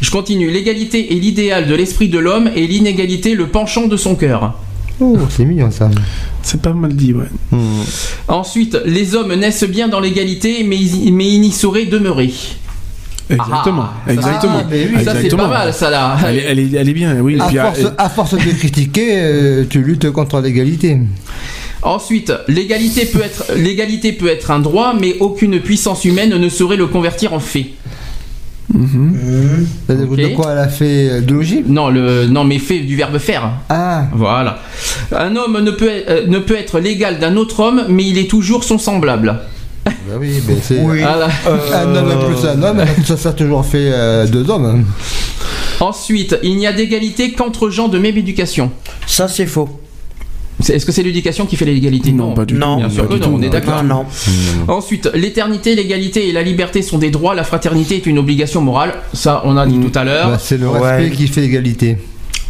je 0.00 0.10
continue, 0.10 0.50
l'égalité 0.50 1.14
est 1.16 1.18
l'idéal 1.18 1.66
de 1.66 1.74
l'esprit 1.74 2.08
de 2.08 2.18
l'homme 2.18 2.50
et 2.54 2.66
l'inégalité 2.66 3.34
le 3.34 3.46
penchant 3.46 3.86
de 3.86 3.96
son 3.96 4.14
cœur. 4.14 4.54
Oh, 5.00 5.18
c'est 5.28 5.44
mignon 5.44 5.70
ça. 5.70 5.90
C'est 6.42 6.60
pas 6.60 6.72
mal 6.72 6.94
dit, 6.94 7.12
ouais. 7.12 7.58
Ensuite, 8.28 8.78
les 8.84 9.14
hommes 9.16 9.34
naissent 9.34 9.64
bien 9.64 9.88
dans 9.88 10.00
l'égalité, 10.00 10.64
mais 10.64 10.76
ils, 10.76 11.12
mais 11.12 11.28
ils 11.28 11.40
n'y 11.40 11.50
sauraient 11.50 11.86
demeurer. 11.86 12.30
Exactement. 13.30 13.86
Ah, 13.88 14.00
ça, 14.06 14.12
exactement. 14.12 14.62
Ah. 14.96 15.02
Ça 15.04 15.12
c'est 15.20 15.34
pas 15.36 15.48
mal, 15.48 15.72
ça 15.72 15.90
là. 15.90 16.16
Elle 16.26 16.36
est, 16.36 16.42
elle 16.42 16.58
est- 16.58 16.74
elle 16.74 16.88
est 16.88 16.92
bien, 16.92 17.16
oui. 17.20 17.38
À 17.40 17.46
Puis, 17.46 17.56
force, 17.56 17.78
euh, 17.80 17.90
à 17.96 18.08
force 18.10 18.34
de 18.34 18.50
critiquer, 18.58 19.08
euh, 19.16 19.64
tu 19.68 19.80
luttes 19.82 20.10
contre 20.10 20.40
l'égalité. 20.40 20.98
Ensuite, 21.82 22.32
l'égalité 22.48 23.06
peut 23.06 23.22
être 23.22 23.46
l'égalité 23.56 24.12
peut 24.12 24.28
être 24.28 24.50
un 24.50 24.58
droit, 24.58 24.94
mais 24.98 25.16
aucune 25.20 25.60
puissance 25.60 26.04
humaine 26.04 26.30
ne 26.36 26.48
saurait 26.48 26.76
le 26.76 26.86
convertir 26.86 27.32
en 27.34 27.40
fait. 27.40 27.66
Mmh. 28.72 29.12
C'est-à-dire 29.86 30.10
Ok. 30.10 30.16
De 30.18 30.26
quoi 30.28 30.52
elle 30.52 30.58
a 30.58 30.68
fait 30.68 31.20
de 31.20 31.34
logique 31.34 31.64
Non, 31.68 31.90
le 31.90 32.26
non 32.26 32.44
mais 32.44 32.58
fait 32.58 32.80
du 32.80 32.96
verbe 32.96 33.18
faire. 33.18 33.50
Ah, 33.68 34.04
Voilà. 34.14 34.58
Un 35.12 35.36
homme 35.36 35.60
ne 35.62 35.70
peut 35.70 35.90
euh, 36.08 36.26
ne 36.26 36.38
peut 36.38 36.56
être 36.56 36.80
l'égal 36.80 37.18
d'un 37.18 37.36
autre 37.36 37.60
homme, 37.60 37.84
mais 37.88 38.04
il 38.04 38.16
est 38.18 38.28
toujours 38.30 38.64
son 38.64 38.78
semblable. 38.78 39.38
Bah 39.84 39.92
oui, 40.18 40.40
ben 40.46 40.56
c'est. 40.62 40.80
Oui. 40.80 41.00
Voilà. 41.00 41.28
Un 41.74 41.94
homme 41.94 42.26
plus 42.26 42.46
un 42.48 42.62
homme, 42.62 42.82
ça, 43.04 43.16
ça 43.16 43.28
a 43.30 43.32
toujours 43.32 43.64
fait 43.64 43.90
euh, 43.92 44.26
deux 44.26 44.48
hommes. 44.50 44.84
Ensuite, 45.80 46.36
il 46.42 46.56
n'y 46.56 46.66
a 46.66 46.72
d'égalité 46.72 47.32
qu'entre 47.32 47.68
gens 47.70 47.88
de 47.88 47.98
même 47.98 48.16
éducation. 48.16 48.70
Ça, 49.06 49.28
c'est 49.28 49.46
faux. 49.46 49.68
Est-ce 50.68 50.86
que 50.86 50.92
c'est 50.92 51.02
l'éducation 51.02 51.46
qui 51.46 51.56
fait 51.56 51.64
l'égalité? 51.64 52.12
Non, 52.12 52.32
pas 52.32 52.44
du 52.44 52.54
Non. 52.54 52.76
tout. 52.76 52.80
Bien 52.86 52.90
sûr 52.90 53.08
pas 53.08 53.14
que 53.14 53.20
non, 53.20 53.26
tout, 53.26 53.34
on 53.34 53.42
est 53.42 53.48
d'accord. 53.50 53.82
Non, 53.82 54.06
non. 54.66 54.72
Ensuite, 54.72 55.10
l'éternité, 55.14 55.74
l'égalité 55.74 56.28
et 56.28 56.32
la 56.32 56.42
liberté 56.42 56.80
sont 56.80 56.96
des 56.98 57.10
droits, 57.10 57.34
la 57.34 57.42
fraternité 57.44 57.96
est 57.96 58.06
une 58.06 58.18
obligation 58.18 58.60
morale. 58.62 58.94
Ça, 59.12 59.42
on 59.44 59.56
a 59.56 59.66
dit 59.66 59.76
Mm. 59.76 59.90
tout 59.90 59.98
à 59.98 60.04
l'heure. 60.04 60.28
Bah, 60.30 60.38
c'est 60.40 60.56
le 60.56 60.68
Ouais. 60.68 60.96
respect 60.96 61.16
qui 61.16 61.26
fait 61.26 61.40
l'égalité. 61.40 61.98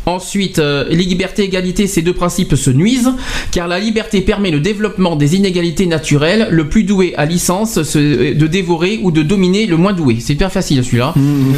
Ensuite, 0.06 0.59
euh, 0.59 0.85
les 0.90 1.05
libertés, 1.05 1.44
égalité, 1.44 1.86
ces 1.86 2.02
deux 2.02 2.12
principes 2.12 2.55
se 2.56 2.70
nuisent, 2.70 3.10
car 3.52 3.68
la 3.68 3.78
liberté 3.78 4.20
permet 4.20 4.51
le 4.51 4.60
développement 4.60 5.16
des 5.16 5.35
inégalités 5.36 5.86
naturelles. 5.86 6.48
Le 6.51 6.68
plus 6.68 6.85
doué 6.85 7.14
a 7.16 7.24
licence 7.24 7.82
se- 7.82 8.35
de 8.35 8.47
dévorer 8.47 9.01
ou 9.02 9.10
de 9.10 9.22
dominer 9.22 9.66
le 9.66 9.76
moins 9.76 9.93
doué. 9.93 10.18
C'est 10.20 10.35
hyper 10.35 10.52
facile 10.52 10.85
celui-là. 10.85 11.12
Mm. 11.16 11.52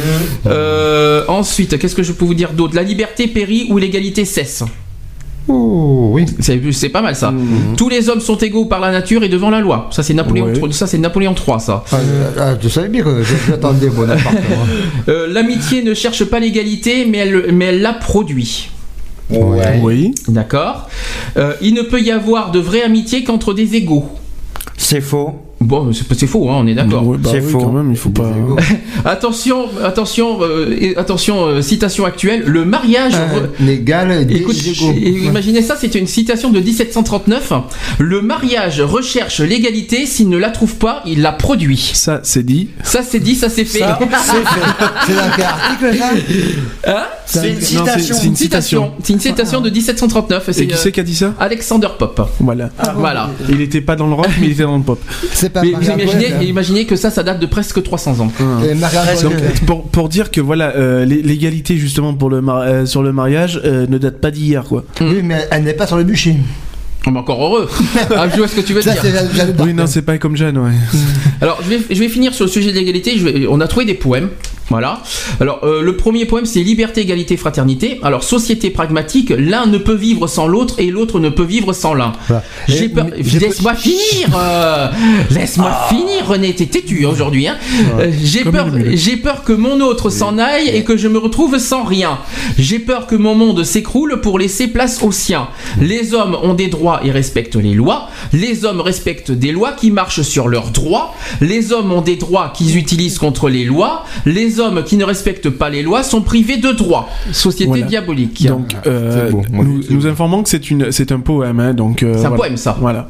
Euh, 0.47 1.23
ensuite, 1.27 1.77
qu'est-ce 1.77 1.95
que 1.95 2.03
je 2.03 2.11
peux 2.13 2.25
vous 2.25 2.33
dire 2.33 2.53
d'autre? 2.53 2.75
La 2.75 2.83
liberté 2.83 3.27
périt 3.27 3.67
ou 3.69 3.77
l'égalité 3.77 4.23
cesse? 4.25 4.63
Oh, 5.47 6.09
oui. 6.13 6.25
C'est 6.39 6.59
c'est 6.71 6.89
pas 6.89 7.01
mal 7.01 7.15
ça. 7.15 7.31
Mm. 7.31 7.75
Tous 7.77 7.89
les 7.89 8.09
hommes 8.09 8.19
sont 8.19 8.37
égaux 8.37 8.65
par 8.65 8.79
la 8.79 8.91
nature 8.91 9.23
et 9.23 9.29
devant 9.29 9.49
la 9.49 9.59
loi. 9.61 9.87
Ça 9.91 10.03
c'est 10.03 10.13
Napoléon, 10.13 10.53
ça 10.71 10.87
c'est 10.87 10.97
Napoléon 10.97 11.33
III 11.35 11.59
ça. 11.59 11.83
Ah, 11.91 11.97
ah, 12.39 12.55
tu 12.59 12.69
savais 12.69 12.89
bien 12.89 13.03
que 13.03 13.23
j'attendais 13.47 13.89
Bonaparte. 13.89 14.35
Euh, 15.09 15.27
L'amitié 15.31 15.83
ne 15.83 15.93
cherche 15.93 16.25
pas 16.25 16.39
l'égalité, 16.39 17.05
mais 17.05 17.19
elle, 17.19 17.53
mais 17.53 17.65
elle 17.65 17.81
la 17.81 17.93
produit. 17.93 18.69
Ouais. 19.29 19.79
Oui. 19.81 20.13
D'accord 20.27 20.89
Euh, 21.37 21.53
Il 21.61 21.73
ne 21.73 21.81
peut 21.81 22.01
y 22.01 22.11
avoir 22.11 22.51
de 22.51 22.59
vraie 22.59 22.81
amitié 22.83 23.23
qu'entre 23.23 23.53
des 23.53 23.75
égaux. 23.75 24.05
C'est 24.77 25.01
faux. 25.01 25.46
Bon, 25.59 25.89
c'est 25.91 26.27
faux, 26.27 26.49
hein, 26.49 26.57
on 26.59 26.67
est 26.67 26.75
d'accord. 26.75 27.05
Ouais, 27.05 27.17
bah 27.17 27.29
C'est 27.33 27.41
oui, 27.41 27.51
faux. 27.51 27.59
quand 27.59 27.71
même, 27.71 27.89
il 27.91 27.97
faut 27.97 28.11
pas. 28.11 28.31
Attention, 29.05 29.65
attention, 29.83 30.37
euh, 30.43 30.93
attention, 30.97 31.45
euh, 31.47 31.61
citation 31.61 32.05
actuelle. 32.05 32.43
Le 32.45 32.63
mariage. 32.63 33.13
re- 33.13 33.65
Légal, 33.65 34.27
Écoute, 34.31 34.55
illégaux. 34.55 34.93
et 34.95 35.09
imaginez 35.25 35.61
ça, 35.63 35.75
c'était 35.75 35.97
une 35.99 36.07
citation 36.07 36.51
de 36.51 36.59
1739. 36.59 37.53
Le 37.99 38.21
mariage 38.21 38.81
recherche 38.81 39.39
l'égalité, 39.41 40.05
s'il 40.05 40.29
ne 40.29 40.37
la 40.37 40.49
trouve 40.51 40.75
pas, 40.75 41.01
il 41.07 41.21
la 41.21 41.31
produit. 41.31 41.91
Ça, 41.93 42.19
c'est 42.23 42.43
dit. 42.43 42.69
Ça 42.83 43.01
c'est 43.03 43.19
dit, 43.19 43.35
ça 43.35 43.49
c'est 43.49 43.65
fait. 43.65 43.83
C'est 45.07 46.87
Hein 46.87 47.03
C'est 47.25 47.49
une 47.49 47.61
citation. 47.61 48.15
c'est 48.15 48.27
une 48.27 48.35
citation. 48.35 48.91
C'est 49.03 49.13
une 49.13 49.19
citation 49.19 49.61
de 49.61 49.69
1739. 49.69 50.49
Et 50.49 50.67
qui 50.67 50.73
euh, 50.73 50.77
c'est 50.77 50.91
qui 50.91 50.99
a 50.99 51.03
dit 51.03 51.15
ça 51.15 51.33
Alexander 51.39 51.89
Pope. 51.97 52.21
Voilà. 52.39 52.69
Voilà. 52.95 53.29
Il 53.49 53.59
était 53.61 53.81
pas 53.81 53.95
dans 53.95 54.07
le 54.07 54.13
rock, 54.13 54.27
mais 54.39 54.47
il 54.47 54.51
était 54.53 54.63
dans 54.63 54.77
le 54.77 54.83
pop. 54.83 54.99
C'est 55.47 55.53
pas 55.53 55.61
Mais 55.63 55.71
vous 55.71 55.81
imaginez, 56.43 56.81
hein. 56.81 56.85
que 56.85 56.95
ça, 56.95 57.09
ça 57.09 57.23
date 57.23 57.39
de 57.39 57.45
presque 57.45 57.81
300 57.81 58.19
ans. 58.19 58.31
Et 58.69 58.73
Marie-Antoinette. 58.73 59.23
Donc, 59.23 59.65
pour, 59.65 59.83
pour 59.83 60.09
dire 60.09 60.29
que 60.31 60.41
voilà, 60.41 60.73
euh, 60.75 61.05
l'é- 61.05 61.21
l'égalité 61.21 61.77
justement 61.77 62.13
pour 62.13 62.29
le 62.29 62.41
mar- 62.41 62.61
euh, 62.61 62.85
sur 62.85 63.01
le 63.03 63.11
mariage 63.13 63.61
euh, 63.63 63.85
ne 63.87 63.97
date 63.97 64.19
pas 64.19 64.31
d'hier, 64.31 64.63
quoi. 64.63 64.83
Oui, 65.01 65.21
mais 65.23 65.47
elle 65.51 65.63
n'est 65.63 65.73
pas 65.73 65.87
sur 65.87 65.97
le 65.97 66.03
bûcher. 66.03 66.35
On 67.05 67.15
est 67.15 67.19
encore 67.19 67.41
heureux. 67.41 67.69
Ah, 68.15 68.27
je 68.29 68.37
vois 68.37 68.47
ce 68.49 68.55
que 68.55 68.61
tu 68.61 68.73
veux 68.73 68.81
Ça, 68.81 68.91
dire. 68.93 69.01
Oui, 69.59 69.73
non, 69.73 69.87
c'est 69.87 70.01
pas 70.01 70.17
comme 70.17 70.35
Jeanne, 70.35 70.57
ouais. 70.57 70.71
Alors, 71.41 71.59
je 71.63 71.69
vais, 71.69 71.79
je 71.89 71.99
vais 71.99 72.09
finir 72.09 72.33
sur 72.33 72.45
le 72.45 72.51
sujet 72.51 72.71
de 72.73 72.77
l'égalité. 72.77 73.15
On 73.49 73.61
a 73.61 73.67
trouvé 73.67 73.85
des 73.85 73.93
poèmes. 73.93 74.29
Voilà. 74.69 75.01
Alors, 75.39 75.61
euh, 75.63 75.81
le 75.81 75.95
premier 75.95 76.25
poème, 76.25 76.45
c'est 76.45 76.59
Liberté, 76.61 77.01
égalité, 77.01 77.37
fraternité. 77.37 77.99
Alors, 78.03 78.23
société 78.23 78.69
pragmatique, 78.69 79.31
l'un 79.37 79.65
ne 79.65 79.77
peut 79.77 79.95
vivre 79.95 80.27
sans 80.27 80.47
l'autre 80.47 80.75
et 80.79 80.87
l'autre 80.91 81.19
ne 81.19 81.29
peut 81.29 81.43
vivre 81.45 81.71
sans 81.73 81.93
l'un. 81.93 82.11
Voilà. 82.27 82.43
J'ai 82.67 82.89
peur. 82.89 83.07
Laisse-moi 83.15 83.75
finir. 83.75 84.29
euh, 84.37 84.87
Laisse-moi 85.31 85.71
finir, 85.89 86.27
René. 86.27 86.53
T'es 86.53 86.65
têtu 86.65 87.05
aujourd'hui. 87.05 87.47
Hein. 87.47 87.55
Euh, 87.99 88.11
J'ai 88.21 88.43
peur. 88.43 88.67
J'ai 88.93 89.17
peur 89.17 89.43
que 89.43 89.53
mon 89.53 89.79
autre 89.81 90.09
s'en 90.09 90.37
aille 90.37 90.67
et 90.69 90.83
que 90.83 90.97
je 90.97 91.07
me 91.07 91.17
retrouve 91.17 91.57
sans 91.59 91.83
rien. 91.83 92.17
J'ai 92.57 92.79
peur 92.79 93.07
que 93.07 93.15
mon 93.15 93.35
monde 93.35 93.63
s'écroule 93.63 94.19
pour 94.21 94.37
laisser 94.39 94.67
place 94.67 95.01
au 95.01 95.11
sien. 95.11 95.47
Les 95.79 96.13
hommes 96.13 96.35
ont 96.43 96.53
des 96.53 96.67
droits 96.67 96.99
et 97.03 97.11
respectent 97.11 97.55
les 97.55 97.73
lois. 97.73 98.09
Les 98.33 98.65
hommes 98.65 98.81
respectent 98.81 99.31
des 99.31 99.51
lois 99.51 99.71
qui 99.71 99.91
marchent 99.91 100.21
sur 100.23 100.47
leurs 100.49 100.71
droits. 100.71 101.13
Les 101.41 101.71
hommes 101.71 101.91
ont 101.91 102.01
des 102.01 102.15
droits 102.17 102.51
qu'ils 102.55 102.77
utilisent 102.77 103.19
contre 103.19 103.49
les 103.49 103.63
lois. 103.63 104.03
Les 104.25 104.56
hommes 104.59 104.83
qui 104.83 104.97
ne 104.97 105.03
respectent 105.05 105.49
pas 105.49 105.69
les 105.69 105.83
lois 105.83 106.03
sont 106.03 106.21
privés 106.21 106.57
de 106.57 106.71
droits. 106.71 107.09
Société 107.31 107.67
Voilà. 107.67 107.85
diabolique. 107.85 108.45
Donc, 108.47 108.75
euh, 108.85 109.29
bon, 109.31 109.43
moi, 109.51 109.65
nous, 109.89 110.07
informons 110.07 110.43
que 110.43 110.49
c'est 110.49 110.69
une, 110.71 110.91
c'est 110.91 111.11
un 111.11 111.19
poème, 111.19 111.59
hein, 111.59 111.73
donc. 111.73 112.03
euh, 112.03 112.13
C'est 112.13 112.19
un 112.19 112.29
voilà. 112.29 112.35
poème, 112.37 112.57
ça. 112.57 112.77
Voilà. 112.79 113.07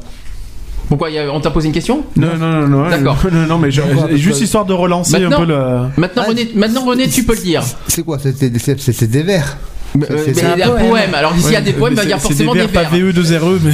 Pourquoi 0.88 1.08
on 1.32 1.40
t'a 1.40 1.50
posé 1.50 1.66
une 1.66 1.74
question 1.74 2.02
Non, 2.16 2.28
non, 2.38 2.48
non, 2.62 2.68
non. 2.68 2.88
D'accord. 2.88 3.18
Non, 3.32 3.46
non, 3.46 3.58
mais 3.58 3.70
je- 3.70 3.82
juste 4.16 4.40
histoire 4.40 4.64
de 4.64 4.72
relancer 4.72 5.18
Maintenant- 5.18 5.36
un 5.36 5.40
peu 5.40 5.46
le. 5.46 6.00
Maintenant, 6.00 6.22
Ah, 6.24 6.28
René, 6.30 6.48
maintenant 6.54 6.84
René, 6.86 7.08
tu 7.08 7.24
peux 7.24 7.34
le 7.34 7.42
dire. 7.42 7.62
C'est 7.88 8.02
quoi? 8.02 8.18
C'est 8.18 9.10
des 9.10 9.22
vers. 9.22 9.58
Euh, 9.98 10.04
c'est- 10.32 10.44
un 10.44 10.52
il 10.54 10.58
y 10.58 10.62
a 10.62 10.66
un 10.66 10.70
poème. 10.70 10.88
poème. 10.88 11.14
Alors 11.14 11.34
s'il 11.36 11.52
y 11.52 11.56
a 11.56 11.60
des 11.60 11.72
poèmes, 11.72 11.94
bah, 11.94 12.02
il 12.04 12.10
y 12.10 12.12
a 12.12 12.18
forcément 12.18 12.52
des 12.52 12.60
vers, 12.60 12.68
pas 12.68 12.82
vers. 12.84 12.90
VE 13.06 13.12
de 13.12 13.22
0 13.22 13.52
mais. 13.62 13.72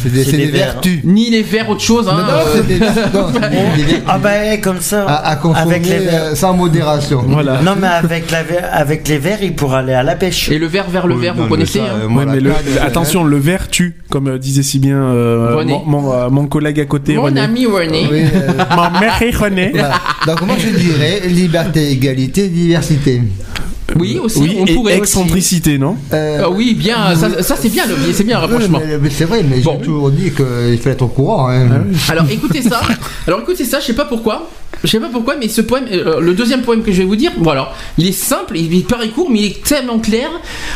C'est 0.00 0.12
des, 0.12 0.24
des 0.24 0.32
des 0.32 0.46
vers. 0.46 0.66
vertus. 0.74 1.00
Ni 1.04 1.30
les 1.30 1.42
vers 1.42 1.68
autre 1.70 1.80
chose. 1.80 2.08
Hein, 2.08 2.16
Non, 2.18 2.22
non, 2.24 2.32
euh, 2.38 2.44
c'est 2.54 2.66
des, 2.78 2.84
Ah 4.06 4.18
bah 4.18 4.56
comme 4.62 4.80
ça. 4.80 5.04
à, 5.08 5.32
à 5.32 5.60
avec 5.62 5.86
les 5.86 5.98
verres. 5.98 6.22
euh, 6.24 6.34
sans 6.34 6.52
modération. 6.54 7.24
Voilà. 7.26 7.60
Non 7.62 7.72
mais 7.80 7.86
avec, 7.88 8.30
la 8.30 8.42
ver- 8.42 8.68
avec 8.72 9.08
les 9.08 9.18
verres, 9.18 9.42
il 9.42 9.54
pourra 9.54 9.78
aller 9.80 9.94
à 9.94 10.02
la 10.02 10.14
pêche. 10.16 10.50
Et 10.50 10.58
le 10.58 10.66
vers 10.66 10.88
vers 10.90 11.06
le 11.06 11.14
Oui, 11.14 11.22
vers, 11.22 11.34
vous 11.34 11.46
connaissez 11.46 11.80
hein 11.80 12.08
euh, 12.08 12.86
attention, 12.86 13.24
le 13.24 13.38
verre 13.38 13.68
tue, 13.68 13.96
comme 14.10 14.38
disait 14.38 14.62
si 14.62 14.78
bien 14.78 14.96
mon, 14.98 15.84
mon, 15.86 16.30
mon 16.30 16.46
collègue 16.46 16.78
à 16.80 16.84
côté, 16.84 17.16
Mon 17.16 17.34
ami 17.36 17.66
René. 17.66 18.06
Ma 18.76 18.90
mère 19.00 19.18
René. 19.40 19.72
Donc 20.26 20.42
moi 20.42 20.56
je 20.58 20.68
dirais 20.68 21.22
liberté, 21.28 21.90
égalité, 21.90 22.48
diversité. 22.48 23.22
Oui, 23.98 24.18
aussi, 24.22 24.38
Oui, 24.40 24.56
on 24.58 24.66
et 24.66 24.74
pourrait 24.74 24.92
aussi. 24.94 25.00
excentricité, 25.02 25.78
non 25.78 25.96
Euh, 26.12 26.42
Ah 26.44 26.50
oui, 26.50 26.74
bien, 26.74 27.14
ça, 27.14 27.42
ça, 27.42 27.56
c'est 27.56 27.68
bien, 27.68 27.84
le, 27.86 27.94
c'est 28.12 28.24
bien 28.24 28.40
le 28.40 28.46
oui, 28.46 28.50
rapprochement. 28.52 28.80
mais- 28.86 28.98
mais 28.98 29.10
c'est 29.10 29.24
vrai, 29.24 29.42
mais 29.48 29.60
Bon. 29.60 29.76
j'ai 29.78 29.84
toujours 29.86 30.10
dit 30.10 30.30
qu'il 30.30 30.78
fallait 30.78 30.94
être 30.94 31.02
au 31.02 31.08
courant. 31.08 31.48
hein. 31.50 31.68
Alors 32.08 32.24
écoutez 32.30 32.62
ça. 32.62 32.80
Alors 33.26 33.40
écoutez 33.40 33.64
ça, 33.64 33.80
je 33.80 33.86
sais 33.86 33.94
pas 33.94 34.04
pourquoi. 34.06 34.48
Je 34.84 34.88
sais 34.88 34.98
pas 35.00 35.10
pourquoi, 35.12 35.36
mais 35.38 35.48
ce 35.48 35.60
poème, 35.60 35.84
euh, 35.92 36.18
le 36.18 36.34
deuxième 36.34 36.62
poème 36.62 36.82
que 36.82 36.90
je 36.90 36.98
vais 36.98 37.04
vous 37.04 37.14
dire, 37.14 37.30
voilà, 37.38 37.70
il 37.98 38.06
est 38.08 38.12
simple, 38.12 38.56
il 38.56 38.72
il 38.74 38.84
paraît 38.84 39.10
court, 39.10 39.28
mais 39.30 39.38
il 39.40 39.44
est 39.46 39.62
tellement 39.64 39.98
clair. 40.00 40.28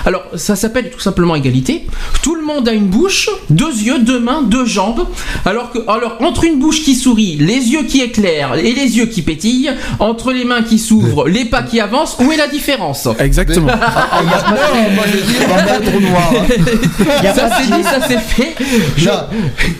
Alors 0.04 0.22
ça 0.36 0.54
s'appelle 0.54 0.90
tout 0.90 1.00
simplement 1.00 1.34
égalité. 1.34 1.86
Tout 2.22 2.36
le 2.36 2.44
monde 2.44 2.68
a 2.68 2.72
une 2.72 2.86
bouche, 2.86 3.28
deux 3.50 3.72
yeux, 3.72 3.98
deux 3.98 4.20
mains, 4.20 4.42
deux 4.42 4.64
jambes. 4.66 5.06
Alors 5.44 5.70
que, 5.72 5.78
alors 5.88 6.18
entre 6.20 6.44
une 6.44 6.58
bouche 6.60 6.84
qui 6.84 6.94
sourit, 6.94 7.36
les 7.40 7.54
yeux 7.72 7.82
qui 7.84 8.00
éclairent 8.00 8.54
et 8.56 8.72
les 8.74 8.96
yeux 8.98 9.06
qui 9.06 9.22
pétillent, 9.22 9.70
entre 9.98 10.32
les 10.32 10.44
mains 10.44 10.62
qui 10.62 10.78
s'ouvrent, 10.78 11.26
les 11.28 11.46
pas 11.46 11.62
qui 11.62 11.80
avancent, 11.80 12.16
où 12.20 12.30
est 12.30 12.36
la 12.36 12.46
différence? 12.48 13.05
Exactement. 13.18 13.68
Ah, 13.70 14.20
il 14.22 14.28
y 14.28 14.32
a- 14.32 14.50
non, 14.50 14.94
moi 14.94 15.04
je 15.06 15.16
dis 15.18 15.36
un 15.42 15.90
trou 15.90 16.00
noir. 16.00 16.32
hein. 16.32 17.22
Y 17.22 17.26
a 17.26 17.34
Ça 17.34 17.48
de- 17.48 17.76
dit, 17.76 17.82
ça 17.82 17.98
c'est 18.06 18.18
fait. 18.18 18.54
Je- 18.96 19.08
Non, 19.08 19.12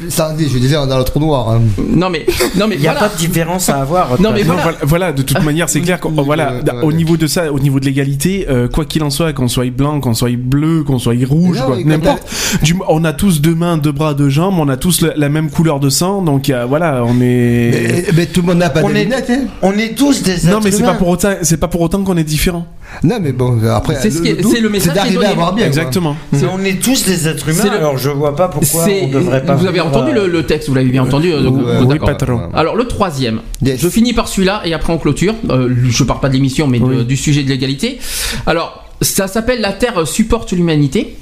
ça 0.08 0.34
dit, 0.36 0.48
je 0.52 0.58
disais 0.58 0.76
on 0.76 0.84
est 0.84 0.88
dans 0.88 0.98
le 0.98 1.04
trou 1.04 1.20
noir. 1.20 1.50
hein. 1.50 1.60
Non 1.88 2.10
mais, 2.10 2.26
non 2.56 2.66
mais 2.68 2.76
Il 2.76 2.80
n'y 2.80 2.88
a 2.88 2.92
voilà. 2.92 3.08
pas 3.08 3.14
de 3.14 3.18
différence 3.18 3.68
à 3.68 3.80
avoir. 3.80 4.20
Non, 4.20 4.30
mais 4.32 4.44
Non, 4.44 4.54
voilà. 4.82 5.12
de 5.12 5.22
toute 5.22 5.42
manière, 5.42 5.68
c'est 5.68 5.80
clair. 5.80 5.98
voilà, 6.02 6.54
au 6.82 6.92
niveau 6.92 7.16
de 7.16 7.26
ça, 7.26 7.52
au 7.52 7.58
niveau 7.58 7.80
de 7.80 7.84
l'égalité, 7.86 8.46
euh, 8.48 8.68
quoi 8.68 8.84
qu'il 8.84 9.02
en 9.02 9.10
soit, 9.10 9.32
qu'on 9.32 9.48
soit 9.48 9.70
blanc, 9.70 10.00
qu'on 10.00 10.14
soit 10.14 10.36
bleu, 10.36 10.82
qu'on 10.84 10.98
soit 10.98 11.14
rouge, 11.28 11.58
Non, 11.58 11.76
n'importe. 11.84 12.22
Du- 12.62 12.76
On 12.88 13.04
a 13.04 13.12
tous 13.12 13.40
deux 13.40 13.54
mains, 13.54 13.78
deux 13.78 13.92
bras, 13.92 14.14
deux 14.14 14.28
jambes, 14.28 14.56
on 14.58 14.68
a 14.68 14.76
tous 14.76 15.00
la, 15.00 15.12
la 15.16 15.28
même 15.28 15.50
couleur 15.50 15.80
de 15.80 15.88
sang, 15.90 16.22
donc 16.22 16.50
euh, 16.50 16.64
voilà, 16.68 17.02
on 17.04 17.20
est. 17.20 17.70
Mais, 17.72 18.04
mais 18.14 18.26
tout 18.26 18.40
le 18.42 18.48
monde 18.48 18.58
n'a 18.58 18.70
pas 18.70 18.82
On 18.82 18.88
de 18.90 18.94
est- 18.94 19.04
lunettes. 19.04 19.30
hein. 19.30 19.44
On 19.62 19.72
est 19.72 19.94
tous 19.96 20.22
des 20.22 20.32
non, 20.44 20.58
êtres 20.58 20.60
mais 20.64 20.70
c'est 20.70 20.82
pas 20.82 20.94
pour 20.94 21.08
autant, 21.08 21.32
c'est 21.42 21.56
pas 21.56 21.68
pour 21.68 21.80
autant 21.80 22.02
qu'on 22.02 22.16
est 22.16 22.24
différent. 22.24 22.66
Non, 23.02 23.18
mais 23.20 23.32
bon, 23.32 23.58
après, 23.68 23.96
C'est 24.00 24.10
ce 24.10 24.22
c'est 24.22 24.60
le 24.60 24.68
message 24.68 24.94
d'arriver 24.94 25.26
à 25.26 25.34
voir 25.34 25.52
bien. 25.54 25.66
Exactement. 25.66 26.16
On 26.52 26.64
est 26.64 26.80
tous 26.82 27.04
des 27.04 27.28
êtres 27.28 27.48
humains, 27.48 27.64
le- 27.64 27.76
alors 27.78 27.98
je 27.98 28.10
vois 28.10 28.34
pas 28.34 28.48
pourquoi 28.48 28.84
on 29.02 29.08
devrait 29.08 29.44
pas. 29.44 29.54
Vous 29.54 29.66
avez 29.66 29.80
entendu 29.80 30.12
euh, 30.12 30.26
le, 30.26 30.28
le 30.32 30.46
texte, 30.46 30.68
vous 30.68 30.74
l'avez 30.74 30.88
bien 30.90 31.02
entendu. 31.02 31.32
euh, 31.32 31.42
donc, 31.42 31.60
euh, 31.66 31.80
oui, 31.82 31.88
d'accord. 31.88 32.08
patron. 32.08 32.40
Alors 32.54 32.76
le 32.76 32.84
troisième, 32.86 33.40
Yes. 33.62 33.80
je 33.80 33.88
finis 33.88 34.12
par 34.12 34.28
celui-là 34.28 34.62
et 34.64 34.72
après 34.74 34.92
on 34.92 34.98
clôture. 34.98 35.34
Euh, 35.50 35.74
je 35.88 36.04
parle 36.04 36.20
pas 36.20 36.28
de 36.28 36.34
l'émission 36.34 36.66
mais 36.66 36.78
de- 36.80 37.02
du 37.02 37.16
sujet 37.16 37.42
de 37.42 37.48
l'égalité. 37.48 37.98
Alors 38.46 38.84
ça 39.02 39.26
s'appelle 39.28 39.60
La 39.60 39.72
Terre 39.72 40.06
supporte 40.06 40.52
l'humanité. 40.52 41.16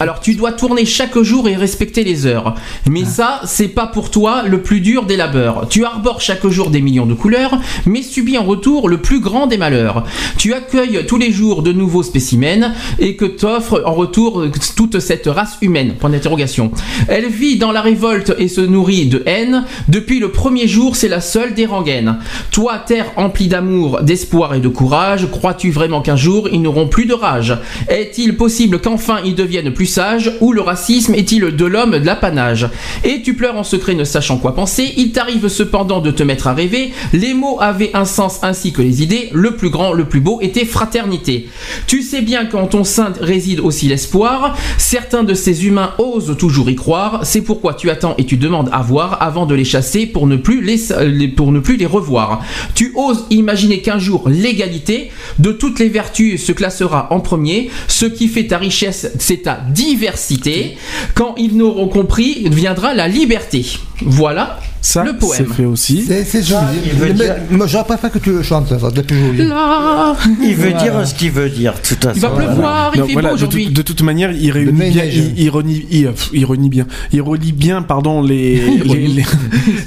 Alors 0.00 0.20
tu 0.20 0.34
dois 0.34 0.52
tourner 0.52 0.86
chaque 0.86 1.18
jour 1.20 1.46
et 1.46 1.56
respecter 1.56 2.04
les 2.04 2.24
heures. 2.24 2.54
Mais 2.88 3.04
ça, 3.04 3.42
c'est 3.44 3.68
pas 3.68 3.86
pour 3.86 4.10
toi 4.10 4.44
le 4.46 4.62
plus 4.62 4.80
dur 4.80 5.04
des 5.04 5.16
labeurs. 5.16 5.68
Tu 5.68 5.84
arbores 5.84 6.22
chaque 6.22 6.46
jour 6.46 6.70
des 6.70 6.80
millions 6.80 7.04
de 7.04 7.12
couleurs, 7.12 7.60
mais 7.84 8.00
subis 8.00 8.38
en 8.38 8.44
retour 8.44 8.88
le 8.88 8.96
plus 8.96 9.20
grand 9.20 9.46
des 9.46 9.58
malheurs. 9.58 10.04
Tu 10.38 10.54
accueilles 10.54 11.04
tous 11.06 11.18
les 11.18 11.30
jours 11.30 11.62
de 11.62 11.72
nouveaux 11.72 12.02
spécimens 12.02 12.72
et 12.98 13.14
que 13.14 13.26
t'offre 13.26 13.82
en 13.84 13.92
retour 13.92 14.42
toute 14.74 15.00
cette 15.00 15.26
race 15.26 15.58
humaine. 15.60 15.96
Point 16.00 16.08
d'interrogation. 16.08 16.72
Elle 17.08 17.28
vit 17.28 17.58
dans 17.58 17.70
la 17.70 17.82
révolte 17.82 18.34
et 18.38 18.48
se 18.48 18.62
nourrit 18.62 19.06
de 19.06 19.22
haine. 19.26 19.64
Depuis 19.88 20.18
le 20.18 20.30
premier 20.30 20.66
jour, 20.66 20.96
c'est 20.96 21.08
la 21.08 21.20
seule 21.20 21.52
des 21.52 21.66
rengaines. 21.66 22.16
Toi, 22.52 22.78
terre 22.78 23.12
emplie 23.16 23.48
d'amour, 23.48 24.00
d'espoir 24.00 24.54
et 24.54 24.60
de 24.60 24.68
courage, 24.68 25.30
crois-tu 25.30 25.70
vraiment 25.70 26.00
qu'un 26.00 26.16
jour 26.16 26.48
ils 26.50 26.62
n'auront 26.62 26.88
plus 26.88 27.04
de 27.04 27.12
rage? 27.12 27.58
Est-il 27.88 28.38
possible 28.38 28.80
qu'enfin 28.80 29.18
ils 29.26 29.34
deviennent 29.34 29.74
plus 29.74 29.89
sages 29.90 30.32
Ou 30.40 30.52
le 30.52 30.60
racisme 30.62 31.14
est-il 31.14 31.42
de 31.56 31.64
l'homme 31.66 31.98
de 31.98 32.06
l'apanage 32.06 32.68
Et 33.04 33.22
tu 33.22 33.34
pleures 33.34 33.56
en 33.56 33.64
secret 33.64 33.94
ne 33.94 34.04
sachant 34.04 34.38
quoi 34.38 34.54
penser. 34.54 34.92
Il 34.96 35.12
t'arrive 35.12 35.48
cependant 35.48 36.00
de 36.00 36.10
te 36.10 36.22
mettre 36.22 36.46
à 36.46 36.54
rêver. 36.54 36.92
Les 37.12 37.34
mots 37.34 37.58
avaient 37.60 37.90
un 37.94 38.04
sens 38.04 38.38
ainsi 38.42 38.72
que 38.72 38.82
les 38.82 39.02
idées. 39.02 39.28
Le 39.32 39.56
plus 39.56 39.70
grand, 39.70 39.92
le 39.92 40.04
plus 40.04 40.20
beau 40.20 40.38
était 40.40 40.64
fraternité. 40.64 41.48
Tu 41.86 42.02
sais 42.02 42.22
bien 42.22 42.46
qu'en 42.46 42.66
ton 42.66 42.84
sein 42.84 43.12
réside 43.20 43.60
aussi 43.60 43.88
l'espoir. 43.88 44.56
Certains 44.78 45.24
de 45.24 45.34
ces 45.34 45.66
humains 45.66 45.92
osent 45.98 46.36
toujours 46.38 46.70
y 46.70 46.76
croire. 46.76 47.20
C'est 47.24 47.42
pourquoi 47.42 47.74
tu 47.74 47.90
attends 47.90 48.14
et 48.18 48.24
tu 48.24 48.36
demandes 48.36 48.70
à 48.72 48.82
voir 48.82 49.18
avant 49.22 49.46
de 49.46 49.54
les 49.54 49.64
chasser 49.64 50.06
pour 50.06 50.26
ne 50.26 50.36
plus 50.36 50.62
les- 50.62 51.28
pour 51.28 51.52
ne 51.52 51.60
plus 51.60 51.76
les 51.76 51.86
revoir. 51.86 52.40
Tu 52.74 52.92
oses 52.96 53.24
imaginer 53.30 53.80
qu'un 53.82 53.98
jour 53.98 54.28
l'égalité 54.28 55.10
de 55.38 55.52
toutes 55.52 55.78
les 55.78 55.88
vertus 55.88 56.44
se 56.44 56.52
classera 56.52 57.08
en 57.10 57.20
premier. 57.20 57.70
Ce 57.88 58.06
qui 58.06 58.28
fait 58.28 58.46
ta 58.46 58.58
richesse, 58.58 59.10
c'est 59.18 59.42
ta 59.42 59.54
diversité. 59.80 60.76
Quand 61.14 61.34
ils 61.38 61.56
n'auront 61.56 61.88
compris, 61.88 62.48
viendra 62.50 62.92
la 62.92 63.08
liberté. 63.08 63.64
Voilà 64.02 64.58
Ça, 64.82 65.04
le 65.04 65.10
c'est 65.12 65.18
poème. 65.18 65.46
fait 65.52 65.64
aussi. 65.66 66.04
C'est 66.06 66.24
c'est 66.24 66.42
joli. 66.42 66.60
il 66.86 66.92
veut 66.92 67.06
Mais- 67.08 67.12
dire- 67.14 67.34
Moi, 67.50 67.66
j'aurais 67.66 67.84
préféré 67.84 68.12
que 68.12 68.18
tu 68.18 68.32
le 68.32 68.42
chantes, 68.42 68.68
ça, 68.68 68.78
joli. 68.78 69.46
Là, 69.46 70.14
Il 70.42 70.54
veut 70.56 70.72
dire 70.72 71.06
ce 71.06 71.14
qu'il 71.14 71.30
veut 71.32 71.50
dire, 71.50 71.74
toute 71.82 72.02
façon. 72.02 72.12
il 72.16 72.20
va 72.22 72.30
pleuvoir, 72.30 72.90
il 72.94 73.00
Non, 73.00 73.06
fait 73.06 73.12
voilà, 73.12 73.28
beau 73.28 73.34
de, 73.34 73.38
aujourd'hui. 73.42 73.64
toute- 73.66 73.74
de 73.76 73.82
toute 73.82 74.02
manière, 74.02 74.32
il 74.32 74.50
réunit 74.50 74.90
bien, 74.90 75.04
il, 75.04 75.38
ironie, 75.38 75.84
il, 75.90 76.10
ironie 76.32 76.68
bien, 76.70 76.86
il 77.12 77.20
relie 77.20 77.52
bien, 77.52 77.82
pardon, 77.82 78.22
les 78.22 78.54
les, 78.84 79.06
les, 79.06 79.24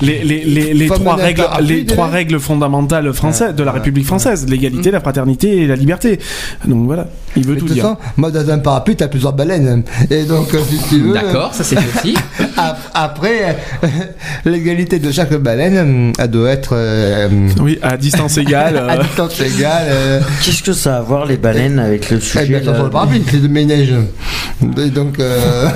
les, 0.01 0.23
les, 0.23 0.43
les- 0.45 0.73
les 0.73 0.87
Femme 0.87 0.99
trois 0.99 1.15
règles, 1.15 1.43
les 1.61 1.85
trois 1.85 2.07
règles 2.07 2.39
fondamentales 2.39 3.11
françaises 3.13 3.55
de 3.55 3.63
la 3.63 3.71
République 3.71 4.05
française, 4.05 4.45
l'égalité, 4.47 4.91
la 4.91 4.99
fraternité 4.99 5.61
et 5.63 5.67
la 5.67 5.75
liberté. 5.75 6.19
Donc 6.65 6.85
voilà, 6.85 7.07
il 7.35 7.45
veut 7.45 7.55
de 7.55 7.59
tout 7.59 7.65
toute 7.65 7.73
dire. 7.73 7.83
façon, 7.83 7.97
moi, 8.17 8.29
dans 8.31 8.47
un 8.49 8.59
parapluie, 8.59 8.95
t'as 8.95 9.07
plusieurs 9.07 9.33
baleines. 9.33 9.83
Et 10.11 10.23
donc, 10.23 10.49
si 10.69 10.77
tu 10.89 10.99
veux. 11.01 11.13
D'accord, 11.13 11.53
ça 11.53 11.63
c'est 11.63 11.79
fait 11.79 11.99
aussi. 12.07 12.15
ap- 12.57 12.79
Après, 12.93 13.57
euh, 13.83 13.87
de 14.85 15.11
chaque 15.11 15.33
baleine, 15.33 16.13
elle 16.17 16.27
doit 16.29 16.49
être 16.51 16.71
euh, 16.73 17.27
Oui, 17.59 17.79
à 17.81 17.97
distance 17.97 18.37
égale. 18.37 18.77
à 18.89 18.93
euh, 18.93 19.03
distance 19.03 19.39
égale. 19.39 19.87
euh, 19.87 20.19
Qu'est-ce 20.43 20.63
que 20.63 20.73
ça 20.73 20.95
a 20.95 20.99
à 20.99 21.01
voir 21.01 21.25
les 21.25 21.37
baleines 21.37 21.79
avec 21.79 22.09
le 22.09 22.17
eh 22.17 22.21
sujet 22.21 22.45
bien, 22.45 22.59
ça 22.63 22.71
là 22.71 22.77
faut 22.77 22.83
le 22.85 22.89
parapluie, 22.89 23.23
c'est 23.29 23.41
de 23.41 23.47
ménage. 23.47 23.93
Donc, 24.61 25.19
euh, 25.19 25.69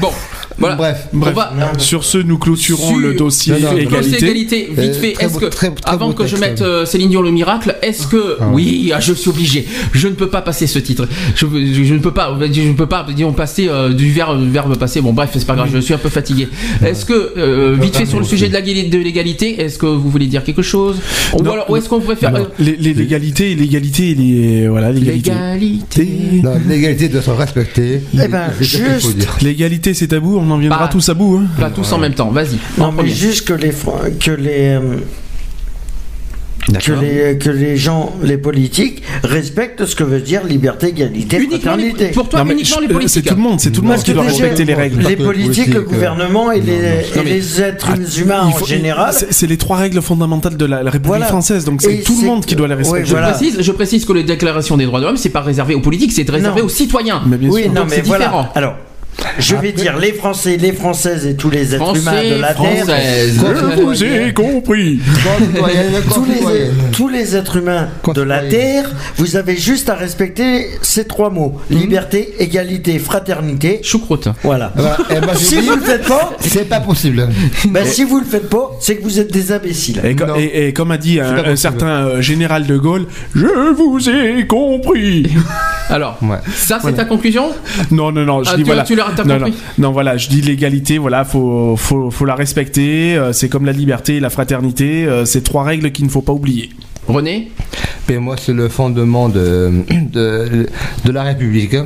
Bon, 0.00 0.10
voilà. 0.58 0.76
bref. 0.76 1.08
Bref, 1.12 1.32
On 1.34 1.36
va- 1.36 1.78
sur 1.78 2.04
ce, 2.04 2.18
nous 2.18 2.38
clôturons 2.38 2.88
Sur- 2.88 2.98
le 2.98 3.14
dossier 3.14 3.52
Non, 3.54 3.58
non, 3.60 3.68
Dossier 3.72 3.82
égalité. 3.82 4.24
égalité, 4.24 4.68
vite 4.70 4.78
Euh, 4.78 5.00
fait, 5.00 5.14
est-ce 5.20 5.38
que, 5.38 5.46
très- 5.46 5.70
très 5.70 5.90
avant 5.92 6.12
que 6.12 6.26
je 6.26 6.36
mette 6.36 6.62
euh, 6.62 6.84
Céline 6.86 7.10
Dion 7.10 7.22
le 7.22 7.30
miracle, 7.30 7.76
est-ce 7.82 8.06
que, 8.06 8.36
Ah. 8.40 8.48
oui, 8.52 8.92
ah, 8.94 9.00
je 9.00 9.12
suis 9.12 9.30
obligé, 9.30 9.66
je 9.92 10.08
ne 10.08 10.14
peux 10.14 10.28
pas 10.28 10.42
passer 10.42 10.66
ce 10.66 10.78
titre, 10.78 11.06
je, 11.34 11.46
je- 11.46 11.84
je 11.84 11.94
ne 11.94 11.98
peux 11.98 12.12
pas, 12.12 12.36
je 12.52 12.60
ne 12.62 12.72
peux 12.74 12.86
pas, 12.86 13.06
disons, 13.14 13.32
passer 13.32 13.68
euh, 13.68 13.92
du 13.92 14.10
verbe, 14.10 14.40
verbe 14.50 14.76
passer, 14.76 15.00
bon 15.00 15.12
bref, 15.12 15.30
c'est 15.34 15.46
pas 15.46 15.54
grave, 15.54 15.70
je 15.72 15.78
suis 15.78 15.94
un 15.94 15.98
peu 15.98 16.08
fatigué. 16.08 16.48
Est-ce 16.84 17.04
que, 17.04 17.32
euh, 17.36 17.76
vite 17.80 17.96
fait 17.96 18.06
sur 18.06 18.18
le 18.18 18.24
sujet 18.24 18.48
de 18.48 18.98
l'égalité, 18.98 19.60
est-ce 19.60 19.78
que 19.78 19.86
vous 19.86 20.10
voulez 20.10 20.26
dire 20.26 20.44
quelque 20.44 20.62
chose 20.62 20.96
Ou 21.34 21.42
Non. 21.42 21.52
alors, 21.52 21.70
ou 21.70 21.76
est-ce 21.76 21.88
qu'on 21.88 22.00
pourrait 22.00 22.16
faire... 22.16 22.32
L'égalité, 22.58 23.54
l'égalité, 23.54 24.14
les- 24.14 24.68
voilà, 24.68 24.92
l'égalité. 24.92 25.30
l'égalité 25.30 26.42
l'égalité 26.68 27.08
doit 27.08 27.22
se 27.22 27.30
respecter. 27.30 28.00
Eh 28.14 28.28
ben, 28.28 28.44
C'est 28.58 28.64
ça 28.64 28.78
qu'il 28.78 28.86
faut 28.86 29.00
juste- 29.08 29.18
dire. 29.18 29.36
L'égalité, 29.42 29.94
c'est 29.94 30.08
tabou, 30.08 30.38
on 30.44 30.50
en 30.50 30.58
viendra 30.58 30.78
Pas- 30.80 30.88
tous 30.88 31.08
à 31.08 31.14
bout. 31.14 31.40
Hein. 31.42 31.46
Pas 31.60 31.70
tous 31.70 31.92
en 31.92 31.98
même 31.98 32.14
temps, 32.14 32.30
vas-y. 32.30 32.58
Non, 32.78 32.92
mais 32.92 33.08
juste 33.08 33.46
que 33.46 33.54
les 33.54 33.72
que 34.20 34.30
les 34.30 34.78
euh, 34.80 34.96
que 36.82 36.92
les 36.92 37.36
que 37.38 37.50
les 37.50 37.76
gens, 37.76 38.14
les 38.22 38.38
politiques 38.38 39.02
respectent 39.22 39.84
ce 39.84 39.94
que 39.94 40.02
veut 40.02 40.20
dire 40.20 40.44
liberté, 40.44 40.88
égalité, 40.88 41.36
Uniquement 41.36 41.76
les- 41.76 41.90
fraternité. 41.90 42.06
pour 42.14 42.28
toi, 42.30 42.42
Non, 42.42 42.52
uniquement 42.52 42.76
je- 42.76 42.80
les 42.80 42.86
euh, 42.86 42.88
C'est 42.88 42.94
politiques. 42.94 43.26
tout 43.26 43.34
le 43.34 43.40
monde, 43.42 43.60
c'est 43.60 43.70
tout 43.70 43.82
le 43.82 43.88
monde 43.88 44.02
qui 44.02 44.14
doit 44.14 44.22
respecter 44.22 44.64
les 44.64 44.72
règles. 44.74 45.02
Les 45.06 45.16
politiques, 45.16 45.74
le 45.74 45.80
euh, 45.80 45.82
gouvernement 45.82 46.50
et 46.52 46.60
les, 46.60 46.72
Non, 46.72 46.80
et 46.80 47.04
mais- 47.16 47.22
les 47.24 47.60
êtres 47.60 47.88
Ah, 47.92 48.20
humains 48.20 48.50
en 48.60 48.64
général. 48.64 49.12
C'est 49.12 49.30
c'est 49.32 49.46
les 49.46 49.58
trois 49.58 49.76
règles 49.76 50.00
fondamentales 50.00 50.56
de 50.56 50.64
la, 50.64 50.82
la 50.82 50.90
République 50.90 51.08
Voilà. 51.08 51.26
française, 51.26 51.66
donc 51.66 51.82
c'est 51.82 51.98
tout 52.02 52.14
le 52.14 52.20
c'est- 52.20 52.26
monde 52.26 52.46
qui 52.46 52.56
doit 52.56 52.68
les 52.68 52.74
respecter. 52.74 53.04
Je, 53.04 53.10
voilà. 53.10 53.32
précise, 53.32 53.60
je 53.60 53.72
précise 53.72 54.06
que 54.06 54.12
les 54.14 54.22
déclarations 54.24 54.78
des 54.78 54.86
droits 54.86 55.00
de 55.00 55.04
l'homme, 55.04 55.18
c'est 55.18 55.28
pas 55.28 55.42
réservé 55.42 55.74
aux 55.74 55.80
politiques, 55.80 56.12
c'est 56.12 56.28
réservé 56.28 56.60
Non. 56.62 56.66
aux 56.66 56.70
citoyens. 56.70 57.20
Mais 57.26 57.36
bien 57.36 57.50
Oui, 57.50 57.64
sûr. 57.64 57.72
non, 57.74 57.82
Donc 57.82 57.90
mais 57.90 57.96
c'est 57.96 58.06
voilà. 58.06 58.24
différent. 58.24 58.48
Alors, 58.54 58.76
je 59.38 59.54
vais 59.56 59.72
dire 59.72 59.96
les 59.98 60.12
Français, 60.12 60.56
les 60.56 60.72
Françaises 60.72 61.26
et 61.26 61.34
tous 61.34 61.50
les 61.50 61.74
êtres 61.74 61.96
humains 61.96 62.12
Français, 62.12 62.30
de 62.30 62.40
la 62.40 62.54
Terre. 62.54 62.84
Je 62.86 63.82
vous 63.82 64.04
ai 64.04 64.32
compris. 64.32 65.00
Tous 66.12 66.24
les, 66.24 66.34
concitoyenne. 66.34 66.72
tous 66.92 67.08
les 67.08 67.36
êtres 67.36 67.56
humains 67.56 67.88
de 68.14 68.22
la. 68.22 68.40
Terre, 68.44 68.90
vous 69.16 69.36
avez 69.36 69.56
juste 69.56 69.88
à 69.88 69.94
respecter 69.94 70.66
ces 70.82 71.04
trois 71.06 71.30
mots 71.30 71.60
liberté, 71.70 72.34
égalité, 72.38 72.98
fraternité. 72.98 73.80
Choucroute. 73.82 74.28
Voilà. 74.42 74.72
Eh 75.10 75.14
ben, 75.20 75.28
j'ai 75.32 75.44
Si 75.44 75.56
dit, 75.60 75.66
vous 75.68 75.76
le 75.76 75.82
faites 75.82 76.06
pas, 76.06 76.32
c'est 76.40 76.68
pas 76.68 76.80
possible. 76.80 77.28
ben, 77.68 77.84
si 77.86 78.04
vous 78.04 78.18
le 78.18 78.24
faites 78.26 78.48
pas, 78.50 78.72
c'est 78.80 78.96
que 78.96 79.02
vous 79.02 79.18
êtes 79.20 79.32
des 79.32 79.52
imbéciles. 79.52 80.00
Et, 80.04 80.14
co- 80.14 80.26
Non. 80.26 80.36
et- 80.36 80.68
et 80.68 80.72
comme 80.72 80.90
a 80.90 80.98
dit 80.98 81.20
un, 81.20 81.56
certain 81.56 81.86
euh, 82.06 82.20
général 82.20 82.66
de 82.66 82.76
Gaulle, 82.76 83.06
je 83.34 83.72
vous 83.74 84.08
ai 84.08 84.46
compris. 84.46 85.26
Alors, 85.88 86.18
Ouais. 86.22 86.36
ça 86.54 86.76
c'est 86.76 86.82
Voilà. 86.82 86.96
ta 86.98 87.04
conclusion? 87.04 87.50
Non, 87.90 88.10
non, 88.12 88.24
non, 88.24 88.42
je 88.42 88.50
Ah, 88.50 88.56
dis 88.56 88.62
tu- 88.62 88.66
voilà. 88.66 88.82
tu 88.82 88.94
t'as 89.16 89.24
non, 89.24 89.36
compris 89.36 89.52
non, 89.78 89.88
non, 89.88 89.92
voilà, 89.92 90.16
je 90.16 90.28
dis 90.28 90.40
l'égalité, 90.40 90.98
voilà, 90.98 91.24
faut, 91.24 91.76
faut, 91.76 92.10
faut 92.10 92.24
la 92.24 92.34
respecter. 92.34 93.16
euh, 93.16 93.32
c'est 93.32 93.48
comme 93.48 93.66
la 93.66 93.72
liberté 93.72 94.16
et 94.16 94.20
la 94.20 94.30
fraternité. 94.30 95.06
euh, 95.06 95.24
c'est 95.24 95.42
trois 95.42 95.64
règles 95.64 95.90
qu'il 95.92 96.04
ne 96.04 96.10
faut 96.10 96.22
pas 96.22 96.32
oublier. 96.32 96.70
René 97.06 97.50
Et 98.08 98.16
moi, 98.18 98.36
c'est 98.38 98.54
le 98.54 98.68
fondement 98.70 99.28
de, 99.28 99.84
de, 100.12 100.66
de 101.04 101.12
la 101.12 101.22
République. 101.22 101.76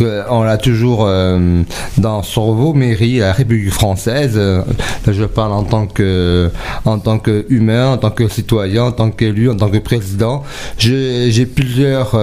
Euh, 0.00 0.22
on 0.30 0.42
l'a 0.44 0.58
toujours 0.58 1.06
euh, 1.06 1.62
dans 1.98 2.22
Sorvo, 2.22 2.72
mairie, 2.72 3.18
la 3.18 3.32
République 3.32 3.72
française. 3.72 4.34
Euh, 4.36 4.62
là, 5.06 5.12
je 5.12 5.24
parle 5.24 5.52
en 5.52 5.64
tant 5.64 5.86
que, 5.86 6.50
en 6.84 7.00
tant 7.00 7.18
qu'humain, 7.18 7.88
en 7.94 7.96
tant 7.98 8.10
que 8.10 8.28
citoyen, 8.28 8.84
en 8.84 8.92
tant 8.92 9.10
qu'élu, 9.10 9.50
en 9.50 9.56
tant 9.56 9.70
que 9.70 9.78
président. 9.78 10.44
J'ai 10.78 11.32
j'ai 11.32 11.46
plusieurs. 11.46 12.14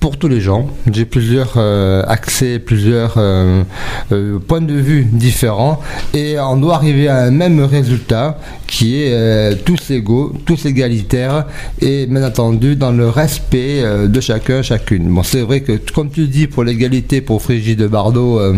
Pour 0.00 0.16
tous 0.16 0.28
les 0.28 0.40
gens, 0.40 0.66
j'ai 0.90 1.04
plusieurs 1.04 1.52
euh, 1.56 2.02
accès, 2.08 2.58
plusieurs 2.58 3.14
euh, 3.18 3.62
euh, 4.12 4.38
points 4.38 4.62
de 4.62 4.72
vue 4.72 5.04
différents 5.12 5.78
et 6.14 6.38
on 6.40 6.56
doit 6.56 6.76
arriver 6.76 7.06
à 7.08 7.18
un 7.18 7.30
même 7.30 7.60
résultat 7.62 8.38
qui 8.66 9.02
est 9.02 9.12
euh, 9.12 9.54
tous 9.62 9.90
égaux, 9.90 10.32
tous 10.46 10.64
égalitaires 10.64 11.44
et 11.82 12.06
bien 12.06 12.24
entendu 12.26 12.76
dans 12.76 12.92
le 12.92 13.10
respect 13.10 13.82
euh, 13.82 14.06
de 14.06 14.20
chacun, 14.20 14.62
chacune. 14.62 15.06
Bon, 15.08 15.22
c'est 15.22 15.42
vrai 15.42 15.60
que 15.60 15.72
comme 15.94 16.08
tu 16.10 16.26
dis 16.28 16.46
pour 16.46 16.64
l'égalité 16.64 17.20
pour 17.20 17.42
Frigide 17.42 17.82
Bardot, 17.86 18.40
euh, 18.40 18.54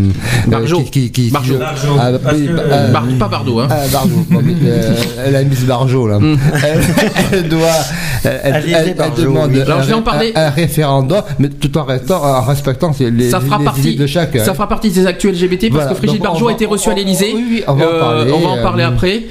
Barjot. 0.47 0.79
euh, 0.79 0.83
qui, 0.85 0.91
qui, 0.91 1.11
qui- 1.11 1.31
Barjot. 1.33 1.59
Barjot. 1.59 1.97
Ah, 1.99 2.13
que- 2.13 2.19
bah, 2.19 2.31
euh, 2.71 2.93
Bar- 2.93 3.07
Pas 3.19 3.29
Bardot, 3.29 3.59
hein. 3.61 3.69
ah, 3.69 3.81
Bardot. 3.93 4.15
Bon, 4.31 4.41
mais, 4.45 4.55
euh, 4.65 5.31
la 5.33 5.43
Miss 5.43 5.65
Barjot, 5.65 6.07
là. 6.07 6.21
Elle, 6.23 6.81
elle 7.33 7.49
doit. 7.49 7.61
Elle, 8.25 8.41
elle- 8.45 8.55
elle- 8.69 8.97
elle 8.99 9.25
demande 9.25 9.51
oui. 9.53 9.61
Alors, 9.63 9.79
un, 9.79 9.83
je 9.83 9.89
vais 9.89 9.95
en 9.95 10.03
parler. 10.03 10.33
un- 10.37 10.43
un 10.47 10.51
référendum, 10.51 11.23
mais 11.39 11.49
tout 11.49 11.77
en, 11.79 11.85
restant, 11.85 12.23
en 12.23 12.43
respectant 12.43 12.91
les, 13.01 13.31
ça 13.31 13.41
fera 13.41 13.59
les 13.59 13.65
partie 13.65 13.81
idées 13.93 14.03
de 14.03 14.07
chacun. 14.07 14.45
ça 14.45 14.55
fera 14.55 14.69
partie 14.69 14.91
des 14.91 15.07
actuels 15.07 15.35
LGBT 15.35 15.71
parce 15.73 15.85
Voilà, 15.85 16.01
que 16.01 16.21
on 16.21 16.23
Barjot 16.23 16.49
a 16.49 16.53
été 16.53 16.67
reçue 16.67 16.91
à 16.91 16.95
l'Elysée. 16.95 17.33
oui, 17.35 17.45
oui, 17.51 17.63
on 17.67 17.75
va 17.75 17.87
en 17.87 17.99
parler, 17.99 18.33
on 18.33 18.39
va 18.41 18.49
en 18.49 18.57
euh, 18.59 18.63
parler 18.63 18.83
après. 18.85 19.23